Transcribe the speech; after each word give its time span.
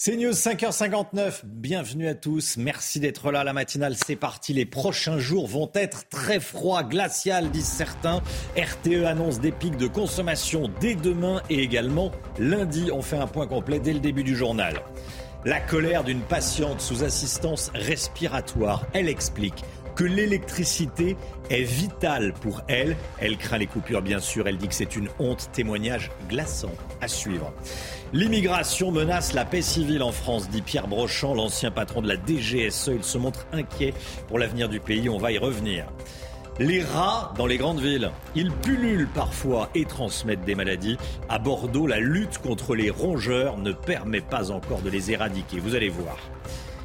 C'est 0.00 0.14
News 0.14 0.30
5h59, 0.30 1.40
bienvenue 1.42 2.06
à 2.06 2.14
tous, 2.14 2.56
merci 2.56 3.00
d'être 3.00 3.32
là, 3.32 3.42
la 3.42 3.52
matinale 3.52 3.96
c'est 3.96 4.14
parti, 4.14 4.52
les 4.52 4.64
prochains 4.64 5.18
jours 5.18 5.48
vont 5.48 5.68
être 5.74 6.08
très 6.08 6.38
froids, 6.38 6.84
glacial 6.84 7.50
disent 7.50 7.66
certains, 7.66 8.22
RTE 8.56 9.06
annonce 9.06 9.40
des 9.40 9.50
pics 9.50 9.76
de 9.76 9.88
consommation 9.88 10.70
dès 10.78 10.94
demain 10.94 11.42
et 11.50 11.58
également 11.64 12.12
lundi, 12.38 12.90
on 12.92 13.02
fait 13.02 13.16
un 13.16 13.26
point 13.26 13.48
complet 13.48 13.80
dès 13.80 13.92
le 13.92 13.98
début 13.98 14.22
du 14.22 14.36
journal. 14.36 14.84
La 15.44 15.60
colère 15.60 16.04
d'une 16.04 16.20
patiente 16.20 16.80
sous 16.80 17.02
assistance 17.02 17.72
respiratoire, 17.74 18.86
elle 18.92 19.08
explique 19.08 19.64
que 19.98 20.04
l'électricité 20.04 21.16
est 21.50 21.64
vitale 21.64 22.32
pour 22.32 22.62
elle. 22.68 22.96
Elle 23.18 23.36
craint 23.36 23.58
les 23.58 23.66
coupures, 23.66 24.00
bien 24.00 24.20
sûr. 24.20 24.46
Elle 24.46 24.56
dit 24.56 24.68
que 24.68 24.74
c'est 24.74 24.94
une 24.94 25.08
honte. 25.18 25.50
Témoignage 25.52 26.12
glaçant 26.28 26.70
à 27.00 27.08
suivre. 27.08 27.52
L'immigration 28.12 28.92
menace 28.92 29.32
la 29.32 29.44
paix 29.44 29.60
civile 29.60 30.04
en 30.04 30.12
France, 30.12 30.48
dit 30.50 30.62
Pierre 30.62 30.86
Brochant, 30.86 31.34
l'ancien 31.34 31.72
patron 31.72 32.00
de 32.00 32.06
la 32.06 32.14
DGSE. 32.14 32.92
Il 32.94 33.02
se 33.02 33.18
montre 33.18 33.48
inquiet 33.52 33.92
pour 34.28 34.38
l'avenir 34.38 34.68
du 34.68 34.78
pays. 34.78 35.08
On 35.08 35.18
va 35.18 35.32
y 35.32 35.38
revenir. 35.38 35.86
Les 36.60 36.84
rats 36.84 37.34
dans 37.36 37.46
les 37.46 37.56
grandes 37.56 37.80
villes, 37.80 38.12
ils 38.36 38.52
pullulent 38.52 39.08
parfois 39.08 39.68
et 39.74 39.84
transmettent 39.84 40.44
des 40.44 40.54
maladies. 40.54 40.96
À 41.28 41.40
Bordeaux, 41.40 41.88
la 41.88 41.98
lutte 41.98 42.38
contre 42.38 42.76
les 42.76 42.90
rongeurs 42.90 43.58
ne 43.58 43.72
permet 43.72 44.20
pas 44.20 44.52
encore 44.52 44.80
de 44.80 44.90
les 44.90 45.10
éradiquer. 45.10 45.58
Vous 45.58 45.74
allez 45.74 45.88
voir. 45.88 46.18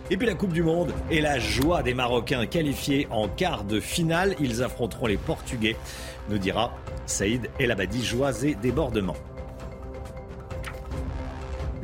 Et 0.09 0.17
puis 0.17 0.27
la 0.27 0.35
Coupe 0.35 0.53
du 0.53 0.63
Monde 0.63 0.93
et 1.09 1.21
la 1.21 1.39
joie 1.39 1.81
des 1.81 1.93
Marocains 1.93 2.45
qualifiés 2.45 3.07
en 3.09 3.27
quart 3.27 3.63
de 3.63 3.79
finale. 3.79 4.35
Ils 4.39 4.61
affronteront 4.61 5.07
les 5.07 5.17
Portugais, 5.17 5.77
nous 6.29 6.37
dira 6.37 6.75
Saïd 7.05 7.49
El 7.59 7.71
Abadi, 7.71 8.03
joie 8.03 8.43
et 8.43 8.55
débordement. 8.55 9.15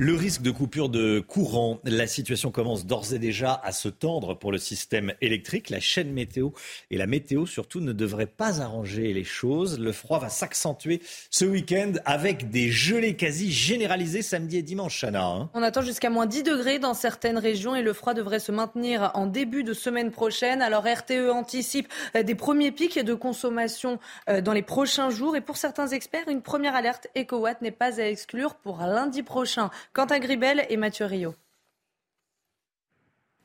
Le 0.01 0.15
risque 0.15 0.41
de 0.41 0.51
coupure 0.51 0.87
de 0.87 1.19
courant, 1.19 1.81
la 1.83 2.07
situation 2.07 2.51
commence 2.51 2.85
d'ores 2.85 3.11
et 3.11 3.19
déjà 3.19 3.59
à 3.61 3.73
se 3.73 3.89
tendre 3.89 4.33
pour 4.33 4.53
le 4.53 4.57
système 4.57 5.11
électrique. 5.19 5.69
La 5.69 5.81
chaîne 5.81 6.13
météo 6.13 6.51
et 6.89 6.97
la 6.97 7.05
météo 7.05 7.45
surtout 7.45 7.81
ne 7.81 7.91
devraient 7.91 8.25
pas 8.25 8.61
arranger 8.61 9.11
les 9.11 9.25
choses. 9.25 9.77
Le 9.77 9.91
froid 9.91 10.19
va 10.19 10.29
s'accentuer 10.29 11.01
ce 11.29 11.43
week-end 11.43 11.91
avec 12.05 12.49
des 12.49 12.71
gelées 12.71 13.17
quasi 13.17 13.51
généralisées 13.51 14.21
samedi 14.21 14.59
et 14.59 14.61
dimanche, 14.61 15.01
Chana. 15.01 15.25
Hein. 15.25 15.49
On 15.53 15.61
attend 15.61 15.81
jusqu'à 15.81 16.09
moins 16.09 16.27
10 16.27 16.43
degrés 16.43 16.79
dans 16.79 16.93
certaines 16.93 17.37
régions 17.37 17.75
et 17.75 17.81
le 17.81 17.91
froid 17.91 18.13
devrait 18.13 18.39
se 18.39 18.53
maintenir 18.53 19.11
en 19.15 19.25
début 19.25 19.65
de 19.65 19.73
semaine 19.73 20.11
prochaine. 20.11 20.61
Alors 20.61 20.85
RTE 20.85 21.29
anticipe 21.29 21.89
euh, 22.15 22.23
des 22.23 22.35
premiers 22.35 22.71
pics 22.71 23.03
de 23.03 23.13
consommation 23.13 23.99
euh, 24.29 24.39
dans 24.39 24.53
les 24.53 24.61
prochains 24.61 25.09
jours 25.09 25.35
et 25.35 25.41
pour 25.41 25.57
certains 25.57 25.89
experts, 25.89 26.29
une 26.29 26.41
première 26.41 26.75
alerte 26.75 27.07
EcoWatt 27.17 27.61
n'est 27.61 27.71
pas 27.71 27.99
à 27.99 28.05
exclure 28.05 28.55
pour 28.55 28.77
lundi 28.77 29.23
prochain. 29.23 29.69
Quentin 29.91 30.19
Gribel 30.19 30.67
et 30.69 30.77
Mathieu 30.77 31.07
Rio. 31.07 31.33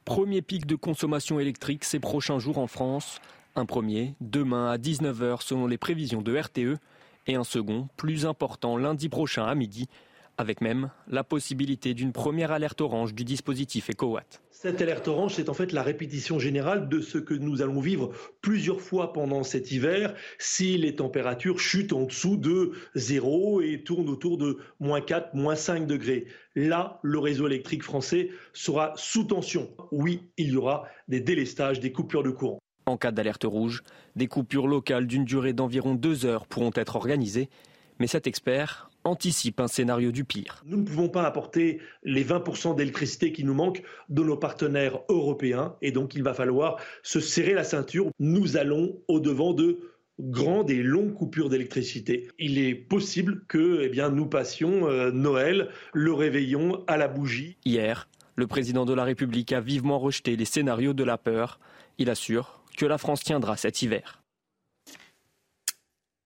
Premier 0.04 0.42
pic 0.42 0.66
de 0.66 0.76
consommation 0.76 1.40
électrique 1.40 1.84
ces 1.84 1.98
prochains 1.98 2.38
jours 2.38 2.58
en 2.58 2.66
France. 2.66 3.18
Un 3.56 3.64
premier, 3.64 4.14
demain 4.20 4.70
à 4.70 4.76
19h 4.76 5.40
selon 5.40 5.66
les 5.66 5.78
prévisions 5.78 6.20
de 6.20 6.36
RTE, 6.36 6.76
et 7.26 7.34
un 7.34 7.44
second, 7.44 7.88
plus 7.96 8.26
important, 8.26 8.76
lundi 8.76 9.08
prochain 9.08 9.46
à 9.46 9.54
midi, 9.54 9.88
avec 10.36 10.60
même 10.60 10.90
la 11.08 11.24
possibilité 11.24 11.94
d'une 11.94 12.12
première 12.12 12.52
alerte 12.52 12.82
orange 12.82 13.14
du 13.14 13.24
dispositif 13.24 13.88
EcoWatt. 13.88 14.42
Cette 14.64 14.80
alerte 14.80 15.08
orange, 15.08 15.34
c'est 15.34 15.50
en 15.50 15.54
fait 15.54 15.72
la 15.72 15.82
répétition 15.82 16.38
générale 16.38 16.88
de 16.88 17.02
ce 17.02 17.18
que 17.18 17.34
nous 17.34 17.60
allons 17.60 17.80
vivre 17.80 18.12
plusieurs 18.40 18.80
fois 18.80 19.12
pendant 19.12 19.42
cet 19.42 19.70
hiver 19.70 20.14
si 20.38 20.78
les 20.78 20.94
températures 20.94 21.60
chutent 21.60 21.92
en 21.92 22.04
dessous 22.04 22.38
de 22.38 22.72
zéro 22.94 23.60
et 23.60 23.82
tournent 23.84 24.08
autour 24.08 24.38
de 24.38 24.56
moins 24.80 25.02
4, 25.02 25.34
moins 25.34 25.54
5 25.54 25.86
degrés. 25.86 26.28
Là, 26.54 26.98
le 27.02 27.18
réseau 27.18 27.46
électrique 27.46 27.82
français 27.82 28.30
sera 28.54 28.94
sous 28.96 29.24
tension. 29.24 29.68
Oui, 29.92 30.30
il 30.38 30.52
y 30.52 30.56
aura 30.56 30.88
des 31.08 31.20
délestages, 31.20 31.78
des 31.78 31.92
coupures 31.92 32.22
de 32.22 32.30
courant. 32.30 32.58
En 32.86 32.96
cas 32.96 33.12
d'alerte 33.12 33.44
rouge, 33.44 33.82
des 34.16 34.28
coupures 34.28 34.66
locales 34.66 35.06
d'une 35.06 35.26
durée 35.26 35.52
d'environ 35.52 35.94
deux 35.94 36.24
heures 36.24 36.46
pourront 36.46 36.72
être 36.74 36.96
organisées. 36.96 37.50
Mais 38.00 38.06
cet 38.06 38.26
expert 38.26 38.88
anticipe 39.04 39.60
un 39.60 39.68
scénario 39.68 40.10
du 40.12 40.24
pire. 40.24 40.62
Nous 40.66 40.78
ne 40.78 40.84
pouvons 40.84 41.08
pas 41.08 41.24
apporter 41.24 41.80
les 42.02 42.24
20% 42.24 42.74
d'électricité 42.74 43.32
qui 43.32 43.44
nous 43.44 43.54
manquent 43.54 43.82
de 44.08 44.22
nos 44.22 44.36
partenaires 44.36 45.00
européens 45.08 45.76
et 45.82 45.92
donc 45.92 46.14
il 46.14 46.22
va 46.22 46.34
falloir 46.34 46.76
se 47.02 47.20
serrer 47.20 47.54
la 47.54 47.64
ceinture. 47.64 48.10
Nous 48.18 48.56
allons 48.56 48.98
au-devant 49.08 49.52
de 49.52 49.80
grandes 50.20 50.70
et 50.70 50.82
longues 50.82 51.14
coupures 51.14 51.48
d'électricité. 51.48 52.28
Il 52.38 52.58
est 52.58 52.74
possible 52.74 53.44
que 53.48 53.80
eh 53.82 53.88
bien, 53.88 54.10
nous 54.10 54.26
passions 54.26 54.88
euh, 54.88 55.10
Noël, 55.10 55.68
le 55.92 56.12
réveillon 56.12 56.84
à 56.86 56.96
la 56.96 57.08
bougie. 57.08 57.56
Hier, 57.64 58.08
le 58.36 58.46
président 58.46 58.84
de 58.84 58.94
la 58.94 59.04
République 59.04 59.52
a 59.52 59.60
vivement 59.60 59.98
rejeté 59.98 60.36
les 60.36 60.44
scénarios 60.44 60.92
de 60.92 61.04
la 61.04 61.18
peur. 61.18 61.58
Il 61.98 62.10
assure 62.10 62.62
que 62.76 62.86
la 62.86 62.98
France 62.98 63.22
tiendra 63.22 63.56
cet 63.56 63.82
hiver. 63.82 64.23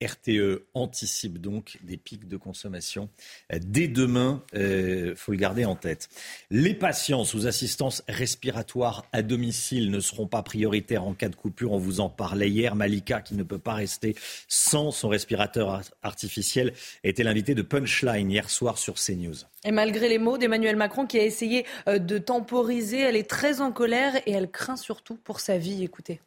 RTE 0.03 0.65
anticipe 0.75 1.39
donc 1.39 1.79
des 1.83 1.97
pics 1.97 2.29
de 2.29 2.37
consommation 2.37 3.09
dès 3.53 3.89
demain. 3.89 4.43
Il 4.53 4.59
euh, 4.61 5.15
faut 5.17 5.33
le 5.33 5.39
garder 5.39 5.65
en 5.65 5.75
tête. 5.75 6.09
Les 6.51 6.75
patients 6.75 7.25
sous 7.25 7.47
assistance 7.47 8.03
respiratoire 8.09 9.05
à 9.13 9.23
domicile 9.23 9.91
ne 9.91 10.01
seront 10.01 10.27
pas 10.27 10.43
prioritaires 10.43 11.05
en 11.05 11.15
cas 11.15 11.29
de 11.29 11.37
coupure. 11.37 11.73
On 11.73 11.79
vous 11.79 12.01
en 12.01 12.09
parlait 12.09 12.51
hier. 12.51 12.75
Malika, 12.75 13.21
qui 13.21 13.35
ne 13.35 13.43
peut 13.43 13.59
pas 13.59 13.75
rester 13.75 14.15
sans 14.49 14.91
son 14.91 15.09
respirateur 15.09 15.83
artificiel, 16.03 16.73
était 17.05 17.25
l'invité 17.25 17.55
de 17.55 17.63
Punchline 17.63 18.31
hier 18.31 18.51
soir 18.51 18.79
sur 18.79 18.95
CNews. 18.95 19.37
Et 19.65 19.73
malgré 19.73 20.09
les 20.09 20.19
mots 20.19 20.39
d'Emmanuel 20.39 20.77
Macron 20.77 21.07
qui 21.07 21.19
a 21.19 21.25
essayé 21.25 21.67
euh, 21.89 21.99
de 21.99 22.19
temporiser, 22.19 23.01
elle 23.01 23.17
est 23.17 23.29
très 23.29 23.61
en 23.61 23.73
colère 23.73 24.17
et 24.27 24.33
elle 24.33 24.51
craint 24.51 24.77
surtout 24.77 25.17
pour 25.17 25.41
sa 25.41 25.59
vie. 25.59 25.83
Écoutez. 25.83 26.21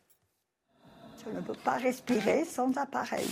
Je 1.23 1.29
ne 1.35 1.41
peux 1.41 1.53
pas 1.53 1.77
respirer 1.77 2.45
sans 2.45 2.75
appareil. 2.77 3.27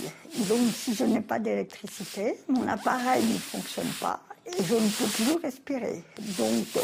Donc, 0.48 0.60
si 0.74 0.94
je 0.94 1.04
n'ai 1.04 1.20
pas 1.20 1.38
d'électricité, 1.38 2.38
mon 2.48 2.68
appareil 2.68 3.24
ne 3.24 3.38
fonctionne 3.38 3.90
pas 4.00 4.20
et 4.46 4.62
je 4.62 4.74
ne 4.74 4.88
peux 4.88 5.06
plus 5.06 5.42
respirer. 5.42 6.04
Donc, 6.38 6.66
euh, 6.76 6.80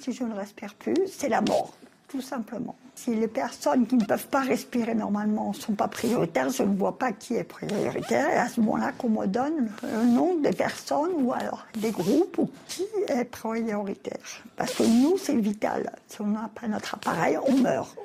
si 0.00 0.12
je 0.12 0.24
ne 0.24 0.34
respire 0.34 0.74
plus, 0.74 0.96
c'est 1.08 1.28
la 1.28 1.42
mort, 1.42 1.74
tout 2.08 2.22
simplement. 2.22 2.74
Si 2.94 3.14
les 3.14 3.28
personnes 3.28 3.86
qui 3.86 3.96
ne 3.96 4.04
peuvent 4.04 4.28
pas 4.28 4.40
respirer 4.40 4.94
normalement 4.94 5.50
ne 5.50 5.54
sont 5.54 5.74
pas 5.74 5.88
prioritaires, 5.88 6.50
je 6.50 6.62
ne 6.62 6.76
vois 6.76 6.98
pas 6.98 7.12
qui 7.12 7.34
est 7.34 7.44
prioritaire. 7.44 8.28
Et 8.30 8.36
à 8.36 8.48
ce 8.48 8.60
moment-là, 8.60 8.92
qu'on 8.92 9.08
me 9.08 9.26
donne 9.26 9.70
le 9.82 10.04
nom 10.04 10.36
des 10.36 10.52
personnes 10.52 11.12
ou 11.18 11.32
alors 11.32 11.66
des 11.76 11.90
groupes 11.90 12.38
ou 12.38 12.50
qui 12.66 12.84
est 13.08 13.24
prioritaire. 13.24 14.18
Parce 14.56 14.74
que 14.74 14.82
nous, 14.82 15.16
c'est 15.18 15.36
vital. 15.36 15.92
Si 16.08 16.20
on 16.20 16.26
n'a 16.26 16.50
pas 16.54 16.66
notre 16.66 16.94
appareil, 16.94 17.38
on 17.46 17.52
meurt. 17.56 17.96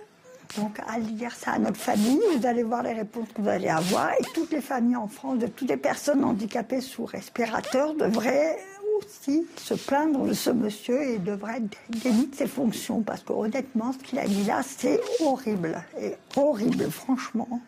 Donc, 0.57 0.79
à 0.87 0.99
dire 0.99 1.33
ça 1.33 1.51
à 1.51 1.59
notre 1.59 1.79
famille, 1.79 2.19
vous 2.37 2.45
allez 2.45 2.63
voir 2.63 2.83
les 2.83 2.93
réponses 2.93 3.27
que 3.33 3.41
vous 3.41 3.49
allez 3.49 3.67
avoir. 3.67 4.11
Et 4.13 4.23
toutes 4.33 4.51
les 4.51 4.61
familles 4.61 4.95
en 4.95 5.07
France, 5.07 5.39
de 5.39 5.47
toutes 5.47 5.69
les 5.69 5.77
personnes 5.77 6.23
handicapées 6.23 6.81
sous 6.81 7.05
respirateur, 7.05 7.93
devraient 7.93 8.57
aussi 8.97 9.45
se 9.57 9.73
plaindre 9.73 10.25
de 10.25 10.33
ce 10.33 10.49
monsieur 10.49 11.01
et 11.01 11.17
devraient 11.17 11.61
dénier 11.89 12.27
de 12.27 12.35
ses 12.35 12.47
fonctions. 12.47 13.01
Parce 13.01 13.21
que 13.21 13.33
honnêtement, 13.33 13.93
ce 13.93 13.97
qu'il 13.97 14.19
a 14.19 14.25
dit 14.25 14.43
là, 14.45 14.61
c'est 14.63 15.01
horrible. 15.21 15.83
Et 15.99 16.13
horrible, 16.35 16.89
franchement. 16.89 17.61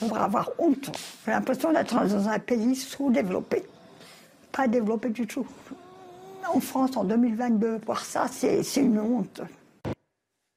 Il 0.00 0.08
devrait 0.08 0.22
avoir 0.22 0.50
honte. 0.58 0.90
J'ai 1.24 1.32
l'impression 1.32 1.72
d'être 1.72 1.94
dans 1.94 2.28
un 2.28 2.38
pays 2.38 2.74
sous-développé. 2.74 3.64
Pas 4.52 4.68
développé 4.68 5.10
du 5.10 5.26
tout. 5.26 5.46
En 6.52 6.60
France, 6.60 6.96
en 6.96 7.04
2022, 7.04 7.80
voir 7.84 8.04
ça, 8.04 8.26
c'est 8.30 8.62
une 8.76 9.00
honte. 9.00 9.42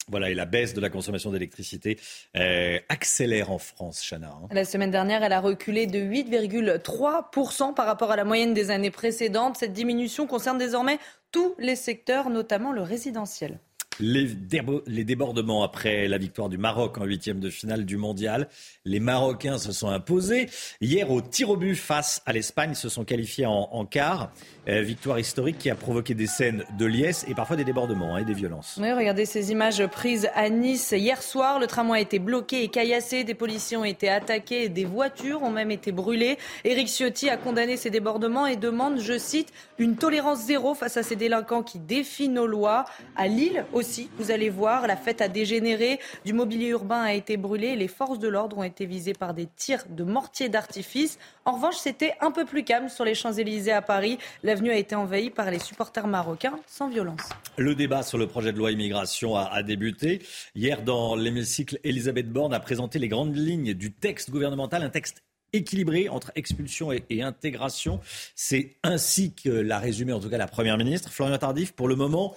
Voilà, 0.10 0.30
et 0.30 0.34
la 0.34 0.46
baisse 0.46 0.74
de 0.74 0.82
la 0.82 0.90
consommation 0.90 1.32
d'électricité 1.32 2.00
euh, 2.36 2.80
accélère 2.90 3.52
en 3.52 3.60
France, 3.60 4.04
Chana. 4.08 4.30
Hein. 4.30 4.48
La 4.52 4.66
semaine 4.66 4.92
dernière, 4.92 5.24
elle 5.24 5.34
a 5.34 5.40
reculé 5.40 5.88
de 5.88 6.00
8,3% 6.00 7.74
par 7.74 7.86
rapport 7.86 8.12
à 8.12 8.16
la 8.16 8.24
moyenne 8.24 8.54
des 8.54 8.72
années 8.72 8.92
précédentes. 8.92 9.58
Cette 9.58 9.74
diminution 9.74 10.28
concerne 10.28 10.58
désormais 10.58 11.00
tous 11.32 11.54
les 11.60 11.76
secteurs, 11.76 12.30
notamment 12.30 12.72
le 12.72 12.82
résidentiel. 12.82 13.60
Les, 14.00 15.04
débordements 15.04 15.64
après 15.64 16.08
la 16.08 16.18
victoire 16.18 16.50
du 16.50 16.58
Maroc 16.58 16.98
en 16.98 17.06
huitième 17.06 17.40
de 17.40 17.50
finale 17.50 17.86
du 17.86 17.98
mondial. 17.98 18.48
Les 18.86 19.00
Marocains 19.00 19.58
se 19.58 19.72
sont 19.72 19.90
imposés. 19.90 20.50
Hier, 20.82 21.12
au 21.12 21.22
tir 21.22 21.50
au 21.50 21.58
but 21.58 21.76
face 21.76 22.22
à 22.26 22.34
l'Espagne, 22.34 22.74
se 22.74 22.90
sont 22.90 23.04
qualifiés 23.04 23.46
en, 23.46 23.86
quart. 23.86 24.32
Euh, 24.68 24.82
victoire 24.82 25.18
historique 25.18 25.58
qui 25.58 25.70
a 25.70 25.76
provoqué 25.76 26.14
des 26.14 26.28
scènes 26.28 26.64
de 26.78 26.86
liesse 26.86 27.26
et 27.28 27.34
parfois 27.34 27.56
des 27.56 27.64
débordements 27.64 28.16
hein, 28.16 28.20
et 28.20 28.26
des 28.26 28.34
violences. 28.34 28.78
Oui, 28.80 28.92
regardez 28.92 29.26
ces 29.26 29.52
images 29.52 29.86
prises 29.88 30.30
à 30.36 30.50
Nice 30.50 30.92
hier 30.92 31.24
soir. 31.24 31.60
Le 31.60 31.66
tramway 31.66 31.98
a 31.98 32.02
été 32.02 32.20
bloqué 32.20 32.64
et 32.64 32.68
caillassé. 32.68 33.24
Des 33.24 33.34
policiers 33.34 33.78
ont 33.78 33.86
été 33.86 34.10
attaqués. 34.10 34.70
Des 34.70 34.86
voitures 34.86 35.42
ont 35.44 35.50
même 35.50 35.72
été 35.72 35.92
brûlées. 35.92 36.38
Éric 36.66 36.88
Ciotti 36.88 37.30
a 37.30 37.38
condamné 37.38 37.78
ces 37.78 37.90
débordements 37.90 38.46
et 38.46 38.58
demande, 38.58 39.00
je 39.00 39.18
cite, 39.18 39.52
une 39.78 39.96
tolérance 39.96 40.46
zéro 40.46 40.76
face 40.76 40.98
à 40.98 41.04
ces 41.04 41.16
délinquants 41.16 41.64
qui 41.64 41.80
défient 41.80 42.30
nos 42.30 42.48
lois. 42.48 42.86
À 43.16 43.28
Lille 43.28 43.66
aussi, 43.74 43.89
vous 44.18 44.32
allez 44.32 44.50
voir, 44.50 44.88
la 44.88 44.96
fête 44.96 45.22
a 45.22 45.28
dégénéré. 45.28 46.00
Du 46.26 46.34
mobilier 46.34 46.68
urbain 46.68 47.02
a 47.02 47.14
été 47.14 47.38
brûlé. 47.38 47.76
Les 47.76 47.88
forces 47.88 48.20
de 48.20 48.28
l'ordre 48.28 48.58
ont 48.58 48.64
été 48.64 48.86
visées 48.86 49.14
par 49.14 49.34
des 49.34 49.48
tirs 49.56 49.84
de 49.90 50.04
mortier 50.04 50.50
d'artifice. 50.50 51.18
En 51.46 51.54
revanche, 51.54 51.76
c'était 51.78 52.14
un 52.22 52.32
peu 52.32 52.46
plus 52.46 52.64
calme 52.64 52.90
sur 52.90 53.06
les 53.06 53.16
Champs-Élysées 53.16 53.72
à 53.72 53.82
Paris. 53.82 54.18
L'avenue 54.44 54.72
a 54.72 54.78
été 54.78 54.96
envahie 54.96 55.30
par 55.30 55.50
les 55.52 55.60
supporters 55.60 56.08
marocains 56.08 56.60
sans 56.68 56.90
violence. 56.90 57.22
Le 57.58 57.76
débat 57.76 58.04
sur 58.04 58.18
le 58.18 58.28
projet 58.28 58.52
de 58.52 58.58
loi 58.58 58.72
immigration 58.72 59.36
a, 59.36 59.44
a 59.44 59.64
débuté. 59.64 60.22
Hier, 60.56 60.82
dans 60.82 61.16
l'hémicycle, 61.16 61.80
Elisabeth 61.84 62.30
Borne 62.32 62.54
a 62.54 62.60
présenté 62.60 63.00
les 63.00 63.08
grandes 63.08 63.36
lignes 63.36 63.74
du 63.74 63.92
texte 63.92 64.30
gouvernemental, 64.30 64.84
un 64.84 64.90
texte 64.90 65.24
équilibré 65.54 66.10
entre 66.10 66.32
expulsion 66.36 66.92
et, 66.92 67.22
intégration. 67.22 68.00
C'est 68.36 68.76
ainsi 68.84 69.34
que 69.34 69.50
l'a 69.50 69.80
résumé 69.80 70.14
en 70.14 70.20
tout 70.20 70.30
cas 70.30 70.38
la 70.38 70.48
Première 70.48 70.78
ministre. 70.78 71.12
Florian 71.12 71.38
Tardif, 71.38 71.72
pour 71.74 71.88
le 71.88 71.96
moment, 71.96 72.36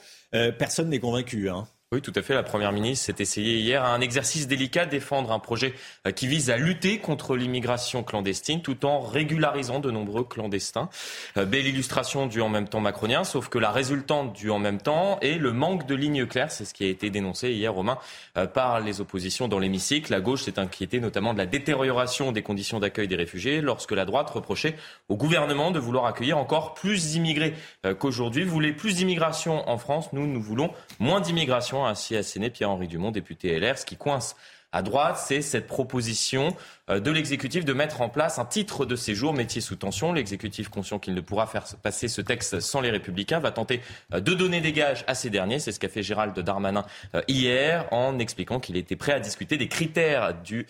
personne 0.59 0.89
n'est 0.89 1.01
convaincu. 1.01 1.49
Hein. 1.49 1.69
Oui, 1.93 2.01
tout 2.01 2.13
à 2.17 2.23
fait. 2.23 2.33
La 2.33 2.43
Première 2.43 2.73
ministre 2.73 3.05
s'est 3.05 3.17
essayée 3.23 3.59
hier 3.59 3.85
à 3.85 3.93
un 3.93 4.01
exercice 4.01 4.49
délicat, 4.49 4.87
défendre 4.87 5.31
un 5.31 5.39
projet 5.39 5.75
euh, 6.07 6.11
qui 6.11 6.27
vise 6.27 6.49
à 6.49 6.57
lutter 6.57 6.97
contre 6.97 7.37
l'immigration 7.37 8.03
clandestine 8.03 8.63
tout 8.63 8.87
en 8.87 9.01
régularisant 9.01 9.79
de 9.79 9.91
nombreux 9.91 10.25
clandestins. 10.25 10.89
Euh, 11.37 11.45
belle 11.45 11.67
illustration 11.67 12.27
du 12.27 12.41
en 12.41 12.49
même 12.49 12.67
temps 12.67 12.81
macronien, 12.81 13.25
sauf 13.25 13.51
que 13.51 13.59
la 13.59 13.71
résultante 13.71 14.33
du 14.33 14.49
en 14.49 14.59
même 14.59 14.81
temps 14.81 15.19
est 15.21 15.37
le 15.37 15.53
manque 15.53 15.87
de 15.87 15.95
lignes 15.95 16.25
claires. 16.25 16.51
C'est 16.51 16.65
ce 16.65 16.73
qui 16.73 16.85
a 16.85 16.89
été 16.89 17.11
dénoncé 17.11 17.51
hier, 17.51 17.75
Romain, 17.75 17.99
euh, 18.39 18.47
par 18.47 18.81
les 18.81 19.03
oppositions 19.03 19.47
dans 19.47 19.59
l'hémicycle. 19.59 20.13
La 20.13 20.23
gauche 20.23 20.45
s'est 20.45 20.59
inquiétée 20.59 20.99
notamment 20.99 21.35
de 21.35 21.39
la 21.39 21.47
détérioration 21.47 22.33
des 22.33 22.41
conditions 22.41 22.81
d'accueil 22.81 23.07
des 23.07 23.17
réfugiés 23.17 23.61
lorsque 23.61 23.93
la 23.93 24.07
droite 24.07 24.31
reprochait 24.31 24.77
au 25.11 25.17
gouvernement 25.17 25.71
de 25.71 25.79
vouloir 25.79 26.07
accueillir 26.07 26.39
encore 26.39 26.73
plus 26.73 27.11
d'immigrés 27.11 27.53
qu'aujourd'hui. 27.99 28.45
Vous 28.45 28.51
voulez 28.51 28.73
plus 28.73 28.95
d'immigration 28.95 29.69
en 29.69 29.77
France, 29.77 30.09
nous, 30.15 30.27
nous 30.27 30.41
voulons 30.41 30.71
moins 30.99 31.21
d'immigration 31.21 31.82
ainsi 31.87 32.17
asséné 32.17 32.51
Pierre-Henri 32.51 32.89
Dumont, 32.89 33.11
député 33.11 33.59
LR. 33.59 33.79
Ce 33.79 33.87
qui 33.87 33.97
coince 33.97 34.37
à 34.73 34.81
droite, 34.83 35.19
c'est 35.19 35.43
cette 35.43 35.67
proposition 35.67 36.57
euh, 36.89 36.99
de 36.99 37.11
l'exécutif 37.11 37.67
de 37.67 37.75
mettre 37.75 38.01
en 38.01 38.09
place 38.09 38.39
un 38.39 38.47
titre 38.47 38.87
de 38.87 38.97
séjour 38.97 39.35
métier 39.35 39.61
sous 39.61 39.77
tension. 39.77 40.15
L'exécutif, 40.15 40.71
conscient 40.71 40.99
qu'il 40.99 41.13
ne 41.13 41.21
pourra 41.21 41.47
faire 41.47 41.67
passer 41.83 42.09
ce 42.09 42.23
texte 42.23 42.59
sans 42.61 42.81
les 42.81 42.91
républicains, 42.91 43.39
va 43.39 43.53
tenter 43.53 43.83
euh, 44.15 44.21
de 44.21 44.33
donner 44.33 44.63
des 44.63 44.73
gages 44.73 45.05
à 45.07 45.15
ces 45.15 45.29
derniers. 45.29 45.59
C'est 45.59 45.73
ce 45.73 45.79
qu'a 45.79 45.91
fait 45.91 46.03
Gérald 46.03 46.39
Darmanin 46.39 46.87
euh, 47.15 47.21
hier 47.29 47.87
en 47.93 48.19
expliquant 48.19 48.61
qu'il 48.61 48.79
était 48.79 48.97
prêt 48.97 49.13
à 49.13 49.21
discuter 49.21 49.59
des 49.59 49.69
critères 49.69 50.35
du 50.43 50.67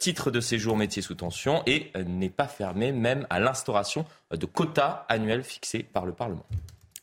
titre 0.00 0.32
de 0.32 0.40
séjour 0.40 0.76
métier 0.76 1.00
sous 1.00 1.14
tension 1.14 1.62
et 1.64 1.92
n'est 2.06 2.28
pas 2.28 2.48
fermé 2.48 2.90
même 2.90 3.24
à 3.30 3.38
l'instauration 3.38 4.04
de 4.32 4.44
quotas 4.44 5.06
annuels 5.08 5.44
fixés 5.44 5.84
par 5.84 6.04
le 6.06 6.12
Parlement. 6.12 6.44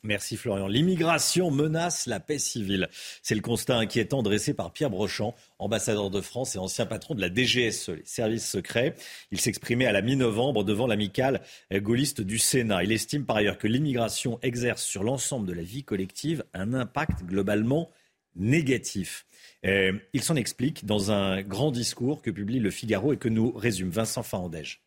Merci 0.05 0.35
Florian. 0.35 0.67
L'immigration 0.67 1.49
menace 1.49 2.07
la 2.07 2.19
paix 2.19 2.37
civile. 2.37 2.89
C'est 3.21 3.35
le 3.35 3.41
constat 3.41 3.77
inquiétant 3.77 4.21
dressé 4.21 4.53
par 4.53 4.73
Pierre 4.73 4.89
Brochant, 4.89 5.33
ambassadeur 5.59 6.09
de 6.09 6.19
France 6.19 6.55
et 6.55 6.59
ancien 6.59 6.85
patron 6.85 7.15
de 7.15 7.21
la 7.21 7.33
DGSE, 7.33 7.87
les 7.87 8.01
services 8.03 8.49
secrets. 8.49 8.95
Il 9.31 9.39
s'exprimait 9.39 9.85
à 9.85 9.93
la 9.93 10.01
mi-novembre 10.01 10.65
devant 10.65 10.87
l'amicale 10.87 11.41
gaulliste 11.73 12.19
du 12.19 12.37
Sénat. 12.37 12.83
Il 12.83 12.91
estime 12.91 13.25
par 13.25 13.37
ailleurs 13.37 13.57
que 13.57 13.67
l'immigration 13.67 14.39
exerce 14.41 14.83
sur 14.83 15.05
l'ensemble 15.05 15.47
de 15.47 15.53
la 15.53 15.63
vie 15.63 15.85
collective 15.85 16.43
un 16.53 16.73
impact 16.73 17.23
globalement 17.23 17.89
négatif. 18.35 19.25
Euh, 19.65 19.93
il 20.11 20.21
s'en 20.21 20.35
explique 20.35 20.85
dans 20.85 21.11
un 21.11 21.41
grand 21.43 21.71
discours 21.71 22.21
que 22.21 22.29
publie 22.29 22.59
le 22.59 22.71
Figaro 22.71 23.13
et 23.13 23.17
que 23.17 23.29
nous 23.29 23.53
résume 23.53 23.89
Vincent 23.89 24.23
Fahandège. 24.23 24.81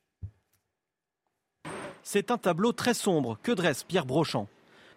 C'est 2.03 2.31
un 2.31 2.37
tableau 2.37 2.73
très 2.73 2.93
sombre 2.93 3.39
que 3.43 3.53
dresse 3.53 3.83
Pierre 3.83 4.05
Brochant? 4.05 4.49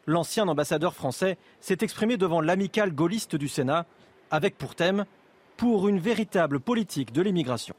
L'ancien 0.10 0.48
ambassadeur 0.48 0.94
français 0.94 1.38
s'est 1.62 1.78
exprimé 1.82 2.18
devant 2.18 2.42
l'amicale 2.42 2.94
gaulliste 2.94 3.36
du 3.36 3.48
Sénat 3.48 3.86
avec 4.32 4.58
pour 4.58 4.76
thème 4.76 5.06
pour 5.56 5.88
une 5.88 6.00
véritable 6.00 6.60
politique 6.60 7.12
de 7.14 7.22
l'immigration. 7.22 7.76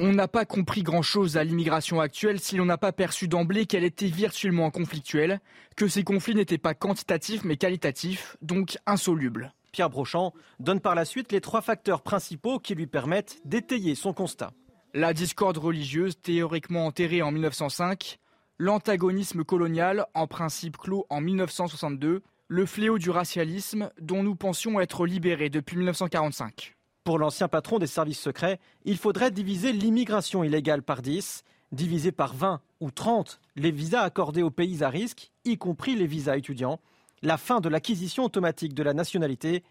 On 0.00 0.12
n'a 0.12 0.28
pas 0.28 0.44
compris 0.44 0.82
grand-chose 0.82 1.36
à 1.36 1.44
l'immigration 1.44 2.00
actuelle 2.00 2.40
si 2.40 2.56
l'on 2.56 2.64
n'a 2.64 2.78
pas 2.78 2.92
perçu 2.92 3.28
d'emblée 3.28 3.66
qu'elle 3.66 3.84
était 3.84 4.06
virtuellement 4.06 4.70
conflictuelle, 4.70 5.40
que 5.76 5.88
ces 5.88 6.02
conflits 6.02 6.34
n'étaient 6.34 6.58
pas 6.58 6.74
quantitatifs 6.74 7.44
mais 7.44 7.56
qualitatifs, 7.56 8.36
donc 8.42 8.78
insolubles. 8.86 9.52
Pierre 9.72 9.90
Brochant 9.90 10.32
donne 10.60 10.80
par 10.80 10.94
la 10.94 11.04
suite 11.04 11.32
les 11.32 11.40
trois 11.40 11.62
facteurs 11.62 12.02
principaux 12.02 12.58
qui 12.58 12.74
lui 12.74 12.86
permettent 12.86 13.40
d'étayer 13.44 13.94
son 13.94 14.12
constat. 14.12 14.52
La 14.94 15.14
discorde 15.14 15.56
religieuse, 15.56 16.20
théoriquement 16.20 16.86
enterrée 16.86 17.22
en 17.22 17.30
1905, 17.30 18.18
l'antagonisme 18.62 19.42
colonial, 19.42 20.06
en 20.14 20.28
principe 20.28 20.76
clos 20.76 21.04
en 21.10 21.20
1962, 21.20 22.22
le 22.46 22.66
fléau 22.66 22.96
du 22.96 23.10
racialisme 23.10 23.90
dont 24.00 24.22
nous 24.22 24.36
pensions 24.36 24.78
être 24.78 25.04
libérés 25.04 25.50
depuis 25.50 25.76
1945. 25.76 26.76
Pour 27.02 27.18
l'ancien 27.18 27.48
patron 27.48 27.80
des 27.80 27.88
services 27.88 28.20
secrets, 28.20 28.60
il 28.84 28.98
faudrait 28.98 29.32
diviser 29.32 29.72
l'immigration 29.72 30.44
illégale 30.44 30.84
par 30.84 31.02
10, 31.02 31.42
diviser 31.72 32.12
par 32.12 32.34
20 32.34 32.60
ou 32.78 32.92
30 32.92 33.40
les 33.56 33.72
visas 33.72 34.02
accordés 34.02 34.44
aux 34.44 34.52
pays 34.52 34.84
à 34.84 34.90
risque, 34.90 35.32
y 35.44 35.58
compris 35.58 35.96
les 35.96 36.06
visas 36.06 36.36
étudiants, 36.36 36.78
la 37.22 37.38
fin 37.38 37.58
de 37.58 37.68
l'acquisition 37.68 38.22
automatique 38.22 38.74
de 38.74 38.84
la 38.84 38.94
nationalité 38.94 39.64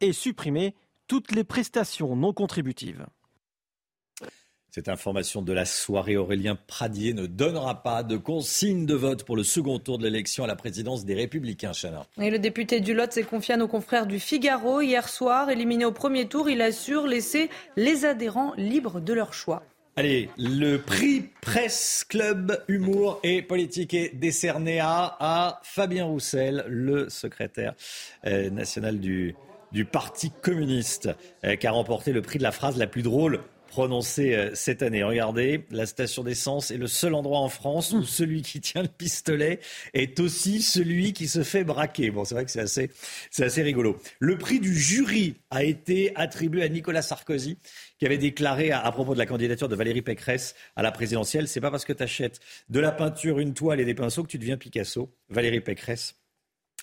et 0.00 0.12
supprimer 0.12 0.76
toutes 1.08 1.32
les 1.32 1.42
prestations 1.42 2.14
non 2.14 2.32
contributives. 2.32 3.04
Cette 4.78 4.88
information 4.88 5.42
de 5.42 5.52
la 5.52 5.64
soirée, 5.64 6.16
Aurélien 6.16 6.56
Pradier 6.68 7.12
ne 7.12 7.26
donnera 7.26 7.82
pas 7.82 8.04
de 8.04 8.16
consigne 8.16 8.86
de 8.86 8.94
vote 8.94 9.24
pour 9.24 9.34
le 9.34 9.42
second 9.42 9.80
tour 9.80 9.98
de 9.98 10.04
l'élection 10.04 10.44
à 10.44 10.46
la 10.46 10.54
présidence 10.54 11.04
des 11.04 11.16
Républicains, 11.16 11.72
Chana. 11.72 12.06
Et 12.20 12.30
le 12.30 12.38
député 12.38 12.78
du 12.78 12.94
Lot 12.94 13.12
s'est 13.12 13.24
confié 13.24 13.54
à 13.54 13.56
nos 13.56 13.66
confrères 13.66 14.06
du 14.06 14.20
Figaro 14.20 14.80
hier 14.80 15.08
soir. 15.08 15.50
Éliminé 15.50 15.84
au 15.84 15.90
premier 15.90 16.28
tour, 16.28 16.48
il 16.48 16.62
assure 16.62 17.08
laisser 17.08 17.50
les 17.74 18.04
adhérents 18.04 18.54
libres 18.56 19.00
de 19.00 19.12
leur 19.12 19.34
choix. 19.34 19.64
Allez, 19.96 20.30
le 20.38 20.76
prix 20.76 21.24
Presse 21.40 22.06
Club 22.08 22.62
Humour 22.68 23.18
et 23.24 23.42
Politique 23.42 23.94
est 23.94 24.14
décerné 24.14 24.78
à, 24.78 25.58
Fabien 25.64 26.04
Roussel, 26.04 26.64
le 26.68 27.08
secrétaire 27.08 27.74
euh, 28.28 28.48
national 28.50 29.00
du, 29.00 29.34
du 29.72 29.84
Parti 29.84 30.30
communiste, 30.40 31.08
euh, 31.44 31.56
qui 31.56 31.66
a 31.66 31.72
remporté 31.72 32.12
le 32.12 32.22
prix 32.22 32.38
de 32.38 32.44
la 32.44 32.52
phrase 32.52 32.78
la 32.78 32.86
plus 32.86 33.02
drôle 33.02 33.40
prononcé 33.68 34.34
euh, 34.34 34.50
cette 34.54 34.82
année. 34.82 35.04
Regardez, 35.04 35.64
la 35.70 35.86
station 35.86 36.24
d'essence 36.24 36.70
est 36.70 36.76
le 36.76 36.88
seul 36.88 37.14
endroit 37.14 37.38
en 37.38 37.48
France 37.48 37.92
où 37.92 38.02
celui 38.02 38.42
qui 38.42 38.60
tient 38.60 38.82
le 38.82 38.88
pistolet 38.88 39.60
est 39.94 40.18
aussi 40.18 40.60
celui 40.62 41.12
qui 41.12 41.28
se 41.28 41.42
fait 41.44 41.62
braquer. 41.62 42.10
Bon, 42.10 42.24
c'est 42.24 42.34
vrai 42.34 42.44
que 42.44 42.50
c'est 42.50 42.60
assez, 42.60 42.90
c'est 43.30 43.44
assez 43.44 43.62
rigolo. 43.62 44.00
Le 44.18 44.36
prix 44.36 44.58
du 44.58 44.76
jury 44.76 45.36
a 45.50 45.62
été 45.62 46.12
attribué 46.16 46.62
à 46.62 46.68
Nicolas 46.68 47.02
Sarkozy, 47.02 47.58
qui 47.98 48.06
avait 48.06 48.18
déclaré 48.18 48.72
à, 48.72 48.90
propos 48.90 49.14
de 49.14 49.18
la 49.18 49.26
candidature 49.26 49.68
de 49.68 49.76
Valérie 49.76 50.02
Pécresse 50.02 50.54
à 50.74 50.82
la 50.82 50.90
présidentielle, 50.90 51.48
c'est 51.48 51.60
pas 51.60 51.70
parce 51.70 51.84
que 51.84 51.92
tu 51.92 52.02
achètes 52.02 52.40
de 52.68 52.80
la 52.80 52.92
peinture, 52.92 53.38
une 53.38 53.54
toile 53.54 53.80
et 53.80 53.84
des 53.84 53.94
pinceaux 53.94 54.22
que 54.22 54.28
tu 54.28 54.38
deviens 54.38 54.56
Picasso. 54.56 55.14
Valérie 55.28 55.60
Pécresse, 55.60 56.16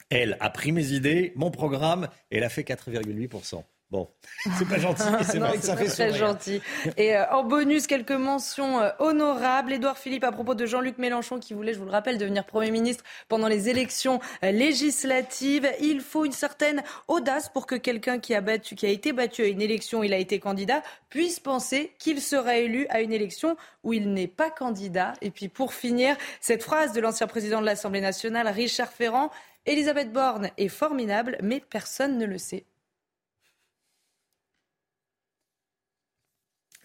elle 0.10 0.38
a 0.40 0.50
pris 0.50 0.72
mes 0.72 0.92
idées, 0.92 1.34
mon 1.36 1.52
programme, 1.52 2.10
et 2.32 2.38
elle 2.38 2.44
a 2.44 2.50
fait 2.50 2.64
4,8%. 2.64 3.64
Bon, 3.96 4.10
c'est 4.58 4.68
pas 4.68 4.78
gentil, 4.78 5.04
c'est 5.22 5.40
vrai 5.40 5.58
que 5.58 5.64
ça 5.64 5.78
fait 5.78 5.88
très 5.88 6.14
gentil. 6.14 6.62
Et 6.98 7.16
euh, 7.16 7.24
en 7.32 7.46
bonus, 7.46 7.88
quelques 7.88 8.12
mentions 8.12 8.82
euh, 8.82 8.90
honorables. 9.00 9.72
Édouard 9.72 9.98
Philippe 9.98 10.26
à 10.26 10.34
propos 10.34 10.54
de 10.54 10.66
Jean-Luc 10.66 10.98
Mélenchon 10.98 11.40
qui 11.40 11.54
voulait, 11.54 11.74
je 11.74 11.80
vous 11.80 11.86
le 11.86 11.92
rappelle, 11.92 12.18
devenir 12.18 12.46
Premier 12.46 12.72
ministre 12.72 13.06
pendant 13.30 13.48
les 13.48 13.70
élections 13.70 14.20
euh, 14.44 14.52
législatives. 14.52 15.72
Il 15.80 16.02
faut 16.02 16.26
une 16.26 16.34
certaine 16.34 16.84
audace 17.08 17.48
pour 17.48 17.68
que 17.68 17.76
quelqu'un 17.76 18.20
qui 18.20 18.36
a 18.36 18.42
battu, 18.42 18.76
qui 18.76 18.86
a 18.86 18.90
été 18.90 19.14
battu 19.14 19.44
à 19.44 19.48
une 19.48 19.62
élection, 19.62 20.04
il 20.04 20.14
a 20.14 20.18
été 20.18 20.40
candidat, 20.40 20.84
puisse 21.08 21.40
penser 21.40 21.94
qu'il 21.98 22.20
sera 22.20 22.58
élu 22.58 22.88
à 22.90 23.00
une 23.00 23.14
élection 23.14 23.56
où 23.84 23.94
il 23.94 24.12
n'est 24.12 24.28
pas 24.28 24.50
candidat. 24.50 25.14
Et 25.22 25.32
puis 25.32 25.48
pour 25.48 25.74
finir, 25.74 26.18
cette 26.42 26.64
phrase 26.64 26.92
de 26.92 27.00
l'ancien 27.00 27.28
président 27.28 27.62
de 27.62 27.66
l'Assemblée 27.66 28.02
nationale, 28.02 28.50
Richard 28.50 28.92
Ferrand, 28.92 29.32
Elisabeth 29.66 30.12
Borne 30.12 30.50
est 30.58 30.68
formidable, 30.68 31.38
mais 31.42 31.62
personne 31.62 32.18
ne 32.18 32.26
le 32.26 32.38
sait. 32.38 32.66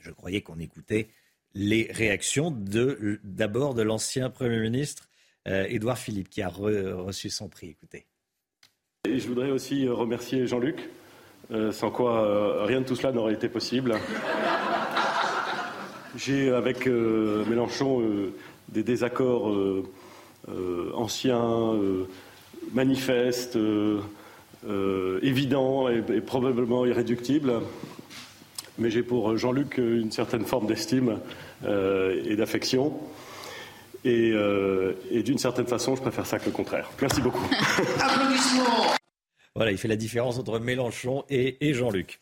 Je 0.02 0.10
croyais 0.10 0.40
qu'on 0.40 0.58
écoutait 0.58 1.08
les 1.54 1.88
réactions 1.90 2.54
d'abord 3.24 3.74
de 3.74 3.82
l'ancien 3.82 4.30
Premier 4.30 4.60
ministre 4.60 5.08
euh, 5.48 5.66
Édouard 5.68 5.98
Philippe, 5.98 6.28
qui 6.28 6.42
a 6.42 6.48
reçu 6.48 7.30
son 7.30 7.48
prix. 7.48 7.68
Écoutez. 7.70 8.06
Et 9.08 9.18
je 9.18 9.26
voudrais 9.26 9.50
aussi 9.50 9.88
remercier 9.88 10.46
Jean-Luc 10.46 10.88
sans 11.72 11.90
quoi 11.90 12.64
rien 12.64 12.80
de 12.80 12.86
tout 12.86 12.94
cela 12.94 13.10
n'aurait 13.10 13.34
été 13.34 13.48
possible. 13.48 13.96
J'ai 16.16 16.50
avec 16.50 16.86
Mélenchon 16.86 18.30
des 18.68 18.84
désaccords 18.84 19.52
anciens, 20.94 21.72
manifestes, 22.72 23.58
évidents 25.22 25.88
et, 25.88 26.20
probablement 26.20 26.86
irréductibles. 26.86 27.54
Mais 28.78 28.90
j'ai 28.90 29.02
pour 29.02 29.36
Jean-Luc 29.36 29.78
une 29.78 30.12
certaine 30.12 30.44
forme 30.44 30.66
d'estime 30.66 31.18
et 31.64 32.36
d'affection. 32.36 32.94
Euh, 34.06 34.92
et, 35.10 35.22
d'une 35.22 35.38
certaine 35.38 35.66
façon, 35.66 35.96
je 35.96 36.00
préfère 36.00 36.26
ça 36.26 36.38
que 36.38 36.46
le 36.46 36.52
contraire. 36.52 36.90
Merci 37.00 37.20
beaucoup. 37.20 37.48
Applaudissements 38.00 38.99
voilà, 39.56 39.72
il 39.72 39.78
fait 39.78 39.88
la 39.88 39.96
différence 39.96 40.38
entre 40.38 40.60
Mélenchon 40.60 41.24
et, 41.28 41.74
Jean-Luc. 41.74 42.20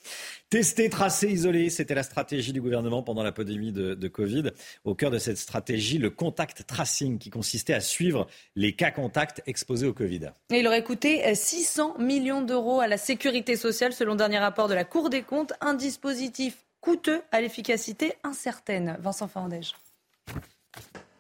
Tester, 0.49 0.89
tracer, 0.89 1.29
isoler, 1.29 1.69
c'était 1.69 1.95
la 1.95 2.03
stratégie 2.03 2.55
du 2.55 2.63
gouvernement 2.63 3.03
pendant 3.03 3.23
la 3.23 3.33
pandémie 3.33 3.71
de, 3.71 3.95
de, 3.95 4.09
Covid. 4.09 4.45
Au 4.85 4.95
cœur 4.95 5.11
de 5.11 5.19
cette 5.19 5.37
stratégie, 5.37 5.99
le 5.99 6.09
contact 6.09 6.67
tracing 6.67 7.19
qui 7.19 7.29
consistait 7.29 7.75
à 7.75 7.81
suivre 7.81 8.27
les 8.57 8.75
cas 8.75 8.91
contacts 8.91 9.43
exposés 9.47 9.87
au 9.87 9.93
Covid. 9.93 10.31
Et 10.51 10.61
il 10.61 10.67
aurait 10.67 10.85
coûté 10.85 11.35
600 11.35 11.99
millions 11.99 12.41
d'euros 12.41 12.81
à 12.81 12.89
la 12.89 12.97
sécurité 12.97 13.57
sociale 13.57 13.93
selon 13.93 14.13
le 14.13 14.19
dernier 14.19 14.39
rapport 14.39 14.69
de 14.69 14.75
la 14.75 14.85
Cour 14.85 15.11
des 15.11 15.23
comptes. 15.23 15.53
Un 15.61 15.75
dispositif 15.75 16.65
coûteux 16.81 17.21
à 17.31 17.43
l'efficacité 17.43 18.15
incertaine. 18.25 18.97
Vincent 19.01 19.29
Fandège. 19.29 19.75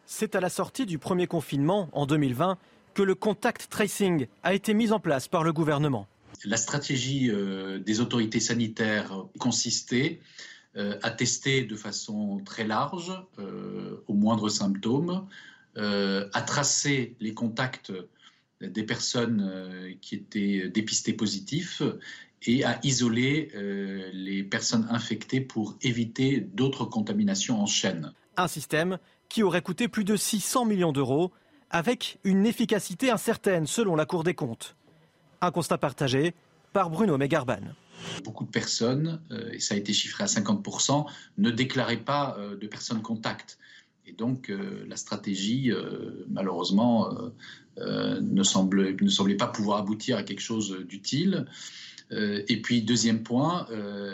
C'est 0.06 0.34
à 0.34 0.40
la 0.40 0.48
sortie 0.48 0.86
du 0.86 0.98
premier 0.98 1.26
confinement 1.26 1.90
en 1.92 2.06
2020 2.06 2.56
que 2.94 3.02
le 3.02 3.14
contact 3.14 3.68
tracing 3.70 4.26
a 4.42 4.54
été 4.54 4.74
mis 4.74 4.92
en 4.92 5.00
place 5.00 5.28
par 5.28 5.44
le 5.44 5.52
gouvernement. 5.52 6.06
La 6.44 6.56
stratégie 6.56 7.30
euh, 7.30 7.78
des 7.78 8.00
autorités 8.00 8.40
sanitaires 8.40 9.24
consistait 9.38 10.20
euh, 10.76 10.98
à 11.02 11.10
tester 11.10 11.62
de 11.62 11.74
façon 11.74 12.40
très 12.44 12.66
large, 12.66 13.12
euh, 13.38 14.02
au 14.06 14.14
moindre 14.14 14.48
symptôme, 14.48 15.26
à 15.76 16.42
tracer 16.42 17.14
les 17.20 17.34
contacts 17.34 17.92
des 18.60 18.82
personnes 18.82 19.96
qui 20.00 20.16
étaient 20.16 20.68
dépistées 20.68 21.12
positifs 21.12 21.82
et 22.42 22.64
à 22.64 22.80
isoler 22.82 23.52
les 24.12 24.42
personnes 24.42 24.88
infectées 24.90 25.40
pour 25.40 25.78
éviter 25.80 26.40
d'autres 26.40 26.84
contaminations 26.84 27.62
en 27.62 27.66
chaîne. 27.66 28.12
Un 28.36 28.48
système 28.48 28.98
qui 29.28 29.44
aurait 29.44 29.62
coûté 29.62 29.86
plus 29.86 30.02
de 30.02 30.16
600 30.16 30.64
millions 30.64 30.90
d'euros, 30.90 31.30
avec 31.70 32.18
une 32.24 32.46
efficacité 32.46 33.10
incertaine 33.10 33.66
selon 33.66 33.96
la 33.96 34.06
Cour 34.06 34.24
des 34.24 34.34
comptes. 34.34 34.76
Un 35.40 35.50
constat 35.50 35.78
partagé 35.78 36.34
par 36.72 36.90
Bruno 36.90 37.16
Megarban. 37.18 37.60
Beaucoup 38.24 38.44
de 38.44 38.50
personnes, 38.50 39.20
euh, 39.30 39.50
et 39.52 39.60
ça 39.60 39.74
a 39.74 39.78
été 39.78 39.92
chiffré 39.92 40.24
à 40.24 40.26
50%, 40.26 41.06
ne 41.38 41.50
déclaraient 41.50 41.96
pas 41.96 42.36
euh, 42.38 42.56
de 42.56 42.66
personnes 42.66 43.02
contact. 43.02 43.58
Et 44.06 44.12
donc 44.12 44.50
euh, 44.50 44.84
la 44.88 44.96
stratégie, 44.96 45.70
malheureusement, 46.28 47.14
ne, 47.76 48.42
semble, 48.42 48.96
ne 49.00 49.08
semblait 49.08 49.36
pas 49.36 49.46
pouvoir 49.46 49.78
aboutir 49.78 50.16
à 50.16 50.22
quelque 50.22 50.40
chose 50.40 50.76
d'utile. 50.88 51.46
et 52.10 52.62
puis, 52.62 52.82
deuxième 52.82 53.22
point, 53.22 53.68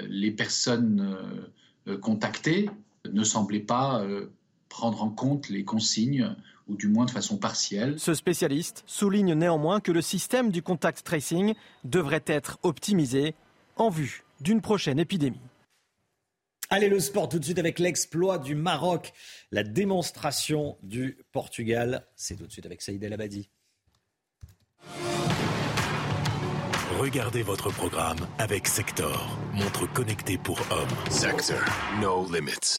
les 0.08 0.32
personnes 0.32 1.16
contactées 2.02 2.68
ne 3.10 3.22
semblaient 3.22 3.60
pas 3.60 4.04
prendre 4.68 5.02
en 5.02 5.10
compte 5.10 5.48
les 5.48 5.64
consignes 5.64 6.34
ou 6.68 6.76
du 6.76 6.88
moins 6.88 7.04
de 7.04 7.10
façon 7.10 7.36
partielle. 7.36 7.98
Ce 7.98 8.14
spécialiste 8.14 8.82
souligne 8.86 9.34
néanmoins 9.34 9.80
que 9.80 9.92
le 9.92 10.02
système 10.02 10.50
du 10.50 10.62
contact 10.62 11.04
tracing 11.04 11.54
devrait 11.84 12.24
être 12.26 12.58
optimisé 12.62 13.34
en 13.76 13.90
vue 13.90 14.24
d'une 14.40 14.60
prochaine 14.60 14.98
épidémie. 14.98 15.40
Allez, 16.70 16.88
le 16.88 16.98
sport 16.98 17.28
tout 17.28 17.38
de 17.38 17.44
suite 17.44 17.58
avec 17.58 17.78
l'exploit 17.78 18.38
du 18.38 18.54
Maroc, 18.54 19.12
la 19.52 19.62
démonstration 19.62 20.78
du 20.82 21.18
Portugal. 21.30 22.06
C'est 22.16 22.36
tout 22.36 22.46
de 22.46 22.52
suite 22.52 22.66
avec 22.66 22.82
Saïd 22.82 23.02
El 23.02 23.12
Abadi. 23.12 23.50
Regardez 26.98 27.42
votre 27.42 27.70
programme 27.70 28.18
avec 28.38 28.66
Sector, 28.66 29.38
montre 29.52 29.92
connectée 29.92 30.38
pour 30.38 30.58
hommes. 30.70 31.10
Sector, 31.10 31.60
no 32.00 32.26
limits. 32.32 32.78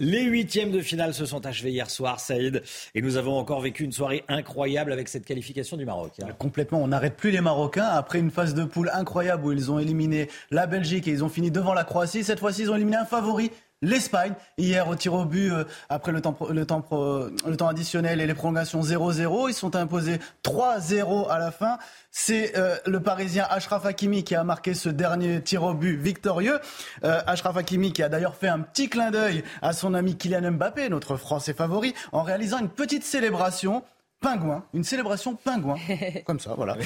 Les 0.00 0.22
huitièmes 0.22 0.70
de 0.70 0.80
finale 0.80 1.12
se 1.12 1.26
sont 1.26 1.44
achevés 1.44 1.72
hier 1.72 1.90
soir, 1.90 2.20
Saïd, 2.20 2.62
et 2.94 3.02
nous 3.02 3.16
avons 3.16 3.36
encore 3.36 3.60
vécu 3.60 3.82
une 3.82 3.90
soirée 3.90 4.22
incroyable 4.28 4.92
avec 4.92 5.08
cette 5.08 5.24
qualification 5.24 5.76
du 5.76 5.84
Maroc. 5.84 6.12
Hein. 6.22 6.28
Complètement, 6.38 6.80
on 6.80 6.86
n'arrête 6.86 7.16
plus 7.16 7.32
les 7.32 7.40
Marocains 7.40 7.88
après 7.88 8.20
une 8.20 8.30
phase 8.30 8.54
de 8.54 8.62
poule 8.62 8.92
incroyable 8.94 9.44
où 9.44 9.50
ils 9.50 9.72
ont 9.72 9.80
éliminé 9.80 10.28
la 10.52 10.68
Belgique 10.68 11.08
et 11.08 11.10
ils 11.10 11.24
ont 11.24 11.28
fini 11.28 11.50
devant 11.50 11.74
la 11.74 11.82
Croatie. 11.82 12.22
Cette 12.22 12.38
fois-ci, 12.38 12.62
ils 12.62 12.70
ont 12.70 12.76
éliminé 12.76 12.96
un 12.96 13.06
favori 13.06 13.50
l'Espagne. 13.82 14.34
Hier, 14.56 14.88
au 14.88 14.94
tir 14.94 15.14
au 15.14 15.24
but, 15.24 15.50
euh, 15.50 15.64
après 15.88 16.12
le 16.12 16.20
temps, 16.20 16.36
le, 16.50 16.66
temps, 16.66 16.84
le 16.90 17.56
temps 17.56 17.68
additionnel 17.68 18.20
et 18.20 18.26
les 18.26 18.34
prolongations 18.34 18.80
0-0, 18.80 19.48
ils 19.48 19.54
sont 19.54 19.76
imposés 19.76 20.18
3-0 20.44 21.28
à 21.28 21.38
la 21.38 21.50
fin. 21.50 21.78
C'est 22.10 22.56
euh, 22.56 22.76
le 22.86 23.00
Parisien 23.00 23.46
Ashraf 23.48 23.84
Hakimi 23.86 24.24
qui 24.24 24.34
a 24.34 24.44
marqué 24.44 24.74
ce 24.74 24.88
dernier 24.88 25.42
tir 25.42 25.62
au 25.62 25.74
but 25.74 25.96
victorieux. 25.96 26.58
Euh, 27.04 27.20
Ashraf 27.26 27.56
Hakimi 27.56 27.92
qui 27.92 28.02
a 28.02 28.08
d'ailleurs 28.08 28.34
fait 28.34 28.48
un 28.48 28.60
petit 28.60 28.88
clin 28.88 29.10
d'œil 29.10 29.44
à 29.62 29.72
son 29.72 29.94
ami 29.94 30.16
Kylian 30.16 30.52
Mbappé, 30.52 30.88
notre 30.88 31.16
Français 31.16 31.54
favori, 31.54 31.94
en 32.12 32.22
réalisant 32.22 32.58
une 32.58 32.70
petite 32.70 33.04
célébration 33.04 33.82
pingouin, 34.20 34.64
une 34.74 34.84
célébration 34.84 35.36
pingouin, 35.36 35.76
comme 36.26 36.40
ça, 36.40 36.54
voilà. 36.56 36.76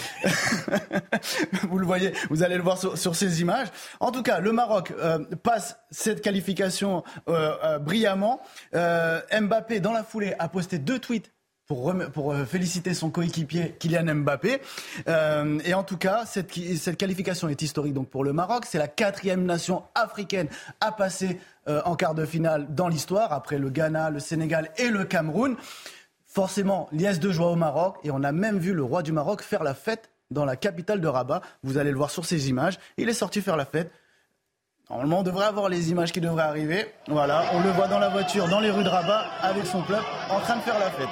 vous 1.68 1.78
le 1.78 1.86
voyez, 1.86 2.12
vous 2.30 2.42
allez 2.42 2.56
le 2.56 2.62
voir 2.62 2.78
sur, 2.78 3.16
ces 3.16 3.40
images. 3.40 3.68
En 4.00 4.10
tout 4.10 4.22
cas, 4.22 4.40
le 4.40 4.52
Maroc 4.52 4.92
euh, 4.98 5.18
passe 5.42 5.78
cette 5.90 6.20
qualification 6.20 7.02
euh, 7.28 7.54
euh, 7.64 7.78
brillamment. 7.78 8.40
Mbappé, 8.72 9.80
dans 9.80 9.92
la 9.92 10.04
foulée, 10.04 10.34
a 10.38 10.48
posté 10.48 10.78
deux 10.78 10.98
tweets 10.98 11.32
pour, 11.66 11.94
pour 12.12 12.36
féliciter 12.46 12.92
son 12.92 13.10
coéquipier 13.10 13.76
Kylian 13.78 14.14
Mbappé. 14.16 14.60
et 15.06 15.74
en 15.74 15.84
tout 15.84 15.96
cas, 15.96 16.26
cette, 16.26 16.52
cette, 16.52 16.98
qualification 16.98 17.48
est 17.48 17.62
historique 17.62 17.94
donc 17.94 18.10
pour 18.10 18.24
le 18.24 18.32
Maroc. 18.32 18.66
C'est 18.66 18.78
la 18.78 18.88
quatrième 18.88 19.46
nation 19.46 19.84
africaine 19.94 20.48
à 20.80 20.92
passer 20.92 21.40
en 21.66 21.94
quart 21.94 22.14
de 22.14 22.26
finale 22.26 22.74
dans 22.74 22.88
l'histoire, 22.88 23.32
après 23.32 23.58
le 23.58 23.70
Ghana, 23.70 24.10
le 24.10 24.18
Sénégal 24.18 24.70
et 24.76 24.88
le 24.88 25.04
Cameroun 25.04 25.56
forcément 26.32 26.88
liesse 26.92 27.20
de 27.20 27.30
joie 27.30 27.48
au 27.48 27.56
Maroc 27.56 27.96
et 28.04 28.10
on 28.10 28.22
a 28.22 28.32
même 28.32 28.58
vu 28.58 28.72
le 28.72 28.82
roi 28.82 29.02
du 29.02 29.12
Maroc 29.12 29.42
faire 29.42 29.62
la 29.62 29.74
fête 29.74 30.10
dans 30.30 30.46
la 30.46 30.56
capitale 30.56 31.00
de 31.00 31.06
Rabat. 31.06 31.42
Vous 31.62 31.76
allez 31.76 31.90
le 31.90 31.96
voir 31.96 32.10
sur 32.10 32.24
ces 32.24 32.48
images. 32.48 32.78
Il 32.96 33.08
est 33.10 33.14
sorti 33.14 33.42
faire 33.42 33.56
la 33.56 33.66
fête. 33.66 33.92
Normalement, 34.88 35.20
on 35.20 35.22
devrait 35.22 35.44
avoir 35.44 35.68
les 35.68 35.90
images 35.90 36.10
qui 36.10 36.20
devraient 36.20 36.42
arriver. 36.42 36.86
Voilà, 37.06 37.44
on 37.52 37.60
le 37.60 37.70
voit 37.70 37.86
dans 37.86 37.98
la 37.98 38.08
voiture, 38.08 38.48
dans 38.48 38.60
les 38.60 38.70
rues 38.70 38.82
de 38.82 38.88
Rabat, 38.88 39.26
avec 39.42 39.66
son 39.66 39.82
club, 39.82 40.00
en 40.30 40.40
train 40.40 40.56
de 40.56 40.62
faire 40.62 40.78
la 40.78 40.90
fête. 40.90 41.08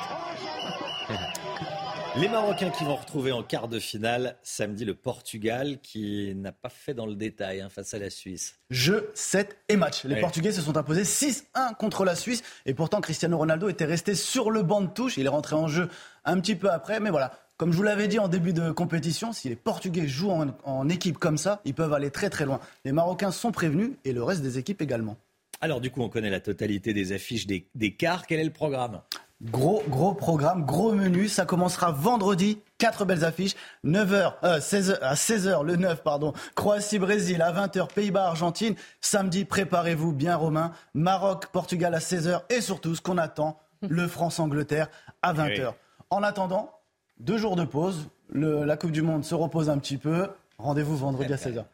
Les 2.16 2.28
Marocains 2.28 2.70
qui 2.70 2.82
vont 2.82 2.96
retrouver 2.96 3.30
en 3.30 3.44
quart 3.44 3.68
de 3.68 3.78
finale 3.78 4.36
samedi 4.42 4.84
le 4.84 4.94
Portugal 4.94 5.78
qui 5.80 6.34
n'a 6.34 6.50
pas 6.50 6.68
fait 6.68 6.92
dans 6.92 7.06
le 7.06 7.14
détail 7.14 7.60
hein, 7.60 7.68
face 7.68 7.94
à 7.94 8.00
la 8.00 8.10
Suisse. 8.10 8.58
Jeu, 8.68 9.12
7 9.14 9.56
et 9.68 9.76
match. 9.76 10.04
Les 10.04 10.18
Portugais 10.18 10.50
se 10.50 10.60
sont 10.60 10.76
imposés 10.76 11.04
6-1 11.04 11.76
contre 11.78 12.04
la 12.04 12.16
Suisse 12.16 12.42
et 12.66 12.74
pourtant 12.74 13.00
Cristiano 13.00 13.38
Ronaldo 13.38 13.68
était 13.68 13.84
resté 13.84 14.16
sur 14.16 14.50
le 14.50 14.62
banc 14.62 14.80
de 14.80 14.88
touche. 14.88 15.18
Il 15.18 15.26
est 15.26 15.30
rentré 15.30 15.54
en 15.54 15.68
jeu 15.68 15.88
un 16.24 16.40
petit 16.40 16.56
peu 16.56 16.68
après, 16.68 16.98
mais 16.98 17.10
voilà. 17.10 17.32
Comme 17.56 17.70
je 17.70 17.76
vous 17.76 17.84
l'avais 17.84 18.08
dit 18.08 18.18
en 18.18 18.26
début 18.26 18.52
de 18.52 18.72
compétition, 18.72 19.32
si 19.32 19.48
les 19.48 19.56
Portugais 19.56 20.08
jouent 20.08 20.32
en, 20.64 20.88
équipe 20.88 21.18
comme 21.18 21.38
ça, 21.38 21.60
ils 21.64 21.74
peuvent 21.74 21.92
aller 21.92 22.10
très 22.10 22.28
très 22.28 22.44
loin. 22.44 22.58
Les 22.84 22.92
Marocains 22.92 23.30
sont 23.30 23.52
prévenus 23.52 23.92
et 24.04 24.12
le 24.12 24.24
reste 24.24 24.42
des 24.42 24.58
équipes 24.58 24.82
également. 24.82 25.16
Alors 25.60 25.80
du 25.80 25.90
coup, 25.90 26.02
on 26.02 26.08
connaît 26.08 26.30
la 26.30 26.40
totalité 26.40 26.92
des 26.92 27.12
affiches 27.12 27.46
des, 27.46 27.68
des 27.76 27.94
quarts. 27.94 28.26
Quel 28.26 28.40
est 28.40 28.44
le 28.44 28.50
programme? 28.50 29.00
Gros, 29.42 29.82
gros 29.88 30.12
programme, 30.12 30.66
gros 30.66 30.92
menu. 30.92 31.28
Ça 31.28 31.46
commencera 31.46 31.92
vendredi. 31.92 32.60
Quatre 32.76 33.06
belles 33.06 33.24
affiches. 33.24 33.54
9h, 33.84 34.40
16h, 34.42 34.98
à 35.00 35.14
16h, 35.14 35.64
le 35.64 35.76
9, 35.76 36.02
pardon. 36.02 36.34
Croatie-Brésil 36.56 37.40
à 37.40 37.52
20h, 37.52 37.92
Pays-Bas-Argentine. 37.92 38.74
Samedi, 39.00 39.46
préparez-vous 39.46 40.12
bien, 40.12 40.36
Romain. 40.36 40.72
Maroc-Portugal 40.94 41.94
à 41.94 42.00
16h. 42.00 42.42
Et 42.50 42.60
surtout, 42.60 42.94
ce 42.94 43.00
qu'on 43.00 43.16
attend, 43.16 43.58
le 43.88 44.06
France-Angleterre 44.08 44.88
à 45.22 45.32
20h. 45.32 45.72
En 46.10 46.22
attendant, 46.22 46.70
deux 47.18 47.38
jours 47.38 47.56
de 47.56 47.64
pause. 47.64 48.08
la 48.34 48.76
Coupe 48.76 48.92
du 48.92 49.02
Monde 49.02 49.24
se 49.24 49.34
repose 49.34 49.70
un 49.70 49.78
petit 49.78 49.96
peu. 49.96 50.28
Rendez-vous 50.58 50.96
vendredi 50.96 51.32
à 51.32 51.36
16h. 51.36 51.64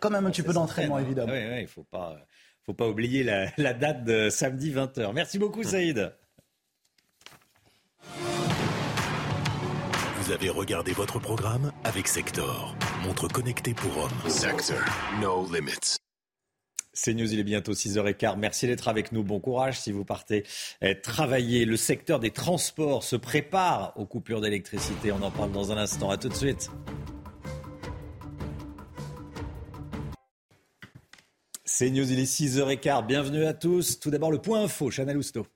Quand 0.00 0.10
même 0.10 0.26
un 0.26 0.30
petit 0.30 0.42
peu 0.42 0.54
d'entraînement, 0.54 0.98
évidemment. 0.98 1.32
Oui, 1.32 1.38
il 1.38 1.62
ne 1.62 1.66
faut 1.66 1.84
pas, 1.84 2.16
faut 2.64 2.74
pas 2.74 2.88
oublier 2.88 3.24
la, 3.24 3.46
la, 3.58 3.74
date 3.74 4.04
de 4.04 4.30
samedi 4.30 4.72
20h. 4.72 5.12
Merci 5.12 5.38
beaucoup, 5.38 5.62
Saïd. 5.62 6.12
Vous 10.30 10.32
avez 10.32 10.50
regardé 10.50 10.92
votre 10.92 11.18
programme 11.18 11.72
avec 11.82 12.06
Sector, 12.06 12.76
montre 13.04 13.26
connectée 13.26 13.74
pour 13.74 13.96
hommes. 13.98 14.30
Sector, 14.30 14.78
no 15.20 15.46
limits. 15.52 15.96
C'est 16.92 17.14
News, 17.14 17.32
il 17.32 17.38
est 17.38 17.44
bientôt 17.44 17.72
6h15. 17.72 18.36
Merci 18.36 18.66
d'être 18.66 18.88
avec 18.88 19.12
nous. 19.12 19.22
Bon 19.22 19.40
courage 19.40 19.80
si 19.80 19.90
vous 19.90 20.04
partez 20.04 20.44
eh, 20.82 21.00
travailler. 21.00 21.64
Le 21.64 21.76
secteur 21.76 22.20
des 22.20 22.30
transports 22.30 23.04
se 23.04 23.16
prépare 23.16 23.92
aux 23.96 24.06
coupures 24.06 24.40
d'électricité. 24.40 25.10
On 25.10 25.22
en 25.22 25.30
parle 25.30 25.52
dans 25.52 25.72
un 25.72 25.78
instant. 25.78 26.10
À 26.10 26.16
tout 26.16 26.28
de 26.28 26.34
suite. 26.34 26.70
C'est 31.64 31.90
News, 31.90 32.12
il 32.12 32.18
est 32.18 32.24
6h15. 32.24 33.06
Bienvenue 33.06 33.46
à 33.46 33.54
tous. 33.54 33.98
Tout 34.00 34.10
d'abord, 34.10 34.30
le 34.30 34.38
point 34.38 34.62
info, 34.64 34.90
Chanel 34.90 35.16
Housteau. 35.16 35.46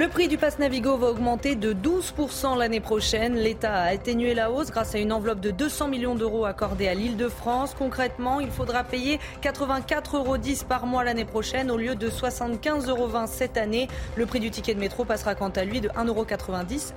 Le 0.00 0.08
prix 0.08 0.28
du 0.28 0.38
pass 0.38 0.58
Navigo 0.58 0.96
va 0.96 1.08
augmenter 1.08 1.56
de 1.56 1.74
12% 1.74 2.56
l'année 2.56 2.80
prochaine. 2.80 3.34
L'État 3.34 3.74
a 3.74 3.92
atténué 3.92 4.32
la 4.32 4.50
hausse 4.50 4.70
grâce 4.70 4.94
à 4.94 4.98
une 4.98 5.12
enveloppe 5.12 5.40
de 5.40 5.50
200 5.50 5.88
millions 5.88 6.14
d'euros 6.14 6.46
accordée 6.46 6.88
à 6.88 6.94
l'Île-de-France. 6.94 7.74
Concrètement, 7.78 8.40
il 8.40 8.50
faudra 8.50 8.82
payer 8.82 9.20
84,10 9.42 10.14
euros 10.16 10.38
par 10.66 10.86
mois 10.86 11.04
l'année 11.04 11.26
prochaine 11.26 11.70
au 11.70 11.76
lieu 11.76 11.96
de 11.96 12.08
75,20 12.08 12.88
euros 12.88 13.10
cette 13.26 13.58
année. 13.58 13.88
Le 14.16 14.24
prix 14.24 14.40
du 14.40 14.50
ticket 14.50 14.72
de 14.72 14.80
métro 14.80 15.04
passera 15.04 15.34
quant 15.34 15.50
à 15.50 15.64
lui 15.64 15.82
de 15.82 15.90
1,90 15.90 16.06
euros 16.08 16.24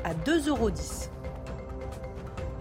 à 0.06 0.14
2,10 0.14 0.48
euros. 0.48 0.70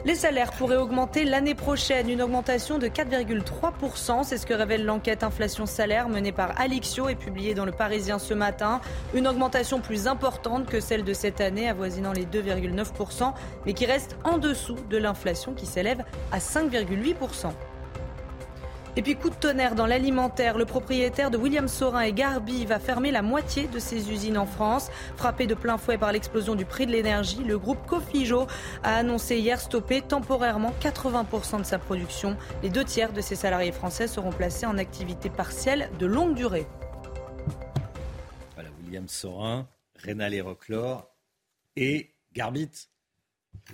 Les 0.05 0.17
salaires 0.17 0.51
pourraient 0.51 0.79
augmenter 0.79 1.25
l'année 1.25 1.55
prochaine, 1.55 2.11
une 2.11 2.23
augmentation 2.23 2.79
de 2.79 2.89
4,3%. 2.89 4.25
C'est 4.25 4.37
ce 4.37 4.47
que 4.47 4.53
révèle 4.53 4.85
l'enquête 4.85 5.23
inflation 5.23 5.65
salaire 5.65 6.09
menée 6.09 6.33
par 6.33 6.61
Alixio 6.61 7.09
et 7.09 7.15
publiée 7.15 7.55
dans 7.55 7.65
le 7.65 7.71
Parisien 7.71 8.19
ce 8.19 8.35
matin. 8.35 8.81
Une 9.15 9.29
augmentation 9.29 9.81
plus 9.81 10.09
importante 10.09 10.67
que 10.67 10.81
celle 10.81 11.05
de 11.05 11.13
cette 11.13 11.41
année, 11.41 11.69
avoisinant 11.69 12.11
les 12.11 12.27
2,9%, 12.27 13.33
mais 13.65 13.75
qui 13.75 13.87
reste 13.87 14.17
en 14.25 14.39
dessous 14.39 14.79
de 14.91 14.97
l'inflation 14.97 15.55
qui 15.55 15.67
s'élève 15.67 16.03
à 16.33 16.39
5,8%. 16.39 17.53
Et 18.95 19.01
puis 19.01 19.17
coup 19.17 19.31
de 19.31 19.35
tonnerre 19.35 19.75
dans 19.75 19.87
l'alimentaire, 19.87 20.59
le 20.59 20.67
propriétaire 20.67 21.31
de 21.31 21.39
William 21.39 21.67
Sorin 21.67 22.03
et 22.03 22.13
Garbi 22.13 22.67
va 22.67 22.79
fermer 22.79 23.11
la 23.11 23.23
moitié 23.23 23.67
de 23.67 23.79
ses 23.79 24.11
usines 24.11 24.37
en 24.37 24.45
France. 24.45 24.91
Frappé 25.17 25.47
de 25.47 25.55
plein 25.55 25.79
fouet 25.79 25.97
par 25.97 26.13
l'explosion 26.13 26.55
du 26.55 26.67
prix 26.67 26.85
de 26.85 26.93
l'énergie, 26.93 27.43
le 27.43 27.59
groupe 27.59 27.87
Cofijo 27.87 28.47
a 28.83 28.97
annoncé 28.97 29.39
hier 29.39 29.59
stopper 29.59 30.03
temporairement 30.03 30.75
80% 30.83 31.61
de 31.61 31.65
sa 31.65 31.79
production. 31.79 32.37
Les 32.63 32.69
deux 32.69 32.85
tiers 32.85 33.15
de 33.15 33.23
ses 33.23 33.35
salariés 33.35 33.73
français 33.73 34.07
seront 34.07 34.31
placés 34.31 34.67
en 34.67 34.77
activité 34.77 35.31
partielle 35.31 35.89
de 35.99 36.05
longue 36.05 36.35
durée. 36.35 36.67
Voilà, 38.55 38.69
William 38.85 39.09
Sorin, 39.09 39.67
Rénal 39.97 40.35
et 40.35 40.45
et 41.77 42.15
Garbit. 42.35 42.92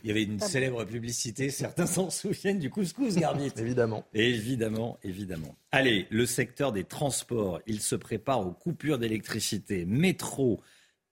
Il 0.02 0.08
y 0.08 0.10
avait 0.10 0.22
une 0.22 0.38
célèbre 0.38 0.84
publicité, 0.84 1.50
certains 1.50 1.86
s'en 1.86 2.10
souviennent 2.10 2.58
du 2.58 2.70
couscous 2.70 3.16
Garbit. 3.16 3.52
évidemment. 3.56 4.04
Évidemment, 4.14 4.98
évidemment. 5.02 5.56
Allez, 5.72 6.06
le 6.10 6.26
secteur 6.26 6.72
des 6.72 6.84
transports, 6.84 7.60
il 7.66 7.80
se 7.80 7.96
prépare 7.96 8.46
aux 8.46 8.52
coupures 8.52 8.98
d'électricité. 8.98 9.84
Métro, 9.84 10.60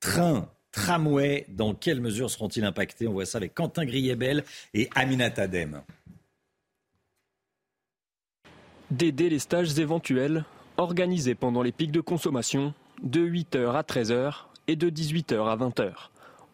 train, 0.00 0.50
tramway, 0.72 1.46
dans 1.48 1.74
quelle 1.74 2.00
mesure 2.00 2.30
seront-ils 2.30 2.64
impactés? 2.64 3.08
On 3.08 3.12
voit 3.12 3.26
ça 3.26 3.38
avec 3.38 3.54
Quentin 3.54 3.84
Griebel 3.84 4.44
et 4.74 4.88
Aminat 4.94 5.34
Adem. 5.36 5.82
Des 8.90 9.10
délestages 9.10 9.78
éventuels 9.78 10.44
organisés 10.76 11.34
pendant 11.34 11.62
les 11.62 11.72
pics 11.72 11.90
de 11.90 12.00
consommation 12.00 12.72
de 13.02 13.20
8h 13.20 13.74
à 13.74 13.82
13h 13.82 14.44
et 14.68 14.76
de 14.76 14.90
18h 14.90 15.48
à 15.48 15.56
20h. 15.56 15.92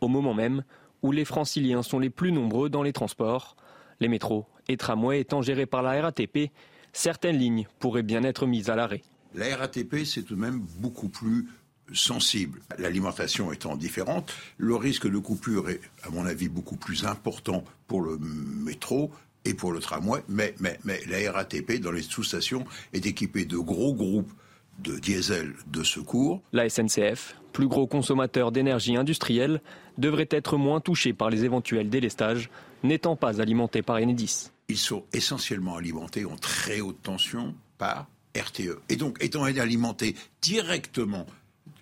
Au 0.00 0.08
moment 0.08 0.34
même 0.34 0.64
où 1.02 1.12
les 1.12 1.24
franciliens 1.24 1.82
sont 1.82 1.98
les 1.98 2.10
plus 2.10 2.32
nombreux 2.32 2.68
dans 2.68 2.82
les 2.82 2.92
transports. 2.92 3.56
Les 4.00 4.08
métros 4.08 4.46
et 4.68 4.76
tramways 4.76 5.20
étant 5.20 5.42
gérés 5.42 5.66
par 5.66 5.82
la 5.82 6.00
RATP, 6.00 6.50
certaines 6.92 7.38
lignes 7.38 7.66
pourraient 7.78 8.02
bien 8.02 8.22
être 8.24 8.46
mises 8.46 8.70
à 8.70 8.76
l'arrêt. 8.76 9.02
La 9.34 9.56
RATP, 9.56 10.04
c'est 10.04 10.22
tout 10.22 10.34
de 10.34 10.40
même 10.40 10.60
beaucoup 10.78 11.08
plus 11.08 11.48
sensible. 11.92 12.60
L'alimentation 12.78 13.52
étant 13.52 13.76
différente, 13.76 14.32
le 14.56 14.76
risque 14.76 15.10
de 15.10 15.18
coupure 15.18 15.70
est, 15.70 15.80
à 16.04 16.10
mon 16.10 16.26
avis, 16.26 16.48
beaucoup 16.48 16.76
plus 16.76 17.04
important 17.04 17.64
pour 17.86 18.02
le 18.02 18.18
métro 18.18 19.10
et 19.44 19.54
pour 19.54 19.72
le 19.72 19.80
tramway, 19.80 20.22
mais, 20.28 20.54
mais, 20.60 20.78
mais 20.84 21.00
la 21.08 21.32
RATP, 21.32 21.80
dans 21.80 21.90
les 21.90 22.02
sous-stations, 22.02 22.64
est 22.92 23.04
équipée 23.06 23.44
de 23.44 23.56
gros 23.56 23.94
groupes 23.94 24.32
de 24.78 24.98
diesel 24.98 25.54
de 25.66 25.82
secours. 25.82 26.42
La 26.52 26.68
SNCF, 26.68 27.36
plus 27.52 27.68
gros 27.68 27.86
consommateur 27.86 28.52
d'énergie 28.52 28.96
industrielle, 28.96 29.60
devrait 29.98 30.28
être 30.30 30.56
moins 30.56 30.80
touché 30.80 31.12
par 31.12 31.30
les 31.30 31.44
éventuels 31.44 31.90
délestages, 31.90 32.50
n'étant 32.82 33.16
pas 33.16 33.40
alimenté 33.40 33.82
par 33.82 33.96
Enedis. 33.96 34.50
Ils 34.68 34.78
sont 34.78 35.04
essentiellement 35.12 35.76
alimentés 35.76 36.24
en 36.24 36.36
très 36.36 36.80
haute 36.80 37.02
tension 37.02 37.54
par 37.78 38.06
RTE. 38.36 38.80
Et 38.88 38.96
donc, 38.96 39.22
étant 39.22 39.44
alimentés 39.44 40.16
directement, 40.40 41.26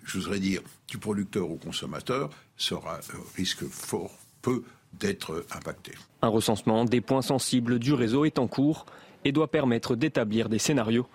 je 0.03 0.19
voudrais 0.19 0.39
dire, 0.39 0.61
du 0.87 0.97
producteur 0.97 1.49
au 1.49 1.55
consommateur, 1.55 2.29
sera 2.57 2.95
euh, 2.95 3.17
risque 3.35 3.65
fort 3.65 4.11
peu 4.41 4.63
d'être 4.93 5.45
impacté. 5.55 5.93
Un 6.21 6.27
recensement 6.27 6.83
des 6.83 7.01
points 7.01 7.21
sensibles 7.21 7.79
du 7.79 7.93
réseau 7.93 8.25
est 8.25 8.39
en 8.39 8.47
cours 8.47 8.85
et 9.23 9.31
doit 9.31 9.49
permettre 9.49 9.95
d'établir 9.95 10.49
des 10.49 10.59
scénarios 10.59 11.07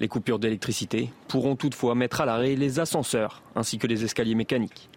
les 0.00 0.08
coupures 0.08 0.38
d'électricité 0.38 1.10
pourront 1.28 1.56
toutefois 1.56 1.94
mettre 1.94 2.20
à 2.22 2.26
l'arrêt 2.26 2.56
les 2.56 2.80
ascenseurs 2.80 3.42
ainsi 3.54 3.78
que 3.78 3.86
les 3.86 4.04
escaliers 4.04 4.34
mécaniques. 4.34 4.88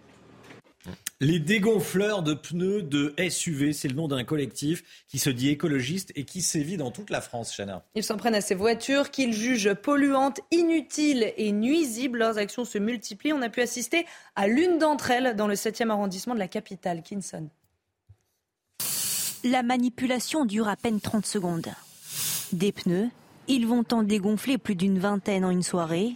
Les 1.19 1.39
dégonfleurs 1.39 2.21
de 2.21 2.33
pneus 2.33 2.81
de 2.81 3.13
SUV, 3.29 3.71
c'est 3.71 3.87
le 3.87 3.93
nom 3.93 4.09
d'un 4.09 4.25
collectif 4.25 4.83
qui 5.07 5.19
se 5.19 5.29
dit 5.29 5.49
écologiste 5.49 6.11
et 6.15 6.25
qui 6.25 6.41
sévit 6.41 6.75
dans 6.75 6.91
toute 6.91 7.09
la 7.09 7.21
France, 7.21 7.55
Chana. 7.55 7.85
Ils 7.95 8.03
s'en 8.03 8.17
prennent 8.17 8.35
à 8.35 8.41
ces 8.41 8.55
voitures 8.55 9.09
qu'ils 9.09 9.31
jugent 9.31 9.73
polluantes, 9.73 10.41
inutiles 10.51 11.31
et 11.37 11.53
nuisibles. 11.53 12.19
Leurs 12.19 12.39
actions 12.39 12.65
se 12.65 12.77
multiplient. 12.77 13.31
On 13.31 13.41
a 13.41 13.47
pu 13.47 13.61
assister 13.61 14.05
à 14.35 14.47
l'une 14.47 14.79
d'entre 14.79 15.11
elles 15.11 15.35
dans 15.37 15.47
le 15.47 15.55
7e 15.55 15.91
arrondissement 15.91 16.33
de 16.33 16.39
la 16.39 16.49
capitale, 16.49 17.01
Kinson. 17.01 17.47
La 19.45 19.63
manipulation 19.63 20.43
dure 20.43 20.67
à 20.67 20.75
peine 20.75 20.99
30 20.99 21.25
secondes. 21.25 21.69
Des 22.51 22.73
pneus, 22.73 23.09
ils 23.47 23.67
vont 23.67 23.83
en 23.91 24.03
dégonfler 24.03 24.57
plus 24.57 24.75
d'une 24.75 24.99
vingtaine 24.99 25.45
en 25.45 25.49
une 25.49 25.63
soirée, 25.63 26.13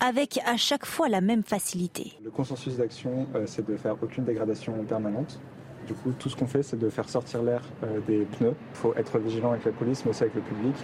avec 0.00 0.40
à 0.46 0.56
chaque 0.56 0.84
fois 0.84 1.08
la 1.08 1.20
même 1.20 1.42
facilité. 1.42 2.12
Le 2.22 2.30
consensus 2.30 2.76
d'action, 2.76 3.26
euh, 3.34 3.44
c'est 3.46 3.66
de 3.66 3.76
faire 3.76 3.96
aucune 4.02 4.24
dégradation 4.24 4.72
permanente. 4.84 5.40
Du 5.86 5.94
coup, 5.94 6.12
tout 6.18 6.28
ce 6.28 6.36
qu'on 6.36 6.46
fait, 6.46 6.62
c'est 6.62 6.78
de 6.78 6.88
faire 6.88 7.08
sortir 7.08 7.42
l'air 7.42 7.62
euh, 7.84 8.00
des 8.06 8.24
pneus. 8.24 8.54
Il 8.72 8.76
faut 8.76 8.94
être 8.96 9.18
vigilant 9.18 9.52
avec 9.52 9.64
la 9.64 9.72
police, 9.72 10.04
mais 10.04 10.10
aussi 10.10 10.24
avec 10.24 10.34
le 10.34 10.40
public. 10.42 10.74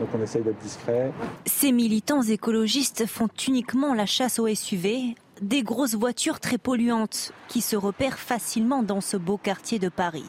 Donc 0.00 0.08
on 0.14 0.22
essaye 0.22 0.42
d'être 0.42 0.58
discret. 0.58 1.12
Ces 1.46 1.72
militants 1.72 2.22
écologistes 2.22 3.06
font 3.06 3.28
uniquement 3.46 3.94
la 3.94 4.06
chasse 4.06 4.38
aux 4.38 4.52
SUV, 4.52 5.14
des 5.40 5.62
grosses 5.62 5.94
voitures 5.94 6.40
très 6.40 6.58
polluantes 6.58 7.32
qui 7.46 7.60
se 7.60 7.76
repèrent 7.76 8.18
facilement 8.18 8.82
dans 8.82 9.00
ce 9.00 9.16
beau 9.16 9.36
quartier 9.36 9.78
de 9.78 9.88
Paris. 9.88 10.26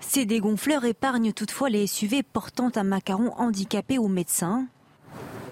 Ces 0.00 0.24
dégonfleurs 0.26 0.84
épargnent 0.84 1.32
toutefois 1.32 1.68
les 1.68 1.86
SUV 1.86 2.22
portant 2.22 2.70
un 2.76 2.84
macaron 2.84 3.32
handicapé 3.36 3.98
ou 3.98 4.08
médecin. 4.08 4.66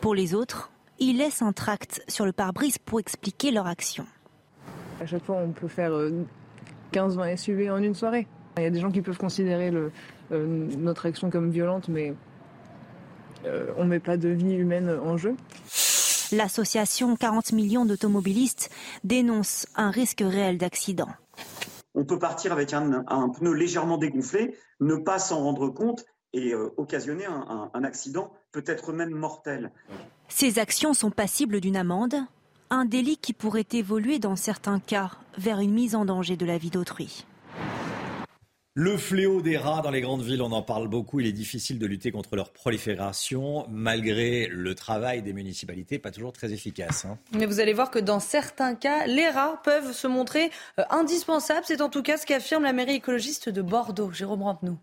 Pour 0.00 0.14
les 0.14 0.34
autres, 0.34 0.70
ils 0.98 1.18
laissent 1.18 1.42
un 1.42 1.52
tract 1.52 2.02
sur 2.08 2.24
le 2.24 2.32
pare-brise 2.32 2.78
pour 2.78 3.00
expliquer 3.00 3.50
leur 3.50 3.66
action. 3.66 4.06
À 5.00 5.06
chaque 5.06 5.24
fois, 5.24 5.36
on 5.36 5.50
peut 5.50 5.68
faire 5.68 5.92
15-20 6.92 7.32
euh, 7.32 7.36
SUV 7.36 7.70
en 7.70 7.78
une 7.78 7.94
soirée. 7.94 8.26
Il 8.56 8.62
y 8.62 8.66
a 8.66 8.70
des 8.70 8.80
gens 8.80 8.90
qui 8.90 9.02
peuvent 9.02 9.18
considérer 9.18 9.70
euh, 10.32 10.68
notre 10.78 11.06
action 11.06 11.28
comme 11.28 11.50
violente, 11.50 11.88
mais 11.88 12.14
euh, 13.44 13.66
on 13.76 13.84
ne 13.84 13.90
met 13.90 14.00
pas 14.00 14.16
de 14.16 14.30
vie 14.30 14.54
humaine 14.54 14.88
en 15.04 15.16
jeu. 15.16 15.36
L'association 16.32 17.14
40 17.14 17.52
millions 17.52 17.84
d'automobilistes 17.84 18.70
dénonce 19.04 19.66
un 19.76 19.90
risque 19.90 20.24
réel 20.26 20.56
d'accident 20.58 21.08
on 21.96 22.04
peut 22.04 22.18
partir 22.18 22.52
avec 22.52 22.72
un, 22.72 23.02
pneu 23.30 23.52
légèrement 23.52 23.98
dégonflé, 23.98 24.54
ne 24.80 24.94
pas 24.94 25.18
s'en 25.18 25.40
rendre 25.40 25.68
compte 25.68 26.04
et 26.32 26.52
euh, 26.52 26.72
occasionner 26.76 27.24
un, 27.24 27.70
un 27.72 27.84
accident, 27.84 28.32
peut-être 28.52 28.92
même 28.92 29.10
mortel. 29.10 29.72
Ces 30.28 30.58
actions 30.58 30.92
sont 30.92 31.10
passibles 31.10 31.60
d'une 31.60 31.76
amende, 31.76 32.14
un 32.70 32.84
délit 32.84 33.16
qui 33.16 33.32
pourrait 33.32 33.66
évoluer 33.72 34.18
dans 34.18 34.36
certains 34.36 34.78
cas 34.78 35.12
vers 35.38 35.60
une 35.60 35.72
mise 35.72 35.94
en 35.94 36.04
danger 36.04 36.36
de 36.36 36.46
la 36.46 36.58
vie 36.58 36.70
d'autrui. 36.70 37.24
Le 38.78 38.98
fléau 38.98 39.40
des 39.40 39.56
rats 39.56 39.80
dans 39.80 39.90
les 39.90 40.02
grandes 40.02 40.20
villes, 40.20 40.42
on 40.42 40.52
en 40.52 40.60
parle 40.60 40.86
beaucoup. 40.86 41.18
Il 41.18 41.26
est 41.26 41.32
difficile 41.32 41.78
de 41.78 41.86
lutter 41.86 42.12
contre 42.12 42.36
leur 42.36 42.50
prolifération, 42.52 43.64
malgré 43.70 44.48
le 44.48 44.74
travail 44.74 45.22
des 45.22 45.32
municipalités, 45.32 45.98
pas 45.98 46.10
toujours 46.10 46.34
très 46.34 46.52
efficace. 46.52 47.06
Hein. 47.06 47.16
Mais 47.32 47.46
vous 47.46 47.60
allez 47.60 47.72
voir 47.72 47.90
que 47.90 47.98
dans 47.98 48.20
certains 48.20 48.74
cas, 48.74 49.06
les 49.06 49.30
rats 49.30 49.62
peuvent 49.64 49.92
se 49.92 50.06
montrer 50.06 50.50
euh, 50.78 50.84
indispensables. 50.90 51.62
C'est 51.64 51.80
en 51.80 51.88
tout 51.88 52.02
cas 52.02 52.18
ce 52.18 52.26
qu'affirme 52.26 52.64
la 52.64 52.74
mairie 52.74 52.96
écologiste 52.96 53.48
de 53.48 53.62
Bordeaux, 53.62 54.12
Jérôme 54.12 54.42
Rampenou. 54.42 54.76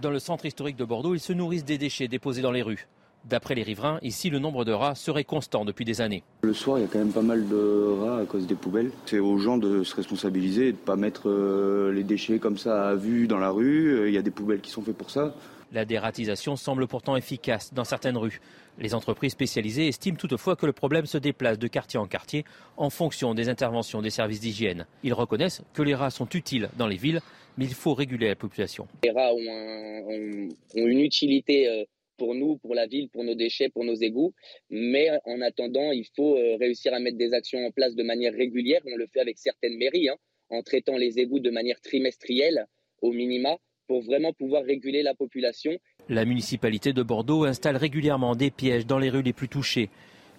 Dans 0.00 0.10
le 0.10 0.20
centre 0.20 0.46
historique 0.46 0.76
de 0.76 0.84
Bordeaux, 0.84 1.16
ils 1.16 1.20
se 1.20 1.32
nourrissent 1.32 1.64
des 1.64 1.76
déchets 1.76 2.06
déposés 2.06 2.40
dans 2.40 2.52
les 2.52 2.62
rues. 2.62 2.86
D'après 3.24 3.54
les 3.54 3.62
riverains, 3.62 3.98
ici, 4.02 4.30
le 4.30 4.38
nombre 4.38 4.64
de 4.64 4.72
rats 4.72 4.94
serait 4.94 5.24
constant 5.24 5.64
depuis 5.64 5.84
des 5.84 6.00
années. 6.00 6.22
Le 6.42 6.54
soir, 6.54 6.78
il 6.78 6.82
y 6.82 6.84
a 6.84 6.88
quand 6.88 6.98
même 6.98 7.12
pas 7.12 7.22
mal 7.22 7.46
de 7.48 7.96
rats 8.00 8.18
à 8.18 8.24
cause 8.24 8.46
des 8.46 8.54
poubelles. 8.54 8.90
C'est 9.06 9.18
aux 9.18 9.38
gens 9.38 9.58
de 9.58 9.84
se 9.84 9.94
responsabiliser 9.94 10.68
et 10.68 10.72
de 10.72 10.78
ne 10.78 10.84
pas 10.84 10.96
mettre 10.96 11.28
euh, 11.28 11.92
les 11.92 12.02
déchets 12.02 12.38
comme 12.38 12.56
ça 12.56 12.88
à 12.88 12.94
vue 12.94 13.26
dans 13.26 13.38
la 13.38 13.50
rue. 13.50 13.92
Euh, 13.92 14.08
il 14.08 14.14
y 14.14 14.18
a 14.18 14.22
des 14.22 14.30
poubelles 14.30 14.60
qui 14.60 14.70
sont 14.70 14.82
faites 14.82 14.96
pour 14.96 15.10
ça. 15.10 15.34
La 15.72 15.84
dératisation 15.84 16.56
semble 16.56 16.88
pourtant 16.88 17.14
efficace 17.14 17.72
dans 17.72 17.84
certaines 17.84 18.16
rues. 18.16 18.40
Les 18.78 18.94
entreprises 18.94 19.32
spécialisées 19.32 19.86
estiment 19.86 20.16
toutefois 20.16 20.56
que 20.56 20.66
le 20.66 20.72
problème 20.72 21.06
se 21.06 21.18
déplace 21.18 21.58
de 21.58 21.68
quartier 21.68 22.00
en 22.00 22.06
quartier 22.06 22.44
en 22.76 22.90
fonction 22.90 23.34
des 23.34 23.48
interventions 23.48 24.02
des 24.02 24.10
services 24.10 24.40
d'hygiène. 24.40 24.86
Ils 25.04 25.14
reconnaissent 25.14 25.62
que 25.74 25.82
les 25.82 25.94
rats 25.94 26.10
sont 26.10 26.28
utiles 26.30 26.70
dans 26.76 26.88
les 26.88 26.96
villes, 26.96 27.20
mais 27.56 27.66
il 27.66 27.74
faut 27.74 27.94
réguler 27.94 28.28
la 28.28 28.34
population. 28.34 28.88
Les 29.04 29.10
rats 29.10 29.32
ont, 29.32 30.48
une 30.74 31.00
utilité 31.00 31.68
euh, 31.68 31.84
pour 32.20 32.34
nous, 32.34 32.58
pour 32.58 32.74
la 32.74 32.86
ville, 32.86 33.08
pour 33.08 33.24
nos 33.24 33.34
déchets, 33.34 33.70
pour 33.70 33.82
nos 33.82 33.94
égouts. 33.94 34.34
Mais 34.68 35.08
en 35.24 35.40
attendant, 35.40 35.90
il 35.90 36.04
faut 36.14 36.36
euh, 36.36 36.56
réussir 36.60 36.92
à 36.92 37.00
mettre 37.00 37.16
des 37.16 37.32
actions 37.32 37.64
en 37.64 37.70
place 37.70 37.94
de 37.94 38.02
manière 38.02 38.34
régulière. 38.34 38.82
On 38.84 38.96
le 38.96 39.06
fait 39.06 39.20
avec 39.20 39.38
certaines 39.38 39.78
mairies, 39.78 40.10
hein, 40.10 40.16
en 40.50 40.62
traitant 40.62 40.98
les 40.98 41.18
égouts 41.18 41.40
de 41.40 41.48
manière 41.48 41.80
trimestrielle 41.80 42.66
au 43.00 43.10
minima 43.10 43.56
pour 43.86 44.02
vraiment 44.02 44.34
pouvoir 44.34 44.64
réguler 44.64 45.02
la 45.02 45.14
population. 45.14 45.72
La 46.10 46.26
municipalité 46.26 46.92
de 46.92 47.02
Bordeaux 47.02 47.44
installe 47.44 47.78
régulièrement 47.78 48.34
des 48.36 48.50
pièges 48.50 48.86
dans 48.86 48.98
les 48.98 49.08
rues 49.08 49.22
les 49.22 49.32
plus 49.32 49.48
touchées. 49.48 49.88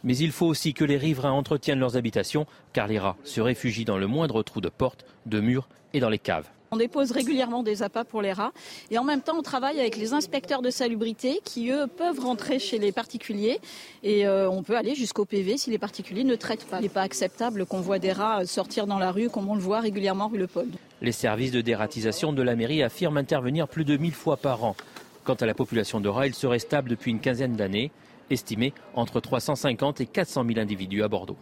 Mais 0.04 0.16
il 0.16 0.32
faut 0.32 0.46
aussi 0.46 0.76
que 0.76 0.86
les 0.86 0.98
riverains 0.98 1.32
entretiennent 1.32 1.80
leurs 1.80 1.98
habitations, 1.98 2.46
car 2.74 2.88
les 2.88 3.00
rats 3.00 3.18
se 3.24 3.42
réfugient 3.42 3.86
dans 3.86 3.98
le 3.98 4.06
moindre 4.06 4.44
trou 4.44 4.62
de 4.62 4.70
porte, 4.70 5.04
de 5.26 5.40
mur 5.40 5.68
et 5.96 6.00
dans 6.00 6.10
les 6.10 6.20
caves. 6.20 6.50
On 6.74 6.78
dépose 6.78 7.12
régulièrement 7.12 7.64
des 7.64 7.84
appâts 7.84 8.06
pour 8.06 8.22
les 8.22 8.32
rats 8.32 8.54
et 8.92 8.98
en 8.98 9.04
même 9.04 9.20
temps 9.20 9.38
on 9.38 9.42
travaille 9.42 9.78
avec 9.82 9.98
les 9.98 10.14
inspecteurs 10.14 10.62
de 10.62 10.70
salubrité 10.70 11.42
qui 11.44 11.70
eux 11.70 11.86
peuvent 11.86 12.22
rentrer 12.22 12.60
chez 12.60 12.80
les 12.80 12.94
particuliers 12.94 13.60
et 14.04 14.26
euh, 14.26 14.50
on 14.50 14.64
peut 14.64 14.78
aller 14.78 14.96
jusqu'au 14.96 15.26
PV 15.26 15.58
si 15.58 15.70
les 15.70 15.78
particuliers 15.78 16.24
ne 16.24 16.36
traitent 16.36 16.64
pas. 16.64 16.78
Il 16.80 16.84
n'est 16.84 16.88
pas 16.88 17.02
acceptable 17.02 17.66
qu'on 17.66 17.82
voit 17.82 18.00
des 18.00 18.14
rats 18.14 18.46
sortir 18.46 18.88
dans 18.88 19.00
la 19.00 19.12
rue 19.12 19.30
comme 19.30 19.50
on 19.50 19.56
le 19.56 19.60
voit 19.60 19.82
régulièrement 19.82 20.30
rue 20.30 20.38
Le 20.38 20.48
Paul. 20.48 20.68
Les 21.02 21.12
services 21.12 21.52
de 21.52 21.60
dératisation 21.60 22.32
de 22.32 22.42
la 22.42 22.56
mairie 22.56 22.84
affirment 22.84 23.18
intervenir 23.18 23.68
plus 23.68 23.84
de 23.84 23.98
1000 23.98 24.14
fois 24.14 24.38
par 24.38 24.64
an. 24.64 24.78
Quant 25.26 25.34
à 25.34 25.46
la 25.46 25.54
population 25.54 26.00
de 26.00 26.08
rats, 26.08 26.28
il 26.28 26.34
serait 26.34 26.60
stable 26.60 26.90
depuis 26.90 27.12
une 27.12 27.20
quinzaine 27.20 27.58
d'années 27.58 27.92
estimé 28.30 28.74
entre 28.96 29.20
350 29.20 30.00
et 30.00 30.06
400 30.06 30.46
000 30.48 30.58
individus 30.58 31.04
à 31.04 31.10
Bordeaux. 31.10 31.36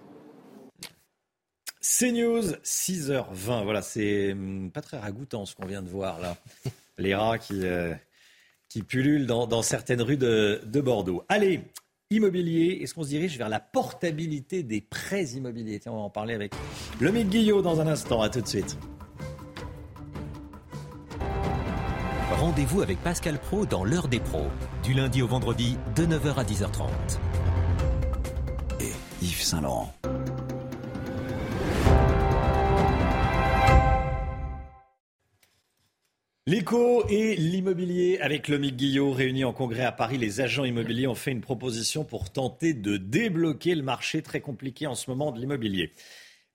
CNews, 1.82 2.52
6h20. 2.64 3.64
Voilà, 3.64 3.82
c'est 3.82 4.34
hum, 4.34 4.70
pas 4.72 4.82
très 4.82 4.98
ragoûtant 4.98 5.46
ce 5.46 5.56
qu'on 5.56 5.66
vient 5.66 5.82
de 5.82 5.90
voir 5.90 6.20
là. 6.20 6.36
Les 6.98 7.16
rats 7.16 7.38
qui, 7.38 7.66
euh, 7.66 7.94
qui 8.68 8.84
pullulent 8.84 9.26
dans, 9.26 9.62
certaines 9.62 10.02
rues 10.02 10.18
de, 10.18 10.82
Bordeaux. 10.82 11.24
Allez, 11.30 11.62
immobilier, 12.12 12.80
est-ce 12.82 12.94
qu'on 12.94 13.04
se 13.04 13.10
dirige 13.10 13.38
vers 13.38 13.48
la 13.48 13.62
portabilité 13.62 14.64
des 14.64 14.82
prêts 14.82 15.24
immobiliers? 15.24 15.80
Tiens, 15.80 15.94
on 15.94 15.98
va 15.98 16.02
en 16.02 16.10
parler 16.10 16.34
avec 16.34 16.54
Lomique 17.00 17.30
Guillot 17.30 17.62
dans 17.62 17.80
un 17.80 17.88
instant. 17.88 18.22
À 18.22 18.30
tout 18.30 18.42
de 18.42 18.48
suite. 18.48 18.78
Rendez-vous 22.32 22.82
avec 22.82 23.02
Pascal 23.02 23.40
Pro 23.40 23.66
dans 23.66 23.86
l'heure 23.86 24.08
des 24.10 24.20
pros, 24.20 24.48
du 24.84 24.94
lundi 24.94 25.22
au 25.22 25.28
vendredi 25.28 25.78
de 25.96 26.06
9h 26.06 26.36
à 26.36 26.44
10h30. 26.44 26.90
Et 28.82 28.92
Yves 29.22 29.42
Saint-Laurent. 29.42 29.94
L'éco 36.50 37.06
et 37.10 37.36
l'immobilier 37.36 38.18
avec 38.22 38.48
Lomique 38.48 38.76
Guillot 38.76 39.12
réunis 39.12 39.44
en 39.44 39.54
congrès 39.54 39.86
à 39.86 39.92
Paris. 39.92 40.18
Les 40.18 40.42
agents 40.42 40.64
immobiliers 40.64 41.06
ont 41.06 41.14
fait 41.14 41.30
une 41.30 41.42
proposition 41.42 42.04
pour 42.04 42.32
tenter 42.32 42.74
de 42.74 42.98
débloquer 42.98 43.76
le 43.76 43.84
marché 43.84 44.24
très 44.24 44.42
compliqué 44.42 44.88
en 44.88 44.96
ce 44.96 45.12
moment 45.12 45.32
de 45.32 45.40
l'immobilier. 45.40 45.94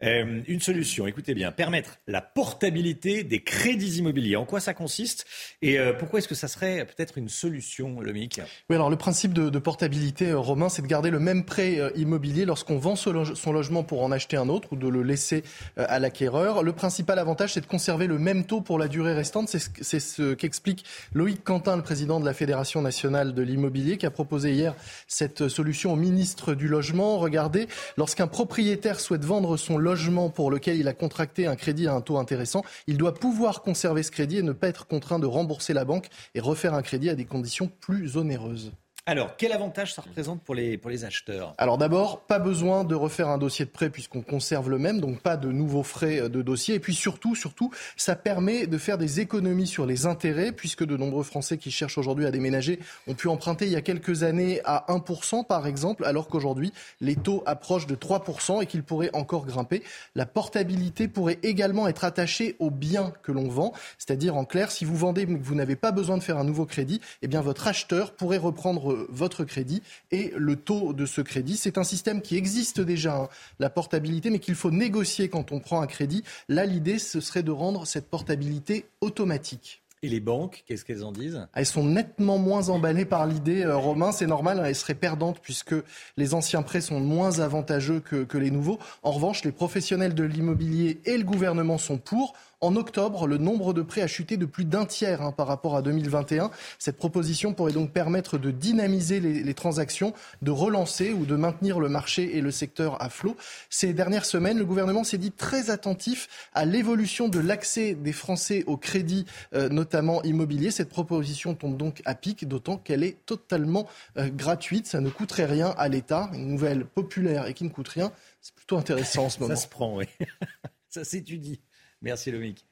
Euh, 0.03 0.43
une 0.49 0.61
solution, 0.61 1.07
écoutez 1.07 1.35
bien, 1.35 1.53
permettre 1.53 1.99
la 2.07 2.21
portabilité 2.21 3.23
des 3.23 3.43
crédits 3.43 3.99
immobiliers. 3.99 4.37
En 4.37 4.45
quoi 4.45 4.61
ça 4.61 4.75
consiste 4.75 5.25
et 5.63 5.79
euh, 5.79 5.93
pourquoi 5.93 6.19
est-ce 6.19 6.29
que 6.29 6.35
ça 6.35 6.49
serait 6.49 6.85
peut-être 6.85 7.17
une 7.17 7.29
solution, 7.29 8.01
Lomique? 8.01 8.41
Oui, 8.69 8.77
alors 8.77 8.91
le 8.91 8.97
principe 8.97 9.33
de, 9.33 9.59
portabilité, 9.59 10.31
euh, 10.31 10.39
Romain, 10.39 10.69
c'est 10.69 10.83
de 10.83 10.87
garder 10.87 11.11
le 11.11 11.21
même 11.21 11.45
prêt 11.45 11.79
immobilier 11.97 12.45
lorsqu'on 12.45 12.79
vend 12.79 12.97
son, 12.97 13.13
logement 13.53 13.85
pour 13.85 14.03
en 14.03 14.11
acheter 14.11 14.37
un 14.37 14.49
autre 14.49 14.73
ou 14.73 14.77
de 14.77 14.89
le 14.89 15.03
laisser 15.03 15.45
à 15.77 15.99
l'acquéreur. 15.99 16.63
Le 16.63 16.73
principal 16.73 17.19
avantage, 17.19 17.55
c'est 17.55 17.61
de 17.61 17.67
conserver 17.67 18.07
le 18.07 18.19
même 18.19 18.45
taux 18.45 18.61
pour 18.61 18.79
la 18.79 18.89
durée 18.89 19.15
restante. 19.15 19.49
C'est 19.49 20.01
ce 20.01 20.35
qu'explique 20.35 20.85
Loïc 21.13 21.43
Quentin, 21.45 21.77
le 21.77 21.83
président 21.83 22.21
de 22.21 22.25
la 22.25 22.35
Fédération 22.35 22.83
nationale 22.83 23.33
de 23.33 23.43
l'immobilier, 23.43 23.97
qui 23.97 24.07
a 24.07 24.11
proposé 24.11 24.53
hier 24.53 24.75
cette 25.07 25.49
solution 25.49 25.93
au 25.93 25.97
ministre 25.97 26.55
du 26.55 26.69
Logement. 26.69 27.19
Regardez, 27.19 27.69
lorsqu'un 27.97 28.27
propriétaire 28.27 29.01
souhaite 29.01 29.25
vendre 29.25 29.57
son 29.57 29.79
logement 29.79 29.84
pour 30.31 30.51
lequel 30.51 30.79
il 30.79 30.89
a 30.89 30.93
contracté 30.93 31.47
un 31.47 31.57
crédit 31.57 31.87
à 31.87 31.95
un 31.95 32.01
taux 32.01 32.19
intéressant, 32.19 32.63
il 32.87 32.97
doit 32.97 33.15
pouvoir 33.15 33.63
conserver 33.63 34.03
ce 34.03 34.11
crédit 34.11 34.39
et 34.39 34.43
ne 34.43 34.53
pas 34.53 34.69
être 34.69 34.87
contraint 34.87 35.19
de 35.19 35.27
rembourser 35.27 35.73
la 35.73 35.85
banque 35.85 36.09
et 36.35 36.41
refaire 36.41 36.75
un 36.75 36.83
crédit 36.83 37.11
à 37.11 37.15
des 37.15 37.25
conditions 37.25 37.71
plus 37.81 38.17
onéreuses. 38.17 38.73
Alors, 39.07 39.37
quel 39.37 39.53
avantage 39.53 39.93
ça 39.93 40.01
représente 40.01 40.41
pour 40.41 40.55
les, 40.55 40.79
pour 40.79 40.89
les 40.89 41.05
acheteurs? 41.05 41.55
Alors 41.59 41.77
d'abord, 41.77 42.21
pas 42.21 42.39
besoin 42.39 42.85
de 42.85 42.95
refaire 42.95 43.29
un 43.29 43.37
dossier 43.37 43.67
de 43.67 43.71
prêt 43.71 43.91
puisqu'on 43.91 44.23
conserve 44.23 44.71
le 44.71 44.79
même, 44.79 44.99
donc 44.99 45.21
pas 45.21 45.37
de 45.37 45.53
nouveaux 45.53 45.83
frais 45.83 46.31
de 46.31 46.41
dossier. 46.41 46.77
Et 46.77 46.81
puis 46.81 46.95
surtout, 46.95 47.35
surtout, 47.35 47.71
ça 47.99 48.17
permet 48.17 48.67
de 48.67 48.79
faire 48.79 48.97
des 48.97 49.21
économies 49.21 49.67
sur 49.67 49.85
les 49.85 50.07
intérêts 50.07 50.53
puisque 50.53 50.87
de 50.87 50.97
nombreux 50.97 51.23
Français 51.23 51.59
qui 51.59 51.71
cherchent 51.71 51.99
aujourd'hui 51.99 52.25
à 52.25 52.31
déménager 52.31 52.79
ont 53.07 53.13
pu 53.13 53.29
emprunter 53.29 53.67
il 53.67 53.73
y 53.73 53.77
a 53.77 53.83
quelques 53.83 54.23
années 54.23 54.63
à 54.65 54.87
1% 54.89 55.47
par 55.47 55.67
exemple, 55.67 56.07
alors 56.07 56.29
qu'aujourd'hui 56.29 56.73
les 57.03 57.17
taux 57.17 57.43
approchent 57.45 57.87
de 57.87 57.97
3% 57.97 58.63
et 58.63 58.67
qu'ils 58.67 58.85
pourraient 58.85 59.11
encore 59.13 59.45
grimper. 59.45 59.83
La 60.15 60.25
portabilité 60.25 61.09
pourrait 61.09 61.41
également 61.43 61.89
être 61.89 62.05
attachée 62.05 62.57
aux 62.59 62.71
biens 62.71 63.13
que 63.23 63.33
l'on 63.33 63.51
vend, 63.51 63.75
c'est-à-dire 63.99 64.35
en 64.35 64.47
clair, 64.47 64.71
si 64.71 64.87
vous 64.87 64.97
vendez 64.97 65.27
mais 65.27 65.39
que 65.39 65.45
vous 65.45 65.55
n'avez 65.55 65.77
pas 65.77 65.93
besoin 65.93 66.17
de 66.17 66.23
faire 66.23 66.39
un 66.39 66.45
nouveau 66.45 66.65
crédit, 66.65 67.03
eh 67.21 67.29
bien 67.29 67.43
votre 67.43 67.69
acheteur 67.69 68.13
pourrait 68.13 68.39
reprendre 68.39 68.94
votre 69.09 69.45
crédit 69.45 69.83
et 70.11 70.33
le 70.37 70.57
taux 70.57 70.93
de 70.93 71.07
ce 71.07 71.21
crédit. 71.21 71.57
C'est 71.57 71.79
un 71.79 71.85
système 71.85 72.23
qui 72.23 72.37
existe 72.37 72.81
déjà, 72.81 73.17
hein, 73.17 73.29
la 73.59 73.71
portabilité, 73.71 74.31
mais 74.31 74.39
qu'il 74.39 74.55
faut 74.55 74.71
négocier 74.71 75.29
quand 75.29 75.53
on 75.53 75.61
prend 75.61 75.81
un 75.81 75.87
crédit. 75.87 76.25
Là, 76.49 76.67
l'idée, 76.67 76.99
ce 76.99 77.21
serait 77.21 77.43
de 77.43 77.51
rendre 77.51 77.87
cette 77.87 78.09
portabilité 78.09 78.87
automatique. 79.01 79.83
Et 80.05 80.09
les 80.09 80.21
banques, 80.21 80.65
qu'est-ce 80.67 80.85
qu'elles 80.85 81.03
en 81.03 81.13
disent? 81.13 81.47
Elles 81.55 81.65
sont 81.65 81.83
nettement 81.83 82.37
moins 82.37 82.69
emballées 82.69 83.07
par 83.07 83.27
l'idée, 83.27 83.63
euh, 83.63 83.75
Romain. 83.75 84.13
C'est 84.13 84.27
normal, 84.27 84.63
elles 84.63 84.75
seraient 84.75 84.93
perdantes 84.93 85.41
puisque 85.41 85.75
les 86.19 86.35
anciens 86.35 86.61
prêts 86.61 86.83
sont 86.83 87.01
moins 87.01 87.39
avantageux 87.39 88.01
que, 88.01 88.25
que 88.25 88.37
les 88.37 88.51
nouveaux. 88.51 88.79
En 89.03 89.13
revanche, 89.13 89.45
les 89.45 89.53
professionnels 89.53 90.15
de 90.15 90.25
l'immobilier 90.25 91.01
et 91.07 91.17
le 91.17 91.25
gouvernement 91.25 91.79
sont 91.79 91.97
pour. 91.97 92.35
En 92.65 92.77
octobre, 92.77 93.27
le 93.27 93.37
nombre 93.37 93.75
de 93.75 93.83
prêts 93.83 94.01
a 94.01 94.07
chuté 94.07 94.39
de 94.39 94.47
plus 94.47 94.65
d'un 94.65 94.87
tiers 94.87 95.21
hein, 95.21 95.33
par 95.33 95.47
rapport 95.47 95.77
à 95.77 95.83
2021. 95.83 96.51
Cette 96.79 96.97
proposition 96.97 97.53
pourrait 97.53 97.75
donc 97.75 97.93
permettre 97.93 98.39
de 98.39 98.51
dynamiser 98.51 99.21
les, 99.21 99.53
transactions, 99.53 100.15
de 100.41 100.51
relancer 100.51 101.13
ou 101.13 101.27
de 101.27 101.37
maintenir 101.37 101.79
le 101.79 101.91
marché 101.91 102.39
et 102.39 102.41
le 102.41 102.51
secteur 102.51 103.03
à 103.03 103.11
flot. 103.11 103.37
Ces 103.69 103.93
dernières 103.93 104.25
semaines, 104.25 104.57
le 104.57 104.65
gouvernement 104.65 105.05
s'est 105.05 105.19
dit 105.19 105.31
très 105.31 105.69
attentif 105.69 106.49
à 106.55 106.65
l'évolution 106.65 107.29
de 107.29 107.39
l'accès 107.39 107.93
des 107.93 108.13
Français 108.13 108.65
au 108.67 108.79
crédit, 108.79 109.27
euh, 109.55 109.69
notamment 109.69 110.23
immobilier. 110.23 110.71
Cette 110.71 110.89
proposition 110.89 111.55
tombe 111.55 111.77
donc 111.77 112.01
à 112.07 112.15
pic, 112.15 112.49
d'autant 112.49 112.79
qu'elle 112.79 113.05
est 113.05 113.27
totalement 113.27 113.87
euh, 114.17 114.31
gratuite. 114.31 114.87
Ça 114.87 115.03
ne 115.03 115.11
coûterait 115.11 115.45
rien 115.45 115.75
à 115.77 115.89
l'État. 115.89 116.31
Une 116.33 116.49
nouvelle 116.49 116.87
populaire 116.87 117.47
et 117.47 117.53
qui 117.53 117.65
ne 117.65 117.69
coûte 117.69 117.89
rien. 117.89 118.11
C'est 118.41 118.55
plutôt 118.55 118.79
intéressant 118.79 119.27
en 119.27 119.29
ce 119.29 119.41
moment. 119.41 119.55
Ça 119.55 119.61
se 119.61 119.69
prend, 119.69 119.97
oui. 119.97 120.07
Ça 120.89 121.05
s'étudie. 121.05 121.61
Merci 122.05 122.31
Lomique. 122.31 122.67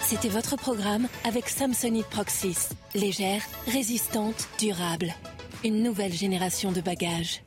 C'était 0.00 0.30
votre 0.30 0.56
programme 0.56 1.06
avec 1.24 1.50
Samsonite 1.50 2.06
Proxys. 2.06 2.70
Légère, 2.94 3.42
résistante, 3.66 4.48
durable. 4.58 5.12
Une 5.64 5.82
nouvelle 5.82 6.12
génération 6.12 6.72
de 6.72 6.80
bagages. 6.80 7.42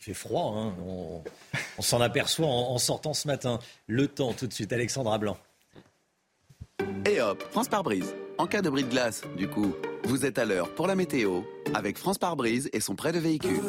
Il 0.00 0.04
fait 0.04 0.14
froid, 0.14 0.54
hein 0.56 0.74
on, 0.86 1.82
s'en 1.82 2.00
aperçoit 2.00 2.46
en, 2.46 2.78
sortant 2.78 3.12
ce 3.12 3.28
matin. 3.28 3.58
Le 3.86 4.08
temps 4.08 4.32
tout 4.32 4.46
de 4.46 4.52
suite, 4.54 4.72
Alexandra 4.72 5.18
Blanc. 5.18 5.36
Et 7.06 7.20
hop, 7.20 7.42
France 7.50 7.68
par 7.68 7.82
brise. 7.82 8.14
En 8.38 8.46
cas 8.46 8.62
de 8.62 8.70
bris 8.70 8.84
de 8.84 8.88
glace, 8.88 9.22
du 9.36 9.48
coup, 9.48 9.74
vous 10.04 10.24
êtes 10.24 10.38
à 10.38 10.46
l'heure 10.46 10.74
pour 10.74 10.86
la 10.86 10.94
météo 10.94 11.42
avec 11.74 11.98
France 11.98 12.16
par 12.16 12.36
brise 12.36 12.70
et 12.72 12.80
son 12.80 12.94
prêt 12.94 13.12
de 13.12 13.18
véhicule. 13.18 13.60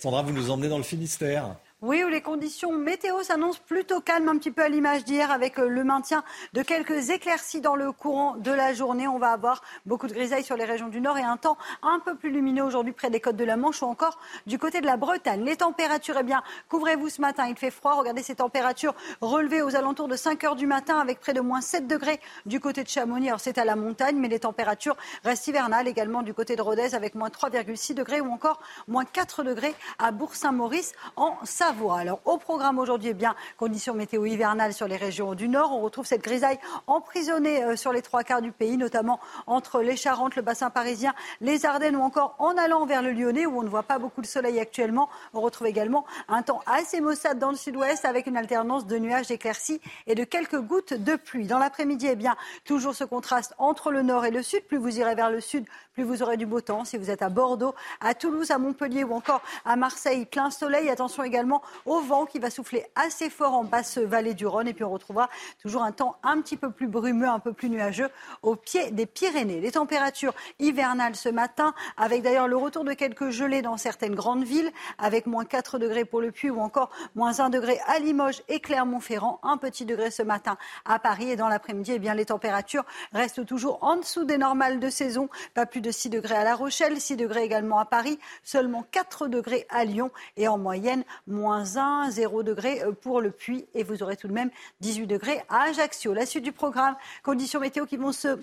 Sandra, 0.00 0.22
vous 0.22 0.32
nous 0.32 0.50
emmenez 0.50 0.68
dans 0.68 0.78
le 0.78 0.84
Finistère. 0.84 1.56
Oui, 1.80 2.02
où 2.02 2.08
les 2.08 2.22
conditions 2.22 2.72
météo 2.72 3.22
s'annoncent 3.22 3.60
plutôt 3.64 4.00
calmes, 4.00 4.28
un 4.28 4.36
petit 4.36 4.50
peu 4.50 4.62
à 4.62 4.68
l'image 4.68 5.04
d'hier, 5.04 5.30
avec 5.30 5.60
euh, 5.60 5.68
le 5.68 5.84
maintien 5.84 6.24
de 6.52 6.62
quelques 6.62 7.10
éclaircies 7.10 7.60
dans 7.60 7.76
le 7.76 7.92
courant 7.92 8.34
de 8.34 8.50
la 8.50 8.74
journée. 8.74 9.06
On 9.06 9.20
va 9.20 9.30
avoir 9.30 9.62
beaucoup 9.86 10.08
de 10.08 10.12
grisailles 10.12 10.42
sur 10.42 10.56
les 10.56 10.64
régions 10.64 10.88
du 10.88 11.00
nord 11.00 11.18
et 11.18 11.22
un 11.22 11.36
temps 11.36 11.56
un 11.84 12.00
peu 12.00 12.16
plus 12.16 12.30
lumineux 12.30 12.64
aujourd'hui 12.64 12.92
près 12.92 13.10
des 13.10 13.20
côtes 13.20 13.36
de 13.36 13.44
la 13.44 13.56
Manche 13.56 13.80
ou 13.80 13.84
encore 13.84 14.18
du 14.48 14.58
côté 14.58 14.80
de 14.80 14.86
la 14.86 14.96
Bretagne. 14.96 15.44
Les 15.44 15.54
températures, 15.54 16.16
eh 16.18 16.24
bien, 16.24 16.42
couvrez-vous 16.68 17.10
ce 17.10 17.20
matin, 17.20 17.46
il 17.46 17.54
fait 17.54 17.70
froid. 17.70 17.94
Regardez 17.94 18.24
ces 18.24 18.34
températures 18.34 18.96
relevées 19.20 19.62
aux 19.62 19.76
alentours 19.76 20.08
de 20.08 20.16
5 20.16 20.42
heures 20.42 20.56
du 20.56 20.66
matin 20.66 20.98
avec 20.98 21.20
près 21.20 21.32
de 21.32 21.40
moins 21.40 21.60
7 21.60 21.86
degrés 21.86 22.18
du 22.44 22.58
côté 22.58 22.82
de 22.82 22.88
Chamonix. 22.88 23.28
Alors 23.28 23.38
c'est 23.38 23.56
à 23.56 23.64
la 23.64 23.76
montagne, 23.76 24.16
mais 24.16 24.26
les 24.26 24.40
températures 24.40 24.96
restent 25.22 25.46
hivernales 25.46 25.86
également 25.86 26.22
du 26.22 26.34
côté 26.34 26.56
de 26.56 26.62
Rodez 26.62 26.96
avec 26.96 27.14
moins 27.14 27.28
3,6 27.28 27.94
degrés 27.94 28.20
ou 28.20 28.32
encore 28.32 28.58
moins 28.88 29.04
4 29.04 29.44
degrés 29.44 29.76
à 30.00 30.10
Bourg-Saint-Maurice 30.10 30.92
en 31.14 31.36
Savoie. 31.44 31.67
Alors 31.68 32.20
au 32.24 32.38
programme 32.38 32.78
aujourd'hui, 32.78 33.10
eh 33.10 33.14
bien 33.14 33.34
conditions 33.58 33.92
météo 33.92 34.24
hivernales 34.24 34.72
sur 34.72 34.88
les 34.88 34.96
régions 34.96 35.34
du 35.34 35.50
nord. 35.50 35.70
On 35.74 35.82
retrouve 35.82 36.06
cette 36.06 36.22
grisaille 36.22 36.58
emprisonnée 36.86 37.62
euh, 37.62 37.76
sur 37.76 37.92
les 37.92 38.00
trois 38.00 38.22
quarts 38.24 38.40
du 38.40 38.52
pays, 38.52 38.78
notamment 38.78 39.20
entre 39.46 39.82
les 39.82 39.94
Charentes, 39.94 40.34
le 40.34 40.40
bassin 40.40 40.70
parisien, 40.70 41.12
les 41.42 41.66
Ardennes 41.66 41.96
ou 41.96 42.00
encore 42.00 42.34
en 42.38 42.56
allant 42.56 42.86
vers 42.86 43.02
le 43.02 43.12
Lyonnais 43.12 43.44
où 43.44 43.58
on 43.58 43.62
ne 43.62 43.68
voit 43.68 43.82
pas 43.82 43.98
beaucoup 43.98 44.22
de 44.22 44.26
soleil 44.26 44.58
actuellement. 44.58 45.10
On 45.34 45.42
retrouve 45.42 45.66
également 45.66 46.06
un 46.28 46.40
temps 46.40 46.62
assez 46.64 47.02
maussade 47.02 47.38
dans 47.38 47.50
le 47.50 47.56
sud-ouest 47.56 48.06
avec 48.06 48.26
une 48.26 48.38
alternance 48.38 48.86
de 48.86 48.96
nuages, 48.96 49.26
d'éclaircies 49.26 49.82
et 50.06 50.14
de 50.14 50.24
quelques 50.24 50.58
gouttes 50.58 50.94
de 50.94 51.16
pluie. 51.16 51.46
Dans 51.46 51.58
l'après-midi, 51.58 52.08
eh 52.10 52.16
bien 52.16 52.34
toujours 52.64 52.94
ce 52.94 53.04
contraste 53.04 53.52
entre 53.58 53.90
le 53.90 54.00
nord 54.00 54.24
et 54.24 54.30
le 54.30 54.42
sud. 54.42 54.64
Plus 54.64 54.78
vous 54.78 54.98
irez 54.98 55.14
vers 55.14 55.30
le 55.30 55.42
sud, 55.42 55.66
plus 55.92 56.02
vous 56.02 56.22
aurez 56.22 56.38
du 56.38 56.46
beau 56.46 56.62
temps. 56.62 56.86
Si 56.86 56.96
vous 56.96 57.10
êtes 57.10 57.20
à 57.20 57.28
Bordeaux, 57.28 57.74
à 58.00 58.14
Toulouse, 58.14 58.52
à 58.52 58.56
Montpellier 58.56 59.04
ou 59.04 59.12
encore 59.12 59.42
à 59.66 59.76
Marseille, 59.76 60.24
plein 60.24 60.50
soleil. 60.50 60.88
Attention 60.88 61.22
également 61.24 61.57
au 61.86 62.00
vent 62.00 62.26
qui 62.26 62.38
va 62.38 62.50
souffler 62.50 62.86
assez 62.94 63.30
fort 63.30 63.54
en 63.54 63.64
basse 63.64 63.98
vallée 63.98 64.34
du 64.34 64.46
Rhône. 64.46 64.68
Et 64.68 64.74
puis 64.74 64.84
on 64.84 64.90
retrouvera 64.90 65.28
toujours 65.60 65.82
un 65.82 65.92
temps 65.92 66.16
un 66.22 66.40
petit 66.40 66.56
peu 66.56 66.70
plus 66.70 66.88
brumeux, 66.88 67.28
un 67.28 67.38
peu 67.38 67.52
plus 67.52 67.70
nuageux 67.70 68.10
au 68.42 68.56
pied 68.56 68.90
des 68.90 69.06
Pyrénées. 69.06 69.60
Les 69.60 69.72
températures 69.72 70.34
hivernales 70.58 71.16
ce 71.16 71.28
matin, 71.28 71.74
avec 71.96 72.22
d'ailleurs 72.22 72.48
le 72.48 72.56
retour 72.56 72.84
de 72.84 72.92
quelques 72.92 73.30
gelées 73.30 73.62
dans 73.62 73.76
certaines 73.76 74.14
grandes 74.14 74.44
villes, 74.44 74.70
avec 74.98 75.26
moins 75.26 75.44
4 75.44 75.78
degrés 75.78 76.04
pour 76.04 76.20
le 76.20 76.32
Puy 76.32 76.50
ou 76.50 76.60
encore 76.60 76.90
moins 77.14 77.40
1 77.40 77.50
degré 77.50 77.78
à 77.86 77.98
Limoges 77.98 78.42
et 78.48 78.60
Clermont-Ferrand. 78.60 79.40
Un 79.42 79.56
petit 79.56 79.84
degré 79.84 80.10
ce 80.10 80.22
matin 80.22 80.56
à 80.84 80.98
Paris 80.98 81.30
et 81.30 81.36
dans 81.36 81.48
l'après-midi, 81.48 81.92
eh 81.94 81.98
bien 81.98 82.14
les 82.14 82.26
températures 82.26 82.84
restent 83.12 83.46
toujours 83.46 83.78
en 83.82 83.96
dessous 83.96 84.24
des 84.24 84.38
normales 84.38 84.80
de 84.80 84.90
saison. 84.90 85.28
Pas 85.54 85.66
plus 85.66 85.80
de 85.80 85.90
6 85.90 86.10
degrés 86.10 86.36
à 86.36 86.44
La 86.44 86.54
Rochelle, 86.54 87.00
6 87.00 87.16
degrés 87.16 87.44
également 87.44 87.78
à 87.78 87.84
Paris, 87.84 88.18
seulement 88.42 88.84
4 88.90 89.28
degrés 89.28 89.66
à 89.70 89.84
Lyon 89.84 90.10
et 90.36 90.48
en 90.48 90.58
moyenne 90.58 91.04
moins 91.26 91.47
1, 91.52 92.10
0 92.10 92.42
degré 92.42 92.82
pour 93.00 93.20
le 93.20 93.30
Puy 93.30 93.66
et 93.74 93.82
vous 93.82 94.02
aurez 94.02 94.16
tout 94.16 94.28
de 94.28 94.32
même 94.32 94.50
18 94.80 95.06
degrés 95.06 95.42
à 95.48 95.62
Ajaccio. 95.62 96.14
La 96.14 96.26
suite 96.26 96.44
du 96.44 96.52
programme, 96.52 96.96
conditions 97.22 97.60
météo 97.60 97.86
qui 97.86 97.96
vont 97.96 98.12
se 98.12 98.38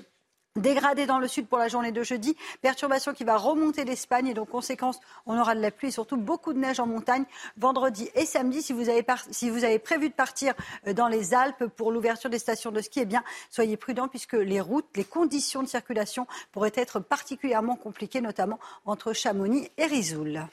Dégradé 0.55 1.05
dans 1.05 1.19
le 1.19 1.27
sud 1.27 1.47
pour 1.47 1.57
la 1.57 1.67
journée 1.67 1.91
de 1.91 2.01
jeudi, 2.01 2.37
perturbation 2.61 3.11
qui 3.11 3.25
va 3.25 3.35
remonter 3.35 3.83
l'Espagne 3.83 4.27
et 4.27 4.33
donc 4.33 4.51
conséquence, 4.51 5.01
on 5.25 5.37
aura 5.37 5.53
de 5.53 5.59
la 5.59 5.69
pluie 5.69 5.89
et 5.89 5.91
surtout 5.91 6.15
beaucoup 6.15 6.53
de 6.53 6.59
neige 6.59 6.79
en 6.79 6.87
montagne 6.87 7.25
vendredi 7.57 8.09
et 8.15 8.25
samedi. 8.25 8.61
Si 8.61 8.71
vous 8.71 8.87
avez, 8.87 9.79
prévu 9.79 10.07
de 10.07 10.13
partir 10.13 10.53
euh, 10.87 10.93
dans 10.93 11.09
les 11.09 11.33
Alpes 11.33 11.65
pour 11.75 11.91
l'ouverture 11.91 12.29
des 12.29 12.39
stations 12.39 12.71
de 12.71 12.79
ski, 12.79 13.01
eh 13.01 13.05
bien 13.05 13.21
soyez 13.49 13.75
prudents 13.75 14.07
puisque 14.07 14.31
les 14.31 14.61
routes, 14.61 14.87
les 14.95 15.03
conditions 15.03 15.61
de 15.61 15.67
circulation 15.67 16.25
pourraient 16.53 16.71
être 16.75 17.01
particulièrement 17.01 17.75
compliquées, 17.75 18.21
notamment 18.21 18.57
entre 18.85 19.11
Chamonix 19.11 19.69
et 19.77 19.87
Rizoul. 19.87 20.47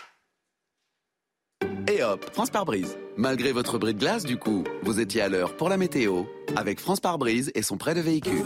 Et 1.88 2.03
hop, 2.03 2.25
France 2.33 2.51
par 2.51 2.64
brise. 2.64 2.97
Malgré 3.16 3.53
votre 3.53 3.79
bris 3.79 3.95
de 3.95 3.99
glace, 3.99 4.25
du 4.25 4.37
coup, 4.37 4.64
vous 4.83 5.01
étiez 5.01 5.21
à 5.21 5.29
l'heure 5.29 5.57
pour 5.57 5.68
la 5.68 5.77
météo 5.77 6.25
avec 6.57 6.81
France 6.81 7.01
par 7.01 7.18
brise 7.18 7.51
et 7.55 7.62
son 7.62 7.77
prêt 7.77 7.95
de 7.95 8.01
véhicule. 8.01 8.42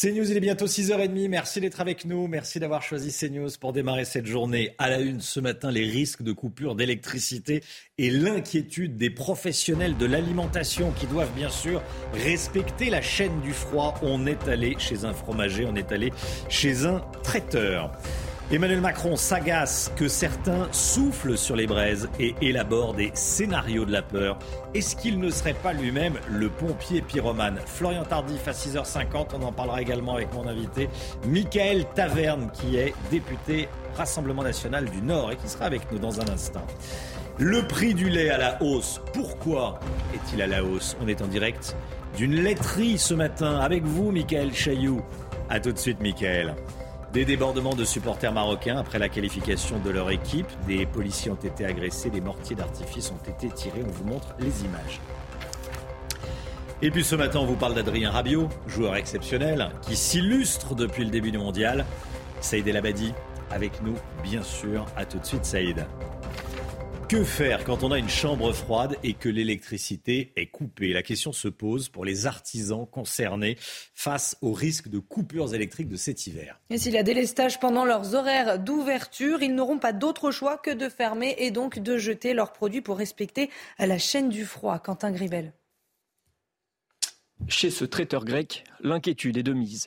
CNews, 0.00 0.30
il 0.30 0.36
est 0.36 0.40
bientôt 0.40 0.66
6h30. 0.66 1.28
Merci 1.28 1.60
d'être 1.60 1.80
avec 1.80 2.04
nous. 2.04 2.28
Merci 2.28 2.60
d'avoir 2.60 2.82
choisi 2.82 3.12
CNews 3.12 3.48
pour 3.58 3.72
démarrer 3.72 4.04
cette 4.04 4.26
journée. 4.26 4.74
À 4.78 4.90
la 4.90 5.00
une 5.00 5.20
ce 5.20 5.40
matin, 5.40 5.72
les 5.72 5.90
risques 5.90 6.22
de 6.22 6.30
coupure 6.32 6.76
d'électricité 6.76 7.64
et 7.96 8.10
l'inquiétude 8.10 8.96
des 8.96 9.10
professionnels 9.10 9.96
de 9.96 10.06
l'alimentation 10.06 10.92
qui 10.92 11.06
doivent 11.06 11.32
bien 11.34 11.50
sûr 11.50 11.82
respecter 12.12 12.90
la 12.90 13.02
chaîne 13.02 13.40
du 13.40 13.52
froid. 13.52 13.94
On 14.02 14.24
est 14.26 14.46
allé 14.46 14.76
chez 14.78 15.04
un 15.04 15.12
fromager, 15.12 15.64
on 15.66 15.74
est 15.74 15.90
allé 15.90 16.12
chez 16.48 16.84
un 16.84 17.00
traiteur. 17.24 17.90
Emmanuel 18.50 18.80
Macron 18.80 19.14
s'agace 19.16 19.92
que 19.94 20.08
certains 20.08 20.68
soufflent 20.72 21.36
sur 21.36 21.54
les 21.54 21.66
braises 21.66 22.08
et 22.18 22.34
élaborent 22.40 22.94
des 22.94 23.10
scénarios 23.12 23.84
de 23.84 23.92
la 23.92 24.00
peur. 24.00 24.38
Est-ce 24.72 24.96
qu'il 24.96 25.18
ne 25.18 25.28
serait 25.28 25.52
pas 25.52 25.74
lui-même 25.74 26.14
le 26.30 26.48
pompier 26.48 27.02
pyromane? 27.02 27.58
Florian 27.66 28.04
Tardif 28.04 28.48
à 28.48 28.52
6h50, 28.52 29.34
on 29.34 29.42
en 29.42 29.52
parlera 29.52 29.82
également 29.82 30.14
avec 30.14 30.32
mon 30.32 30.48
invité, 30.48 30.88
Michael 31.26 31.84
Taverne, 31.94 32.50
qui 32.54 32.78
est 32.78 32.94
député 33.10 33.68
Rassemblement 33.98 34.44
national 34.44 34.86
du 34.86 35.02
Nord 35.02 35.32
et 35.32 35.36
qui 35.36 35.48
sera 35.48 35.66
avec 35.66 35.92
nous 35.92 35.98
dans 35.98 36.18
un 36.18 36.28
instant. 36.28 36.64
Le 37.36 37.66
prix 37.68 37.92
du 37.92 38.08
lait 38.08 38.30
à 38.30 38.38
la 38.38 38.62
hausse. 38.62 39.02
Pourquoi 39.12 39.78
est-il 40.14 40.40
à 40.40 40.46
la 40.46 40.64
hausse? 40.64 40.96
On 41.02 41.08
est 41.08 41.20
en 41.20 41.26
direct 41.26 41.76
d'une 42.16 42.34
laiterie 42.34 42.96
ce 42.96 43.12
matin 43.12 43.58
avec 43.58 43.84
vous, 43.84 44.10
Michael 44.10 44.54
Chailloux. 44.54 45.02
A 45.50 45.60
tout 45.60 45.72
de 45.72 45.78
suite, 45.78 46.00
Michael. 46.00 46.54
Des 47.18 47.24
débordements 47.24 47.74
de 47.74 47.84
supporters 47.84 48.32
marocains 48.32 48.76
après 48.78 49.00
la 49.00 49.08
qualification 49.08 49.80
de 49.80 49.90
leur 49.90 50.08
équipe. 50.08 50.46
Des 50.68 50.86
policiers 50.86 51.32
ont 51.32 51.34
été 51.34 51.64
agressés, 51.64 52.10
des 52.10 52.20
mortiers 52.20 52.54
d'artifice 52.54 53.10
ont 53.10 53.28
été 53.28 53.48
tirés. 53.48 53.82
On 53.84 53.90
vous 53.90 54.04
montre 54.04 54.36
les 54.38 54.62
images. 54.64 55.00
Et 56.80 56.92
puis 56.92 57.02
ce 57.02 57.16
matin, 57.16 57.40
on 57.40 57.44
vous 57.44 57.56
parle 57.56 57.74
d'Adrien 57.74 58.12
Rabiot, 58.12 58.48
joueur 58.68 58.94
exceptionnel, 58.94 59.72
qui 59.82 59.96
s'illustre 59.96 60.76
depuis 60.76 61.02
le 61.02 61.10
début 61.10 61.32
du 61.32 61.38
mondial. 61.38 61.86
Saïd 62.40 62.68
El 62.68 62.76
Abadi, 62.76 63.12
avec 63.50 63.82
nous, 63.82 63.96
bien 64.22 64.44
sûr. 64.44 64.86
À 64.96 65.04
tout 65.04 65.18
de 65.18 65.26
suite, 65.26 65.44
Saïd. 65.44 65.86
Que 67.08 67.24
faire 67.24 67.64
quand 67.64 67.84
on 67.84 67.90
a 67.90 67.98
une 67.98 68.10
chambre 68.10 68.52
froide 68.52 68.96
et 69.02 69.14
que 69.14 69.30
l'électricité 69.30 70.30
est 70.36 70.48
coupée? 70.48 70.92
La 70.92 71.02
question 71.02 71.32
se 71.32 71.48
pose 71.48 71.88
pour 71.88 72.04
les 72.04 72.26
artisans 72.26 72.86
concernés 72.86 73.56
face 73.94 74.36
au 74.42 74.52
risque 74.52 74.88
de 74.88 74.98
coupures 74.98 75.54
électriques 75.54 75.88
de 75.88 75.96
cet 75.96 76.26
hiver. 76.26 76.60
Et 76.68 76.76
s'il 76.76 76.92
y 76.92 76.98
a 76.98 77.02
délestage 77.02 77.60
pendant 77.60 77.86
leurs 77.86 78.14
horaires 78.14 78.58
d'ouverture, 78.58 79.40
ils 79.40 79.54
n'auront 79.54 79.78
pas 79.78 79.94
d'autre 79.94 80.30
choix 80.30 80.58
que 80.58 80.70
de 80.70 80.90
fermer 80.90 81.34
et 81.38 81.50
donc 81.50 81.78
de 81.78 81.96
jeter 81.96 82.34
leurs 82.34 82.52
produits 82.52 82.82
pour 82.82 82.98
respecter 82.98 83.48
la 83.78 83.96
chaîne 83.96 84.28
du 84.28 84.44
froid. 84.44 84.78
Quentin 84.78 85.10
Gribel. 85.10 85.54
Chez 87.46 87.70
ce 87.70 87.86
traiteur 87.86 88.26
grec, 88.26 88.64
l'inquiétude 88.80 89.38
est 89.38 89.42
de 89.42 89.54
mise. 89.54 89.86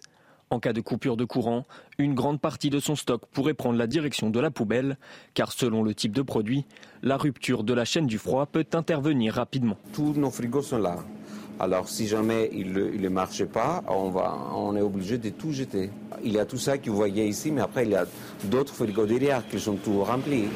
En 0.51 0.59
cas 0.59 0.73
de 0.73 0.81
coupure 0.81 1.15
de 1.15 1.23
courant, 1.23 1.65
une 1.97 2.13
grande 2.13 2.41
partie 2.41 2.69
de 2.69 2.81
son 2.81 2.97
stock 2.97 3.25
pourrait 3.27 3.53
prendre 3.53 3.77
la 3.77 3.87
direction 3.87 4.29
de 4.29 4.37
la 4.37 4.51
poubelle, 4.51 4.97
car 5.33 5.53
selon 5.53 5.81
le 5.81 5.95
type 5.95 6.11
de 6.11 6.21
produit, 6.21 6.65
la 7.03 7.15
rupture 7.15 7.63
de 7.63 7.73
la 7.73 7.85
chaîne 7.85 8.05
du 8.05 8.17
froid 8.17 8.45
peut 8.45 8.65
intervenir 8.73 9.35
rapidement. 9.35 9.77
Tous 9.93 10.13
nos 10.13 10.29
frigos 10.29 10.61
sont 10.61 10.79
là. 10.79 10.97
Alors 11.57 11.87
si 11.87 12.05
jamais 12.05 12.49
il 12.51 12.73
ne 12.73 13.07
marche 13.07 13.45
pas, 13.45 13.81
on, 13.87 14.09
va, 14.09 14.37
on 14.53 14.75
est 14.75 14.81
obligé 14.81 15.17
de 15.17 15.29
tout 15.29 15.53
jeter. 15.53 15.89
Il 16.21 16.33
y 16.33 16.39
a 16.39 16.45
tout 16.45 16.57
ça 16.57 16.77
que 16.77 16.89
vous 16.89 16.97
voyez 16.97 17.25
ici, 17.25 17.49
mais 17.49 17.61
après 17.61 17.85
il 17.85 17.91
y 17.91 17.95
a 17.95 18.05
d'autres 18.43 18.73
frigos 18.73 19.05
derrière 19.05 19.47
qui 19.47 19.57
sont 19.57 19.77
tout 19.77 20.03
remplis. 20.03 20.49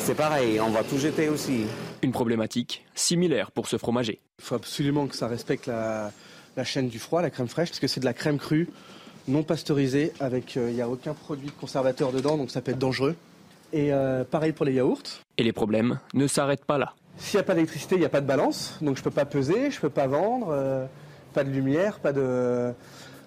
C'est 0.00 0.16
pareil, 0.16 0.58
on 0.58 0.70
va 0.70 0.82
tout 0.82 0.98
jeter 0.98 1.28
aussi. 1.28 1.60
Une 2.02 2.12
problématique 2.12 2.84
similaire 2.96 3.52
pour 3.52 3.68
ce 3.68 3.78
fromager. 3.78 4.20
Il 4.40 4.44
faut 4.44 4.56
absolument 4.56 5.06
que 5.06 5.14
ça 5.14 5.28
respecte 5.28 5.66
la, 5.66 6.10
la 6.56 6.64
chaîne 6.64 6.88
du 6.88 6.98
froid, 6.98 7.22
la 7.22 7.30
crème 7.30 7.46
fraîche, 7.46 7.68
parce 7.68 7.78
que 7.78 7.86
c'est 7.86 8.00
de 8.00 8.04
la 8.04 8.14
crème 8.14 8.38
crue 8.38 8.68
non 9.28 9.42
pasteurisé, 9.42 10.12
avec 10.20 10.56
il 10.56 10.62
euh, 10.62 10.70
n'y 10.72 10.80
a 10.80 10.88
aucun 10.88 11.14
produit 11.14 11.50
conservateur 11.50 12.12
dedans, 12.12 12.36
donc 12.36 12.50
ça 12.50 12.60
peut 12.60 12.72
être 12.72 12.78
dangereux. 12.78 13.14
Et 13.72 13.92
euh, 13.92 14.24
pareil 14.24 14.52
pour 14.52 14.64
les 14.64 14.72
yaourts. 14.72 15.02
Et 15.36 15.42
les 15.42 15.52
problèmes 15.52 16.00
ne 16.14 16.26
s'arrêtent 16.26 16.64
pas 16.64 16.78
là. 16.78 16.94
S'il 17.18 17.38
n'y 17.38 17.42
a 17.42 17.44
pas 17.44 17.54
d'électricité, 17.54 17.96
il 17.96 18.00
n'y 18.00 18.06
a 18.06 18.10
pas 18.10 18.20
de 18.20 18.26
balance, 18.26 18.78
donc 18.80 18.96
je 18.96 19.00
ne 19.00 19.04
peux 19.04 19.10
pas 19.10 19.26
peser, 19.26 19.70
je 19.70 19.76
ne 19.76 19.80
peux 19.80 19.90
pas 19.90 20.06
vendre, 20.06 20.48
euh, 20.50 20.86
pas 21.34 21.44
de 21.44 21.50
lumière, 21.50 21.98
pas 21.98 22.12
de... 22.12 22.72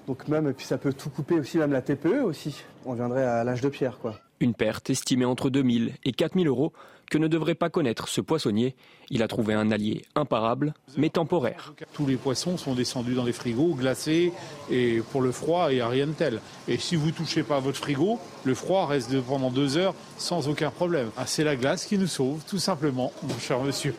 Donc 0.07 0.27
même, 0.27 0.49
et 0.49 0.53
puis 0.53 0.65
ça 0.65 0.77
peut 0.77 0.93
tout 0.93 1.09
couper 1.09 1.35
aussi, 1.35 1.57
même 1.57 1.71
la 1.71 1.81
TPE 1.81 2.23
aussi. 2.23 2.63
On 2.85 2.93
viendrait 2.93 3.23
à 3.23 3.43
l'âge 3.43 3.61
de 3.61 3.69
pierre, 3.69 3.99
quoi. 3.99 4.15
Une 4.39 4.55
perte 4.55 4.89
estimée 4.89 5.25
entre 5.25 5.51
2000 5.51 5.93
et 6.03 6.11
4000 6.11 6.47
euros 6.47 6.73
que 7.11 7.17
ne 7.17 7.27
devrait 7.27 7.55
pas 7.55 7.69
connaître 7.69 8.07
ce 8.07 8.21
poissonnier. 8.21 8.73
Il 9.09 9.21
a 9.21 9.27
trouvé 9.27 9.53
un 9.53 9.69
allié 9.69 10.05
imparable, 10.15 10.73
mais 10.95 11.09
temporaire. 11.09 11.73
Tous 11.93 12.07
les 12.07 12.15
poissons 12.15 12.57
sont 12.57 12.73
descendus 12.73 13.15
dans 13.15 13.25
les 13.25 13.33
frigos, 13.33 13.75
glacés, 13.75 14.31
et 14.71 15.01
pour 15.11 15.21
le 15.21 15.33
froid, 15.33 15.67
il 15.71 15.75
n'y 15.75 15.81
a 15.81 15.89
rien 15.89 16.07
de 16.07 16.13
tel. 16.13 16.39
Et 16.69 16.77
si 16.77 16.95
vous 16.95 17.07
ne 17.07 17.11
touchez 17.11 17.43
pas 17.43 17.59
votre 17.59 17.77
frigo, 17.77 18.17
le 18.45 18.55
froid 18.55 18.87
reste 18.87 19.19
pendant 19.23 19.51
deux 19.51 19.77
heures 19.77 19.93
sans 20.17 20.47
aucun 20.47 20.71
problème. 20.71 21.09
Ah, 21.17 21.27
c'est 21.27 21.43
la 21.43 21.57
glace 21.57 21.85
qui 21.85 21.97
nous 21.97 22.07
sauve, 22.07 22.43
tout 22.47 22.59
simplement, 22.59 23.11
mon 23.23 23.37
cher 23.37 23.61
monsieur. 23.61 23.93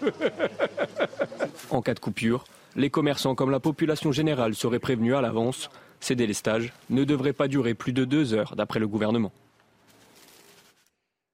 en 1.70 1.82
cas 1.82 1.92
de 1.92 2.00
coupure, 2.00 2.44
les 2.76 2.88
commerçants 2.88 3.34
comme 3.34 3.50
la 3.50 3.60
population 3.60 4.10
générale 4.10 4.54
seraient 4.54 4.78
prévenus 4.78 5.14
à 5.14 5.20
l'avance. 5.20 5.68
Ces 6.00 6.16
délestages 6.16 6.72
ne 6.88 7.04
devraient 7.04 7.34
pas 7.34 7.46
durer 7.46 7.74
plus 7.74 7.92
de 7.92 8.06
deux 8.06 8.32
heures, 8.32 8.56
d'après 8.56 8.80
le 8.80 8.88
gouvernement. 8.88 9.32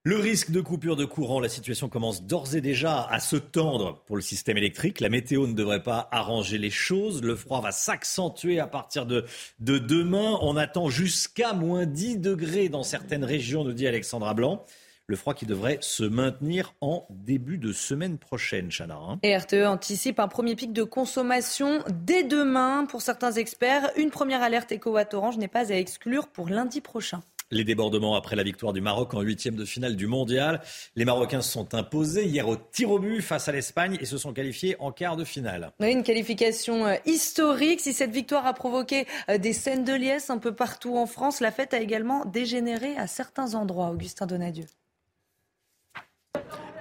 Le 0.04 0.16
risque 0.16 0.52
de 0.52 0.61
coupure 0.61 0.94
de 0.94 1.04
courant, 1.04 1.40
la 1.40 1.48
situation 1.48 1.88
commence 1.88 2.22
d'ores 2.22 2.54
et 2.54 2.61
déjà 2.61 3.02
à 3.11 3.18
se 3.18 3.34
tendre 3.34 4.00
pour 4.06 4.14
le 4.14 4.22
système 4.22 4.56
électrique. 4.56 5.00
La 5.00 5.08
météo 5.08 5.48
ne 5.48 5.54
devrait 5.54 5.82
pas 5.82 6.08
arranger 6.12 6.56
les 6.56 6.70
choses. 6.70 7.20
Le 7.20 7.34
froid 7.34 7.61
va 7.61 7.72
s'accentuer 7.72 8.61
à 8.61 8.68
partir 8.68 9.06
de, 9.06 9.24
de 9.58 9.78
demain. 9.78 10.38
On 10.40 10.56
attend 10.56 10.88
jusqu'à 10.88 11.52
moins 11.52 11.84
10 11.84 12.18
degrés 12.18 12.68
dans 12.68 12.84
certaines 12.84 13.24
régions, 13.24 13.64
nous 13.64 13.72
dit 13.72 13.88
Alexandra 13.88 14.34
Blanc. 14.34 14.64
Le 15.08 15.16
froid 15.16 15.34
qui 15.34 15.46
devrait 15.46 15.78
se 15.80 16.04
maintenir 16.04 16.74
en 16.80 17.06
début 17.11 17.58
de 17.58 17.72
semaine 17.72 18.18
prochaine, 18.18 18.70
Chana. 18.70 18.96
Hein. 18.96 19.18
Et 19.24 19.37
RTE 19.37 19.66
anticipe 19.66 20.20
un 20.20 20.28
premier 20.28 20.54
pic 20.54 20.72
de 20.72 20.84
consommation 20.84 21.82
dès 21.90 22.22
demain 22.22 22.87
pour 22.87 23.02
certains 23.02 23.32
experts. 23.32 23.90
Une 23.96 24.11
première 24.11 24.42
alerte 24.42 24.70
éco 24.70 24.96
orange 25.12 25.38
n'est 25.38 25.48
pas 25.48 25.72
à 25.72 25.76
exclure 25.76 26.28
pour 26.28 26.48
lundi 26.50 26.80
prochain. 26.80 27.20
Les 27.50 27.64
débordements 27.64 28.14
après 28.14 28.37
la 28.37 28.42
victoire 28.42 28.74
du 28.74 28.82
Maroc 28.82 29.14
en 29.14 29.22
huitième 29.22 29.56
de 29.56 29.64
finale 29.64 29.96
du 29.96 30.06
mondial. 30.06 30.61
Les 30.96 31.06
Marocains 31.06 31.40
se 31.40 31.50
sont 31.50 31.74
imposés 31.74 32.26
hier 32.26 32.46
au 32.46 32.56
tir 32.56 32.90
au 32.90 32.98
but 32.98 33.22
face 33.22 33.48
à 33.48 33.52
l'Espagne 33.52 33.96
et 34.00 34.04
se 34.04 34.18
sont 34.18 34.34
qualifiés 34.34 34.76
en 34.80 34.92
quart 34.92 35.16
de 35.16 35.24
finale. 35.24 35.72
une 35.80 36.02
qualification 36.02 36.87
euh, 36.87 36.96
historique. 37.06 37.80
Si 37.80 37.94
cette 37.94 38.11
victoire 38.11 38.46
a 38.46 38.52
provoqué 38.52 39.06
euh, 39.30 39.38
des 39.38 39.54
scènes 39.54 39.84
de 39.84 39.94
liesse 39.94 40.28
un 40.28 40.37
peu 40.37 40.54
partout 40.54 40.98
en 40.98 41.06
France, 41.06 41.40
la 41.40 41.50
fête 41.50 41.72
a 41.72 41.80
également 41.80 42.26
dégénéré 42.26 42.96
à 42.98 43.06
certains 43.06 43.54
endroits. 43.54 43.88
Augustin 43.90 44.26
Donadieu. 44.26 44.66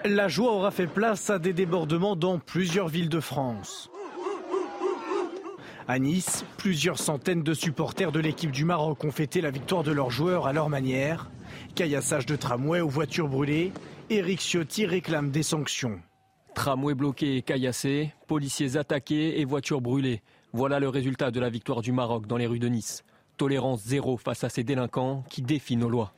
La 0.03 0.27
joie 0.27 0.51
aura 0.51 0.71
fait 0.71 0.87
place 0.87 1.29
à 1.29 1.39
des 1.39 1.53
débordements 1.53 2.17
dans 2.17 2.39
plusieurs 2.39 2.89
villes 2.89 3.09
de 3.09 3.19
France. 3.19 3.89
À 5.89 5.99
Nice, 5.99 6.43
plusieurs 6.57 6.99
centaines 6.99 7.43
de 7.43 7.53
supporters 7.53 8.11
de 8.11 8.19
l'équipe 8.19 8.51
du 8.51 8.65
Maroc 8.65 9.05
ont 9.05 9.11
fêté 9.11 9.39
la 9.39 9.51
victoire 9.51 9.83
de 9.83 9.93
leurs 9.93 10.11
joueurs 10.11 10.45
à 10.45 10.51
leur 10.51 10.67
manière. 10.67 11.31
Caillassage 11.75 12.25
de 12.25 12.35
tramway 12.35 12.81
ou 12.81 12.89
voitures 12.89 13.29
brûlées, 13.29 13.71
Éric 14.09 14.41
Ciotti 14.41 14.85
réclame 14.85 15.31
des 15.31 15.43
sanctions. 15.43 16.01
Tramway 16.55 16.93
bloqué 16.93 17.37
et 17.37 17.41
caillassé, 17.41 18.13
policiers 18.27 18.75
attaqués 18.75 19.39
et 19.39 19.45
voitures 19.45 19.79
brûlées. 19.79 20.21
Voilà 20.51 20.81
le 20.81 20.89
résultat 20.89 21.31
de 21.31 21.39
la 21.39 21.49
victoire 21.49 21.81
du 21.81 21.93
Maroc 21.93 22.27
dans 22.27 22.35
les 22.35 22.47
rues 22.47 22.59
de 22.59 22.67
Nice. 22.67 23.05
Tolérance 23.37 23.81
zéro 23.85 24.17
face 24.17 24.43
à 24.43 24.49
ces 24.49 24.65
délinquants 24.65 25.23
qui 25.29 25.41
défient 25.41 25.77
nos 25.77 25.89
lois. 25.89 26.11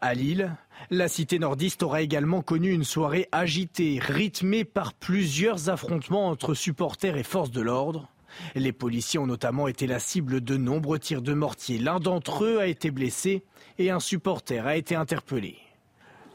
À 0.00 0.14
Lille, 0.14 0.54
la 0.90 1.08
cité 1.08 1.40
nordiste 1.40 1.82
aura 1.82 2.00
également 2.00 2.42
connu 2.42 2.70
une 2.70 2.84
soirée 2.84 3.28
agitée, 3.32 3.98
rythmée 4.00 4.64
par 4.64 4.94
plusieurs 4.94 5.68
affrontements 5.68 6.28
entre 6.28 6.54
supporters 6.54 7.16
et 7.16 7.24
forces 7.24 7.50
de 7.50 7.60
l'ordre. 7.60 8.08
Les 8.54 8.72
policiers 8.72 9.18
ont 9.18 9.26
notamment 9.26 9.68
été 9.68 9.86
la 9.86 9.98
cible 9.98 10.40
de 10.40 10.56
nombreux 10.56 10.98
tirs 10.98 11.22
de 11.22 11.34
mortier. 11.34 11.78
L'un 11.78 12.00
d'entre 12.00 12.44
eux 12.44 12.58
a 12.58 12.66
été 12.66 12.90
blessé 12.90 13.42
et 13.78 13.90
un 13.90 14.00
supporter 14.00 14.66
a 14.66 14.76
été 14.76 14.94
interpellé. 14.94 15.56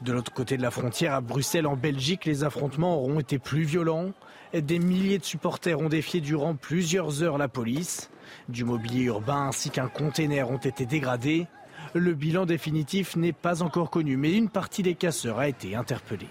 De 0.02 0.12
l'autre 0.12 0.32
côté 0.32 0.56
de 0.56 0.62
la 0.62 0.72
frontière, 0.72 1.14
à 1.14 1.20
Bruxelles, 1.20 1.66
en 1.66 1.76
Belgique, 1.76 2.24
les 2.24 2.42
affrontements 2.42 2.96
auront 2.96 3.20
été 3.20 3.38
plus 3.38 3.62
violents. 3.62 4.10
Des 4.52 4.80
milliers 4.80 5.18
de 5.18 5.24
supporters 5.24 5.78
ont 5.78 5.88
défié 5.88 6.20
durant 6.20 6.56
plusieurs 6.56 7.22
heures 7.22 7.38
la 7.38 7.48
police. 7.48 8.10
Du 8.48 8.64
mobilier 8.64 9.04
urbain 9.04 9.48
ainsi 9.48 9.70
qu'un 9.70 9.88
container 9.88 10.50
ont 10.50 10.58
été 10.58 10.86
dégradés. 10.86 11.46
Le 11.94 12.14
bilan 12.14 12.46
définitif 12.46 13.14
n'est 13.16 13.32
pas 13.32 13.62
encore 13.62 13.90
connu, 13.90 14.16
mais 14.16 14.32
une 14.32 14.48
partie 14.48 14.82
des 14.82 14.94
casseurs 14.94 15.38
a 15.38 15.48
été 15.48 15.76
interpellée. 15.76 16.28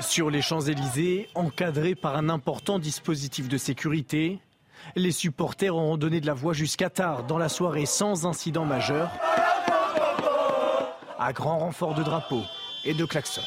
Sur 0.00 0.30
les 0.30 0.42
Champs-Élysées, 0.42 1.28
encadrés 1.34 1.94
par 1.94 2.16
un 2.16 2.28
important 2.28 2.78
dispositif 2.78 3.48
de 3.48 3.58
sécurité, 3.58 4.40
les 4.96 5.12
supporters 5.12 5.74
auront 5.74 5.96
donné 5.96 6.20
de 6.20 6.26
la 6.26 6.34
voix 6.34 6.52
jusqu'à 6.52 6.90
tard 6.90 7.24
dans 7.24 7.38
la 7.38 7.48
soirée 7.48 7.86
sans 7.86 8.26
incident 8.26 8.64
majeur, 8.64 9.10
à 11.18 11.32
grand 11.32 11.58
renfort 11.58 11.94
de 11.94 12.02
drapeaux 12.02 12.44
et 12.84 12.94
de 12.94 13.04
klaxons. 13.04 13.42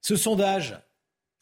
Ce 0.00 0.16
sondage 0.16 0.78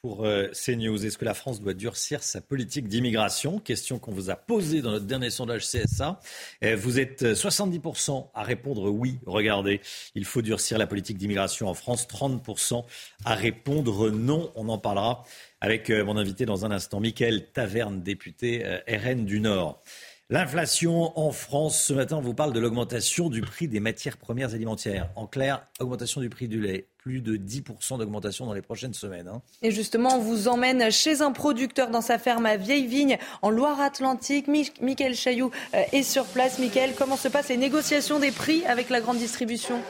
pour 0.06 0.24
euh, 0.24 0.46
CNews. 0.52 1.04
Est-ce 1.04 1.18
que 1.18 1.24
la 1.24 1.34
France 1.34 1.60
doit 1.60 1.74
durcir 1.74 2.22
sa 2.22 2.40
politique 2.40 2.86
d'immigration? 2.86 3.58
Question 3.58 3.98
qu'on 3.98 4.12
vous 4.12 4.30
a 4.30 4.36
posée 4.36 4.80
dans 4.80 4.92
notre 4.92 5.04
dernier 5.04 5.30
sondage 5.30 5.66
CSA. 5.66 6.20
Euh, 6.62 6.76
vous 6.76 7.00
êtes 7.00 7.24
70% 7.24 8.16
euh, 8.16 8.20
à 8.32 8.44
répondre 8.44 8.88
oui. 8.88 9.18
Regardez, 9.26 9.80
il 10.14 10.24
faut 10.24 10.42
durcir 10.42 10.78
la 10.78 10.86
politique 10.86 11.18
d'immigration 11.18 11.66
en 11.66 11.74
France. 11.74 12.06
30% 12.06 12.84
à 13.24 13.34
répondre 13.34 14.10
non. 14.10 14.52
On 14.54 14.68
en 14.68 14.78
parlera 14.78 15.24
avec 15.60 15.90
mon 15.90 16.16
invité 16.16 16.46
dans 16.46 16.64
un 16.64 16.70
instant. 16.70 17.00
Michael 17.00 17.50
Taverne, 17.50 18.00
député 18.00 18.64
RN 18.86 19.24
du 19.24 19.40
Nord. 19.40 19.82
L'inflation 20.30 21.18
en 21.18 21.32
France, 21.32 21.82
ce 21.82 21.92
matin, 21.92 22.18
on 22.18 22.20
vous 22.20 22.34
parle 22.34 22.52
de 22.52 22.60
l'augmentation 22.60 23.28
du 23.28 23.40
prix 23.40 23.66
des 23.66 23.80
matières 23.80 24.18
premières 24.18 24.54
alimentaires. 24.54 25.10
En 25.16 25.26
clair, 25.26 25.66
augmentation 25.80 26.20
du 26.20 26.28
prix 26.28 26.46
du 26.46 26.60
lait, 26.60 26.86
plus 27.06 27.20
de 27.20 27.36
10% 27.36 27.98
d'augmentation 27.98 28.46
dans 28.46 28.52
les 28.52 28.62
prochaines 28.62 28.92
semaines. 28.92 29.28
Hein. 29.28 29.40
Et 29.62 29.70
justement, 29.70 30.16
on 30.16 30.18
vous 30.18 30.48
emmène 30.48 30.90
chez 30.90 31.22
un 31.22 31.30
producteur 31.30 31.90
dans 31.90 32.00
sa 32.00 32.18
ferme 32.18 32.46
à 32.46 32.56
Vieille-Vigne, 32.56 33.16
en 33.42 33.50
Loire-Atlantique. 33.50 34.48
Michael 34.48 35.14
Chailloux 35.14 35.52
euh, 35.74 35.82
est 35.92 36.02
sur 36.02 36.24
place. 36.24 36.58
Michael, 36.58 36.94
comment 36.98 37.16
se 37.16 37.28
passent 37.28 37.50
les 37.50 37.58
négociations 37.58 38.18
des 38.18 38.32
prix 38.32 38.66
avec 38.66 38.90
la 38.90 39.00
grande 39.00 39.18
distribution? 39.18 39.80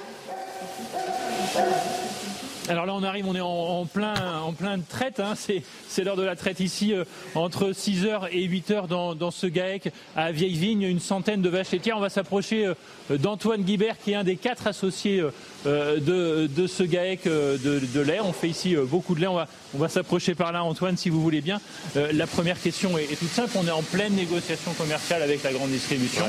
Alors 2.69 2.85
là, 2.85 2.95
on 2.95 3.03
arrive, 3.05 3.29
on 3.29 3.35
est 3.35 3.41
en, 3.41 3.87
plein, 3.87 4.41
en 4.43 4.53
plein 4.53 4.81
traite. 4.81 5.21
Hein. 5.21 5.35
C'est 5.37 6.05
l'heure 6.05 6.17
de 6.17 6.25
la 6.25 6.35
traite 6.35 6.59
ici, 6.59 6.93
euh, 6.93 7.05
entre 7.37 7.71
6h 7.71 8.29
et 8.33 8.49
8h 8.49 8.89
dans, 8.89 9.15
dans 9.15 9.31
ce 9.31 9.47
GAEC 9.47 9.93
à 10.17 10.33
Vieille-Vigne, 10.33 10.83
une 10.83 10.99
centaine 10.99 11.43
de 11.43 11.49
vaches 11.49 11.71
laitières. 11.71 11.97
On 11.97 12.01
va 12.01 12.09
s'approcher 12.09 12.67
euh, 12.67 13.19
d'Antoine 13.19 13.63
Guibert, 13.63 13.99
qui 13.99 14.13
est 14.13 14.15
un 14.17 14.25
des 14.25 14.35
quatre 14.35 14.67
associés 14.67 15.21
euh, 15.21 15.31
de, 15.67 16.47
de, 16.47 16.67
ce 16.67 16.83
GAEC 16.83 17.25
de, 17.25 17.59
de, 17.59 18.01
lait. 18.01 18.21
On 18.21 18.33
fait 18.33 18.49
ici 18.49 18.77
beaucoup 18.77 19.15
de 19.15 19.21
lait. 19.21 19.27
On 19.27 19.35
va, 19.35 19.49
on 19.75 19.79
va 19.79 19.89
s'approcher 19.89 20.35
par 20.35 20.53
là, 20.53 20.65
Antoine, 20.65 20.97
si 20.97 21.11
vous 21.11 21.23
voulez 21.23 21.41
bien. 21.41 21.61
la 21.95 22.27
première 22.27 22.61
question 22.61 22.97
est, 22.99 23.05
est, 23.05 23.17
toute 23.17 23.31
simple. 23.31 23.51
On 23.57 23.67
est 23.67 23.71
en 23.71 23.83
pleine 23.83 24.15
négociation 24.15 24.73
commerciale 24.73 25.23
avec 25.23 25.43
la 25.43 25.53
grande 25.53 25.71
distribution. 25.71 26.25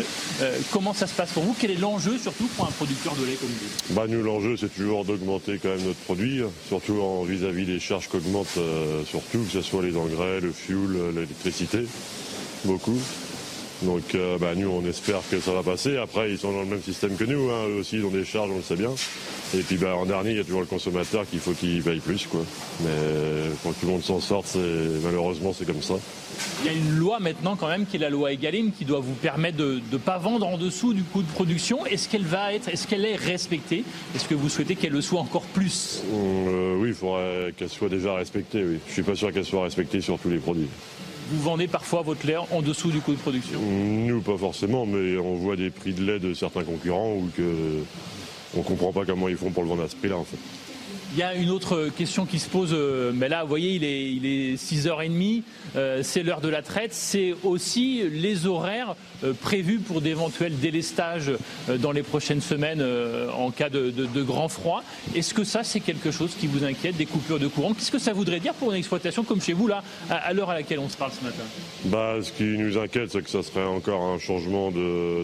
comment 0.71 0.93
ça 0.93 1.08
se 1.08 1.13
passe 1.13 1.32
pour 1.32 1.43
vous? 1.43 1.56
Quel 1.60 1.71
est 1.71 1.80
l'enjeu, 1.80 2.17
surtout 2.17 2.47
pour 2.56 2.65
un 2.65 2.71
producteur 2.71 3.15
de 3.15 3.26
lait 3.26 3.36
comme 3.36 3.50
vous? 3.50 3.93
Bah, 3.93 4.06
Nous, 4.08 4.23
l'enjeu, 4.23 4.58
c'est 4.58 4.73
toujours 4.73 5.06
d'augmenter 5.06 5.60
quand 5.62 5.69
même 5.69 5.84
notre 5.84 6.00
produit 6.00 6.43
surtout 6.67 7.23
vis-à-vis 7.26 7.65
des 7.65 7.80
charges 7.80 8.08
qu'augmentent, 8.08 8.58
euh, 8.58 9.04
surtout 9.06 9.39
que 9.39 9.52
ce 9.52 9.62
soit 9.62 9.84
les 9.84 9.95
engrais, 9.95 10.39
le 10.39 10.52
fuel, 10.52 11.13
l'électricité, 11.15 11.86
beaucoup. 12.65 13.00
Donc 13.84 14.16
euh, 14.16 14.38
bah, 14.40 14.56
nous 14.56 14.70
on 14.70 14.88
espère 14.88 15.20
que 15.30 15.40
ça 15.40 15.52
va 15.54 15.63
passer. 15.63 15.98
Après 15.98 16.32
ils 16.32 16.38
sont 16.38 16.52
dans 16.52 16.62
le 16.62 16.66
même 16.66 16.82
système 16.82 17.16
que 17.16 17.24
nous, 17.24 17.50
hein. 17.52 17.68
eux 17.70 17.80
aussi 17.80 17.98
ils 17.98 18.06
ont 18.06 18.12
des 18.12 18.26
charges, 18.26 18.50
on 18.52 18.58
le 18.58 18.63
sait 18.63 18.76
bien. 18.76 18.92
Et 19.56 19.62
puis 19.62 19.78
bah, 19.78 19.96
en 19.96 20.06
dernier 20.06 20.32
il 20.32 20.38
y 20.38 20.40
a 20.40 20.44
toujours 20.44 20.62
le 20.62 20.66
consommateur 20.66 21.26
qu'il 21.30 21.40
faut 21.40 21.52
qu'il 21.52 21.84
paye 21.84 22.00
plus 22.00 22.26
quoi. 22.26 22.42
Mais 22.82 22.90
quand 23.63 23.72
tout 23.72 23.86
le 23.86 23.92
monde 23.92 24.04
s'en 24.04 24.20
sort, 24.20 24.44
malheureusement 25.04 25.54
c'est 25.58 25.66
comme 25.66 25.82
ça. 25.82 25.96
Il 26.62 26.68
y 26.68 26.70
a 26.70 26.74
une 26.78 26.98
loi 26.98 27.20
maintenant 27.20 27.56
quand 27.56 27.68
même 27.68 27.86
qui 27.86 27.98
est 27.98 28.00
la 28.00 28.10
loi 28.10 28.32
Egalim 28.32 28.72
qui 28.72 28.86
doit 28.86 29.00
vous 29.00 29.13
permettre 29.13 29.58
de 29.58 29.80
ne 29.92 29.98
pas 29.98 30.18
vendre 30.18 30.48
en 30.48 30.58
dessous 30.58 30.94
du 30.94 31.04
coût 31.04 31.22
de 31.22 31.28
production. 31.28 31.86
Est-ce 31.86 32.10
qu'elle 32.10 32.26
va 32.26 32.54
être, 32.54 32.70
est-ce 32.70 32.88
qu'elle 32.88 33.06
est 33.06 33.16
respectée? 33.16 33.84
Est-ce 34.16 34.26
que 34.26 34.36
vous 34.36 34.50
souhaitez 34.50 34.76
qu'elle 34.76 34.92
le 34.92 35.02
soit 35.02 35.20
encore 35.20 35.44
plus? 35.44 36.04
Euh, 36.13 36.76
Oui, 36.80 36.90
il 36.90 36.94
faudrait 36.94 37.54
qu'elle 37.58 37.70
soit 37.70 37.90
déjà 37.90 38.16
respectée. 38.16 38.63
Oui. 38.63 38.78
Je 38.88 38.94
suis 38.94 39.04
pas 39.04 39.16
sûr 39.16 39.32
qu'elle 39.32 39.46
soit 39.46 39.63
respectée 39.63 40.02
sur 40.02 40.20
tous 40.20 40.30
les 40.30 40.38
produits. 40.38 40.68
Vous 41.30 41.42
vendez 41.42 41.68
parfois 41.68 42.04
votre 42.04 42.26
lait 42.26 42.38
en 42.38 42.62
dessous 42.62 42.90
du 42.90 43.02
coût 43.02 43.12
de 43.12 43.20
production 43.20 43.60
Nous, 43.60 44.22
pas 44.22 44.38
forcément, 44.38 44.86
mais 44.86 45.18
on 45.18 45.36
voit 45.36 45.58
des 45.58 45.70
prix 45.70 45.92
de 45.92 46.04
lait 46.04 46.20
de 46.20 46.34
certains 46.34 46.63
concurrents 46.63 47.13
ou 47.13 47.30
que 47.36 47.84
on 48.56 48.62
comprend 48.62 48.94
pas 48.94 49.06
comment 49.06 49.28
ils 49.28 49.36
font 49.36 49.52
pour 49.52 49.63
le 49.63 49.70
vendre 49.70 49.84
à 49.84 49.90
ce 49.90 49.96
prix-là 49.98 50.16
en 50.16 50.24
fait. 50.24 50.38
Il 51.13 51.20
y 51.20 51.24
a 51.24 51.36
une 51.36 51.50
autre 51.52 51.89
question 51.96 52.26
qui 52.26 52.38
se 52.38 52.50
pose, 52.50 52.72
euh, 52.74 53.12
mais 53.13 53.30
là, 53.30 53.43
vous 53.43 53.48
voyez, 53.48 53.72
il 53.72 53.84
est, 53.86 54.12
il 54.12 54.26
est 54.26 54.56
6h30, 54.56 55.41
euh, 55.76 56.02
c'est 56.04 56.22
l'heure 56.22 56.41
de 56.41 56.50
la 56.50 56.62
traite, 56.62 56.93
c'est 56.93 57.34
aussi 57.43 58.04
les 58.12 58.46
horaires 58.46 58.96
euh, 59.24 59.32
prévus 59.34 59.80
pour 59.80 60.02
d'éventuels 60.02 60.60
délestages 60.60 61.32
dans 61.80 61.93
les 61.93 62.04
prochaines 62.04 62.41
semaines 62.41 62.84
en 63.38 63.52
cas 63.52 63.70
de, 63.70 64.22
grand 64.22 64.50
froid. 64.50 64.84
Est-ce 65.15 65.34
que 65.34 65.46
ça, 65.46 65.63
c'est 65.63 65.80
quelque 65.80 66.12
chose 66.12 66.36
qui 66.38 66.48
vous 66.48 66.65
inquiète, 66.65 66.98
des 66.98 67.06
coupures 67.06 67.39
de 67.39 67.48
courant? 67.48 67.74
Qu'est-ce 67.74 67.91
que 67.91 68.00
ça 68.00 68.12
voudrait 68.12 68.41
dire 68.41 68.54
pour 68.54 68.72
une 68.72 68.78
exploitation 68.78 69.24
comme 69.24 69.41
chez 69.41 69.54
vous, 69.54 69.67
là, 69.67 69.84
à, 70.10 70.34
l'heure 70.34 70.50
à 70.50 70.56
laquelle 70.56 70.80
on 70.80 70.89
se 70.89 70.98
parle 70.98 71.12
ce 71.17 71.24
matin? 71.24 71.43
Bah, 71.86 72.15
Ce 72.22 72.34
qui 72.34 72.43
nous 72.43 72.78
inquiète, 72.78 73.12
c'est 73.12 73.22
que 73.22 73.30
ça 73.30 73.43
serait 73.43 73.65
encore 73.65 74.02
un 74.02 74.20
changement 74.20 74.72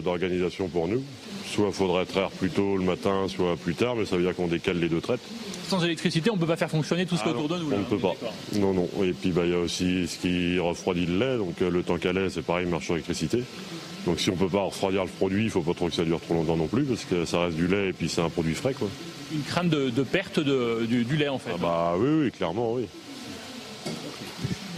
d'organisation 0.02 0.68
pour 0.68 0.88
nous. 0.88 1.02
Soit 1.46 1.66
il 1.68 1.72
faudrait 1.72 2.06
traire 2.06 2.30
plus 2.30 2.50
tôt 2.50 2.76
le 2.76 2.84
matin, 2.84 3.26
soit 3.28 3.56
plus 3.56 3.74
tard, 3.74 3.96
mais 3.96 4.06
ça 4.06 4.16
veut 4.16 4.22
dire 4.22 4.34
qu'on 4.34 4.48
décale 4.48 4.78
les 4.78 4.88
deux 4.88 5.00
traites 5.00 5.20
sans 5.64 5.84
électricité, 5.84 6.30
on 6.30 6.34
ne 6.34 6.40
peut 6.40 6.46
pas 6.46 6.56
faire 6.56 6.70
fonctionner 6.70 7.06
tout 7.06 7.16
ce 7.16 7.22
ah 7.24 7.30
autour 7.30 7.48
de 7.48 7.58
nous. 7.58 7.72
On 7.72 7.78
ne 7.78 7.84
peut 7.84 7.98
pas. 7.98 8.14
Non, 8.54 8.72
non. 8.72 8.88
Et 9.02 9.12
puis 9.12 9.30
bah, 9.30 9.42
il 9.44 9.50
y 9.50 9.54
a 9.54 9.58
aussi 9.58 10.06
ce 10.06 10.18
qui 10.18 10.58
refroidit 10.58 11.06
le 11.06 11.18
lait. 11.18 11.38
Donc 11.38 11.60
euh, 11.62 11.70
le 11.70 11.82
temps 11.82 11.96
qu'elle 11.96 12.18
est, 12.18 12.30
c'est 12.30 12.42
pareil, 12.42 12.66
marche 12.66 12.84
sur 12.84 12.94
l'électricité. 12.94 13.42
Donc 14.06 14.20
si 14.20 14.30
on 14.30 14.34
ne 14.34 14.38
peut 14.38 14.48
pas 14.48 14.62
refroidir 14.62 15.04
le 15.04 15.10
produit, 15.10 15.42
il 15.42 15.46
ne 15.46 15.50
faut 15.50 15.62
pas 15.62 15.74
trop 15.74 15.88
que 15.88 15.94
ça 15.94 16.04
dure 16.04 16.20
trop 16.20 16.34
longtemps 16.34 16.56
non 16.56 16.66
plus, 16.66 16.84
parce 16.84 17.04
que 17.04 17.24
ça 17.24 17.40
reste 17.40 17.56
du 17.56 17.66
lait 17.66 17.88
et 17.88 17.92
puis 17.92 18.08
c'est 18.08 18.20
un 18.20 18.28
produit 18.28 18.54
frais. 18.54 18.74
Quoi. 18.74 18.88
Une 19.32 19.42
crainte 19.42 19.70
de, 19.70 20.02
perte 20.02 20.38
du, 20.38 21.16
lait 21.16 21.28
en 21.28 21.38
fait. 21.38 21.52
Ah 21.54 21.58
bah 21.60 21.94
oui, 21.98 22.24
oui, 22.24 22.30
clairement, 22.30 22.74
oui. 22.74 22.86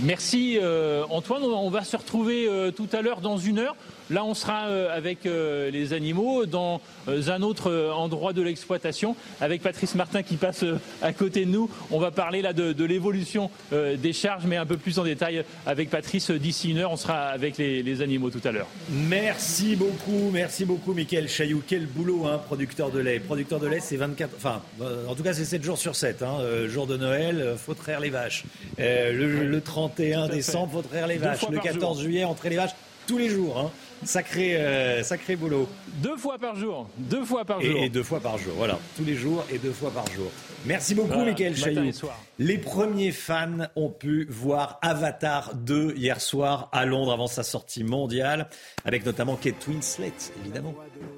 Merci 0.02 0.58
euh, 0.60 1.04
Antoine. 1.10 1.42
On 1.42 1.70
va 1.70 1.82
se 1.82 1.96
retrouver 1.96 2.46
euh, 2.48 2.70
tout 2.70 2.88
à 2.92 3.02
l'heure 3.02 3.20
dans 3.20 3.38
une 3.38 3.58
heure. 3.58 3.74
Là, 4.10 4.24
on 4.24 4.34
sera 4.34 4.68
euh, 4.68 4.96
avec 4.96 5.26
euh, 5.26 5.70
les 5.70 5.92
animaux 5.92 6.46
dans 6.46 6.80
euh, 7.08 7.28
un 7.28 7.42
autre 7.42 7.92
endroit 7.92 8.32
de 8.32 8.40
l'exploitation 8.40 9.16
avec 9.40 9.62
Patrice 9.62 9.96
Martin 9.96 10.22
qui 10.22 10.36
passe 10.36 10.64
à 11.02 11.12
côté 11.12 11.44
de 11.44 11.50
nous. 11.50 11.68
On 11.90 11.98
va 11.98 12.12
parler 12.12 12.40
là 12.40 12.52
de, 12.52 12.84
l'évolution 12.84 13.50
des 13.72 14.12
charges, 14.12 14.44
mais 14.46 14.56
un 14.56 14.66
peu 14.66 14.76
plus 14.76 14.98
en 14.98 15.04
détail 15.04 15.44
avec 15.66 15.90
Patrice 15.90 16.30
d'ici 16.30 16.70
une 16.70 16.78
heure. 16.78 16.92
On 16.92 16.96
sera 16.96 17.26
avec 17.28 17.58
les, 17.58 18.02
animaux 18.02 18.30
tout 18.30 18.40
à 18.44 18.52
l'heure. 18.52 18.68
Merci 18.90 19.74
beaucoup, 19.74 20.30
merci 20.32 20.64
beaucoup, 20.64 20.92
Michael 20.92 21.28
Chailloux. 21.28 21.62
Quel 21.66 21.86
boulot, 21.86 22.26
hein, 22.26 22.40
producteur 22.46 22.90
de 22.90 23.00
lait. 23.00 23.18
Producteur 23.18 23.58
de 23.58 23.66
lait, 23.66 23.80
c'est 23.80 23.96
24, 23.96 24.30
enfin, 24.36 24.62
en 25.08 25.14
tout 25.14 25.22
cas, 25.22 25.32
c'est 25.32 25.44
7 25.44 25.64
jours 25.64 25.78
sur 25.78 25.96
7. 25.96 26.22
Hein. 26.22 26.38
jour 26.68 26.86
de 26.86 26.96
Noël, 26.96 27.54
faut 27.56 27.74
traire 27.74 28.00
les 28.00 28.10
vaches. 28.10 28.44
le, 28.78 29.58
31 29.58 30.28
décembre, 30.28 30.72
faut 30.72 30.82
traire 30.82 31.06
les 31.06 31.16
vaches. 31.16 31.48
Le 31.50 31.58
14 31.58 32.02
juillet, 32.02 32.24
entrer 32.24 32.50
les 32.50 32.56
vaches 32.56 32.74
tous 33.06 33.18
les 33.18 33.28
jours. 33.28 33.58
Hein. 33.58 33.70
Sacré, 34.04 34.56
euh, 34.56 35.02
sacré 35.02 35.36
boulot. 35.36 35.68
Deux 35.86 36.16
fois 36.16 36.38
par 36.38 36.56
jour. 36.56 36.88
Deux 36.98 37.24
fois 37.24 37.44
par 37.44 37.60
jour. 37.60 37.76
Et, 37.76 37.88
deux 37.88 38.02
fois 38.02 38.20
par 38.20 38.38
jour. 38.38 38.52
Voilà. 38.56 38.78
Tous 38.96 39.04
les 39.04 39.14
jours 39.14 39.44
et 39.52 39.58
deux 39.58 39.72
fois 39.72 39.90
par 39.90 40.06
jour. 40.12 40.26
Merci 40.66 40.94
beaucoup, 40.94 41.08
Voilà, 41.08 41.26
Michael 41.26 41.52
matin 41.52 41.62
Chailloux. 41.64 41.84
et 41.84 41.92
soir. 41.92 42.18
Les 42.38 42.58
premiers 42.58 43.12
fans 43.12 43.68
ont 43.76 43.88
pu 43.88 44.26
voir 44.28 44.78
Avatar 44.82 45.54
2 45.54 45.94
hier 45.96 46.20
soir 46.20 46.68
à 46.72 46.84
Londres 46.84 47.12
avant 47.12 47.28
sa 47.28 47.42
sortie 47.44 47.84
mondiale, 47.84 48.48
avec 48.84 49.06
notamment 49.06 49.36
Kate 49.36 49.66
Winslet, 49.68 50.12
évidemment. 50.42 50.74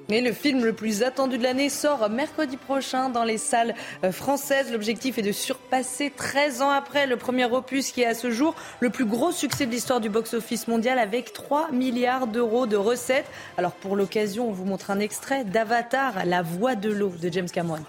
Et 0.09 0.21
le 0.21 0.31
film 0.31 0.63
le 0.63 0.73
plus 0.73 1.03
attendu 1.03 1.37
de 1.37 1.43
l'année 1.43 1.69
sort 1.69 2.09
mercredi 2.09 2.57
prochain 2.57 3.09
dans 3.09 3.23
les 3.23 3.37
salles 3.37 3.75
euh, 4.03 4.11
françaises. 4.11 4.71
L'objectif 4.71 5.17
est 5.17 5.23
de 5.23 5.31
surpasser 5.31 6.11
13 6.15 6.61
ans 6.61 6.69
après 6.69 7.05
le 7.07 7.17
premier 7.17 7.45
opus 7.45 7.91
qui 7.91 8.01
est 8.01 8.05
à 8.05 8.13
ce 8.13 8.31
jour 8.31 8.55
le 8.79 8.89
plus 8.89 9.05
gros 9.05 9.31
succès 9.31 9.65
de 9.65 9.71
l'histoire 9.71 9.99
du 9.99 10.09
box-office 10.09 10.67
mondial 10.67 10.99
avec 10.99 11.33
3 11.33 11.71
milliards 11.71 12.27
d'euros 12.27 12.65
de 12.65 12.77
recettes. 12.77 13.27
Alors 13.57 13.73
pour 13.73 13.95
l'occasion, 13.95 14.49
on 14.49 14.53
vous 14.59 14.65
montre 14.65 14.91
un 14.91 14.99
extrait 14.99 15.45
d'Avatar, 15.45 16.25
La 16.25 16.41
voix 16.41 16.75
de 16.75 16.91
l'eau 16.91 17.09
de 17.09 17.31
James 17.31 17.49
Cameron. 17.49 17.79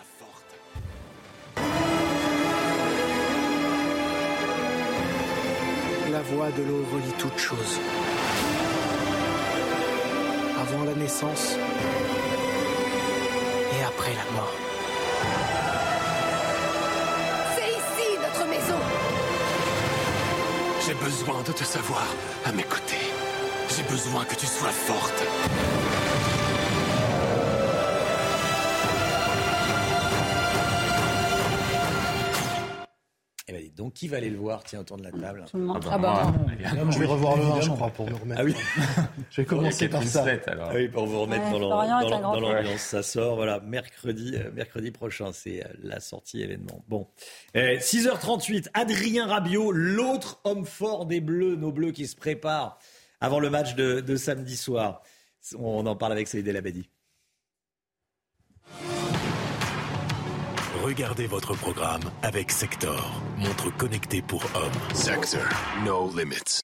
La 6.13 6.23
voix 6.23 6.51
de 6.51 6.63
l'eau 6.63 6.85
relie 6.93 7.13
toutes 7.19 7.39
choses. 7.39 7.81
Avant 10.61 10.85
la 10.85 10.95
naissance 10.95 11.57
et 13.73 13.85
après 13.85 14.13
la 14.15 14.33
mort. 14.37 14.55
C'est 17.57 17.71
ici 17.71 18.09
notre 18.23 18.49
maison 18.49 18.79
J'ai 20.87 20.95
besoin 20.95 21.43
de 21.43 21.53
te 21.53 21.65
savoir 21.65 22.07
à 22.45 22.53
mes 22.53 22.63
côtés. 22.63 23.11
J'ai 23.77 23.83
besoin 23.85 24.25
que 24.25 24.35
tu 24.37 24.47
sois 24.47 24.71
forte. 24.71 26.10
Donc, 33.81 33.95
qui 33.95 34.09
va 34.09 34.19
aller 34.19 34.29
le 34.29 34.37
voir 34.37 34.63
Tiens, 34.63 34.81
autour 34.81 34.99
de 34.99 35.05
la 35.05 35.11
table. 35.11 35.47
Tout 35.51 35.57
le 35.57 35.65
monde. 35.65 35.83
Ah 35.91 35.97
bah, 35.97 36.35
Je 36.91 36.99
vais 36.99 37.07
revoir 37.07 37.39
le 37.39 37.45
1, 37.45 37.61
je 37.63 37.71
crois, 37.71 37.89
pour 37.89 38.11
me 38.11 38.15
remettre. 38.15 38.43
Ah 38.43 38.45
oui. 38.45 38.55
Je 39.31 39.41
vais 39.41 39.47
commencer 39.47 39.89
par 39.89 40.03
ça. 40.03 40.27
Ah 40.49 40.71
oui, 40.75 40.89
pour 40.89 41.07
vous 41.07 41.23
remettre 41.23 41.51
Ouais, 41.51 41.59
dans 41.59 42.39
l'ambiance. 42.39 42.79
Ça 42.79 43.03
sort, 43.03 43.37
voilà, 43.37 43.61
mercredi, 43.61 44.35
euh, 44.35 44.51
mercredi 44.53 44.91
prochain, 44.91 45.33
c'est 45.33 45.65
euh, 45.65 45.69
la 45.83 45.99
sortie 45.99 46.43
événement. 46.43 46.85
Bon, 46.89 47.09
Euh, 47.57 47.79
6h38, 47.79 48.69
Adrien 48.75 49.27
Rabiot, 49.27 49.73
l'autre 49.73 50.41
homme 50.45 50.67
fort 50.67 51.07
des 51.07 51.23
Bleus, 51.23 51.57
nos 51.57 51.73
Bleus 51.73 51.93
qui 51.93 52.07
se 52.07 52.17
préparent 52.17 52.79
avant 53.19 53.41
le 53.41 53.49
match 53.49 53.77
de, 53.77 54.01
de 54.01 54.17
samedi 54.17 54.59
soir. 54.59 55.01
On 55.59 55.87
en 55.87 55.97
parle 55.97 56.13
avec 56.13 56.29
Saïd 56.29 56.47
El. 56.47 56.63
Regardez 60.83 61.27
votre 61.27 61.55
programme 61.55 62.01
avec 62.23 62.51
Sector, 62.51 63.23
montre 63.37 63.71
connectée 63.77 64.23
pour 64.23 64.43
hommes. 64.55 64.95
Sector, 64.95 65.43
no 65.85 66.11
limits. 66.17 66.63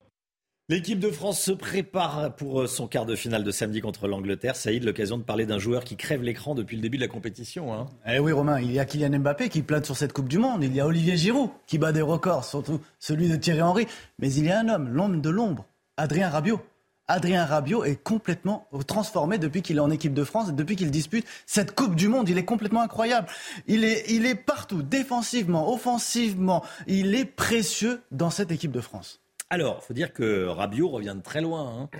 L'équipe 0.70 0.98
de 0.98 1.10
France 1.10 1.38
se 1.38 1.52
prépare 1.52 2.34
pour 2.34 2.62
euh, 2.62 2.66
son 2.66 2.88
quart 2.88 3.04
de 3.04 3.14
finale 3.14 3.44
de 3.44 3.50
samedi 3.50 3.82
contre 3.82 4.08
l'Angleterre. 4.08 4.56
Saïd, 4.56 4.84
l'occasion 4.84 5.18
de 5.18 5.22
parler 5.22 5.44
d'un 5.44 5.58
joueur 5.58 5.84
qui 5.84 5.96
crève 5.96 6.22
l'écran 6.22 6.54
depuis 6.54 6.76
le 6.76 6.82
début 6.82 6.96
de 6.96 7.02
la 7.02 7.08
compétition. 7.08 7.74
Hein. 7.74 7.86
Eh 8.08 8.18
oui, 8.18 8.32
Romain, 8.32 8.58
il 8.58 8.72
y 8.72 8.78
a 8.78 8.86
Kylian 8.86 9.18
Mbappé 9.18 9.50
qui 9.50 9.60
plane 9.60 9.84
sur 9.84 9.98
cette 9.98 10.14
Coupe 10.14 10.28
du 10.28 10.38
Monde. 10.38 10.64
Il 10.64 10.74
y 10.74 10.80
a 10.80 10.86
Olivier 10.86 11.18
Giroud 11.18 11.50
qui 11.66 11.76
bat 11.76 11.92
des 11.92 12.00
records, 12.00 12.46
surtout 12.46 12.80
celui 12.98 13.28
de 13.28 13.36
Thierry 13.36 13.60
Henry. 13.60 13.86
Mais 14.18 14.32
il 14.32 14.46
y 14.46 14.50
a 14.50 14.58
un 14.58 14.68
homme, 14.70 14.88
l'homme 14.88 15.20
de 15.20 15.28
l'ombre, 15.28 15.66
Adrien 15.98 16.30
Rabiot. 16.30 16.62
Adrien 17.08 17.44
Rabiot 17.44 17.84
est 17.84 18.02
complètement 18.02 18.68
transformé 18.86 19.38
depuis 19.38 19.62
qu'il 19.62 19.76
est 19.76 19.80
en 19.80 19.90
équipe 19.90 20.14
de 20.14 20.24
France, 20.24 20.48
et 20.48 20.52
depuis 20.52 20.76
qu'il 20.76 20.90
dispute 20.90 21.26
cette 21.46 21.74
Coupe 21.74 21.94
du 21.94 22.08
Monde. 22.08 22.28
Il 22.28 22.38
est 22.38 22.44
complètement 22.44 22.82
incroyable. 22.82 23.28
Il 23.66 23.84
est, 23.84 24.04
il 24.08 24.26
est 24.26 24.34
partout, 24.34 24.82
défensivement, 24.82 25.72
offensivement. 25.72 26.64
Il 26.86 27.14
est 27.14 27.24
précieux 27.24 28.02
dans 28.10 28.30
cette 28.30 28.50
équipe 28.50 28.72
de 28.72 28.80
France. 28.80 29.20
Alors, 29.50 29.84
faut 29.84 29.94
dire 29.94 30.12
que 30.12 30.46
Rabiot 30.46 30.88
revient 30.88 31.14
de 31.16 31.22
très 31.22 31.40
loin. 31.40 31.88
hein. 31.92 31.98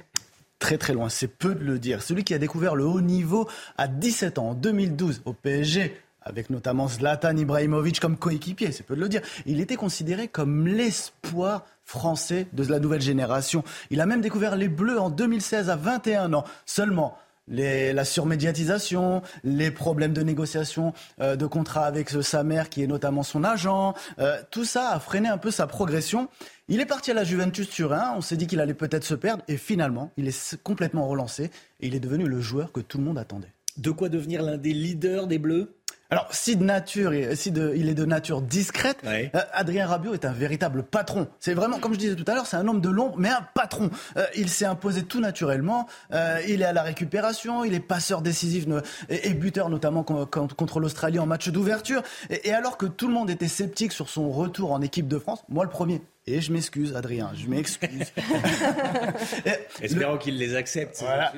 Très 0.58 0.78
très 0.78 0.94
loin, 0.94 1.10
c'est 1.10 1.28
peu 1.28 1.54
de 1.54 1.62
le 1.62 1.78
dire. 1.78 2.02
Celui 2.02 2.24
qui 2.24 2.32
a 2.32 2.38
découvert 2.38 2.74
le 2.74 2.84
haut 2.84 3.02
niveau 3.02 3.46
à 3.76 3.88
17 3.88 4.38
ans, 4.38 4.50
en 4.50 4.54
2012, 4.54 5.22
au 5.26 5.34
PSG, 5.34 5.94
avec 6.26 6.50
notamment 6.50 6.88
Zlatan 6.88 7.36
Ibrahimovic 7.36 8.00
comme 8.00 8.16
coéquipier, 8.16 8.72
c'est 8.72 8.82
peu 8.82 8.96
de 8.96 9.00
le 9.00 9.08
dire. 9.08 9.22
Il 9.46 9.60
était 9.60 9.76
considéré 9.76 10.28
comme 10.28 10.66
l'espoir 10.66 11.64
français 11.84 12.48
de 12.52 12.64
la 12.64 12.80
nouvelle 12.80 13.00
génération. 13.00 13.62
Il 13.90 14.00
a 14.00 14.06
même 14.06 14.20
découvert 14.20 14.56
les 14.56 14.68
Bleus 14.68 14.98
en 14.98 15.08
2016 15.08 15.70
à 15.70 15.76
21 15.76 16.34
ans 16.34 16.44
seulement. 16.66 17.16
La 17.48 18.04
surmédiatisation, 18.04 19.22
les 19.44 19.70
problèmes 19.70 20.12
de 20.12 20.22
négociation 20.22 20.92
euh, 21.20 21.36
de 21.36 21.46
contrat 21.46 21.86
avec 21.86 22.12
euh, 22.12 22.20
sa 22.20 22.42
mère 22.42 22.68
qui 22.68 22.82
est 22.82 22.88
notamment 22.88 23.22
son 23.22 23.44
agent, 23.44 23.94
euh, 24.18 24.42
tout 24.50 24.64
ça 24.64 24.90
a 24.90 24.98
freiné 24.98 25.28
un 25.28 25.38
peu 25.38 25.52
sa 25.52 25.68
progression. 25.68 26.28
Il 26.66 26.80
est 26.80 26.86
parti 26.86 27.12
à 27.12 27.14
la 27.14 27.22
Juventus 27.22 27.70
Turin, 27.70 28.14
on 28.16 28.20
s'est 28.20 28.36
dit 28.36 28.48
qu'il 28.48 28.58
allait 28.58 28.74
peut-être 28.74 29.04
se 29.04 29.14
perdre 29.14 29.44
et 29.46 29.56
finalement 29.58 30.10
il 30.16 30.26
est 30.26 30.60
complètement 30.64 31.06
relancé 31.06 31.52
et 31.78 31.86
il 31.86 31.94
est 31.94 32.00
devenu 32.00 32.26
le 32.26 32.40
joueur 32.40 32.72
que 32.72 32.80
tout 32.80 32.98
le 32.98 33.04
monde 33.04 33.18
attendait. 33.18 33.52
De 33.76 33.92
quoi 33.92 34.08
devenir 34.08 34.42
l'un 34.42 34.56
des 34.56 34.72
leaders 34.72 35.28
des 35.28 35.38
Bleus? 35.38 35.72
Alors, 36.10 36.28
si 36.30 36.56
de 36.56 36.62
nature, 36.64 37.12
si 37.34 37.50
de- 37.50 37.72
il 37.76 37.88
est 37.88 37.94
de 37.94 38.04
nature 38.04 38.42
discrète, 38.42 38.98
euh, 39.34 39.40
Adrien 39.52 39.86
Rabiot 39.86 40.14
est 40.14 40.24
un 40.24 40.32
véritable 40.32 40.82
patron. 40.82 41.26
C'est 41.40 41.54
vraiment, 41.54 41.78
comme 41.78 41.94
je 41.94 41.98
disais 41.98 42.14
tout 42.14 42.24
à 42.30 42.34
l'heure, 42.34 42.46
c'est 42.46 42.56
un 42.56 42.66
homme 42.68 42.80
de 42.80 42.88
l'ombre, 42.88 43.14
mais 43.18 43.28
un 43.28 43.46
patron. 43.54 43.90
Euh, 44.16 44.24
il 44.36 44.48
s'est 44.48 44.64
imposé 44.66 45.02
tout 45.02 45.20
naturellement. 45.20 45.86
Euh, 46.12 46.40
il 46.48 46.62
est 46.62 46.66
à 46.66 46.72
la 46.72 46.82
récupération, 46.82 47.64
il 47.64 47.74
est 47.74 47.80
passeur 47.80 48.22
décisif 48.22 48.66
et, 49.08 49.28
et 49.28 49.34
buteur 49.34 49.68
notamment 49.68 50.02
con- 50.02 50.26
con- 50.26 50.48
contre 50.48 50.80
l'Australie 50.80 51.18
en 51.18 51.26
match 51.26 51.48
d'ouverture. 51.48 52.02
Et, 52.30 52.48
et 52.48 52.52
alors 52.52 52.76
que 52.76 52.86
tout 52.86 53.08
le 53.08 53.14
monde 53.14 53.28
était 53.30 53.48
sceptique 53.48 53.92
sur 53.92 54.08
son 54.08 54.30
retour 54.30 54.72
en 54.72 54.80
équipe 54.82 55.08
de 55.08 55.18
France, 55.18 55.42
moi 55.48 55.64
le 55.64 55.70
premier. 55.70 56.00
Et 56.28 56.40
je 56.40 56.52
m'excuse, 56.52 56.96
Adrien, 56.96 57.30
je 57.34 57.46
m'excuse. 57.46 58.12
Espérons 59.80 60.18
qu'il 60.18 60.36
les 60.38 60.56
accepte. 60.56 60.98
Voilà. 60.98 61.32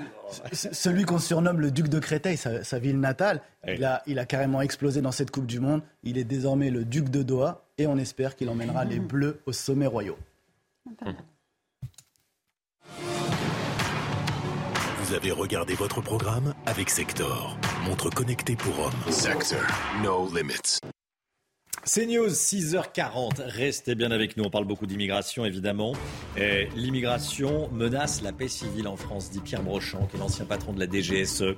Celui 0.53 1.05
qu'on 1.05 1.19
surnomme 1.19 1.61
le 1.61 1.71
duc 1.71 1.89
de 1.89 1.99
Créteil, 1.99 2.39
sa, 2.39 2.65
sa 2.65 2.79
ville 2.79 2.99
natale, 2.99 3.43
il, 3.67 3.85
a, 3.85 4.03
il 4.07 4.19
a 4.19 4.25
carrément 4.25 4.63
explosé 4.63 5.03
dans 5.03 5.13
cette 5.13 5.31
Coupe 5.31 5.47
du 5.47 5.61
Monde. 5.61 5.83
Il 6.05 6.17
est 6.17 6.25
désormais 6.25 6.71
le 6.71 6.87
duc 6.87 7.11
de 7.11 7.23
Doha 7.23 7.67
et 7.77 7.87
on 7.87 7.99
espère 7.99 8.35
qu'il 8.35 8.49
emmènera 8.49 8.87
les 8.87 8.99
Bleus 8.99 9.41
au 9.45 9.53
sommet 9.53 9.87
royaux. 9.87 10.19
Vous 15.01 15.15
avez 15.15 15.31
regardé 15.31 15.75
votre 15.75 16.01
programme 16.01 16.55
avec 16.65 16.89
Sector, 16.89 17.59
montre 17.85 18.09
connectée 18.09 18.57
pour 18.57 18.79
hommes. 18.79 19.13
Sector, 19.13 19.61
no 20.03 20.29
limits. 20.35 20.81
C'est 21.89 22.05
News, 22.05 22.29
6h40. 22.29 23.41
Restez 23.47 23.95
bien 23.95 24.11
avec 24.11 24.37
nous. 24.37 24.45
On 24.45 24.51
parle 24.51 24.67
beaucoup 24.67 24.85
d'immigration, 24.85 25.47
évidemment. 25.47 25.95
L'immigration 26.77 27.71
menace 27.73 28.21
la 28.21 28.31
paix 28.33 28.47
civile 28.47 28.87
en 28.89 28.97
France, 28.97 29.31
dit 29.31 29.41
Pierre 29.41 29.63
Brochant, 29.63 30.07
qui 30.07 30.17
est 30.17 30.19
l'ancien 30.21 30.45
patron 30.45 30.75
de 30.75 30.81
la 30.81 30.87
DGSE, 30.87 31.55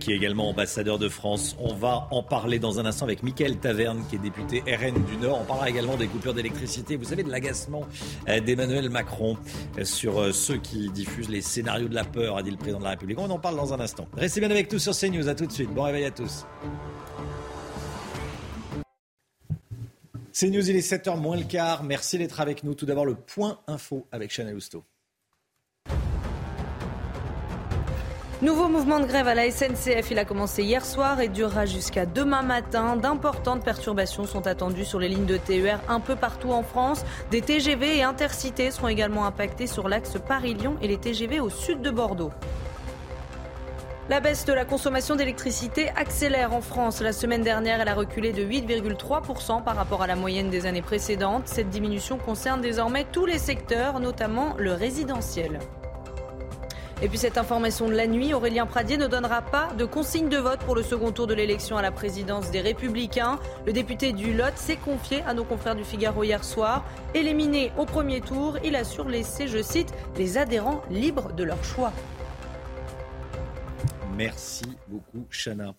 qui 0.00 0.10
est 0.10 0.16
également 0.16 0.48
ambassadeur 0.48 0.98
de 0.98 1.08
France. 1.08 1.54
On 1.60 1.74
va 1.74 2.08
en 2.10 2.24
parler 2.24 2.58
dans 2.58 2.80
un 2.80 2.86
instant 2.86 3.04
avec 3.04 3.22
Mickaël 3.22 3.56
Taverne, 3.58 4.02
qui 4.10 4.16
est 4.16 4.18
député 4.18 4.64
RN 4.66 5.00
du 5.04 5.16
Nord. 5.18 5.42
On 5.42 5.44
parlera 5.44 5.70
également 5.70 5.96
des 5.96 6.08
coupures 6.08 6.34
d'électricité. 6.34 6.96
Vous 6.96 7.04
savez, 7.04 7.22
de 7.22 7.30
l'agacement 7.30 7.82
euh, 8.28 8.40
d'Emmanuel 8.40 8.90
Macron 8.90 9.36
euh, 9.78 9.84
sur 9.84 10.18
euh, 10.18 10.32
ceux 10.32 10.56
qui 10.56 10.90
diffusent 10.90 11.30
les 11.30 11.40
scénarios 11.40 11.86
de 11.86 11.94
la 11.94 12.04
peur, 12.04 12.36
a 12.36 12.42
dit 12.42 12.50
le 12.50 12.56
président 12.56 12.80
de 12.80 12.84
la 12.84 12.90
République. 12.90 13.20
On 13.20 13.30
en 13.30 13.38
parle 13.38 13.54
dans 13.54 13.72
un 13.72 13.78
instant. 13.78 14.08
Restez 14.16 14.40
bien 14.40 14.50
avec 14.50 14.72
nous 14.72 14.80
sur 14.80 14.92
CNews. 14.92 15.28
À 15.28 15.36
tout 15.36 15.46
de 15.46 15.52
suite. 15.52 15.70
Bon 15.70 15.84
réveil 15.84 16.06
à 16.06 16.10
tous. 16.10 16.46
C'est 20.34 20.48
News, 20.48 20.70
il 20.70 20.76
est 20.76 20.92
7h 20.92 21.20
moins 21.20 21.36
le 21.36 21.44
quart. 21.44 21.84
Merci 21.84 22.16
d'être 22.16 22.40
avec 22.40 22.64
nous. 22.64 22.74
Tout 22.74 22.86
d'abord, 22.86 23.04
le 23.04 23.14
point 23.14 23.58
info 23.66 24.06
avec 24.10 24.30
Chanel 24.30 24.56
Housteau. 24.56 24.82
Nouveau 28.40 28.68
mouvement 28.68 28.98
de 28.98 29.04
grève 29.04 29.28
à 29.28 29.34
la 29.34 29.50
SNCF. 29.50 30.10
Il 30.10 30.18
a 30.18 30.24
commencé 30.24 30.62
hier 30.64 30.84
soir 30.86 31.20
et 31.20 31.28
durera 31.28 31.66
jusqu'à 31.66 32.06
demain 32.06 32.42
matin. 32.42 32.96
D'importantes 32.96 33.62
perturbations 33.62 34.24
sont 34.24 34.46
attendues 34.46 34.86
sur 34.86 34.98
les 34.98 35.08
lignes 35.08 35.26
de 35.26 35.36
TER 35.36 35.78
un 35.86 36.00
peu 36.00 36.16
partout 36.16 36.50
en 36.50 36.62
France. 36.62 37.04
Des 37.30 37.42
TGV 37.42 37.98
et 37.98 38.02
intercités 38.02 38.70
seront 38.70 38.88
également 38.88 39.26
impactés 39.26 39.66
sur 39.66 39.88
l'axe 39.88 40.16
Paris-Lyon 40.26 40.76
et 40.80 40.88
les 40.88 40.96
TGV 40.96 41.40
au 41.40 41.50
sud 41.50 41.82
de 41.82 41.90
Bordeaux. 41.90 42.32
La 44.12 44.20
baisse 44.20 44.44
de 44.44 44.52
la 44.52 44.66
consommation 44.66 45.16
d'électricité 45.16 45.88
accélère 45.96 46.52
en 46.52 46.60
France. 46.60 47.00
La 47.00 47.14
semaine 47.14 47.40
dernière, 47.40 47.80
elle 47.80 47.88
a 47.88 47.94
reculé 47.94 48.34
de 48.34 48.44
8,3% 48.44 49.64
par 49.64 49.74
rapport 49.74 50.02
à 50.02 50.06
la 50.06 50.16
moyenne 50.16 50.50
des 50.50 50.66
années 50.66 50.82
précédentes. 50.82 51.48
Cette 51.48 51.70
diminution 51.70 52.18
concerne 52.18 52.60
désormais 52.60 53.06
tous 53.10 53.24
les 53.24 53.38
secteurs, 53.38 54.00
notamment 54.00 54.54
le 54.58 54.74
résidentiel. 54.74 55.60
Et 57.00 57.08
puis 57.08 57.16
cette 57.16 57.38
information 57.38 57.88
de 57.88 57.94
la 57.94 58.06
nuit, 58.06 58.34
Aurélien 58.34 58.66
Pradier 58.66 58.98
ne 58.98 59.06
donnera 59.06 59.40
pas 59.40 59.70
de 59.78 59.86
consigne 59.86 60.28
de 60.28 60.36
vote 60.36 60.60
pour 60.60 60.74
le 60.74 60.82
second 60.82 61.10
tour 61.10 61.26
de 61.26 61.32
l'élection 61.32 61.78
à 61.78 61.82
la 61.82 61.90
présidence 61.90 62.50
des 62.50 62.60
Républicains. 62.60 63.38
Le 63.64 63.72
député 63.72 64.12
du 64.12 64.34
Lot 64.34 64.52
s'est 64.56 64.76
confié 64.76 65.22
à 65.26 65.32
nos 65.32 65.44
confrères 65.44 65.74
du 65.74 65.84
Figaro 65.84 66.22
hier 66.22 66.44
soir. 66.44 66.84
Éliminé 67.14 67.72
au 67.78 67.86
premier 67.86 68.20
tour, 68.20 68.58
il 68.62 68.76
assure 68.76 69.08
laisser, 69.08 69.48
je 69.48 69.62
cite, 69.62 69.94
les 70.18 70.36
adhérents 70.36 70.82
libres 70.90 71.32
de 71.32 71.44
leur 71.44 71.64
choix. 71.64 71.94
Merci 74.16 74.64
beaucoup, 74.88 75.26
Chana. 75.30 75.74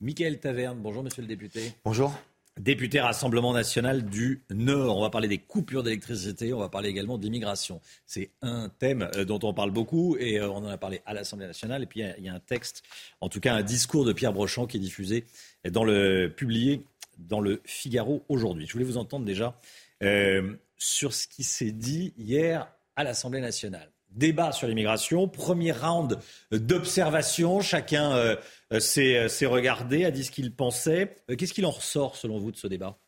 Michael 0.00 0.40
Taverne, 0.40 0.78
bonjour 0.80 1.02
monsieur 1.02 1.22
le 1.22 1.28
député. 1.28 1.72
Bonjour. 1.84 2.12
Député 2.58 3.00
Rassemblement 3.00 3.52
national 3.52 4.04
du 4.04 4.42
Nord. 4.50 4.98
On 4.98 5.02
va 5.02 5.10
parler 5.10 5.28
des 5.28 5.38
coupures 5.38 5.82
d'électricité, 5.82 6.52
on 6.52 6.58
va 6.58 6.68
parler 6.68 6.88
également 6.88 7.16
d'immigration. 7.16 7.80
C'est 8.06 8.30
un 8.42 8.68
thème 8.68 9.08
euh, 9.14 9.24
dont 9.24 9.38
on 9.42 9.54
parle 9.54 9.70
beaucoup 9.70 10.16
et 10.18 10.38
euh, 10.38 10.50
on 10.50 10.58
en 10.58 10.68
a 10.68 10.78
parlé 10.78 11.00
à 11.06 11.14
l'Assemblée 11.14 11.46
nationale. 11.46 11.82
Et 11.82 11.86
puis 11.86 12.00
il 12.00 12.24
y 12.24 12.28
a 12.28 12.34
un 12.34 12.40
texte, 12.40 12.82
en 13.20 13.28
tout 13.28 13.40
cas 13.40 13.54
un 13.54 13.62
discours 13.62 14.04
de 14.04 14.12
Pierre 14.12 14.32
Brochant 14.32 14.66
qui 14.66 14.76
est 14.76 14.80
diffusé 14.80 15.24
dans 15.70 15.84
le 15.84 16.32
publié 16.34 16.84
dans 17.18 17.40
le 17.40 17.60
Figaro 17.64 18.24
aujourd'hui. 18.28 18.66
Je 18.66 18.72
voulais 18.72 18.84
vous 18.84 18.96
entendre 18.96 19.24
déjà 19.24 19.54
euh, 20.02 20.54
sur 20.76 21.12
ce 21.12 21.28
qui 21.28 21.44
s'est 21.44 21.72
dit 21.72 22.14
hier 22.18 22.68
à 22.96 23.04
l'Assemblée 23.04 23.40
nationale. 23.40 23.89
Débat 24.12 24.52
sur 24.52 24.66
l'immigration, 24.66 25.28
premier 25.28 25.72
round 25.72 26.18
d'observation, 26.50 27.60
chacun 27.60 28.12
euh, 28.12 28.36
euh, 28.72 29.28
s'est 29.28 29.46
regardé, 29.46 30.04
a 30.04 30.10
dit 30.10 30.24
ce 30.24 30.30
qu'il 30.30 30.52
pensait. 30.52 31.16
Qu'est-ce 31.38 31.52
qu'il 31.52 31.66
en 31.66 31.70
ressort 31.70 32.16
selon 32.16 32.38
vous 32.38 32.50
de 32.50 32.56
ce 32.56 32.66
débat? 32.66 32.98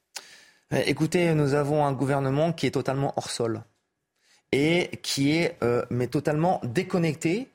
Écoutez, 0.86 1.34
nous 1.34 1.54
avons 1.54 1.84
un 1.84 1.92
gouvernement 1.92 2.52
qui 2.52 2.66
est 2.66 2.70
totalement 2.70 3.12
hors 3.16 3.30
sol 3.30 3.62
et 4.52 4.90
qui 5.02 5.32
est 5.32 5.58
mais 5.90 6.06
totalement 6.06 6.62
déconnecté 6.64 7.48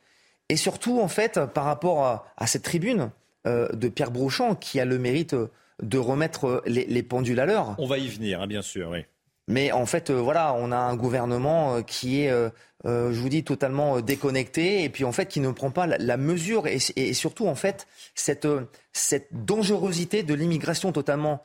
et 0.50 0.56
surtout 0.56 1.00
en 1.02 1.08
fait 1.08 1.40
par 1.54 1.64
rapport 1.64 2.06
à, 2.38 2.48
cette 2.48 2.62
tribune 2.62 3.10
de 3.46 3.90
Pierre 3.90 4.12
Brochant 4.12 4.54
qui 4.54 4.80
a 4.80 4.86
le 4.86 5.00
mérite 5.00 5.36
de 5.82 5.98
remettre 5.98 6.62
les, 6.68 7.04
pendules 7.04 7.40
à 7.40 7.48
l'heure. 7.48 7.76
On 7.80 7.88
va 7.88 7.98
y 7.98 8.08
venir, 8.08 8.42
hein, 8.42 8.48
bien 8.48 8.62
sûr, 8.62 8.90
oui. 8.90 9.00
Mais 9.48 9.72
en 9.72 9.86
fait, 9.86 10.10
euh, 10.10 10.16
voilà, 10.16 10.54
on 10.54 10.72
a 10.72 10.78
un 10.78 10.96
gouvernement 10.96 11.76
euh, 11.76 11.82
qui 11.82 12.22
est, 12.22 12.32
euh, 12.32 12.50
je 12.84 13.20
vous 13.20 13.30
dis, 13.30 13.44
totalement 13.44 14.02
déconnecté 14.02 14.84
et 14.84 14.90
puis 14.90 15.06
en 15.06 15.12
fait 15.12 15.28
qui 15.28 15.40
ne 15.40 15.52
prend 15.52 15.72
pas 15.72 15.88
la, 15.88 16.18
mesure 16.18 16.68
et, 16.68 17.14
surtout 17.14 17.48
en 17.48 17.56
fait 17.56 17.88
cette, 18.14 18.48
cette 18.92 19.28
dangerosité 19.32 20.24
de 20.24 20.34
l'immigration 20.34 20.92
totalement 20.92 21.42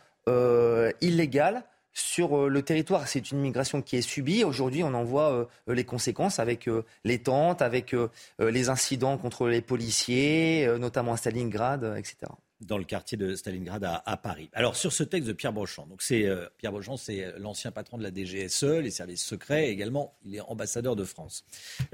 illégale 1.00 1.64
sur 1.92 2.48
le 2.48 2.62
territoire. 2.62 3.08
C'est 3.08 3.32
une 3.32 3.38
immigration 3.38 3.82
qui 3.82 3.96
est 3.96 4.02
subie. 4.02 4.44
Aujourd'hui, 4.44 4.84
on 4.84 4.94
en 4.94 5.02
voit 5.02 5.48
les 5.66 5.84
conséquences 5.84 6.38
avec 6.38 6.68
les 7.04 7.18
tentes, 7.18 7.60
avec 7.60 7.94
les 8.38 8.68
incidents 8.68 9.18
contre 9.18 9.48
les 9.48 9.62
policiers, 9.62 10.68
notamment 10.78 11.14
à 11.14 11.16
Stalingrad, 11.16 11.96
etc 11.98 12.30
dans 12.66 12.78
le 12.78 12.84
quartier 12.84 13.18
de 13.18 13.34
Stalingrad 13.34 13.84
à, 13.84 14.16
Paris. 14.16 14.48
Alors 14.52 14.76
sur 14.76 14.92
ce 14.92 15.02
texte 15.02 15.28
de 15.28 15.32
Pierre 15.32 15.52
Brochant, 15.52 15.86
donc 15.86 16.02
c'est 16.02 16.26
euh, 16.26 16.46
Pierre 16.58 16.72
Brochant, 16.72 16.96
c'est 16.96 17.24
euh, 17.24 17.38
l'ancien 17.38 17.70
patron 17.70 17.98
de 17.98 18.02
la 18.02 18.10
DGSE, 18.10 18.64
les 18.64 18.90
services 18.90 19.24
secrets, 19.24 19.68
et 19.68 19.70
également 19.70 20.16
il 20.24 20.36
est 20.36 20.40
ambassadeur 20.40 20.96
de 20.96 21.04
France. 21.04 21.44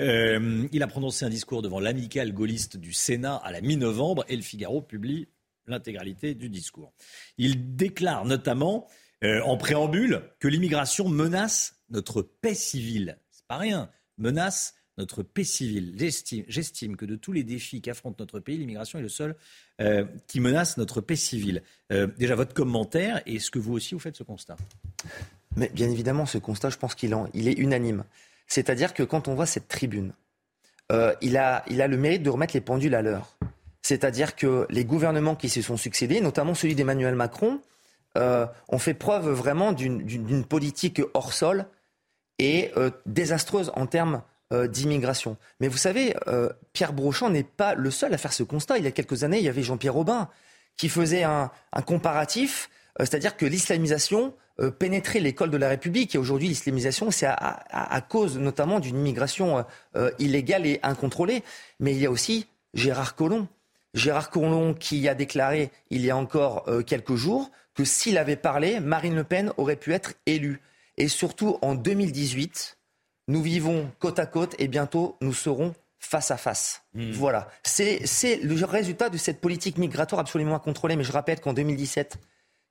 Euh, 0.01 0.67
il 0.73 0.83
a 0.83 0.87
prononcé 0.87 1.25
un 1.25 1.31
discours 1.31 1.63
devant 1.63 1.81
l'amicale 1.81 2.33
gaulliste 2.33 2.77
du 2.77 2.93
Sénat 2.93 3.37
à 3.37 3.53
la 3.53 3.61
mi-novembre 3.61 4.25
et 4.29 4.37
le 4.37 4.43
Figaro 4.43 4.83
publie 4.83 5.29
l'intégralité 5.67 6.35
du 6.35 6.49
discours. 6.49 6.93
Il 7.37 7.77
déclare 7.77 8.25
notamment 8.25 8.89
en 9.23 9.57
préambule 9.57 10.23
que 10.39 10.47
l'immigration 10.49 11.09
menace 11.09 11.83
notre 11.91 12.23
paix 12.23 12.55
civile. 12.55 13.19
C'est 13.31 13.47
pas 13.47 13.59
rien. 13.59 13.91
Menace 14.17 14.75
notre 14.99 15.23
paix 15.23 15.45
civile. 15.45 15.95
J'estime 16.49 16.97
que 16.97 17.07
de 17.07 17.17
tous 17.17 17.33
les 17.33 17.45
défis 17.45 17.81
qu'affronte 17.81 18.19
notre 18.19 18.41
pays, 18.41 18.59
l'immigration 18.59 18.99
est 18.99 19.03
le 19.03 19.09
seul 19.09 19.37
euh, 19.81 20.05
qui 20.27 20.41
menace 20.41 20.77
notre 20.77 21.01
paix 21.01 21.17
civile. 21.17 21.63
Euh, 21.93 22.09
déjà, 22.19 22.35
votre 22.35 22.53
commentaire, 22.53 23.23
et 23.25 23.37
est-ce 23.37 23.51
que 23.51 23.61
vous 23.61 23.73
aussi 23.73 23.95
vous 23.95 24.01
faites 24.01 24.17
ce 24.17 24.25
constat 24.25 24.57
Mais 25.57 25.71
bien 25.73 25.89
évidemment, 25.89 26.27
ce 26.27 26.39
constat, 26.39 26.71
je 26.71 26.77
pense 26.77 26.95
qu'il 26.95 27.17
il 27.33 27.49
est 27.49 27.53
unanime. 27.53 28.05
C'est-à-dire 28.49 28.93
que 28.93 29.05
quand 29.05 29.29
on 29.29 29.35
voit 29.35 29.47
cette 29.47 29.69
tribune, 29.69 30.13
euh, 30.91 31.15
il, 31.23 31.37
a, 31.37 31.65
il 31.69 31.81
a 31.81 31.87
le 31.87 31.97
mérite 31.97 32.25
de 32.25 32.31
remettre 32.31 32.55
les 32.55 32.61
pendules 32.61 32.95
à 32.95 33.03
l'heure. 33.03 33.39
C'est-à-dire 33.83 34.35
que 34.35 34.67
les 34.69 34.85
gouvernements 34.85 35.37
qui 35.37 35.49
se 35.49 35.63
sont 35.63 35.77
succédés, 35.77 36.21
notamment 36.21 36.55
celui 36.55 36.75
d'Emmanuel 36.75 37.15
Macron, 37.15 37.61
ont 38.17 38.79
fait 38.79 38.95
preuve 38.95 39.31
vraiment 39.31 39.73
d'une 39.73 40.45
politique 40.45 41.01
hors 41.15 41.33
sol 41.33 41.67
et 42.41 42.73
désastreuse 43.07 43.71
en 43.77 43.87
termes 43.87 44.23
d'immigration. 44.53 45.37
Mais 45.61 45.69
vous 45.69 45.77
savez, 45.77 46.15
euh, 46.27 46.49
Pierre 46.73 46.93
Brochant 46.93 47.31
n'est 47.31 47.43
pas 47.43 47.75
le 47.75 47.91
seul 47.91 48.15
à 48.15 48.19
faire 48.19 48.33
ce 48.33 48.43
constat. 48.43 48.79
Il 48.79 48.85
y 48.85 48.87
a 48.87 48.93
quelques 48.93 49.25
années, 49.25 49.39
il 49.39 49.45
y 49.45 49.49
avait 49.49 49.63
Jean-Pierre 49.63 49.97
Aubin 49.97 50.29
qui 50.77 50.89
faisait 50.89 51.25
un, 51.25 51.51
comparatif, 51.87 52.71
euh, 53.01 53.05
c'est-à-dire 53.05 53.37
que 53.37 53.47
l'islamisation 53.47 54.35
pénétrait 54.81 55.21
l'école 55.21 55.51
de 55.51 55.57
la 55.57 55.69
République. 55.69 56.17
Et 56.17 56.19
aujourd'hui, 56.19 56.49
l'islamisation, 56.49 57.13
c'est 57.13 57.27
à, 57.27 58.05
cause 58.09 58.39
notamment 58.39 58.81
d'une 58.81 58.99
immigration 58.99 59.65
illégale 60.19 60.67
et 60.67 60.81
incontrôlée. 60.83 61.45
Mais 61.79 61.93
il 61.93 61.99
y 61.99 62.07
a 62.07 62.11
aussi 62.11 62.49
Gérard 62.75 63.15
Collomb. 63.15 63.47
Gérard 63.95 64.31
Collomb 64.31 64.75
qui 64.75 65.09
a 65.09 65.15
déclaré 65.15 65.71
il 65.91 66.05
y 66.05 66.11
a 66.11 66.17
encore 66.17 66.69
quelques 66.85 67.15
jours 67.15 67.53
que 67.79 67.85
s'il 67.85 68.19
avait 68.19 68.35
parlé, 68.35 68.81
Marine 68.81 69.15
Le 69.15 69.23
Pen 69.23 69.53
aurait 69.59 69.77
pu 69.77 69.95
être 69.95 70.15
élue. 70.27 70.61
Et 70.97 71.07
surtout 71.07 71.59
en 71.63 71.77
2018, 71.77 72.78
nous 73.29 73.43
vivons 73.43 73.91
côte 73.99 74.19
à 74.19 74.27
côte 74.27 74.55
et 74.59 74.67
bientôt 74.67 75.17
nous 75.21 75.35
serons 75.35 75.75
face 75.99 76.31
à 76.31 76.37
face. 76.37 76.83
Hmm. 76.95 77.11
Voilà. 77.11 77.49
C'est 77.63 78.01
le 78.43 78.65
résultat 78.65 79.11
de 79.11 79.17
cette 79.17 79.41
politique 79.41 79.79
migratoire 79.79 80.21
absolument 80.21 80.55
incontrôlée. 80.55 80.97
Mais 80.97 81.05
je 81.05 81.13
rappelle 81.13 81.41
qu'en 81.41 81.53
2017, 81.53 82.19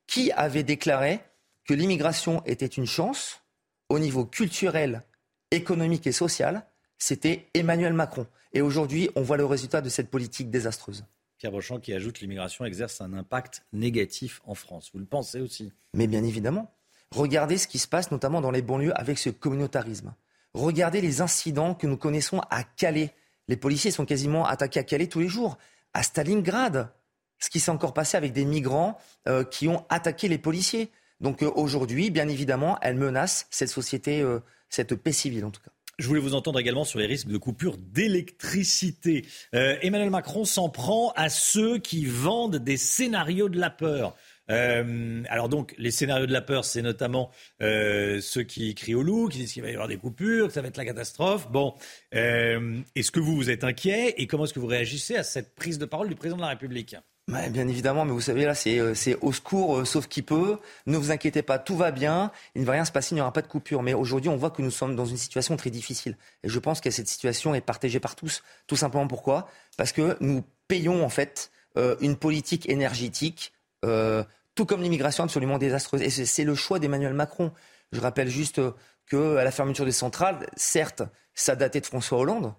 qui 0.07 0.31
avait 0.31 0.63
déclaré 0.63 1.19
que 1.65 1.73
l'immigration 1.73 2.41
était 2.45 2.65
une 2.65 2.85
chance 2.85 3.41
au 3.89 3.99
niveau 3.99 4.25
culturel, 4.25 5.03
économique 5.51 6.07
et 6.07 6.11
social 6.11 6.65
C'était 6.97 7.47
Emmanuel 7.53 7.93
Macron. 7.93 8.25
Et 8.53 8.61
aujourd'hui, 8.61 9.09
on 9.15 9.21
voit 9.21 9.37
le 9.37 9.45
résultat 9.45 9.81
de 9.81 9.89
cette 9.89 10.09
politique 10.09 10.49
désastreuse. 10.49 11.05
Pierre 11.37 11.51
Brochant 11.51 11.79
qui 11.79 11.93
ajoute 11.93 12.15
que 12.15 12.21
l'immigration 12.21 12.65
exerce 12.65 12.99
un 13.01 13.13
impact 13.13 13.63
négatif 13.71 14.41
en 14.45 14.55
France. 14.55 14.89
Vous 14.93 14.99
le 14.99 15.05
pensez 15.05 15.39
aussi? 15.39 15.71
Mais 15.93 16.07
bien 16.07 16.23
évidemment. 16.23 16.73
Regardez 17.11 17.57
ce 17.57 17.67
qui 17.67 17.77
se 17.77 17.87
passe 17.87 18.09
notamment 18.11 18.41
dans 18.41 18.51
les 18.51 18.63
banlieues 18.63 18.97
avec 18.99 19.19
ce 19.19 19.29
communautarisme. 19.29 20.13
Regardez 20.57 21.01
les 21.01 21.21
incidents 21.21 21.75
que 21.75 21.85
nous 21.85 21.97
connaissons 21.97 22.41
à 22.49 22.63
Calais. 22.63 23.13
Les 23.47 23.57
policiers 23.57 23.91
sont 23.91 24.05
quasiment 24.05 24.43
attaqués 24.43 24.79
à 24.79 24.83
Calais 24.83 25.05
tous 25.05 25.19
les 25.19 25.27
jours. 25.27 25.59
À 25.93 26.01
Stalingrad, 26.01 26.89
ce 27.37 27.51
qui 27.51 27.59
s'est 27.59 27.69
encore 27.69 27.93
passé 27.93 28.17
avec 28.17 28.33
des 28.33 28.43
migrants 28.43 28.97
euh, 29.27 29.43
qui 29.43 29.67
ont 29.67 29.85
attaqué 29.89 30.27
les 30.27 30.39
policiers. 30.39 30.89
Donc 31.21 31.43
euh, 31.43 31.51
aujourd'hui, 31.53 32.09
bien 32.09 32.27
évidemment, 32.27 32.79
elle 32.81 32.95
menace 32.95 33.45
cette 33.51 33.69
société, 33.69 34.21
euh, 34.21 34.39
cette 34.67 34.95
paix 34.95 35.11
civile 35.11 35.45
en 35.45 35.51
tout 35.51 35.61
cas. 35.61 35.69
Je 35.99 36.07
voulais 36.07 36.19
vous 36.19 36.33
entendre 36.33 36.59
également 36.59 36.85
sur 36.85 36.97
les 36.97 37.05
risques 37.05 37.27
de 37.27 37.37
coupure 37.37 37.77
d'électricité. 37.77 39.25
Emmanuel 39.51 40.11
Macron 40.11 40.45
s'en 40.45 40.69
prend 40.69 41.11
à 41.15 41.27
ceux 41.29 41.79
qui 41.79 42.05
vendent 42.05 42.57
des 42.57 42.77
scénarios 42.77 43.49
de 43.49 43.59
la 43.59 43.71
peur. 43.71 44.15
Euh, 44.49 45.23
alors 45.29 45.49
donc, 45.49 45.73
les 45.77 45.91
scénarios 45.91 46.25
de 46.25 46.33
la 46.33 46.41
peur, 46.41 46.65
c'est 46.65 46.81
notamment 46.81 47.31
euh, 47.61 48.19
ceux 48.21 48.43
qui 48.43 48.73
crient 48.75 48.95
au 48.95 49.03
loup, 49.03 49.27
qui 49.27 49.39
disent 49.39 49.53
qu'il 49.53 49.63
va 49.63 49.69
y 49.69 49.73
avoir 49.73 49.87
des 49.87 49.97
coupures, 49.97 50.47
que 50.47 50.53
ça 50.53 50.61
va 50.61 50.67
être 50.67 50.77
la 50.77 50.85
catastrophe. 50.85 51.49
Bon, 51.51 51.75
euh, 52.15 52.79
est-ce 52.95 53.11
que 53.11 53.19
vous 53.19 53.35
vous 53.35 53.49
êtes 53.49 53.63
inquiet 53.63 54.15
et 54.17 54.27
comment 54.27 54.45
est-ce 54.45 54.53
que 54.53 54.59
vous 54.59 54.67
réagissez 54.67 55.15
à 55.15 55.23
cette 55.23 55.55
prise 55.55 55.77
de 55.77 55.85
parole 55.85 56.09
du 56.09 56.15
président 56.15 56.37
de 56.37 56.41
la 56.41 56.49
République? 56.49 56.95
Bien 57.27 57.67
évidemment, 57.67 58.05
mais 58.05 58.13
vous 58.13 58.21
savez, 58.21 58.45
là, 58.45 58.55
c'est 58.55 59.15
au 59.19 59.33
secours, 59.33 59.85
sauf 59.85 60.07
qui 60.07 60.21
peut. 60.21 60.59
Ne 60.85 60.95
vous 60.95 61.11
inquiétez 61.11 61.41
pas, 61.41 61.59
tout 61.59 61.75
va 61.75 61.91
bien. 61.91 62.31
Il 62.55 62.61
ne 62.61 62.65
va 62.65 62.71
rien 62.71 62.85
se 62.85 62.91
passer, 62.93 63.11
il 63.11 63.15
n'y 63.15 63.21
aura 63.21 63.33
pas 63.33 63.41
de 63.41 63.47
coupure. 63.47 63.83
Mais 63.83 63.93
aujourd'hui, 63.93 64.29
on 64.29 64.37
voit 64.37 64.49
que 64.49 64.61
nous 64.61 64.71
sommes 64.71 64.95
dans 64.95 65.05
une 65.05 65.17
situation 65.17 65.57
très 65.57 65.69
difficile. 65.69 66.15
Et 66.43 66.47
je 66.47 66.57
pense 66.57 66.79
que 66.79 66.89
cette 66.89 67.09
situation 67.09 67.53
est 67.53 67.59
partagée 67.59 67.99
par 67.99 68.15
tous. 68.15 68.43
Tout 68.65 68.77
simplement 68.77 69.07
pourquoi? 69.07 69.49
Parce 69.75 69.91
que 69.91 70.15
nous 70.21 70.41
payons, 70.69 71.03
en 71.03 71.09
fait, 71.09 71.51
une 71.99 72.15
politique 72.15 72.69
énergétique 72.69 73.51
tout 73.81 74.65
comme 74.65 74.81
l'immigration 74.81 75.23
absolument 75.23 75.57
désastreuse. 75.57 76.01
Et 76.01 76.09
c'est 76.09 76.43
le 76.43 76.55
choix 76.55 76.79
d'Emmanuel 76.79 77.13
Macron. 77.13 77.51
Je 77.91 78.01
rappelle 78.01 78.29
juste 78.29 78.59
que 79.05 79.37
à 79.37 79.43
la 79.43 79.51
fermeture 79.51 79.85
des 79.85 79.91
centrales, 79.91 80.47
certes, 80.55 81.03
ça 81.33 81.55
datait 81.55 81.81
de 81.81 81.85
François 81.85 82.17
Hollande, 82.17 82.53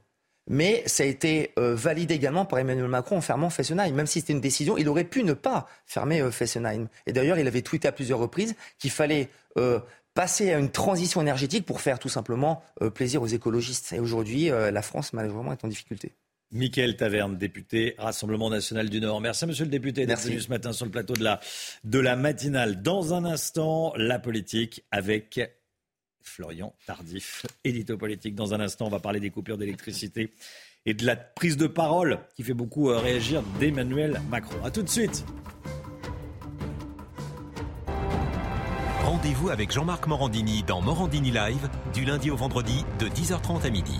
mais 0.49 0.83
ça 0.87 1.03
a 1.03 1.07
été 1.07 1.53
euh, 1.59 1.75
validé 1.75 2.15
également 2.15 2.47
par 2.47 2.59
Emmanuel 2.59 2.89
Macron 2.89 3.19
en 3.19 3.21
fermant 3.21 3.51
Fessenheim. 3.51 3.95
Même 3.95 4.07
si 4.07 4.21
c'était 4.21 4.33
une 4.33 4.41
décision, 4.41 4.79
il 4.79 4.89
aurait 4.89 5.05
pu 5.05 5.23
ne 5.23 5.35
pas 5.35 5.67
fermer 5.85 6.21
euh, 6.21 6.31
Fessenheim. 6.31 6.89
Et 7.07 7.13
d'ailleurs, 7.13 7.39
il 7.39 7.47
avait 7.47 7.63
tweeté 7.63 7.87
à 7.87 7.93
plusieurs 7.93 8.19
reprises 8.19 8.55
qu'il 8.79 8.91
fallait 8.91 9.29
euh, 9.59 9.79
passer 10.15 10.53
à 10.53 10.59
une 10.59 10.71
transition 10.71 11.21
énergétique 11.21 11.67
pour 11.67 11.81
faire 11.81 11.99
tout 11.99 12.09
simplement 12.09 12.63
plaisir 12.95 13.23
aux 13.23 13.27
écologistes. 13.27 13.93
Et 13.93 14.01
aujourd'hui, 14.01 14.49
la 14.49 14.83
France, 14.83 15.13
malheureusement, 15.13 15.53
est 15.53 15.65
en 15.65 15.69
difficulté. 15.69 16.13
Michael 16.51 16.97
Taverne, 16.97 17.37
député 17.37 17.95
Rassemblement 17.99 18.51
national 18.51 18.89
du 18.89 19.01
Nord. 19.01 19.21
Merci, 19.21 19.47
monsieur 19.47 19.65
le 19.65 19.71
député, 19.71 20.07
d'être 20.07 20.23
venu 20.23 20.41
ce 20.41 20.49
matin 20.49 20.73
sur 20.73 20.87
le 20.87 20.91
plateau 20.91 21.15
de 21.15 21.25
la, 21.25 21.41
de 21.85 21.99
la 21.99 22.17
matinale. 22.17 22.83
Dans 22.83 23.15
un 23.15 23.25
instant, 23.25 23.93
la 23.97 24.19
politique 24.19 24.85
avec 24.91 25.41
Florian 26.23 26.75
Tardif, 26.87 27.47
édito 27.65 27.97
politique. 27.97 28.35
Dans 28.35 28.55
un 28.55 28.61
instant, 28.61 28.87
on 28.87 28.91
va 28.91 29.01
parler 29.01 29.21
des 29.21 29.31
coupures 29.31 29.59
d'électricité 29.59 30.33
et 30.87 30.95
de 30.95 31.05
la 31.05 31.17
prise 31.17 31.57
de 31.57 31.67
parole 31.67 32.19
qui 32.35 32.43
fait 32.43 32.55
beaucoup 32.55 32.91
euh, 32.91 32.99
réagir 32.99 33.43
d'Emmanuel 33.61 34.21
Macron. 34.31 34.63
A 34.65 34.71
tout 34.71 34.83
de 34.83 34.89
suite. 34.89 35.25
Rendez-vous 39.03 39.51
avec 39.51 39.73
Jean-Marc 39.73 40.07
Morandini 40.07 40.63
dans 40.63 40.81
Morandini 40.81 41.31
Live 41.31 41.69
du 41.93 42.05
lundi 42.05 42.31
au 42.31 42.37
vendredi 42.37 42.85
de 42.99 43.09
10h30 43.09 43.67
à 43.67 43.71
midi. 43.71 43.99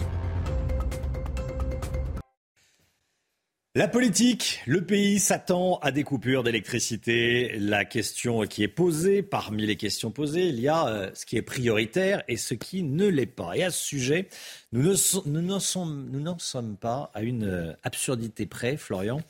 La 3.79 3.87
politique, 3.87 4.61
le 4.67 4.85
pays 4.85 5.21
s'attend 5.21 5.79
à 5.83 5.93
des 5.93 6.03
coupures 6.03 6.43
d'électricité. 6.43 7.57
La 7.61 7.85
question 7.85 8.41
qui 8.43 8.65
est 8.65 8.67
posée, 8.67 9.23
parmi 9.23 9.67
les 9.67 9.77
questions 9.77 10.11
posées, 10.11 10.49
il 10.49 10.59
y 10.59 10.67
a 10.67 10.89
euh, 10.89 11.11
ce 11.15 11.25
qui 11.25 11.37
est 11.37 11.43
prioritaire 11.43 12.25
et 12.27 12.37
ce 12.37 12.55
qui 12.55 12.83
ne 12.83 13.07
l'est 13.07 13.27
pas. 13.27 13.57
Et 13.57 13.63
à 13.63 13.71
ce 13.71 13.81
sujet, 13.81 14.27
nous 14.73 14.83
n'en 14.83 15.61
sommes, 15.61 16.77
pas 16.81 17.13
à 17.15 17.23
une 17.23 17.45
euh, 17.45 17.73
absurdité 17.85 18.47
près, 18.47 18.77
Florian 18.77 19.21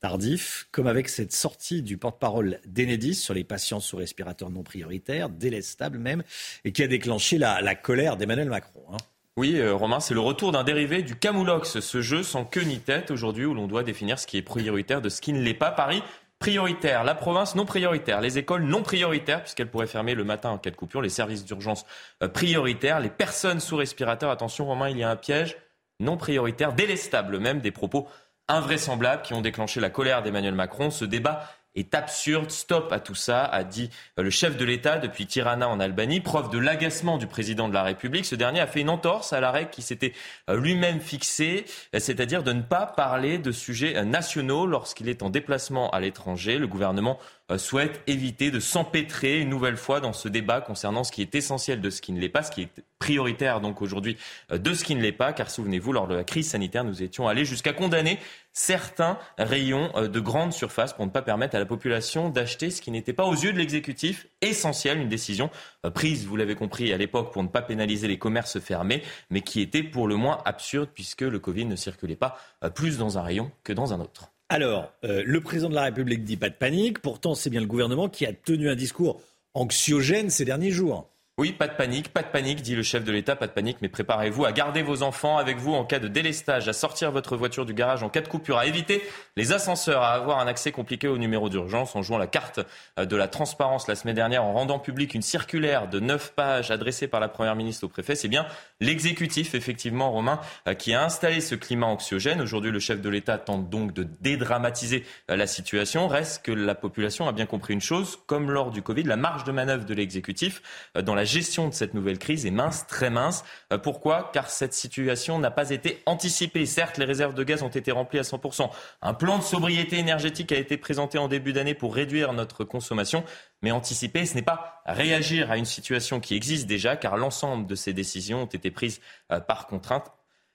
Tardif, 0.00 0.68
comme 0.72 0.86
avec 0.86 1.10
cette 1.10 1.34
sortie 1.34 1.82
du 1.82 1.98
porte-parole 1.98 2.60
d'Enedis 2.64 3.14
sur 3.14 3.34
les 3.34 3.44
patients 3.44 3.80
sous 3.80 3.98
respirateurs 3.98 4.48
non 4.48 4.62
prioritaires, 4.62 5.28
délestables 5.28 5.98
même, 5.98 6.22
et 6.64 6.72
qui 6.72 6.82
a 6.82 6.86
déclenché 6.86 7.36
la, 7.36 7.74
colère 7.74 8.16
d'Emmanuel 8.16 8.48
Macron. 8.48 8.84
Hein. 8.90 8.96
Oui, 9.38 9.60
euh, 9.60 9.72
Romain, 9.72 10.00
c'est 10.00 10.14
le 10.14 10.20
retour 10.20 10.50
d'un 10.50 10.64
dérivé 10.64 11.02
du 11.02 11.14
Camoulox, 11.14 11.78
ce 11.78 12.02
jeu 12.02 12.24
sans 12.24 12.44
queue 12.44 12.64
ni 12.64 12.80
tête 12.80 13.12
aujourd'hui 13.12 13.44
où 13.44 13.54
l'on 13.54 13.68
doit 13.68 13.84
définir 13.84 14.18
ce 14.18 14.26
qui 14.26 14.36
est 14.36 14.42
prioritaire 14.42 15.00
de 15.00 15.08
ce 15.08 15.20
qui 15.20 15.32
ne 15.32 15.40
l'est 15.40 15.54
pas. 15.54 15.70
Paris, 15.70 16.02
prioritaire, 16.40 17.04
la 17.04 17.14
province 17.14 17.54
non 17.54 17.64
prioritaire, 17.64 18.20
les 18.20 18.38
écoles 18.38 18.64
non 18.64 18.82
prioritaires 18.82 19.40
puisqu'elles 19.40 19.70
pourraient 19.70 19.86
fermer 19.86 20.16
le 20.16 20.24
matin 20.24 20.50
en 20.50 20.58
cas 20.58 20.70
de 20.70 20.74
coupure, 20.74 21.02
les 21.02 21.08
services 21.08 21.44
d'urgence 21.44 21.86
euh, 22.20 22.26
prioritaires, 22.26 22.98
les 22.98 23.10
personnes 23.10 23.60
sous 23.60 23.76
respirateur. 23.76 24.32
Attention, 24.32 24.66
Romain, 24.66 24.88
il 24.88 24.98
y 24.98 25.04
a 25.04 25.08
un 25.08 25.14
piège 25.14 25.56
non 26.00 26.16
prioritaire, 26.16 26.72
délestable 26.72 27.38
même, 27.38 27.60
des 27.60 27.70
propos 27.70 28.08
invraisemblables 28.48 29.22
qui 29.22 29.34
ont 29.34 29.40
déclenché 29.40 29.78
la 29.78 29.90
colère 29.90 30.24
d'Emmanuel 30.24 30.56
Macron. 30.56 30.90
Ce 30.90 31.04
débat 31.04 31.44
est 31.74 31.94
absurde. 31.94 32.50
Stop 32.50 32.92
à 32.92 33.00
tout 33.00 33.14
ça, 33.14 33.44
a 33.44 33.64
dit 33.64 33.90
euh, 34.18 34.22
le 34.22 34.30
chef 34.30 34.56
de 34.56 34.64
l'État 34.64 34.98
depuis 34.98 35.26
Tirana 35.26 35.68
en 35.68 35.80
Albanie. 35.80 36.20
Preuve 36.20 36.50
de 36.50 36.58
l'agacement 36.58 37.18
du 37.18 37.26
président 37.26 37.68
de 37.68 37.74
la 37.74 37.82
République. 37.82 38.24
Ce 38.24 38.34
dernier 38.34 38.60
a 38.60 38.66
fait 38.66 38.80
une 38.80 38.90
entorse 38.90 39.32
à 39.32 39.40
la 39.40 39.50
règle 39.50 39.70
qui 39.70 39.82
s'était 39.82 40.12
euh, 40.48 40.58
lui-même 40.58 41.00
fixée, 41.00 41.64
euh, 41.94 41.98
c'est-à-dire 42.00 42.42
de 42.42 42.52
ne 42.52 42.62
pas 42.62 42.86
parler 42.86 43.38
de 43.38 43.52
sujets 43.52 44.04
nationaux 44.04 44.66
lorsqu'il 44.66 45.08
est 45.08 45.22
en 45.22 45.30
déplacement 45.30 45.90
à 45.90 46.00
l'étranger. 46.00 46.58
Le 46.58 46.66
gouvernement 46.66 47.18
souhaite 47.56 48.02
éviter 48.06 48.50
de 48.50 48.60
s'empêtrer 48.60 49.40
une 49.40 49.48
nouvelle 49.48 49.76
fois 49.76 50.00
dans 50.00 50.12
ce 50.12 50.28
débat 50.28 50.60
concernant 50.60 51.04
ce 51.04 51.12
qui 51.12 51.22
est 51.22 51.34
essentiel 51.34 51.80
de 51.80 51.90
ce 51.90 52.02
qui 52.02 52.12
ne 52.12 52.20
l'est 52.20 52.28
pas, 52.28 52.42
ce 52.42 52.50
qui 52.50 52.62
est 52.62 52.82
prioritaire 52.98 53.60
donc 53.60 53.80
aujourd'hui 53.80 54.16
de 54.50 54.74
ce 54.74 54.84
qui 54.84 54.94
ne 54.94 55.00
l'est 55.00 55.12
pas, 55.12 55.32
car 55.32 55.50
souvenez-vous, 55.50 55.92
lors 55.92 56.08
de 56.08 56.14
la 56.14 56.24
crise 56.24 56.50
sanitaire, 56.50 56.84
nous 56.84 57.02
étions 57.02 57.28
allés 57.28 57.44
jusqu'à 57.44 57.72
condamner 57.72 58.18
certains 58.58 59.18
rayons 59.38 59.90
euh, 59.94 60.08
de 60.08 60.20
grande 60.20 60.52
surface 60.52 60.92
pour 60.92 61.06
ne 61.06 61.10
pas 61.10 61.22
permettre 61.22 61.54
à 61.54 61.58
la 61.58 61.66
population 61.66 62.28
d'acheter 62.28 62.70
ce 62.70 62.82
qui 62.82 62.90
n'était 62.90 63.12
pas 63.12 63.24
aux 63.24 63.34
yeux 63.34 63.52
de 63.52 63.58
l'exécutif 63.58 64.26
essentiel, 64.40 64.98
une 64.98 65.08
décision 65.08 65.48
euh, 65.86 65.90
prise, 65.90 66.26
vous 66.26 66.36
l'avez 66.36 66.56
compris, 66.56 66.92
à 66.92 66.96
l'époque 66.96 67.32
pour 67.32 67.42
ne 67.42 67.48
pas 67.48 67.62
pénaliser 67.62 68.08
les 68.08 68.18
commerces 68.18 68.58
fermés, 68.58 69.02
mais 69.30 69.42
qui 69.42 69.60
était 69.60 69.84
pour 69.84 70.08
le 70.08 70.16
moins 70.16 70.42
absurde 70.44 70.88
puisque 70.92 71.22
le 71.22 71.38
Covid 71.38 71.66
ne 71.66 71.76
circulait 71.76 72.16
pas 72.16 72.36
euh, 72.64 72.70
plus 72.70 72.98
dans 72.98 73.16
un 73.16 73.22
rayon 73.22 73.50
que 73.62 73.72
dans 73.72 73.92
un 73.92 74.00
autre. 74.00 74.32
Alors, 74.48 74.92
le 75.02 75.40
président 75.40 75.68
de 75.68 75.74
la 75.74 75.82
République 75.82 76.24
dit 76.24 76.36
pas 76.36 76.48
de 76.48 76.54
panique, 76.54 77.00
pourtant 77.00 77.34
c'est 77.34 77.50
bien 77.50 77.60
le 77.60 77.66
gouvernement 77.66 78.08
qui 78.08 78.24
a 78.24 78.32
tenu 78.32 78.70
un 78.70 78.76
discours 78.76 79.20
anxiogène 79.54 80.30
ces 80.30 80.44
derniers 80.44 80.70
jours. 80.70 81.10
Oui, 81.38 81.52
pas 81.52 81.68
de 81.68 81.74
panique, 81.74 82.08
pas 82.08 82.22
de 82.22 82.26
panique, 82.26 82.62
dit 82.62 82.74
le 82.74 82.82
chef 82.82 83.04
de 83.04 83.12
l'État, 83.12 83.36
pas 83.36 83.46
de 83.46 83.52
panique, 83.52 83.76
mais 83.80 83.88
préparez-vous 83.88 84.44
à 84.44 84.50
garder 84.50 84.82
vos 84.82 85.04
enfants 85.04 85.38
avec 85.38 85.58
vous 85.58 85.72
en 85.72 85.84
cas 85.84 86.00
de 86.00 86.08
délestage, 86.08 86.66
à 86.66 86.72
sortir 86.72 87.12
votre 87.12 87.36
voiture 87.36 87.64
du 87.64 87.74
garage 87.74 88.02
en 88.02 88.08
cas 88.08 88.22
de 88.22 88.26
coupure, 88.26 88.58
à 88.58 88.66
éviter 88.66 89.04
les 89.36 89.52
ascenseurs, 89.52 90.02
à 90.02 90.14
avoir 90.14 90.40
un 90.40 90.48
accès 90.48 90.72
compliqué 90.72 91.06
au 91.06 91.16
numéro 91.16 91.48
d'urgence 91.48 91.94
en 91.94 92.02
jouant 92.02 92.18
la 92.18 92.26
carte 92.26 92.58
euh, 92.98 93.04
de 93.06 93.14
la 93.14 93.28
transparence 93.28 93.86
la 93.86 93.94
semaine 93.94 94.16
dernière 94.16 94.42
en 94.42 94.52
rendant 94.52 94.80
public 94.80 95.14
une 95.14 95.22
circulaire 95.22 95.86
de 95.86 96.00
neuf 96.00 96.32
pages 96.34 96.72
adressée 96.72 97.06
par 97.06 97.20
la 97.20 97.28
Première 97.28 97.54
ministre 97.54 97.84
au 97.84 97.88
préfet. 97.88 98.16
C'est 98.16 98.26
bien 98.26 98.44
l'exécutif, 98.80 99.54
effectivement, 99.54 100.10
Romain, 100.10 100.40
euh, 100.66 100.74
qui 100.74 100.92
a 100.92 101.04
installé 101.04 101.40
ce 101.40 101.54
climat 101.54 101.86
anxiogène. 101.86 102.40
Aujourd'hui, 102.40 102.72
le 102.72 102.80
chef 102.80 103.00
de 103.00 103.08
l'État 103.08 103.38
tente 103.38 103.70
donc 103.70 103.92
de 103.92 104.08
dédramatiser 104.20 105.04
euh, 105.30 105.36
la 105.36 105.46
situation. 105.46 106.08
Reste 106.08 106.44
que 106.44 106.50
la 106.50 106.74
population 106.74 107.28
a 107.28 107.32
bien 107.32 107.46
compris 107.46 107.74
une 107.74 107.80
chose, 107.80 108.18
comme 108.26 108.50
lors 108.50 108.72
du 108.72 108.82
Covid, 108.82 109.04
la 109.04 109.16
marge 109.16 109.44
de 109.44 109.52
manœuvre 109.52 109.84
de 109.84 109.94
l'exécutif 109.94 110.62
dans 111.00 111.14
la 111.14 111.27
gestion 111.28 111.68
de 111.68 111.74
cette 111.74 111.94
nouvelle 111.94 112.18
crise 112.18 112.46
est 112.46 112.50
mince, 112.50 112.86
très 112.86 113.10
mince. 113.10 113.44
Euh, 113.72 113.78
pourquoi? 113.78 114.30
Car 114.32 114.50
cette 114.50 114.74
situation 114.74 115.38
n'a 115.38 115.50
pas 115.50 115.70
été 115.70 116.02
anticipée. 116.06 116.66
Certes, 116.66 116.98
les 116.98 117.04
réserves 117.04 117.34
de 117.34 117.44
gaz 117.44 117.62
ont 117.62 117.68
été 117.68 117.92
remplies 117.92 118.18
à 118.18 118.22
100%. 118.22 118.70
Un 119.02 119.14
plan 119.14 119.38
de 119.38 119.42
sobriété 119.42 119.98
énergétique 119.98 120.50
a 120.52 120.56
été 120.56 120.76
présenté 120.76 121.18
en 121.18 121.28
début 121.28 121.52
d'année 121.52 121.74
pour 121.74 121.94
réduire 121.94 122.32
notre 122.32 122.64
consommation. 122.64 123.24
Mais 123.62 123.70
anticiper, 123.70 124.26
ce 124.26 124.34
n'est 124.34 124.42
pas 124.42 124.82
réagir 124.86 125.50
à 125.50 125.56
une 125.56 125.64
situation 125.64 126.20
qui 126.20 126.34
existe 126.34 126.66
déjà, 126.66 126.96
car 126.96 127.16
l'ensemble 127.16 127.66
de 127.66 127.74
ces 127.74 127.92
décisions 127.92 128.42
ont 128.42 128.46
été 128.46 128.70
prises 128.70 129.00
euh, 129.30 129.40
par 129.40 129.66
contrainte 129.66 130.12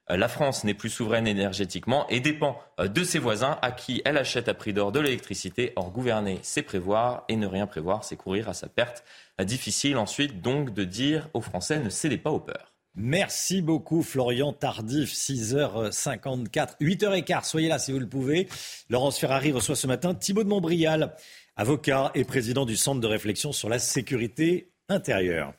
euh, 0.09 0.17
la 0.17 0.27
France 0.27 0.63
n'est 0.63 0.73
plus 0.73 0.89
souveraine 0.89 1.27
énergétiquement 1.27 2.07
et 2.09 2.19
dépend 2.19 2.59
de 2.77 3.03
ses 3.03 3.19
voisins 3.19 3.57
à 3.61 3.71
qui 3.71 4.01
elle 4.05 4.17
achète 4.17 4.49
à 4.49 4.53
prix 4.53 4.73
d'or 4.73 4.91
de 4.91 4.99
l'électricité. 4.99 5.73
Or, 5.75 5.91
gouverner, 5.91 6.39
c'est 6.41 6.61
prévoir 6.61 7.23
et 7.29 7.35
ne 7.35 7.47
rien 7.47 7.67
prévoir, 7.67 8.03
c'est 8.03 8.17
courir 8.17 8.49
à 8.49 8.53
sa 8.53 8.67
perte. 8.67 9.03
Difficile 9.41 9.97
ensuite 9.97 10.41
donc 10.41 10.73
de 10.73 10.83
dire 10.83 11.29
aux 11.33 11.41
Français 11.41 11.79
ne 11.79 11.89
cédez 11.89 12.17
pas 12.17 12.31
aux 12.31 12.39
peurs. 12.39 12.73
Merci 12.95 13.63
beaucoup 13.63 14.03
Florian 14.03 14.53
Tardif, 14.53 15.11
6h54, 15.11 16.77
8h15, 16.79 17.45
soyez 17.45 17.67
là 17.67 17.79
si 17.79 17.91
vous 17.91 17.99
le 17.99 18.07
pouvez. 18.07 18.47
Laurence 18.89 19.17
Ferrari 19.17 19.51
reçoit 19.51 19.75
ce 19.75 19.87
matin 19.87 20.13
Thibaut 20.13 20.43
de 20.43 20.49
Montbrial, 20.49 21.15
avocat 21.55 22.11
et 22.13 22.23
président 22.23 22.65
du 22.65 22.77
Centre 22.77 23.01
de 23.01 23.07
réflexion 23.07 23.51
sur 23.51 23.67
la 23.67 23.79
sécurité 23.79 24.71
intérieure. 24.89 25.53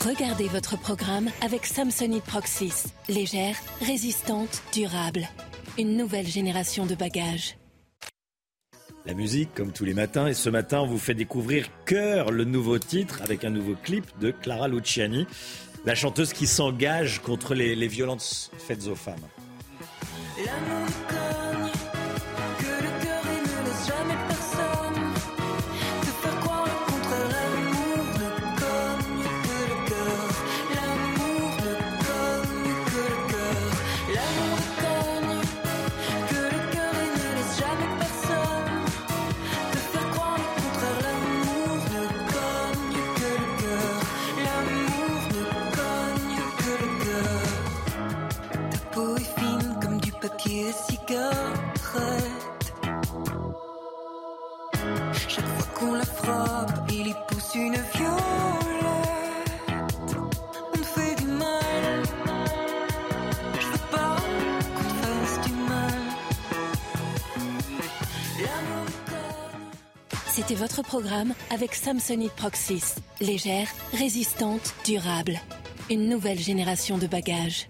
Regardez 0.00 0.48
votre 0.48 0.80
programme 0.80 1.28
avec 1.42 1.66
Samsonite 1.66 2.24
Proxys, 2.24 2.86
légère, 3.10 3.56
résistante, 3.82 4.62
durable. 4.72 5.28
Une 5.78 5.98
nouvelle 5.98 6.26
génération 6.26 6.86
de 6.86 6.94
bagages. 6.94 7.56
La 9.04 9.14
musique, 9.14 9.52
comme 9.54 9.72
tous 9.72 9.84
les 9.84 9.94
matins, 9.94 10.28
et 10.28 10.34
ce 10.34 10.48
matin, 10.48 10.80
on 10.80 10.86
vous 10.86 10.98
fait 10.98 11.14
découvrir 11.14 11.66
Cœur, 11.86 12.30
le 12.30 12.44
nouveau 12.44 12.78
titre, 12.78 13.20
avec 13.22 13.44
un 13.44 13.50
nouveau 13.50 13.74
clip 13.74 14.04
de 14.20 14.30
Clara 14.30 14.68
Luciani, 14.68 15.26
la 15.84 15.96
chanteuse 15.96 16.32
qui 16.32 16.46
s'engage 16.46 17.20
contre 17.20 17.54
les, 17.54 17.74
les 17.74 17.88
violences 17.88 18.52
faites 18.58 18.86
aux 18.86 18.94
femmes. 18.94 19.16
C'était 70.42 70.54
votre 70.56 70.82
programme 70.82 71.34
avec 71.50 71.72
Samsonite 71.72 72.32
Proxys. 72.32 72.96
Légère, 73.20 73.68
résistante, 73.92 74.74
durable. 74.84 75.38
Une 75.88 76.08
nouvelle 76.08 76.40
génération 76.40 76.98
de 76.98 77.06
bagages. 77.06 77.68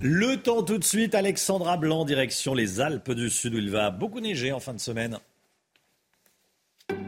Le 0.00 0.42
temps 0.42 0.64
tout 0.64 0.76
de 0.76 0.82
suite, 0.82 1.14
Alexandra 1.14 1.76
Blanc, 1.76 2.04
direction 2.04 2.52
les 2.52 2.80
Alpes 2.80 3.12
du 3.12 3.30
Sud, 3.30 3.54
où 3.54 3.58
il 3.58 3.70
va 3.70 3.92
beaucoup 3.92 4.18
neiger 4.18 4.50
en 4.50 4.58
fin 4.58 4.74
de 4.74 4.80
semaine. 4.80 5.20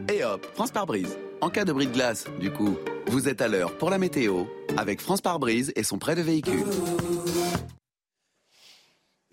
Et 0.09 0.23
hop, 0.23 0.47
France 0.53 0.71
par 0.71 0.85
brise. 0.85 1.17
En 1.41 1.49
cas 1.49 1.65
de 1.65 1.73
bris 1.73 1.87
de 1.87 1.91
glace, 1.91 2.27
du 2.39 2.49
coup, 2.49 2.77
vous 3.07 3.27
êtes 3.27 3.41
à 3.41 3.49
l'heure 3.49 3.77
pour 3.77 3.89
la 3.89 3.97
météo 3.97 4.45
avec 4.77 5.01
France 5.01 5.19
par 5.19 5.37
brise 5.37 5.73
et 5.75 5.83
son 5.83 5.99
prêt 5.99 6.15
de 6.15 6.21
véhicule. 6.21 6.63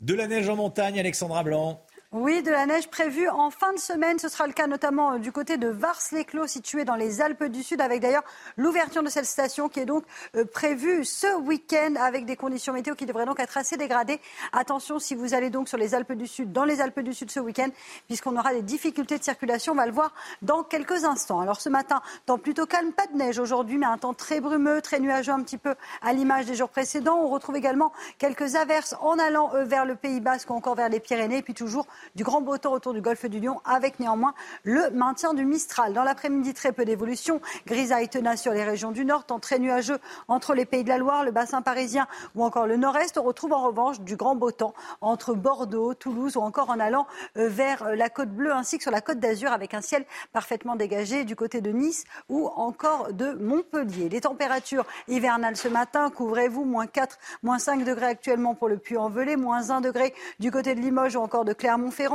De 0.01 0.15
la 0.15 0.27
neige 0.27 0.49
en 0.49 0.57
montagne, 0.57 0.99
Alexandra 0.99 1.45
Blanc. 1.45 1.84
Oui, 2.17 2.45
de 2.45 2.53
la 2.53 2.65
neige 2.65 2.89
prévue 2.91 3.29
en 3.29 3.51
fin 3.51 3.73
de 3.73 3.79
semaine. 3.81 4.21
Ce 4.21 4.29
sera 4.29 4.47
le 4.47 4.53
cas 4.53 4.69
notamment 4.69 5.15
euh, 5.15 5.19
du 5.19 5.33
côté 5.33 5.57
de 5.57 5.67
Vars-les-Clos, 5.67 6.47
situé 6.47 6.85
dans 6.85 6.95
les 6.95 7.21
Alpes 7.21 7.43
du 7.47 7.65
Sud, 7.65 7.81
avec 7.81 8.01
d'ailleurs 8.01 8.23
l'ouverture 8.57 9.03
de 9.03 9.09
cette 9.09 9.25
station 9.25 9.69
qui 9.69 9.81
est 9.81 9.85
donc 9.85 10.05
euh, 10.37 10.45
prévue 10.45 11.05
ce 11.05 11.37
week-end 11.41 11.95
avec 11.99 12.25
des 12.25 12.37
conditions 12.37 12.73
météo 12.73 12.95
qui 12.95 13.05
devraient 13.05 13.27
donc 13.27 13.41
être 13.41 13.57
assez 13.57 13.77
dégradées. 13.77 14.21
Attention 14.53 15.01
si 15.01 15.17
vous 15.17 15.35
allez 15.35 15.51
donc 15.51 15.69
sur 15.69 15.77
les 15.77 15.93
Alpes 15.97 16.13
du 16.13 16.29
Sud, 16.29 16.53
dans 16.53 16.63
les 16.63 16.81
Alpes 16.81 17.01
du 17.01 17.13
Sud 17.13 17.33
ce 17.33 17.41
week-end, 17.41 17.71
puisqu'on 18.07 18.37
aura 18.37 18.55
des 18.55 18.63
difficultés 18.63 19.19
de 19.19 19.25
circulation. 19.25 19.73
On 19.73 19.77
va 19.77 19.87
le 19.87 19.93
voir 19.93 20.15
dans 20.41 20.63
quelques 20.63 21.05
instants. 21.05 21.41
Alors 21.41 21.61
ce 21.61 21.69
matin, 21.69 22.01
temps 22.27 22.39
plutôt 22.39 22.67
calme, 22.67 22.93
pas 22.93 23.09
de 23.09 23.17
neige 23.17 23.41
aujourd'hui, 23.41 23.77
mais 23.77 23.87
un 23.87 23.99
temps 23.99 24.15
très 24.15 24.41
brumeux, 24.41 24.81
très 24.83 25.01
nuageux 25.01 25.33
un 25.33 25.43
petit 25.43 25.59
peu 25.59 25.75
à 26.01 26.13
l'image 26.13 26.47
des 26.47 26.55
jours 26.55 26.69
précédents. 26.69 27.19
On 27.25 27.29
retrouve 27.29 27.57
également 27.57 27.93
quelques 28.19 28.55
averses 28.55 28.95
en 29.01 29.19
allant 29.19 29.53
euh, 29.55 29.65
vers 29.65 29.85
le 29.85 29.97
Pays 29.97 30.21
Basque 30.21 30.51
ou 30.51 30.53
encore 30.53 30.77
vers 30.77 30.89
les 30.89 31.01
Pyrénées, 31.01 31.43
puis 31.43 31.55
toujours 31.55 31.89
du 32.15 32.25
grand 32.25 32.41
beau 32.41 32.59
temps 32.59 32.73
autour 32.73 32.93
du 32.93 33.01
golfe 33.01 33.27
du 33.27 33.41
Lion, 33.41 33.61
avec 33.65 34.01
néanmoins 34.01 34.35
le 34.63 34.91
maintien 34.91 35.35
du 35.35 35.45
Mistral. 35.45 35.93
Dans 35.93 36.05
l'après-midi, 36.05 36.55
très 36.55 36.73
peu 36.73 36.85
d'évolution. 36.85 37.41
Grisaille 37.67 38.09
tenace 38.09 38.43
sur 38.43 38.53
les 38.53 38.65
régions 38.65 38.93
du 38.93 39.05
Nord, 39.05 39.25
temps 39.25 39.41
très 39.41 39.59
nuageux 39.59 39.99
entre 40.29 40.55
les 40.55 40.65
Pays 40.65 40.85
de 40.85 40.89
la 40.89 40.99
Loire, 40.99 41.25
le 41.25 41.31
bassin 41.31 41.63
parisien 41.63 42.07
ou 42.35 42.45
encore 42.45 42.67
le 42.67 42.77
Nord-Est. 42.77 43.19
On 43.19 43.23
retrouve 43.23 43.53
en 43.53 43.67
revanche 43.67 44.01
du 44.01 44.17
grand 44.17 44.35
beau 44.35 44.51
temps 44.51 44.75
entre 45.01 45.35
Bordeaux, 45.35 45.95
Toulouse 45.95 46.37
ou 46.37 46.41
encore 46.41 46.71
en 46.71 46.81
allant 46.81 47.07
euh, 47.37 47.49
vers 47.49 47.83
euh, 47.83 47.95
la 47.95 48.09
côte 48.09 48.31
bleue 48.31 48.53
ainsi 48.53 48.77
que 48.77 48.83
sur 48.83 48.93
la 48.93 49.01
côte 49.01 49.19
d'Azur 49.19 49.53
avec 49.53 49.75
un 49.75 49.81
ciel 49.81 50.05
parfaitement 50.33 50.77
dégagé 50.77 51.25
du 51.25 51.37
côté 51.37 51.61
de 51.61 51.71
Nice 51.71 52.05
ou 52.29 52.49
encore 52.49 53.13
de 53.13 53.33
Montpellier. 53.33 54.09
Les 54.09 54.21
températures 54.21 54.87
hivernales 55.09 55.57
ce 55.57 55.69
matin, 55.69 56.11
couvrez-vous, 56.11 56.65
moins 56.65 56.87
4, 56.87 57.19
moins 57.43 57.59
5 57.59 57.85
degrés 57.85 58.07
actuellement 58.07 58.55
pour 58.55 58.69
le 58.69 58.79
Puy-en-Velay, 58.79 59.37
moins 59.37 59.71
1 59.71 59.81
degré 59.81 60.15
du 60.39 60.51
côté 60.51 60.75
de 60.75 60.81
Limoges 60.81 61.17
ou 61.17 61.21
encore 61.21 61.45
de 61.45 61.53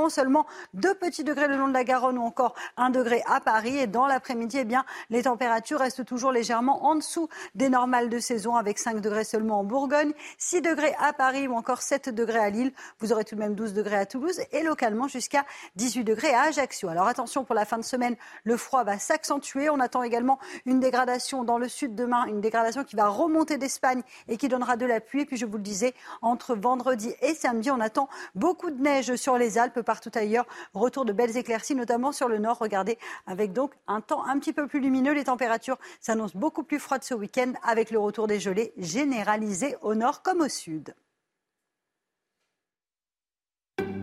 Seulement 0.09 0.45
2 0.73 0.95
petits 0.95 1.23
degrés 1.23 1.47
le 1.47 1.55
long 1.55 1.67
de 1.67 1.73
la 1.73 1.84
Garonne 1.84 2.17
ou 2.17 2.23
encore 2.23 2.53
1 2.77 2.89
degré 2.89 3.23
à 3.27 3.39
Paris. 3.39 3.77
Et 3.77 3.88
dans 3.88 4.07
l'après-midi, 4.07 4.57
eh 4.59 4.65
bien, 4.65 4.86
les 5.09 5.23
températures 5.23 5.80
restent 5.80 6.05
toujours 6.05 6.32
légèrement 6.32 6.86
en 6.86 6.95
dessous 6.95 7.30
des 7.55 7.69
normales 7.69 8.09
de 8.09 8.19
saison 8.19 8.55
avec 8.55 8.80
5 8.80 8.99
degrés 9.01 9.23
seulement 9.23 9.59
en 9.59 9.63
Bourgogne, 9.63 10.13
6 10.38 10.61
degrés 10.61 10.95
à 10.99 11.13
Paris 11.13 11.47
ou 11.47 11.55
encore 11.55 11.82
7 11.82 12.09
degrés 12.09 12.39
à 12.39 12.49
Lille. 12.49 12.71
Vous 12.99 13.13
aurez 13.13 13.23
tout 13.23 13.36
de 13.36 13.39
même 13.39 13.55
12 13.55 13.73
degrés 13.73 13.97
à 13.97 14.05
Toulouse 14.05 14.41
et 14.51 14.63
localement 14.63 15.07
jusqu'à 15.07 15.45
18 15.75 16.03
degrés 16.03 16.34
à 16.34 16.43
Ajaccio. 16.43 16.89
Alors 16.89 17.07
attention 17.07 17.43
pour 17.43 17.55
la 17.55 17.65
fin 17.65 17.77
de 17.77 17.84
semaine, 17.84 18.15
le 18.43 18.57
froid 18.57 18.84
va 18.84 18.97
s'accentuer. 18.97 19.69
On 19.69 19.80
attend 19.80 20.03
également 20.03 20.39
une 20.65 20.80
dégradation 20.80 21.43
dans 21.43 21.57
le 21.57 21.67
sud 21.69 21.95
demain, 21.95 22.25
une 22.25 22.41
dégradation 22.41 22.84
qui 22.84 22.95
va 22.95 23.07
remonter 23.07 23.57
d'Espagne 23.57 24.01
et 24.27 24.38
qui 24.38 24.49
donnera 24.49 24.75
de 24.75 24.86
la 24.86 24.99
pluie. 24.99 25.21
Et 25.21 25.25
puis 25.25 25.38
je 25.38 25.45
vous 25.45 25.57
le 25.57 25.63
disais, 25.63 25.93
entre 26.21 26.55
vendredi 26.55 27.13
et 27.21 27.34
samedi, 27.34 27.71
on 27.71 27.80
attend 27.80 28.09
beaucoup 28.36 28.71
de 28.71 28.82
neige 28.82 29.15
sur 29.15 29.38
les 29.38 29.59
Alpes, 29.60 29.82
partout 29.82 30.12
ailleurs. 30.16 30.45
Retour 30.74 31.05
de 31.05 31.14
belles 31.14 31.38
éclaircies, 31.38 31.76
notamment 31.76 32.12
sur 32.12 32.28
le 32.28 32.38
nord. 32.38 32.57
Regardez, 32.57 32.97
avec 33.28 33.53
donc 33.53 33.74
un 33.88 34.01
temps 34.01 34.26
un 34.26 34.39
petit 34.39 34.53
peu 34.53 34.68
plus 34.68 34.80
lumineux. 34.80 35.14
Les 35.14 35.26
températures 35.26 35.78
s'annoncent 36.01 36.38
beaucoup 36.38 36.64
plus 36.64 36.80
froides 36.80 37.03
ce 37.03 37.14
week-end 37.14 37.53
avec 37.64 37.91
le 37.91 37.99
retour 37.99 38.28
des 38.28 38.39
gelées 38.39 38.74
généralisées 38.78 39.76
au 39.82 39.95
nord 39.95 40.24
comme 40.24 40.41
au 40.41 40.49
sud. 40.49 40.95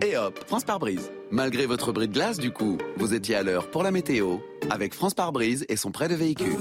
Et 0.02 0.16
hop, 0.16 0.38
France 0.46 0.64
par 0.64 0.78
brise. 0.78 1.10
Malgré 1.30 1.66
votre 1.66 1.90
bris 1.90 2.06
de 2.08 2.12
glace, 2.12 2.38
du 2.38 2.52
coup, 2.52 2.78
vous 2.96 3.14
étiez 3.14 3.34
à 3.34 3.42
l'heure 3.42 3.70
pour 3.70 3.82
la 3.82 3.90
météo 3.90 4.38
avec 4.70 4.94
France 4.94 5.14
par 5.14 5.32
brise 5.32 5.64
et 5.68 5.76
son 5.76 5.90
prêt 5.90 6.08
de 6.08 6.14
véhicule. 6.14 6.56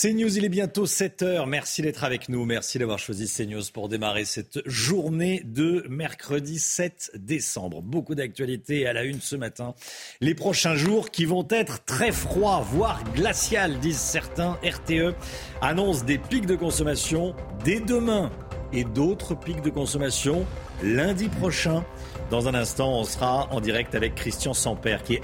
CNews, 0.00 0.38
il 0.38 0.44
est 0.44 0.48
bientôt 0.48 0.86
7 0.86 1.22
heures. 1.22 1.48
Merci 1.48 1.82
d'être 1.82 2.04
avec 2.04 2.28
nous. 2.28 2.44
Merci 2.44 2.78
d'avoir 2.78 3.00
choisi 3.00 3.26
CNews 3.26 3.64
pour 3.74 3.88
démarrer 3.88 4.24
cette 4.24 4.60
journée 4.64 5.42
de 5.44 5.84
mercredi 5.88 6.60
7 6.60 7.10
décembre. 7.16 7.82
Beaucoup 7.82 8.14
d'actualités 8.14 8.86
à 8.86 8.92
la 8.92 9.02
une 9.02 9.20
ce 9.20 9.34
matin. 9.34 9.74
Les 10.20 10.36
prochains 10.36 10.76
jours 10.76 11.10
qui 11.10 11.24
vont 11.24 11.44
être 11.50 11.84
très 11.84 12.12
froids, 12.12 12.60
voire 12.60 13.02
glaciales, 13.12 13.80
disent 13.80 13.98
certains. 13.98 14.56
RTE 14.62 15.16
annonce 15.60 16.04
des 16.04 16.18
pics 16.18 16.46
de 16.46 16.54
consommation 16.54 17.34
dès 17.64 17.80
demain 17.80 18.30
et 18.72 18.84
d'autres 18.84 19.34
pics 19.34 19.62
de 19.62 19.70
consommation 19.70 20.46
lundi 20.80 21.28
prochain. 21.28 21.84
Dans 22.30 22.46
un 22.46 22.54
instant, 22.54 23.00
on 23.00 23.02
sera 23.02 23.52
en 23.52 23.60
direct 23.60 23.96
avec 23.96 24.14
Christian 24.14 24.54
Samper, 24.54 24.98
qui 25.04 25.14
est 25.14 25.22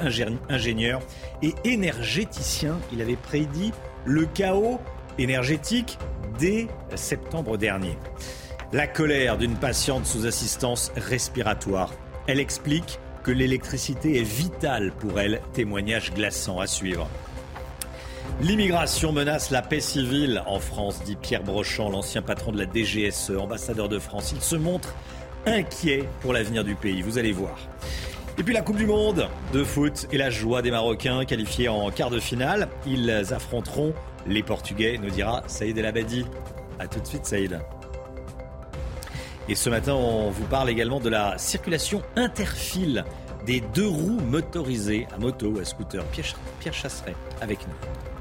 ingénieur 0.49 1.01
et 1.43 1.55
énergéticien. 1.63 2.77
Il 2.93 3.01
avait 3.01 3.15
prédit 3.15 3.71
le 4.05 4.27
chaos 4.27 4.81
énergétique 5.19 5.99
dès 6.39 6.69
septembre 6.95 7.57
dernier. 7.57 7.97
La 8.73 8.87
colère 8.87 9.39
d'une 9.39 9.57
patiente 9.57 10.07
sous 10.07 10.27
assistance 10.27 10.91
respiratoire. 10.97 11.93
Elle 12.27 12.41
explique 12.41 12.99
que 13.23 13.31
l'électricité 13.31 14.19
est 14.19 14.25
vitale 14.25 14.93
pour 14.93 15.21
elle. 15.21 15.41
Témoignage 15.53 16.13
glaçant 16.13 16.59
à 16.61 16.67
suivre. 16.67 17.09
L'immigration 18.41 19.13
menace 19.13 19.51
la 19.51 19.63
paix 19.63 19.81
civile 19.81 20.43
en 20.47 20.59
France, 20.59 21.03
dit 21.05 21.15
Pierre 21.15 21.45
Brochant, 21.45 21.89
l'ancien 21.89 22.21
patron 22.21 22.51
de 22.53 22.59
la 22.59 22.67
DGSE, 22.67 23.31
ambassadeur 23.39 23.89
de 23.89 23.99
France. 23.99 24.33
Il 24.35 24.43
se 24.43 24.57
montre 24.57 24.95
inquiet 25.47 26.09
pour 26.21 26.33
l'avenir 26.33 26.65
du 26.65 26.75
pays, 26.75 27.01
vous 27.01 27.19
allez 27.19 27.33
voir. 27.33 27.57
Et 28.37 28.43
puis 28.43 28.53
la 28.53 28.63
Coupe 28.63 28.77
du 28.77 28.87
Monde 28.87 29.29
de 29.53 29.63
foot 29.63 30.09
et 30.11 30.19
la 30.19 30.29
joie 30.29 30.61
des 30.61 30.73
Marocains 30.73 31.25
qualifiés 31.25 31.69
en 31.69 31.91
quart 31.93 32.11
de 32.11 32.19
finale. 32.19 32.69
Ils 32.85 33.09
affronteront 33.33 33.95
les 34.27 34.43
Portugais, 34.43 34.99
nous 35.01 35.11
dira 35.11 35.45
Saïd 35.47 35.79
El 35.79 35.87
Abadi. 35.87 36.27
A 36.81 36.89
tout 36.89 36.99
de 36.99 37.07
suite 37.07 37.27
Saïd. 37.27 37.61
Et 39.49 39.55
ce 39.55 39.71
matin, 39.71 39.95
on 39.95 40.31
vous 40.31 40.47
parle 40.47 40.69
également 40.69 40.99
de 40.99 41.11
la 41.11 41.39
circulation 41.39 42.03
interfile 42.17 43.05
des 43.47 43.61
deux 43.61 43.87
roues 43.87 44.21
motorisées 44.21 45.07
à 45.15 45.19
moto 45.19 45.51
ou 45.51 45.59
à 45.61 45.65
scooter. 45.65 46.05
Pierre, 46.07 46.27
Pierre 46.59 46.75
Chasseret 46.75 47.15
avec 47.41 47.61
nous. 47.69 48.14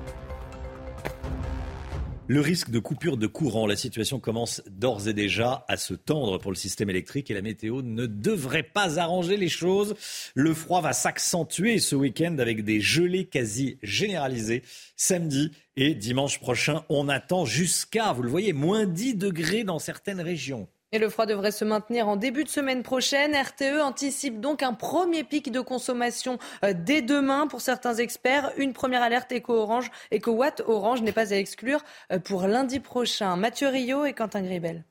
Le 2.30 2.40
risque 2.40 2.70
de 2.70 2.80
coupure 2.80 3.18
de 3.18 3.28
courant, 3.28 3.68
la 3.68 3.76
situation 3.76 4.22
commence 4.22 4.62
d'ores 4.70 5.10
et 5.10 5.14
déjà 5.14 5.66
à 5.68 5.76
se 5.76 5.94
tendre 5.94 6.38
pour 6.38 6.52
le 6.52 6.56
système 6.56 6.90
électrique 6.90 7.30
et 7.30 7.34
la 7.34 7.42
météo 7.42 7.82
ne 7.82 8.06
devrait 8.06 8.64
pas 8.64 8.98
arranger 8.98 9.36
les 9.36 9.50
choses. 9.50 9.94
Le 10.34 10.54
froid 10.54 10.80
va 10.80 10.94
s'accentuer 10.94 11.80
ce 11.80 11.98
week-end 11.98 12.38
avec 12.40 12.64
des 12.64 12.80
gelées 12.80 13.26
quasi 13.26 13.78
généralisées 13.84 14.64
samedi 14.96 15.52
et 15.76 15.96
dimanche 15.96 16.40
prochain. 16.40 16.86
On 16.88 17.10
attend 17.10 17.44
jusqu'à, 17.44 18.14
vous 18.14 18.24
le 18.24 18.30
voyez, 18.30 18.54
moins 18.54 18.86
10 18.86 19.16
degrés 19.16 19.66
dans 19.66 19.80
certaines 19.80 20.22
régions. 20.22 20.70
Et 20.94 21.00
le 21.00 21.10
froid 21.10 21.26
devrait 21.26 21.52
se 21.52 21.66
maintenir 21.66 22.08
en 22.08 22.18
début 22.18 22.44
de 22.44 22.50
semaine 22.50 22.84
prochaine. 22.84 23.36
RTE 23.36 23.82
anticipe 23.82 24.40
donc 24.40 24.62
un 24.62 24.74
premier 24.74 25.24
pic 25.24 25.52
de 25.52 25.60
consommation 25.60 26.38
euh, 26.64 26.76
dès 26.78 27.02
demain 27.02 27.48
pour 27.48 27.62
certains 27.62 27.96
experts. 27.96 28.52
Une 28.58 28.74
première 28.74 29.02
alerte 29.02 29.32
éco-orange, 29.32 29.90
éco-watt 30.12 30.62
orange 30.68 31.02
n'est 31.02 31.12
pas 31.12 31.34
à 31.34 31.38
exclure 31.38 31.80
euh, 32.12 32.20
pour 32.20 32.44
lundi 32.44 32.80
prochain. 32.80 33.36
Mathieu 33.38 33.70
Rio 33.70 34.06
et 34.06 34.14
Quentin 34.14 34.44
Gribel. 34.44 34.84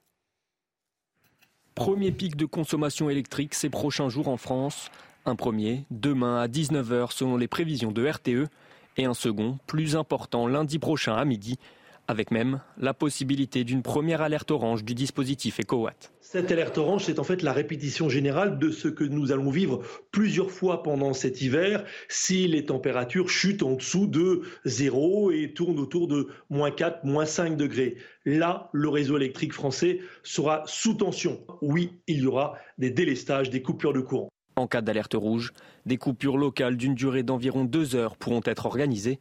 Premier 1.76 2.10
pic 2.10 2.34
de 2.34 2.46
consommation 2.46 3.08
électrique 3.08 3.54
ces 3.54 3.70
prochains 3.70 4.08
jours 4.08 4.26
en 4.26 4.36
France. 4.36 4.90
Un 5.24 5.36
premier, 5.36 5.84
demain 5.92 6.40
à 6.40 6.48
19h 6.48 7.12
selon 7.12 7.36
les 7.36 7.46
prévisions 7.46 7.92
de 7.92 8.04
RTE. 8.04 8.48
Et 8.96 9.04
un 9.04 9.14
second, 9.14 9.56
plus 9.68 9.94
important, 9.94 10.48
lundi 10.48 10.80
prochain 10.80 11.14
à 11.14 11.24
midi 11.24 11.60
avec 12.08 12.30
même 12.30 12.60
la 12.78 12.94
possibilité 12.94 13.64
d'une 13.64 13.82
première 13.82 14.20
alerte 14.20 14.50
orange 14.50 14.84
du 14.84 14.94
dispositif 14.94 15.60
EcoWatt. 15.60 16.12
Cette 16.20 16.50
alerte 16.50 16.78
orange, 16.78 17.04
c'est 17.04 17.18
en 17.18 17.24
fait 17.24 17.42
la 17.42 17.52
répétition 17.52 18.08
générale 18.08 18.58
de 18.58 18.70
ce 18.70 18.88
que 18.88 19.04
nous 19.04 19.32
allons 19.32 19.50
vivre 19.50 19.82
plusieurs 20.10 20.50
fois 20.50 20.82
pendant 20.82 21.12
cet 21.12 21.42
hiver 21.42 21.84
si 22.08 22.48
les 22.48 22.64
températures 22.64 23.28
chutent 23.28 23.62
en 23.62 23.74
dessous 23.74 24.06
de 24.06 24.42
zéro 24.64 25.30
et 25.30 25.52
tournent 25.52 25.78
autour 25.78 26.08
de 26.08 26.28
moins 26.50 26.70
4, 26.70 27.04
moins 27.04 27.26
5 27.26 27.56
degrés. 27.56 27.96
Là, 28.24 28.70
le 28.72 28.88
réseau 28.88 29.16
électrique 29.16 29.52
français 29.52 30.00
sera 30.22 30.62
sous 30.66 30.94
tension. 30.94 31.40
Oui, 31.60 31.92
il 32.06 32.20
y 32.20 32.26
aura 32.26 32.54
des 32.78 32.90
délestages, 32.90 33.50
des 33.50 33.62
coupures 33.62 33.92
de 33.92 34.00
courant. 34.00 34.28
En 34.56 34.66
cas 34.66 34.80
d'alerte 34.80 35.14
rouge, 35.14 35.52
des 35.86 35.96
coupures 35.96 36.36
locales 36.36 36.76
d'une 36.76 36.94
durée 36.94 37.22
d'environ 37.22 37.64
deux 37.64 37.94
heures 37.94 38.16
pourront 38.16 38.42
être 38.44 38.66
organisées. 38.66 39.18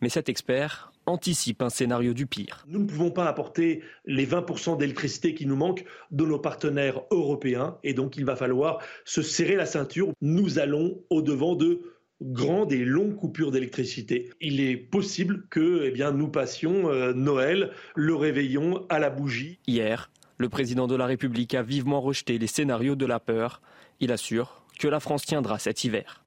Mais 0.00 0.08
cet 0.08 0.28
expert 0.28 0.92
anticipe 1.06 1.62
un 1.62 1.70
scénario 1.70 2.14
du 2.14 2.26
pire. 2.26 2.64
Nous 2.68 2.80
ne 2.80 2.86
pouvons 2.86 3.10
pas 3.10 3.26
apporter 3.28 3.82
les 4.06 4.26
20% 4.26 4.78
d'électricité 4.78 5.34
qui 5.34 5.46
nous 5.46 5.56
manquent 5.56 5.84
de 6.10 6.24
nos 6.24 6.38
partenaires 6.38 7.02
européens 7.10 7.78
et 7.82 7.94
donc 7.94 8.16
il 8.16 8.24
va 8.24 8.36
falloir 8.36 8.78
se 9.04 9.22
serrer 9.22 9.56
la 9.56 9.66
ceinture. 9.66 10.12
Nous 10.20 10.58
allons 10.58 11.02
au-devant 11.10 11.54
de 11.54 11.82
grandes 12.22 12.72
et 12.72 12.84
longues 12.84 13.16
coupures 13.16 13.50
d'électricité. 13.50 14.30
Il 14.40 14.60
est 14.60 14.76
possible 14.76 15.46
que 15.50 15.82
eh 15.84 15.90
bien, 15.90 16.12
nous 16.12 16.28
passions 16.28 16.90
euh, 16.90 17.12
Noël, 17.12 17.72
le 17.94 18.14
réveillon 18.14 18.86
à 18.88 18.98
la 18.98 19.10
bougie. 19.10 19.58
Hier, 19.66 20.10
le 20.38 20.48
président 20.48 20.86
de 20.86 20.96
la 20.96 21.06
République 21.06 21.54
a 21.54 21.62
vivement 21.62 22.00
rejeté 22.00 22.38
les 22.38 22.46
scénarios 22.46 22.96
de 22.96 23.06
la 23.06 23.20
peur. 23.20 23.60
Il 24.00 24.12
assure 24.12 24.64
que 24.78 24.88
la 24.88 25.00
France 25.00 25.24
tiendra 25.24 25.58
cet 25.58 25.84
hiver. 25.84 26.23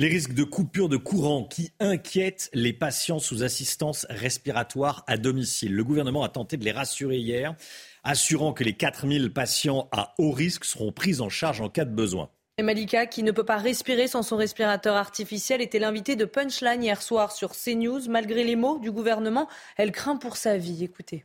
Les 0.00 0.06
risques 0.06 0.32
de 0.32 0.44
coupure 0.44 0.88
de 0.88 0.96
courant 0.96 1.42
qui 1.42 1.72
inquiètent 1.80 2.50
les 2.52 2.72
patients 2.72 3.18
sous 3.18 3.42
assistance 3.42 4.06
respiratoire 4.08 5.02
à 5.08 5.16
domicile. 5.16 5.74
Le 5.74 5.82
gouvernement 5.82 6.22
a 6.22 6.28
tenté 6.28 6.56
de 6.56 6.64
les 6.64 6.70
rassurer 6.70 7.18
hier 7.18 7.56
assurant 8.04 8.52
que 8.52 8.62
les 8.62 8.74
4000 8.74 9.32
patients 9.32 9.88
à 9.90 10.14
haut 10.18 10.30
risque 10.30 10.64
seront 10.64 10.92
pris 10.92 11.20
en 11.20 11.28
charge 11.28 11.60
en 11.60 11.68
cas 11.68 11.84
de 11.84 11.90
besoin. 11.90 12.30
Et 12.58 12.62
Malika, 12.62 13.06
qui 13.06 13.24
ne 13.24 13.32
peut 13.32 13.44
pas 13.44 13.56
respirer 13.56 14.06
sans 14.06 14.22
son 14.22 14.36
respirateur 14.36 14.94
artificiel, 14.94 15.60
était 15.60 15.80
l'invitée 15.80 16.14
de 16.14 16.24
Punchline 16.24 16.80
hier 16.80 17.02
soir 17.02 17.32
sur 17.32 17.50
CNews. 17.50 18.08
Malgré 18.08 18.44
les 18.44 18.54
mots 18.54 18.78
du 18.78 18.92
gouvernement, 18.92 19.48
elle 19.76 19.90
craint 19.90 20.16
pour 20.16 20.36
sa 20.36 20.58
vie. 20.58 20.84
Écoutez. 20.84 21.24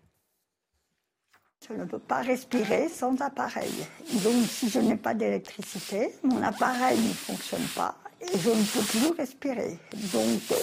Je 1.70 1.76
ne 1.76 1.86
peux 1.86 2.00
pas 2.00 2.22
respirer 2.24 2.90
sans 2.90 3.22
appareil. 3.22 3.72
Donc, 4.24 4.48
si 4.48 4.68
je 4.68 4.80
n'ai 4.80 4.98
pas 4.98 5.14
d'électricité, 5.14 6.10
mon 6.24 6.42
appareil 6.42 6.98
ne 6.98 7.14
fonctionne 7.14 7.68
pas 7.76 8.00
et 8.34 8.38
je 8.38 8.50
ne 8.50 8.64
peux 8.64 8.86
plus 8.86 9.18
respirer. 9.18 9.80
Donc, 10.14 10.42
euh, 10.52 10.56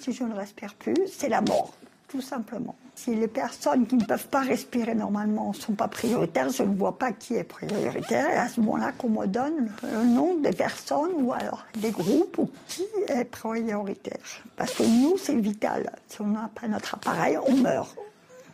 si 0.00 0.12
je 0.12 0.24
ne 0.24 0.34
respire 0.34 0.74
plus, 0.74 0.96
c'est 1.06 1.28
la 1.28 1.40
mort, 1.40 1.74
tout 2.08 2.20
simplement. 2.20 2.76
Si 2.94 3.14
les 3.14 3.28
personnes 3.28 3.86
qui 3.86 3.94
ne 3.94 4.04
peuvent 4.04 4.26
pas 4.26 4.40
respirer 4.40 4.94
normalement 4.94 5.50
ne 5.50 5.54
sont 5.54 5.74
pas 5.74 5.86
prioritaires, 5.86 6.48
je 6.50 6.64
ne 6.64 6.74
vois 6.74 6.98
pas 6.98 7.12
qui 7.12 7.34
est 7.34 7.44
prioritaire. 7.44 8.28
Et 8.28 8.36
à 8.36 8.48
ce 8.48 8.60
moment-là, 8.60 8.90
qu'on 8.92 9.08
me 9.08 9.26
donne 9.26 9.70
le 9.84 10.04
nom 10.04 10.34
des 10.36 10.50
personnes 10.50 11.12
ou 11.14 11.32
alors 11.32 11.64
des 11.76 11.92
groupes 11.92 12.38
ou 12.38 12.50
qui 12.66 12.84
est 13.06 13.24
prioritaire. 13.24 14.18
Parce 14.56 14.74
que 14.74 14.82
nous, 14.82 15.16
c'est 15.16 15.36
vital. 15.36 15.92
Si 16.08 16.20
on 16.20 16.26
n'a 16.26 16.50
pas 16.60 16.66
notre 16.66 16.94
appareil, 16.94 17.38
on 17.46 17.54
meurt. 17.54 17.96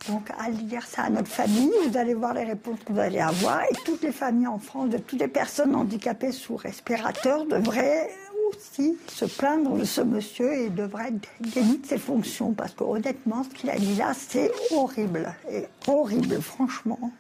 Donc, 0.09 0.29
à 0.39 0.51
dire 0.51 0.85
ça 0.85 1.05
à 1.05 1.11
notre 1.11 1.31
famille, 1.31 1.73
vous 1.89 1.97
allez 1.97 2.13
voir 2.13 2.35
les 2.35 2.45
réponses 2.45 2.79
que 2.85 2.93
vous 2.93 2.99
allez 2.99 3.21
avoir. 3.21 3.63
Et 3.63 3.75
toutes 3.87 4.03
les 4.03 4.13
familles 4.13 4.49
en 4.49 4.59
France, 4.59 4.91
de 4.91 4.99
toutes 4.99 5.21
les 5.21 5.29
personnes 5.29 5.75
handicapées 5.75 6.33
sous 6.33 6.57
respirateur, 6.57 7.47
devraient 7.47 8.11
aussi 8.49 8.97
se 9.07 9.25
plaindre 9.25 9.77
de 9.77 9.85
ce 9.85 10.01
monsieur 10.01 10.53
et 10.53 10.71
devraient 10.71 11.09
être 11.09 11.81
de 11.81 11.87
ses 11.87 11.99
fonctions. 11.99 12.53
Parce 12.53 12.73
que 12.73 12.85
honnêtement, 12.85 13.45
ce 13.45 13.49
qu'il 13.51 13.71
a 13.71 13.77
dit 13.77 13.97
là, 13.97 14.13
c'est 14.15 14.51
horrible. 14.71 15.35
Et 15.51 15.65
horrible, 15.87 16.41
franchement. 16.41 17.13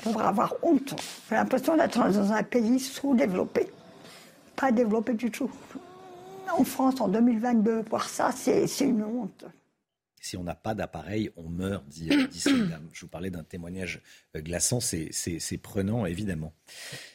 Il 0.00 0.08
devrait 0.08 0.26
avoir 0.26 0.54
honte. 0.62 0.94
J'ai 1.28 1.34
l'impression 1.34 1.76
d'être 1.76 1.98
dans 1.98 2.32
un 2.32 2.42
pays 2.42 2.78
sous-développé. 2.78 3.70
Pas 4.56 4.72
développé 4.72 5.14
du 5.14 5.30
tout. 5.30 5.50
En 6.56 6.64
France, 6.64 7.00
en 7.00 7.08
2022, 7.08 7.84
voir 7.90 8.08
ça, 8.08 8.30
c'est 8.32 8.66
une 8.80 9.04
honte. 9.04 9.44
Si 10.28 10.36
on 10.36 10.44
n'a 10.44 10.54
pas 10.54 10.74
d'appareil, 10.74 11.30
on 11.38 11.48
meurt, 11.48 11.88
dit, 11.88 12.10
euh, 12.12 12.26
dit. 12.26 12.44
Je 12.92 13.00
vous 13.00 13.08
parlais 13.08 13.30
d'un 13.30 13.44
témoignage 13.44 14.02
euh, 14.36 14.42
glaçant, 14.42 14.78
c'est 14.78 15.56
prenant, 15.62 16.04
évidemment. 16.04 16.52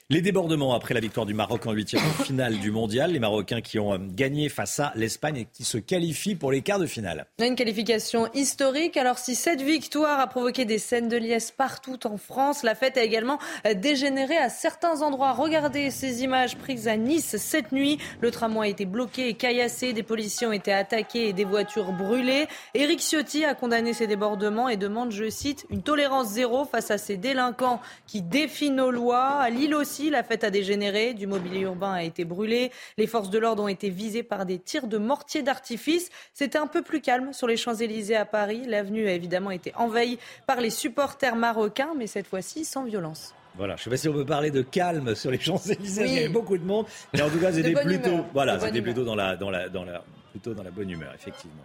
Les 0.10 0.22
débordements 0.22 0.74
après 0.74 0.94
la 0.94 1.00
victoire 1.00 1.26
du 1.26 1.34
Maroc 1.34 1.66
en 1.66 1.72
huitième 1.72 2.04
finale 2.26 2.60
du 2.60 2.72
mondial. 2.72 3.12
Les 3.12 3.20
Marocains 3.20 3.62
qui 3.62 3.80
ont 3.80 3.94
euh, 3.94 3.98
gagné 4.00 4.50
face 4.50 4.80
à 4.80 4.92
l'Espagne 4.96 5.38
et 5.38 5.46
qui 5.46 5.64
se 5.64 5.78
qualifient 5.78 6.36
pour 6.36 6.52
les 6.52 6.62
quarts 6.62 6.80
de 6.80 6.88
finale. 6.88 7.28
Une 7.40 7.56
qualification 7.56 8.32
historique. 8.34 8.98
Alors 8.98 9.20
si 9.20 9.36
cette 9.36 9.62
victoire 9.62 10.20
a 10.20 10.28
provoqué 10.28 10.66
des 10.66 10.80
scènes 10.80 11.08
de 11.08 11.18
liesse 11.18 11.52
partout 11.52 12.06
en 12.06 12.18
France, 12.18 12.64
la 12.64 12.76
fête 12.76 12.98
a 12.98 13.04
également 13.04 13.40
dégénéré 13.76 14.38
à 14.38 14.50
certains 14.50 15.02
endroits. 15.02 15.34
Regardez 15.34 15.90
ces 15.90 16.24
images 16.24 16.58
prises 16.58 16.88
à 16.88 16.98
Nice 16.98 17.38
cette 17.38 17.72
nuit. 17.72 17.98
Le 18.22 18.30
tramway 18.30 18.68
a 18.68 18.70
été 18.70 18.86
bloqué 18.86 19.30
et 19.30 19.34
caillassé. 19.36 19.94
Des 19.94 20.04
policiers 20.04 20.48
ont 20.48 20.52
été 20.52 20.74
attaqués 20.74 21.30
et 21.30 21.34
des 21.34 21.46
voitures 21.46 21.94
brûlées. 21.94 22.48
Éric 22.74 23.03
Ciotti 23.04 23.44
a 23.44 23.54
condamné 23.54 23.94
ces 23.94 24.08
débordements 24.08 24.70
et 24.70 24.78
demande, 24.78 25.12
je 25.12 25.30
cite, 25.30 25.66
une 25.70 25.84
tolérance 25.84 26.30
zéro 26.30 26.64
face 26.64 26.90
à 26.90 26.98
ces 26.98 27.18
délinquants 27.18 27.82
qui 28.08 28.22
défient 28.22 28.72
nos 28.72 28.92
lois. 28.92 29.26
À 29.26 29.50
Lille 29.50 29.76
aussi, 29.76 30.10
la 30.10 30.24
fête 30.24 30.44
a 30.44 30.50
dégénéré, 30.50 31.14
du 31.14 31.28
mobilier 31.28 31.62
urbain 31.62 31.92
a 31.92 32.04
été 32.04 32.24
brûlé, 32.24 32.72
les 32.98 33.08
forces 33.08 33.30
de 33.30 33.38
l'ordre 33.38 33.64
ont 33.64 33.68
été 33.68 33.90
visées 33.90 34.24
par 34.24 34.46
des 34.46 34.58
tirs 34.58 34.88
de 34.88 34.98
mortier 34.98 35.44
d'artifice. 35.44 36.10
C'était 36.34 36.58
un 36.58 36.68
peu 36.68 36.82
plus 36.82 37.02
calme 37.02 37.34
sur 37.34 37.46
les 37.46 37.58
Champs-Élysées 37.58 38.16
à 38.16 38.26
Paris. 38.26 38.64
L'avenue 38.66 39.08
a 39.08 39.12
évidemment 39.12 39.52
été 39.52 39.74
envahie 39.76 40.18
par 40.48 40.62
les 40.62 40.70
supporters 40.70 41.36
marocains, 41.36 41.94
mais 41.98 42.08
cette 42.08 42.28
fois-ci 42.28 42.64
sans 42.64 42.86
violence. 42.86 43.36
Voilà, 43.56 43.76
je 43.76 43.82
ne 43.82 43.84
sais 43.84 43.90
pas 43.90 43.98
si 43.98 44.10
on 44.10 44.14
peut 44.14 44.26
parler 44.26 44.50
de 44.50 44.62
calme 44.62 45.14
sur 45.14 45.30
les 45.30 45.40
Champs-Élysées, 45.40 46.06
il 46.06 46.14
y 46.14 46.20
avait 46.20 46.30
beaucoup 46.30 46.58
de 46.58 46.64
monde, 46.64 46.86
mais 47.14 47.22
en 47.22 47.30
tout 47.30 47.40
cas, 47.40 47.52
c'était 47.52 47.74
plutôt, 47.74 48.26
voilà, 48.34 48.60
c'était 48.60 48.82
plutôt 48.82 49.04
dans 49.04 49.16
la, 49.16 49.36
dans, 49.36 49.52
la, 49.52 49.70
dans, 49.70 49.84
la, 49.84 50.04
plutôt 50.32 50.54
dans 50.54 50.64
la 50.64 50.72
bonne 50.72 50.90
humeur, 50.90 51.12
effectivement. 51.14 51.62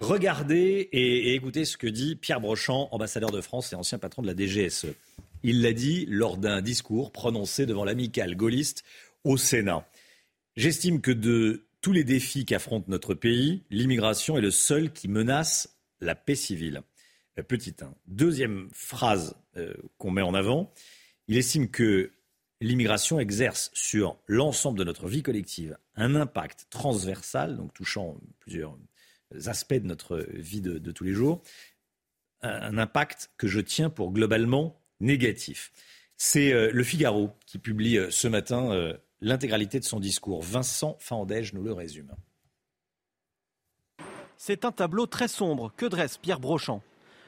Regardez 0.00 0.88
et, 0.92 1.34
écoutez 1.34 1.64
ce 1.64 1.76
que 1.76 1.86
dit 1.86 2.16
Pierre 2.16 2.40
Brochant, 2.40 2.88
ambassadeur 2.90 3.30
de 3.30 3.40
France 3.40 3.72
et 3.72 3.76
ancien 3.76 3.98
patron 3.98 4.22
de 4.22 4.26
la 4.26 4.34
DGSE. 4.34 4.88
Il 5.42 5.62
l'a 5.62 5.72
dit 5.72 6.06
lors 6.08 6.36
d'un 6.36 6.60
discours 6.60 7.12
prononcé 7.12 7.66
devant 7.66 7.84
l'amicale 7.84 8.36
gaulliste 8.36 8.84
au 9.24 9.36
Sénat. 9.36 9.86
J'estime 10.56 11.00
que 11.00 11.10
de 11.10 11.66
tous 11.80 11.92
les 11.92 12.04
défis 12.04 12.44
qu'affronte 12.44 12.88
notre 12.88 13.14
pays, 13.14 13.62
l'immigration 13.70 14.38
est 14.38 14.42
le 14.42 14.50
seul 14.50 14.92
qui 14.92 15.08
menace 15.08 15.76
la 16.00 16.14
paix 16.14 16.34
civile. 16.34 16.82
Euh, 17.38 17.42
petit 17.42 17.74
1. 17.80 17.94
Deuxième 18.06 18.68
phrase 18.72 19.36
euh, 19.56 19.74
qu'on 19.98 20.10
met 20.10 20.22
en 20.22 20.34
avant, 20.34 20.72
il 21.28 21.36
estime 21.36 21.70
que 21.70 22.12
l'immigration 22.60 23.20
exerce 23.20 23.70
sur 23.74 24.16
l'ensemble 24.26 24.78
de 24.78 24.84
notre 24.84 25.08
vie 25.08 25.22
collective 25.22 25.76
un 25.96 26.14
impact 26.14 26.66
transversal, 26.70 27.56
donc 27.56 27.72
touchant 27.74 28.16
plusieurs 28.40 28.76
aspects 29.46 29.74
de 29.74 29.86
notre 29.86 30.26
vie 30.32 30.60
de, 30.60 30.92
tous 30.92 31.04
les 31.04 31.12
jours, 31.12 31.42
un 32.42 32.78
impact 32.78 33.30
que 33.36 33.46
je 33.46 33.60
tiens 33.60 33.90
pour 33.90 34.12
globalement 34.12 34.80
négatif. 35.00 35.72
C'est 36.16 36.52
euh, 36.52 36.70
Le 36.72 36.84
Figaro 36.84 37.30
qui 37.46 37.58
publie 37.58 37.98
euh, 37.98 38.10
ce 38.10 38.28
matin 38.28 38.70
euh, 38.72 38.94
l'intégralité 39.20 39.80
de 39.80 39.84
son 39.84 40.00
discours. 40.00 40.42
Vincent 40.42 40.96
Fandège 41.00 41.52
nous 41.52 41.62
le 41.62 41.72
résume. 41.72 42.12
C'est 44.36 44.64
un 44.64 44.72
tableau 44.72 45.06
très 45.06 45.28
sombre 45.28 45.72
que 45.76 45.86
dresse 45.86 46.18
Pierre 46.18 46.40
Brochant. 46.40 46.82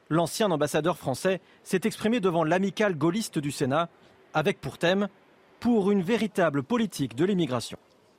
L'ancien 0.08 0.50
ambassadeur 0.50 0.98
français 0.98 1.40
s'est 1.64 1.80
exprimé 1.84 2.20
devant 2.20 2.44
l'amicale 2.44 2.96
gaulliste 2.96 3.38
du 3.38 3.50
Sénat 3.50 3.88
avec 4.34 4.60
pour 4.60 4.78
thème 4.78 5.08
Pour 5.58 5.90
une 5.90 6.02
véritable 6.02 6.62
politique 6.62 7.16
de 7.16 7.24
l'immigration. 7.24 7.78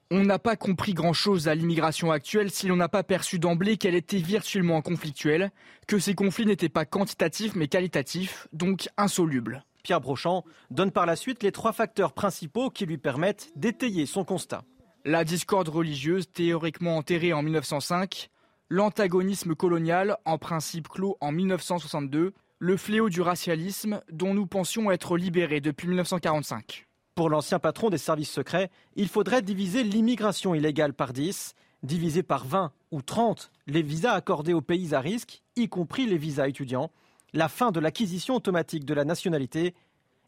On 0.09 0.23
n'a 0.23 0.39
pas 0.39 0.55
compris 0.55 0.93
grand-chose 0.93 1.49
à 1.49 1.55
l'immigration 1.55 2.11
actuelle 2.11 2.49
si 2.49 2.67
l'on 2.67 2.77
n'a 2.77 2.87
pas 2.87 3.03
perçu 3.03 3.39
d'emblée 3.39 3.75
qu'elle 3.75 3.93
était 3.93 4.19
virtuellement 4.19 4.81
conflictuelle, 4.81 5.51
que 5.85 5.99
ces 5.99 6.15
conflits 6.15 6.45
n'étaient 6.45 6.69
pas 6.69 6.85
quantitatifs 6.85 7.55
mais 7.55 7.67
qualitatifs, 7.67 8.47
donc 8.53 8.87
insolubles. 8.95 9.65
Pierre 9.83 9.99
Brochant 9.99 10.45
donne 10.71 10.91
par 10.91 11.05
la 11.05 11.17
suite 11.17 11.43
les 11.43 11.51
trois 11.51 11.73
facteurs 11.73 12.13
principaux 12.13 12.69
qui 12.69 12.85
lui 12.85 12.97
permettent 12.97 13.51
d'étayer 13.57 14.05
son 14.05 14.23
constat. 14.23 14.63
La 15.03 15.25
discorde 15.25 15.67
religieuse 15.67 16.31
théoriquement 16.31 16.95
enterrée 16.95 17.33
en 17.33 17.43
1905, 17.43 18.29
l'antagonisme 18.69 19.55
colonial 19.55 20.15
en 20.23 20.37
principe 20.37 20.87
clos 20.87 21.17
en 21.19 21.33
1962, 21.33 22.33
le 22.59 22.77
fléau 22.77 23.09
du 23.09 23.19
racialisme 23.19 24.01
dont 24.09 24.33
nous 24.33 24.47
pensions 24.47 24.89
être 24.89 25.17
libérés 25.17 25.59
depuis 25.59 25.89
1945. 25.89 26.86
Pour 27.17 27.31
l'ancien 27.31 27.57
patron 27.57 27.89
des 27.89 27.97
services 27.97 28.29
secrets, 28.29 28.69
il 28.95 29.07
faudrait 29.07 29.41
diviser 29.41 29.83
l'immigration 29.83 30.53
illégale 30.53 30.93
par 30.93 31.13
10, 31.13 31.55
diviser 31.81 32.21
par 32.21 32.45
20 32.45 32.71
ou 32.91 33.01
30 33.01 33.51
les 33.65 33.81
visas 33.81 34.13
accordés 34.13 34.53
aux 34.53 34.61
pays 34.61 34.93
à 34.93 34.99
risque, 34.99 35.41
y 35.55 35.67
compris 35.67 36.05
les 36.05 36.19
visas 36.19 36.47
étudiants, 36.47 36.91
la 37.33 37.49
fin 37.49 37.71
de 37.71 37.79
l'acquisition 37.79 38.35
automatique 38.35 38.85
de 38.85 38.93
la 38.93 39.03
nationalité 39.03 39.73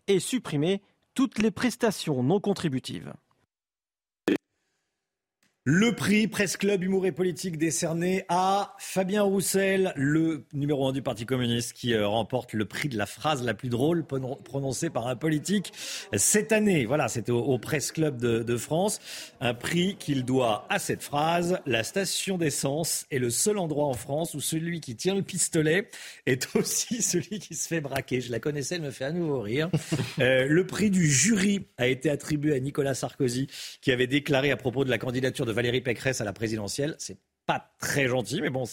et 0.07 0.19
supprimer 0.19 0.81
toutes 1.13 1.37
les 1.37 1.51
prestations 1.51 2.23
non 2.23 2.39
contributives. 2.39 3.13
Le 5.71 5.93
prix 5.93 6.27
Presse 6.27 6.57
Club 6.57 6.83
Humour 6.83 7.05
et 7.05 7.11
Politique 7.11 7.59
décerné 7.59 8.25
à 8.27 8.73
Fabien 8.79 9.21
Roussel, 9.21 9.93
le 9.95 10.43
numéro 10.51 10.87
1 10.87 10.93
du 10.93 11.03
Parti 11.03 11.27
communiste, 11.27 11.73
qui 11.73 11.93
euh, 11.93 12.07
remporte 12.07 12.53
le 12.53 12.65
prix 12.65 12.89
de 12.89 12.97
la 12.97 13.05
phrase 13.05 13.43
la 13.43 13.53
plus 13.53 13.69
drôle 13.69 14.03
prononcée 14.03 14.89
par 14.89 15.05
un 15.05 15.15
politique 15.15 15.71
cette 16.13 16.53
année. 16.53 16.87
Voilà, 16.87 17.07
c'était 17.07 17.31
au, 17.31 17.59
Presse 17.59 17.91
Club 17.91 18.17
de, 18.17 18.57
France. 18.57 18.99
Un 19.41 19.53
prix 19.53 19.95
qu'il 19.99 20.25
doit 20.25 20.65
à 20.71 20.79
cette 20.79 21.03
phrase. 21.03 21.59
La 21.67 21.83
station 21.83 22.39
d'essence 22.39 23.05
est 23.11 23.19
le 23.19 23.29
seul 23.29 23.59
endroit 23.59 23.85
en 23.85 23.93
France 23.93 24.33
où 24.33 24.41
celui 24.41 24.81
qui 24.81 24.95
tient 24.95 25.13
le 25.13 25.21
pistolet 25.21 25.91
est 26.25 26.55
aussi 26.55 26.99
celui 27.03 27.37
qui 27.37 27.53
se 27.53 27.67
fait 27.67 27.79
braquer. 27.79 28.21
Je 28.21 28.31
la 28.31 28.39
connaissais, 28.39 28.77
elle 28.77 28.81
me 28.81 28.89
fait 28.89 29.05
à 29.05 29.11
nouveau 29.11 29.41
rire. 29.41 29.69
Euh, 30.17 30.47
le 30.49 30.65
prix 30.65 30.89
du 30.89 31.07
jury 31.07 31.67
a 31.77 31.85
été 31.85 32.09
attribué 32.09 32.55
à 32.55 32.59
Nicolas 32.59 32.95
Sarkozy, 32.95 33.45
qui 33.81 33.91
avait 33.91 34.07
déclaré 34.07 34.49
à 34.49 34.57
propos 34.57 34.83
de 34.83 34.89
la 34.89 34.97
candidature 34.97 35.45
de 35.45 35.58
Valérie 35.59 35.81
Pécresse 35.81 36.21
à 36.21 36.23
la 36.23 36.31
présidentielle. 36.31 36.95
C'est 36.99 37.17
pas 37.45 37.73
très 37.79 38.07
gentil, 38.07 38.41
mais 38.41 38.49
bon, 38.49 38.63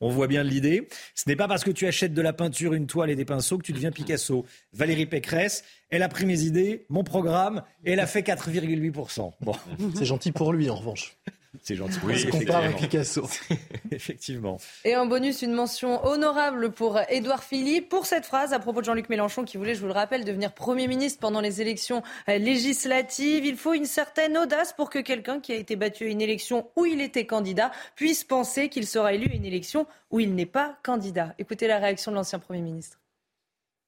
on 0.00 0.08
voit 0.08 0.26
bien 0.26 0.42
l'idée. 0.42 0.88
Ce 1.14 1.28
n'est 1.28 1.36
pas 1.36 1.46
parce 1.46 1.62
que 1.62 1.70
tu 1.70 1.86
achètes 1.86 2.12
de 2.12 2.22
la 2.22 2.32
peinture, 2.32 2.74
une 2.74 2.88
toile 2.88 3.10
et 3.10 3.14
des 3.14 3.24
pinceaux 3.24 3.56
que 3.56 3.62
tu 3.62 3.72
deviens 3.72 3.92
Picasso. 3.92 4.44
Valérie 4.72 5.06
Pécresse, 5.06 5.62
elle 5.90 6.02
a 6.02 6.08
pris 6.08 6.26
mes 6.26 6.42
idées, 6.42 6.86
mon 6.88 7.04
programme, 7.04 7.62
et 7.84 7.92
elle 7.92 8.00
a 8.00 8.06
fait 8.06 8.20
4,8%. 8.20 9.32
Bon. 9.40 9.52
C'est 9.94 10.04
gentil 10.04 10.32
pour 10.32 10.52
lui, 10.52 10.68
en 10.70 10.76
revanche. 10.76 11.16
C'est 11.62 11.76
gentil. 11.76 11.98
Oui, 12.04 12.18
se 12.18 12.26
compare 12.26 12.64
à 12.64 12.68
Picasso. 12.68 13.26
effectivement. 13.90 14.58
Et 14.84 14.96
en 14.96 15.06
bonus, 15.06 15.42
une 15.42 15.52
mention 15.52 16.04
honorable 16.04 16.70
pour 16.72 17.00
Édouard 17.08 17.42
Philippe 17.42 17.88
pour 17.88 18.06
cette 18.06 18.26
phrase 18.26 18.52
à 18.52 18.58
propos 18.58 18.80
de 18.80 18.84
Jean-Luc 18.84 19.08
Mélenchon 19.08 19.44
qui 19.44 19.56
voulait, 19.56 19.74
je 19.74 19.80
vous 19.80 19.86
le 19.86 19.92
rappelle, 19.92 20.24
devenir 20.24 20.52
Premier 20.52 20.86
ministre 20.86 21.20
pendant 21.20 21.40
les 21.40 21.60
élections 21.60 22.02
euh, 22.28 22.38
législatives. 22.38 23.46
Il 23.46 23.56
faut 23.56 23.72
une 23.72 23.86
certaine 23.86 24.36
audace 24.36 24.72
pour 24.74 24.90
que 24.90 24.98
quelqu'un 24.98 25.40
qui 25.40 25.52
a 25.52 25.56
été 25.56 25.74
battu 25.74 26.04
à 26.04 26.08
une 26.08 26.20
élection 26.20 26.68
où 26.76 26.84
il 26.84 27.00
était 27.00 27.26
candidat 27.26 27.70
puisse 27.96 28.24
penser 28.24 28.68
qu'il 28.68 28.86
sera 28.86 29.14
élu 29.14 29.30
à 29.30 29.34
une 29.34 29.46
élection 29.46 29.86
où 30.10 30.20
il 30.20 30.34
n'est 30.34 30.46
pas 30.46 30.76
candidat. 30.84 31.34
Écoutez 31.38 31.66
la 31.66 31.78
réaction 31.78 32.12
de 32.12 32.16
l'ancien 32.16 32.38
Premier 32.38 32.60
ministre. 32.60 32.98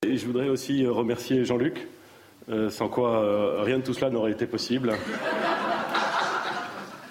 Et 0.07 0.17
je 0.17 0.25
voudrais 0.25 0.49
aussi 0.49 0.87
remercier 0.87 1.45
Jean-Luc, 1.45 1.87
sans 2.71 2.89
quoi 2.89 3.63
rien 3.63 3.79
de 3.81 3.85
tout 3.85 3.93
cela 3.93 4.09
n'aurait 4.09 4.33
été 4.33 4.47
possible. 4.47 4.95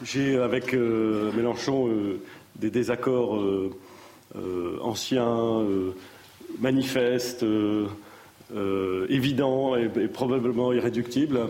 J'ai 0.03 0.37
avec 0.37 0.73
Mélenchon 0.73 1.87
des 2.55 2.71
désaccords 2.71 3.39
anciens, 4.81 5.63
manifestes, 6.57 7.45
évidents 9.07 9.75
et, 9.75 10.07
probablement 10.07 10.73
irréductibles 10.73 11.41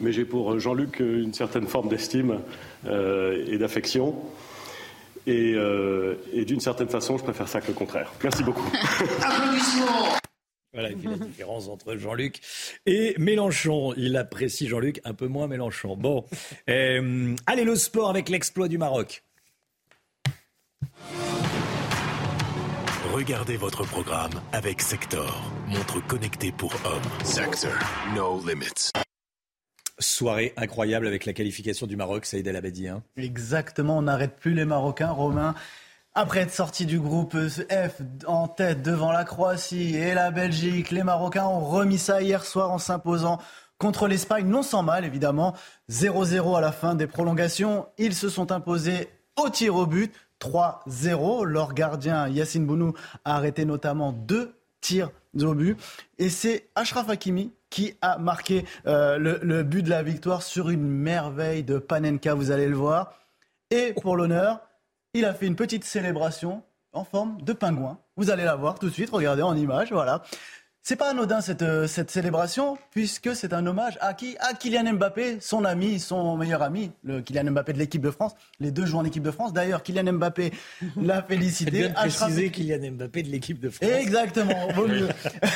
mais 0.00 0.12
j'ai 0.12 0.24
pour 0.24 0.58
Jean-Luc 0.58 1.00
une 1.00 1.32
certaine 1.32 1.66
forme 1.66 1.88
d'estime 1.88 2.40
euh, 2.86 3.44
et 3.46 3.58
d'affection. 3.58 4.16
Euh, 5.28 6.16
et, 6.32 6.44
d'une 6.44 6.60
certaine 6.60 6.88
façon, 6.88 7.16
je 7.16 7.24
préfère 7.24 7.48
ça 7.48 7.60
que 7.60 7.68
le 7.68 7.74
contraire. 7.74 8.12
Merci 8.22 8.42
beaucoup. 8.42 8.70
Applaudissements 9.22 10.18
voilà, 10.72 10.90
et 10.90 10.96
puis 10.96 11.06
la 11.06 11.16
différence 11.18 11.68
entre 11.68 11.94
Jean-Luc 11.96 12.40
et 12.84 13.14
Mélenchon. 13.16 13.94
Il 13.96 14.16
apprécie 14.16 14.66
Jean-Luc, 14.66 15.00
un 15.04 15.14
peu 15.14 15.28
moins 15.28 15.46
Mélenchon. 15.46 15.96
Bon, 15.96 16.24
euh, 16.68 17.36
allez, 17.46 17.62
le 17.62 17.76
sport 17.76 18.10
avec 18.10 18.28
l'exploit 18.28 18.66
du 18.66 18.76
Maroc. 18.76 19.22
Regardez 23.12 23.56
votre 23.56 23.84
programme 23.84 24.42
avec 24.52 24.82
Sector, 24.82 25.48
montre 25.68 26.04
connectée 26.04 26.50
pour 26.50 26.74
hommes. 26.84 27.24
Sector, 27.24 27.70
no 28.16 28.42
limits. 28.44 28.90
Soirée 29.98 30.52
incroyable 30.56 31.06
avec 31.06 31.24
la 31.24 31.32
qualification 31.32 31.86
du 31.86 31.96
Maroc, 31.96 32.26
Saïd 32.26 32.46
El 32.46 32.56
Abedi. 32.56 32.88
Hein. 32.88 33.02
Exactement, 33.16 33.98
on 33.98 34.02
n'arrête 34.02 34.36
plus 34.36 34.54
les 34.54 34.64
Marocains, 34.64 35.10
Romain. 35.10 35.54
Après 36.16 36.40
être 36.40 36.52
sorti 36.52 36.86
du 36.86 37.00
groupe 37.00 37.36
F 37.36 38.00
en 38.26 38.46
tête 38.46 38.82
devant 38.82 39.10
la 39.10 39.24
Croatie 39.24 39.96
et 39.96 40.14
la 40.14 40.30
Belgique, 40.30 40.90
les 40.90 41.02
Marocains 41.02 41.46
ont 41.46 41.64
remis 41.64 41.98
ça 41.98 42.22
hier 42.22 42.44
soir 42.44 42.70
en 42.70 42.78
s'imposant 42.78 43.40
contre 43.78 44.06
l'Espagne, 44.06 44.46
non 44.46 44.62
sans 44.62 44.82
mal 44.82 45.04
évidemment. 45.04 45.54
0-0 45.90 46.56
à 46.56 46.60
la 46.60 46.72
fin 46.72 46.94
des 46.94 47.06
prolongations. 47.06 47.86
Ils 47.98 48.14
se 48.14 48.28
sont 48.28 48.52
imposés 48.52 49.08
au 49.36 49.50
tir 49.50 49.74
au 49.74 49.86
but. 49.86 50.12
3-0. 50.40 51.44
Leur 51.44 51.74
gardien 51.74 52.28
Yacine 52.28 52.66
Bounou 52.66 52.94
a 53.24 53.36
arrêté 53.36 53.64
notamment 53.64 54.12
deux 54.12 54.54
tirs 54.80 55.10
au 55.40 55.54
but. 55.54 55.76
Et 56.18 56.28
c'est 56.28 56.68
Ashraf 56.74 57.08
Hakimi 57.08 57.52
qui 57.74 57.96
a 58.02 58.18
marqué 58.18 58.64
euh, 58.86 59.18
le, 59.18 59.64
but 59.64 59.82
de 59.82 59.90
la 59.90 60.04
victoire 60.04 60.44
sur 60.44 60.70
une 60.70 60.86
merveille 60.86 61.64
de 61.64 61.78
Panenka, 61.78 62.32
vous 62.32 62.52
allez 62.52 62.68
le 62.68 62.76
voir. 62.76 63.18
Et 63.72 63.94
pour 64.00 64.14
l'honneur, 64.14 64.60
il 65.12 65.24
a 65.24 65.34
fait 65.34 65.48
une 65.48 65.56
petite 65.56 65.82
célébration 65.82 66.62
en 66.92 67.02
forme 67.02 67.42
de 67.42 67.52
pingouin. 67.52 67.98
Vous 68.16 68.30
allez 68.30 68.44
la 68.44 68.54
voir 68.54 68.78
tout 68.78 68.86
de 68.86 68.92
suite, 68.92 69.10
regardez 69.10 69.42
en 69.42 69.56
image, 69.56 69.90
voilà. 69.90 70.22
C'est 70.86 70.96
pas 70.96 71.12
anodin 71.12 71.40
cette, 71.40 71.62
euh, 71.62 71.86
cette 71.86 72.10
célébration, 72.10 72.76
puisque 72.90 73.34
c'est 73.34 73.54
un 73.54 73.66
hommage 73.66 73.96
à 74.02 74.12
qui? 74.12 74.36
À 74.38 74.52
Kylian 74.52 74.92
Mbappé, 74.92 75.38
son 75.40 75.64
ami, 75.64 75.98
son 75.98 76.36
meilleur 76.36 76.60
ami, 76.60 76.92
le 77.04 77.22
Kylian 77.22 77.52
Mbappé 77.52 77.72
de 77.72 77.78
l'équipe 77.78 78.02
de 78.02 78.10
France. 78.10 78.36
Les 78.60 78.70
deux 78.70 78.84
jouent 78.84 78.98
en 78.98 79.04
équipe 79.06 79.22
de 79.22 79.30
France. 79.30 79.54
D'ailleurs, 79.54 79.82
Kylian 79.82 80.12
Mbappé 80.12 80.52
l'a 81.02 81.22
félicité. 81.22 81.70
bien 81.70 81.90
précisé 81.92 82.50
Kylian 82.50 82.90
Mbappé 82.90 83.22
de 83.22 83.30
l'équipe 83.30 83.58
de 83.60 83.70
France. 83.70 83.88
Exactement, 83.88 84.68
vaut 84.74 84.86
mieux. 84.86 85.08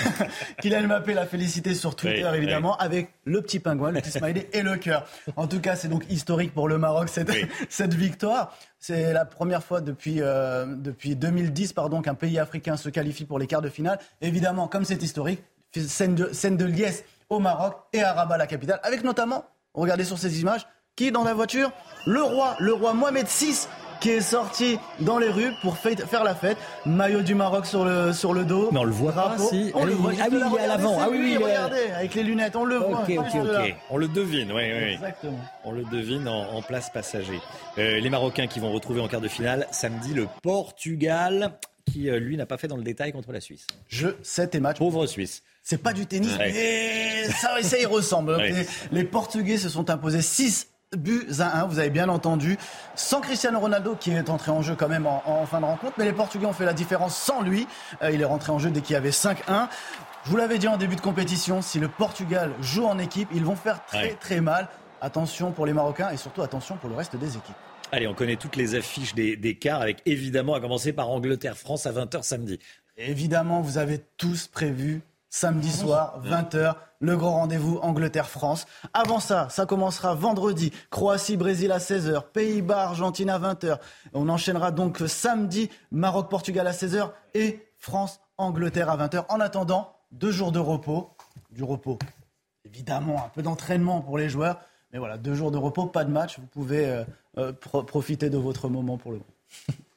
Kylian 0.63 0.85
Mbappé 0.85 1.13
l'a 1.13 1.27
félicité 1.27 1.75
sur 1.75 1.95
Twitter, 1.95 2.27
évidemment, 2.35 2.79
avec 2.79 3.11
le 3.27 3.43
petit 3.43 3.59
pingouin, 3.59 3.91
le 3.91 4.01
petit 4.01 4.13
smiley 4.13 4.49
et 4.55 4.63
le 4.63 4.79
cœur. 4.79 5.07
En 5.37 5.47
tout 5.47 5.61
cas, 5.61 5.77
c'est 5.77 5.89
donc 5.89 6.05
historique 6.09 6.55
pour 6.55 6.69
le 6.69 6.79
Maroc, 6.79 7.11
cette, 7.11 7.31
cette 7.69 7.93
victoire. 7.93 8.57
C'est 8.79 9.13
la 9.13 9.25
première 9.25 9.65
fois 9.65 9.81
depuis, 9.81 10.21
euh, 10.21 10.65
depuis 10.67 11.17
2010 11.17 11.73
pardon, 11.73 12.01
qu'un 12.01 12.15
pays 12.15 12.39
africain 12.39 12.77
se 12.77 12.89
qualifie 12.89 13.25
pour 13.25 13.39
les 13.39 13.47
quarts 13.47 13.63
de 13.63 13.69
finale. 13.69 13.99
Évidemment, 14.21 14.69
comme 14.69 14.85
c'est 14.85 15.03
historique, 15.03 15.43
scène 15.75 16.15
de, 16.15 16.33
scène 16.33 16.57
de 16.57 16.65
liesse 16.65 17.05
au 17.29 17.41
Maroc 17.41 17.77
et 17.93 18.03
à 18.03 18.13
Rabat, 18.13 18.39
la 18.39 18.47
capitale, 18.47 18.81
avec 18.83 19.03
notamment, 19.05 19.45
regardez 19.75 20.05
sur 20.05 20.19
ces 20.19 20.41
images, 20.41 20.67
qui 20.97 21.09
est 21.09 21.11
dans 21.11 21.25
la 21.25 21.35
voiture? 21.35 21.71
Le 22.07 22.23
roi, 22.23 22.57
le 22.59 22.73
roi 22.73 22.95
Mohamed 22.95 23.27
VI 23.27 23.69
qui 24.01 24.11
est 24.11 24.21
sorti 24.21 24.79
dans 25.01 25.19
les 25.19 25.29
rues 25.29 25.53
pour 25.63 25.77
faire 25.77 26.25
la 26.25 26.35
fête. 26.35 26.57
Maillot 26.87 27.23
du 27.23 27.35
Maroc 27.35 27.67
sur 27.67 27.85
le, 27.85 28.13
sur 28.13 28.33
le 28.33 28.45
dos. 28.45 28.69
Mais 28.73 28.79
on 28.79 28.85
le 28.85 28.93
voit 28.93 29.13
pas, 29.13 29.37
si. 29.39 29.71
On 29.75 29.83
ah, 29.83 29.87
le 29.87 29.93
voit, 29.93 30.13
ah 30.21 30.27
oui, 30.31 30.39
il 30.41 30.57
est 30.57 30.61
à 30.61 30.67
l'avant. 30.67 30.99
Ah 31.01 31.09
oui, 31.11 31.19
oui, 31.21 31.37
regardez, 31.37 31.91
avec 31.95 32.15
les 32.15 32.23
lunettes, 32.23 32.57
on 32.57 32.65
le 32.65 32.77
voit. 32.77 33.01
Ok, 33.01 33.13
ok, 33.17 33.35
ok. 33.35 33.75
On 33.91 33.97
le 33.97 34.09
devine, 34.09 34.53
oui, 34.53 34.63
oui. 34.63 34.93
Exactement. 34.95 35.39
On 35.65 35.73
le 35.73 35.85
devine 35.85 36.29
en, 36.29 36.63
place 36.63 36.91
passager. 36.91 37.41
Euh, 37.79 38.01
les 38.01 38.11
Marocains 38.11 38.47
qui 38.47 38.61
vont 38.61 38.73
retrouver 38.73 39.01
en 39.01 39.09
quart 39.09 39.21
de 39.21 39.29
finale 39.29 39.67
samedi 39.71 40.13
le 40.13 40.27
Portugal 40.43 41.59
qui, 41.87 42.11
euh, 42.11 42.19
lui, 42.19 42.37
n'a 42.37 42.47
pas 42.47 42.59
fait 42.59 42.69
dans 42.69 42.77
le 42.77 42.83
détail 42.83 43.13
contre 43.13 43.33
la 43.33 43.41
Suisse. 43.41 43.67
Je, 43.89 44.09
7 44.23 44.55
et 44.55 44.61
match. 44.61 44.79
Pauvre 44.79 45.07
Suisse. 45.07 45.43
C'est 45.63 45.83
pas 45.83 45.93
du 45.93 46.07
tennis, 46.07 46.35
mais 46.39 47.25
ça, 47.25 47.63
ça 47.63 47.79
y 47.79 47.87
ressemble. 47.87 48.37
Les, 48.39 48.67
les 48.93 49.05
Portugais 49.05 49.59
se 49.59 49.69
sont 49.69 49.91
imposés 49.91 50.23
6 50.23 50.69
buts 50.97 51.27
à 51.41 51.61
1, 51.61 51.67
vous 51.67 51.79
avez 51.79 51.91
bien 51.91 52.09
entendu, 52.09 52.57
sans 52.95 53.21
Cristiano 53.21 53.61
Ronaldo 53.61 53.95
qui 53.95 54.11
est 54.11 54.31
entré 54.31 54.51
en 54.51 54.63
jeu 54.63 54.75
quand 54.75 54.89
même 54.89 55.07
en, 55.07 55.45
fin 55.47 55.61
de 55.61 55.67
rencontre, 55.67 55.95
mais 55.99 56.05
les 56.05 56.13
Portugais 56.13 56.47
ont 56.47 56.53
fait 56.53 56.65
la 56.65 56.73
différence 56.73 57.17
sans 57.17 57.43
lui. 57.43 57.67
Euh, 58.03 58.11
il 58.11 58.21
est 58.21 58.25
rentré 58.25 58.53
en 58.53 58.59
jeu 58.59 58.71
dès 58.71 58.81
qu'il 58.81 58.95
y 58.95 58.97
avait 58.97 59.11
5-1. 59.11 59.69
Je 60.25 60.31
vous 60.31 60.37
l'avais 60.37 60.59
dit 60.59 60.69
en 60.69 60.77
début 60.77 60.97
de 60.97 61.01
compétition, 61.01 61.63
si 61.63 61.79
le 61.79 61.89
Portugal 61.89 62.53
joue 62.61 62.87
en 62.87 62.99
équipe, 62.99 63.29
ils 63.35 63.45
vont 63.45 63.57
faire 63.57 63.85
très 63.87 64.15
très 64.15 64.41
mal. 64.41 64.69
Attention 65.01 65.53
pour 65.53 65.65
les 65.65 65.73
Marocains 65.73 66.11
et 66.11 66.17
surtout 66.17 66.43
attention 66.43 66.77
pour 66.77 66.89
le 66.89 66.97
reste 66.97 67.17
des 67.17 67.37
équipes. 67.37 67.55
Allez, 67.93 68.07
on 68.07 68.15
connaît 68.15 68.37
toutes 68.37 68.57
les 68.57 68.75
affiches 68.75 69.15
des, 69.15 69.37
des 69.37 69.55
quarts 69.55 69.81
avec 69.81 70.03
évidemment 70.07 70.55
à 70.55 70.61
commencer 70.61 70.93
par 70.93 71.09
Angleterre-France 71.09 71.87
à 71.87 71.93
20h 71.93 72.23
samedi. 72.23 72.59
Évidemment, 72.97 73.61
vous 73.61 73.79
avez 73.79 74.01
tous 74.17 74.49
prévu 74.49 75.03
samedi 75.31 75.71
soir, 75.71 76.21
20h, 76.25 76.75
le 77.01 77.17
grand 77.17 77.33
rendez-vous 77.33 77.79
Angleterre-France. 77.79 78.67
Avant 78.93 79.21
ça, 79.21 79.49
ça 79.51 79.67
commencera 79.67 80.15
vendredi, 80.15 80.73
Croatie-Brésil 80.91 81.71
à 81.73 81.79
16h, 81.79 82.23
Pays-Bas, 82.33 82.85
Argentine 82.85 83.31
à 83.31 83.39
20h. 83.39 83.79
On 84.15 84.29
enchaînera 84.29 84.71
donc 84.71 85.03
samedi, 85.07 85.71
Maroc-Portugal 85.93 86.67
à 86.67 86.73
16h 86.73 87.11
et 87.35 87.67
France-Angleterre 87.79 88.91
à 88.91 88.97
20h. 88.97 89.27
En 89.29 89.41
attendant, 89.41 89.95
deux 90.13 90.33
jours 90.33 90.53
de 90.53 90.59
repos, 90.59 91.11
du 91.51 91.63
repos. 91.63 91.99
Évidemment, 92.65 93.25
un 93.25 93.29
peu 93.29 93.43
d'entraînement 93.43 94.01
pour 94.01 94.19
les 94.19 94.29
joueurs, 94.29 94.61
mais 94.93 94.99
voilà, 94.99 95.19
deux 95.19 95.35
jours 95.35 95.51
de 95.51 95.59
repos, 95.59 95.87
pas 95.87 96.05
de 96.05 96.11
match. 96.11 96.39
Vous 96.39 96.47
pouvez 96.47 96.87
euh, 96.87 97.05
euh, 97.37 97.53
profiter 97.53 98.31
de 98.31 98.39
votre 98.39 98.69
moment 98.69 98.97
pour 98.97 99.13
le 99.13 99.19
moment. 99.19 99.79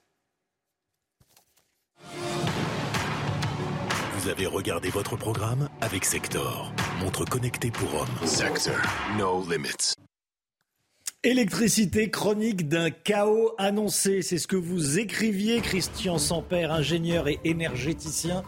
Vous 4.22 4.30
avez 4.30 4.46
regardé 4.46 4.90
votre 4.90 5.16
programme 5.16 5.68
avec 5.82 6.06
Sector, 6.06 6.72
montre 7.00 7.26
connectée 7.26 7.72
pour 7.72 8.02
hommes. 8.02 8.28
Sector, 8.28 8.76
no 9.18 9.44
limits. 9.50 9.96
Électricité 11.24 12.12
chronique 12.12 12.68
d'un 12.68 12.92
chaos 12.92 13.56
annoncé. 13.58 14.22
C'est 14.22 14.38
ce 14.38 14.48
que 14.48 14.56
vous 14.56 15.00
écriviez, 15.00 15.62
Christian 15.62 16.20
Samper, 16.20 16.66
ingénieur 16.66 17.28
et 17.28 17.40
énergéticien, 17.46 18.44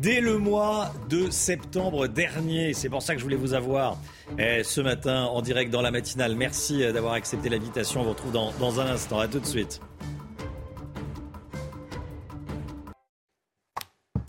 dès 0.00 0.20
le 0.20 0.38
mois 0.38 0.92
de 1.08 1.28
septembre 1.30 2.06
dernier. 2.06 2.72
C'est 2.72 2.88
pour 2.88 3.02
ça 3.02 3.14
que 3.14 3.18
je 3.18 3.24
voulais 3.24 3.34
vous 3.34 3.54
avoir 3.54 3.98
eh, 4.38 4.62
ce 4.62 4.80
matin 4.80 5.24
en 5.24 5.42
direct 5.42 5.72
dans 5.72 5.82
la 5.82 5.90
matinale. 5.90 6.36
Merci 6.36 6.84
euh, 6.84 6.92
d'avoir 6.92 7.14
accepté 7.14 7.48
l'invitation. 7.48 8.02
On 8.02 8.04
vous 8.04 8.10
retrouve 8.10 8.32
dans, 8.32 8.52
dans 8.60 8.78
un 8.78 8.86
instant. 8.86 9.18
À 9.18 9.26
tout 9.26 9.40
de 9.40 9.46
suite. 9.46 9.80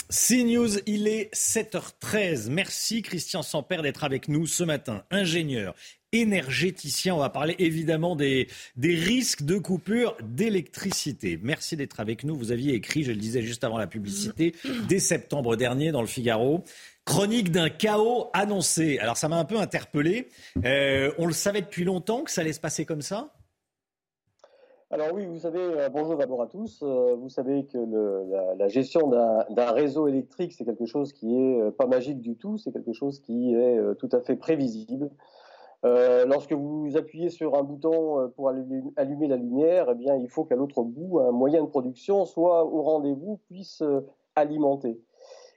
CNews, 0.10 0.80
il 0.86 1.08
est 1.08 1.34
7h13. 1.34 2.50
Merci 2.50 3.02
Christian 3.02 3.44
Samper 3.44 3.82
d'être 3.82 4.06
avec 4.06 4.30
nous 4.30 4.48
ce 4.48 4.64
matin. 4.64 5.04
Ingénieur, 5.12 5.76
énergéticien, 6.14 7.14
on 7.14 7.18
va 7.18 7.30
parler 7.30 7.56
évidemment 7.60 8.16
des, 8.16 8.48
des 8.78 8.96
risques 8.96 9.44
de 9.44 9.58
coupure 9.58 10.16
d'électricité. 10.24 11.38
Merci 11.44 11.76
d'être 11.76 12.00
avec 12.00 12.24
nous. 12.24 12.38
Vous 12.38 12.54
aviez 12.54 12.74
écrit, 12.74 13.04
je 13.04 13.12
le 13.12 13.18
disais 13.18 13.42
juste 13.42 13.66
avant 13.66 13.78
la 13.78 13.88
publicité, 13.88 14.56
dès 14.88 15.00
septembre 15.00 15.58
dernier 15.58 15.92
dans 15.92 16.02
le 16.02 16.08
Figaro. 16.08 16.64
Chronique 17.04 17.52
d'un 17.52 17.70
chaos 17.70 18.30
annoncé. 18.34 19.00
Alors 19.00 19.18
ça 19.18 19.28
m'a 19.28 19.38
un 19.38 19.46
peu 19.46 19.60
interpellé. 19.60 20.30
Euh, 20.64 21.12
on 21.18 21.26
le 21.26 21.34
savait 21.34 21.62
depuis 21.62 21.84
longtemps 21.84 22.24
que 22.24 22.32
ça 22.32 22.42
allait 22.42 22.54
se 22.54 22.60
passer 22.62 22.86
comme 22.86 23.02
ça? 23.02 23.34
Alors 24.90 25.10
oui, 25.14 25.26
vous 25.26 25.40
savez, 25.40 25.60
euh, 25.60 25.90
bonjour 25.90 26.16
d'abord 26.16 26.42
à 26.42 26.48
tous. 26.48 26.82
Euh, 26.82 27.14
vous 27.16 27.28
savez 27.28 27.66
que 27.66 27.78
la, 28.58 28.70
gestion 28.70 29.10
d'un 29.10 29.72
réseau 29.72 30.08
électrique, 30.08 30.54
c'est 30.54 30.64
quelque 30.64 30.86
chose 30.86 31.12
qui 31.12 31.36
est 31.36 31.62
euh, 31.62 31.72
pas 31.72 31.88
magique 31.88 32.22
du 32.22 32.38
tout, 32.38 32.58
c'est 32.58 32.72
quelque 32.72 32.94
chose 32.94 33.20
qui 33.20 33.54
est 33.54 33.80
tout 33.98 34.08
à 34.14 34.22
fait 34.22 34.38
prévisible. 34.38 35.10
lorsque 35.84 36.54
vous 36.54 36.96
appuyez 36.96 37.30
sur 37.30 37.56
un 37.56 37.64
bouton 37.64 38.32
pour 38.36 38.50
allumer 38.50 39.28
la 39.28 39.36
lumière, 39.36 39.88
eh 39.92 39.96
bien, 39.96 40.16
il 40.16 40.30
faut 40.30 40.46
qu'à 40.46 40.56
l'autre 40.56 40.84
bout, 40.84 41.20
un 41.20 41.32
moyen 41.32 41.64
de 41.64 41.68
production 41.68 42.26
soit 42.26 42.66
au 42.66 42.82
rendez-vous, 42.82 43.42
puisse 43.50 43.84
alimenter. 44.36 45.02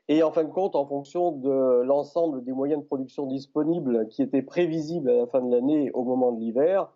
Et 0.08 0.24
en 0.24 0.32
fin 0.32 0.42
de 0.42 0.50
compte, 0.50 0.74
en 0.74 0.86
fonction 0.86 1.30
de 1.30 1.82
l'ensemble 1.82 2.42
des 2.42 2.52
moyens 2.52 2.82
de 2.82 2.86
production 2.86 3.26
disponibles 3.26 4.08
qui 4.08 4.22
étaient 4.22 4.42
prévisibles 4.42 5.08
à 5.08 5.14
la 5.14 5.26
fin 5.28 5.40
de 5.40 5.54
l'année 5.54 5.92
au 5.92 6.02
moment 6.02 6.32
de 6.32 6.40
l'hiver, 6.40 6.92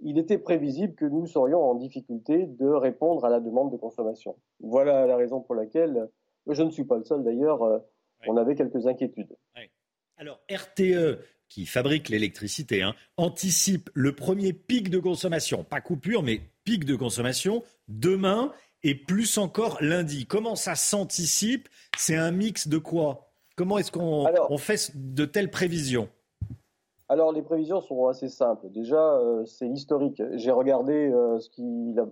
il 0.00 0.18
était 0.18 0.38
prévisible 0.38 0.94
que 0.94 1.04
nous 1.04 1.26
serions 1.26 1.62
en 1.62 1.74
difficulté 1.74 2.46
de 2.46 2.66
répondre 2.66 3.24
à 3.24 3.30
la 3.30 3.40
demande 3.40 3.72
de 3.72 3.76
consommation. 3.76 4.36
Voilà 4.60 5.06
la 5.06 5.16
raison 5.16 5.40
pour 5.40 5.54
laquelle, 5.54 6.08
je 6.46 6.62
ne 6.62 6.70
suis 6.70 6.84
pas 6.84 6.96
le 6.96 7.04
seul 7.04 7.24
d'ailleurs, 7.24 7.62
euh, 7.62 7.78
on 8.26 8.36
avait 8.36 8.54
quelques 8.54 8.86
inquiétudes. 8.86 9.36
Alors 10.18 10.40
RTE, 10.50 11.18
qui 11.48 11.66
fabrique 11.66 12.08
l'électricité, 12.08 12.82
hein, 12.82 12.94
anticipe 13.16 13.90
le 13.94 14.14
premier 14.14 14.52
pic 14.52 14.88
de 14.88 14.98
consommation, 14.98 15.62
pas 15.64 15.80
coupure, 15.80 16.22
mais 16.22 16.40
pic 16.64 16.84
de 16.84 16.96
consommation, 16.96 17.62
demain 17.88 18.52
et 18.82 18.94
plus 18.94 19.38
encore 19.38 19.78
lundi. 19.82 20.26
Comment 20.26 20.56
ça 20.56 20.74
s'anticipe? 20.74 21.68
C'est 21.96 22.16
un 22.16 22.30
mix 22.30 22.68
de 22.68 22.78
quoi? 22.78 23.30
Comment 23.56 23.78
est-ce 23.78 23.90
qu'on 23.90 24.58
fait 24.58 24.92
de 24.94 25.24
telles 25.24 25.50
prévisions? 25.50 26.08
Alors 27.08 27.30
les 27.30 27.42
prévisions 27.42 27.80
sont 27.80 28.06
assez 28.08 28.28
simples. 28.28 28.68
Déjà, 28.70 28.98
euh, 28.98 29.44
c'est 29.44 29.68
historique. 29.68 30.20
J'ai 30.32 30.50
regardé 30.50 31.08
euh, 31.12 31.38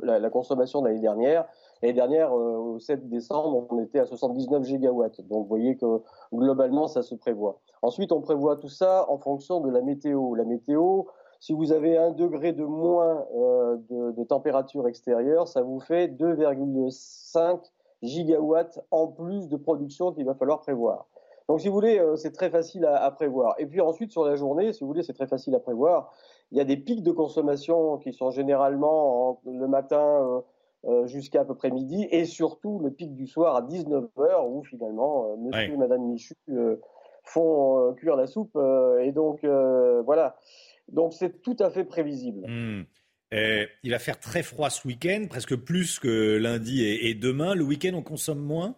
la, 0.03 0.31
consommation 0.31 0.83
de 0.83 0.89
l'année 0.89 1.01
dernière. 1.01 1.47
L'année 1.83 1.95
dernière, 1.95 2.33
euh, 2.33 2.57
au 2.57 2.79
7 2.79 3.09
décembre, 3.09 3.67
on 3.71 3.83
était 3.83 3.99
à 3.99 4.07
79 4.07 4.63
gigawatts. 4.65 5.21
Donc 5.23 5.43
vous 5.43 5.49
voyez 5.49 5.77
que 5.77 6.01
globalement, 6.33 6.87
ça 6.87 7.03
se 7.03 7.17
prévoit. 7.17 7.61
Ensuite, 7.83 8.13
on 8.13 8.21
prévoit 8.21 8.57
tout 8.57 8.69
ça 8.69 9.07
en 9.11 9.19
fonction 9.19 9.61
de 9.61 9.71
la 9.71 9.83
météo. 9.83 10.37
La 10.37 10.45
météo, 10.45 11.03
si 11.41 11.53
vous 11.53 11.73
avez 11.73 11.99
un 11.99 12.13
degré 12.13 12.53
de 12.53 12.65
moins 12.65 13.27
de, 13.35 14.13
de, 14.13 14.25
température 14.25 14.87
extérieure, 14.87 15.49
ça 15.49 15.63
vous 15.63 15.81
fait 15.81 16.07
2,5 16.07 17.61
gigawatts 18.03 18.81
en 18.91 19.09
plus 19.09 19.49
de 19.49 19.57
production 19.57 20.13
qu'il 20.13 20.25
va 20.25 20.35
falloir 20.35 20.61
prévoir. 20.61 21.07
Donc, 21.49 21.61
si 21.61 21.69
vous 21.69 21.75
voulez, 21.75 21.99
euh, 21.99 22.17
c'est 22.17 22.33
très 22.33 22.51
facile 22.51 22.87
à, 22.87 23.11
prévoir. 23.11 23.55
Et 23.59 23.67
puis 23.67 23.81
ensuite, 23.81 24.11
sur 24.11 24.25
la 24.25 24.35
journée, 24.35 24.73
si 24.73 24.81
vous 24.81 24.87
voulez, 24.87 25.03
c'est 25.03 25.13
très 25.13 25.27
facile 25.27 25.55
à 25.55 25.61
prévoir. 25.61 26.13
Il 26.51 26.59
y 26.59 26.61
a 26.61 26.65
des 26.65 26.77
pics 26.77 27.03
de 27.03 27.11
consommation 27.11 27.99
qui 27.99 28.13
sont 28.13 28.31
généralement 28.31 29.41
le 29.45 29.67
matin 29.67 30.03
euh, 30.03 30.41
euh, 30.87 31.07
jusqu'à 31.07 31.43
à 31.43 31.45
peu 31.45 31.55
près 31.55 31.71
midi, 31.71 32.07
et 32.11 32.25
surtout 32.25 32.79
le 32.79 32.91
pic 32.91 33.15
du 33.15 33.27
soir 33.27 33.57
à 33.57 33.63
19h, 33.63 34.49
où 34.49 34.63
finalement, 34.65 35.37
monsieur 35.37 35.75
et 35.75 35.77
madame 35.77 36.03
Michu 36.03 36.35
font 37.25 37.95
cuire 37.95 38.17
la 38.17 38.27
soupe. 38.27 38.59
et 39.01 39.13
donc, 39.13 39.45
voilà. 39.45 40.37
Donc, 40.89 41.13
c'est 41.13 41.43
tout 41.43 41.57
à 41.59 41.71
fait 41.71 41.85
prévisible. 41.85 42.47
Hmm. 42.47 42.85
il 43.33 43.91
va 43.91 43.99
faire 43.99 44.19
très 44.19 44.43
froid 44.43 44.71
ce 44.71 44.87
week-end, 44.87 45.27
presque 45.29 45.57
plus 45.57 45.99
que 45.99 46.37
lundi 46.37 46.85
et 46.85 47.15
demain. 47.15 47.55
Le 47.55 47.65
week-end, 47.65 47.93
on 47.95 48.03
consomme 48.03 48.41
moins? 48.41 48.77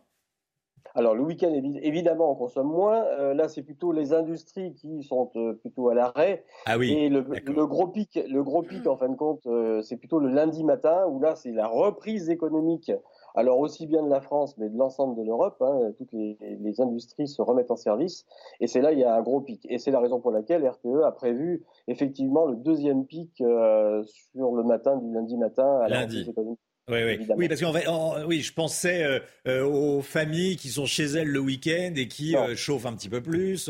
Alors 0.97 1.14
le 1.14 1.22
week-end, 1.22 1.53
évidemment, 1.82 2.32
on 2.32 2.34
consomme 2.34 2.68
moins. 2.68 3.05
Euh, 3.05 3.34
là, 3.34 3.49
c'est 3.49 3.62
plutôt 3.62 3.92
les 3.92 4.14
industries 4.14 4.72
qui 4.72 5.03
sont 5.03 5.30
euh, 5.36 5.53
plutôt 5.53 5.90
à 5.90 5.94
l'arrêt. 5.94 6.42
Ah 6.64 6.78
oui. 6.78 6.90
Et 6.90 7.11
le, 7.11 7.20
gros 7.66 7.86
pic, 7.86 8.18
le 8.26 8.42
gros 8.42 8.62
pic, 8.62 8.86
en 8.86 8.97
fin 8.97 9.11
de 9.11 9.14
compte, 9.14 9.47
euh, 9.47 9.82
c'est 9.82 9.99
plutôt 9.99 10.18
le 10.18 10.30
lundi 10.30 10.64
matin 10.64 11.07
où 11.07 11.20
là, 11.20 11.36
c'est 11.36 11.53
la 11.53 11.68
reprise 11.68 12.30
économique. 12.30 12.90
Alors 13.34 13.59
aussi 13.59 13.86
bien 13.86 14.03
de 14.03 14.09
la 14.09 14.22
France, 14.22 14.57
mais 14.57 14.70
de 14.70 14.78
l'ensemble 14.78 15.16
de 15.18 15.22
l'Europe. 15.22 15.61
Hein, 15.61 15.92
toutes 15.99 16.12
les, 16.14 16.80
industries 16.80 17.28
se 17.28 17.42
remettent 17.42 17.70
en 17.70 17.76
service. 17.76 18.24
Et 18.61 18.66
c'est 18.66 18.80
là 18.80 18.92
il 18.92 18.99
y 18.99 19.05
a 19.05 19.14
un 19.14 19.20
gros 19.20 19.42
pic. 19.42 19.66
Et 19.68 19.76
c'est 19.76 19.90
la 19.90 20.01
raison 20.01 20.18
pour 20.18 20.30
laquelle 20.30 20.66
RTE 20.66 21.05
a 21.05 21.12
prévu 21.12 21.62
effectivement 21.88 22.47
le 22.47 22.57
deuxième 22.57 23.05
pic 23.05 23.36
sur 23.36 24.55
le 24.55 24.62
matin 24.62 24.97
du 24.97 25.12
lundi 25.12 25.36
matin 25.36 25.80
à 25.80 25.88
la 25.88 26.01
reprise 26.01 26.26
économique. 26.26 26.59
Oui, 26.89 26.99
oui. 27.03 27.26
oui, 27.37 27.49
parce 27.49 27.61
qu'en 27.61 28.24
oui, 28.26 28.43
je 28.43 28.53
pensais 28.53 29.03
euh, 29.03 29.18
euh, 29.49 29.64
aux 29.64 30.03
familles 30.03 30.57
qui 30.57 30.68
sont 30.68 30.87
chez 30.87 31.07
elles 31.07 31.26
le 31.26 31.41
week-end 31.41 31.93
et 31.97 32.07
qui 32.07 32.37
euh, 32.37 32.55
chauffent 32.55 32.87
un 32.87 32.95
petit 32.95 33.09
peu 33.09 33.20
plus, 33.20 33.68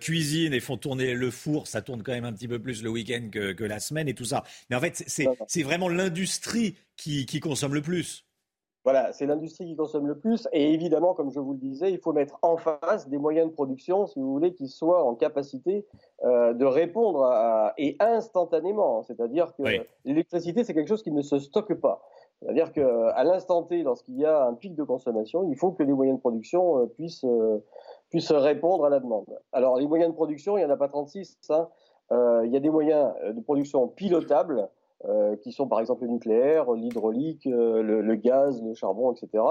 cuisinent 0.00 0.54
et 0.54 0.60
font 0.60 0.78
tourner 0.78 1.12
le 1.12 1.30
four, 1.30 1.66
ça 1.66 1.82
tourne 1.82 2.02
quand 2.02 2.12
même 2.12 2.24
un 2.24 2.32
petit 2.32 2.48
peu 2.48 2.58
plus 2.58 2.82
le 2.82 2.88
week-end 2.88 3.28
que, 3.30 3.52
que, 3.52 3.64
la 3.64 3.80
semaine 3.80 4.08
et 4.08 4.14
tout 4.14 4.24
ça. 4.24 4.44
Mais 4.70 4.76
en 4.76 4.80
fait, 4.80 5.04
c'est 5.06 5.62
vraiment 5.62 5.90
l'industrie 5.90 6.76
qui, 6.96 7.26
qui 7.26 7.38
consomme 7.40 7.74
le 7.74 7.82
plus. 7.82 8.24
Voilà, 8.84 9.12
c'est 9.12 9.26
l'industrie 9.26 9.66
qui 9.66 9.76
consomme 9.76 10.06
le 10.06 10.18
plus. 10.18 10.48
Et 10.54 10.72
évidemment, 10.72 11.12
comme 11.12 11.30
je 11.30 11.40
vous 11.40 11.52
le 11.52 11.58
disais, 11.58 11.92
il 11.92 11.98
faut 11.98 12.14
mettre 12.14 12.38
en 12.40 12.56
face 12.56 13.10
des 13.10 13.18
moyens 13.18 13.50
de 13.50 13.52
production, 13.52 14.06
si 14.06 14.18
vous 14.18 14.32
voulez, 14.32 14.54
qui 14.54 14.68
soient 14.68 15.04
en 15.04 15.14
capacité 15.14 15.84
de 16.24 16.64
répondre 16.64 17.24
à, 17.24 17.74
et 17.76 17.96
instantanément. 18.00 19.02
C'est-à-dire 19.02 19.54
que 19.54 19.64
l'électricité, 20.06 20.64
c'est 20.64 20.72
quelque 20.72 20.88
chose 20.88 21.02
qui 21.02 21.12
ne 21.12 21.20
se 21.20 21.38
stocke 21.38 21.74
pas. 21.74 22.02
C'est-à-dire 22.40 22.72
qu'à 22.72 23.24
l'instant 23.24 23.64
T, 23.64 23.82
lorsqu'il 23.82 24.16
y 24.16 24.24
a 24.24 24.44
un 24.44 24.54
pic 24.54 24.74
de 24.74 24.84
consommation, 24.84 25.44
il 25.48 25.56
faut 25.56 25.72
que 25.72 25.82
les 25.82 25.92
moyens 25.92 26.18
de 26.18 26.20
production 26.20 26.82
euh, 26.82 26.86
puissent, 26.86 27.24
euh, 27.24 27.58
puissent 28.10 28.30
répondre 28.30 28.84
à 28.84 28.90
la 28.90 29.00
demande. 29.00 29.26
Alors, 29.52 29.76
les 29.76 29.86
moyens 29.86 30.10
de 30.10 30.14
production, 30.14 30.56
il 30.56 30.64
n'y 30.64 30.70
en 30.70 30.72
a 30.72 30.76
pas 30.76 30.88
36. 30.88 31.36
Hein. 31.50 31.68
Euh, 32.12 32.42
il 32.46 32.52
y 32.52 32.56
a 32.56 32.60
des 32.60 32.70
moyens 32.70 33.12
de 33.24 33.40
production 33.40 33.88
pilotables 33.88 34.68
euh, 35.04 35.36
qui 35.36 35.52
sont 35.52 35.68
par 35.68 35.78
exemple 35.78 36.02
le 36.02 36.10
nucléaire, 36.10 36.72
l'hydraulique, 36.72 37.46
euh, 37.46 37.82
le, 37.82 38.14
gaz, 38.16 38.60
le 38.60 38.74
charbon, 38.74 39.12
etc. 39.12 39.44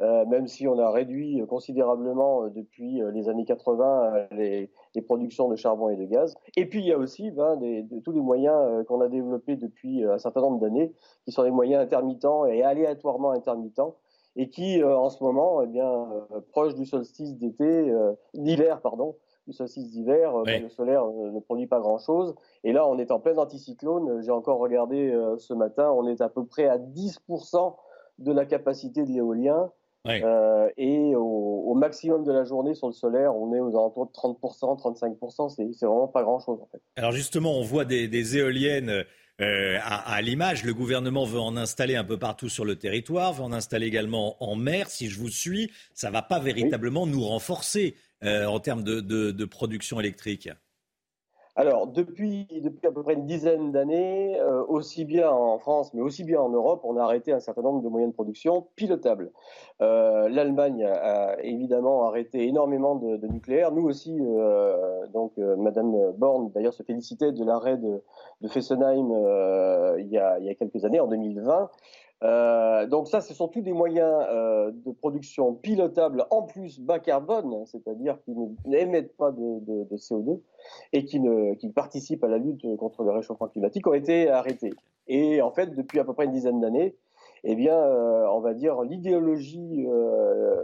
Euh, 0.00 0.24
même 0.24 0.46
si 0.46 0.66
on 0.66 0.78
a 0.78 0.90
réduit 0.90 1.42
considérablement 1.46 2.48
depuis 2.48 3.02
les 3.12 3.28
années 3.28 3.44
80 3.44 4.28
les, 4.32 4.70
les, 4.94 5.02
productions 5.02 5.50
de 5.50 5.56
charbon 5.56 5.90
et 5.90 5.96
de 5.96 6.04
gaz. 6.04 6.34
Et 6.56 6.64
puis 6.64 6.80
il 6.80 6.86
y 6.86 6.92
a 6.92 6.98
aussi 6.98 7.30
ben, 7.30 7.56
des, 7.56 7.82
de, 7.82 8.00
tous 8.00 8.12
les 8.12 8.22
moyens 8.22 8.86
qu'on 8.86 9.02
a 9.02 9.08
développés 9.08 9.56
depuis 9.56 10.02
un 10.02 10.16
certain 10.16 10.40
nombre 10.40 10.60
d'années, 10.60 10.94
qui 11.26 11.32
sont 11.32 11.42
des 11.42 11.50
moyens 11.50 11.82
intermittents 11.82 12.46
et 12.46 12.62
aléatoirement 12.62 13.32
intermittents, 13.32 13.96
et 14.36 14.48
qui 14.48 14.82
en 14.82 15.10
ce 15.10 15.22
moment, 15.22 15.60
eh 15.60 15.66
bien, 15.66 16.08
proche 16.52 16.74
du 16.74 16.86
solstice 16.86 17.36
d'été, 17.36 17.92
d'hiver, 18.32 18.80
pardon, 18.80 19.16
solstice 19.52 19.90
d'hiver, 19.90 20.34
euh, 20.36 20.44
ben, 20.44 20.62
le 20.62 20.68
solaire 20.68 21.04
euh, 21.04 21.30
ne 21.30 21.40
produit 21.40 21.66
pas 21.66 21.80
grand-chose. 21.80 22.34
Et 22.64 22.72
là, 22.72 22.86
on 22.86 22.98
est 22.98 23.10
en 23.10 23.20
plein 23.20 23.36
anticyclone. 23.36 24.22
J'ai 24.22 24.30
encore 24.30 24.58
regardé 24.58 25.10
euh, 25.10 25.36
ce 25.38 25.54
matin, 25.54 25.90
on 25.90 26.06
est 26.06 26.20
à 26.20 26.28
peu 26.28 26.44
près 26.44 26.66
à 26.66 26.78
10% 26.78 27.76
de 28.18 28.32
la 28.32 28.44
capacité 28.44 29.04
de 29.04 29.10
l'éolien. 29.10 29.70
et 30.06 31.14
au, 31.16 31.74
maximum 31.74 32.24
de 32.24 32.32
la 32.32 32.44
journée 32.44 32.74
sur 32.74 32.88
le 32.88 32.92
solaire, 32.92 33.34
on 33.34 33.54
est 33.54 33.60
aux 33.60 33.70
alentours 33.70 34.06
de 34.06 34.12
30%, 34.12 34.78
35%. 34.78 35.48
C'est 35.48 35.86
vraiment 35.86 36.08
pas 36.08 36.22
grand-chose 36.22 36.60
en 36.60 36.68
fait. 36.70 36.82
Alors 36.96 37.12
justement, 37.12 37.56
on 37.56 37.62
voit 37.62 37.86
des, 37.86 38.36
éoliennes 38.36 39.04
à, 39.38 40.14
à 40.14 40.20
l'image. 40.20 40.64
Le 40.64 40.74
gouvernement 40.74 41.24
veut 41.24 41.40
en 41.40 41.56
installer 41.56 41.96
un 41.96 42.04
peu 42.04 42.18
partout 42.18 42.50
sur 42.50 42.66
le 42.66 42.76
territoire, 42.76 43.32
veut 43.32 43.44
en 43.44 43.52
installer 43.52 43.86
également 43.86 44.36
en 44.44 44.56
mer. 44.56 44.90
Si 44.90 45.08
je 45.08 45.18
vous 45.18 45.30
suis, 45.30 45.70
ça 45.94 46.08
ne 46.08 46.12
va 46.12 46.20
pas 46.20 46.38
véritablement 46.38 47.06
nous 47.06 47.22
renforcer. 47.22 47.94
Euh, 48.22 48.44
en 48.44 48.60
termes 48.60 48.82
de, 48.82 49.44
production 49.46 49.98
électrique 49.98 50.50
alors, 51.56 51.88
depuis, 51.88 52.46
à 52.84 52.92
peu 52.92 53.02
près 53.02 53.14
une 53.14 53.26
dizaine 53.26 53.72
d'années, 53.72 54.38
euh, 54.40 54.64
aussi 54.68 55.04
bien 55.04 55.28
en 55.30 55.58
France, 55.58 55.92
mais 55.92 56.00
aussi 56.00 56.22
bien 56.22 56.40
en 56.40 56.48
Europe, 56.48 56.80
on 56.84 56.96
a 56.96 57.02
arrêté 57.02 57.32
un 57.32 57.40
certain 57.40 57.60
nombre 57.60 57.82
de 57.82 57.88
moyens 57.88 58.12
de 58.12 58.14
production 58.14 58.68
pilotables. 58.76 59.30
Euh, 59.82 60.28
L'Allemagne 60.28 60.84
a, 60.84 61.36
évidemment 61.42 62.06
arrêté 62.06 62.46
énormément 62.46 62.94
de, 62.94 63.26
nucléaire. 63.26 63.72
Nous 63.72 63.82
aussi, 63.82 64.16
donc 65.12 65.36
Madame 65.36 66.12
Borne, 66.12 66.50
d'ailleurs, 66.54 66.72
se 66.72 66.84
félicitait 66.84 67.32
de 67.32 67.44
l'arrêt 67.44 67.76
de, 67.76 68.00
Fessenheim 68.48 69.10
il, 69.98 70.08
y 70.08 70.18
a, 70.18 70.54
quelques 70.54 70.84
années, 70.84 71.00
en 71.00 71.08
2020. 71.08 71.68
Euh, 72.22 72.86
donc 72.86 73.08
ça, 73.08 73.20
ce 73.20 73.32
sont 73.32 73.48
tous 73.48 73.62
des 73.62 73.72
moyens 73.72 74.26
euh, 74.28 74.70
de 74.72 74.92
production 74.92 75.54
pilotables 75.54 76.26
en 76.30 76.42
plus 76.42 76.78
bas 76.78 76.98
carbone, 76.98 77.64
c'est-à-dire 77.66 78.20
qui 78.22 78.34
n'émettent 78.66 79.16
pas 79.16 79.30
de, 79.30 79.96
CO2 79.96 80.40
et 80.92 81.04
qui, 81.04 81.20
ne, 81.20 81.54
qui 81.54 81.70
participent 81.70 82.24
à 82.24 82.28
la 82.28 82.38
lutte 82.38 82.66
contre 82.76 83.04
le 83.04 83.12
réchauffement 83.12 83.48
climatique, 83.48 83.86
ont 83.86 83.94
été 83.94 84.28
arrêtés. 84.28 84.74
Et 85.08 85.40
en 85.40 85.50
fait, 85.50 85.74
depuis 85.74 85.98
à 85.98 86.04
peu 86.04 86.12
près 86.12 86.26
une 86.26 86.32
dizaine 86.32 86.60
d'années, 86.60 86.94
eh 87.42 87.54
bien, 87.54 87.74
euh, 87.74 88.26
on 88.30 88.40
va 88.40 88.52
dire, 88.52 88.82
l'idéologie 88.82 89.86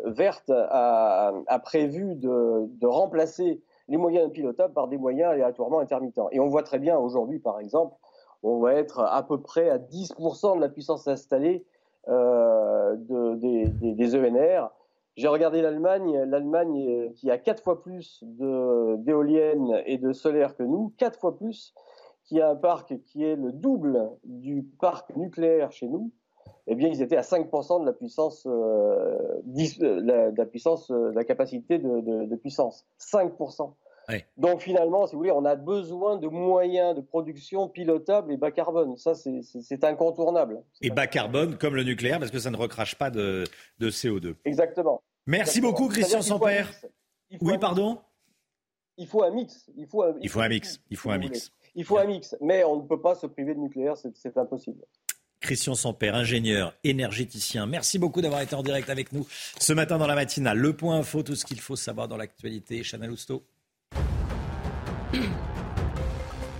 verte 0.04 0.50
a, 0.50 1.32
a 1.46 1.59
prévu 1.59 2.16
de, 2.16 2.66
de, 2.66 2.86
remplacer 2.86 3.62
les 3.88 3.96
moyens 3.96 4.30
pilotables 4.30 4.74
par 4.74 4.88
des 4.88 4.98
moyens 4.98 5.32
aléatoirement 5.32 5.78
intermittents. 5.78 6.28
Et 6.32 6.40
on 6.40 6.48
voit 6.48 6.62
très 6.62 6.78
bien 6.78 6.98
aujourd'hui, 6.98 7.38
par 7.38 7.61
exemple, 7.61 7.94
on 8.43 8.61
va 8.61 8.74
être 8.74 9.01
à 9.01 9.22
peu 9.22 9.41
près 9.41 9.68
à 9.70 9.78
10% 9.78 10.57
de 10.57 10.61
la 10.61 10.68
puissance 10.68 11.09
installée 11.09 11.64
euh, 12.09 12.95
des, 12.97 14.16
ENR. 14.16 14.70
J'ai 15.16 15.28
regardé 15.28 15.62
l'Allemagne, 15.62 16.22
l'Allemagne 16.24 16.87
euh, 16.89 17.09
qui 17.14 17.30
a 17.30 17.39
quatre 17.39 17.62
fois 17.62 17.82
plus 17.82 18.22
d'éoliennes 18.22 19.82
et 19.87 19.99
de 19.99 20.12
solaire 20.12 20.55
que 20.57 20.62
nous, 20.62 20.93
quatre 20.99 21.18
fois 21.18 21.37
plus, 21.37 21.74
qui 22.24 22.41
a 22.41 22.51
un 22.51 22.57
parc 22.57 23.01
qui 23.03 23.24
est 23.24 23.37
le 23.37 23.53
double 23.53 24.11
du 24.24 24.62
parc 24.62 25.16
nucléaire 25.16 25.72
chez 25.72 25.88
nous. 25.88 26.13
Eh 26.68 26.75
bien, 26.75 26.88
ils 26.88 27.00
étaient 27.00 27.17
à 27.17 27.22
5% 27.22 27.80
de 27.80 27.87
la 27.87 27.92
puissance, 27.92 28.46
euh, 28.46 29.41
la, 30.03 30.30
la, 30.30 31.25
capacité 31.25 31.79
de, 31.79 32.26
de 32.26 32.37
puissance. 32.37 32.87
5%. 33.00 33.72
Donc 34.37 34.61
finalement, 34.62 35.07
si 35.07 35.14
vous 35.14 35.20
voulez, 35.20 35.33
on 35.33 35.45
a 35.45 35.57
besoin 35.57 36.16
de 36.16 36.28
moyens 36.28 36.95
de 36.95 37.00
production 37.00 37.68
pilotables 37.68 38.33
et 38.33 38.37
bas 38.37 38.50
carbone. 38.50 38.96
Ça, 38.96 39.14
c'est 39.14 39.84
incontournable. 39.84 40.62
Et 40.80 40.91
bas 40.91 41.07
carbone 41.07 41.57
comme 41.57 41.74
le 41.74 41.83
nucléaire, 41.83 42.18
parce 42.18 42.30
que 42.30 42.38
ça 42.38 42.50
ne 42.50 42.57
recrache 42.57 42.95
pas 42.95 43.11
de, 43.11 43.45
CO2. 43.80 44.34
Exactement. 44.45 45.03
Merci 45.26 45.61
beaucoup, 45.61 45.88
Christian 45.88 46.22
Sampère. 46.22 46.70
Oui, 47.41 47.58
pardon? 47.58 47.99
Il 48.96 49.07
faut 49.07 49.22
un 49.22 49.30
mix. 49.30 49.66
Il 49.76 49.87
faut 49.87 50.03
un, 50.03 50.12
mix. 50.12 50.22
Il 50.22 50.30
faut 50.30 50.41
un 50.41 50.49
mix. 50.49 50.80
Il 51.74 51.84
faut 51.84 51.99
un 51.99 52.07
mix. 52.07 52.37
Mais 52.41 52.64
on 52.64 52.76
ne 52.76 52.87
peut 52.87 53.00
pas 53.00 53.14
se 53.14 53.26
priver 53.26 53.54
de 53.54 53.61
nucléaire, 53.61 53.96
c'est 53.96 54.37
impossible. 54.37 54.83
Christian 55.41 55.74
Samper, 55.74 56.08
ingénieur, 56.08 56.74
énergéticien. 56.83 57.66
Merci 57.66 57.99
beaucoup 57.99 58.22
d'avoir 58.22 58.41
été 58.41 58.54
en 58.54 58.62
direct 58.62 58.88
avec 58.88 59.12
nous 59.12 59.26
ce 59.58 59.72
matin 59.72 59.99
dans 59.99 60.07
la 60.07 60.14
matinale. 60.14 60.58
Le 60.58 60.74
point 60.74 60.96
info, 60.96 61.22
tout 61.22 61.34
ce 61.34 61.45
qu'il 61.45 61.61
faut 61.61 61.76
savoir 61.76 62.08
dans 62.08 62.16
l'actualité. 62.16 62.83
Chanel 62.83 63.11
Housteau. 63.11 63.45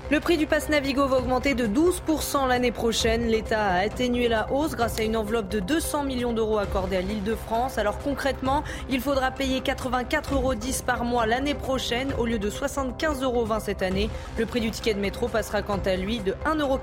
Le 0.09 0.21
prix 0.21 0.37
du 0.37 0.47
pass 0.47 0.69
Navigo 0.69 1.09
va 1.09 1.17
augmenter 1.17 1.55
de 1.55 1.67
12% 1.67 2.47
l'année 2.47 2.71
prochaine. 2.71 3.27
L'État 3.27 3.65
a 3.67 3.79
atténué 3.81 4.29
la 4.29 4.53
hausse 4.53 4.77
grâce 4.77 5.01
à 5.01 5.03
une 5.03 5.17
enveloppe 5.17 5.49
de 5.49 5.59
200 5.59 6.05
millions 6.05 6.33
d'euros 6.33 6.59
accordée 6.59 6.97
à 6.97 7.01
l'île 7.01 7.25
de 7.25 7.35
France. 7.35 7.77
Alors 7.77 7.99
concrètement, 7.99 8.63
il 8.89 9.01
faudra 9.01 9.33
payer 9.33 9.59
84,10 9.63 10.33
euros 10.33 10.55
par 10.87 11.03
mois 11.03 11.27
l'année 11.27 11.55
prochaine 11.55 12.13
au 12.19 12.25
lieu 12.25 12.39
de 12.39 12.49
75,20 12.49 13.25
euros 13.25 13.49
cette 13.59 13.83
année. 13.83 14.09
Le 14.39 14.47
prix 14.47 14.61
du 14.61 14.71
ticket 14.71 14.95
de 14.95 15.01
métro 15.01 15.27
passera 15.27 15.63
quant 15.63 15.81
à 15.85 15.97
lui 15.97 16.21
de 16.21 16.35
1,90 16.45 16.61
euros 16.63 16.79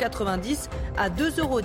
à 0.98 1.10
2,10 1.10 1.40
euros. 1.40 1.62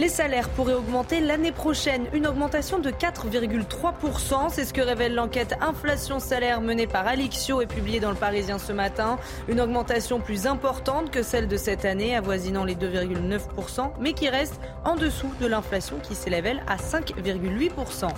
Les 0.00 0.08
salaires 0.08 0.48
pourraient 0.48 0.72
augmenter 0.72 1.20
l'année 1.20 1.52
prochaine, 1.52 2.06
une 2.14 2.26
augmentation 2.26 2.78
de 2.78 2.90
4,3%. 2.90 4.48
C'est 4.48 4.64
ce 4.64 4.72
que 4.72 4.80
révèle 4.80 5.14
l'enquête 5.14 5.54
Inflation 5.60 6.20
Salaire 6.20 6.62
menée 6.62 6.86
par 6.86 7.06
Alixio 7.06 7.60
et 7.60 7.66
publiée 7.66 8.00
dans 8.00 8.08
le 8.08 8.16
Parisien 8.16 8.58
ce 8.58 8.72
matin. 8.72 9.18
Une 9.46 9.60
augmentation 9.60 10.18
plus 10.18 10.46
importante 10.46 11.10
que 11.10 11.22
celle 11.22 11.48
de 11.48 11.58
cette 11.58 11.84
année, 11.84 12.16
avoisinant 12.16 12.64
les 12.64 12.76
2,9%, 12.76 13.90
mais 14.00 14.14
qui 14.14 14.30
reste 14.30 14.58
en 14.86 14.96
dessous 14.96 15.30
de 15.38 15.46
l'inflation 15.46 15.98
qui 16.02 16.14
s'élève 16.14 16.46
à 16.66 16.76
5,8%. 16.76 18.08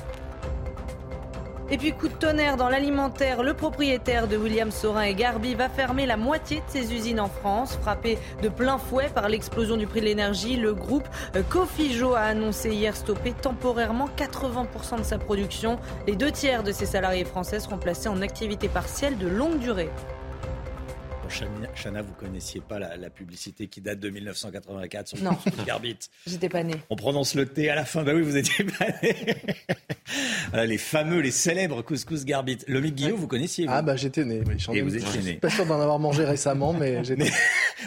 Et 1.73 1.79
puis 1.79 1.93
coup 1.95 2.09
de 2.09 2.13
tonnerre 2.13 2.59
dans 2.59 2.69
l'alimentaire, 2.69 3.43
le 3.43 3.55
propriétaire 3.55 4.29
de 4.29 4.37
William 4.37 4.71
Sorin 4.71 5.05
et 5.05 5.15
Garbi 5.15 5.55
va 5.55 5.71
fermer 5.71 6.05
la 6.05 6.19
moitié 6.19 6.59
de 6.59 6.65
ses 6.71 6.93
usines 6.93 7.19
en 7.19 7.31
France. 7.31 7.79
Frappé 7.81 8.19
de 8.43 8.51
plein 8.51 8.77
fouet 8.77 9.09
par 9.09 9.31
l'explosion 9.31 9.79
du 9.79 9.87
prix 9.87 10.01
de 10.01 10.05
l'énergie, 10.05 10.59
le 10.59 10.75
groupe 10.75 11.09
euh, 11.35 11.43
Cofijo 11.43 12.13
a 12.13 12.21
annoncé 12.21 12.75
hier 12.75 12.95
stopper 12.95 13.33
temporairement 13.33 14.11
80% 14.19 14.99
de 14.99 15.03
sa 15.03 15.17
production. 15.17 15.79
Les 16.07 16.15
deux 16.15 16.31
tiers 16.31 16.63
de 16.63 16.73
ses 16.73 16.85
salariés 16.85 17.25
français 17.25 17.59
seront 17.59 17.79
placés 17.79 18.11
en 18.11 18.21
activité 18.21 18.69
partielle 18.69 19.17
de 19.17 19.27
longue 19.27 19.59
durée. 19.59 19.89
Chana, 21.33 22.03
vous 22.03 22.13
connaissiez 22.15 22.61
pas 22.61 22.79
la, 22.79 23.11
publicité 23.11 23.67
qui 23.67 23.81
date 23.81 24.01
de 24.01 24.11
1984 24.11 25.09
sur 25.09 25.23
non. 25.23 25.37
Garbit. 25.67 25.99
J'étais 26.27 26.49
pas 26.49 26.63
né. 26.63 26.75
On 26.91 26.97
prononce 26.97 27.35
le 27.35 27.47
T 27.47 27.69
à 27.69 27.75
la 27.75 27.85
fin. 27.85 28.03
Bah 28.03 28.13
oui, 28.15 28.23
vous 28.23 28.37
étiez 28.37 28.65
pas 28.65 28.87
né. 29.03 30.67
les 30.67 30.79
fameux, 30.79 31.21
les 31.21 31.31
célèbres 31.31 31.83
couscous 31.83 32.25
Garbit. 32.25 32.59
Le 32.67 32.81
Guillaume, 32.81 33.19
vous 33.19 33.27
connaissiez 33.27 33.67
Ah 33.69 33.83
bah 33.83 33.97
j'étais 33.97 34.25
né. 34.25 34.43
Oui, 34.47 34.77
Et 34.77 34.83
vous 34.83 34.97
étiez 34.97 35.23
né. 35.23 35.35
Pas 35.35 35.51
sûr 35.51 35.67
d'en 35.67 35.81
avoir 35.81 35.99
mangé 35.99 36.25
récemment, 36.25 36.73
mais 36.73 37.03
j'étais. 37.05 37.31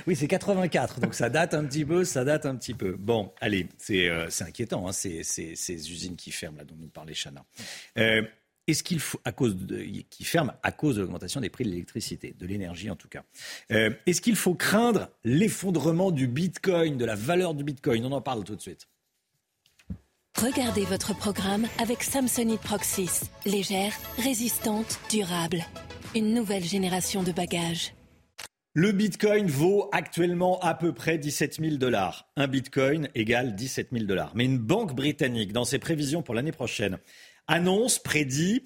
oui, 0.07 0.15
c'est 0.15 0.27
84, 0.27 0.99
donc 0.99 1.13
ça 1.13 1.30
date 1.30 1.53
un 1.53 1.65
petit 1.65 1.85
peu, 1.85 2.03
ça 2.03 2.23
date 2.23 2.45
un 2.45 2.55
petit 2.55 2.73
peu. 2.73 2.95
Bon, 2.97 3.31
allez, 3.41 3.67
c'est 3.77 4.09
euh, 4.09 4.27
inquiétant, 4.41 4.88
hein, 4.88 4.91
ces, 4.91 5.23
ces, 5.23 5.91
usines 5.91 6.15
qui 6.15 6.31
ferment 6.31 6.57
là 6.57 6.63
dont 6.63 6.76
nous 6.80 6.88
parlait 6.88 7.13
Chana. 7.13 7.43
Euh, 7.97 8.23
est-ce 8.67 8.83
qu'il 8.83 8.99
faut, 8.99 9.19
à 9.23 9.31
cause 9.31 9.55
de, 9.55 9.77
qui 10.09 10.23
ferme 10.23 10.53
à 10.63 10.71
cause 10.71 10.95
de 10.95 11.01
l'augmentation 11.01 11.41
des 11.41 11.49
prix 11.49 11.63
de 11.63 11.69
l'électricité, 11.69 12.35
de 12.37 12.45
l'énergie 12.45 12.89
en 12.89 12.95
tout 12.95 13.07
cas. 13.07 13.23
Euh, 13.71 13.91
est-ce 14.05 14.21
qu'il 14.21 14.35
faut 14.35 14.55
craindre 14.55 15.09
l'effondrement 15.23 16.11
du 16.11 16.27
Bitcoin, 16.27 16.97
de 16.97 17.05
la 17.05 17.15
valeur 17.15 17.53
du 17.53 17.63
Bitcoin? 17.63 18.05
On 18.05 18.11
en 18.11 18.21
parle 18.21 18.43
tout 18.43 18.55
de 18.55 18.61
suite. 18.61 18.87
Regardez 20.41 20.83
votre 20.83 21.15
programme 21.15 21.65
avec 21.79 22.03
Samsonite 22.03 22.59
Proxys. 22.59 23.29
Légère, 23.45 23.93
résistante, 24.17 24.99
durable. 25.09 25.63
Une 26.13 26.33
nouvelle 26.33 26.63
génération 26.63 27.23
de 27.23 27.31
bagages. 27.31 27.93
Le 28.73 28.91
Bitcoin 28.91 29.47
vaut 29.47 29.87
actuellement 29.93 30.59
à 30.59 30.73
peu 30.73 30.91
près 30.91 31.17
17 31.17 31.61
000 31.61 31.75
dollars. 31.77 32.29
Un 32.35 32.47
Bitcoin 32.47 33.07
égale 33.15 33.55
17 33.55 33.91
000 33.93 34.03
dollars. 34.03 34.33
Mais 34.35 34.43
une 34.43 34.57
banque 34.57 34.93
britannique, 34.93 35.53
dans 35.53 35.63
ses 35.63 35.79
prévisions 35.79 36.21
pour 36.21 36.35
l'année 36.35 36.51
prochaine, 36.51 36.97
annonce, 37.47 37.99
prédit, 37.99 38.63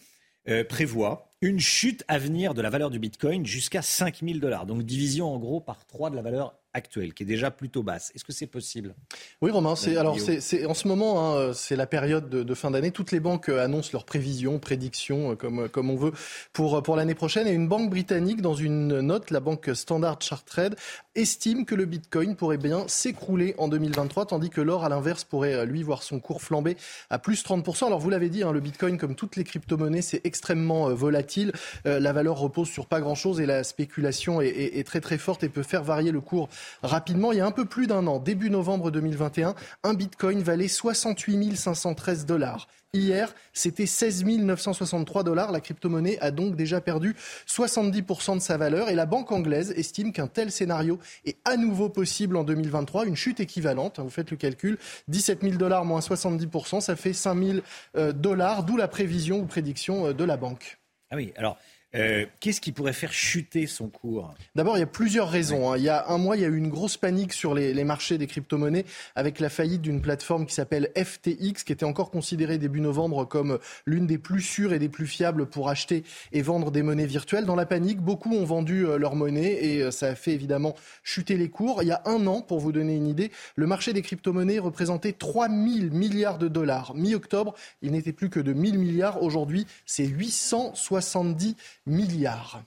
euh, 0.47 0.63
prévoit 0.63 1.33
une 1.41 1.59
chute 1.59 2.03
à 2.07 2.17
venir 2.17 2.53
de 2.53 2.61
la 2.61 2.69
valeur 2.69 2.89
du 2.89 2.99
Bitcoin 2.99 3.45
jusqu'à 3.45 3.81
5 3.81 4.19
000 4.23 4.39
dollars. 4.39 4.65
Donc 4.65 4.83
division 4.83 5.33
en 5.33 5.37
gros 5.37 5.61
par 5.61 5.85
3 5.85 6.09
de 6.09 6.15
la 6.15 6.21
valeur 6.21 6.59
actuelle, 6.73 7.13
qui 7.13 7.23
est 7.23 7.25
déjà 7.25 7.51
plutôt 7.51 7.83
basse. 7.83 8.11
Est-ce 8.15 8.23
que 8.23 8.31
c'est 8.31 8.47
possible? 8.47 8.95
Oui, 9.41 9.51
Romain. 9.51 9.75
C'est, 9.75 9.97
alors, 9.97 10.17
c'est, 10.19 10.65
en 10.65 10.73
ce 10.73 10.87
moment, 10.87 11.37
hein, 11.37 11.53
c'est 11.53 11.75
la 11.75 11.87
période 11.87 12.29
de, 12.29 12.53
fin 12.53 12.71
d'année. 12.71 12.91
Toutes 12.91 13.11
les 13.11 13.19
banques 13.19 13.49
euh, 13.49 13.63
annoncent 13.63 13.89
leurs 13.93 14.05
prévisions, 14.05 14.59
prédictions, 14.59 15.31
euh, 15.31 15.35
comme, 15.35 15.69
comme 15.69 15.89
on 15.89 15.95
veut, 15.95 16.11
pour, 16.53 16.81
pour 16.83 16.95
l'année 16.95 17.15
prochaine. 17.15 17.47
Et 17.47 17.51
une 17.51 17.67
banque 17.67 17.89
britannique, 17.89 18.41
dans 18.41 18.53
une 18.53 18.99
note, 19.01 19.31
la 19.31 19.39
banque 19.39 19.71
Standard 19.73 20.21
Chartered, 20.21 20.75
estime 21.15 21.65
que 21.65 21.75
le 21.75 21.85
Bitcoin 21.85 22.35
pourrait 22.35 22.57
bien 22.57 22.85
s'écrouler 22.87 23.55
en 23.57 23.67
2023, 23.67 24.27
tandis 24.27 24.49
que 24.49 24.61
l'or, 24.61 24.85
à 24.85 24.89
l'inverse, 24.89 25.23
pourrait, 25.23 25.53
euh, 25.53 25.65
lui, 25.65 25.81
voir 25.81 26.03
son 26.03 26.19
cours 26.19 26.41
flamber 26.41 26.77
à 27.09 27.17
plus 27.17 27.43
30%. 27.43 27.87
Alors, 27.87 27.99
vous 27.99 28.09
l'avez 28.09 28.29
dit, 28.29 28.43
hein, 28.43 28.51
le 28.51 28.59
Bitcoin, 28.59 28.97
comme 28.97 29.15
toutes 29.15 29.35
les 29.35 29.43
crypto-monnaies, 29.43 30.01
c'est 30.01 30.21
extrêmement 30.23 30.93
volatile. 30.93 31.51
la 31.85 32.13
valeur 32.13 32.37
repose 32.37 32.69
sur 32.69 32.85
pas 32.85 32.99
grand-chose 32.99 33.39
et 33.39 33.45
la 33.45 33.63
spéculation 33.63 34.41
est, 34.41 34.47
est, 34.47 34.79
est 34.79 34.83
très, 34.83 35.01
très 35.01 35.17
forte 35.17 35.43
et 35.43 35.49
peut 35.49 35.63
faire 35.63 35.83
varier 35.83 36.11
le 36.11 36.21
cours 36.21 36.49
rapidement. 36.83 37.31
Il 37.31 37.37
y 37.37 37.41
a 37.41 37.45
un 37.45 37.51
peu 37.51 37.65
plus 37.65 37.87
d'un 37.87 38.07
an, 38.07 38.19
début 38.19 38.49
novembre 38.49 38.91
2021, 38.91 39.55
un 39.83 39.93
bitcoin 39.93 40.41
valait 40.41 40.67
68 40.67 41.55
513 41.55 42.25
dollars. 42.25 42.67
Hier, 42.93 43.35
c'était 43.53 43.85
16 43.85 44.25
963 44.25 45.23
dollars. 45.23 45.51
La 45.51 45.61
crypto-monnaie 45.61 46.17
a 46.21 46.31
donc 46.31 46.55
déjà 46.55 46.81
perdu 46.81 47.15
70% 47.47 48.35
de 48.35 48.39
sa 48.39 48.57
valeur 48.57 48.89
et 48.89 48.95
la 48.95 49.05
banque 49.05 49.31
anglaise 49.31 49.71
estime 49.77 50.11
qu'un 50.11 50.25
tel 50.25 50.51
scénario 50.51 50.97
est 51.23 51.37
à 51.45 51.55
nouveau 51.55 51.89
possible 51.89 52.35
en 52.35 52.43
2023. 52.43 53.05
Une 53.05 53.15
chute 53.15 53.39
équivalente, 53.39 53.99
hein, 53.99 54.03
vous 54.03 54.09
faites 54.09 54.31
le 54.31 54.37
calcul, 54.37 54.79
17 55.07 55.41
000 55.43 55.55
dollars 55.57 55.85
moins 55.85 55.99
70%, 55.99 56.81
ça 56.81 56.95
fait 56.95 57.13
5 57.13 57.37
000 57.37 57.59
euh, 57.95 58.11
dollars, 58.11 58.63
d'où 58.63 58.75
la 58.75 58.87
prévision 58.87 59.39
ou 59.39 59.45
prédiction 59.45 60.07
euh, 60.07 60.13
de 60.13 60.23
la 60.23 60.37
banque. 60.37 60.79
Ah 61.11 61.15
oui, 61.15 61.31
alors 61.37 61.57
euh, 61.95 62.25
qu'est-ce 62.39 62.61
qui 62.61 62.71
pourrait 62.71 62.93
faire 62.93 63.11
chuter 63.11 63.65
son 63.65 63.89
cours 63.89 64.33
D'abord, 64.55 64.77
il 64.77 64.81
y 64.81 64.83
a 64.83 64.87
plusieurs 64.87 65.29
raisons. 65.29 65.71
Hein. 65.71 65.77
Il 65.77 65.83
y 65.83 65.89
a 65.89 66.07
un 66.09 66.17
mois, 66.17 66.37
il 66.37 66.41
y 66.41 66.45
a 66.45 66.47
eu 66.47 66.57
une 66.57 66.69
grosse 66.69 66.97
panique 66.97 67.33
sur 67.33 67.55
les, 67.55 67.83
marchés 67.83 68.17
des 68.17 68.27
crypto-monnaies 68.27 68.85
avec 69.15 69.39
la 69.39 69.49
faillite 69.49 69.81
d'une 69.81 70.01
plateforme 70.01 70.45
qui 70.45 70.53
s'appelle 70.53 70.91
FTX, 70.95 71.63
qui 71.63 71.71
était 71.71 71.85
encore 71.85 72.11
considérée 72.11 72.59
début 72.59 72.81
novembre 72.81 73.25
comme 73.25 73.57
l'une 73.85 74.05
des 74.05 74.19
plus 74.19 74.41
sûres 74.41 74.73
et 74.73 74.79
des 74.79 74.89
plus 74.89 75.07
fiables 75.07 75.47
pour 75.47 75.69
acheter 75.69 76.03
et 76.31 76.41
vendre 76.43 76.69
des 76.69 76.83
monnaies 76.83 77.07
virtuelles. 77.07 77.45
Dans 77.45 77.55
la 77.55 77.65
panique, 77.65 78.01
beaucoup 78.01 78.33
ont 78.35 78.45
vendu 78.45 78.85
euh, 78.85 78.97
leur 78.97 79.15
monnaie 79.15 79.57
et 79.65 79.81
euh, 79.81 79.91
ça 79.91 80.07
a 80.07 80.15
fait 80.15 80.33
évidemment 80.33 80.75
chuter 81.03 81.37
les 81.37 81.49
cours. 81.49 81.81
Il 81.81 81.87
y 81.87 81.91
a 81.91 82.03
un 82.05 82.27
an, 82.27 82.41
pour 82.41 82.59
vous 82.59 82.71
donner 82.71 82.95
une 82.95 83.07
idée, 83.07 83.31
le 83.55 83.65
marché 83.65 83.93
des 83.93 84.03
crypto-monnaies 84.03 84.59
représentait 84.59 85.13
3 85.13 85.47
000 85.47 85.57
milliards 85.91 86.37
de 86.37 86.47
dollars. 86.47 86.93
Mi-octobre, 86.93 87.55
il 87.81 87.93
n'était 87.93 88.13
plus 88.13 88.29
que 88.29 88.39
de 88.39 88.53
1000 88.53 88.77
milliards. 88.77 89.23
Aujourd'hui, 89.23 89.65
c'est 89.85 90.05
870 90.05 91.55
milliards. 91.85 92.63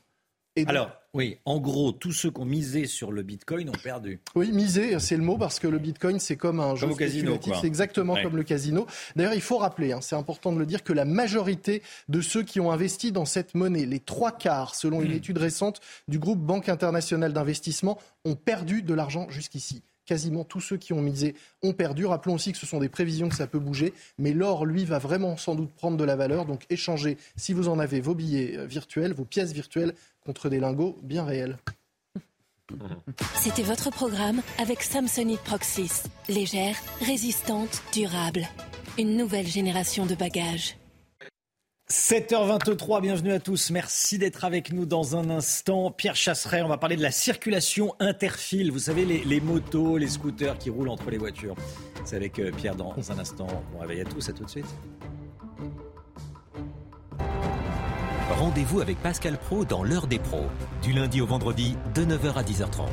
Alors, 0.67 0.91
oui, 1.15 1.39
en 1.47 1.59
gros, 1.61 1.93
tous 1.93 2.13
ceux 2.13 2.31
qui 2.31 2.41
ont 2.41 2.45
misé 2.45 2.87
sur 2.87 3.11
le 3.11 3.23
Bitcoin 3.23 3.71
ont 3.71 3.83
perdu. 3.83 4.21
Oui, 4.35 4.53
miser, 4.53 4.99
c'est 4.99 5.17
le 5.17 5.23
mot, 5.23 5.39
parce 5.39 5.59
que 5.59 5.67
le 5.67 5.79
Bitcoin, 5.79 6.19
c'est 6.19 6.37
comme 6.37 6.61
un 6.61 6.75
jeu 6.75 6.89
casino. 6.95 7.39
C'est 7.61 7.67
exactement 7.67 8.17
comme 8.23 8.37
le 8.37 8.43
casino. 8.43 8.87
D'ailleurs, 9.17 9.35
il 9.35 9.41
faut 9.41 9.57
rappeler, 9.57 9.93
hein, 9.93 10.01
c'est 10.03 10.17
important 10.17 10.53
de 10.53 10.59
le 10.59 10.67
dire, 10.67 10.83
que 10.83 10.93
la 10.93 11.07
majorité 11.07 11.83
de 12.09 12.21
ceux 12.21 12.43
qui 12.43 12.61
ont 12.61 12.71
investi 12.71 13.13
dans 13.13 13.25
cette 13.25 13.55
monnaie, 13.55 13.87
les 13.87 14.01
trois 14.01 14.33
quarts, 14.33 14.75
selon 14.75 15.01
une 15.01 15.13
hmm. 15.13 15.17
étude 15.17 15.39
récente 15.39 15.81
du 16.09 16.19
groupe 16.19 16.41
Banque 16.41 16.69
internationale 16.69 17.33
d'investissement, 17.33 17.99
ont 18.27 18.35
perdu 18.35 18.83
de 18.83 18.93
l'argent 18.93 19.29
jusqu'ici 19.31 19.83
quasiment 20.07 20.45
tous 20.45 20.61
ceux 20.61 20.77
qui 20.77 20.93
ont 20.93 21.03
misé 21.03 21.35
ont 21.63 21.73
perdu. 21.73 22.07
Rappelons 22.07 22.35
aussi 22.35 22.53
que 22.53 22.59
ce 22.59 22.67
sont 22.67 22.81
des 22.81 22.89
prévisions 22.89 23.29
que 23.29 23.35
ça 23.35 23.47
peut 23.47 23.59
bouger, 23.59 23.93
mais 24.19 24.33
l'or, 24.33 24.67
lui, 24.67 24.85
va 24.85 24.99
vraiment 24.99 25.37
sans 25.37 25.55
doute 25.55 25.73
prendre 25.73 25.97
de 25.97 26.05
la 26.05 26.17
valeur. 26.17 26.47
Donc 26.47 26.65
échangez, 26.71 27.19
si 27.37 27.53
vous 27.53 27.69
en 27.69 27.79
avez, 27.79 28.01
vos 28.01 28.15
billets 28.15 28.57
euh, 28.57 28.67
virtuels, 28.67 29.13
vos 29.13 29.25
pièces 29.25 29.53
virtuelles 29.53 29.95
contre 30.25 30.49
des 30.49 30.61
lingots 30.61 30.99
bien 31.03 31.25
réels. 31.25 31.59
C'était 33.35 33.63
votre 33.63 33.91
programme 33.91 34.41
avec 34.59 34.83
Samsonite 34.83 35.41
Proxys. 35.41 36.05
Légère, 36.29 36.77
résistante, 37.01 37.83
durable. 37.93 38.49
Une 38.99 39.17
nouvelle 39.17 39.47
génération 39.47 40.07
de 40.07 40.15
bagages. 40.15 40.77
7h23, 41.93 43.03
bienvenue 43.03 43.33
à 43.33 43.39
tous. 43.39 43.71
Merci 43.71 44.17
d'être 44.17 44.47
avec 44.47 44.73
nous 44.73 44.87
dans 44.87 45.15
un 45.15 45.29
instant. 45.29 45.91
Pierre 45.91 46.17
Chasseret, 46.17 46.63
on 46.63 46.69
va 46.69 46.79
parler 46.79 46.97
de 46.97 47.03
la 47.03 47.11
circulation 47.11 47.95
interfile. 48.01 48.73
Vous 48.73 48.79
savez, 48.79 49.05
les, 49.05 49.41
motos, 49.43 49.99
les 49.99 50.09
scooters 50.09 50.57
qui 50.57 50.71
roulent 50.71 50.89
entre 50.89 51.11
les 51.11 51.19
voitures. 51.19 51.55
C'est 52.07 52.17
avec 52.17 52.39
euh, 52.39 52.51
Pierre 52.51 52.77
dans 52.77 52.95
un 53.11 53.19
instant. 53.19 53.47
Bon 53.75 53.81
réveil 53.81 54.01
à 54.01 54.05
tous, 54.07 54.27
à 54.27 54.33
tout 54.33 54.43
de 54.43 54.49
suite. 54.49 54.75
Rendez-vous 58.39 58.81
avec 58.81 58.97
Pascal 59.03 59.37
Pro 59.37 59.67
dans 59.67 59.85
l'heure 59.85 60.07
des 60.07 60.19
pros, 60.19 60.47
du 60.81 60.95
lundi 60.95 61.21
au 61.21 61.27
vendredi 61.27 61.77
de 61.95 62.07
9h 62.07 62.33
à 62.37 62.43
10h30. 62.43 62.89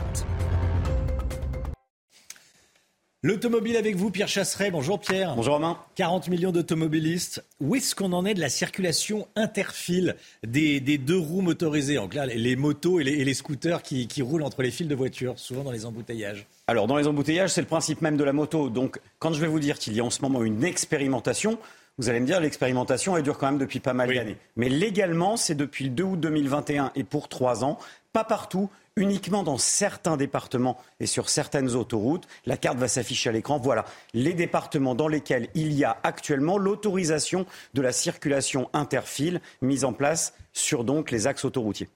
L'automobile 3.21 3.75
avec 3.75 3.97
vous, 3.97 4.11
Pierre 4.11 4.29
Chasseret. 4.29 4.71
Bonjour 4.71 4.97
Pierre. 4.97 5.35
Bonjour 5.35 5.55
Romain. 5.55 5.77
40 5.95 6.29
millions 6.29 6.53
d'automobilistes. 6.53 7.43
Où 7.59 7.75
est-ce 7.75 7.93
qu'on 7.93 8.13
en 8.13 8.25
est 8.25 8.33
de 8.33 8.39
la 8.39 8.47
circulation 8.47 9.27
interfile 9.35 10.15
des, 10.47 10.79
deux 10.79 11.17
roues 11.17 11.41
motorisées? 11.41 11.97
En 11.97 12.07
clair, 12.07 12.27
les 12.27 12.55
motos 12.55 13.01
et 13.01 13.03
les, 13.03 13.33
scooters 13.33 13.81
qui, 13.81 14.07
qui, 14.07 14.21
roulent 14.21 14.43
entre 14.43 14.61
les 14.61 14.71
fils 14.71 14.87
de 14.87 14.95
voitures, 14.95 15.37
souvent 15.37 15.65
dans 15.65 15.71
les 15.73 15.85
embouteillages. 15.85 16.47
Alors, 16.67 16.87
dans 16.87 16.95
les 16.95 17.07
embouteillages, 17.07 17.49
c'est 17.49 17.59
le 17.59 17.67
principe 17.67 18.01
même 18.01 18.15
de 18.15 18.23
la 18.23 18.31
moto. 18.31 18.69
Donc, 18.69 19.01
quand 19.19 19.33
je 19.33 19.41
vais 19.41 19.47
vous 19.47 19.59
dire 19.59 19.79
qu'il 19.79 19.93
y 19.97 19.99
a 19.99 20.05
en 20.05 20.11
ce 20.11 20.21
moment 20.21 20.41
une 20.41 20.63
expérimentation, 20.63 21.59
vous 21.97 22.07
allez 22.07 22.21
me 22.21 22.25
dire, 22.25 22.39
l'expérimentation, 22.39 23.17
elle 23.17 23.23
dure 23.23 23.37
quand 23.37 23.47
même 23.47 23.59
depuis 23.59 23.81
pas 23.81 23.93
mal 23.93 24.15
d'années. 24.15 24.37
Mais 24.55 24.69
légalement, 24.69 25.35
c'est 25.35 25.55
depuis 25.55 25.83
le 25.83 25.89
2 25.89 26.03
août 26.03 26.19
2021 26.21 26.93
et 26.95 27.03
pour 27.03 27.27
trois 27.27 27.65
ans, 27.65 27.79
pas 28.13 28.23
partout, 28.23 28.69
uniquement 28.95 29.43
dans 29.43 29.57
certains 29.57 30.17
départements 30.17 30.77
et 30.99 31.05
sur 31.05 31.29
certaines 31.29 31.75
autoroutes. 31.75 32.27
La 32.45 32.57
carte 32.57 32.77
va 32.77 32.87
s'afficher 32.87 33.29
à 33.29 33.33
l'écran. 33.33 33.59
Voilà 33.59 33.85
les 34.13 34.33
départements 34.33 34.95
dans 34.95 35.07
lesquels 35.07 35.49
il 35.55 35.73
y 35.73 35.83
a 35.83 35.97
actuellement 36.03 36.57
l'autorisation 36.57 37.45
de 37.73 37.81
la 37.81 37.91
circulation 37.91 38.69
interfile 38.73 39.41
mise 39.61 39.85
en 39.85 39.93
place 39.93 40.33
sur 40.53 40.83
donc 40.83 41.11
les 41.11 41.27
axes 41.27 41.45
autoroutiers. 41.45 41.89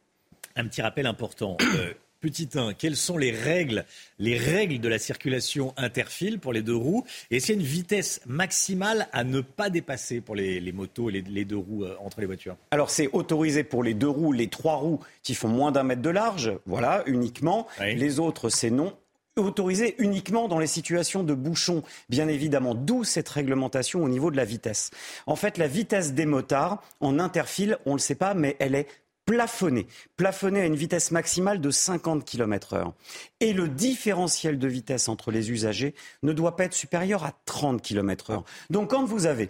Un 0.56 0.68
petit 0.68 0.82
rappel 0.82 1.06
important. 1.06 1.58
Euh, 1.62 1.94
Petit 2.24 2.48
1, 2.56 2.74
quelles 2.76 2.96
sont 2.96 3.18
les 3.18 3.32
règles, 3.32 3.84
les 4.18 4.38
règles 4.38 4.80
de 4.80 4.88
la 4.88 4.98
circulation 4.98 5.74
interfile 5.76 6.40
pour 6.40 6.54
les 6.54 6.62
deux 6.62 6.74
roues? 6.74 7.04
Et 7.32 7.40
a 7.40 7.52
une 7.52 7.62
vitesse 7.62 8.22
maximale 8.26 9.10
à 9.12 9.26
ne 9.26 9.42
pas 9.42 9.70
dépasser 9.70 10.22
pour 10.22 10.34
les, 10.34 10.72
motos 10.72 11.10
et 11.10 11.22
les, 11.22 11.44
deux 11.44 11.58
roues 11.58 11.84
euh, 11.84 11.98
entre 12.00 12.22
les 12.22 12.26
voitures? 12.26 12.56
Alors 12.72 12.92
c'est 12.92 13.10
autorisé 13.12 13.66
pour 13.66 13.84
les 13.84 13.94
deux 13.94 14.08
roues, 14.08 14.32
les 14.32 14.48
trois 14.48 14.76
roues 14.76 15.02
qui 15.22 15.36
font 15.36 15.50
moins 15.50 15.74
d'un 15.74 15.84
mètre 15.84 16.02
de 16.02 16.10
large, 16.12 16.54
voilà, 16.66 17.04
uniquement. 17.08 17.68
Les 17.82 18.22
autres, 18.22 18.48
c'est 18.48 18.70
non 18.70 18.96
autorisé 19.36 19.96
uniquement 19.98 20.48
dans 20.48 20.60
les 20.60 20.68
situations 20.68 21.24
de 21.24 21.34
bouchons, 21.34 21.84
bien 22.10 22.28
évidemment, 22.28 22.76
d'où 22.76 23.04
cette 23.04 23.30
réglementation 23.30 24.04
au 24.04 24.10
niveau 24.10 24.32
de 24.32 24.38
la 24.38 24.46
vitesse. 24.46 24.92
En 25.26 25.36
fait, 25.36 25.58
la 25.58 25.68
vitesse 25.68 26.14
des 26.14 26.26
motards 26.26 26.84
en 27.00 27.20
interfile, 27.20 27.78
on 27.86 27.92
ne 27.92 27.96
le 27.96 28.00
sait 28.00 28.16
pas, 28.16 28.34
mais 28.34 28.56
elle 28.60 28.76
est 28.76 28.88
plafonné, 29.26 29.88
plafonné 30.18 30.62
à 30.62 30.66
une 30.66 30.76
vitesse 30.76 31.12
maximale 31.12 31.62
de 31.62 31.72
50 31.72 32.26
km 32.26 32.74
heure. 32.74 32.94
Et 33.40 33.54
le 33.54 33.68
différentiel 33.68 34.60
de 34.60 34.68
vitesse 34.68 35.10
entre 35.10 35.32
les 35.32 35.52
usagers 35.52 35.96
ne 36.24 36.34
doit 36.34 36.56
pas 36.56 36.66
être 36.66 36.74
supérieur 36.74 37.24
à 37.24 37.34
30 37.46 37.82
km 37.82 38.32
heure. 38.32 38.44
Donc 38.70 38.92
quand 38.92 39.06
vous 39.06 39.26
avez 39.26 39.50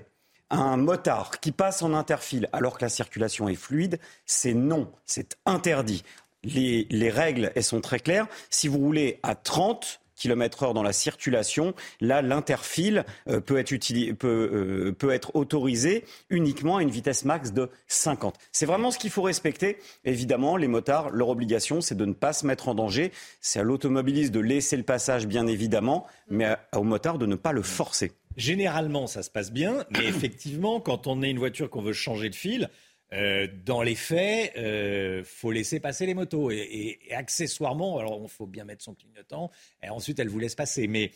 un 0.50 0.78
motard 0.78 1.40
qui 1.40 1.52
passe 1.52 1.82
en 1.82 1.94
interfile 1.94 2.48
alors 2.54 2.78
que 2.78 2.86
la 2.86 2.90
circulation 2.90 3.50
est 3.50 3.56
fluide, 3.56 4.00
c'est 4.26 4.54
non, 4.54 4.91
c'est 5.06 5.38
interdit. 5.45 6.04
Les, 6.44 6.88
les, 6.90 7.10
règles, 7.10 7.52
elles 7.56 7.64
sont 7.64 7.82
très 7.82 8.00
claires. 8.00 8.28
Si 8.50 8.68
vous 8.68 8.78
roulez 8.78 9.20
à 9.24 9.34
30, 9.34 10.02
km 10.15 10.64
heure 10.64 10.73
dans 10.73 10.84
la 10.84 10.94
circulation. 10.94 11.73
Là, 12.02 12.22
l'interfile 12.22 13.06
euh, 13.27 13.40
peut, 13.40 13.57
être 13.57 13.73
peut, 14.15 14.49
euh, 14.53 14.91
peut 14.91 15.11
être 15.11 15.35
autorisé 15.35 16.06
uniquement 16.30 16.77
à 16.77 16.81
une 16.81 16.90
vitesse 16.90 17.26
max 17.26 17.53
de 17.53 17.69
50. 17.88 18.35
C'est 18.52 18.65
vraiment 18.65 18.91
ce 18.91 18.98
qu'il 18.98 19.10
faut 19.10 19.22
respecter. 19.22 19.77
Évidemment, 20.06 20.57
les 20.57 20.68
motards, 20.68 21.10
leur 21.10 21.30
obligation, 21.30 21.81
c'est 21.81 21.95
de 21.95 22.06
ne 22.06 22.14
pas 22.14 22.34
se 22.34 22.45
mettre 22.45 22.68
en 22.68 22.76
danger. 22.76 23.11
C'est 23.41 23.60
à 23.60 23.64
l'automobiliste 23.64 24.31
de 24.31 24.40
laisser 24.40 24.77
le 24.77 24.84
passage, 24.84 25.27
bien 25.27 25.48
évidemment, 25.48 26.06
mais 26.30 26.56
au 26.76 26.84
motard 26.84 27.18
de 27.18 27.26
ne 27.26 27.35
pas 27.35 27.52
le 27.52 27.61
forcer. 27.61 28.11
Généralement, 28.35 29.07
ça 29.07 29.22
se 29.22 29.30
passe 29.30 29.52
bien, 29.52 29.85
mais 29.91 30.06
effectivement, 30.06 30.80
quand 30.80 31.07
on 31.07 31.22
est 31.22 31.30
une 31.30 31.40
voiture 31.40 31.69
qu'on 31.69 31.81
veut 31.81 31.94
changer 31.94 32.30
de 32.30 32.35
fil, 32.35 32.69
euh, 33.14 33.48
dans 33.65 33.81
les 33.81 33.95
faits, 33.95 34.53
il 34.56 34.61
euh, 34.61 35.23
faut 35.23 35.52
laisser 35.52 35.80
passer 35.80 36.06
les 36.06 36.14
motos. 36.14 36.52
Et, 36.52 36.99
accessoirement, 37.11 37.99
alors 37.99 38.19
il 38.23 38.30
faut 38.30 38.48
bien 38.48 38.65
mettre 38.65 38.84
son 38.84 38.94
clignotant, 38.94 39.52
et 39.84 39.90
ensuite 39.90 40.19
elle 40.19 40.30
vous 40.30 40.40
laisse 40.40 40.56
passer. 40.56 40.88
Mais 40.88 41.11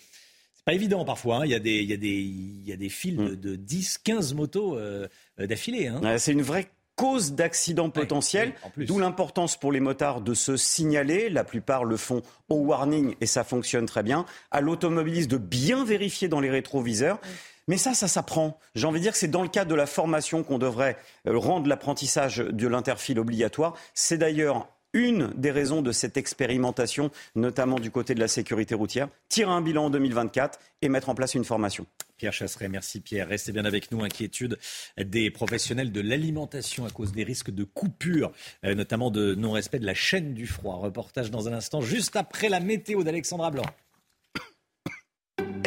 c'est 0.53 0.65
pas 0.65 0.73
évident 0.73 1.05
parfois. 1.05 1.37
Hein. 1.37 1.45
Il, 1.45 1.51
y 1.51 1.55
a 1.55 1.59
des, 1.59 1.79
il, 1.79 1.89
y 1.89 1.93
a 1.93 1.97
des, 1.97 2.09
il 2.09 2.67
y 2.67 2.71
a 2.71 2.77
des 2.77 2.89
files 2.89 3.39
de, 3.39 3.55
10, 3.55 3.97
15 3.99 4.33
motos 4.33 4.77
euh, 4.77 5.07
d'affilée. 5.37 5.87
Hein. 5.87 6.17
c'est 6.17 6.33
une 6.33 6.43
vraie 6.43 6.69
cause 6.95 7.33
d'accident 7.33 7.91
potentiel, 7.91 8.53
d'où 8.75 8.97
l'importance 8.97 9.55
pour 9.55 9.71
les 9.71 9.79
motards 9.79 10.19
de 10.21 10.33
se 10.33 10.57
signaler, 10.57 11.29
la 11.29 11.43
plupart 11.43 11.85
le 11.85 11.95
font 11.95 12.23
au 12.49 12.55
warning 12.55 13.15
et 13.21 13.27
ça 13.27 13.43
fonctionne 13.43 13.85
très 13.85 14.01
bien, 14.01 14.25
à 14.49 14.61
l'automobiliste 14.61 15.29
de 15.29 15.37
bien 15.37 15.85
vérifier 15.85 16.27
dans 16.27 16.39
les 16.39 16.49
rétroviseurs. 16.49 17.21
Mais 17.68 17.77
ça, 17.77 17.94
ça 17.94 18.07
s'apprend. 18.07 18.60
J'ai 18.76 18.88
envie 18.88 18.99
de 18.99 19.03
dire 19.03 19.11
que 19.11 19.18
c'est 19.18 19.27
dans 19.27 19.44
le 19.44 19.49
cadre 19.49 19.69
de 19.69 19.76
la 19.76 19.85
formation 19.85 20.44
qu'on 20.44 20.57
devrait 20.57 20.98
euh, 21.27 21.38
rendre 21.38 21.68
l'apprentissage 21.68 22.38
de 22.38 22.68
l'interfile 22.68 23.19
obligatoire. 23.19 23.76
C'est 23.94 24.18
d'ailleurs 24.18 24.69
une 24.94 25.31
des 25.35 25.52
raisons 25.52 25.81
de 25.81 25.91
cette 25.91 26.18
expérimentation, 26.18 27.11
notamment 27.35 27.80
du 27.80 27.91
côté 27.91 28.15
de 28.15 28.19
la 28.19 28.27
sécurité 28.27 28.73
routière, 28.73 29.10
tirer 29.30 29.52
un 29.52 29.61
bilan 29.61 29.85
en 29.85 29.89
2024 29.89 30.60
et 30.81 30.89
mettre 30.89 31.10
en 31.10 31.15
place 31.15 31.35
une 31.35 31.44
formation. 31.44 31.85
Pierre 32.15 32.34
Chasseret, 32.34 32.69
merci 32.69 33.02
Pierre. 33.02 33.27
Restez 33.27 33.52
bien 33.52 33.65
avec 33.65 33.91
nous. 33.91 34.03
Inquiétude 34.03 34.57
des 34.98 35.30
professionnels 35.30 35.91
de 35.91 36.02
l'alimentation 36.02 36.85
à 36.85 36.89
cause 36.89 37.11
des 37.11 37.23
risques 37.23 37.52
de 37.52 37.64
coupure, 37.64 38.31
euh, 38.64 38.73
notamment 38.76 39.11
de 39.11 39.35
non-respect 39.35 39.80
de 39.80 39.85
la 39.85 39.94
chaîne 39.94 40.34
du 40.34 40.48
froid. 40.48 40.77
Reportage 40.77 41.31
dans 41.31 41.48
un 41.48 41.53
instant, 41.53 41.81
juste 41.81 42.15
après 42.15 42.49
la 42.49 42.60
météo 42.60 43.03
d'Alexandra 43.03 43.52
Blanc. 43.52 43.65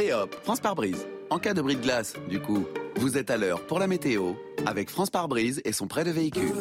Et 0.02 0.12
hop, 0.12 0.34
France 0.42 0.60
par 0.60 0.74
brise. 0.74 1.06
En 1.30 1.38
cas 1.38 1.54
de 1.54 1.62
bris 1.62 1.76
de 1.76 1.80
glace, 1.80 2.14
du 2.28 2.40
coup, 2.40 2.66
vous 2.96 3.16
êtes 3.16 3.30
à 3.30 3.36
l'heure 3.36 3.64
pour 3.68 3.78
la 3.78 3.86
météo 3.86 4.34
avec 4.66 4.90
France 4.90 5.10
par 5.10 5.28
brise 5.28 5.62
et 5.64 5.72
son 5.72 5.86
prêt 5.86 6.02
de 6.02 6.10
véhicule. 6.10 6.52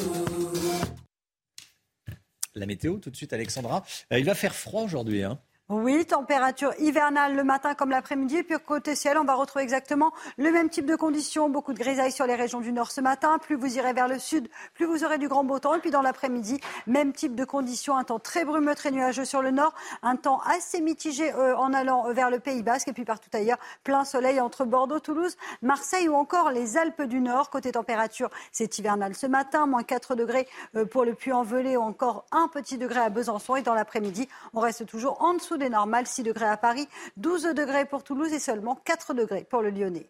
La 2.53 2.67
météo, 2.67 2.99
tout 2.99 3.09
de 3.09 3.15
suite, 3.15 3.33
Alexandra. 3.33 3.83
Euh, 4.13 4.19
il 4.19 4.25
va 4.25 4.35
faire 4.35 4.53
froid 4.53 4.83
aujourd'hui. 4.83 5.23
Hein 5.23 5.39
oui, 5.71 6.03
température 6.03 6.73
hivernale 6.79 7.35
le 7.35 7.43
matin 7.43 7.75
comme 7.75 7.91
l'après-midi. 7.91 8.37
Et 8.37 8.43
puis 8.43 8.55
côté 8.57 8.95
ciel, 8.95 9.19
on 9.19 9.23
va 9.23 9.35
retrouver 9.35 9.63
exactement 9.63 10.11
le 10.37 10.51
même 10.51 10.67
type 10.67 10.87
de 10.87 10.95
conditions. 10.95 11.47
Beaucoup 11.47 11.73
de 11.73 11.77
grisailles 11.77 12.11
sur 12.11 12.25
les 12.25 12.33
régions 12.33 12.59
du 12.59 12.71
nord 12.71 12.89
ce 12.89 13.01
matin. 13.01 13.37
Plus 13.37 13.55
vous 13.55 13.77
irez 13.77 13.93
vers 13.93 14.07
le 14.07 14.17
sud, 14.17 14.49
plus 14.73 14.87
vous 14.87 15.03
aurez 15.03 15.19
du 15.19 15.27
grand 15.27 15.43
beau 15.43 15.59
temps. 15.59 15.75
Et 15.75 15.79
puis 15.79 15.91
dans 15.91 16.01
l'après-midi, 16.01 16.59
même 16.87 17.13
type 17.13 17.35
de 17.35 17.45
conditions. 17.45 17.95
Un 17.95 18.03
temps 18.03 18.17
très 18.17 18.45
brumeux, 18.45 18.73
très 18.73 18.89
nuageux 18.89 19.25
sur 19.25 19.43
le 19.43 19.51
nord. 19.51 19.75
Un 20.01 20.15
temps 20.15 20.41
assez 20.47 20.81
mitigé 20.81 21.31
euh, 21.33 21.55
en 21.55 21.71
allant 21.71 22.07
euh, 22.07 22.13
vers 22.13 22.31
le 22.31 22.39
Pays 22.39 22.63
Basque. 22.63 22.87
Et 22.87 22.93
puis 22.93 23.05
partout 23.05 23.29
ailleurs, 23.33 23.59
plein 23.83 24.05
soleil 24.05 24.41
entre 24.41 24.65
Bordeaux, 24.65 24.99
Toulouse, 24.99 25.37
Marseille 25.61 26.09
ou 26.09 26.15
encore 26.15 26.49
les 26.49 26.77
Alpes 26.77 27.03
du 27.03 27.19
Nord. 27.19 27.51
Côté 27.51 27.73
température, 27.73 28.31
c'est 28.51 28.79
hivernal 28.79 29.13
ce 29.13 29.27
matin. 29.27 29.67
Moins 29.67 29.83
4 29.83 30.15
degrés 30.15 30.47
euh, 30.75 30.85
pour 30.85 31.05
le 31.05 31.13
Puy-en-Velay 31.13 31.77
ou 31.77 31.81
encore 31.81 32.25
un 32.31 32.47
petit 32.47 32.79
degré 32.79 33.01
à 33.01 33.09
Besançon. 33.09 33.55
Et 33.55 33.61
dans 33.61 33.75
l'après-midi, 33.75 34.27
on 34.55 34.61
reste 34.61 34.87
toujours 34.87 35.21
en 35.21 35.35
dessous 35.35 35.59
des 35.60 35.69
normales, 35.69 36.07
6 36.07 36.23
degrés 36.23 36.48
à 36.48 36.57
Paris, 36.57 36.88
12 37.18 37.53
degrés 37.56 37.86
pour 37.86 38.03
Toulouse 38.03 38.34
et 38.34 38.40
seulement 38.40 38.76
4 38.76 39.14
degrés 39.14 39.45
pour 39.49 39.61
le 39.61 39.69
Lyonnais. 39.69 40.10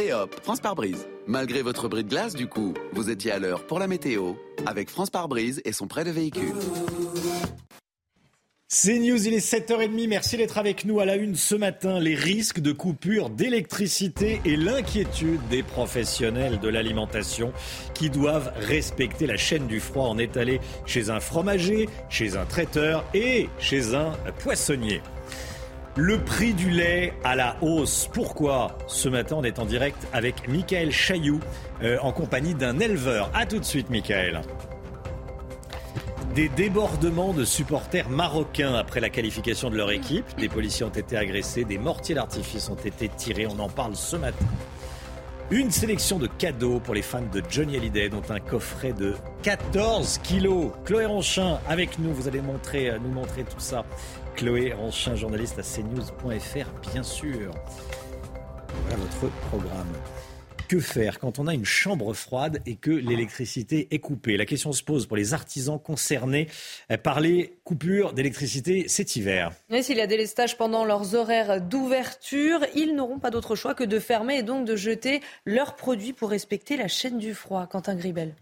Et 0.00 0.12
hop, 0.12 0.32
France 0.42 0.60
par 0.60 0.76
brise. 0.76 1.08
Malgré 1.26 1.60
votre 1.62 1.88
bris 1.88 2.04
de 2.04 2.08
glace, 2.08 2.34
du 2.34 2.48
coup, 2.48 2.72
vous 2.92 3.10
étiez 3.10 3.32
à 3.32 3.40
l'heure 3.40 3.66
pour 3.66 3.80
la 3.80 3.88
météo 3.88 4.34
avec 4.64 4.90
France 4.90 5.10
par 5.10 5.26
brise 5.26 5.60
et 5.64 5.72
son 5.72 5.88
prêt 5.88 6.04
de 6.04 6.10
véhicule. 6.10 6.54
C'est 8.70 8.98
News, 8.98 9.26
il 9.26 9.32
est 9.32 9.38
7h30. 9.38 10.08
Merci 10.08 10.36
d'être 10.36 10.58
avec 10.58 10.84
nous 10.84 11.00
à 11.00 11.06
la 11.06 11.16
une 11.16 11.36
ce 11.36 11.54
matin. 11.54 11.98
Les 11.98 12.14
risques 12.14 12.60
de 12.60 12.72
coupure 12.72 13.30
d'électricité 13.30 14.42
et 14.44 14.56
l'inquiétude 14.56 15.40
des 15.48 15.62
professionnels 15.62 16.60
de 16.60 16.68
l'alimentation 16.68 17.54
qui 17.94 18.10
doivent 18.10 18.52
respecter 18.56 19.26
la 19.26 19.38
chaîne 19.38 19.68
du 19.68 19.80
froid 19.80 20.04
en 20.04 20.18
étalé 20.18 20.60
chez 20.84 21.08
un 21.08 21.18
fromager, 21.18 21.88
chez 22.10 22.36
un 22.36 22.44
traiteur 22.44 23.06
et 23.14 23.48
chez 23.58 23.94
un 23.94 24.12
poissonnier. 24.40 25.00
Le 25.96 26.18
prix 26.18 26.52
du 26.52 26.68
lait 26.68 27.14
à 27.24 27.36
la 27.36 27.56
hausse. 27.62 28.10
Pourquoi? 28.12 28.76
Ce 28.86 29.08
matin, 29.08 29.36
on 29.38 29.44
est 29.44 29.60
en 29.60 29.64
direct 29.64 30.06
avec 30.12 30.46
Michael 30.46 30.92
Chailloux 30.92 31.40
euh, 31.82 31.96
en 32.02 32.12
compagnie 32.12 32.54
d'un 32.54 32.78
éleveur. 32.80 33.30
A 33.32 33.46
tout 33.46 33.60
de 33.60 33.64
suite, 33.64 33.88
Michael. 33.88 34.42
Des 36.34 36.48
débordements 36.48 37.32
de 37.32 37.44
supporters 37.44 38.08
marocains 38.08 38.74
après 38.74 39.00
la 39.00 39.08
qualification 39.08 39.70
de 39.70 39.76
leur 39.76 39.90
équipe. 39.90 40.24
Des 40.36 40.48
policiers 40.48 40.84
ont 40.84 40.90
été 40.90 41.16
agressés, 41.16 41.64
des 41.64 41.78
mortiers 41.78 42.14
d'artifice 42.14 42.68
ont 42.68 42.76
été 42.76 43.08
tirés. 43.08 43.46
On 43.46 43.58
en 43.58 43.68
parle 43.68 43.96
ce 43.96 44.16
matin. 44.16 44.46
Une 45.50 45.70
sélection 45.70 46.18
de 46.18 46.26
cadeaux 46.26 46.78
pour 46.78 46.94
les 46.94 47.00
fans 47.00 47.22
de 47.32 47.42
Johnny 47.48 47.76
Hallyday, 47.76 48.10
dont 48.10 48.22
un 48.28 48.38
coffret 48.38 48.92
de 48.92 49.14
14 49.42 50.18
kilos. 50.18 50.70
Chloé 50.84 51.06
Ronchin, 51.06 51.58
avec 51.66 51.98
nous, 51.98 52.12
vous 52.12 52.28
allez 52.28 52.40
euh, 52.40 52.98
nous 52.98 53.10
montrer 53.10 53.44
tout 53.44 53.58
ça. 53.58 53.86
Chloé 54.36 54.74
Ronchin, 54.74 55.16
journaliste 55.16 55.58
à 55.58 55.62
cnews.fr, 55.62 56.92
bien 56.92 57.02
sûr. 57.02 57.50
Voilà 58.82 58.96
votre 58.96 59.32
programme 59.48 59.92
que 60.68 60.78
faire 60.80 61.18
quand 61.18 61.38
on 61.38 61.46
a 61.46 61.54
une 61.54 61.64
chambre 61.64 62.12
froide 62.12 62.60
et 62.66 62.76
que 62.76 62.90
l'électricité 62.90 63.88
est 63.90 63.98
coupée? 63.98 64.36
La 64.36 64.46
question 64.46 64.72
se 64.72 64.82
pose 64.82 65.06
pour 65.06 65.16
les 65.16 65.34
artisans 65.34 65.80
concernés 65.80 66.48
par 67.02 67.20
les 67.20 67.58
coupures 67.64 68.12
d'électricité 68.12 68.86
cet 68.86 69.16
hiver. 69.16 69.52
Mais 69.70 69.82
s'il 69.82 69.96
y 69.96 70.02
a 70.02 70.06
délestage 70.06 70.56
pendant 70.56 70.84
leurs 70.84 71.14
horaires 71.14 71.60
d'ouverture, 71.60 72.60
ils 72.74 72.94
n'auront 72.94 73.18
pas 73.18 73.30
d'autre 73.30 73.56
choix 73.56 73.74
que 73.74 73.84
de 73.84 73.98
fermer 73.98 74.38
et 74.38 74.42
donc 74.42 74.66
de 74.66 74.76
jeter 74.76 75.22
leurs 75.46 75.74
produits 75.74 76.12
pour 76.12 76.30
respecter 76.30 76.76
la 76.76 76.88
chaîne 76.88 77.18
du 77.18 77.34
froid. 77.34 77.66
Quentin 77.66 77.96
Gribel. 77.96 78.34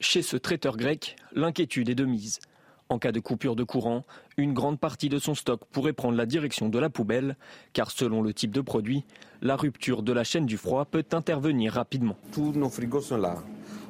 Chez 0.00 0.22
ce 0.22 0.36
traiteur 0.36 0.76
grec, 0.76 1.16
l'inquiétude 1.32 1.88
est 1.88 1.94
de 1.94 2.04
mise. 2.04 2.40
En 2.92 2.98
cas 2.98 3.10
de 3.10 3.20
coupure 3.20 3.56
de 3.56 3.64
courant, 3.64 4.04
une 4.36 4.52
grande 4.52 4.78
partie 4.78 5.08
de 5.08 5.18
son 5.18 5.34
stock 5.34 5.62
pourrait 5.72 5.94
prendre 5.94 6.14
la 6.14 6.26
direction 6.26 6.68
de 6.68 6.78
la 6.78 6.90
poubelle, 6.90 7.36
car 7.72 7.90
selon 7.90 8.20
le 8.20 8.34
type 8.34 8.50
de 8.50 8.60
produit, 8.60 9.06
la 9.40 9.56
rupture 9.56 10.02
de 10.02 10.12
la 10.12 10.24
chaîne 10.24 10.44
du 10.44 10.58
froid 10.58 10.84
peut 10.84 11.02
intervenir 11.12 11.72
rapidement. 11.72 12.18
Tous 12.34 12.52
nos 12.52 12.68
frigos 12.68 13.00
sont 13.00 13.16
là. 13.16 13.36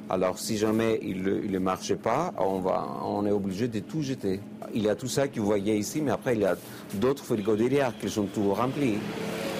Alors 0.09 0.39
si 0.39 0.57
jamais 0.57 0.99
il 1.01 1.21
ne 1.21 1.59
marche 1.59 1.93
pas, 1.95 2.33
on, 2.37 2.59
va, 2.59 3.01
on 3.03 3.25
est 3.25 3.31
obligé 3.31 3.67
de 3.67 3.81
tout 3.81 4.01
jeter. 4.01 4.39
Il 4.73 4.83
y 4.83 4.87
a 4.87 4.95
tout 4.95 5.09
ça 5.09 5.27
que 5.27 5.37
vous 5.37 5.47
voyez 5.47 5.75
ici, 5.75 6.01
mais 6.01 6.11
après 6.11 6.35
il 6.35 6.39
y 6.39 6.45
a 6.45 6.55
d'autres 6.93 7.25
frigos 7.25 7.57
derrière 7.57 7.91
qui 7.97 8.09
sont 8.09 8.27
tout 8.27 8.53
remplis. 8.53 8.99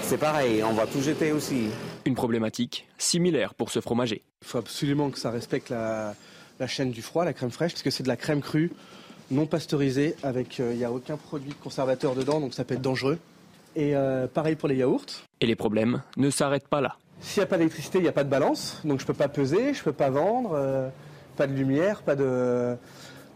C'est 0.03 0.17
pareil, 0.17 0.63
on 0.63 0.71
va 0.71 0.87
tout 0.87 1.01
jeter 1.01 1.33
aussi. 1.33 1.65
Une 2.05 2.15
problématique 2.15 2.87
similaire 2.97 3.55
pour 3.55 3.71
ce 3.71 3.81
fromager. 3.81 4.23
Il 4.41 4.47
faut 4.47 4.59
absolument 4.59 5.09
que 5.09 5.19
ça 5.19 5.31
respecte 5.31 5.69
la, 5.69 6.15
la 6.61 6.67
chaîne 6.67 6.91
du 6.91 7.01
froid, 7.01 7.25
la 7.25 7.33
crème 7.33 7.51
fraîche, 7.51 7.73
parce 7.73 7.83
que 7.83 7.89
c'est 7.89 8.03
de 8.03 8.07
la 8.07 8.15
crème 8.15 8.39
crue 8.39 8.71
non 9.31 9.45
pasteurisée, 9.45 10.15
avec 10.23 10.59
il 10.59 10.77
n'y 10.77 10.83
a 10.83 10.91
aucun 10.91 11.17
produit 11.17 11.53
conservateur 11.53 12.15
dedans, 12.15 12.39
donc 12.39 12.53
ça 12.53 12.63
peut 12.63 12.75
être 12.75 12.81
dangereux. 12.81 13.19
Et 13.75 13.95
euh, 13.95 14.27
pareil 14.27 14.55
pour 14.55 14.69
les 14.69 14.75
yaourts. 14.75 15.05
Et 15.41 15.45
les 15.45 15.55
problèmes 15.55 16.01
ne 16.17 16.29
s'arrêtent 16.29 16.67
pas 16.67 16.81
là. 16.81 16.97
S'il 17.21 17.41
n'y 17.41 17.45
a 17.45 17.47
pas 17.47 17.57
d'électricité, 17.57 17.99
il 17.99 18.01
n'y 18.01 18.07
a 18.07 18.13
pas 18.13 18.23
de 18.23 18.29
balance, 18.29 18.81
donc 18.83 18.99
je 18.99 19.03
ne 19.03 19.07
peux 19.07 19.13
pas 19.13 19.29
peser, 19.29 19.73
je 19.73 19.79
ne 19.79 19.83
peux 19.83 19.93
pas 19.93 20.09
vendre, 20.09 20.51
euh, 20.53 20.89
pas 21.37 21.47
de 21.47 21.53
lumière, 21.53 22.01
pas 22.01 22.15
de... 22.15 22.75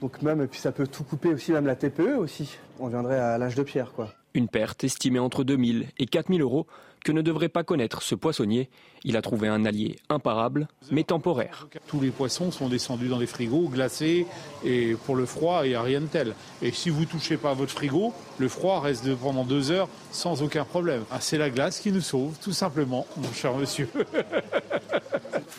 Donc 0.01 0.21
même, 0.21 0.41
et 0.41 0.47
puis 0.47 0.59
ça 0.59 0.71
peut 0.71 0.85
tout 0.85 1.03
couper 1.03 1.29
aussi, 1.29 1.51
même 1.51 1.65
la 1.65 1.75
TPE 1.75 2.17
aussi. 2.19 2.57
On 2.79 2.87
viendrait 2.87 3.17
à 3.17 3.37
l'âge 3.37 3.55
de 3.55 3.63
pierre, 3.63 3.93
quoi. 3.93 4.13
Une 4.35 4.47
perte 4.47 4.83
estimée 4.83 5.19
entre 5.19 5.43
2000 5.43 5.87
et 5.97 6.05
4000 6.05 6.41
euros 6.41 6.67
que 7.07 7.13
ne 7.13 7.21
devrait 7.21 7.47
pas 7.47 7.63
connaître 7.63 8.01
ce 8.01 8.15
poissonnier. 8.15 8.69
Il 9.05 9.15
a 9.15 9.21
trouvé 9.21 9.47
un 9.47 9.63
allié 9.63 9.95
imparable, 10.09 10.67
mais 10.91 11.05
temporaire. 11.05 11.69
Tous 11.87 12.01
les 12.01 12.09
poissons 12.09 12.51
sont 12.51 12.67
descendus 12.67 13.07
dans 13.07 13.17
les 13.17 13.27
frigos, 13.27 13.69
glacés, 13.69 14.27
et 14.65 14.93
pour 15.05 15.15
le 15.15 15.25
froid, 15.25 15.61
il 15.63 15.69
n'y 15.69 15.75
a 15.75 15.81
rien 15.81 16.01
de 16.01 16.07
tel. 16.07 16.35
Et 16.61 16.73
si 16.73 16.89
vous 16.89 16.99
ne 17.01 17.05
touchez 17.05 17.37
pas 17.37 17.53
votre 17.53 17.71
frigo, 17.71 18.13
le 18.39 18.49
froid 18.49 18.81
reste 18.81 19.15
pendant 19.15 19.45
deux 19.45 19.71
heures 19.71 19.87
sans 20.11 20.43
aucun 20.43 20.65
problème. 20.65 21.05
Ah, 21.09 21.21
c'est 21.21 21.37
la 21.37 21.49
glace 21.49 21.79
qui 21.79 21.93
nous 21.93 22.01
sauve, 22.01 22.35
tout 22.41 22.51
simplement, 22.51 23.07
mon 23.15 23.31
cher 23.31 23.55
monsieur. 23.55 23.87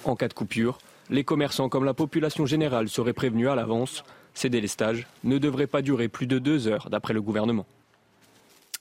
en 0.04 0.16
cas 0.16 0.28
de 0.28 0.34
coupure, 0.34 0.76
les 1.08 1.24
commerçants 1.24 1.70
comme 1.70 1.86
la 1.86 1.94
population 1.94 2.44
générale 2.44 2.90
seraient 2.90 3.14
prévenus 3.14 3.48
à 3.48 3.54
l'avance. 3.54 4.04
Ces 4.34 4.50
délestages 4.50 5.06
ne 5.24 5.38
devraient 5.38 5.66
pas 5.66 5.80
durer 5.80 6.08
plus 6.08 6.26
de 6.26 6.38
deux 6.38 6.68
heures, 6.68 6.90
d'après 6.90 7.14
le 7.14 7.22
gouvernement. 7.22 7.64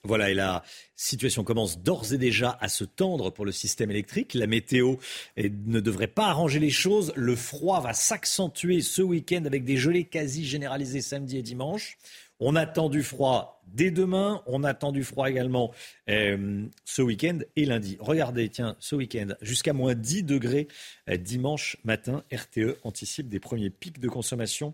Voilà, 0.08 0.30
et 0.30 0.34
la 0.34 0.64
situation 0.96 1.44
commence 1.44 1.80
d'ores 1.80 2.14
et 2.14 2.18
déjà 2.18 2.58
à 2.62 2.70
se 2.70 2.84
tendre 2.84 3.30
pour 3.30 3.46
le 3.46 3.52
système 3.52 3.92
électrique. 3.92 4.34
La 4.34 4.48
météo 4.48 4.96
ne 5.38 5.80
devrait 5.80 6.08
pas 6.08 6.28
arranger 6.28 6.60
les 6.60 6.70
choses. 6.70 7.14
Le 7.16 7.36
froid 7.36 7.82
va 7.82 7.94
s'accentuer 7.94 8.82
ce 8.82 9.02
week-end 9.02 9.44
avec 9.46 9.66
des 9.66 9.78
gelées 9.78 10.06
quasi 10.06 10.46
généralisées 10.46 11.02
samedi 11.02 11.38
et 11.38 11.42
dimanche. 11.42 11.98
On 12.40 12.56
attend 12.56 12.90
du 12.90 13.04
froid 13.04 13.62
dès 13.68 13.92
demain. 13.92 14.44
On 14.46 14.64
attend 14.64 14.92
du 14.92 15.04
froid 15.04 15.30
également 15.30 15.74
euh, 16.10 16.66
ce 16.86 17.02
week-end 17.02 17.40
et 17.56 17.66
lundi. 17.66 17.98
Regardez, 18.00 18.48
tiens, 18.50 18.76
ce 18.80 18.96
week-end, 18.96 19.30
jusqu'à 19.42 19.74
moins 19.74 19.96
10 19.96 20.24
degrés 20.24 20.68
euh, 21.10 21.18
dimanche 21.18 21.78
matin. 21.84 22.24
RTE 22.32 22.78
anticipe 22.84 23.28
des 23.28 23.40
premiers 23.40 23.72
pics 23.72 24.00
de 24.00 24.08
consommation 24.08 24.74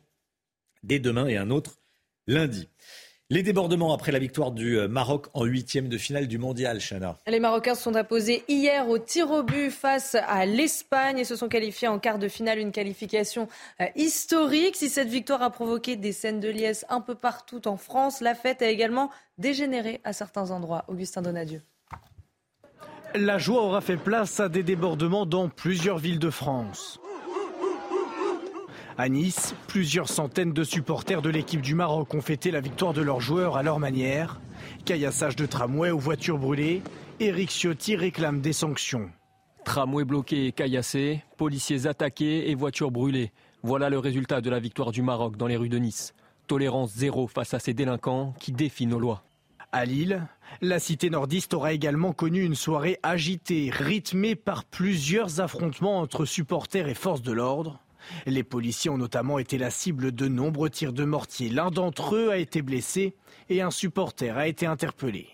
dès 0.83 0.99
demain 0.99 1.27
et 1.27 1.37
un 1.37 1.49
autre 1.49 1.79
lundi. 2.27 2.67
Les 3.33 3.41
débordements 3.41 3.95
après 3.95 4.11
la 4.11 4.19
victoire 4.19 4.51
du 4.51 4.77
euh, 4.77 4.87
Maroc 4.87 5.25
en 5.33 5.43
huitième 5.43 5.89
de 5.89 5.97
finale 5.97 6.27
du 6.27 6.37
mondial, 6.37 6.79
Chana. 6.79 7.17
Les 7.25 7.39
Marocains 7.39 7.73
se 7.73 7.81
sont 7.81 7.95
imposés 7.95 8.43
hier 8.47 8.87
au 8.87 8.99
tir 8.99 9.31
au 9.31 9.41
but 9.41 9.71
face 9.71 10.15
à 10.27 10.45
l'Espagne 10.45 11.17
et 11.17 11.23
se 11.23 11.35
sont 11.35 11.47
qualifiés 11.47 11.87
en 11.87 11.97
quart 11.97 12.19
de 12.19 12.27
finale, 12.27 12.59
une 12.59 12.71
qualification 12.71 13.47
euh, 13.81 13.85
historique. 13.95 14.75
Si 14.75 14.87
cette 14.87 15.07
victoire 15.07 15.41
a 15.41 15.49
provoqué 15.49 15.95
des 15.95 16.11
scènes 16.11 16.41
de 16.41 16.47
liesse 16.47 16.85
un 16.89 17.01
peu 17.01 17.15
partout 17.15 17.67
en 17.67 17.75
France, 17.75 18.21
la 18.21 18.35
fête 18.35 18.61
a 18.61 18.69
également 18.69 19.09
dégénéré 19.39 19.99
à 20.03 20.13
certains 20.13 20.51
endroits. 20.51 20.85
Augustin 20.87 21.23
Donadieu. 21.23 21.63
La 23.15 23.39
joie 23.39 23.63
aura 23.63 23.81
fait 23.81 23.97
place 23.97 24.39
à 24.39 24.47
des 24.47 24.61
débordements 24.61 25.25
dans 25.25 25.49
plusieurs 25.49 25.97
villes 25.97 26.19
de 26.19 26.29
France. 26.29 26.99
À 28.95 29.09
Nice, 29.09 29.55
plusieurs 29.67 30.07
centaines 30.07 30.53
de 30.53 30.63
supporters 30.63 31.23
de 31.23 31.29
l'équipe 31.31 31.61
du 31.61 31.73
Maroc 31.73 32.13
ont 32.13 32.21
fêté 32.21 32.51
la 32.51 32.61
victoire 32.61 32.93
de 32.93 33.01
leurs 33.01 33.21
joueurs 33.21 33.57
à 33.57 33.63
leur 33.63 33.79
manière. 33.79 34.39
Caillassage 34.85 35.35
de 35.35 35.47
tramway 35.47 35.89
ou 35.89 35.97
voitures 35.97 36.37
brûlées, 36.37 36.83
Éric 37.19 37.49
Ciotti 37.49 37.95
réclame 37.95 38.39
des 38.39 38.53
sanctions. 38.53 39.09
Tramway 39.65 40.03
bloqué 40.03 40.45
et 40.45 40.51
caillassé, 40.51 41.23
policiers 41.37 41.87
attaqués 41.87 42.51
et 42.51 42.55
voitures 42.55 42.91
brûlées. 42.91 43.31
Voilà 43.63 43.89
le 43.89 43.97
résultat 43.97 44.41
de 44.41 44.49
la 44.51 44.59
victoire 44.59 44.91
du 44.91 45.01
Maroc 45.01 45.37
dans 45.37 45.47
les 45.47 45.57
rues 45.57 45.69
de 45.69 45.79
Nice. 45.79 46.13
Tolérance 46.45 46.91
zéro 46.93 47.27
face 47.27 47.55
à 47.55 47.59
ces 47.59 47.73
délinquants 47.73 48.35
qui 48.39 48.51
défient 48.51 48.85
nos 48.85 48.99
lois. 48.99 49.23
À 49.71 49.85
Lille, 49.85 50.27
la 50.61 50.77
cité 50.77 51.09
nordiste 51.09 51.55
aura 51.55 51.73
également 51.73 52.13
connu 52.13 52.43
une 52.43 52.53
soirée 52.53 52.99
agitée, 53.01 53.71
rythmée 53.73 54.35
par 54.35 54.65
plusieurs 54.65 55.39
affrontements 55.39 55.99
entre 55.99 56.25
supporters 56.25 56.87
et 56.87 56.93
forces 56.93 57.23
de 57.23 57.31
l'ordre. 57.31 57.82
Les 58.25 58.43
policiers 58.43 58.89
ont 58.89 58.97
notamment 58.97 59.39
été 59.39 59.57
la 59.57 59.69
cible 59.69 60.11
de 60.11 60.27
nombreux 60.27 60.69
tirs 60.69 60.93
de 60.93 61.05
mortier. 61.05 61.49
L'un 61.49 61.71
d'entre 61.71 62.15
eux 62.15 62.29
a 62.29 62.37
été 62.37 62.61
blessé 62.61 63.15
et 63.49 63.61
un 63.61 63.71
supporter 63.71 64.37
a 64.37 64.47
été 64.47 64.65
interpellé. 64.65 65.27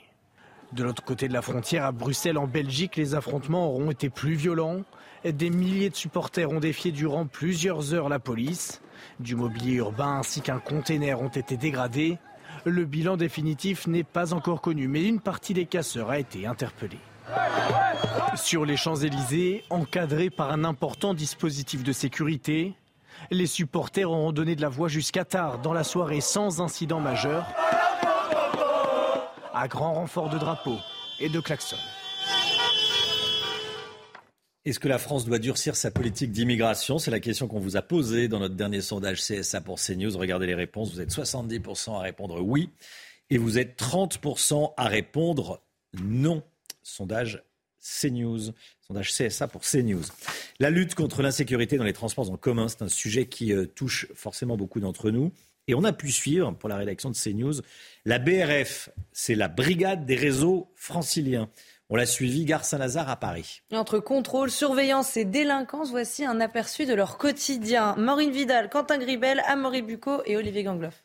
De 0.71 0.83
l'autre 0.83 1.03
côté 1.03 1.27
de 1.27 1.33
la 1.33 1.41
frontière, 1.41 1.85
à 1.85 1.91
Bruxelles, 1.91 2.37
en 2.37 2.45
Belgique, 2.45 2.95
les 2.95 3.15
affrontements 3.15 3.69
auront 3.69 3.89
été 3.89 4.09
plus 4.09 4.35
violents. 4.35 4.83
Des 5.25 5.49
milliers 5.49 5.89
de 5.89 5.95
supporters 5.95 6.51
ont 6.51 6.59
défié 6.59 6.91
durant 6.91 7.25
plusieurs 7.25 7.93
heures 7.93 8.07
la 8.07 8.19
police. 8.19 8.81
Du 9.19 9.35
mobilier 9.35 9.75
urbain 9.75 10.19
ainsi 10.19 10.41
qu'un 10.41 10.59
container 10.59 11.21
ont 11.21 11.29
été 11.29 11.57
dégradés. 11.57 12.19
Le 12.65 12.85
bilan 12.85 13.17
définitif 13.17 13.87
n'est 13.87 14.03
pas 14.03 14.33
encore 14.33 14.61
connu, 14.61 14.87
mais 14.87 15.03
une 15.05 15.19
partie 15.19 15.53
des 15.53 15.65
casseurs 15.65 16.11
a 16.11 16.19
été 16.19 16.45
interpellée. 16.45 16.99
Sur 18.35 18.65
les 18.65 18.77
Champs-Élysées, 18.77 19.63
encadrés 19.69 20.29
par 20.29 20.51
un 20.51 20.63
important 20.63 21.13
dispositif 21.13 21.83
de 21.83 21.91
sécurité, 21.91 22.73
les 23.31 23.47
supporters 23.47 24.09
ont 24.09 24.31
donné 24.31 24.55
de 24.55 24.61
la 24.61 24.69
voix 24.69 24.87
jusqu'à 24.87 25.25
tard 25.25 25.59
dans 25.59 25.73
la 25.73 25.83
soirée 25.83 26.21
sans 26.21 26.61
incident 26.61 26.99
majeur, 26.99 27.45
à 29.53 29.67
grand 29.67 29.93
renfort 29.93 30.29
de 30.29 30.37
drapeaux 30.37 30.79
et 31.19 31.29
de 31.29 31.39
klaxons. 31.39 31.75
Est-ce 34.65 34.79
que 34.79 34.87
la 34.87 34.99
France 34.99 35.25
doit 35.25 35.39
durcir 35.39 35.75
sa 35.75 35.89
politique 35.89 36.31
d'immigration? 36.31 36.99
C'est 36.99 37.11
la 37.11 37.19
question 37.19 37.47
qu'on 37.47 37.59
vous 37.59 37.77
a 37.77 37.81
posée 37.81 38.27
dans 38.27 38.39
notre 38.39 38.55
dernier 38.55 38.81
sondage 38.81 39.21
CSA 39.21 39.61
pour 39.61 39.79
CNews. 39.79 40.15
Regardez 40.17 40.47
les 40.47 40.55
réponses. 40.55 40.93
Vous 40.93 41.01
êtes 41.01 41.11
70% 41.11 41.97
à 41.97 42.01
répondre 42.01 42.41
oui 42.41 42.69
et 43.29 43.37
vous 43.37 43.57
êtes 43.57 43.79
30% 43.79 44.73
à 44.77 44.87
répondre 44.87 45.61
non. 45.99 46.43
Sondage 46.83 47.43
CNews, 47.81 48.51
sondage 48.81 49.13
CSA 49.13 49.47
pour 49.47 49.61
CNews. 49.61 50.03
La 50.59 50.69
lutte 50.69 50.95
contre 50.95 51.21
l'insécurité 51.21 51.77
dans 51.77 51.83
les 51.83 51.93
transports 51.93 52.29
en 52.29 52.37
commun, 52.37 52.67
c'est 52.67 52.81
un 52.81 52.89
sujet 52.89 53.27
qui 53.27 53.53
euh, 53.53 53.65
touche 53.65 54.07
forcément 54.13 54.57
beaucoup 54.57 54.79
d'entre 54.79 55.11
nous. 55.11 55.31
Et 55.67 55.75
on 55.75 55.83
a 55.83 55.93
pu 55.93 56.11
suivre, 56.11 56.51
pour 56.53 56.67
la 56.67 56.77
rédaction 56.77 57.11
de 57.11 57.15
CNews, 57.15 57.61
la 58.03 58.17
BRF, 58.17 58.89
c'est 59.11 59.35
la 59.35 59.47
Brigade 59.47 60.05
des 60.05 60.15
réseaux 60.15 60.71
franciliens. 60.75 61.49
On 61.91 61.95
l'a 61.95 62.05
suivi, 62.05 62.45
Gare 62.45 62.65
Saint-Lazare 62.65 63.09
à 63.09 63.15
Paris. 63.15 63.61
Entre 63.71 63.99
contrôle, 63.99 64.51
surveillance 64.51 65.15
et 65.17 65.25
délinquance, 65.25 65.91
voici 65.91 66.25
un 66.25 66.39
aperçu 66.39 66.85
de 66.85 66.93
leur 66.93 67.17
quotidien. 67.17 67.95
Maureen 67.97 68.31
Vidal, 68.31 68.69
Quentin 68.69 68.97
Gribel, 68.97 69.41
Amaury 69.45 69.81
Bucco 69.81 70.21
et 70.25 70.37
Olivier 70.37 70.63
Gangloff. 70.63 71.03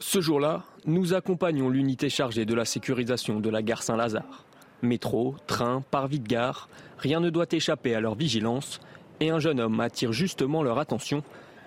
Ce 0.00 0.20
jour-là, 0.20 0.64
nous 0.86 1.14
accompagnons 1.14 1.70
l'unité 1.70 2.10
chargée 2.10 2.44
de 2.44 2.54
la 2.54 2.64
sécurisation 2.64 3.40
de 3.40 3.48
la 3.48 3.62
gare 3.62 3.82
Saint-Lazare. 3.82 4.44
Métro, 4.82 5.34
train, 5.46 5.82
parvis 5.90 6.20
de 6.20 6.28
gare, 6.28 6.68
rien 6.98 7.20
ne 7.20 7.30
doit 7.30 7.46
échapper 7.50 7.94
à 7.94 8.00
leur 8.00 8.14
vigilance 8.14 8.80
et 9.20 9.30
un 9.30 9.38
jeune 9.38 9.60
homme 9.60 9.80
attire 9.80 10.12
justement 10.12 10.62
leur 10.62 10.78
attention. 10.78 11.22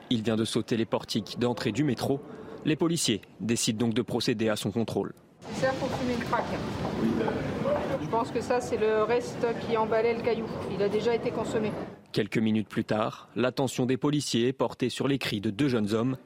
Il 0.10 0.22
vient 0.22 0.36
de 0.36 0.46
sauter 0.46 0.78
les 0.78 0.86
portiques 0.86 1.38
d'entrée 1.40 1.72
du 1.72 1.84
métro. 1.84 2.20
Les 2.64 2.76
policiers 2.76 3.22
décident 3.40 3.88
donc 3.88 3.96
de 3.96 4.02
procéder 4.04 4.50
à 4.50 4.56
son 4.56 4.72
contrôle. 4.72 5.14
Ça 5.54 5.70
pour 5.80 5.90
fumer 5.90 6.16
le 6.20 6.26
crack. 6.26 6.46
Je 8.02 8.08
pense 8.08 8.32
que 8.32 8.42
ça, 8.42 8.62
c'est 8.62 8.78
le 8.78 9.04
reste 9.04 9.46
qui 9.68 9.78
emballait 9.78 10.14
le 10.14 10.22
caillou. 10.22 10.46
Il 10.72 10.82
a 10.84 10.90
déjà 10.90 11.16
été 11.16 11.32
consommé. 11.32 11.72
Quelques 12.12 12.38
minutes 12.38 12.70
plus 12.70 12.84
tard, 12.84 13.30
l'attention 13.36 13.86
des 13.86 13.98
policiers 13.98 14.48
est 14.48 14.54
portée 14.54 14.90
sur 14.90 15.08
les 15.08 15.18
cris 15.18 15.42
de 15.42 15.50
deux 15.50 15.70
jeunes 15.70 15.94
hommes 15.94 16.18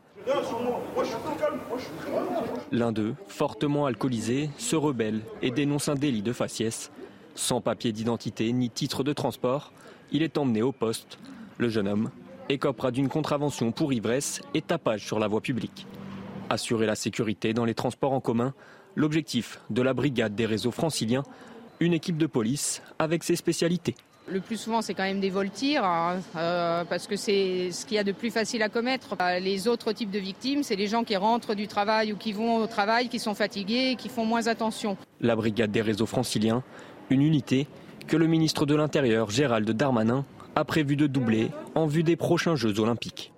L'un 2.73 2.93
d'eux, 2.93 3.15
fortement 3.27 3.85
alcoolisé, 3.85 4.49
se 4.57 4.77
rebelle 4.77 5.21
et 5.41 5.51
dénonce 5.51 5.89
un 5.89 5.95
délit 5.95 6.21
de 6.21 6.31
faciès. 6.31 6.89
Sans 7.35 7.59
papier 7.59 7.91
d'identité 7.91 8.51
ni 8.53 8.69
titre 8.69 9.03
de 9.03 9.11
transport, 9.11 9.73
il 10.13 10.23
est 10.23 10.37
emmené 10.37 10.61
au 10.61 10.71
poste. 10.71 11.19
Le 11.57 11.67
jeune 11.67 11.89
homme 11.89 12.11
écopera 12.47 12.91
d'une 12.91 13.09
contravention 13.09 13.73
pour 13.73 13.91
ivresse 13.91 14.41
et 14.53 14.61
tapage 14.61 15.05
sur 15.05 15.19
la 15.19 15.27
voie 15.27 15.41
publique. 15.41 15.85
Assurer 16.49 16.85
la 16.85 16.95
sécurité 16.95 17.53
dans 17.53 17.65
les 17.65 17.73
transports 17.73 18.13
en 18.13 18.21
commun, 18.21 18.53
l'objectif 18.95 19.59
de 19.69 19.81
la 19.81 19.93
brigade 19.93 20.35
des 20.35 20.45
réseaux 20.45 20.71
franciliens, 20.71 21.23
une 21.81 21.93
équipe 21.93 22.17
de 22.17 22.25
police 22.25 22.81
avec 22.99 23.23
ses 23.23 23.35
spécialités. 23.35 23.95
Le 24.31 24.39
plus 24.39 24.55
souvent, 24.55 24.81
c'est 24.81 24.93
quand 24.93 25.03
même 25.03 25.19
des 25.19 25.29
vols 25.29 25.49
tirs, 25.49 25.83
hein, 25.83 26.21
euh, 26.37 26.85
parce 26.85 27.05
que 27.05 27.17
c'est 27.17 27.69
ce 27.71 27.85
qu'il 27.85 27.95
y 27.95 27.99
a 27.99 28.05
de 28.05 28.13
plus 28.13 28.31
facile 28.31 28.63
à 28.63 28.69
commettre. 28.69 29.17
Euh, 29.21 29.39
les 29.39 29.67
autres 29.67 29.91
types 29.91 30.09
de 30.09 30.19
victimes, 30.19 30.63
c'est 30.63 30.77
les 30.77 30.87
gens 30.87 31.03
qui 31.03 31.17
rentrent 31.17 31.53
du 31.53 31.67
travail 31.67 32.13
ou 32.13 32.15
qui 32.15 32.31
vont 32.31 32.63
au 32.63 32.67
travail, 32.67 33.09
qui 33.09 33.19
sont 33.19 33.33
fatigués, 33.33 33.97
qui 33.97 34.07
font 34.07 34.23
moins 34.23 34.47
attention. 34.47 34.95
La 35.19 35.35
brigade 35.35 35.71
des 35.71 35.81
réseaux 35.81 36.05
franciliens, 36.05 36.63
une 37.09 37.23
unité 37.23 37.67
que 38.07 38.15
le 38.15 38.27
ministre 38.27 38.65
de 38.65 38.73
l'Intérieur, 38.73 39.29
Gérald 39.29 39.69
Darmanin, 39.69 40.23
a 40.55 40.63
prévu 40.63 40.95
de 40.95 41.07
doubler 41.07 41.49
en 41.75 41.85
vue 41.85 42.03
des 42.03 42.15
prochains 42.15 42.55
Jeux 42.55 42.79
olympiques. 42.79 43.30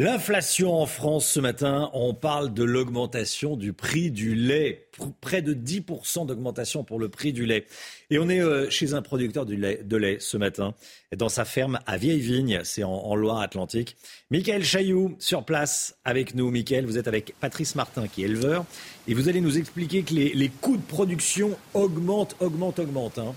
L'inflation 0.00 0.80
en 0.80 0.86
France 0.86 1.26
ce 1.26 1.40
matin, 1.40 1.90
on 1.92 2.14
parle 2.14 2.54
de 2.54 2.62
l'augmentation 2.62 3.56
du 3.56 3.72
prix 3.72 4.12
du 4.12 4.36
lait. 4.36 4.86
Près 5.20 5.42
de 5.42 5.52
10% 5.52 6.24
d'augmentation 6.24 6.84
pour 6.84 7.00
le 7.00 7.08
prix 7.08 7.32
du 7.32 7.46
lait. 7.46 7.66
Et 8.10 8.20
on 8.20 8.28
est 8.28 8.40
euh, 8.40 8.70
chez 8.70 8.94
un 8.94 9.02
producteur 9.02 9.44
de 9.44 9.56
lait, 9.56 9.80
de 9.82 9.96
lait 9.96 10.18
ce 10.20 10.36
matin, 10.36 10.74
dans 11.16 11.28
sa 11.28 11.44
ferme 11.44 11.80
à 11.86 11.96
Vieille-Vigne, 11.96 12.60
c'est 12.62 12.84
en, 12.84 13.16
Loire-Atlantique. 13.16 13.96
Michael 14.30 14.62
Chailloux, 14.64 15.16
sur 15.18 15.44
place 15.44 15.96
avec 16.04 16.36
nous. 16.36 16.52
Michael, 16.52 16.86
vous 16.86 16.96
êtes 16.96 17.08
avec 17.08 17.34
Patrice 17.40 17.74
Martin, 17.74 18.06
qui 18.06 18.22
est 18.22 18.26
éleveur. 18.26 18.66
Et 19.08 19.14
vous 19.14 19.28
allez 19.28 19.40
nous 19.40 19.58
expliquer 19.58 20.04
que 20.04 20.14
les, 20.14 20.48
coûts 20.60 20.76
de 20.76 20.82
production 20.82 21.58
augmentent, 21.74 22.36
augmentent, 22.38 22.78
augmentent. 22.78 23.18
Hein. 23.18 23.34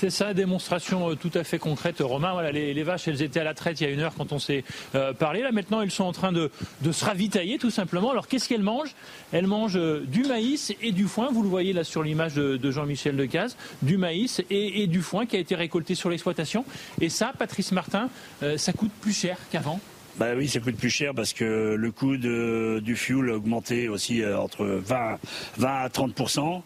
C'est 0.00 0.08
ça, 0.08 0.32
démonstration 0.32 1.10
euh, 1.10 1.14
tout 1.14 1.30
à 1.34 1.44
fait 1.44 1.58
concrète. 1.58 1.96
Romain, 2.00 2.32
voilà, 2.32 2.50
les, 2.50 2.82
vaches, 2.82 3.06
elles 3.06 3.20
étaient 3.20 3.40
à 3.40 3.44
la 3.44 3.52
traite 3.52 3.82
il 3.82 3.84
y 3.84 3.86
a 3.86 3.90
une 3.90 4.00
heure 4.00 4.14
quand 4.16 4.32
on 4.32 4.38
s'est 4.38 4.64
euh, 4.94 5.12
parlé. 5.12 5.42
Là, 5.42 5.52
maintenant, 5.52 5.82
elles 5.82 5.90
sont 5.90 6.04
en 6.04 6.12
train 6.12 6.32
de, 6.32 6.50
se 6.90 7.04
ravitailler, 7.04 7.58
tout 7.58 7.68
simplement. 7.68 8.10
Alors, 8.10 8.26
qu'est-ce 8.26 8.48
qu'elles 8.48 8.62
mangent? 8.62 8.94
Elles 9.30 9.46
mangent 9.46 9.76
euh, 9.76 10.02
du 10.06 10.22
maïs 10.22 10.72
et 10.80 10.92
du 10.92 11.04
foin. 11.04 11.28
Vous 11.30 11.42
le 11.42 11.50
voyez 11.50 11.74
là 11.74 11.84
sur 11.84 12.02
l'image 12.02 12.32
de, 12.32 12.70
Jean-Michel 12.70 13.14
Decaze. 13.14 13.58
Du 13.82 13.98
maïs 13.98 14.40
et, 14.48 14.86
du 14.86 15.02
foin 15.02 15.26
qui 15.26 15.36
a 15.36 15.38
été 15.38 15.54
récolté 15.54 15.94
sur 15.94 16.08
l'exploitation. 16.08 16.64
Et 17.02 17.10
ça, 17.10 17.34
Patrice 17.38 17.70
Martin, 17.72 18.08
ça 18.56 18.72
coûte 18.72 18.92
plus 19.02 19.12
cher 19.12 19.36
qu'avant 19.52 19.80
bah 20.20 20.34
oui, 20.36 20.48
ça 20.48 20.60
coûte 20.60 20.76
plus 20.76 20.90
cher 20.90 21.14
parce 21.16 21.32
que 21.32 21.76
le 21.78 21.90
coût 21.92 22.18
du 22.18 22.94
fuel 22.94 23.30
a 23.30 23.36
augmenté 23.36 23.88
aussi 23.88 24.20
euh, 24.20 24.38
entre 24.38 24.66
20, 24.66 25.18
20 25.56 25.68
à 25.68 25.88
30% 25.88 26.60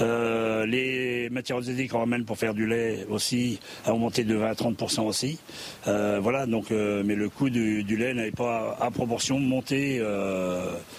euh, 0.00 0.66
Les 0.66 1.30
matières 1.30 1.58
organiques 1.58 1.92
qu'on 1.92 2.00
ramène 2.00 2.24
pour 2.24 2.36
faire 2.36 2.52
du 2.52 2.66
lait 2.66 3.06
aussi 3.08 3.60
a 3.84 3.92
augmenté 3.94 4.24
de 4.24 4.34
20 4.34 4.46
à 4.48 4.54
30% 4.54 5.02
aussi. 5.02 5.38
Euh, 5.86 6.18
voilà, 6.20 6.46
donc, 6.46 6.70
mais 6.70 7.14
le 7.14 7.28
coût 7.28 7.48
du, 7.48 7.84
lait 7.84 8.12
n'avait 8.12 8.32
pas 8.32 8.76
à 8.80 8.90
proportion 8.90 9.38
monté 9.38 10.02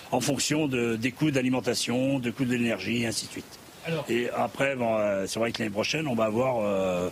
en 0.09 0.21
fonction 0.21 0.69
des 0.69 1.11
coûts 1.11 1.31
d'alimentation, 1.31 2.19
de 2.19 2.31
coûts 2.31 2.45
de 2.45 2.55
l'énergie, 2.55 3.05
ainsi 3.05 3.25
de 3.25 3.31
suite. 3.31 3.59
Et 4.07 4.29
après, 4.29 4.77
c'est 5.25 5.39
vrai 5.39 5.51
que 5.51 5.59
l'année 5.59 5.73
prochaine, 5.73 6.07
on 6.07 6.15
va 6.15 6.23
avoir 6.23 7.11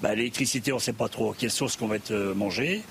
bah, 0.00 0.16
l'électricité, 0.16 0.72
on 0.72 0.76
ne 0.76 0.80
sait 0.80 0.92
pas 0.92 1.08
trop 1.08 1.32
quelle 1.32 1.52
source 1.52 1.76
qu'on 1.76 1.86
va 1.86 1.94
être 1.94 2.12
mangé. 2.34 2.82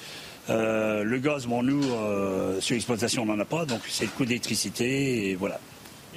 Euh, 0.51 1.03
le 1.03 1.17
gaz, 1.19 1.45
bon, 1.45 1.63
nous, 1.63 1.83
euh, 1.83 2.59
sur 2.59 2.73
l'exploitation, 2.73 3.23
on 3.23 3.25
n'en 3.25 3.39
a 3.39 3.45
pas, 3.45 3.65
donc 3.65 3.81
c'est 3.87 4.05
le 4.05 4.11
coût 4.11 4.25
d'électricité, 4.25 5.29
et 5.29 5.35
voilà. 5.35 5.59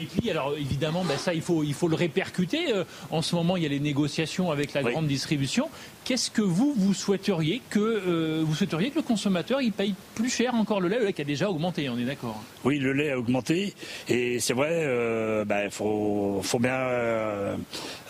Et 0.00 0.06
puis, 0.06 0.30
alors 0.30 0.54
évidemment, 0.58 1.04
ben, 1.04 1.16
ça, 1.16 1.34
il 1.34 1.42
faut, 1.42 1.62
il 1.62 1.74
faut 1.74 1.88
le 1.88 1.94
répercuter. 1.94 2.72
Euh, 2.72 2.84
en 3.10 3.22
ce 3.22 3.34
moment, 3.34 3.56
il 3.56 3.62
y 3.62 3.66
a 3.66 3.68
les 3.68 3.80
négociations 3.80 4.50
avec 4.50 4.72
la 4.74 4.82
grande 4.82 5.06
distribution. 5.06 5.68
Qu'est-ce 6.04 6.30
que 6.30 6.42
vous, 6.42 6.74
vous 6.76 6.94
souhaiteriez 6.94 7.62
que 7.70 7.78
euh, 7.78 8.42
vous 8.44 8.54
souhaiteriez 8.54 8.90
que 8.90 8.96
le 8.96 9.02
consommateur 9.02 9.62
il 9.62 9.72
paye 9.72 9.94
plus 10.14 10.28
cher 10.28 10.54
encore 10.54 10.80
le 10.80 10.88
lait, 10.88 10.98
le 10.98 11.06
lait 11.06 11.12
qui 11.12 11.22
a 11.22 11.24
déjà 11.24 11.48
augmenté, 11.48 11.88
on 11.88 11.98
est 11.98 12.04
d'accord 12.04 12.42
Oui, 12.64 12.78
le 12.78 12.92
lait 12.92 13.12
a 13.12 13.18
augmenté 13.18 13.74
et 14.08 14.38
c'est 14.38 14.52
vrai, 14.52 14.82
il 14.82 14.86
euh, 14.86 15.44
ben, 15.46 15.70
faut, 15.70 16.40
faut, 16.42 16.58
bien 16.58 16.74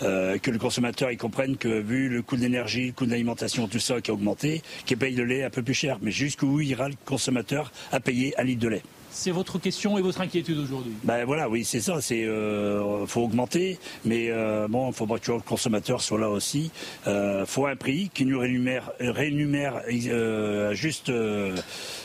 que 0.00 0.50
le 0.50 0.58
consommateur 0.58 1.12
il 1.12 1.16
comprenne 1.16 1.56
que 1.56 1.68
vu 1.68 2.08
le 2.08 2.22
coût 2.22 2.36
de 2.36 2.42
l'énergie, 2.42 2.86
le 2.86 2.92
coût 2.92 3.06
de 3.06 3.10
l'alimentation, 3.10 3.68
tout 3.68 3.78
ça 3.78 4.00
qui 4.00 4.10
a 4.10 4.14
augmenté, 4.14 4.62
qu'il 4.86 4.96
paye 4.96 5.14
le 5.14 5.24
lait 5.24 5.44
un 5.44 5.50
peu 5.50 5.62
plus 5.62 5.74
cher. 5.74 5.98
Mais 6.02 6.10
jusqu'où 6.10 6.60
ira 6.60 6.88
le 6.88 6.96
consommateur 7.04 7.70
à 7.92 8.00
payer 8.00 8.34
un 8.40 8.44
litre 8.44 8.62
de 8.62 8.68
lait? 8.68 8.82
C'est 9.14 9.30
votre 9.30 9.58
question 9.58 9.96
et 9.96 10.02
votre 10.02 10.20
inquiétude 10.20 10.58
aujourd'hui? 10.58 10.92
Ben 11.04 11.24
voilà, 11.24 11.48
oui, 11.48 11.64
c'est 11.64 11.80
ça. 11.80 12.00
C'est 12.00 12.24
euh, 12.24 13.06
faut 13.06 13.22
augmenter, 13.22 13.78
mais 14.04 14.26
euh, 14.30 14.66
bon, 14.68 14.88
il 14.88 14.94
faudra 14.94 15.18
que 15.18 15.32
le 15.32 15.38
consommateur 15.38 16.02
soit 16.02 16.18
là 16.18 16.28
aussi. 16.28 16.70
Euh, 17.06 17.46
faut 17.46 17.66
un 17.66 17.76
prix 17.76 18.10
qui 18.12 18.26
nous 18.26 18.38
rémunère, 18.38 18.90
rémunère 18.98 19.82
euh, 19.88 20.74
juste 20.74 21.10